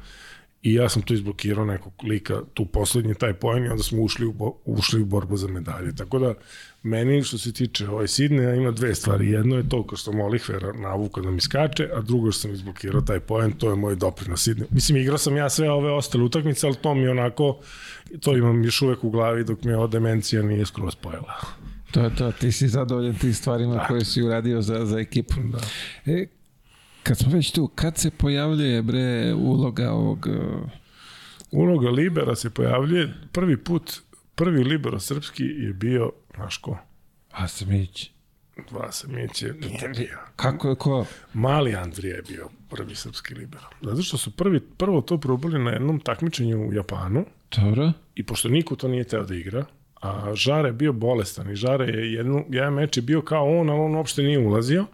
I 0.63 0.75
ja 0.75 0.89
sam 0.89 1.03
tu 1.03 1.15
izblokirao 1.15 1.65
nekog 1.65 1.93
lika, 2.03 2.41
tu 2.55 2.67
poslednji 2.67 3.15
taj 3.15 3.35
poen 3.35 3.65
i 3.65 3.69
onda 3.69 3.83
smo 3.83 4.03
ušli 4.03 4.27
u, 4.27 4.33
bo, 4.33 4.53
ušli 4.65 5.03
u 5.03 5.05
borbu 5.05 5.37
za 5.37 5.49
medalje. 5.49 5.95
Tako 5.95 6.19
da, 6.19 6.35
meni 6.87 7.23
što 7.23 7.39
se 7.39 7.53
tiče 7.53 7.89
ovaj 7.89 8.09
Sidneja 8.09 8.55
ima 8.55 8.71
dve 8.71 8.95
stvari. 8.95 9.31
Jedno 9.31 9.57
je 9.57 9.69
to 9.69 9.87
kao 9.87 9.97
što 9.97 10.13
Molihvera 10.13 10.73
navuka 10.73 11.21
da 11.21 11.31
mi 11.31 11.41
skače, 11.41 11.89
a 11.95 12.01
drugo 12.01 12.33
što 12.33 12.41
sam 12.41 12.53
izblokirao 12.53 13.01
taj 13.01 13.21
poen, 13.21 13.53
to 13.53 13.71
je 13.71 13.77
moj 13.77 13.97
doprinos 13.97 14.45
Sidneja. 14.45 14.69
Mislim, 14.71 14.99
igrao 14.99 15.19
sam 15.19 15.37
ja 15.37 15.51
sve 15.51 15.71
ove 15.71 15.93
ostale 15.93 16.25
utakmice, 16.25 16.67
ali 16.67 16.77
to 16.77 16.95
mi 16.95 17.09
onako, 17.09 17.59
to 18.21 18.37
imam 18.37 18.65
još 18.65 18.83
uvek 18.83 19.05
u 19.05 19.11
glavi 19.11 19.45
dok 19.45 19.65
mi 19.65 19.73
ova 19.73 19.87
demencija 19.87 20.43
nije 20.43 20.67
skroz 20.67 20.95
pojela. 20.95 21.35
To 21.91 22.01
je 22.05 22.15
to, 22.15 22.33
ti 22.33 22.53
si 22.53 22.69
zadovoljan 22.69 23.15
tim 23.15 23.35
stvarima 23.35 23.75
da. 23.75 23.87
koje 23.87 24.05
si 24.05 24.23
uradio 24.23 24.63
za, 24.63 24.87
za 24.87 24.99
ekipu. 24.99 25.35
Da. 25.53 25.59
E, 26.13 26.27
kad 27.03 27.19
smo 27.19 27.33
već 27.33 27.51
tu, 27.53 27.69
kad 27.75 27.99
se 27.99 28.11
pojavljuje 28.11 28.83
bre 28.83 29.35
uloga 29.35 29.91
ovog... 29.91 30.27
Uh, 30.27 30.71
Uloga 31.51 31.91
Libera 31.91 32.35
se 32.35 32.51
pojavljuje 32.51 33.15
prvi 33.33 33.57
put, 33.57 33.93
prvi 34.35 34.65
Libero 34.65 35.01
srpski 35.01 35.45
je 35.45 35.73
bio, 35.73 36.11
znaš 36.37 36.57
ko? 36.57 36.79
Vasemić. 37.41 38.11
Vasemić 38.71 39.43
je 39.43 39.53
bio. 39.97 40.19
Kako 40.37 40.69
je 40.69 40.77
ko? 40.77 41.07
Mali 41.35 41.75
Andrija 41.75 42.17
je 42.17 42.23
bio 42.23 42.49
prvi 42.71 42.95
srpski 42.95 43.35
libero. 43.35 43.69
Zato 43.83 44.03
što 44.03 44.17
su 44.17 44.31
prvi, 44.31 44.61
prvo 44.61 45.01
to 45.01 45.19
probali 45.19 45.59
na 45.59 45.71
jednom 45.71 46.01
takmičenju 46.01 46.69
u 46.69 46.73
Japanu 46.73 47.25
Dobro. 47.57 47.93
i 48.15 48.27
pošto 48.27 48.49
niko 48.49 48.77
to 48.77 48.89
nije 48.89 49.05
teo 49.05 49.25
da 49.25 49.35
igra, 49.35 49.65
a 50.03 50.35
Žare 50.35 50.69
je 50.69 50.73
bio 50.73 50.93
bolestan 50.93 51.51
i 51.51 51.57
Žare 51.57 51.87
je 51.87 52.13
jednu, 52.13 52.45
jedan 52.49 52.75
meč 52.75 52.97
je 52.97 53.03
bio 53.03 53.23
kao 53.23 53.59
on, 53.59 53.71
ali 53.71 53.81
on 53.81 53.95
uopšte 53.95 54.23
nije 54.23 54.39
ulazio, 54.39 54.87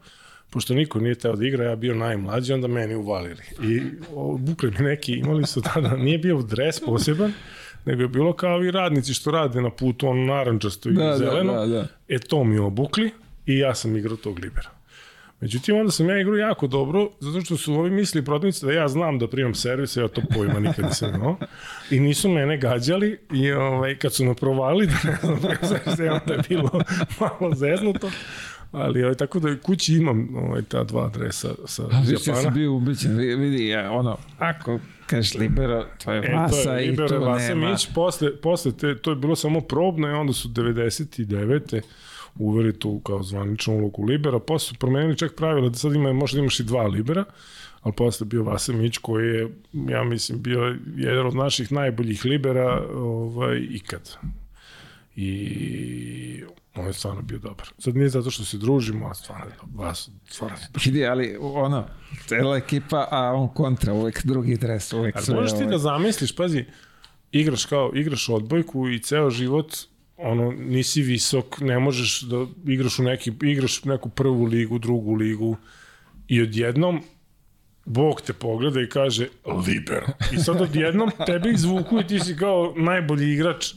pošto 0.51 0.75
niko 0.75 1.01
nije 1.01 1.15
teo 1.15 1.37
da 1.37 1.47
igra, 1.47 1.65
ja 1.65 1.77
bio 1.77 1.95
najmlađi, 1.95 2.53
onda 2.53 2.69
meni 2.69 2.95
uvalili. 2.95 3.43
I 3.63 3.83
bukli 4.39 4.71
mi 4.71 4.85
neki, 4.85 5.13
imali 5.13 5.47
su 5.47 5.63
tada, 5.63 5.97
nije 5.97 6.19
bio 6.19 6.43
dres 6.43 6.81
poseban, 6.81 7.33
nego 7.85 8.03
je 8.03 8.09
bilo 8.09 8.33
kao 8.33 8.65
i 8.65 8.71
radnici 8.71 9.15
što 9.15 9.31
rade 9.31 9.61
na 9.61 9.71
putu, 9.71 10.09
ono 10.09 10.25
narančasto 10.27 10.89
i 10.89 10.93
Da, 10.93 11.19
zeleno. 11.19 11.53
da, 11.53 11.61
da, 11.61 11.67
da. 11.69 11.87
E 12.09 12.19
to 12.19 12.45
mi 12.45 12.59
obukli 12.59 13.11
i 13.47 13.59
ja 13.59 13.75
sam 13.75 13.97
igrao 13.97 14.17
tog 14.17 14.39
libera. 14.39 14.69
Međutim, 15.41 15.77
onda 15.77 15.91
sam 15.91 16.09
ja 16.09 16.21
igrao 16.21 16.37
jako 16.37 16.67
dobro, 16.67 17.11
zato 17.21 17.41
što 17.41 17.57
su 17.57 17.75
ovi 17.75 17.91
mislili 17.91 18.25
protivnici 18.25 18.67
da 18.67 18.73
ja 18.73 18.89
znam 18.89 19.19
da 19.19 19.29
primam 19.29 19.55
servis, 19.55 19.97
ja 19.97 20.09
to 20.09 20.23
pojma 20.31 20.61
nikad 20.61 20.85
nisam 20.85 21.15
imao. 21.15 21.37
I 21.91 22.01
nisu 22.01 22.29
mene 22.29 22.57
gađali 22.59 23.19
i 23.33 23.53
ovaj, 23.53 23.95
kad 23.97 24.15
su 24.15 24.25
me 24.25 24.35
provali, 24.35 24.87
da 24.93 24.93
ne 25.05 25.19
znam 25.23 25.39
da 25.87 25.97
se 25.97 26.11
onda 26.11 26.35
je 26.35 26.41
bilo 26.49 26.71
malo 27.21 27.55
zeznuto. 27.55 28.11
Ali 28.73 29.03
ovaj, 29.03 29.15
tako 29.15 29.39
da 29.41 29.59
kući 29.59 29.95
imam 29.95 30.37
ovaj, 30.37 30.63
ta 30.63 30.85
dva 30.85 31.07
adresa 31.07 31.49
sa 31.67 31.83
A 31.83 31.87
Japana. 32.07 32.43
sam 32.43 32.55
bio 32.55 32.73
ubeđen, 32.73 33.17
vi- 33.17 33.37
vidi, 33.37 33.69
ja, 33.69 33.91
ono, 33.93 34.17
ako 34.39 34.79
kažeš 35.17 35.35
libero, 35.35 35.85
to 36.05 36.13
je 36.13 36.19
E, 36.19 36.27
to 36.27 36.37
Vasa 36.37 36.73
je 36.73 36.87
i 36.87 36.91
Libero 36.91 37.09
tu 37.09 37.15
nema. 37.15 37.27
Vasamić, 37.27 37.89
posle, 37.95 38.37
posle 38.37 38.73
te, 38.73 38.99
to 38.99 39.11
je 39.11 39.17
bilo 39.17 39.37
samo 39.37 39.61
probno 39.61 40.09
i 40.09 40.13
onda 40.13 40.33
su 40.33 40.49
99. 40.49 41.81
uveli 42.39 42.79
tu 42.79 43.01
kao 43.01 43.23
zvaničnu 43.23 43.75
ulogu 43.75 44.05
Libera, 44.05 44.39
posle 44.39 44.69
su 44.69 44.75
promenili 44.79 45.19
čak 45.19 45.35
pravila 45.37 45.69
da 45.69 45.75
sad 45.75 45.95
ima, 45.95 46.13
možda 46.13 46.41
imaš 46.41 46.61
i 46.61 46.65
dva 46.65 46.87
Libera, 46.87 47.25
ali 47.83 47.95
posle 47.97 48.27
bio 48.27 48.43
Vasamić 48.43 48.99
koji 48.99 49.29
je, 49.29 49.49
ja 49.73 50.05
mislim, 50.05 50.43
bio 50.43 50.77
jedan 50.97 51.27
od 51.27 51.35
naših 51.35 51.73
najboljih 51.73 52.25
Libera 52.25 52.83
ovaj, 52.95 53.67
ikad. 53.71 54.17
I 55.17 56.45
on 56.75 56.87
je 56.87 56.93
stvarno 56.93 57.23
bio 57.23 57.39
dobar. 57.39 57.69
Sad 57.79 57.97
nije 57.97 58.09
zato 58.09 58.31
što 58.31 58.45
se 58.45 58.59
družimo, 58.59 59.07
a 59.07 59.15
stvarno 59.15 59.45
je 59.45 59.53
dobar. 59.61 59.87
Vas, 59.87 60.11
stvarno 60.29 60.57
je 60.57 60.67
dobar. 60.67 60.83
Vidi, 60.85 61.07
ali 61.07 61.37
ono, 61.41 61.89
cela 62.27 62.57
ekipa, 62.57 63.09
a 63.11 63.33
on 63.33 63.49
kontra, 63.49 63.93
uvek 63.93 64.25
drugi 64.25 64.57
dres, 64.57 64.93
uvek 64.93 65.21
sve. 65.21 65.35
možeš 65.35 65.59
ti 65.59 65.67
da 65.67 65.79
zamisliš, 65.79 66.37
pazi, 66.37 66.65
igraš 67.33 67.65
kao, 67.65 67.91
igraš 67.95 68.29
odbojku 68.29 68.89
i 68.89 68.99
ceo 68.99 69.31
život 69.31 69.77
ono, 70.17 70.53
nisi 70.53 71.03
visok, 71.03 71.61
ne 71.61 71.79
možeš 71.79 72.21
da 72.21 72.47
igraš 72.67 72.99
u 72.99 73.03
neki, 73.03 73.33
igraš 73.43 73.85
neku 73.85 74.09
prvu 74.09 74.45
ligu, 74.45 74.79
drugu 74.79 75.15
ligu 75.15 75.57
i 76.29 76.43
odjednom 76.43 77.03
Bog 77.85 78.21
te 78.21 78.33
pogleda 78.33 78.81
i 78.81 78.89
kaže 78.89 79.29
libero. 79.67 80.07
I 80.33 80.37
sad 80.37 80.61
odjednom 80.61 81.11
tebe 81.27 81.51
izvuku 81.51 82.01
i 82.01 82.07
ti 82.07 82.21
si 82.21 82.37
kao 82.37 82.75
najbolji 82.77 83.33
igrač. 83.33 83.75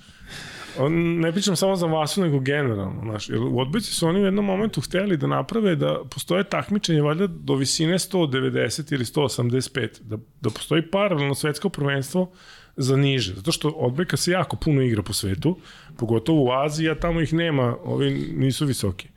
Ne 0.90 1.32
pričam 1.32 1.56
samo 1.56 1.76
za 1.76 1.86
Vasu, 1.86 2.22
nego 2.22 2.40
generalno. 2.40 3.02
Znaš, 3.04 3.30
jer 3.30 3.40
u 3.40 3.60
odbojci 3.60 3.94
su 3.94 4.08
oni 4.08 4.22
u 4.22 4.26
jednom 4.26 4.46
momentu 4.46 4.82
hteli 4.82 5.18
da 5.18 5.28
naprave 5.28 5.76
da 5.76 6.00
postoje 6.14 6.44
takmičenje 6.44 7.02
valjda 7.02 7.28
do 7.28 7.56
visine 7.56 7.94
190 7.94 8.94
ili 8.94 9.06
185, 9.06 10.02
da, 10.02 10.18
da 10.42 10.50
postoji 10.50 10.82
paralelno 10.92 11.36
svetsko 11.36 11.70
prvenstvo 11.70 12.32
za 12.78 12.98
niže, 12.98 13.34
zato 13.34 13.52
što 13.52 13.70
odbojka 13.70 14.18
se 14.18 14.32
jako 14.32 14.56
puno 14.56 14.82
igra 14.82 15.04
po 15.04 15.14
svetu, 15.14 15.58
pogotovo 15.98 16.44
u 16.44 16.52
Aziji, 16.52 16.90
a 16.90 16.96
tamo 16.96 17.22
ih 17.22 17.34
nema, 17.34 17.76
ovi 17.84 18.34
nisu 18.36 18.66
visoki. 18.66 19.08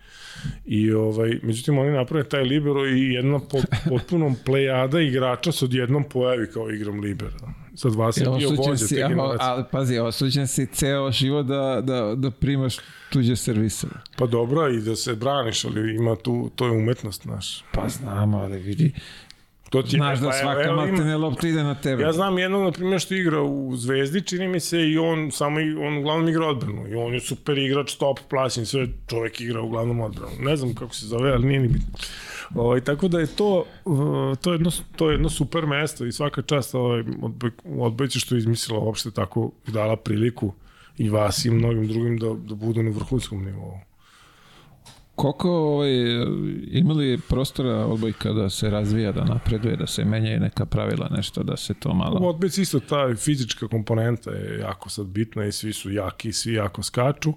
I 0.65 0.93
ovaj, 0.93 1.39
međutim 1.43 1.79
oni 1.79 1.91
naprave 1.91 2.29
taj 2.29 2.43
libero 2.43 2.87
i 2.87 3.13
jedna 3.13 3.39
pot, 3.39 3.65
potpuno 3.89 4.35
plejada 4.45 5.01
igrača 5.01 5.53
se 5.53 5.65
odjednom 5.65 6.05
pojavi 6.05 6.47
kao 6.53 6.71
igram 6.71 7.01
libero. 7.01 7.37
Sad 7.79 7.95
vas 7.95 8.17
je 8.17 8.25
bio 8.39 8.51
vođa 8.51 8.77
si, 8.79 8.89
te 8.89 8.95
generacije. 8.99 9.39
ali 9.41 9.65
pazi, 9.73 9.99
osuđen 9.99 10.47
si 10.47 10.67
ceo 10.69 11.13
život 11.13 11.47
da, 11.47 11.81
da, 11.83 12.15
da 12.17 12.31
primaš 12.31 12.77
tuđe 13.11 13.37
servise. 13.37 13.87
Pa 14.17 14.27
dobro, 14.27 14.69
i 14.69 14.81
da 14.81 14.97
se 14.97 15.15
braniš, 15.15 15.65
ali 15.65 15.95
ima 15.95 16.17
tu, 16.17 16.51
to 16.55 16.67
je 16.67 16.73
umetnost, 16.73 17.23
znaš. 17.23 17.65
Pa 17.73 17.89
znam, 17.89 18.35
ali 18.35 18.59
vidi, 18.59 18.93
To 19.71 19.83
ti 19.83 19.91
znaš 19.91 20.15
pa 20.15 20.21
da 20.21 20.27
evo- 20.29 20.43
svaka 20.43 20.63
evo 20.63 20.77
maltene 20.77 21.17
lopta 21.17 21.49
ide 21.49 21.63
na 21.63 21.75
tebe. 21.77 22.03
Ja 22.03 22.13
znam 22.13 22.39
jednog, 22.39 22.63
na 22.63 22.73
primjer, 22.73 23.01
što 23.01 23.15
igra 23.15 23.43
u 23.43 23.77
Zvezdi, 23.77 24.23
čini 24.23 24.49
mi 24.49 24.61
se, 24.61 24.81
i 24.81 24.99
on 24.99 25.31
samo, 25.31 25.61
i- 25.61 25.77
on 25.77 25.99
uglavnom 25.99 26.29
igra 26.29 26.47
odbranu. 26.47 26.89
I 26.89 26.95
on 26.97 27.15
je 27.15 27.21
super 27.21 27.59
igrač, 27.59 27.95
top, 27.95 28.19
plaćen, 28.31 28.67
sve 28.67 28.87
čovek 29.07 29.41
igra 29.41 29.61
uglavnom 29.61 30.01
odbranu. 30.01 30.33
Ne 30.41 30.57
znam 30.57 30.75
kako 30.75 30.95
se 30.95 31.07
zove, 31.07 31.33
ali 31.33 31.47
nije 31.47 31.61
ni 31.61 31.69
bitno. 31.69 31.99
Ovaj, 32.55 32.81
tako 32.81 33.09
da 33.09 33.21
je 33.21 33.27
to, 33.27 33.65
uh, 33.85 34.37
to, 34.39 34.51
je 34.51 34.55
jedno, 34.55 34.71
to 34.97 35.11
je 35.11 35.15
jedno 35.15 35.29
super 35.29 35.67
mesto 35.67 36.07
i 36.07 36.13
svaka 36.13 36.43
čast 36.43 36.75
ovaj, 36.75 37.05
odboj, 37.23 37.51
odbojci 37.79 38.21
što 38.21 38.35
je 38.35 38.39
izmislila 38.39 38.81
uopšte 38.81 39.11
tako 39.11 39.51
dala 39.67 39.97
priliku 39.97 40.53
i 40.99 41.11
vas 41.11 41.45
i 41.45 41.51
mnogim 41.51 41.87
drugim 41.89 42.19
da, 42.19 42.27
da 42.27 42.55
budu 42.55 42.83
na 42.83 42.91
vrhunskom 42.91 43.45
nivou. 43.45 43.79
Koliko 45.15 45.51
ovaj, 45.51 45.91
imali 46.71 47.19
prostora 47.29 47.87
odbojka 47.87 48.33
da 48.33 48.51
se 48.51 48.71
razvija, 48.71 49.13
da 49.13 49.25
napreduje, 49.25 49.77
da 49.77 49.87
se 49.87 50.05
menjaju 50.05 50.41
neka 50.41 50.67
pravila, 50.67 51.09
nešto 51.17 51.43
da 51.43 51.57
se 51.57 51.75
to 51.75 51.91
U 51.91 51.95
malo... 51.95 52.29
odbojci 52.29 52.63
isto 52.63 52.81
ta 52.81 53.15
fizička 53.17 53.69
komponenta 53.69 54.31
je 54.31 54.59
jako 54.59 54.91
sad 54.91 55.07
bitna 55.07 55.45
i 55.45 55.53
svi 55.53 55.73
su 55.73 55.91
jaki, 55.91 56.33
svi 56.33 56.53
jako 56.53 56.83
skaču, 56.83 57.33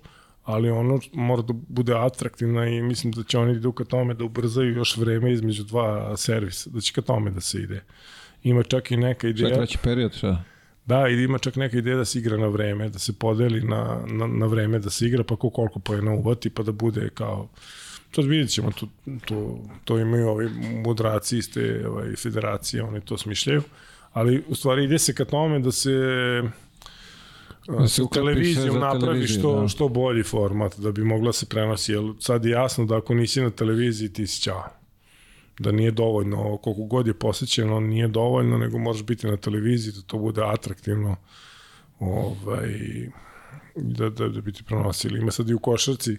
ali 0.52 0.70
ono 0.70 1.00
mora 1.14 1.42
da 1.42 1.54
bude 1.54 1.94
atraktivna 1.96 2.68
i 2.68 2.82
mislim 2.82 3.14
da 3.14 3.24
će 3.24 3.38
oni 3.38 3.52
idu 3.52 3.72
ka 3.72 3.84
tome 3.84 4.14
da 4.14 4.24
ubrzaju 4.24 4.76
još 4.76 4.98
vreme 4.98 5.32
između 5.34 5.64
dva 5.64 6.18
servisa, 6.18 6.70
da 6.70 6.82
će 6.82 6.94
ka 6.94 7.02
tome 7.02 7.32
da 7.32 7.42
se 7.42 7.62
ide. 7.62 7.84
Ima 8.44 8.64
čak 8.64 8.92
i 8.92 8.98
neka 8.98 9.28
ideja, 9.28 9.56
kraći 9.56 9.78
period, 9.84 10.14
šta? 10.14 10.44
da, 10.86 11.08
i 11.10 11.24
ima 11.24 11.38
čak 11.38 11.56
neka 11.56 11.78
ideja 11.78 11.98
da 11.98 12.06
se 12.06 12.20
igra 12.20 12.38
na 12.38 12.48
vreme, 12.48 12.90
da 12.90 13.00
se 13.00 13.14
podeli 13.14 13.62
na, 13.62 14.02
na, 14.08 14.28
na 14.28 14.46
vreme 14.46 14.80
da 14.80 14.90
se 14.90 15.06
igra, 15.06 15.24
pa 15.24 15.36
ko 15.36 15.50
koliko 15.50 15.80
pojena 15.80 16.12
uvati, 16.12 16.50
pa 16.50 16.64
da 16.64 16.72
bude 16.72 17.10
kao 17.14 17.50
Sad 18.16 18.26
vidjet 18.26 18.50
ćemo, 18.50 18.72
to, 18.72 18.88
to, 19.26 19.60
to 19.84 20.00
imaju 20.00 20.28
ovi 20.28 20.50
mudraci 20.86 21.38
iz 21.38 21.52
te 21.54 21.88
ovaj, 21.88 22.16
federacije, 22.16 22.84
oni 22.84 23.02
to 23.02 23.18
smišljaju, 23.18 23.62
ali 24.14 24.44
u 24.48 24.56
stvari 24.56 24.84
ide 24.84 25.00
se 25.00 25.16
ka 25.16 25.26
tome 25.26 25.60
da 25.60 25.72
se 25.72 25.92
Da 27.68 27.88
se 27.88 28.04
televizijom 28.12 28.74
za 28.74 28.80
napravi 28.80 29.02
televiziju, 29.02 29.40
što, 29.40 29.62
da. 29.62 29.68
što 29.68 29.88
bolji 29.88 30.24
format 30.24 30.80
da 30.80 30.92
bi 30.92 31.04
mogla 31.04 31.34
se 31.34 31.46
prenosi, 31.46 31.92
jer 31.92 32.04
sad 32.20 32.46
je 32.46 32.52
jasno 32.52 32.86
da 32.86 32.98
ako 32.98 33.14
nisi 33.14 33.42
na 33.42 33.50
televiziji 33.50 34.14
ti 34.14 34.28
si 34.28 34.42
ćao. 34.42 34.64
Da 35.60 35.72
nije 35.72 35.92
dovoljno, 35.92 36.58
koliko 36.58 36.84
god 36.84 37.08
je 37.08 37.14
posjećeno, 37.14 37.80
nije 37.80 38.08
dovoljno, 38.08 38.58
nego 38.58 38.78
možeš 38.78 39.04
biti 39.04 39.28
na 39.28 39.38
televiziji 39.38 39.94
da 39.94 40.02
to 40.02 40.18
bude 40.18 40.42
atraktivno 40.44 41.16
ovaj, 42.00 42.70
da, 43.76 44.10
da, 44.10 44.28
da 44.28 44.42
bi 44.42 44.54
ti 44.54 44.64
prenosili. 44.64 45.20
Ima 45.20 45.32
sad 45.32 45.50
i 45.50 45.54
u 45.54 45.60
košarci, 45.60 46.18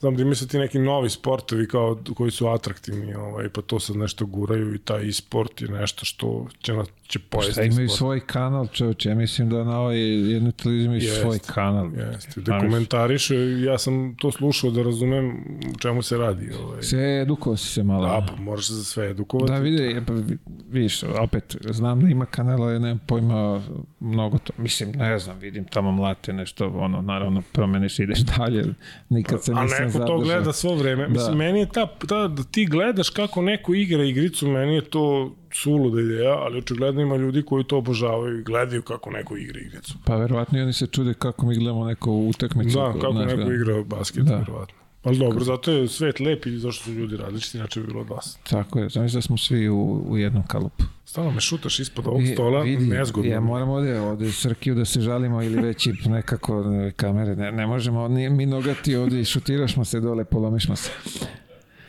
znam 0.00 0.16
da 0.16 0.22
imaju 0.22 0.36
sad 0.36 0.50
ti 0.50 0.58
neki 0.58 0.78
novi 0.78 1.10
sportovi 1.10 1.68
kao, 1.68 1.98
koji 2.16 2.30
su 2.30 2.46
atraktivni, 2.46 3.14
ovaj, 3.14 3.48
pa 3.48 3.62
to 3.62 3.80
sad 3.80 3.96
nešto 3.96 4.26
guraju 4.26 4.74
i 4.74 4.78
taj 4.78 5.08
e-sport 5.08 5.62
je 5.62 5.68
nešto 5.68 6.04
što 6.04 6.46
će, 6.58 6.72
na, 6.72 6.84
će 7.06 7.18
pojesti. 7.20 7.52
Šta 7.52 7.62
imaju 7.62 7.88
sport. 7.88 7.98
svoj 7.98 8.20
kanal, 8.20 8.66
čovječe, 8.66 9.08
ja 9.08 9.14
mislim 9.14 9.50
da 9.50 9.64
na 9.64 9.80
ovoj 9.80 9.98
jednoj 10.32 10.52
televiziji 10.52 10.84
imaju 10.86 11.02
Jest, 11.02 11.20
svoj 11.20 11.38
kanal. 11.46 11.90
Jeste, 11.94 12.40
da 12.40 12.58
komentariše, 12.60 13.34
ja 13.60 13.78
sam 13.78 14.16
to 14.16 14.32
slušao 14.32 14.70
da 14.70 14.82
razumem 14.82 15.28
u 15.74 15.78
čemu 15.78 16.02
se 16.02 16.18
radi. 16.18 16.50
Ovaj. 16.54 16.82
Sve 16.82 17.22
edukovao 17.22 17.56
si 17.56 17.66
se 17.66 17.82
malo. 17.82 18.06
A, 18.06 18.26
pa 18.28 18.36
moraš 18.36 18.66
se 18.66 18.74
za 18.74 18.84
sve 18.84 19.10
edukovati. 19.10 19.52
Da, 19.52 19.58
vidi, 19.58 20.02
pa, 20.06 20.12
vi- 20.12 20.38
vidiš, 20.70 21.02
opet, 21.02 21.56
znam 21.70 22.00
da 22.00 22.08
ima 22.08 22.26
kanala, 22.26 22.72
ja 22.72 22.78
nemam 22.78 23.00
pojma 23.06 23.62
mnogo 24.00 24.38
to, 24.38 24.52
mislim, 24.58 24.90
ne 24.90 25.18
znam, 25.18 25.38
vidim 25.38 25.64
tamo 25.64 25.92
mlate 25.92 26.32
nešto, 26.32 26.68
ono, 26.68 27.02
naravno, 27.02 27.42
promeniš, 27.52 27.98
ideš 27.98 28.18
dalje, 28.18 28.64
nikad 29.08 29.44
se 29.44 29.52
A 29.52 29.62
nisam 29.62 29.78
neko 29.78 29.90
zadržao. 29.90 30.06
to 30.08 30.24
gleda 30.24 30.52
svo 30.52 30.74
vreme. 30.74 31.02
Da. 31.02 31.08
Mislim, 31.08 31.36
meni 31.36 31.58
je 31.58 31.66
ta, 31.68 31.86
ta, 32.08 32.28
da 32.28 32.42
ti 32.44 32.66
gledaš 32.66 33.10
kako 33.10 33.42
neko 33.42 33.74
igra 33.74 34.04
igricu, 34.04 34.48
meni 34.48 34.74
je 34.74 34.80
to 34.82 35.34
suluda 35.52 36.00
ideja, 36.00 36.34
ali 36.34 36.58
očigledno 36.58 37.00
ima 37.02 37.16
ljudi 37.16 37.42
koji 37.42 37.64
to 37.64 37.78
obožavaju 37.78 38.40
i 38.40 38.42
gledaju 38.42 38.82
kako 38.82 39.10
neko 39.10 39.36
igra 39.36 39.60
igricu. 39.60 39.94
Pa 40.04 40.16
verovatno 40.16 40.58
i 40.58 40.62
oni 40.62 40.72
se 40.72 40.86
čude 40.86 41.14
kako 41.14 41.46
mi 41.46 41.56
gledamo 41.56 41.84
neku 41.84 42.12
utakmicu. 42.12 42.78
Da, 42.78 42.92
kako 42.92 43.12
znaš, 43.12 43.26
neko 43.26 43.48
da. 43.48 43.54
igra 43.54 43.82
basket, 43.82 44.24
Da. 44.24 44.36
verovatno. 44.36 44.74
Ali 45.02 45.18
dobro, 45.18 45.44
zato 45.44 45.70
je 45.72 45.88
svet 45.88 46.20
lep 46.20 46.46
i 46.46 46.58
zašto 46.58 46.84
su 46.84 46.92
ljudi 46.92 47.16
različiti, 47.16 47.58
inače 47.58 47.80
bi 47.80 47.86
bilo 47.86 48.04
dosta. 48.04 48.40
Tako 48.50 48.78
je, 48.78 48.88
znači 48.88 49.14
da 49.14 49.22
smo 49.22 49.36
svi 49.36 49.68
u, 49.68 50.04
u 50.08 50.18
jednom 50.18 50.46
kalupu. 50.46 50.84
Stalno 51.04 51.30
me 51.30 51.40
šutaš 51.40 51.78
ispod 51.80 52.06
ovog 52.06 52.22
I- 52.22 52.26
stola, 52.26 52.62
vidi, 52.62 52.86
nezgodno. 52.86 53.30
Ja 53.30 53.40
moram 53.40 53.68
ovde, 53.68 54.00
ovde 54.00 54.32
Srkiju 54.32 54.74
da 54.74 54.84
se 54.84 55.00
žalimo 55.00 55.42
ili 55.42 55.62
već 55.62 55.86
i 55.86 55.92
nekako 56.06 56.62
ne, 56.62 56.92
kamere. 56.92 57.36
Ne, 57.36 57.52
ne 57.52 57.66
možemo, 57.66 58.08
ni, 58.08 58.30
mi 58.30 58.46
nogati 58.46 58.96
ovde 58.96 59.20
i 59.20 59.24
šutiraš 59.24 59.76
mu 59.76 59.84
se 59.84 60.00
dole, 60.00 60.24
polomiš 60.24 60.66
se. 60.76 60.90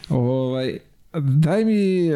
Ovaj, 0.09 0.79
daj 1.19 1.65
mi 1.65 2.09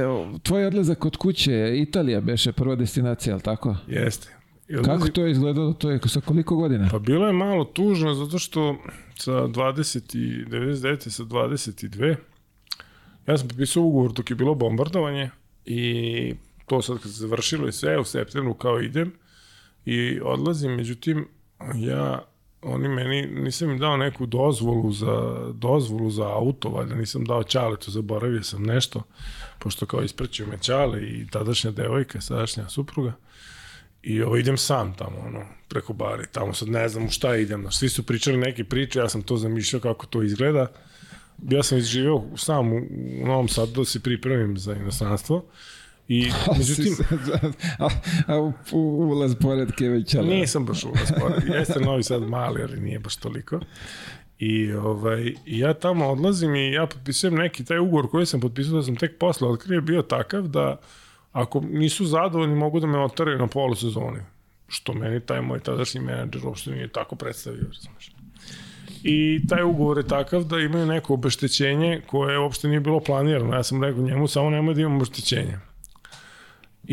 tvoj 0.44 0.66
odlazak 0.66 0.98
kod 0.98 1.18
kuće, 1.18 1.52
Italija 1.78 2.22
beše 2.22 2.52
prva 2.52 2.76
destinacija, 2.76 3.34
ali 3.34 3.44
tako? 3.44 3.76
Jeste. 3.88 4.36
I 4.68 4.74
Kako 4.76 4.90
odlazi- 4.92 5.12
to 5.12 5.26
je 5.26 5.32
izgledalo? 5.32 5.74
To 5.74 5.92
je 5.92 6.00
sa 6.06 6.22
koliko 6.22 6.56
godina? 6.56 6.88
Pa 6.92 7.00
bilo 7.00 7.28
je 7.28 7.34
malo 7.34 7.66
tužno 7.66 8.14
zato 8.14 8.40
što 8.40 8.76
sa 9.16 9.32
20 9.34 10.16
i 10.16 10.46
99. 10.46 11.10
sa 11.10 11.24
22. 11.24 12.16
Ja 13.28 13.38
sam 13.38 13.48
potpisao 13.48 13.84
ugovor 13.84 14.14
dok 14.14 14.30
je 14.30 14.36
bilo 14.36 14.56
bombardovanje 14.56 15.30
i 15.66 16.34
to 16.66 16.82
sad 16.82 16.96
kad 16.96 17.12
se 17.12 17.18
završilo 17.18 17.68
i 17.68 17.72
sve 17.72 18.00
u 18.00 18.04
septembru 18.04 18.54
kao 18.54 18.82
idem 18.82 19.12
i 19.86 20.20
odlazim, 20.22 20.72
međutim 20.72 21.28
ja 21.76 22.26
oni 22.62 22.88
meni, 22.88 23.28
nisam 23.28 23.72
im 23.72 23.80
dao 23.80 23.98
neku 23.98 24.26
dozvolu 24.26 24.92
za, 24.92 25.48
dozvolu 25.54 26.10
za 26.10 26.28
auto, 26.28 26.70
valjda 26.70 26.96
nisam 26.96 27.26
dao 27.26 27.44
Ćaletu, 27.44 27.92
zaboravio 27.92 28.44
sam 28.44 28.64
nešto, 28.64 29.04
pošto 29.60 29.86
kao 29.86 30.04
ispraćio 30.04 30.48
me 30.48 30.58
Ćale 30.58 31.04
i 31.04 31.28
tadašnja 31.28 31.72
devojka, 31.72 32.22
sadašnja 32.22 32.70
supruga, 32.70 33.14
I 34.04 34.22
ovo 34.22 34.38
idem 34.38 34.58
sam 34.58 34.94
tamo, 34.94 35.20
ono, 35.28 35.46
preko 35.68 35.94
bari. 35.94 36.28
Tamo 36.32 36.54
sad 36.54 36.70
ne 36.70 36.90
znam 36.90 37.06
u 37.06 37.10
šta 37.10 37.36
idem. 37.36 37.72
Svi 37.72 37.90
su 37.90 38.04
pričali 38.04 38.38
neke 38.38 38.64
priče, 38.64 39.00
ja 39.00 39.10
sam 39.10 39.22
to 39.22 39.38
zamišljao 39.38 39.80
kako 39.80 40.06
to 40.06 40.24
izgleda. 40.24 40.68
Ja 41.50 41.64
sam 41.64 41.78
izživeo 41.78 42.24
sam 42.38 42.74
u, 42.74 42.78
u 43.22 43.28
Novom 43.28 43.48
Sadu 43.48 43.72
da 43.72 43.86
se 43.86 44.00
pripremim 44.00 44.58
za 44.58 44.76
inostranstvo. 44.76 45.46
I, 46.12 46.32
međutim, 46.58 46.94
a, 47.80 47.88
a, 48.28 48.52
ulaz 48.74 49.36
pored 49.42 49.72
Kevića. 49.72 50.22
nisam 50.22 50.66
baš 50.66 50.84
ulaz 50.84 51.12
pored. 51.20 51.44
Jeste 51.56 51.80
Novi 51.80 52.04
Sad 52.04 52.22
mali, 52.22 52.62
ali 52.62 52.80
nije 52.80 53.00
baš 53.00 53.16
toliko. 53.16 53.60
I 54.40 54.74
ovaj, 54.74 55.34
ja 55.46 55.74
tamo 55.74 56.08
odlazim 56.08 56.56
i 56.56 56.72
ja 56.72 56.86
potpisujem 56.86 57.36
neki 57.36 57.66
taj 57.66 57.80
ugovor 57.80 58.10
koji 58.10 58.26
sam 58.26 58.40
potpisao 58.40 58.76
da 58.76 58.84
sam 58.84 58.96
tek 58.96 59.18
posle 59.18 59.48
otkrio 59.48 59.82
bio 59.82 60.02
takav 60.02 60.48
da 60.48 60.80
ako 61.32 61.60
nisu 61.60 62.06
zadovoljni 62.06 62.56
mogu 62.56 62.80
da 62.80 62.88
me 62.88 63.00
otaraju 63.00 63.38
na 63.38 63.48
polu 63.48 63.76
sezoni. 63.76 64.20
Što 64.68 64.94
meni 64.94 65.20
taj 65.20 65.42
moj 65.42 65.60
tadašnji 65.60 66.02
menadžer 66.02 66.46
uopšte 66.46 66.72
nije 66.72 66.88
tako 66.88 67.16
predstavio, 67.16 67.64
razumeš. 67.64 68.12
I 69.04 69.42
taj 69.50 69.64
ugovor 69.64 69.98
je 69.98 70.08
takav 70.08 70.44
da 70.44 70.60
imaju 70.60 70.86
neko 70.86 71.14
obeštećenje 71.14 72.02
koje 72.08 72.40
uopšte 72.40 72.68
nije 72.68 72.80
bilo 72.80 73.00
planirano. 73.00 73.56
Ja 73.56 73.64
sam 73.64 73.84
rekao 73.84 74.04
njemu 74.04 74.28
samo 74.28 74.50
nemoj 74.50 74.74
da 74.74 74.82
imam 74.82 74.96
obeštećenje. 74.96 75.71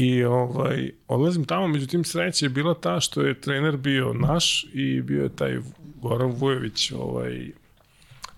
I 0.01 0.25
ovaj, 0.25 0.91
odlazim 1.09 1.45
tamo, 1.45 1.69
međutim 1.69 2.05
sreća 2.05 2.47
je 2.47 2.51
bila 2.51 2.75
ta 2.75 3.01
što 3.01 3.23
je 3.23 3.41
trener 3.41 3.77
bio 3.77 4.12
naš 4.12 4.66
i 4.73 5.03
bio 5.03 5.23
je 5.23 5.37
taj 5.37 5.59
Goran 6.03 6.31
Vujović 6.31 6.93
ovaj, 6.93 7.51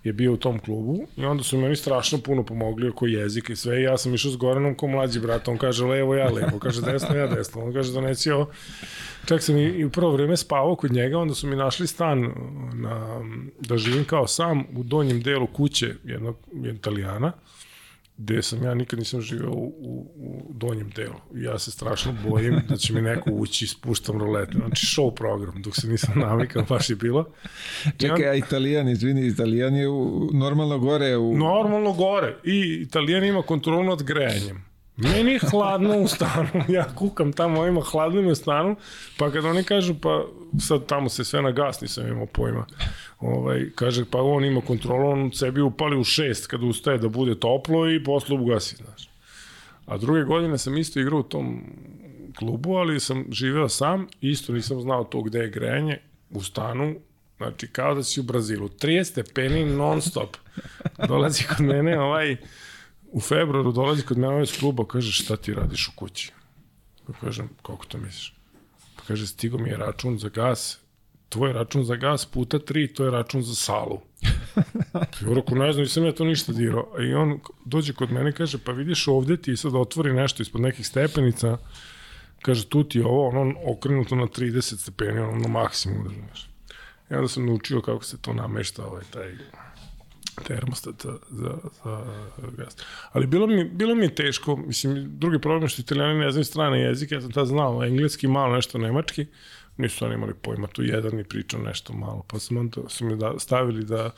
je 0.03 0.13
bio 0.13 0.33
u 0.33 0.37
tom 0.37 0.59
klubu 0.59 1.07
i 1.17 1.25
onda 1.25 1.43
su 1.43 1.57
meni 1.57 1.75
strašno 1.75 2.17
puno 2.17 2.43
pomogli 2.43 2.89
oko 2.89 3.05
jezika 3.05 3.53
i 3.53 3.55
sve. 3.55 3.79
I 3.79 3.83
ja 3.83 3.97
sam 3.97 4.13
išao 4.13 4.31
s 4.31 4.37
Goranom 4.37 4.75
ko 4.75 4.87
mlađi 4.87 5.19
brat, 5.19 5.47
on 5.47 5.57
kaže 5.57 5.85
levo, 5.85 6.15
ja 6.15 6.29
levo, 6.29 6.59
kaže 6.59 6.81
desno, 6.81 7.15
ja 7.15 7.27
desno, 7.27 7.63
on 7.63 7.73
kaže 7.73 7.93
donesi 7.93 8.31
ovo. 8.31 8.49
Čak 9.25 9.41
sam 9.41 9.57
i, 9.57 9.63
i 9.63 9.85
u 9.85 9.89
prvo 9.89 10.11
vreme 10.11 10.37
spavao 10.37 10.75
kod 10.75 10.91
njega, 10.91 11.17
onda 11.17 11.33
su 11.33 11.47
mi 11.47 11.55
našli 11.55 11.87
stan 11.87 12.31
na, 12.73 13.21
da 13.59 13.77
živim 13.77 14.05
kao 14.05 14.27
sam 14.27 14.63
u 14.75 14.83
donjem 14.83 15.21
delu 15.21 15.47
kuće 15.47 15.95
jednog 16.03 16.37
italijana, 16.75 17.31
gde 18.17 18.41
sam 18.41 18.63
ja 18.63 18.73
nikad 18.73 18.99
nisam 18.99 19.21
živeo 19.21 19.51
u, 19.51 19.73
u, 20.15 20.53
donjem 20.53 20.89
delu. 20.89 21.15
I 21.35 21.43
ja 21.43 21.59
se 21.59 21.71
strašno 21.71 22.15
bojim 22.29 22.61
da 22.69 22.77
će 22.77 22.93
mi 22.93 23.01
neko 23.01 23.31
ući 23.31 23.67
spuštam 23.67 24.19
rolete. 24.19 24.51
Znači 24.57 24.85
show 24.85 25.15
program, 25.15 25.61
dok 25.61 25.75
se 25.75 25.87
nisam 25.87 26.19
navikao, 26.19 26.63
baš 26.69 26.89
je 26.89 26.95
bilo. 26.95 27.25
Čekaj, 27.97 28.29
a 28.29 28.35
Italijan, 28.35 28.89
izvini, 28.89 29.27
Italijan 29.27 29.75
je 29.75 29.89
u, 29.89 30.29
normalno 30.33 30.79
gore 30.79 31.17
u... 31.17 31.37
Normalno 31.37 31.93
gore. 31.93 32.37
I 32.43 32.81
Italijan 32.81 33.23
ima 33.23 33.41
kontrolu 33.41 33.83
nad 33.83 34.03
grejanjem. 34.03 34.70
Meni 34.97 35.31
je 35.31 35.39
hladno 35.39 35.97
u 35.97 36.07
stanu, 36.07 36.49
ja 36.77 36.95
kukam 36.95 37.33
tamo, 37.33 37.67
ima 37.67 37.81
hladno 37.81 38.21
mi 38.21 38.31
u 38.31 38.35
stanu, 38.35 38.75
pa 39.17 39.31
kad 39.31 39.45
oni 39.45 39.63
kažu, 39.63 39.95
pa 40.01 40.25
sad 40.59 40.85
tamo 40.85 41.09
se 41.09 41.23
sve 41.23 41.41
na 41.41 41.51
gas, 41.51 41.81
nisam 41.81 42.07
imao 42.07 42.25
pojma. 42.25 42.65
Ovaj, 43.19 43.69
kaže, 43.75 44.05
pa 44.11 44.21
on 44.21 44.45
ima 44.45 44.61
kontrolu, 44.61 45.09
on 45.09 45.31
sebi 45.33 45.61
upali 45.61 45.97
u 45.97 46.03
šest 46.03 46.47
kad 46.47 46.63
ustaje 46.63 46.97
da 46.97 47.09
bude 47.09 47.39
toplo 47.39 47.89
i 47.89 48.03
posle 48.03 48.39
ugasi, 48.39 48.75
znaš. 48.75 49.09
A 49.85 49.97
druge 49.97 50.23
godine 50.23 50.57
sam 50.57 50.77
isto 50.77 50.99
igrao 50.99 51.19
u 51.19 51.23
tom 51.23 51.63
klubu, 52.39 52.75
ali 52.75 52.99
sam 52.99 53.25
živeo 53.31 53.69
sam, 53.69 54.07
isto 54.21 54.53
nisam 54.53 54.81
znao 54.81 55.03
to 55.03 55.21
gde 55.21 55.39
je 55.39 55.49
grejanje, 55.49 55.97
u 56.29 56.43
stanu, 56.43 56.95
znači 57.37 57.67
kao 57.67 57.95
da 57.95 58.03
si 58.03 58.19
u 58.19 58.23
Brazilu, 58.23 58.69
30 58.69 59.03
stepeni 59.03 59.65
non 59.65 60.01
stop. 60.01 60.37
Dolazi 61.07 61.43
kod 61.43 61.65
mene 61.65 61.99
ovaj, 61.99 62.37
u 63.11 63.19
februaru 63.19 63.71
dolazi 63.71 64.03
kod 64.03 64.17
mene 64.17 64.43
iz 64.43 64.59
kluba, 64.59 64.85
kaže 64.85 65.11
šta 65.11 65.37
ti 65.37 65.53
radiš 65.53 65.87
u 65.87 65.91
kući? 65.95 66.31
Pa 67.07 67.13
kažem, 67.13 67.49
kako 67.63 67.85
to 67.85 67.97
misliš? 67.97 68.33
Pa 68.95 69.03
kaže, 69.07 69.27
stigo 69.27 69.57
mi 69.57 69.69
je 69.69 69.77
račun 69.77 70.17
za 70.17 70.29
gas, 70.29 70.79
tvoj 71.29 71.53
račun 71.53 71.83
za 71.83 71.95
gas 71.95 72.25
puta 72.25 72.59
tri, 72.59 72.87
to 72.93 73.05
je 73.05 73.11
račun 73.11 73.41
za 73.41 73.55
salu. 73.55 73.99
Ja 75.21 75.33
rekao, 75.35 75.57
ne 75.57 75.73
znam, 75.73 75.83
nisam 75.83 76.05
ja 76.05 76.11
to 76.11 76.25
ništa 76.25 76.53
dirao. 76.53 76.95
I 76.99 77.13
on 77.13 77.39
dođe 77.65 77.93
kod 77.93 78.11
mene 78.11 78.29
i 78.29 78.33
kaže, 78.33 78.57
pa 78.57 78.71
vidiš 78.71 79.07
ovde 79.07 79.37
ti 79.37 79.57
sad 79.57 79.75
otvori 79.75 80.13
nešto 80.13 80.43
ispod 80.43 80.61
nekih 80.61 80.87
stepenica, 80.87 81.57
kaže, 82.41 82.69
tu 82.69 82.83
ti 82.83 82.97
je 82.97 83.05
ovo, 83.05 83.27
ono 83.27 83.53
okrenuto 83.65 84.15
na 84.15 84.23
30 84.23 84.77
stepeni, 84.77 85.19
ono 85.19 85.37
na 85.37 85.47
maksimum, 85.47 86.03
razumeš. 86.03 86.49
I 87.11 87.13
onda 87.13 87.27
sam 87.27 87.45
naučio 87.45 87.81
kako 87.81 88.03
se 88.03 88.21
to 88.21 88.33
namešta, 88.33 88.85
ovaj, 88.85 89.03
taj 89.11 89.31
termostat 90.47 90.95
za, 91.03 91.17
za, 91.29 91.57
gas. 92.57 92.77
Ali 93.11 93.27
bilo 93.27 93.47
mi, 93.47 93.63
bilo 93.63 93.95
mi 93.95 94.05
je 94.05 94.15
teško, 94.15 94.55
mislim, 94.55 95.07
drugi 95.19 95.39
problem 95.39 95.63
je 95.63 95.69
što 95.69 95.81
italijani 95.81 96.19
ne 96.19 96.31
znaju 96.31 96.45
strane 96.45 96.81
jezike, 96.81 97.15
ja 97.15 97.21
sam 97.21 97.31
tad 97.31 97.47
znao 97.47 97.83
engleski, 97.83 98.27
malo 98.27 98.55
nešto 98.55 98.77
nemački, 98.77 99.25
nisu 99.77 100.05
oni 100.05 100.13
imali 100.13 100.33
pojma, 100.33 100.67
tu 100.67 100.83
jedan 100.83 101.15
mi 101.15 101.23
pričao 101.23 101.61
nešto 101.61 101.93
malo, 101.93 102.25
pa 102.27 102.39
sam 102.39 102.57
onda, 102.57 102.81
su 102.87 103.05
mi 103.05 103.15
da, 103.15 103.39
stavili 103.39 103.85
da 103.85 104.11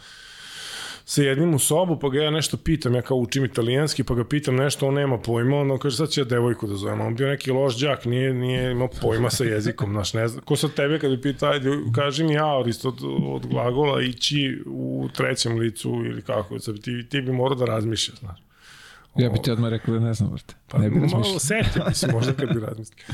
se 1.05 1.25
jednim 1.25 1.53
u 1.53 1.59
sobu, 1.59 1.99
pa 1.99 2.09
ga 2.09 2.19
ja 2.19 2.31
nešto 2.31 2.57
pitam, 2.57 2.95
ja 2.95 3.01
kao 3.01 3.17
učim 3.17 3.45
italijanski, 3.45 4.03
pa 4.03 4.15
ga 4.15 4.23
pitam 4.23 4.55
nešto, 4.55 4.87
on 4.87 4.93
nema 4.93 5.17
pojma, 5.17 5.57
on 5.57 5.77
kaže 5.77 5.97
sad 5.97 6.09
će 6.09 6.21
ja 6.21 6.25
devojku 6.25 6.67
da 6.67 6.75
zovem, 6.75 7.01
on 7.01 7.15
bio 7.15 7.27
neki 7.27 7.51
loš 7.51 7.79
đak, 7.79 8.05
nije, 8.05 8.33
nije 8.33 8.71
imao 8.71 8.87
pojma 9.01 9.29
sa 9.29 9.43
jezikom, 9.43 9.91
znaš, 9.91 10.13
ne 10.13 10.27
znam, 10.27 10.43
ko 10.43 10.55
sad 10.55 10.73
tebe 10.73 10.99
kad 10.99 11.11
bi 11.11 11.21
pita, 11.21 11.49
ajde, 11.49 11.69
kaži 11.95 12.23
mi 12.23 12.37
aorist 12.37 12.85
od, 12.85 12.95
od 13.25 13.47
glagola 13.47 14.01
ići 14.01 14.63
u 14.65 15.09
trećem 15.13 15.57
licu 15.57 15.89
ili 15.89 16.21
kako, 16.21 16.59
sad 16.59 16.81
ti, 16.81 17.05
ti 17.09 17.21
bi 17.21 17.31
morao 17.31 17.55
da 17.55 17.65
razmišljaš, 17.65 18.19
znaš. 18.19 18.43
Ja 19.15 19.29
bi 19.29 19.41
ti 19.41 19.51
odmah 19.51 19.69
rekao 19.69 19.93
da 19.93 19.99
ne 19.99 20.13
znam, 20.13 20.31
vrte. 20.31 20.55
Pa, 20.67 20.77
ne 20.77 20.89
bi 20.89 20.95
malo 20.95 21.11
razmišljao. 21.11 21.39
setio 21.39 21.83
bi 21.87 21.93
se 21.93 22.07
možda 22.11 22.33
kad 22.33 22.53
bi 22.53 22.59
razmislio. 22.59 23.05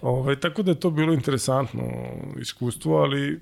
Ovaj, 0.00 0.36
tako 0.36 0.62
da 0.62 0.70
je 0.70 0.80
to 0.80 0.90
bilo 0.90 1.12
interesantno 1.12 1.82
iskustvo, 2.40 2.96
ali 2.96 3.40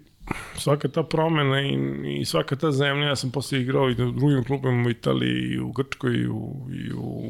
svaka 0.57 0.89
ta 0.89 1.03
promena 1.03 1.61
i, 1.63 1.79
i 2.21 2.25
svaka 2.25 2.57
ta 2.57 2.73
zemlja, 2.73 3.09
ja 3.09 3.17
sam 3.17 3.31
posle 3.31 3.61
igrao 3.61 3.91
i 3.91 3.93
u 3.93 4.11
drugim 4.13 4.45
klubima 4.45 4.87
u 4.87 4.91
Italiji, 4.91 5.55
i 5.55 5.61
u 5.61 5.73
Grčkoj, 5.73 6.15
i 6.15 6.29
u, 6.29 6.67
i 6.73 6.93
u 6.93 7.23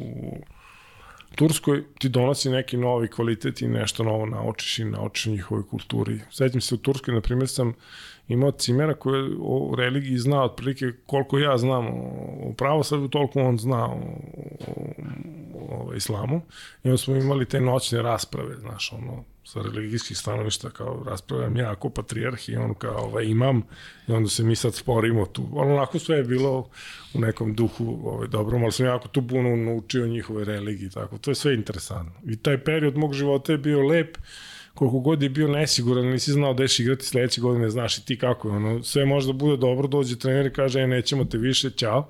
Turskoj 1.35 1.83
ti 1.99 2.09
donosi 2.09 2.49
neki 2.49 2.77
novi 2.77 3.07
kvalitet 3.07 3.61
i 3.61 3.67
nešto 3.67 4.03
novo 4.03 4.25
naučiš 4.25 4.79
i 4.79 4.85
naučiš 4.85 5.25
njihovoj 5.25 5.63
kulturi. 5.69 6.19
Sećam 6.31 6.61
se 6.61 6.75
u 6.75 6.77
Turskoj, 6.77 7.13
na 7.13 7.21
primjer, 7.21 7.49
sam 7.49 7.73
imao 8.31 8.51
cimera 8.51 8.93
koji 8.93 9.19
je 9.19 9.37
o 9.41 9.75
religiji 9.77 10.17
zna 10.17 10.43
otprilike 10.43 10.91
koliko 11.05 11.39
ja 11.39 11.57
znam 11.57 11.87
o 11.87 12.53
pravoslavlju, 12.57 13.07
toliko 13.07 13.41
on 13.41 13.57
zna 13.57 13.85
o, 13.85 13.97
o, 14.67 14.73
o, 15.55 15.89
o 15.89 15.93
islamu. 15.93 16.41
I 16.83 16.87
onda 16.87 16.97
smo 16.97 17.15
imali 17.15 17.45
te 17.45 17.61
noćne 17.61 18.01
rasprave, 18.01 18.55
znaš, 18.55 18.93
ono, 18.93 19.23
sa 19.43 19.61
religijskih 19.61 20.17
stanovišta, 20.17 20.69
kao 20.69 21.03
raspravljam 21.05 21.57
ja 21.57 21.71
ako 21.71 21.89
patrijarh 21.89 22.49
i 22.49 22.55
on 22.55 22.73
kao 22.73 22.97
ovaj, 22.97 23.25
imam 23.25 23.63
i 24.07 24.11
onda 24.11 24.29
se 24.29 24.43
mi 24.43 24.55
sad 24.55 24.75
sporimo 24.75 25.25
tu. 25.25 25.47
Onako 25.53 25.99
sve 25.99 26.17
je 26.17 26.23
bilo 26.23 26.69
u 27.13 27.19
nekom 27.19 27.55
duhu 27.55 27.99
ovaj, 28.03 28.27
dobrom, 28.27 28.63
ali 28.63 28.71
sam 28.71 28.85
jako 28.85 29.07
tu 29.07 29.27
puno 29.27 29.55
naučio 29.55 30.07
njihove 30.07 30.45
religije, 30.45 30.89
tako. 30.89 31.17
To 31.17 31.31
je 31.31 31.35
sve 31.35 31.53
interesantno. 31.53 32.13
I 32.25 32.37
taj 32.37 32.63
period 32.63 32.97
mog 32.97 33.13
života 33.13 33.51
je 33.51 33.57
bio 33.57 33.87
lep, 33.87 34.17
koliko 34.73 34.99
god 34.99 35.23
je 35.23 35.29
bio 35.29 35.47
nesiguran, 35.47 36.05
nisi 36.05 36.31
znao 36.31 36.53
da 36.53 36.63
ješ 36.63 36.79
igrati 36.79 37.05
sledeće 37.05 37.41
godine, 37.41 37.69
znaš 37.69 37.97
i 37.97 38.05
ti 38.05 38.17
kako 38.17 38.47
je, 38.47 38.55
ono, 38.55 38.83
sve 38.83 39.05
može 39.05 39.27
da 39.27 39.33
bude 39.33 39.57
dobro, 39.57 39.87
dođe 39.87 40.19
trener 40.19 40.45
i 40.45 40.53
kaže, 40.53 40.81
e, 40.81 40.87
nećemo 40.87 41.25
te 41.25 41.37
više, 41.37 41.69
ćao. 41.69 42.07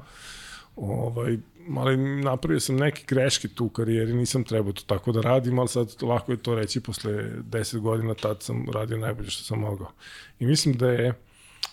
Ovaj, 0.76 1.38
ali 1.78 1.98
napravio 1.98 2.60
sam 2.60 2.76
neke 2.76 3.04
greške 3.08 3.48
tu 3.48 3.66
u 3.66 3.70
karijeri, 3.70 4.14
nisam 4.14 4.44
trebao 4.44 4.74
to 4.74 4.82
tako 4.86 5.12
da 5.12 5.22
radim, 5.22 5.60
ali 5.60 5.68
sad 5.68 5.96
lako 6.02 6.32
je 6.32 6.38
to 6.38 6.56
reći 6.56 6.80
posle 6.82 7.14
10 7.52 7.80
godina, 7.80 8.14
tad 8.14 8.44
sam 8.44 8.66
radio 8.74 8.98
najbolje 8.98 9.30
što 9.30 9.44
sam 9.44 9.60
mogao. 9.60 9.92
I 10.40 10.46
mislim 10.46 10.78
da 10.78 10.92
je 10.92 11.14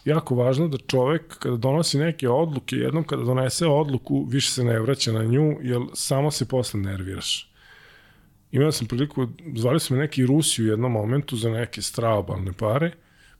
jako 0.04 0.34
važno 0.34 0.68
da 0.68 0.78
čovek 0.78 1.38
kada 1.38 1.56
donosi 1.56 1.98
neke 1.98 2.28
odluke, 2.28 2.76
jednom 2.76 3.04
kada 3.04 3.22
donese 3.22 3.66
odluku, 3.66 4.24
više 4.24 4.50
se 4.50 4.64
ne 4.64 4.80
vraća 4.80 5.12
na 5.12 5.24
nju, 5.24 5.56
jer 5.62 5.80
samo 5.94 6.30
se 6.30 6.48
posle 6.48 6.80
nerviraš. 6.80 7.47
Imao 8.52 8.72
sam 8.72 8.86
priliku, 8.86 9.28
zvali 9.56 9.80
su 9.80 9.94
me 9.94 10.00
neki 10.00 10.26
Rusi 10.26 10.62
u 10.62 10.66
jednom 10.66 10.92
momentu 10.92 11.36
za 11.36 11.50
neke 11.50 11.82
straobalne 11.82 12.52
pare, 12.52 12.92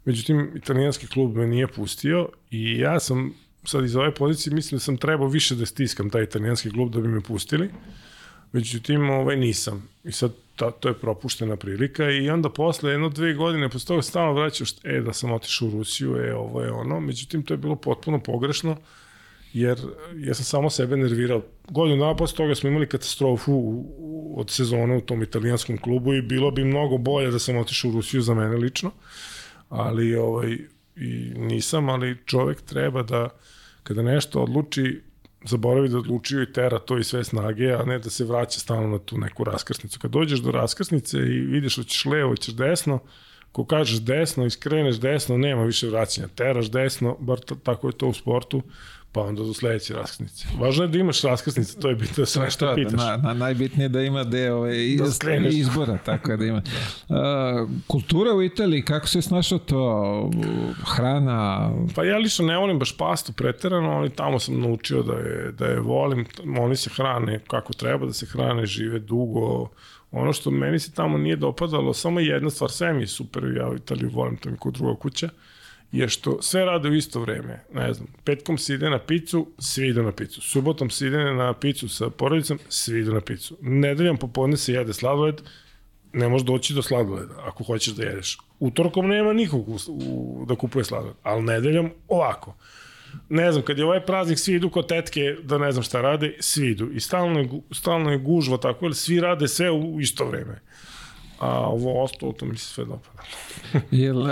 međutim, 0.05 0.51
italijanski 0.57 1.07
klub 1.07 1.37
me 1.37 1.47
nije 1.47 1.67
pustio 1.67 2.29
i 2.51 2.79
ja 2.79 3.01
sam 3.01 3.35
sad 3.65 3.85
iz 3.85 3.97
ove 3.97 4.15
pozicije 4.15 4.55
mislim 4.55 4.77
da 4.77 4.81
sam 4.81 4.97
trebao 4.97 5.29
više 5.29 5.55
da 5.55 5.67
stiskam 5.67 6.11
taj 6.11 6.23
italijanski 6.23 6.71
klub 6.71 6.93
da 6.93 7.01
bi 7.01 7.09
me 7.09 7.21
pustili. 7.21 7.71
Međutim, 8.53 9.11
ovaj, 9.11 9.37
nisam. 9.37 9.89
I 10.05 10.13
sad 10.13 10.33
ta, 10.57 10.71
to 10.71 10.89
je 10.89 10.95
propuštena 10.95 11.57
prilika 11.57 12.11
i 12.11 12.31
onda 12.31 12.51
posle 12.51 12.91
jedno 12.91 13.09
dve 13.09 13.35
godine 13.35 13.69
posle 13.69 13.87
toga 13.87 14.03
stalno 14.03 14.33
vraćaš, 14.33 14.73
e, 14.85 15.01
da 15.01 15.13
sam 15.13 15.33
otišao 15.33 15.69
u 15.69 15.71
Rusiju, 15.71 16.17
e, 16.17 16.35
ovo 16.35 16.63
je 16.63 16.73
ono. 16.73 17.01
Međutim, 17.01 17.43
to 17.43 17.55
je 17.55 17.59
bilo 17.59 17.77
potpuno 17.77 18.19
pogrešno 18.19 18.77
jer 19.53 19.79
ja 20.17 20.35
sam 20.35 20.45
samo 20.45 20.71
sebe 20.71 20.97
nervirao. 20.97 21.43
Godinu 21.69 21.97
dana 21.97 22.17
posle 22.17 22.37
toga 22.37 22.55
smo 22.55 22.69
imali 22.69 22.89
katastrofu 22.89 23.53
u, 23.53 23.95
u, 23.99 24.41
od 24.41 24.51
sezone 24.51 24.97
u 24.97 25.01
tom 25.01 25.23
italijanskom 25.23 25.79
klubu 25.79 26.15
i 26.15 26.23
bilo 26.23 26.51
bi 26.51 26.65
mnogo 26.65 26.99
bolje 26.99 27.31
da 27.31 27.39
sam 27.39 27.57
otišao 27.57 27.91
u 27.91 27.95
Rusiju 27.95 28.23
za 28.23 28.35
mene 28.35 28.57
lično, 28.57 28.91
ali 29.69 30.15
ovaj, 30.15 30.59
i 30.97 31.33
nisam, 31.37 31.89
ali 31.89 32.17
čovek 32.25 32.61
treba 32.61 33.03
da 33.03 33.29
kada 33.83 34.03
nešto 34.03 34.43
odluči, 34.43 35.01
zaboravi 35.45 35.89
da 35.89 35.99
odlučio 35.99 36.43
i 36.43 36.53
tera 36.53 36.79
to 36.79 36.99
i 36.99 37.05
sve 37.05 37.25
snage, 37.25 37.73
a 37.73 37.85
ne 37.85 37.99
da 37.99 38.11
se 38.11 38.25
vraća 38.25 38.61
stalno 38.61 38.89
na 38.89 38.99
tu 38.99 39.19
neku 39.19 39.45
raskrsnicu. 39.45 39.99
Kad 40.01 40.11
dođeš 40.11 40.41
do 40.41 40.51
raskrsnice 40.51 41.19
i 41.19 41.41
vidiš 41.41 41.77
da 41.77 41.83
ćeš 41.83 42.05
levo, 42.05 42.37
ćeš 42.37 42.55
desno, 42.55 42.99
ko 43.53 43.65
kažeš 43.65 44.01
desno 44.01 44.47
i 44.47 44.51
skreneš 44.51 44.97
desno, 45.01 45.39
nema 45.39 45.65
više 45.65 45.89
vraćanja. 45.89 46.29
Teraš 46.29 46.71
desno, 46.71 47.17
bar 47.21 47.39
tako 47.63 47.89
je 47.89 47.99
to 47.99 48.07
u 48.07 48.15
sportu, 48.15 48.63
pa 49.13 49.21
onda 49.21 49.43
do 49.43 49.55
sledeće 49.55 49.95
raskrsnice. 49.95 50.47
Važno 50.59 50.85
je 50.85 50.89
da 50.89 50.99
imaš 50.99 51.23
raskrsnice, 51.23 51.81
to 51.81 51.89
je 51.89 51.95
bitno 51.95 52.15
da 52.17 52.27
se 52.27 52.41
nešto 52.41 52.75
pitaš. 52.75 52.93
Na, 52.93 53.17
na, 53.17 53.35
najbitnije 53.35 53.85
je 53.85 53.89
da 53.89 54.03
ima 54.03 54.25
deo 54.25 54.57
ove, 54.57 54.87
iz, 54.87 55.19
da 55.19 55.49
izbora, 55.49 55.99
tako 56.05 56.37
da 56.37 56.45
ima. 56.45 56.63
Uh, 57.09 57.17
kultura 57.87 58.35
u 58.35 58.43
Italiji, 58.43 58.83
kako 58.83 59.09
se 59.09 59.23
snašao 59.23 59.59
to? 59.59 60.31
Hrana? 60.97 61.71
Pa 61.95 62.05
ja 62.05 62.19
lično 62.19 62.47
ne 62.47 62.59
volim 62.59 62.79
baš 62.79 62.97
pastu 62.97 63.33
preterano, 63.33 63.91
ali 63.91 64.11
tamo 64.11 64.39
sam 64.39 64.61
naučio 64.61 65.03
da 65.03 65.13
je, 65.13 65.53
da 65.53 65.67
je 65.67 65.81
volim. 65.81 66.27
Oni 66.59 66.77
se 66.77 66.91
hrane 66.91 67.41
kako 67.47 67.73
treba 67.73 68.07
da 68.07 68.13
se 68.13 68.27
hrane, 68.27 68.67
žive 68.67 68.99
dugo, 68.99 69.69
Ono 70.13 70.33
što 70.33 70.51
meni 70.51 70.79
se 70.79 70.93
tamo 70.93 71.19
nije 71.19 71.37
dopadalo, 71.37 71.95
samo 71.95 72.21
jedna 72.21 72.51
stvar, 72.51 72.71
sve 72.71 72.93
mi 72.93 73.03
je 73.03 73.07
super, 73.07 73.45
ja 73.57 73.69
u 73.69 73.77
Italiju 73.77 74.11
volim, 74.13 74.37
to 74.37 74.51
mi 74.51 74.57
kod 74.57 74.75
druga 74.75 74.95
kuća, 75.01 75.29
je 75.93 76.09
što 76.09 76.43
sve 76.43 76.65
rade 76.65 76.89
u 76.89 76.95
isto 76.95 77.21
vreme. 77.21 77.61
Ne 77.75 77.93
znam, 77.95 78.09
petkom 78.25 78.59
se 78.59 78.75
ide 78.75 78.91
na 78.91 78.99
picu, 78.99 79.47
svi 79.59 79.89
idu 79.89 80.03
na 80.03 80.13
picu. 80.13 80.41
Subotom 80.41 80.91
se 80.91 81.07
ide 81.07 81.19
na 81.19 81.53
picu 81.53 81.89
sa 81.89 82.11
porodicom, 82.11 82.59
svi 82.69 83.01
idu 83.01 83.15
na 83.15 83.21
picu. 83.21 83.57
Nedeljom 83.61 84.17
popodne 84.17 84.57
se 84.57 84.73
jede 84.73 84.93
sladoled, 84.93 85.43
ne 86.13 86.29
možeš 86.29 86.47
doći 86.47 86.75
do 86.75 86.83
sladoleda 86.83 87.35
ako 87.45 87.65
hoćeš 87.65 87.95
da 87.95 88.05
jedeš. 88.05 88.39
Utorkom 88.59 89.09
nema 89.09 89.33
nikog 89.33 89.69
u, 89.69 89.79
u, 89.89 90.45
da 90.49 90.55
kupuje 90.55 90.85
sladoled, 90.85 91.17
ali 91.23 91.43
nedeljom 91.43 91.91
ovako. 92.09 92.55
Ne 93.29 93.53
znam, 93.53 93.65
kad 93.65 93.79
je 93.79 93.85
ovaj 93.85 94.07
praznik, 94.07 94.39
svi 94.39 94.55
idu 94.55 94.71
kod 94.71 94.89
tetke 94.89 95.37
da 95.43 95.59
ne 95.59 95.73
znam 95.73 95.83
šta 95.83 96.01
rade, 96.01 96.37
svi 96.41 96.71
idu. 96.71 96.91
I 96.93 97.01
stalno 97.01 97.41
je, 97.41 97.49
stalno 97.73 98.11
je 98.11 98.19
gužva 98.19 98.57
tako, 98.57 98.85
jer 98.85 98.95
svi 98.95 99.21
rade 99.21 99.49
sve 99.49 99.71
u 99.71 100.01
isto 100.01 100.25
vreme 100.25 100.61
a 101.39 101.69
ovo 101.69 102.03
ostalo, 102.03 102.33
to 102.33 102.47
mi 102.47 102.57
se 102.57 102.65
sve 102.65 102.85
dopada. 102.85 103.23
Jel, 103.91 104.19
uh, 104.19 104.29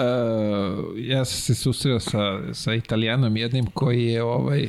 ja 0.97 1.25
sam 1.25 1.41
se 1.41 1.55
susreo 1.55 2.01
sa, 2.01 2.55
sa 2.55 2.75
italijanom 2.75 3.37
jednim 3.37 3.67
koji 3.67 4.07
je 4.07 4.23
ovaj, 4.23 4.65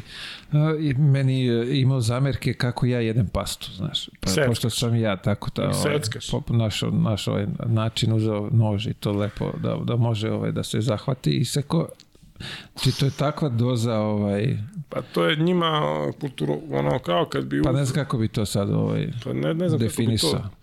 uh, 0.52 0.98
meni 0.98 1.46
imao 1.80 2.02
zamerke 2.02 2.54
kako 2.54 2.86
ja 2.86 3.00
jedem 3.00 3.28
pastu, 3.28 3.72
znaš. 3.72 4.10
Pa, 4.20 4.30
Seckaš. 4.30 4.48
pošto 4.48 4.70
sam 4.70 4.96
ja 4.96 5.18
tako 5.18 5.50
ta, 5.50 5.72
ovaj, 5.76 6.00
po, 6.32 6.54
naš, 6.54 6.82
naš 6.92 7.28
ovaj 7.28 7.46
način 7.66 8.14
uzeo 8.14 8.50
nož 8.52 8.88
i 8.88 8.94
to 8.94 9.12
lepo 9.12 9.52
da, 9.64 9.78
da 9.84 9.96
može 9.96 10.32
ovaj, 10.32 10.52
da 10.52 10.64
se 10.64 10.82
zahvati 10.82 11.38
i 11.38 11.46
seko 11.46 11.88
Či 12.84 13.00
to 13.00 13.06
je 13.06 13.12
takva 13.12 13.50
doza 13.50 14.00
ovaj 14.00 14.58
pa 14.90 15.02
to 15.02 15.26
je 15.26 15.36
njima 15.36 15.82
kulturu 16.20 16.60
ono 16.72 17.00
kao 17.00 17.26
kad 17.26 17.46
bi 17.46 17.62
Pa 17.64 17.72
ne 17.72 17.86
znam 17.86 17.96
kako 17.96 18.18
bi 18.18 18.28
to 18.28 18.46
sad 18.46 18.70
ovaj 18.70 19.08
pa 19.24 19.34
ne, 19.34 19.54
ne 19.54 19.70
znam 19.70 19.80
definisao. 19.80 20.32
Kako 20.32 20.44
bi 20.44 20.50
to, 20.50 20.57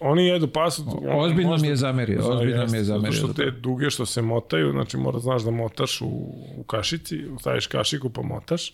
Oni 0.00 0.26
jedu 0.26 0.48
pasu. 0.48 1.02
Ozbiljno 1.10 1.56
mi 1.56 1.68
je 1.68 1.76
zamerio, 1.76 2.20
ozbiljno 2.28 2.66
mi 2.66 2.76
je 2.76 2.84
zamerio. 2.84 3.12
Zato 3.12 3.26
što 3.26 3.42
te 3.42 3.50
duge 3.50 3.90
što 3.90 4.06
se 4.06 4.22
motaju, 4.22 4.72
znači 4.72 4.96
mora 4.96 5.18
znaš 5.18 5.42
da 5.42 5.50
motaš 5.50 6.00
u, 6.00 6.06
u 6.56 6.62
kašici, 6.66 7.24
staviš 7.40 7.66
kašiku 7.66 8.10
pa 8.10 8.22
motaš. 8.22 8.72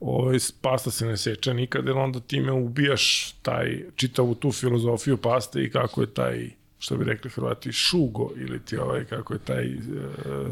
Ovaj, 0.00 0.38
pasta 0.60 0.90
se 0.90 1.06
ne 1.06 1.16
seče 1.16 1.54
nikad, 1.54 1.86
jer 1.86 1.96
onda 1.96 2.20
time 2.20 2.52
ubijaš 2.52 3.34
taj, 3.42 3.84
čitavu 3.96 4.34
tu 4.34 4.52
filozofiju 4.52 5.16
paste 5.16 5.64
i 5.64 5.70
kako 5.70 6.00
je 6.00 6.14
taj 6.14 6.50
što 6.78 6.96
bi 6.96 7.04
rekli 7.04 7.30
Hrvati, 7.30 7.72
šugo 7.72 8.30
ili 8.36 8.60
ti 8.64 8.76
ovaj, 8.76 9.04
kako 9.04 9.32
je 9.32 9.38
taj 9.38 9.64
e, 9.64 9.78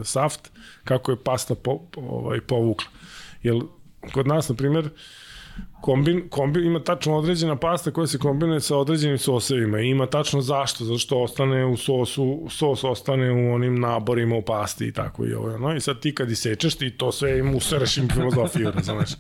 saft, 0.05 0.51
kako 0.85 1.11
je 1.11 1.17
pasta 1.25 1.55
po, 1.55 1.81
ovaj, 1.97 2.41
povukla. 2.41 2.89
Jer 3.43 3.61
kod 4.13 4.27
nas, 4.27 4.49
na 4.49 4.55
primjer, 4.55 4.89
kombin, 5.83 6.29
kombin, 6.29 6.67
ima 6.67 6.81
tačno 6.81 7.17
određena 7.17 7.57
pasta 7.57 7.91
koja 7.91 8.07
se 8.07 8.19
kombinuje 8.19 8.61
sa 8.61 8.77
određenim 8.77 9.19
sosevima 9.19 9.81
i 9.81 9.89
ima 9.89 10.07
tačno 10.07 10.41
zašto, 10.41 10.85
zato 10.85 10.99
što 10.99 11.23
ostane 11.23 11.67
u 11.67 11.77
sosu, 11.77 12.47
sos 12.51 12.85
ostane 12.85 13.33
u 13.33 13.55
onim 13.55 13.81
naborima 13.81 14.37
u 14.37 14.43
pasti 14.43 14.87
i 14.87 14.93
tako 14.93 15.27
i 15.27 15.35
ovo, 15.35 15.59
no 15.59 15.77
i 15.77 15.81
sad 15.81 16.01
ti 16.01 16.15
kad 16.15 16.31
isečeš 16.31 16.75
ti 16.75 16.91
to 16.91 17.13
sve 17.13 17.39
im 17.39 17.55
usaraš 17.55 17.97
im 17.97 18.09
filozofiju, 18.09 18.71
razumeš, 18.71 19.11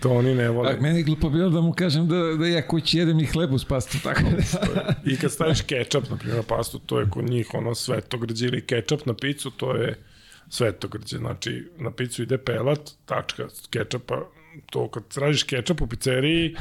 to 0.00 0.10
oni 0.10 0.34
ne 0.34 0.48
vole. 0.50 0.70
A, 0.70 0.80
meni 0.80 0.98
je 0.98 1.02
glupo 1.02 1.30
bilo 1.30 1.50
da 1.50 1.60
mu 1.60 1.72
kažem 1.72 2.08
da, 2.08 2.16
da 2.16 2.46
ja 2.46 2.68
kući 2.68 2.98
jedem 2.98 3.20
i 3.20 3.26
hlebu 3.26 3.58
s 3.58 3.64
pastu, 3.64 3.98
tako 4.02 4.22
da. 4.22 4.94
I 5.04 5.16
kad 5.16 5.32
staviš 5.32 5.60
kečap, 5.60 6.10
na 6.10 6.16
primjer, 6.16 6.42
pastu, 6.48 6.78
to 6.78 7.00
je 7.00 7.10
kod 7.10 7.30
njih 7.30 7.48
ono 7.54 7.74
svetogrđe 7.74 8.46
ili 8.46 8.66
kečap 8.66 9.06
na 9.06 9.14
picu, 9.14 9.50
to 9.50 9.74
je 9.74 9.98
svetogrđe, 10.48 11.18
znači 11.18 11.70
na 11.78 11.90
picu 11.90 12.22
ide 12.22 12.38
pelat, 12.38 12.90
tačka 13.06 13.46
kečapa, 13.70 14.22
to 14.70 14.88
kad 14.88 15.08
tražiš 15.08 15.42
kečap 15.42 15.80
u 15.80 15.86
pizzeriji, 15.86 16.56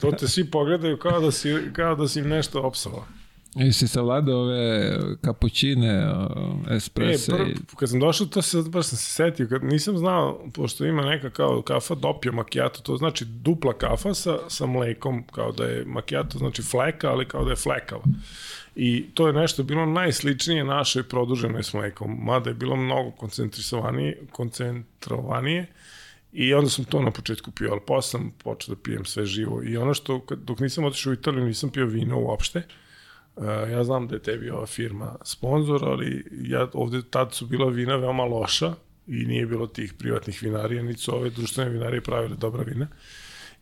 to 0.00 0.12
te 0.12 0.28
svi 0.28 0.50
pogledaju 0.50 0.98
kao 0.98 1.20
da 1.20 1.30
si, 1.30 1.54
kao 1.72 1.94
da 1.94 2.08
si 2.08 2.20
im 2.20 2.28
nešto 2.28 2.62
opsovao. 2.62 3.04
I 3.56 3.72
si 3.72 3.88
savladao 3.88 4.40
ove 4.40 4.98
kapućine, 5.22 6.06
esprese? 6.70 7.32
E, 7.32 7.36
prv, 7.36 7.76
kad 7.76 7.90
sam 7.90 8.00
došao, 8.00 8.26
to 8.26 8.42
se, 8.42 8.62
baš 8.68 8.86
sam 8.86 8.98
se 8.98 9.12
setio, 9.12 9.48
kad 9.48 9.64
nisam 9.64 9.98
znao, 9.98 10.40
pošto 10.54 10.84
ima 10.84 11.02
neka 11.02 11.30
kao 11.30 11.62
kafa 11.62 11.94
dopio 11.94 12.32
makijato, 12.32 12.80
to 12.80 12.96
znači 12.96 13.24
dupla 13.24 13.72
kafa 13.72 14.14
sa, 14.14 14.38
sa 14.48 14.66
mlekom, 14.66 15.24
kao 15.32 15.52
da 15.52 15.64
je 15.64 15.84
makijato, 15.84 16.38
znači 16.38 16.62
fleka, 16.62 17.10
ali 17.10 17.28
kao 17.28 17.44
da 17.44 17.50
je 17.50 17.56
flekava. 17.56 18.02
I 18.76 19.06
to 19.14 19.26
je 19.26 19.32
nešto 19.32 19.62
bilo 19.62 19.86
najsličnije 19.86 20.64
našoj 20.64 21.02
produženoj 21.02 21.62
s 21.62 21.72
mlekom, 21.72 22.18
mada 22.22 22.50
je 22.50 22.54
bilo 22.54 22.76
mnogo 22.76 23.10
koncentrovanije, 23.10 24.22
koncentrovanije 24.32 25.66
I 26.34 26.54
onda 26.54 26.70
sam 26.70 26.84
to 26.84 27.02
na 27.02 27.10
početku 27.10 27.50
pio, 27.50 27.70
ali 27.70 27.80
posle 27.86 28.10
sam 28.10 28.32
počeo 28.38 28.74
da 28.74 28.80
pijem 28.80 29.04
sve 29.04 29.26
živo. 29.26 29.62
I 29.64 29.76
ono 29.76 29.94
što, 29.94 30.26
dok 30.36 30.60
nisam 30.60 30.84
otišao 30.84 31.10
u 31.10 31.14
Italiju, 31.14 31.44
nisam 31.44 31.70
pio 31.70 31.86
vino 31.86 32.20
uopšte. 32.20 32.62
Uh, 33.36 33.44
ja 33.70 33.84
znam 33.84 34.08
da 34.08 34.14
je 34.14 34.22
tebi 34.22 34.50
ova 34.50 34.66
firma 34.66 35.16
sponsor, 35.24 35.84
ali 35.84 36.24
ja, 36.42 36.68
ovde 36.72 37.02
tad 37.10 37.34
su 37.34 37.46
bila 37.46 37.68
vina 37.68 37.96
veoma 37.96 38.24
loša 38.24 38.74
i 39.06 39.24
nije 39.26 39.46
bilo 39.46 39.66
tih 39.66 39.92
privatnih 39.92 40.42
vinarija, 40.42 40.82
niti 40.82 41.00
su 41.00 41.14
ove 41.14 41.30
društvene 41.30 41.70
vinarije 41.70 42.00
pravile 42.00 42.36
dobra 42.36 42.62
vina. 42.62 42.86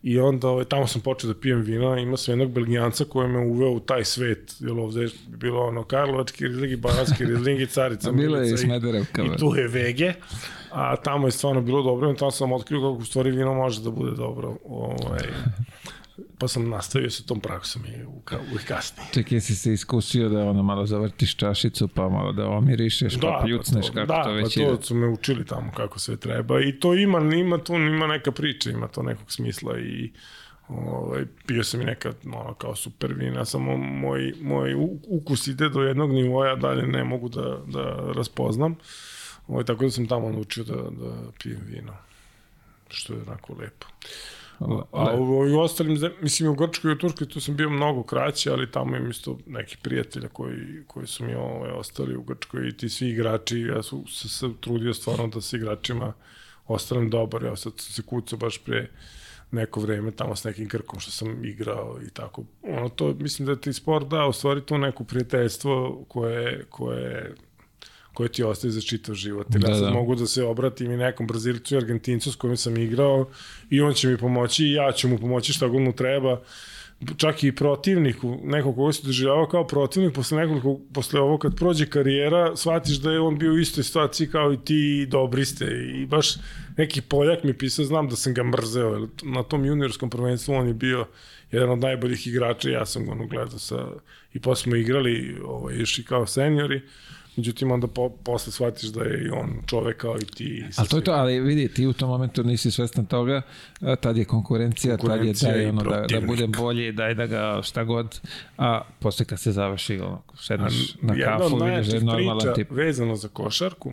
I 0.03 0.19
onda 0.19 0.49
ovaj, 0.49 0.65
tamo 0.65 0.87
sam 0.87 1.01
počeo 1.01 1.33
da 1.33 1.41
pijem 1.41 1.61
vino, 1.61 1.97
ima 1.97 2.17
sam 2.17 2.33
jednog 2.33 2.53
belgijanca 2.53 3.05
koji 3.05 3.29
me 3.29 3.39
uveo 3.39 3.71
u 3.71 3.81
taj 3.81 4.05
svet, 4.05 4.55
jer 4.61 4.73
ovde 4.73 5.03
je 5.03 5.09
bilo 5.29 5.61
ono 5.61 5.85
Karlovački 5.85 6.49
rizling 6.49 6.73
i 6.73 6.77
Banatski 6.77 7.25
rizling 7.31 7.61
i 7.61 7.67
Carica. 7.67 8.11
I 8.11 8.13
Milica 8.13 8.57
Smederevka. 8.57 9.23
I 9.23 9.37
tu 9.39 9.55
je 9.57 9.69
vege, 9.69 10.13
a 10.73 10.97
tamo 10.97 11.27
je 11.27 11.31
stvarno 11.31 11.63
bilo 11.63 11.83
dobro 11.83 12.13
i 12.13 12.17
tamo 12.17 12.31
sam 12.31 12.53
otkrio 12.53 12.81
kako 12.81 12.93
u 12.93 13.05
stvari 13.05 13.31
vino 13.31 13.55
može 13.55 13.83
da 13.83 13.91
bude 13.91 14.11
dobro. 14.11 14.57
Ovaj, 14.69 15.29
pa 16.39 16.49
sam 16.49 16.69
nastavio 16.69 17.11
sa 17.11 17.23
tom 17.23 17.41
praksom 17.41 17.83
i 17.87 18.05
u, 18.05 18.21
ka, 18.21 18.37
u 18.37 18.59
kasnije. 18.69 19.09
Čekaj, 19.13 19.37
jesi 19.37 19.55
se 19.55 19.73
iskusio 19.73 20.29
da 20.29 20.45
ono 20.45 20.63
malo 20.63 20.87
zavrtiš 20.87 21.37
čašicu, 21.37 21.89
pa 21.89 22.09
malo 22.09 22.33
da 22.33 22.49
omirišeš, 22.49 23.21
pa 23.21 23.41
pljucneš, 23.45 23.87
to, 23.87 23.93
kako 23.93 24.07
da, 24.07 24.23
to 24.23 24.33
već 24.33 24.55
pa 24.55 24.63
ide. 24.63 24.77
to 24.77 24.83
su 24.83 24.95
me 24.95 25.09
učili 25.09 25.47
tamo 25.47 25.73
kako 25.77 25.99
sve 25.99 26.17
treba 26.17 26.61
i 26.61 26.81
to 26.81 26.95
ima, 26.95 27.19
ima 27.19 27.59
tu 27.59 27.75
ima 27.75 28.07
neka 28.07 28.33
priča, 28.33 28.71
ima 28.71 28.89
to 28.89 29.03
nekog 29.03 29.33
smisla 29.33 29.79
i 29.79 30.13
ovaj, 30.69 31.25
pio 31.47 31.65
sam 31.65 31.81
i 31.81 31.85
nekad 31.85 32.17
ono, 32.27 32.55
kao 32.55 32.77
super 32.77 33.13
vina, 33.13 33.45
samo 33.45 33.77
moj, 33.77 34.33
moj 34.41 34.75
ukus 35.09 35.47
ide 35.47 35.69
do 35.69 35.83
jednog 35.83 36.13
nivoja, 36.13 36.57
dalje 36.57 36.87
ne 36.87 37.05
mogu 37.05 37.29
da, 37.29 37.59
da 37.67 38.13
raspoznam. 38.17 38.77
Ovaj, 39.49 39.65
tako 39.65 39.85
da 39.85 39.91
sam 39.91 40.07
tamo 40.07 40.31
naučio 40.31 40.65
da, 40.65 40.75
da 40.75 41.31
pijem 41.43 41.63
vino, 41.67 41.93
što 42.89 43.15
je 43.15 43.23
onako 43.27 43.55
lepo. 43.55 43.87
A 44.93 45.15
u 45.15 45.23
ovim 45.23 45.59
ostalim, 45.59 45.99
mislim 46.21 46.51
u 46.51 46.55
Grčkoj 46.55 46.91
i 46.91 46.95
u 46.95 46.99
Turskoj 46.99 47.29
tu 47.29 47.41
sam 47.41 47.57
bio 47.57 47.71
mnogo 47.71 48.03
kraće, 48.03 48.51
ali 48.51 48.71
tamo 48.71 48.97
im 48.97 49.11
isto 49.11 49.39
neki 49.47 49.77
prijatelja 49.83 50.29
koji, 50.29 50.85
koji 50.87 51.07
su 51.07 51.25
mi 51.25 51.35
ovaj, 51.35 51.71
ostali 51.71 52.17
u 52.17 52.23
Grčkoj 52.23 52.69
i 52.69 52.77
ti 52.77 52.89
svi 52.89 53.09
igrači, 53.09 53.61
ja 53.61 53.83
su 53.83 54.05
se, 54.09 54.29
se 54.29 54.47
trudio 54.61 54.95
stvarno 54.95 55.27
da 55.27 55.41
sa 55.41 55.57
igračima 55.57 56.13
ostanem 56.67 57.11
dobar, 57.11 57.43
ja 57.43 57.57
sad 57.57 57.73
sam 57.77 57.93
se 57.93 58.03
kucao 58.03 58.39
baš 58.39 58.59
pre 58.59 58.91
neko 59.51 59.81
vreme 59.81 60.11
tamo 60.11 60.37
s 60.37 60.45
nekim 60.45 60.69
Grkom 60.69 61.01
što 61.01 61.11
sam 61.11 61.45
igrao 61.45 61.99
i 62.07 62.11
tako. 62.11 62.45
Ono 62.63 62.89
to, 62.89 63.15
mislim 63.19 63.47
da 63.47 63.57
ti 63.57 63.73
sport 63.73 64.07
da 64.07 64.27
u 64.27 64.33
stvari 64.33 64.67
tu 64.67 64.79
neko 64.79 65.05
prijateljstvo 65.05 66.05
koje, 66.09 66.65
koje 66.71 67.35
koje 68.15 68.29
ti 68.29 68.43
ostaje 68.43 68.71
za 68.71 68.81
čitav 68.81 69.15
život. 69.15 69.47
Da, 69.49 69.69
ja 69.69 69.75
sad 69.75 69.85
da. 69.85 69.91
mogu 69.91 70.15
da 70.15 70.27
se 70.27 70.45
obratim 70.45 70.93
i 70.93 70.97
nekom 70.97 71.27
Brazilcu 71.27 71.75
i 71.75 71.79
Argentincu 71.79 72.33
s 72.33 72.37
kojim 72.37 72.57
sam 72.57 72.77
igrao 72.77 73.29
i 73.71 73.81
on 73.81 73.95
će 73.95 74.09
mi 74.09 74.17
pomoći 74.17 74.65
i 74.65 74.73
ja 74.73 74.93
ću 74.93 75.09
mu 75.09 75.19
pomoći 75.19 75.53
šta 75.53 75.69
god 75.69 75.81
mu 75.81 75.93
treba. 75.93 76.41
Čak 77.17 77.45
i 77.45 77.55
protivniku, 77.55 78.39
neko 78.45 78.75
koga 78.75 78.93
se 78.93 79.07
doživljava 79.07 79.49
kao 79.49 79.67
protivnik, 79.67 80.15
posle 80.15 80.39
nekoliko, 80.39 80.81
posle 80.95 81.21
ovo 81.21 81.39
kad 81.39 81.57
prođe 81.57 81.87
karijera, 81.87 82.57
shvatiš 82.57 82.97
da 82.97 83.13
je 83.13 83.21
on 83.21 83.39
bio 83.39 83.53
u 83.53 83.59
istoj 83.59 83.85
situaciji 83.85 84.29
kao 84.29 84.53
i 84.53 84.57
ti 84.65 85.01
i 85.03 85.07
dobri 85.07 85.45
ste 85.45 85.65
i 85.95 86.07
baš 86.07 86.35
neki 86.77 87.01
Poljak 87.01 87.45
mi 87.45 87.55
pisao, 87.59 87.85
znam 87.85 88.09
da 88.09 88.17
sam 88.17 88.35
ga 88.35 88.43
mrzeo, 88.43 88.95
jer 88.95 89.09
na 89.23 89.43
tom 89.43 89.65
juniorskom 89.65 90.11
prvenstvu 90.11 90.55
on 90.55 90.69
je 90.69 90.75
bio 90.75 91.07
jedan 91.53 91.71
od 91.71 91.79
najboljih 91.79 92.27
igrača, 92.27 92.71
ja 92.71 92.87
sam 92.87 93.05
ga 93.05 93.13
ono 93.13 93.27
gledao 93.27 93.59
sa, 93.59 93.87
i 94.33 94.41
posle 94.41 94.63
smo 94.63 94.77
igrali 94.77 95.37
ovaj, 95.45 95.79
još 95.79 95.99
i 95.99 96.05
kao 96.05 96.27
seniori, 96.27 96.81
Međutim, 97.37 97.71
onda 97.71 97.87
po, 97.87 98.09
posle 98.09 98.53
shvatiš 98.53 98.89
da 98.89 99.05
je 99.05 99.25
i 99.25 99.31
on 99.31 99.63
čovek 99.67 99.97
kao 99.97 100.17
i 100.23 100.25
ti. 100.25 100.45
i 100.45 100.65
Ali 100.77 100.89
to 100.89 100.97
je 100.97 101.05
to, 101.05 101.13
ali 101.13 101.41
vidi, 101.41 101.69
ti 101.69 101.87
u 101.87 101.93
tom 101.93 102.09
momentu 102.09 102.45
nisi 102.45 102.71
svestan 102.71 103.07
toga, 103.07 103.43
tad 104.01 104.17
je 104.17 104.25
konkurencija, 104.25 104.97
Konkurencija 104.97 105.53
tad 105.53 105.61
je 105.61 105.65
daj, 105.67 105.71
ono, 105.71 105.83
da, 105.83 106.21
da 106.21 106.27
bude 106.27 106.47
bolji, 106.47 106.93
daj 106.93 107.15
da 107.15 107.27
ga 107.27 107.61
šta 107.63 107.85
god, 107.85 108.21
a 108.59 108.83
posle 108.99 109.27
kad 109.27 109.41
se 109.41 109.53
završi, 109.53 109.99
ono, 109.99 110.23
sedneš 110.41 110.95
na 111.03 111.15
kafu, 111.25 111.57
vidiš 111.57 111.87
da 111.87 111.97
je 111.97 112.03
normalan 112.03 112.55
tip. 112.55 112.71
vezano 112.71 113.17
za 113.17 113.29
košarku, 113.29 113.93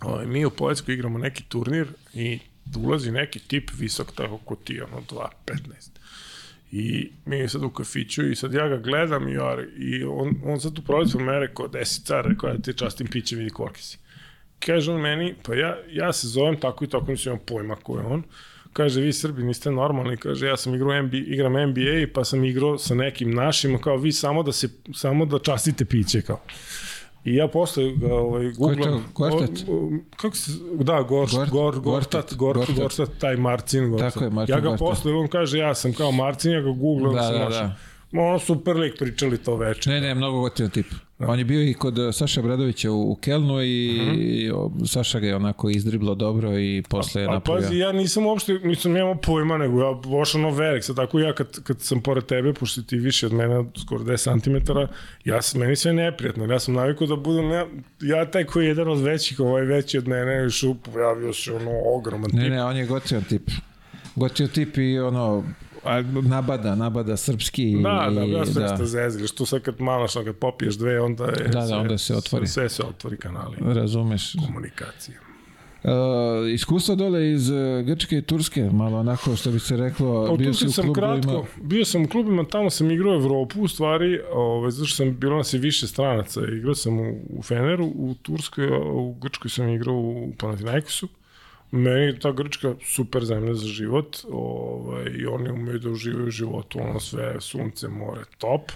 ovaj, 0.00 0.26
mi 0.26 0.44
u 0.44 0.50
Poljskoj 0.50 0.94
igramo 0.94 1.18
neki 1.18 1.42
turnir 1.42 1.86
i 2.14 2.38
ulazi 2.76 3.10
neki 3.10 3.38
tip 3.38 3.70
visok 3.78 4.12
tako 4.12 4.38
ko 4.38 4.56
ti, 4.56 4.80
ono 4.80 5.00
2.15. 5.00 5.98
I 6.72 7.10
mi 7.24 7.36
je 7.36 7.48
sad 7.48 7.62
u 7.62 7.70
kafiću 7.70 8.30
i 8.30 8.36
sad 8.36 8.54
ja 8.54 8.68
ga 8.68 8.76
gledam 8.76 9.28
i, 9.28 9.36
i 9.78 10.04
on, 10.04 10.34
on 10.44 10.60
sad 10.60 10.74
tu 10.74 10.82
prolazi 10.82 11.12
po 11.12 11.18
mene 11.18 11.38
rekao, 11.38 11.68
desi 11.68 12.04
car, 12.04 12.24
rekao, 12.24 12.50
ja 12.50 12.58
ti 12.58 12.74
častim 12.74 13.06
piće, 13.06 13.36
vidi 13.36 13.50
koliki 13.50 13.82
si. 13.82 13.98
Kaže 14.58 14.92
on 14.92 15.00
meni, 15.00 15.34
pa 15.42 15.54
ja, 15.54 15.76
ja 15.90 16.12
se 16.12 16.28
zovem 16.28 16.60
tako 16.60 16.84
i 16.84 16.88
tako, 16.88 17.10
nisam 17.10 17.32
imam 17.32 17.44
pojma 17.46 17.76
ko 17.76 17.98
je 17.98 18.04
on. 18.04 18.22
Kaže, 18.72 19.00
vi 19.00 19.12
Srbi 19.12 19.42
niste 19.42 19.70
normalni, 19.70 20.16
kaže, 20.16 20.46
ja 20.46 20.56
sam 20.56 20.74
igrao 20.74 21.02
NBA, 21.02 21.16
igram 21.16 21.52
NBA, 21.52 22.06
pa 22.14 22.24
sam 22.24 22.44
igrao 22.44 22.78
sa 22.78 22.94
nekim 22.94 23.30
našim, 23.34 23.78
kao 23.80 23.96
vi 23.96 24.12
samo 24.12 24.42
da 24.42 24.52
se, 24.52 24.68
samo 24.94 25.26
da 25.26 25.38
častite 25.38 25.84
piće, 25.84 26.22
kao. 26.22 26.40
I 27.28 27.34
ja 27.34 27.48
posle 27.48 27.92
ga 27.92 28.14
ovaj, 28.14 28.44
je 28.44 28.54
to? 28.54 29.00
O- 29.16 29.26
o- 29.68 29.90
kako 30.16 30.36
se... 30.36 30.50
Da, 30.74 31.02
Gor, 31.02 31.28
Gort- 31.28 31.50
Gor, 31.50 31.80
Gortat, 31.80 32.34
Gor, 32.34 32.56
Gortat. 32.56 32.76
Gortat, 32.76 33.08
taj 33.18 33.36
Marcin 33.36 33.90
Gortat. 33.90 34.12
Tako 34.12 34.24
je, 34.24 34.30
Marcin 34.30 34.54
Ja 34.54 34.60
ga 34.60 34.68
Gortat. 34.68 34.78
posle, 34.80 35.12
on 35.12 35.28
kaže, 35.28 35.58
ja 35.58 35.74
sam 35.74 35.92
kao 35.92 36.12
Marcin, 36.12 36.52
ja 36.52 36.60
ga 36.60 36.70
googlam, 36.70 37.14
Da, 37.14 37.22
sam 37.22 37.32
da, 37.32 37.38
našao. 37.38 37.62
da. 37.62 37.74
Ono 38.12 38.38
super 38.38 38.76
lik 38.76 38.98
pričali 38.98 39.38
to 39.38 39.56
veče. 39.56 39.90
Ne, 39.90 40.00
ne, 40.00 40.14
mnogo 40.14 40.40
gotivan 40.40 40.70
tip. 40.70 40.86
On 41.18 41.38
je 41.38 41.44
bio 41.44 41.62
i 41.62 41.74
kod 41.74 41.98
uh, 41.98 42.14
Saša 42.14 42.42
Bradovića 42.42 42.90
u, 42.90 43.10
u 43.12 43.14
Kelnu 43.14 43.62
i 43.62 44.00
mm 44.52 44.86
Saša 44.86 45.20
ga 45.20 45.26
je 45.26 45.36
onako 45.36 45.70
izdriblo 45.70 46.14
dobro 46.14 46.58
i 46.58 46.82
posle 46.88 47.22
je 47.22 47.28
A 47.28 47.30
napravio. 47.30 47.62
pazi, 47.62 47.78
ja 47.78 47.92
nisam 47.92 48.26
uopšte, 48.26 48.52
nisam 48.52 48.92
nemao 48.92 49.14
pojma, 49.14 49.58
nego 49.58 49.80
ja 49.80 49.92
baš 50.18 50.34
ono 50.34 50.50
velik, 50.50 50.84
sad 50.84 50.96
tako 50.96 51.18
ja 51.18 51.32
kad, 51.32 51.62
kad 51.62 51.80
sam 51.80 52.00
pored 52.00 52.26
tebe, 52.26 52.52
pošto 52.52 52.82
ti 52.82 52.96
više 52.96 53.26
od 53.26 53.32
mene, 53.32 53.64
skoro 53.80 54.04
10 54.04 54.42
cm, 54.42 54.72
ja 55.24 55.42
sam, 55.42 55.60
meni 55.60 55.76
sve 55.76 55.92
neprijatno, 55.92 56.44
ja 56.44 56.58
sam 56.58 56.74
navikao 56.74 57.06
da 57.06 57.16
budem, 57.16 57.50
ja, 57.50 57.66
ja 58.00 58.30
taj 58.30 58.44
koji 58.44 58.64
je 58.64 58.68
jedan 58.68 58.88
od 58.88 59.00
većih, 59.00 59.40
ovaj 59.40 59.62
veći 59.62 59.98
od 59.98 60.08
mene, 60.08 60.46
i 60.46 60.50
šup, 60.50 60.76
pojavio 60.92 61.32
se 61.32 61.52
ono 61.52 61.70
ogroman 61.84 62.30
Ne, 62.32 62.42
tip. 62.42 62.50
ne, 62.50 62.64
on 62.64 62.76
je 62.76 62.86
gotivan 62.86 63.24
tip. 63.24 63.50
Gotivan 64.16 64.50
tip 64.52 64.76
i 64.78 64.98
ono, 64.98 65.44
a, 65.88 66.02
nabada, 66.22 66.74
nabada 66.74 67.16
srpski. 67.16 67.76
Da, 67.82 68.10
da, 68.14 68.24
i, 68.24 68.30
ja 68.30 68.46
sam 68.46 68.62
nešto 68.62 68.84
zezili, 68.86 69.28
što 69.28 69.46
sad 69.46 69.62
kad 69.62 69.80
malo 69.80 70.08
što 70.08 70.24
kad 70.24 70.36
popiješ 70.36 70.74
dve, 70.74 71.00
onda 71.00 71.24
je 71.24 71.30
Da, 71.30 71.60
da, 71.60 71.66
sve, 71.66 71.76
onda 71.76 71.98
se 71.98 72.16
otvori. 72.16 72.46
Sve 72.46 72.68
se 72.68 72.82
otvori 72.82 73.16
kanali 73.16 73.56
Razumeš. 73.60 74.32
komunikacije. 74.46 75.18
Uh, 75.84 75.90
iskustvo 76.54 76.94
dole 76.94 77.30
iz 77.32 77.50
uh, 77.50 77.56
Grčke 77.86 78.18
i 78.18 78.22
Turske, 78.22 78.62
malo 78.72 78.98
onako 78.98 79.36
što 79.36 79.50
bi 79.50 79.58
se 79.58 79.76
reklo, 79.76 80.26
Pa 80.26 80.32
u 80.32 80.36
bio 80.36 80.54
si 80.54 80.66
u 80.66 80.70
sam 80.70 80.84
klubovima. 80.84 81.22
kratko, 81.22 81.46
bio 81.62 81.84
sam 81.84 82.02
u 82.04 82.08
klubima, 82.08 82.44
tamo 82.44 82.70
sam 82.70 82.90
igrao 82.90 83.14
Evropu, 83.14 83.62
u 83.62 83.68
stvari, 83.68 84.20
ovaj, 84.32 84.70
zato 84.70 84.86
što 84.86 84.96
sam, 84.96 85.16
bilo 85.18 85.36
nas 85.36 85.54
je 85.54 85.60
više 85.60 85.86
stranaca, 85.86 86.40
igrao 86.58 86.74
sam 86.74 87.00
u, 87.00 87.14
u 87.30 87.42
Feneru, 87.42 87.86
u 87.86 88.14
Turskoj, 88.22 88.66
u 88.92 89.14
Grčkoj 89.22 89.50
sam 89.50 89.68
igrao 89.68 89.94
u 89.94 90.32
Panathinaikosu. 90.38 91.08
Meni 91.70 92.18
ta 92.18 92.32
Grčka 92.32 92.74
super 92.84 93.24
zemlja 93.24 93.54
za 93.54 93.66
život, 93.66 94.16
ovaj, 94.30 95.04
i 95.18 95.26
oni 95.26 95.50
umeju 95.50 95.78
da 95.78 95.90
uživaju 95.90 96.26
u 96.26 96.30
životu, 96.30 96.78
ono 96.80 97.00
sve, 97.00 97.40
sunce, 97.40 97.88
more, 97.88 98.22
top. 98.38 98.72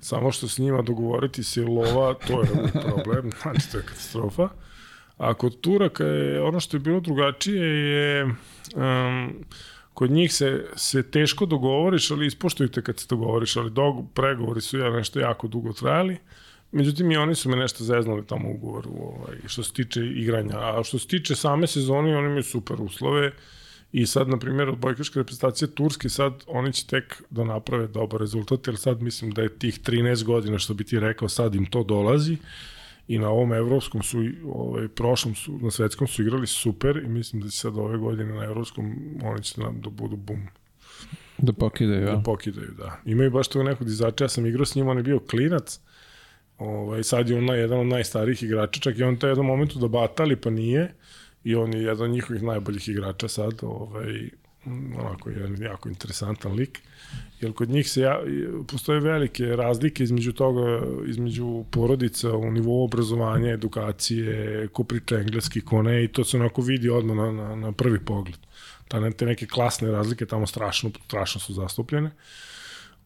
Samo 0.00 0.32
što 0.32 0.48
s 0.48 0.58
njima 0.58 0.82
dogovoriti 0.82 1.42
se 1.42 1.62
lova, 1.62 2.14
to 2.14 2.40
je 2.40 2.48
problem, 2.72 3.30
znači 3.42 3.70
to 3.72 3.76
je 3.78 3.82
katastrofa. 3.82 4.48
A 5.16 5.34
kod 5.34 5.60
Turaka 5.60 6.04
je, 6.04 6.42
ono 6.42 6.60
što 6.60 6.76
je 6.76 6.80
bilo 6.80 7.00
drugačije 7.00 7.66
je, 7.66 8.24
um, 8.24 9.44
kod 9.94 10.10
njih 10.10 10.34
se, 10.34 10.66
se 10.76 11.02
teško 11.10 11.46
dogovoriš, 11.46 12.10
ali 12.10 12.26
ispoštujte 12.26 12.82
kad 12.82 12.98
se 12.98 13.06
dogovoriš, 13.10 13.56
ali 13.56 13.70
dog, 13.70 14.06
pregovori 14.14 14.60
su 14.60 14.78
ja 14.78 14.90
nešto 14.90 15.20
jako 15.20 15.48
dugo 15.48 15.72
trajali. 15.72 16.18
Međutim, 16.72 17.10
i 17.10 17.16
oni 17.16 17.34
su 17.34 17.48
me 17.48 17.56
nešto 17.56 17.84
zeznali 17.84 18.26
tamo 18.26 18.48
u 18.48 18.54
ugovoru, 18.54 18.90
ovaj, 18.90 19.36
što 19.46 19.62
se 19.62 19.72
tiče 19.72 20.06
igranja. 20.06 20.58
A 20.58 20.82
što 20.84 20.98
se 20.98 21.06
tiče 21.06 21.34
same 21.34 21.66
sezone, 21.66 22.16
oni 22.16 22.26
imaju 22.26 22.42
super 22.42 22.76
uslove. 22.80 23.32
I 23.92 24.06
sad, 24.06 24.28
na 24.28 24.38
primjer, 24.38 24.68
od 24.68 24.78
bojkaške 24.78 25.18
reprezentacije 25.18 25.74
Turske, 25.74 26.08
sad 26.08 26.44
oni 26.46 26.72
će 26.72 26.86
tek 26.86 27.22
da 27.30 27.44
naprave 27.44 27.86
dobar 27.86 28.20
rezultat, 28.20 28.66
jer 28.66 28.76
sad 28.76 29.02
mislim 29.02 29.30
da 29.30 29.42
je 29.42 29.58
tih 29.58 29.80
13 29.80 30.24
godina, 30.24 30.58
što 30.58 30.74
bi 30.74 30.84
ti 30.84 31.00
rekao, 31.00 31.28
sad 31.28 31.54
im 31.54 31.66
to 31.66 31.84
dolazi. 31.84 32.36
I 33.08 33.18
na 33.18 33.28
ovom 33.28 33.52
evropskom 33.52 34.02
su, 34.02 34.24
ovaj, 34.46 34.88
prošlom 34.88 35.34
su, 35.34 35.58
na 35.62 35.70
svetskom 35.70 36.06
su 36.06 36.22
igrali 36.22 36.46
super 36.46 36.96
i 36.96 37.08
mislim 37.08 37.42
da 37.42 37.48
će 37.48 37.58
sad 37.58 37.78
ove 37.78 37.98
godine 37.98 38.34
na 38.34 38.44
evropskom 38.44 38.94
oni 39.22 39.42
će 39.42 39.60
nam 39.60 39.80
da 39.80 39.90
budu 39.90 40.16
bum, 40.16 40.48
Da 41.38 41.52
pokidaju, 41.52 42.06
ja. 42.06 42.14
da 42.14 42.22
pokidaju, 42.22 42.70
da. 42.78 43.00
Imaju 43.04 43.30
baš 43.30 43.48
tog 43.48 43.64
nekog 43.64 43.86
dizača, 43.86 44.24
ja 44.24 44.28
sam 44.28 44.46
igrao 44.46 44.64
s 44.64 44.74
njim, 44.74 44.88
on 44.88 44.96
je 44.96 45.02
bio 45.02 45.18
klinac, 45.18 45.80
ovaj, 46.58 47.02
sad 47.02 47.28
je 47.28 47.38
on 47.38 47.48
jedan 47.48 47.80
od 47.80 47.86
najstarijih 47.86 48.42
igrača, 48.42 48.80
čak 48.80 48.98
i 48.98 49.02
on 49.02 49.16
taj 49.16 49.30
jednom 49.30 49.46
momentu 49.46 49.78
da 49.78 49.88
batali, 49.88 50.36
pa 50.36 50.50
nije, 50.50 50.94
i 51.44 51.54
on 51.54 51.74
je 51.74 51.82
jedan 51.82 52.02
od 52.02 52.10
njihovih 52.10 52.42
najboljih 52.42 52.88
igrača 52.88 53.28
sad, 53.28 53.52
ovaj, 53.62 54.30
onako 54.98 55.30
jedan 55.30 55.62
jako 55.62 55.88
interesantan 55.88 56.52
lik, 56.52 56.80
jer 57.40 57.52
kod 57.52 57.68
njih 57.68 57.90
se 57.90 58.00
ja, 58.00 58.20
postoje 58.68 59.00
velike 59.00 59.46
razlike 59.46 60.02
između 60.02 60.32
toga, 60.32 60.82
između 61.06 61.64
porodica 61.70 62.32
u 62.32 62.50
nivou 62.50 62.84
obrazovanja, 62.84 63.52
edukacije, 63.52 64.68
ko 64.68 64.84
priča 64.84 65.18
engleski, 65.18 65.60
ko 65.60 65.82
ne, 65.82 66.04
i 66.04 66.08
to 66.08 66.24
se 66.24 66.36
onako 66.36 66.62
vidi 66.62 66.88
odmah 66.88 67.16
na, 67.16 67.32
na, 67.32 67.56
na 67.56 67.72
prvi 67.72 68.00
pogled. 68.00 68.38
Ta, 68.88 69.10
te 69.10 69.26
neke 69.26 69.46
klasne 69.46 69.90
razlike 69.90 70.26
tamo 70.26 70.46
strašno, 70.46 70.90
strašno 71.06 71.40
su 71.40 71.54
zastupljene. 71.54 72.10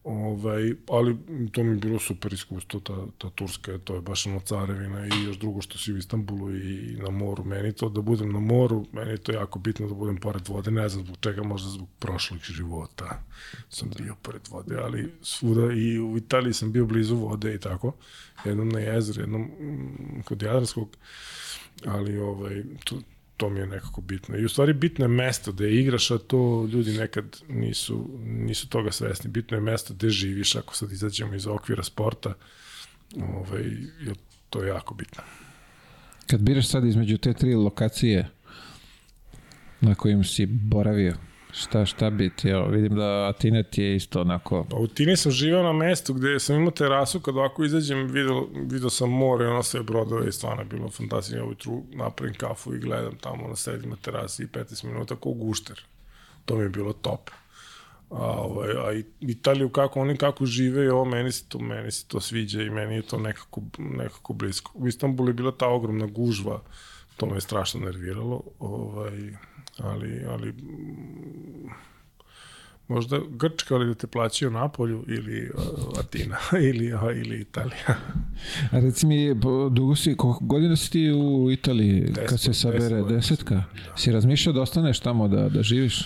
Ovaj, 0.03 0.73
ali 0.89 1.17
to 1.51 1.63
mi 1.63 1.69
je 1.69 1.75
bilo 1.75 1.99
super 1.99 2.33
iskustvo, 2.33 2.79
ta, 2.79 3.05
ta 3.17 3.29
Turska, 3.29 3.77
to 3.77 3.95
je 3.95 4.01
baš 4.01 4.25
ono 4.27 4.39
carevina 4.39 5.05
i 5.07 5.23
još 5.25 5.37
drugo 5.37 5.61
što 5.61 5.77
si 5.77 5.93
u 5.93 5.97
Istanbulu 5.97 6.55
i 6.55 6.97
na 7.01 7.09
moru. 7.09 7.43
Meni 7.43 7.73
to 7.73 7.89
da 7.89 8.01
budem 8.01 8.31
na 8.31 8.39
moru, 8.39 8.85
meni 8.91 9.11
je 9.11 9.17
to 9.17 9.31
jako 9.31 9.59
bitno 9.59 9.87
da 9.87 9.93
budem 9.93 10.17
pored 10.17 10.47
vode, 10.47 10.71
ne 10.71 10.89
znam 10.89 11.05
zbog 11.05 11.17
čega, 11.19 11.43
možda 11.43 11.69
zbog 11.69 11.87
prošlog 11.99 12.39
života 12.43 13.23
sam 13.69 13.89
bio 13.97 14.15
pored 14.21 14.41
vode, 14.49 14.77
ali 14.77 15.11
svuda 15.21 15.73
i 15.73 15.99
u 15.99 16.17
Italiji 16.17 16.53
sam 16.53 16.71
bio 16.71 16.85
blizu 16.85 17.15
vode 17.15 17.55
i 17.55 17.59
tako, 17.59 17.91
jednom 18.45 18.69
na 18.69 18.79
jezeru, 18.79 19.21
jednom 19.21 19.41
mm, 19.41 20.21
kod 20.25 20.41
Jadranskog, 20.41 20.97
ali 21.85 22.17
ovaj, 22.17 22.63
to, 22.83 22.99
to 23.37 23.49
mi 23.49 23.59
je 23.59 23.67
nekako 23.67 24.01
bitno. 24.01 24.37
I 24.37 24.45
u 24.45 24.49
stvari 24.49 24.73
bitno 24.73 25.05
je 25.05 25.09
mesto 25.09 25.51
gde 25.51 25.73
igraš, 25.73 26.11
a 26.11 26.17
to 26.17 26.69
ljudi 26.71 26.97
nekad 26.97 27.41
nisu, 27.49 28.09
nisu 28.25 28.69
toga 28.69 28.91
svesni. 28.91 29.29
Bitno 29.29 29.57
je 29.57 29.61
mesto 29.61 29.93
gde 29.93 30.09
živiš, 30.09 30.55
ako 30.55 30.75
sad 30.75 30.91
izađemo 30.91 31.35
iz 31.35 31.47
okvira 31.47 31.83
sporta, 31.83 32.33
ovaj, 33.17 33.63
je 34.01 34.13
to 34.49 34.63
je 34.63 34.67
jako 34.67 34.93
bitno. 34.93 35.23
Kad 36.27 36.41
biraš 36.41 36.67
sad 36.67 36.85
između 36.85 37.17
te 37.17 37.33
tri 37.33 37.55
lokacije 37.55 38.29
na 39.81 39.95
kojim 39.95 40.23
si 40.23 40.45
boravio, 40.45 41.15
šta, 41.53 41.85
šta 41.85 42.09
bi 42.09 42.29
ti, 42.29 42.49
evo, 42.49 42.67
vidim 42.67 42.95
da 42.95 43.27
Atinet 43.29 43.77
je 43.77 43.95
isto 43.95 44.21
onako... 44.21 44.65
Pa 44.69 44.77
u 44.77 44.87
Tini 44.87 45.17
sam 45.17 45.31
živao 45.31 45.63
na 45.63 45.73
mestu 45.73 46.13
gde 46.13 46.39
sam 46.39 46.55
imao 46.55 46.71
terasu, 46.71 47.19
kad 47.19 47.37
ovako 47.37 47.63
izađem, 47.63 48.07
video, 48.07 48.47
video 48.55 48.89
sam 48.89 49.09
more, 49.09 49.47
ono 49.47 49.63
sve 49.63 49.83
brodove 49.83 50.29
i 50.29 50.31
stvarno 50.31 50.61
je 50.61 50.65
bilo 50.65 50.89
fantastično. 50.89 51.45
Ujutru 51.45 51.83
napravim 51.91 52.35
kafu 52.35 52.75
i 52.75 52.79
gledam 52.79 53.15
tamo 53.21 53.47
na 53.47 53.55
sedim 53.55 53.89
na 53.89 53.95
terasi 53.95 54.43
i 54.43 54.47
15 54.47 54.85
minuta 54.85 55.15
kao 55.15 55.31
gušter. 55.31 55.81
To 56.45 56.55
mi 56.55 56.63
je 56.63 56.69
bilo 56.69 56.93
top. 56.93 57.29
A, 58.09 58.41
ovaj, 58.41 58.71
a 58.71 59.01
Italiju 59.19 59.69
kako 59.69 59.99
oni 59.99 60.17
kako 60.17 60.45
žive 60.45 60.85
i 60.85 60.89
ovo 60.89 61.05
meni 61.05 61.31
se 61.31 61.49
to 61.49 61.59
meni 61.59 61.91
se 61.91 62.07
to 62.07 62.19
sviđa 62.19 62.61
i 62.61 62.69
meni 62.69 62.95
je 62.95 63.01
to 63.01 63.17
nekako 63.17 63.61
nekako 63.77 64.33
blisko. 64.33 64.71
U 64.75 64.87
Istanbulu 64.87 65.29
je 65.29 65.33
bila 65.33 65.51
ta 65.51 65.67
ogromna 65.67 66.05
gužva, 66.05 66.61
to 67.17 67.25
me 67.25 67.37
je 67.37 67.41
strašno 67.41 67.79
nerviralo, 67.79 68.41
ovaj 68.59 69.33
ali 69.79 70.25
ali 70.27 70.51
mm, 70.51 71.69
možda 72.87 73.19
Grčka 73.29 73.75
ali 73.75 73.85
da 73.85 73.93
te 73.93 74.07
plaćaju 74.07 74.51
Napolju 74.51 75.05
ili 75.07 75.49
uh, 75.49 75.99
Atina 75.99 76.37
ili 76.69 76.93
uh, 76.93 77.01
ili 77.03 77.41
Italija. 77.41 77.95
A 78.71 78.79
reci 78.79 79.05
mi, 79.05 79.35
dugo 79.71 79.95
si, 79.95 80.15
koliko 80.17 80.45
godina 80.45 80.75
si 80.75 80.91
ti 80.91 81.11
u 81.11 81.51
Italiji 81.51 82.01
deset, 82.01 82.29
kad 82.29 82.39
se 82.39 82.53
sabere 82.53 83.01
deset, 83.01 83.09
desetka? 83.09 83.55
Da. 83.55 83.97
Si 83.97 84.11
razmišljao 84.11 84.53
da 84.53 84.61
ostaneš 84.61 84.99
tamo, 84.99 85.27
da, 85.27 85.49
da 85.49 85.63
živiš? 85.63 86.05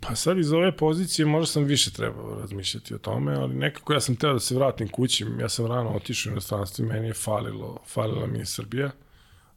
Pa 0.00 0.14
sad 0.14 0.38
iz 0.38 0.52
ove 0.52 0.76
pozicije 0.76 1.26
možda 1.26 1.46
sam 1.46 1.64
više 1.64 1.90
trebao 1.90 2.34
razmišljati 2.40 2.94
o 2.94 2.98
tome, 2.98 3.34
ali 3.34 3.54
nekako 3.54 3.92
ja 3.92 4.00
sam 4.00 4.16
teo 4.16 4.32
da 4.32 4.40
se 4.40 4.54
vratim 4.54 4.88
kući, 4.88 5.26
ja 5.40 5.48
sam 5.48 5.66
rano 5.66 5.90
otišao 5.90 6.30
u 6.30 6.32
inostranstvo 6.32 6.84
i 6.84 6.88
meni 6.88 7.06
je 7.06 7.14
falilo, 7.14 7.78
falila 7.86 8.26
mi 8.26 8.38
je 8.38 8.46
Srbija, 8.46 8.90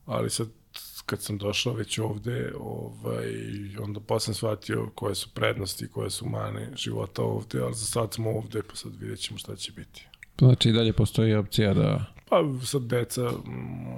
ali 0.05 0.29
sad 0.29 0.47
kad 1.05 1.21
sam 1.21 1.37
došao 1.37 1.73
već 1.73 1.99
ovde, 1.99 2.53
ovaj, 2.59 3.33
onda 3.83 3.99
posle 3.99 4.25
sam 4.25 4.33
shvatio 4.33 4.89
koje 4.95 5.15
su 5.15 5.29
prednosti, 5.33 5.87
koje 5.87 6.09
su 6.09 6.25
mane 6.29 6.69
života 6.75 7.23
ovde, 7.23 7.61
ali 7.61 7.73
za 7.73 7.85
sad 7.85 8.13
smo 8.13 8.29
ovde, 8.29 8.61
pa 8.69 8.75
sad 8.75 8.91
vidjet 8.99 9.19
ćemo 9.19 9.39
šta 9.39 9.55
će 9.55 9.71
biti. 9.71 10.07
Znači 10.37 10.69
i 10.69 10.73
dalje 10.73 10.93
postoji 10.93 11.35
opcija 11.35 11.73
da... 11.73 12.05
Pa 12.29 12.43
sad 12.65 12.81
deca 12.81 13.31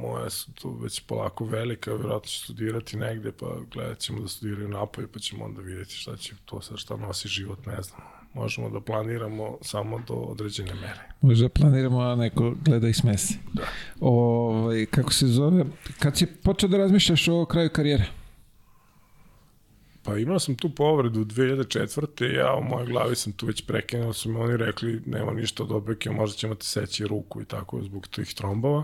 moja 0.01 0.29
su 0.29 0.53
tu 0.53 0.77
već 0.83 0.99
polako 0.99 1.45
velika, 1.45 1.93
vjerojatno 1.93 2.27
će 2.27 2.39
studirati 2.39 2.97
negde, 2.97 3.31
pa 3.31 3.55
gledat 3.71 3.99
ćemo 3.99 4.21
da 4.21 4.27
studiraju 4.27 4.67
napolje, 4.67 5.07
pa 5.07 5.19
ćemo 5.19 5.45
onda 5.45 5.61
vidjeti 5.61 5.93
šta 5.93 6.17
će 6.17 6.35
to 6.45 6.61
sad 6.61 6.77
šta 6.77 6.97
nosi 6.97 7.27
život, 7.27 7.65
ne 7.65 7.81
znam 7.81 8.16
možemo 8.33 8.69
da 8.69 8.81
planiramo 8.81 9.57
samo 9.61 10.01
do 10.07 10.13
određene 10.13 10.73
mere. 10.73 10.99
Može 11.21 11.43
da 11.43 11.49
planiramo, 11.49 11.99
a 11.99 12.15
neko 12.15 12.53
gleda 12.65 12.87
i 12.87 12.93
smese. 12.93 13.33
Da. 13.53 13.63
Ovaj, 13.99 14.85
kako 14.85 15.13
se 15.13 15.27
zove, 15.27 15.65
kad 15.99 16.17
si 16.17 16.25
počeo 16.25 16.69
da 16.69 16.77
razmišljaš 16.77 17.27
o 17.27 17.45
kraju 17.45 17.69
karijere? 17.69 18.05
Pa 20.03 20.17
imao 20.17 20.39
sam 20.39 20.55
tu 20.55 20.69
povredu 20.69 21.25
2004. 21.25 22.35
Ja 22.37 22.55
u 22.55 22.63
mojoj 22.63 22.87
glavi 22.87 23.15
sam 23.15 23.33
tu 23.33 23.45
već 23.45 23.65
prekinuo, 23.65 24.13
su 24.13 24.29
mi 24.29 24.39
oni 24.39 24.57
rekli 24.57 25.01
nema 25.05 25.31
ništa 25.33 25.63
od 25.63 25.71
obeke, 25.71 26.09
možda 26.09 26.37
ćemo 26.37 26.55
ti 26.55 26.65
seći 26.65 27.07
ruku 27.07 27.41
i 27.41 27.45
tako 27.45 27.81
zbog 27.81 28.07
tih 28.07 28.33
trombova. 28.33 28.83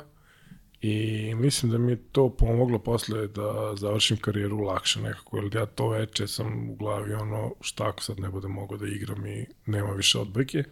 I 0.84 1.36
mislim 1.36 1.72
da 1.72 1.78
mi 1.78 1.92
je 1.92 2.03
to 2.12 2.30
pomoglo 2.30 2.80
posle 2.80 3.28
da 3.28 3.74
završim 3.76 4.18
karijeru 4.18 4.58
lakše 4.58 5.02
nekako, 5.02 5.38
jer 5.38 5.56
ja 5.56 5.66
to 5.66 5.90
veče 5.90 6.28
sam 6.28 6.70
u 6.70 6.76
glavi 6.76 7.14
ono 7.14 7.53
šta 7.62 7.88
ako 7.88 8.03
sad 8.03 8.20
ne 8.20 8.30
bude 8.30 8.48
mogao 8.48 8.78
da 8.78 8.88
igram 8.88 9.26
i 9.26 9.45
nema 9.66 9.92
više 9.92 10.20
odbojke. 10.20 10.64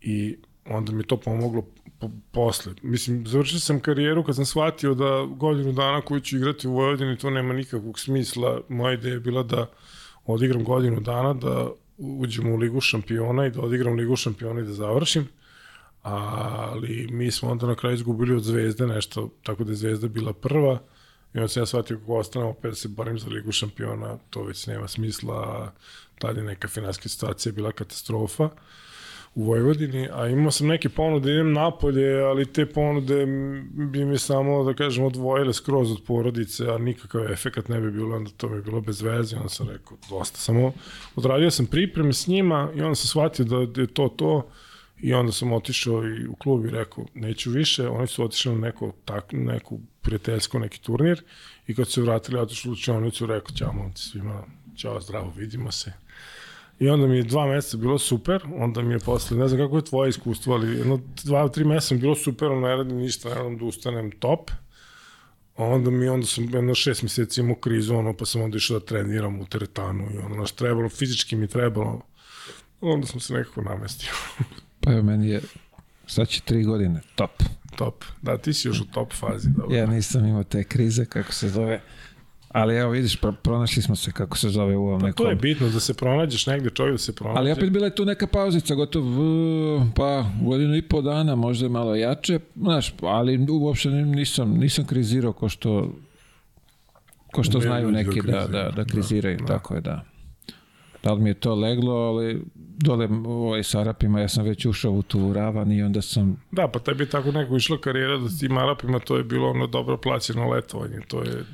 I 0.00 0.36
onda 0.66 0.92
mi 0.92 1.06
to 1.06 1.16
pomoglo 1.16 1.66
po, 2.00 2.10
posle. 2.32 2.72
Mislim, 2.82 3.26
završio 3.26 3.58
sam 3.58 3.80
karijeru 3.80 4.24
kad 4.24 4.36
sam 4.36 4.44
shvatio 4.44 4.94
da 4.94 5.26
godinu 5.36 5.72
dana 5.72 6.00
koju 6.00 6.20
ću 6.20 6.36
igrati 6.36 6.68
u 6.68 6.72
Vojvodini 6.72 7.18
to 7.18 7.30
nema 7.30 7.54
nikakvog 7.54 7.98
smisla. 7.98 8.60
Moja 8.68 8.94
ideja 8.94 9.14
je 9.14 9.20
bila 9.20 9.42
da 9.42 9.70
odigram 10.24 10.64
godinu 10.64 11.00
dana, 11.00 11.34
da 11.34 11.70
uđem 11.98 12.52
u 12.52 12.56
Ligu 12.56 12.80
šampiona 12.80 13.46
i 13.46 13.50
da 13.50 13.60
odigram 13.60 13.94
Ligu 13.94 14.16
šampiona 14.16 14.60
i 14.60 14.64
da 14.64 14.72
završim 14.72 15.28
ali 16.02 17.08
mi 17.10 17.30
smo 17.30 17.50
onda 17.50 17.66
na 17.66 17.74
kraju 17.74 17.94
izgubili 17.94 18.36
od 18.36 18.42
Zvezde 18.42 18.86
nešto, 18.86 19.30
tako 19.42 19.64
da 19.64 19.72
je 19.72 19.76
Zvezda 19.76 20.08
bila 20.08 20.32
prva. 20.32 20.78
I 21.34 21.38
onda 21.38 21.48
sam 21.48 21.62
ja 21.62 21.66
shvatio 21.66 21.98
kako 21.98 22.16
ostanem 22.16 22.48
opet 22.48 22.70
da 22.70 22.74
se 22.74 22.88
borim 22.88 23.18
za 23.18 23.28
Ligu 23.28 23.52
šampiona, 23.52 24.18
to 24.30 24.42
već 24.42 24.66
nema 24.66 24.88
smisla, 24.88 25.72
tada 26.18 26.40
je 26.40 26.46
neka 26.46 26.68
finanska 26.68 27.08
situacija 27.08 27.52
bila 27.52 27.72
katastrofa 27.72 28.48
u 29.34 29.44
Vojvodini, 29.44 30.08
a 30.12 30.28
imao 30.28 30.50
sam 30.50 30.66
neke 30.66 30.88
ponude, 30.88 31.32
idem 31.32 31.52
napolje, 31.52 32.22
ali 32.22 32.52
te 32.52 32.66
ponude 32.66 33.26
bi 33.72 34.04
mi 34.04 34.18
samo, 34.18 34.64
da 34.64 34.74
kažem, 34.74 35.04
odvojile 35.04 35.52
skroz 35.52 35.92
od 35.92 36.02
porodice, 36.06 36.68
a 36.68 36.78
nikakav 36.78 37.32
efekat 37.32 37.68
ne 37.68 37.80
bi 37.80 37.90
bilo, 37.90 38.16
onda 38.16 38.30
to 38.36 38.48
bi 38.48 38.62
bilo 38.62 38.80
bez 38.80 39.02
veze, 39.02 39.36
onda 39.36 39.48
sam 39.48 39.68
rekao, 39.68 39.96
dosta. 40.10 40.38
Samo 40.38 40.72
odradio 41.16 41.50
sam 41.50 41.66
pripreme 41.66 42.12
s 42.12 42.26
njima 42.26 42.70
i 42.76 42.82
onda 42.82 42.94
sam 42.94 43.08
shvatio 43.08 43.44
da 43.44 43.80
je 43.80 43.86
to 43.86 44.08
to, 44.08 44.48
I 45.02 45.14
onda 45.14 45.32
sam 45.32 45.52
otišao 45.52 46.08
i 46.08 46.26
u 46.26 46.34
klub 46.34 46.66
i 46.66 46.70
rekao, 46.70 47.04
neću 47.14 47.50
više, 47.50 47.88
oni 47.88 48.06
su 48.06 48.24
otišli 48.24 48.52
na 48.52 48.60
neko, 48.60 48.92
tak, 49.04 49.24
neku 49.32 49.80
prijateljsko, 50.02 50.58
neki 50.58 50.80
turnir 50.82 51.22
i 51.66 51.74
kad 51.74 51.86
su 51.86 51.92
se 51.92 52.00
vratili, 52.00 52.38
otišli 52.38 52.70
u 52.70 52.72
učionicu, 52.72 53.26
rekao, 53.26 53.56
ćao 53.56 53.72
momci 53.72 54.02
svima, 54.02 54.44
ćao, 54.76 55.00
zdravo, 55.00 55.32
vidimo 55.36 55.72
se. 55.72 55.92
I 56.78 56.88
onda 56.88 57.06
mi 57.06 57.16
je 57.16 57.22
dva 57.22 57.46
meseca 57.46 57.76
bilo 57.76 57.98
super, 57.98 58.42
onda 58.54 58.82
mi 58.82 58.94
je 58.94 58.98
posle, 58.98 59.36
ne 59.36 59.48
znam 59.48 59.60
kako 59.60 59.76
je 59.76 59.84
tvoje 59.84 60.08
iskustvo, 60.08 60.54
ali 60.54 60.76
jedno, 60.78 61.00
dva, 61.24 61.48
tri 61.48 61.64
meseca 61.64 61.94
mi 61.94 62.00
bilo 62.00 62.14
super, 62.14 62.48
ono 62.48 62.68
ne 62.68 62.76
radim 62.76 62.96
ništa, 62.96 63.28
ne 63.28 63.34
radim 63.34 63.58
da 63.58 63.64
ustanem 63.64 64.10
top. 64.10 64.50
Onda 65.56 65.90
mi, 65.90 66.08
onda 66.08 66.26
sam 66.26 66.44
jedno 66.44 66.74
šest 66.74 67.02
meseci 67.02 67.40
imao 67.40 67.54
krizu, 67.54 67.94
ono, 67.94 68.16
pa 68.16 68.24
sam 68.24 68.42
onda 68.42 68.56
išao 68.56 68.78
da 68.78 68.86
treniram 68.86 69.40
u 69.40 69.46
teretanu 69.46 70.08
i 70.14 70.18
ono, 70.18 70.36
naš 70.36 70.52
trebalo, 70.52 70.88
fizički 70.88 71.36
mi 71.36 71.46
trebalo, 71.46 72.00
onda 72.80 73.06
sam 73.06 73.20
se 73.20 73.34
nekako 73.34 73.62
namestio. 73.62 74.10
Pa 74.82 74.92
evo, 74.92 75.02
meni 75.02 75.28
je, 75.28 75.40
sad 76.06 76.28
će 76.28 76.40
tri 76.40 76.64
godine, 76.64 77.00
top. 77.14 77.42
Top. 77.76 78.04
Da, 78.22 78.38
ti 78.38 78.52
si 78.52 78.68
još 78.68 78.80
u 78.80 78.84
top 78.84 79.12
fazi. 79.12 79.50
Dobro. 79.50 79.76
Ja 79.76 79.86
nisam 79.86 80.26
imao 80.26 80.44
te 80.44 80.64
krize, 80.64 81.04
kako 81.04 81.32
se 81.32 81.48
zove. 81.48 81.80
Ali 82.48 82.76
evo 82.76 82.90
vidiš, 82.90 83.16
pronašli 83.42 83.82
smo 83.82 83.96
se 83.96 84.12
kako 84.12 84.38
se 84.38 84.48
zove 84.48 84.76
u 84.76 84.86
ovom 84.86 85.00
pa 85.00 85.06
nekom... 85.06 85.26
To 85.26 85.30
je 85.30 85.36
bitno 85.36 85.68
da 85.68 85.80
se 85.80 85.94
pronađeš 85.94 86.46
negde, 86.46 86.70
čovjek 86.70 86.94
da 86.94 86.98
se 86.98 87.14
pronađe. 87.14 87.38
Ali 87.38 87.52
opet 87.52 87.70
bila 87.70 87.86
je 87.86 87.94
tu 87.94 88.04
neka 88.04 88.26
pauzica, 88.26 88.74
gotovo 88.74 89.86
pa 89.96 90.30
godinu 90.42 90.76
i 90.76 90.82
po 90.82 91.02
dana, 91.02 91.34
možda 91.34 91.66
je 91.66 91.70
malo 91.70 91.94
jače, 91.94 92.38
znaš, 92.56 92.94
ali 93.02 93.46
uopšte 93.50 93.88
nisam, 93.90 94.50
nisam 94.50 94.86
krizirao 94.86 95.32
ko 95.32 95.48
što 95.48 95.92
ko 97.32 97.42
što 97.42 97.60
znaju 97.60 97.90
neki 97.90 98.20
da, 98.22 98.46
da, 98.46 98.70
da 98.76 98.84
kriziraju, 98.84 99.38
da, 99.38 99.44
da. 99.44 99.52
tako 99.52 99.74
je, 99.74 99.80
da. 99.80 100.04
Da 101.02 101.12
li 101.12 101.22
mi 101.22 101.30
je 101.30 101.34
to 101.34 101.54
leglo, 101.54 101.94
ali 101.94 102.42
dole 102.76 103.08
ovaj, 103.26 103.62
s 103.62 103.74
Arapima, 103.74 104.20
ja 104.20 104.28
sam 104.28 104.44
već 104.44 104.66
ušao 104.66 104.92
u 104.92 105.02
tu 105.02 105.32
ravan 105.32 105.72
i 105.72 105.82
onda 105.82 106.02
sam... 106.02 106.42
Da, 106.50 106.68
pa 106.68 106.78
tebi 106.78 107.02
je 107.02 107.10
tako 107.10 107.32
neko 107.32 107.56
išla 107.56 107.80
karijera 107.80 108.16
da 108.18 108.28
s 108.28 108.38
tim 108.38 108.56
Arapima 108.56 108.98
to 108.98 109.16
je 109.16 109.24
bilo 109.24 109.50
ono 109.50 109.66
dobro 109.66 109.96
plaćeno 109.96 110.48
letovanje. 110.50 111.00
To 111.08 111.22
je, 111.22 111.44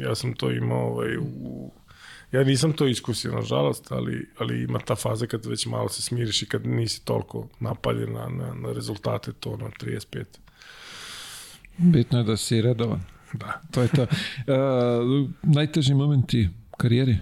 ja 0.00 0.14
sam 0.14 0.34
to 0.34 0.50
imao 0.50 0.86
ovaj, 0.86 1.16
u, 1.16 1.70
ja 2.32 2.44
nisam 2.44 2.72
to 2.72 2.86
iskusio, 2.86 3.32
nažalost, 3.32 3.92
ali, 3.92 4.28
ali 4.38 4.62
ima 4.62 4.78
ta 4.78 4.94
faza 4.94 5.26
kad 5.26 5.46
već 5.46 5.66
malo 5.66 5.88
se 5.88 6.02
smiriš 6.02 6.42
i 6.42 6.46
kad 6.46 6.66
nisi 6.66 7.04
toliko 7.04 7.48
napaljen 7.60 8.12
na, 8.12 8.28
na, 8.28 8.54
na 8.54 8.72
rezultate, 8.72 9.32
to 9.32 9.56
na 9.56 9.66
35. 9.80 10.24
Bitno 11.76 12.18
je 12.18 12.24
da 12.24 12.36
si 12.36 12.62
redovan. 12.62 13.00
Da. 13.32 13.60
To 13.70 13.82
je 13.82 13.88
to. 13.88 14.02
Uh, 14.02 15.30
najteži 15.56 15.94
momenti 15.94 16.48
karijeri? 16.76 17.18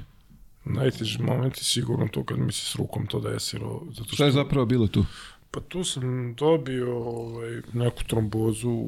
Najteži 0.69 1.23
moment 1.23 1.59
je 1.59 1.65
sigurno 1.65 2.09
to 2.09 2.25
kad 2.25 2.39
mi 2.39 2.53
se 2.53 2.67
s 2.67 2.75
rukom 2.75 3.07
to 3.07 3.21
desilo. 3.21 3.87
Zato 3.91 4.05
što, 4.05 4.15
Šta 4.15 4.25
je 4.25 4.33
zapravo 4.33 4.67
bilo 4.67 4.87
tu? 4.87 5.05
Pa 5.51 5.61
tu 5.61 5.85
sam 5.85 6.35
dobio 6.35 6.99
ovaj, 6.99 7.61
neku 7.73 8.05
trombozu. 8.05 8.87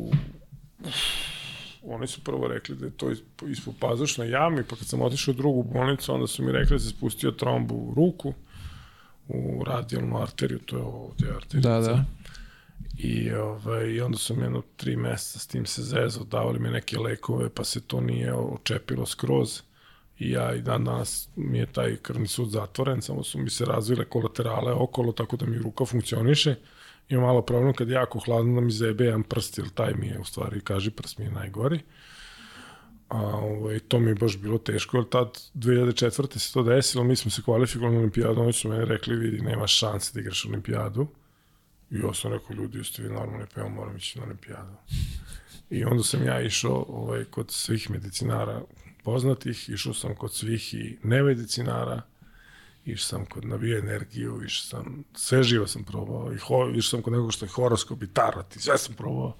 Oni 1.82 2.06
su 2.06 2.20
prvo 2.24 2.48
rekli 2.48 2.76
da 2.76 2.86
je 2.86 2.92
to 2.92 3.10
ispod 3.48 3.74
pazušna 3.80 4.24
jami, 4.24 4.64
pa 4.64 4.76
kad 4.76 4.86
sam 4.86 5.02
otišao 5.02 5.32
u 5.32 5.36
drugu 5.36 5.62
bolnicu, 5.62 6.14
onda 6.14 6.26
su 6.26 6.42
mi 6.44 6.52
rekli 6.52 6.74
da 6.74 6.78
se 6.78 6.88
spustio 6.88 7.30
trombu 7.30 7.74
u 7.74 7.94
ruku. 7.94 8.34
u 9.28 9.64
radijalnu 9.64 10.22
arteriju, 10.22 10.58
to 10.58 10.76
je 10.76 10.82
ovdje 10.82 11.28
arterija. 11.36 11.80
Da, 11.80 11.80
da. 11.80 12.04
I, 12.98 13.32
ovaj, 13.32 13.86
I 13.86 14.00
onda 14.00 14.18
sam 14.18 14.42
jedno 14.42 14.62
tri 14.76 14.96
meseca 14.96 15.38
s 15.38 15.46
tim 15.46 15.66
se 15.66 15.82
zezao, 15.82 16.24
davali 16.24 16.58
mi 16.58 16.70
neke 16.70 16.98
lekove, 16.98 17.48
pa 17.48 17.64
se 17.64 17.80
to 17.80 18.00
nije 18.00 18.34
očepilo 18.34 19.06
skroz. 19.06 19.62
I 20.20 20.30
ja 20.30 20.54
i 20.54 20.62
dan 20.62 20.84
danas 20.84 21.28
mi 21.36 21.58
je 21.58 21.66
taj 21.66 21.96
krvni 21.96 22.28
sud 22.28 22.50
zatvoren, 22.50 23.02
samo 23.02 23.22
su 23.22 23.38
mi 23.38 23.50
se 23.50 23.64
razvile 23.64 24.04
kolaterale 24.04 24.72
okolo, 24.72 25.12
tako 25.12 25.36
da 25.36 25.46
mi 25.46 25.58
ruka 25.58 25.84
funkcioniše. 25.84 26.54
Ima 27.08 27.20
malo 27.22 27.42
problem 27.42 27.74
kad 27.74 27.88
je 27.88 27.94
jako 27.94 28.18
hladno 28.18 28.54
da 28.54 28.60
mi 28.60 28.72
zebe 28.72 29.04
jedan 29.04 29.22
prst, 29.22 29.58
jer 29.58 29.68
taj 29.68 29.94
mi 29.94 30.06
je 30.06 30.18
u 30.18 30.24
stvari, 30.24 30.60
kaži 30.60 30.90
prst 30.90 31.18
mi 31.18 31.24
je 31.24 31.30
najgori. 31.30 31.80
A 33.08 33.20
ovaj, 33.26 33.78
to 33.78 34.00
mi 34.00 34.10
je 34.10 34.14
baš 34.14 34.38
bilo 34.38 34.58
teško, 34.58 34.96
jer 34.96 35.08
tad 35.08 35.38
2004. 35.54 36.38
se 36.38 36.52
to 36.52 36.62
desilo, 36.62 37.04
mi 37.04 37.16
smo 37.16 37.30
se 37.30 37.42
kvalifikovali 37.42 37.94
na 37.94 38.00
olimpijadu, 38.00 38.40
oni 38.40 38.52
su 38.52 38.68
meni 38.68 38.84
rekli, 38.84 39.16
vidi, 39.16 39.42
nema 39.42 39.66
šanse 39.66 40.14
da 40.14 40.20
igraš 40.20 40.46
olimpijadu. 40.46 41.06
I 41.90 41.98
ja 41.98 42.14
sam 42.14 42.32
rekao, 42.32 42.56
ljudi, 42.56 42.78
jeste 42.78 43.02
vi 43.02 43.08
normalni, 43.08 43.46
pa 43.54 43.60
ja 43.60 43.68
moram 43.68 43.96
ići 43.96 44.18
na 44.18 44.24
olimpijadu. 44.24 44.72
I 45.70 45.84
onda 45.84 46.02
sam 46.02 46.26
ja 46.26 46.40
išao 46.40 46.84
ovaj, 46.88 47.24
kod 47.24 47.50
svih 47.50 47.90
medicinara 47.90 48.62
poznatih, 49.10 49.68
išao 49.68 49.94
sam 49.94 50.14
kod 50.14 50.34
svih 50.34 50.74
i 50.74 50.98
nemedicinara, 51.02 52.02
išao 52.84 53.08
sam 53.08 53.26
kod 53.26 53.44
navija 53.44 53.78
energiju, 53.78 54.42
išao 54.44 54.66
sam, 54.66 55.04
sve 55.14 55.42
živo 55.42 55.66
sam 55.66 55.84
probao, 55.84 56.32
i 56.32 56.36
ho, 56.36 56.70
išao 56.70 56.90
sam 56.90 57.02
kod 57.02 57.12
nekog 57.12 57.32
što 57.32 57.44
je 57.44 57.48
horoskop 57.48 58.02
i 58.02 58.06
tarot 58.06 58.56
i 58.56 58.60
sve 58.60 58.78
sam 58.78 58.94
probao 58.94 59.36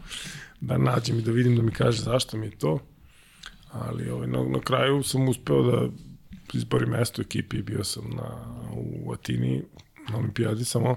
da 0.61 0.79
nađem 0.79 1.19
i 1.19 1.23
da 1.23 1.31
vidim 1.31 1.57
da 1.57 1.63
mi 1.63 1.73
kaže 1.73 2.03
zašto 2.03 2.37
mi 2.37 2.47
je 2.47 2.59
to. 2.59 2.79
Ali 3.73 4.11
ovaj, 4.11 4.27
na, 4.29 4.43
na 4.43 4.61
kraju 4.61 5.03
sam 5.03 5.29
uspeo 5.29 5.63
da 5.63 5.89
izborim 6.53 6.91
mesto 6.91 7.23
u 7.23 7.25
ekipi, 7.25 7.63
bio 7.63 7.85
sam 7.85 8.11
na, 8.11 8.29
u 8.75 9.13
Atini 9.13 9.63
na 10.09 10.19
olimpijadi, 10.19 10.65
samo 10.65 10.97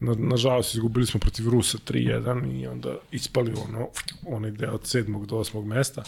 na, 0.00 0.14
nažalost 0.18 0.74
izgubili 0.74 1.06
smo 1.06 1.20
protiv 1.20 1.48
Rusa 1.48 1.78
3-1 1.78 2.60
i 2.60 2.66
onda 2.66 2.96
ispali 3.12 3.52
ono, 3.68 3.88
onaj 4.26 4.50
deo 4.50 4.74
od 4.74 4.86
sedmog 4.86 5.26
do 5.26 5.36
osmog 5.36 5.66
mesta 5.66 6.02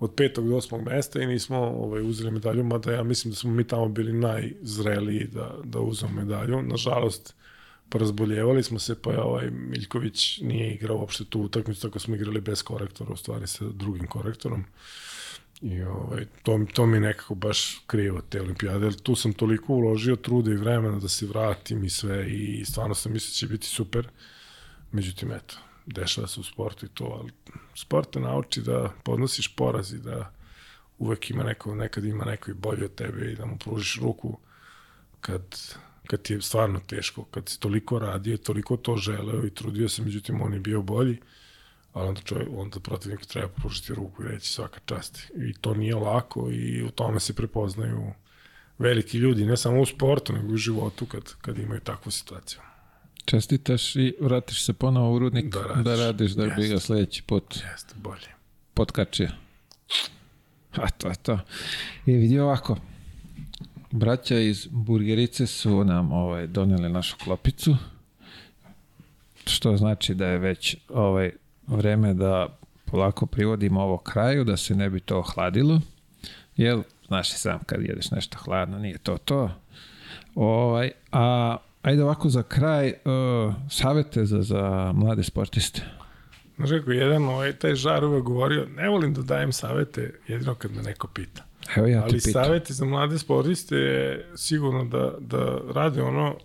od 0.00 0.14
petog 0.14 0.48
do 0.48 0.56
osmog 0.56 0.82
mesta 0.82 1.22
i 1.22 1.26
nismo 1.26 1.58
ovaj, 1.58 2.02
uzeli 2.02 2.30
medalju, 2.30 2.64
mada 2.64 2.92
ja 2.92 3.02
mislim 3.02 3.30
da 3.30 3.36
smo 3.36 3.50
mi 3.50 3.64
tamo 3.64 3.88
bili 3.88 4.12
najzreliji 4.12 5.26
da, 5.32 5.54
da 5.64 5.80
uzmemo 5.80 6.14
medalju. 6.14 6.62
Nažalost, 6.62 7.34
porazboljevali 7.88 8.62
smo 8.62 8.78
se, 8.78 9.02
pa 9.02 9.12
je 9.12 9.20
ovaj 9.20 9.50
Miljković 9.50 10.40
nije 10.40 10.74
igrao 10.74 10.96
uopšte 10.96 11.24
tu 11.24 11.40
utakmicu, 11.40 11.82
tako 11.82 11.98
smo 11.98 12.14
igrali 12.14 12.40
bez 12.40 12.62
korektora, 12.62 13.12
u 13.12 13.16
stvari 13.16 13.46
sa 13.46 13.64
drugim 13.64 14.06
korektorom. 14.06 14.64
I 15.62 15.82
ovaj, 15.82 16.24
to, 16.42 16.66
to 16.72 16.86
mi 16.86 17.00
nekako 17.00 17.34
baš 17.34 17.82
krivo 17.86 18.20
te 18.28 18.40
olimpijade, 18.40 18.86
jer 18.86 18.94
tu 18.94 19.14
sam 19.14 19.32
toliko 19.32 19.74
uložio 19.74 20.16
truda 20.16 20.50
i 20.50 20.56
vremena 20.56 20.98
da 20.98 21.08
se 21.08 21.26
vratim 21.26 21.84
i 21.84 21.90
sve 21.90 22.30
i 22.30 22.64
stvarno 22.64 22.94
sam 22.94 23.12
mislio 23.12 23.30
da 23.30 23.34
će 23.34 23.46
biti 23.46 23.66
super. 23.66 24.08
Međutim, 24.92 25.32
eto, 25.32 25.56
dešava 25.92 26.26
se 26.26 26.40
u 26.40 26.42
sportu 26.42 26.86
i 26.86 26.88
to, 26.88 27.04
ali 27.20 27.32
sport 27.74 28.10
te 28.10 28.20
nauči 28.20 28.62
da 28.62 28.92
podnosiš 29.04 29.56
poraz 29.56 29.92
i 29.92 29.98
da 29.98 30.32
uvek 30.98 31.30
ima 31.30 31.42
neko, 31.44 31.74
nekad 31.74 32.04
ima 32.04 32.24
neko 32.24 32.50
i 32.50 32.54
bolje 32.54 32.84
od 32.84 32.94
tebe 32.94 33.32
i 33.32 33.36
da 33.36 33.46
mu 33.46 33.58
pružiš 33.58 34.00
ruku 34.00 34.38
kad, 35.20 35.42
kad 36.06 36.22
ti 36.22 36.32
je 36.32 36.42
stvarno 36.42 36.80
teško, 36.80 37.24
kad 37.24 37.48
si 37.48 37.60
toliko 37.60 37.98
radio, 37.98 38.36
toliko 38.36 38.76
to 38.76 38.96
želeo 38.96 39.46
i 39.46 39.54
trudio 39.54 39.88
se, 39.88 40.02
međutim 40.02 40.42
on 40.42 40.54
je 40.54 40.60
bio 40.60 40.82
bolji, 40.82 41.18
ali 41.92 42.08
onda, 42.08 42.20
čovjek, 42.20 42.48
onda 42.52 42.80
protivnik 42.80 43.26
treba 43.26 43.48
pružiti 43.48 43.94
ruku 43.94 44.22
i 44.22 44.28
reći 44.28 44.52
svaka 44.52 44.80
čast. 44.86 45.30
I 45.36 45.52
to 45.60 45.74
nije 45.74 45.94
lako 45.94 46.50
i 46.50 46.82
u 46.82 46.90
tome 46.90 47.20
se 47.20 47.34
prepoznaju 47.34 48.12
veliki 48.78 49.18
ljudi, 49.18 49.44
ne 49.44 49.56
samo 49.56 49.80
u 49.80 49.86
sportu, 49.86 50.32
nego 50.32 50.52
u 50.52 50.56
životu 50.56 51.06
kad, 51.06 51.34
kad 51.34 51.58
imaju 51.58 51.80
takvu 51.80 52.12
situaciju. 52.12 52.60
Čestitaš 53.24 53.96
i 53.96 54.14
vratiš 54.20 54.64
se 54.64 54.72
ponovo 54.72 55.14
u 55.14 55.18
rudnik 55.18 55.54
Da 55.54 55.62
radiš. 55.62 55.84
da 55.84 55.96
radiš 55.96 56.30
da 56.32 56.46
bi 56.46 56.68
ga 56.68 56.78
sledeći 56.78 57.22
put 57.22 57.56
Jeste, 57.72 57.94
bolje. 57.96 58.28
potkačio. 58.74 59.28
A 60.72 60.90
to 60.90 61.08
je 61.08 61.14
to. 61.14 61.38
I 62.06 62.12
vidi 62.12 62.38
ovako. 62.38 62.76
Braća 63.90 64.38
iz 64.38 64.68
Burgerice 64.70 65.46
su 65.46 65.84
nam 65.84 66.12
ovaj, 66.12 66.46
doneli 66.46 66.88
našu 66.88 67.16
klopicu, 67.24 67.76
što 69.46 69.76
znači 69.76 70.14
da 70.14 70.26
je 70.26 70.38
već 70.38 70.76
ovaj 70.88 71.30
vreme 71.66 72.14
da 72.14 72.58
polako 72.84 73.26
privodimo 73.26 73.80
ovo 73.82 73.98
kraju, 73.98 74.44
da 74.44 74.56
se 74.56 74.74
ne 74.74 74.90
bi 74.90 75.00
to 75.00 75.18
ohladilo. 75.18 75.80
Jel, 76.56 76.82
znaš 77.06 77.30
i 77.30 77.38
sam 77.38 77.58
kad 77.66 77.80
jedeš 77.82 78.10
nešto 78.10 78.38
hladno, 78.38 78.78
nije 78.78 78.98
to 78.98 79.18
to. 79.18 79.50
Ovaj, 80.34 80.90
a 81.12 81.56
ajde 81.82 82.04
ovako 82.04 82.28
za 82.28 82.42
kraj, 82.42 82.88
uh, 82.88 83.54
savete 83.70 84.24
za, 84.24 84.42
za 84.42 84.92
mlade 84.94 85.22
sportiste. 85.22 85.82
Znaš 86.56 86.70
kako, 86.70 86.92
jedan 86.92 87.24
ovaj, 87.28 87.52
taj 87.52 87.74
žar 87.74 88.04
uvek 88.04 88.24
govorio, 88.24 88.66
ne 88.76 88.88
volim 88.88 89.14
da 89.14 89.22
dajem 89.22 89.52
savete 89.52 90.14
jedino 90.28 90.54
kad 90.54 90.72
me 90.72 90.82
neko 90.82 91.08
pita. 91.08 91.44
Evo 91.76 91.86
ja 91.86 92.02
Ali 92.02 92.12
pitam. 92.12 92.32
saveti 92.32 92.72
za 92.72 92.84
mlade 92.84 93.18
sportiste 93.18 93.76
je 93.76 94.30
sigurno 94.36 94.84
da, 94.84 95.14
da 95.20 95.60
rade 95.74 96.02
ono 96.02 96.36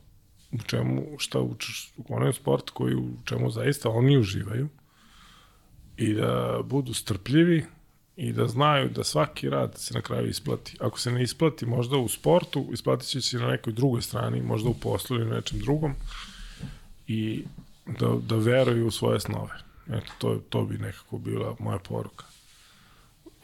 u 0.51 0.57
čemu, 0.65 1.03
šta 1.17 1.39
učiš, 1.39 1.93
onaj 2.09 2.33
sport 2.33 2.69
koji 2.69 2.95
u 2.95 3.09
čemu 3.25 3.49
zaista 3.49 3.89
oni 3.89 4.17
uživaju 4.17 4.67
i 5.97 6.13
da 6.13 6.59
budu 6.63 6.93
strpljivi 6.93 7.65
i 8.17 8.33
da 8.33 8.47
znaju 8.47 8.89
da 8.89 9.03
svaki 9.03 9.49
rad 9.49 9.77
se 9.77 9.93
na 9.93 10.01
kraju 10.01 10.29
isplati. 10.29 10.77
Ako 10.79 10.99
se 10.99 11.11
ne 11.11 11.23
isplati 11.23 11.65
možda 11.65 11.97
u 11.97 12.07
sportu, 12.07 12.69
isplatit 12.73 13.07
će 13.07 13.21
se 13.21 13.37
na 13.37 13.47
nekoj 13.47 13.73
drugoj 13.73 14.01
strani, 14.01 14.41
možda 14.41 14.69
u 14.69 14.73
poslu 14.73 15.17
ili 15.17 15.29
nečem 15.29 15.59
drugom 15.59 15.93
i 17.07 17.43
da, 17.99 18.15
da 18.27 18.35
veruju 18.35 18.87
u 18.87 18.91
svoje 18.91 19.19
snove. 19.19 19.53
Eto, 19.87 20.11
to, 20.17 20.41
to 20.49 20.65
bi 20.65 20.77
nekako 20.77 21.17
bila 21.17 21.55
moja 21.59 21.79
poruka 21.79 22.25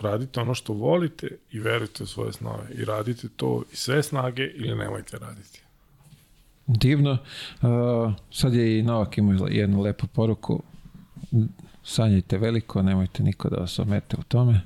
radite 0.01 0.39
ono 0.39 0.53
što 0.53 0.73
volite 0.73 1.27
i 1.51 1.59
verujte 1.59 2.03
u 2.03 2.07
svoje 2.07 2.33
snove 2.33 2.63
i 2.73 2.85
radite 2.85 3.27
to 3.35 3.63
i 3.73 3.75
sve 3.75 4.03
snage 4.03 4.43
ili 4.43 4.75
nemojte 4.75 5.17
raditi. 5.17 5.61
Divno. 6.67 7.11
Uh, 7.11 8.13
sad 8.31 8.53
je 8.53 8.79
i 8.79 8.83
Novak 8.83 9.17
imao 9.17 9.47
jednu 9.47 9.81
lepu 9.81 10.07
poruku. 10.07 10.63
Sanjajte 11.83 12.37
veliko, 12.37 12.81
nemojte 12.81 13.23
niko 13.23 13.49
da 13.49 13.57
vas 13.57 13.79
omete 13.79 14.17
u 14.19 14.23
tome. 14.23 14.61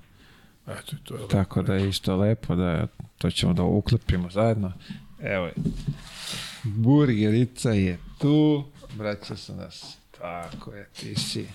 Eto, 0.68 0.96
to 1.04 1.14
je 1.14 1.22
lepo. 1.22 1.32
Tako 1.32 1.62
da 1.62 1.76
je 1.76 1.90
isto 1.90 2.16
lepo, 2.16 2.56
da 2.56 2.88
to 3.18 3.32
ćemo 3.32 3.54
da 3.54 3.64
uklepimo 3.64 4.30
zajedno. 4.30 4.74
Evo 5.22 5.46
je. 5.46 5.54
Burgerica 6.64 7.72
je 7.72 8.00
tu. 8.18 8.66
Braća 8.98 9.36
su 9.36 9.56
nas. 9.56 9.98
Tako 10.18 10.74
je, 10.74 10.90
ti 11.00 11.16
si. 11.16 11.48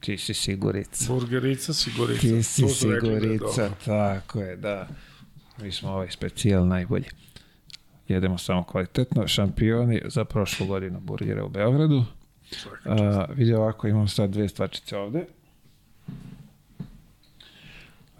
Ti 0.00 0.18
si 0.18 0.34
sigurica. 0.34 1.12
Burgerica, 1.12 1.72
sigurica. 1.72 2.20
Ti 2.20 2.42
si 2.42 2.62
da 2.62 2.68
je 2.68 2.74
sigurica, 2.74 3.70
tako 3.84 4.40
je, 4.40 4.56
da. 4.56 4.88
Mi 5.62 5.72
smo 5.72 5.90
ovaj 5.90 6.10
specijal 6.10 6.66
najbolji. 6.66 7.06
Jedemo 8.08 8.38
samo 8.38 8.64
kvalitetno. 8.64 9.28
Šampioni 9.28 10.02
za 10.04 10.24
prošlu 10.24 10.66
godinu 10.66 11.00
burgere 11.00 11.42
u 11.42 11.48
Beogradu. 11.48 12.04
A, 12.84 13.24
vidi 13.34 13.54
ovako, 13.54 13.88
imam 13.88 14.08
sad 14.08 14.30
dve 14.30 14.48
stvačice 14.48 14.96
ovde. 14.96 15.26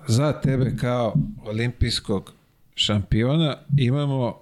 Za 0.06 0.40
tebe 0.40 0.76
kao 0.76 1.14
olimpijskog 1.44 2.32
šampiona 2.74 3.56
imamo 3.78 4.26
uh, 4.26 4.34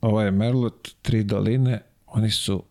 ovaj 0.00 0.30
Merlot 0.30 0.88
Tri 1.02 1.24
doline. 1.24 1.80
Oni 2.06 2.30
su 2.30 2.62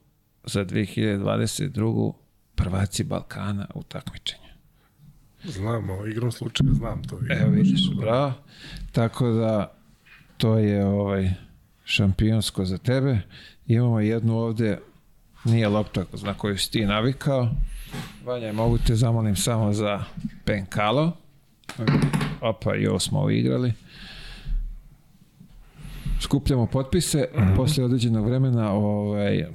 za 0.44 0.66
2022. 0.66 2.14
prvaci 2.56 3.03
Balkana 3.03 3.68
u 3.76 3.84
takmičenju. 3.84 4.50
Znam, 5.44 5.90
ovo, 5.90 6.08
igrom 6.08 6.32
slučaja, 6.32 6.74
znam 6.74 7.03
to. 7.03 7.19
igram 7.22 7.42
Evo 7.42 7.52
vidiš, 7.52 7.90
bravo. 7.98 8.34
Tako 8.92 9.30
da 9.30 9.74
to 10.38 10.58
je 10.58 10.86
ovaj 10.86 11.34
šampionsko 11.86 12.66
za 12.66 12.78
tebe. 12.78 13.18
Imamo 13.68 14.00
jednu 14.00 14.38
ovde, 14.38 14.80
nije 15.43 15.68
lopta 15.68 16.06
na 16.24 16.34
koju 16.34 16.58
si 16.58 16.72
ti 16.72 16.85
navikao. 16.85 17.50
Vanja, 18.26 18.53
mogu 18.53 18.77
te 18.77 18.95
zamolim 18.95 19.35
samo 19.35 19.74
za 19.74 20.03
penkalo. 20.45 21.18
Opa, 22.42 22.76
i 22.76 22.88
ovo 22.88 23.00
smo 23.00 23.30
igrali. 23.30 23.74
Skupljamo 26.22 26.66
potpise, 26.66 27.27
mm 27.34 27.40
-hmm. 27.40 27.56
posle 27.56 27.84
određenog 27.84 28.26
vremena 28.26 28.72
ovaj, 28.72 29.45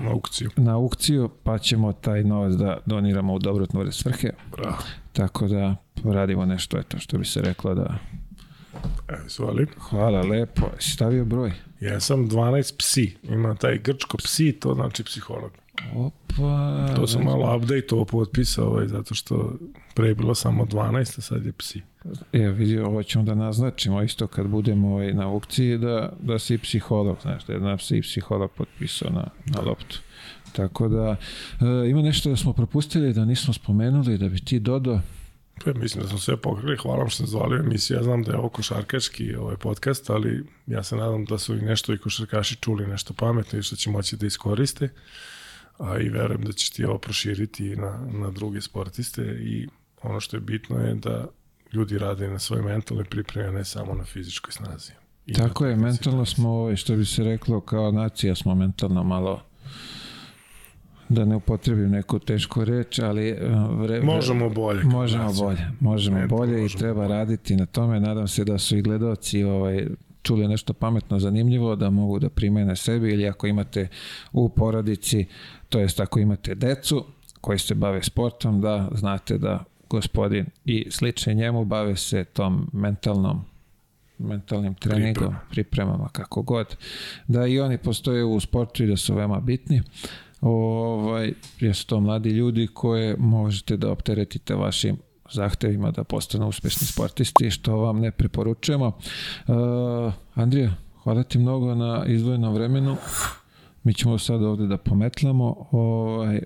Na 0.00 0.10
aukciju. 0.10 0.50
na 0.56 0.74
aukciju, 0.74 1.30
pa 1.42 1.58
ćemo 1.58 1.92
taj 1.92 2.24
novac 2.24 2.52
da 2.52 2.78
doniramo 2.86 3.34
u 3.34 3.38
dobrotvorne 3.38 3.92
svrhe. 3.92 4.30
Bravo. 4.56 4.76
Tako 5.12 5.48
da 5.48 5.76
radimo 6.04 6.44
nešto, 6.44 6.78
eto, 6.78 6.98
što 6.98 7.18
bi 7.18 7.24
se 7.24 7.42
reklo 7.42 7.74
da... 7.74 7.94
Evo. 9.08 9.66
Hvala 9.78 10.20
lepo. 10.20 10.62
Stavio 10.78 11.24
broj? 11.24 11.52
Ja 11.84 12.00
sam 12.00 12.28
12 12.28 12.74
psi. 12.78 13.16
Ima 13.22 13.54
taj 13.54 13.78
grčko 13.78 14.16
psi, 14.16 14.52
to 14.52 14.74
znači 14.74 15.04
psiholog. 15.04 15.50
Opa. 15.94 16.88
To 16.96 17.06
sam 17.06 17.24
malo 17.24 17.56
update-ovo 17.56 18.04
potpisao, 18.04 18.66
ovaj, 18.66 18.86
zato 18.86 19.14
što 19.14 19.52
pre 19.94 20.08
je 20.08 20.14
bilo 20.14 20.34
samo 20.34 20.64
12, 20.64 21.18
a 21.18 21.20
sad 21.20 21.46
je 21.46 21.52
psi. 21.52 21.82
E, 22.32 22.38
vidi, 22.38 22.78
ovo 22.78 23.02
ćemo 23.02 23.24
da 23.24 23.34
naznačimo 23.34 24.02
isto 24.02 24.26
kad 24.26 24.46
budemo 24.46 24.88
ovaj, 24.88 25.12
na 25.12 25.28
aukciji 25.28 25.78
da, 25.78 26.12
da 26.20 26.38
si 26.38 26.58
psiholog, 26.58 27.16
znaš, 27.22 27.44
da 27.46 27.52
je 27.52 27.60
nam 27.60 27.78
si 27.78 28.00
psiholog 28.00 28.50
potpisao 28.50 29.10
na, 29.10 29.26
na 29.46 29.60
loptu. 29.60 29.98
Tako 30.52 30.88
da, 30.88 31.16
e, 31.60 31.90
ima 31.90 32.02
nešto 32.02 32.30
da 32.30 32.36
smo 32.36 32.52
propustili, 32.52 33.12
da 33.12 33.24
nismo 33.24 33.52
spomenuli, 33.54 34.18
da 34.18 34.28
bi 34.28 34.40
ti 34.40 34.60
dodao. 34.60 35.00
Pa, 35.64 35.72
mislim 35.72 36.02
da 36.02 36.08
smo 36.08 36.18
sve 36.18 36.36
pokrili, 36.36 36.76
hvala 36.76 36.98
vam 36.98 37.08
što 37.08 37.16
ste 37.16 37.30
zvali 37.30 37.56
emisiju. 37.56 37.96
Ja 37.96 38.02
znam 38.02 38.22
da 38.22 38.32
je 38.32 38.38
ovo 38.38 38.48
košarkaški 38.48 39.34
ovaj 39.34 39.56
podcast, 39.56 40.10
ali 40.10 40.46
ja 40.66 40.82
se 40.82 40.96
nadam 40.96 41.24
da 41.24 41.38
su 41.38 41.54
i 41.54 41.62
nešto 41.62 41.94
i 41.94 41.98
košarkaši 41.98 42.56
čuli 42.56 42.86
nešto 42.86 43.14
pametno 43.14 43.58
i 43.58 43.62
što 43.62 43.76
će 43.76 43.90
moći 43.90 44.16
da 44.16 44.26
iskoriste. 44.26 44.88
A 45.78 45.98
i 45.98 46.08
verujem 46.08 46.42
da 46.42 46.52
ćeš 46.52 46.70
ti 46.70 46.84
ovo 46.84 46.98
proširiti 46.98 47.76
na, 47.76 48.08
na 48.12 48.30
druge 48.30 48.60
sportiste 48.60 49.22
i 49.22 49.68
ono 50.02 50.20
što 50.20 50.36
je 50.36 50.40
bitno 50.40 50.78
je 50.78 50.94
da 50.94 51.26
ljudi 51.72 51.98
rade 51.98 52.28
na 52.28 52.38
svojoj 52.38 52.64
mentalnoj 52.64 53.04
pripremi, 53.04 53.48
a 53.48 53.52
ne 53.52 53.64
samo 53.64 53.94
na 53.94 54.04
fizičkoj 54.04 54.52
snazi. 54.52 54.92
I 55.26 55.32
Tako 55.32 55.66
je, 55.66 55.76
mentalno 55.76 56.24
smo, 56.24 56.48
ovaj, 56.48 56.76
što 56.76 56.96
bi 56.96 57.04
se 57.04 57.24
reklo, 57.24 57.60
kao 57.60 57.90
nacija 57.90 58.34
smo 58.34 58.54
mentalno 58.54 59.04
malo 59.04 59.42
da 61.08 61.24
ne 61.24 61.36
upotrebim 61.36 61.90
neku 61.90 62.18
tešku 62.18 62.64
reč, 62.64 62.98
ali 62.98 63.28
e, 63.28 63.36
vre, 63.70 64.00
Možemo 64.02 64.50
bolje. 64.50 64.84
Možemo 64.84 65.32
bolje, 65.32 65.58
možemo 65.80 66.18
Eto, 66.18 66.36
bolje 66.36 66.58
i 66.58 66.62
možemo 66.62 66.78
treba 66.78 66.94
bolje. 66.94 67.08
raditi 67.08 67.56
na 67.56 67.66
tome. 67.66 68.00
Nadam 68.00 68.28
se 68.28 68.44
da 68.44 68.58
su 68.58 68.76
i 68.76 68.82
gledoci 68.82 69.44
ovaj, 69.44 69.86
čuli 70.22 70.48
nešto 70.48 70.72
pametno, 70.72 71.18
zanimljivo, 71.18 71.76
da 71.76 71.90
mogu 71.90 72.18
da 72.18 72.28
primene 72.28 72.76
sebi 72.76 73.12
ili 73.12 73.28
ako 73.28 73.46
imate 73.46 73.88
u 74.32 74.48
porodici, 74.48 75.26
to 75.68 75.78
jest 75.78 76.00
ako 76.00 76.18
imate 76.20 76.54
decu 76.54 77.04
koji 77.40 77.58
se 77.58 77.74
bave 77.74 78.02
sportom, 78.02 78.60
da 78.60 78.88
znate 78.94 79.38
da 79.38 79.64
gospodin 79.90 80.46
i 80.64 80.86
slični 80.90 81.34
njemu 81.34 81.64
bave 81.64 81.96
se 81.96 82.24
tom 82.24 82.70
mentalnom 82.72 83.44
mentalnim 84.18 84.74
treningom, 84.74 85.12
Priprema. 85.14 85.40
pripremama, 85.50 86.08
kako 86.08 86.42
god, 86.42 86.76
da 87.28 87.46
i 87.46 87.60
oni 87.60 87.78
postoje 87.78 88.24
u 88.24 88.40
sportu 88.40 88.84
i 88.84 88.86
da 88.86 88.96
su 88.96 89.14
veoma 89.14 89.40
bitni. 89.40 89.82
Ovaj, 90.44 91.32
jer 91.60 91.76
su 91.76 91.86
to 91.86 92.00
mladi 92.00 92.30
ljudi 92.30 92.68
koje 92.74 93.16
možete 93.18 93.76
da 93.76 93.90
opteretite 93.90 94.54
vašim 94.54 94.96
zahtevima 95.32 95.90
da 95.90 96.04
postanu 96.04 96.48
uspešni 96.48 96.86
sportisti, 96.86 97.50
što 97.50 97.76
vam 97.76 98.00
ne 98.00 98.10
preporučujemo. 98.10 98.86
Uh, 98.86 100.12
Andrija, 100.34 100.74
hvala 101.02 101.22
ti 101.22 101.38
mnogo 101.38 101.74
na 101.74 102.04
izdvojenom 102.06 102.54
vremenu. 102.54 102.96
Mi 103.82 103.94
ćemo 103.94 104.18
sad 104.18 104.42
ovde 104.42 104.66
da 104.66 104.76
pometlamo. 104.76 105.66
Ovaj, 105.70 106.40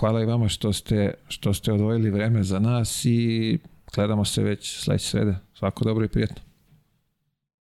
hvala 0.00 0.22
i 0.22 0.26
vama 0.26 0.48
što 0.48 0.72
ste, 0.72 1.14
što 1.28 1.54
ste 1.54 1.72
odvojili 1.72 2.10
vreme 2.10 2.42
za 2.42 2.58
nas 2.58 3.04
i 3.04 3.58
gledamo 3.94 4.24
se 4.24 4.42
već 4.42 4.80
sledeće 4.80 5.08
srede. 5.08 5.34
Svako 5.54 5.84
dobro 5.84 6.04
i 6.04 6.08
prijetno. 6.08 6.47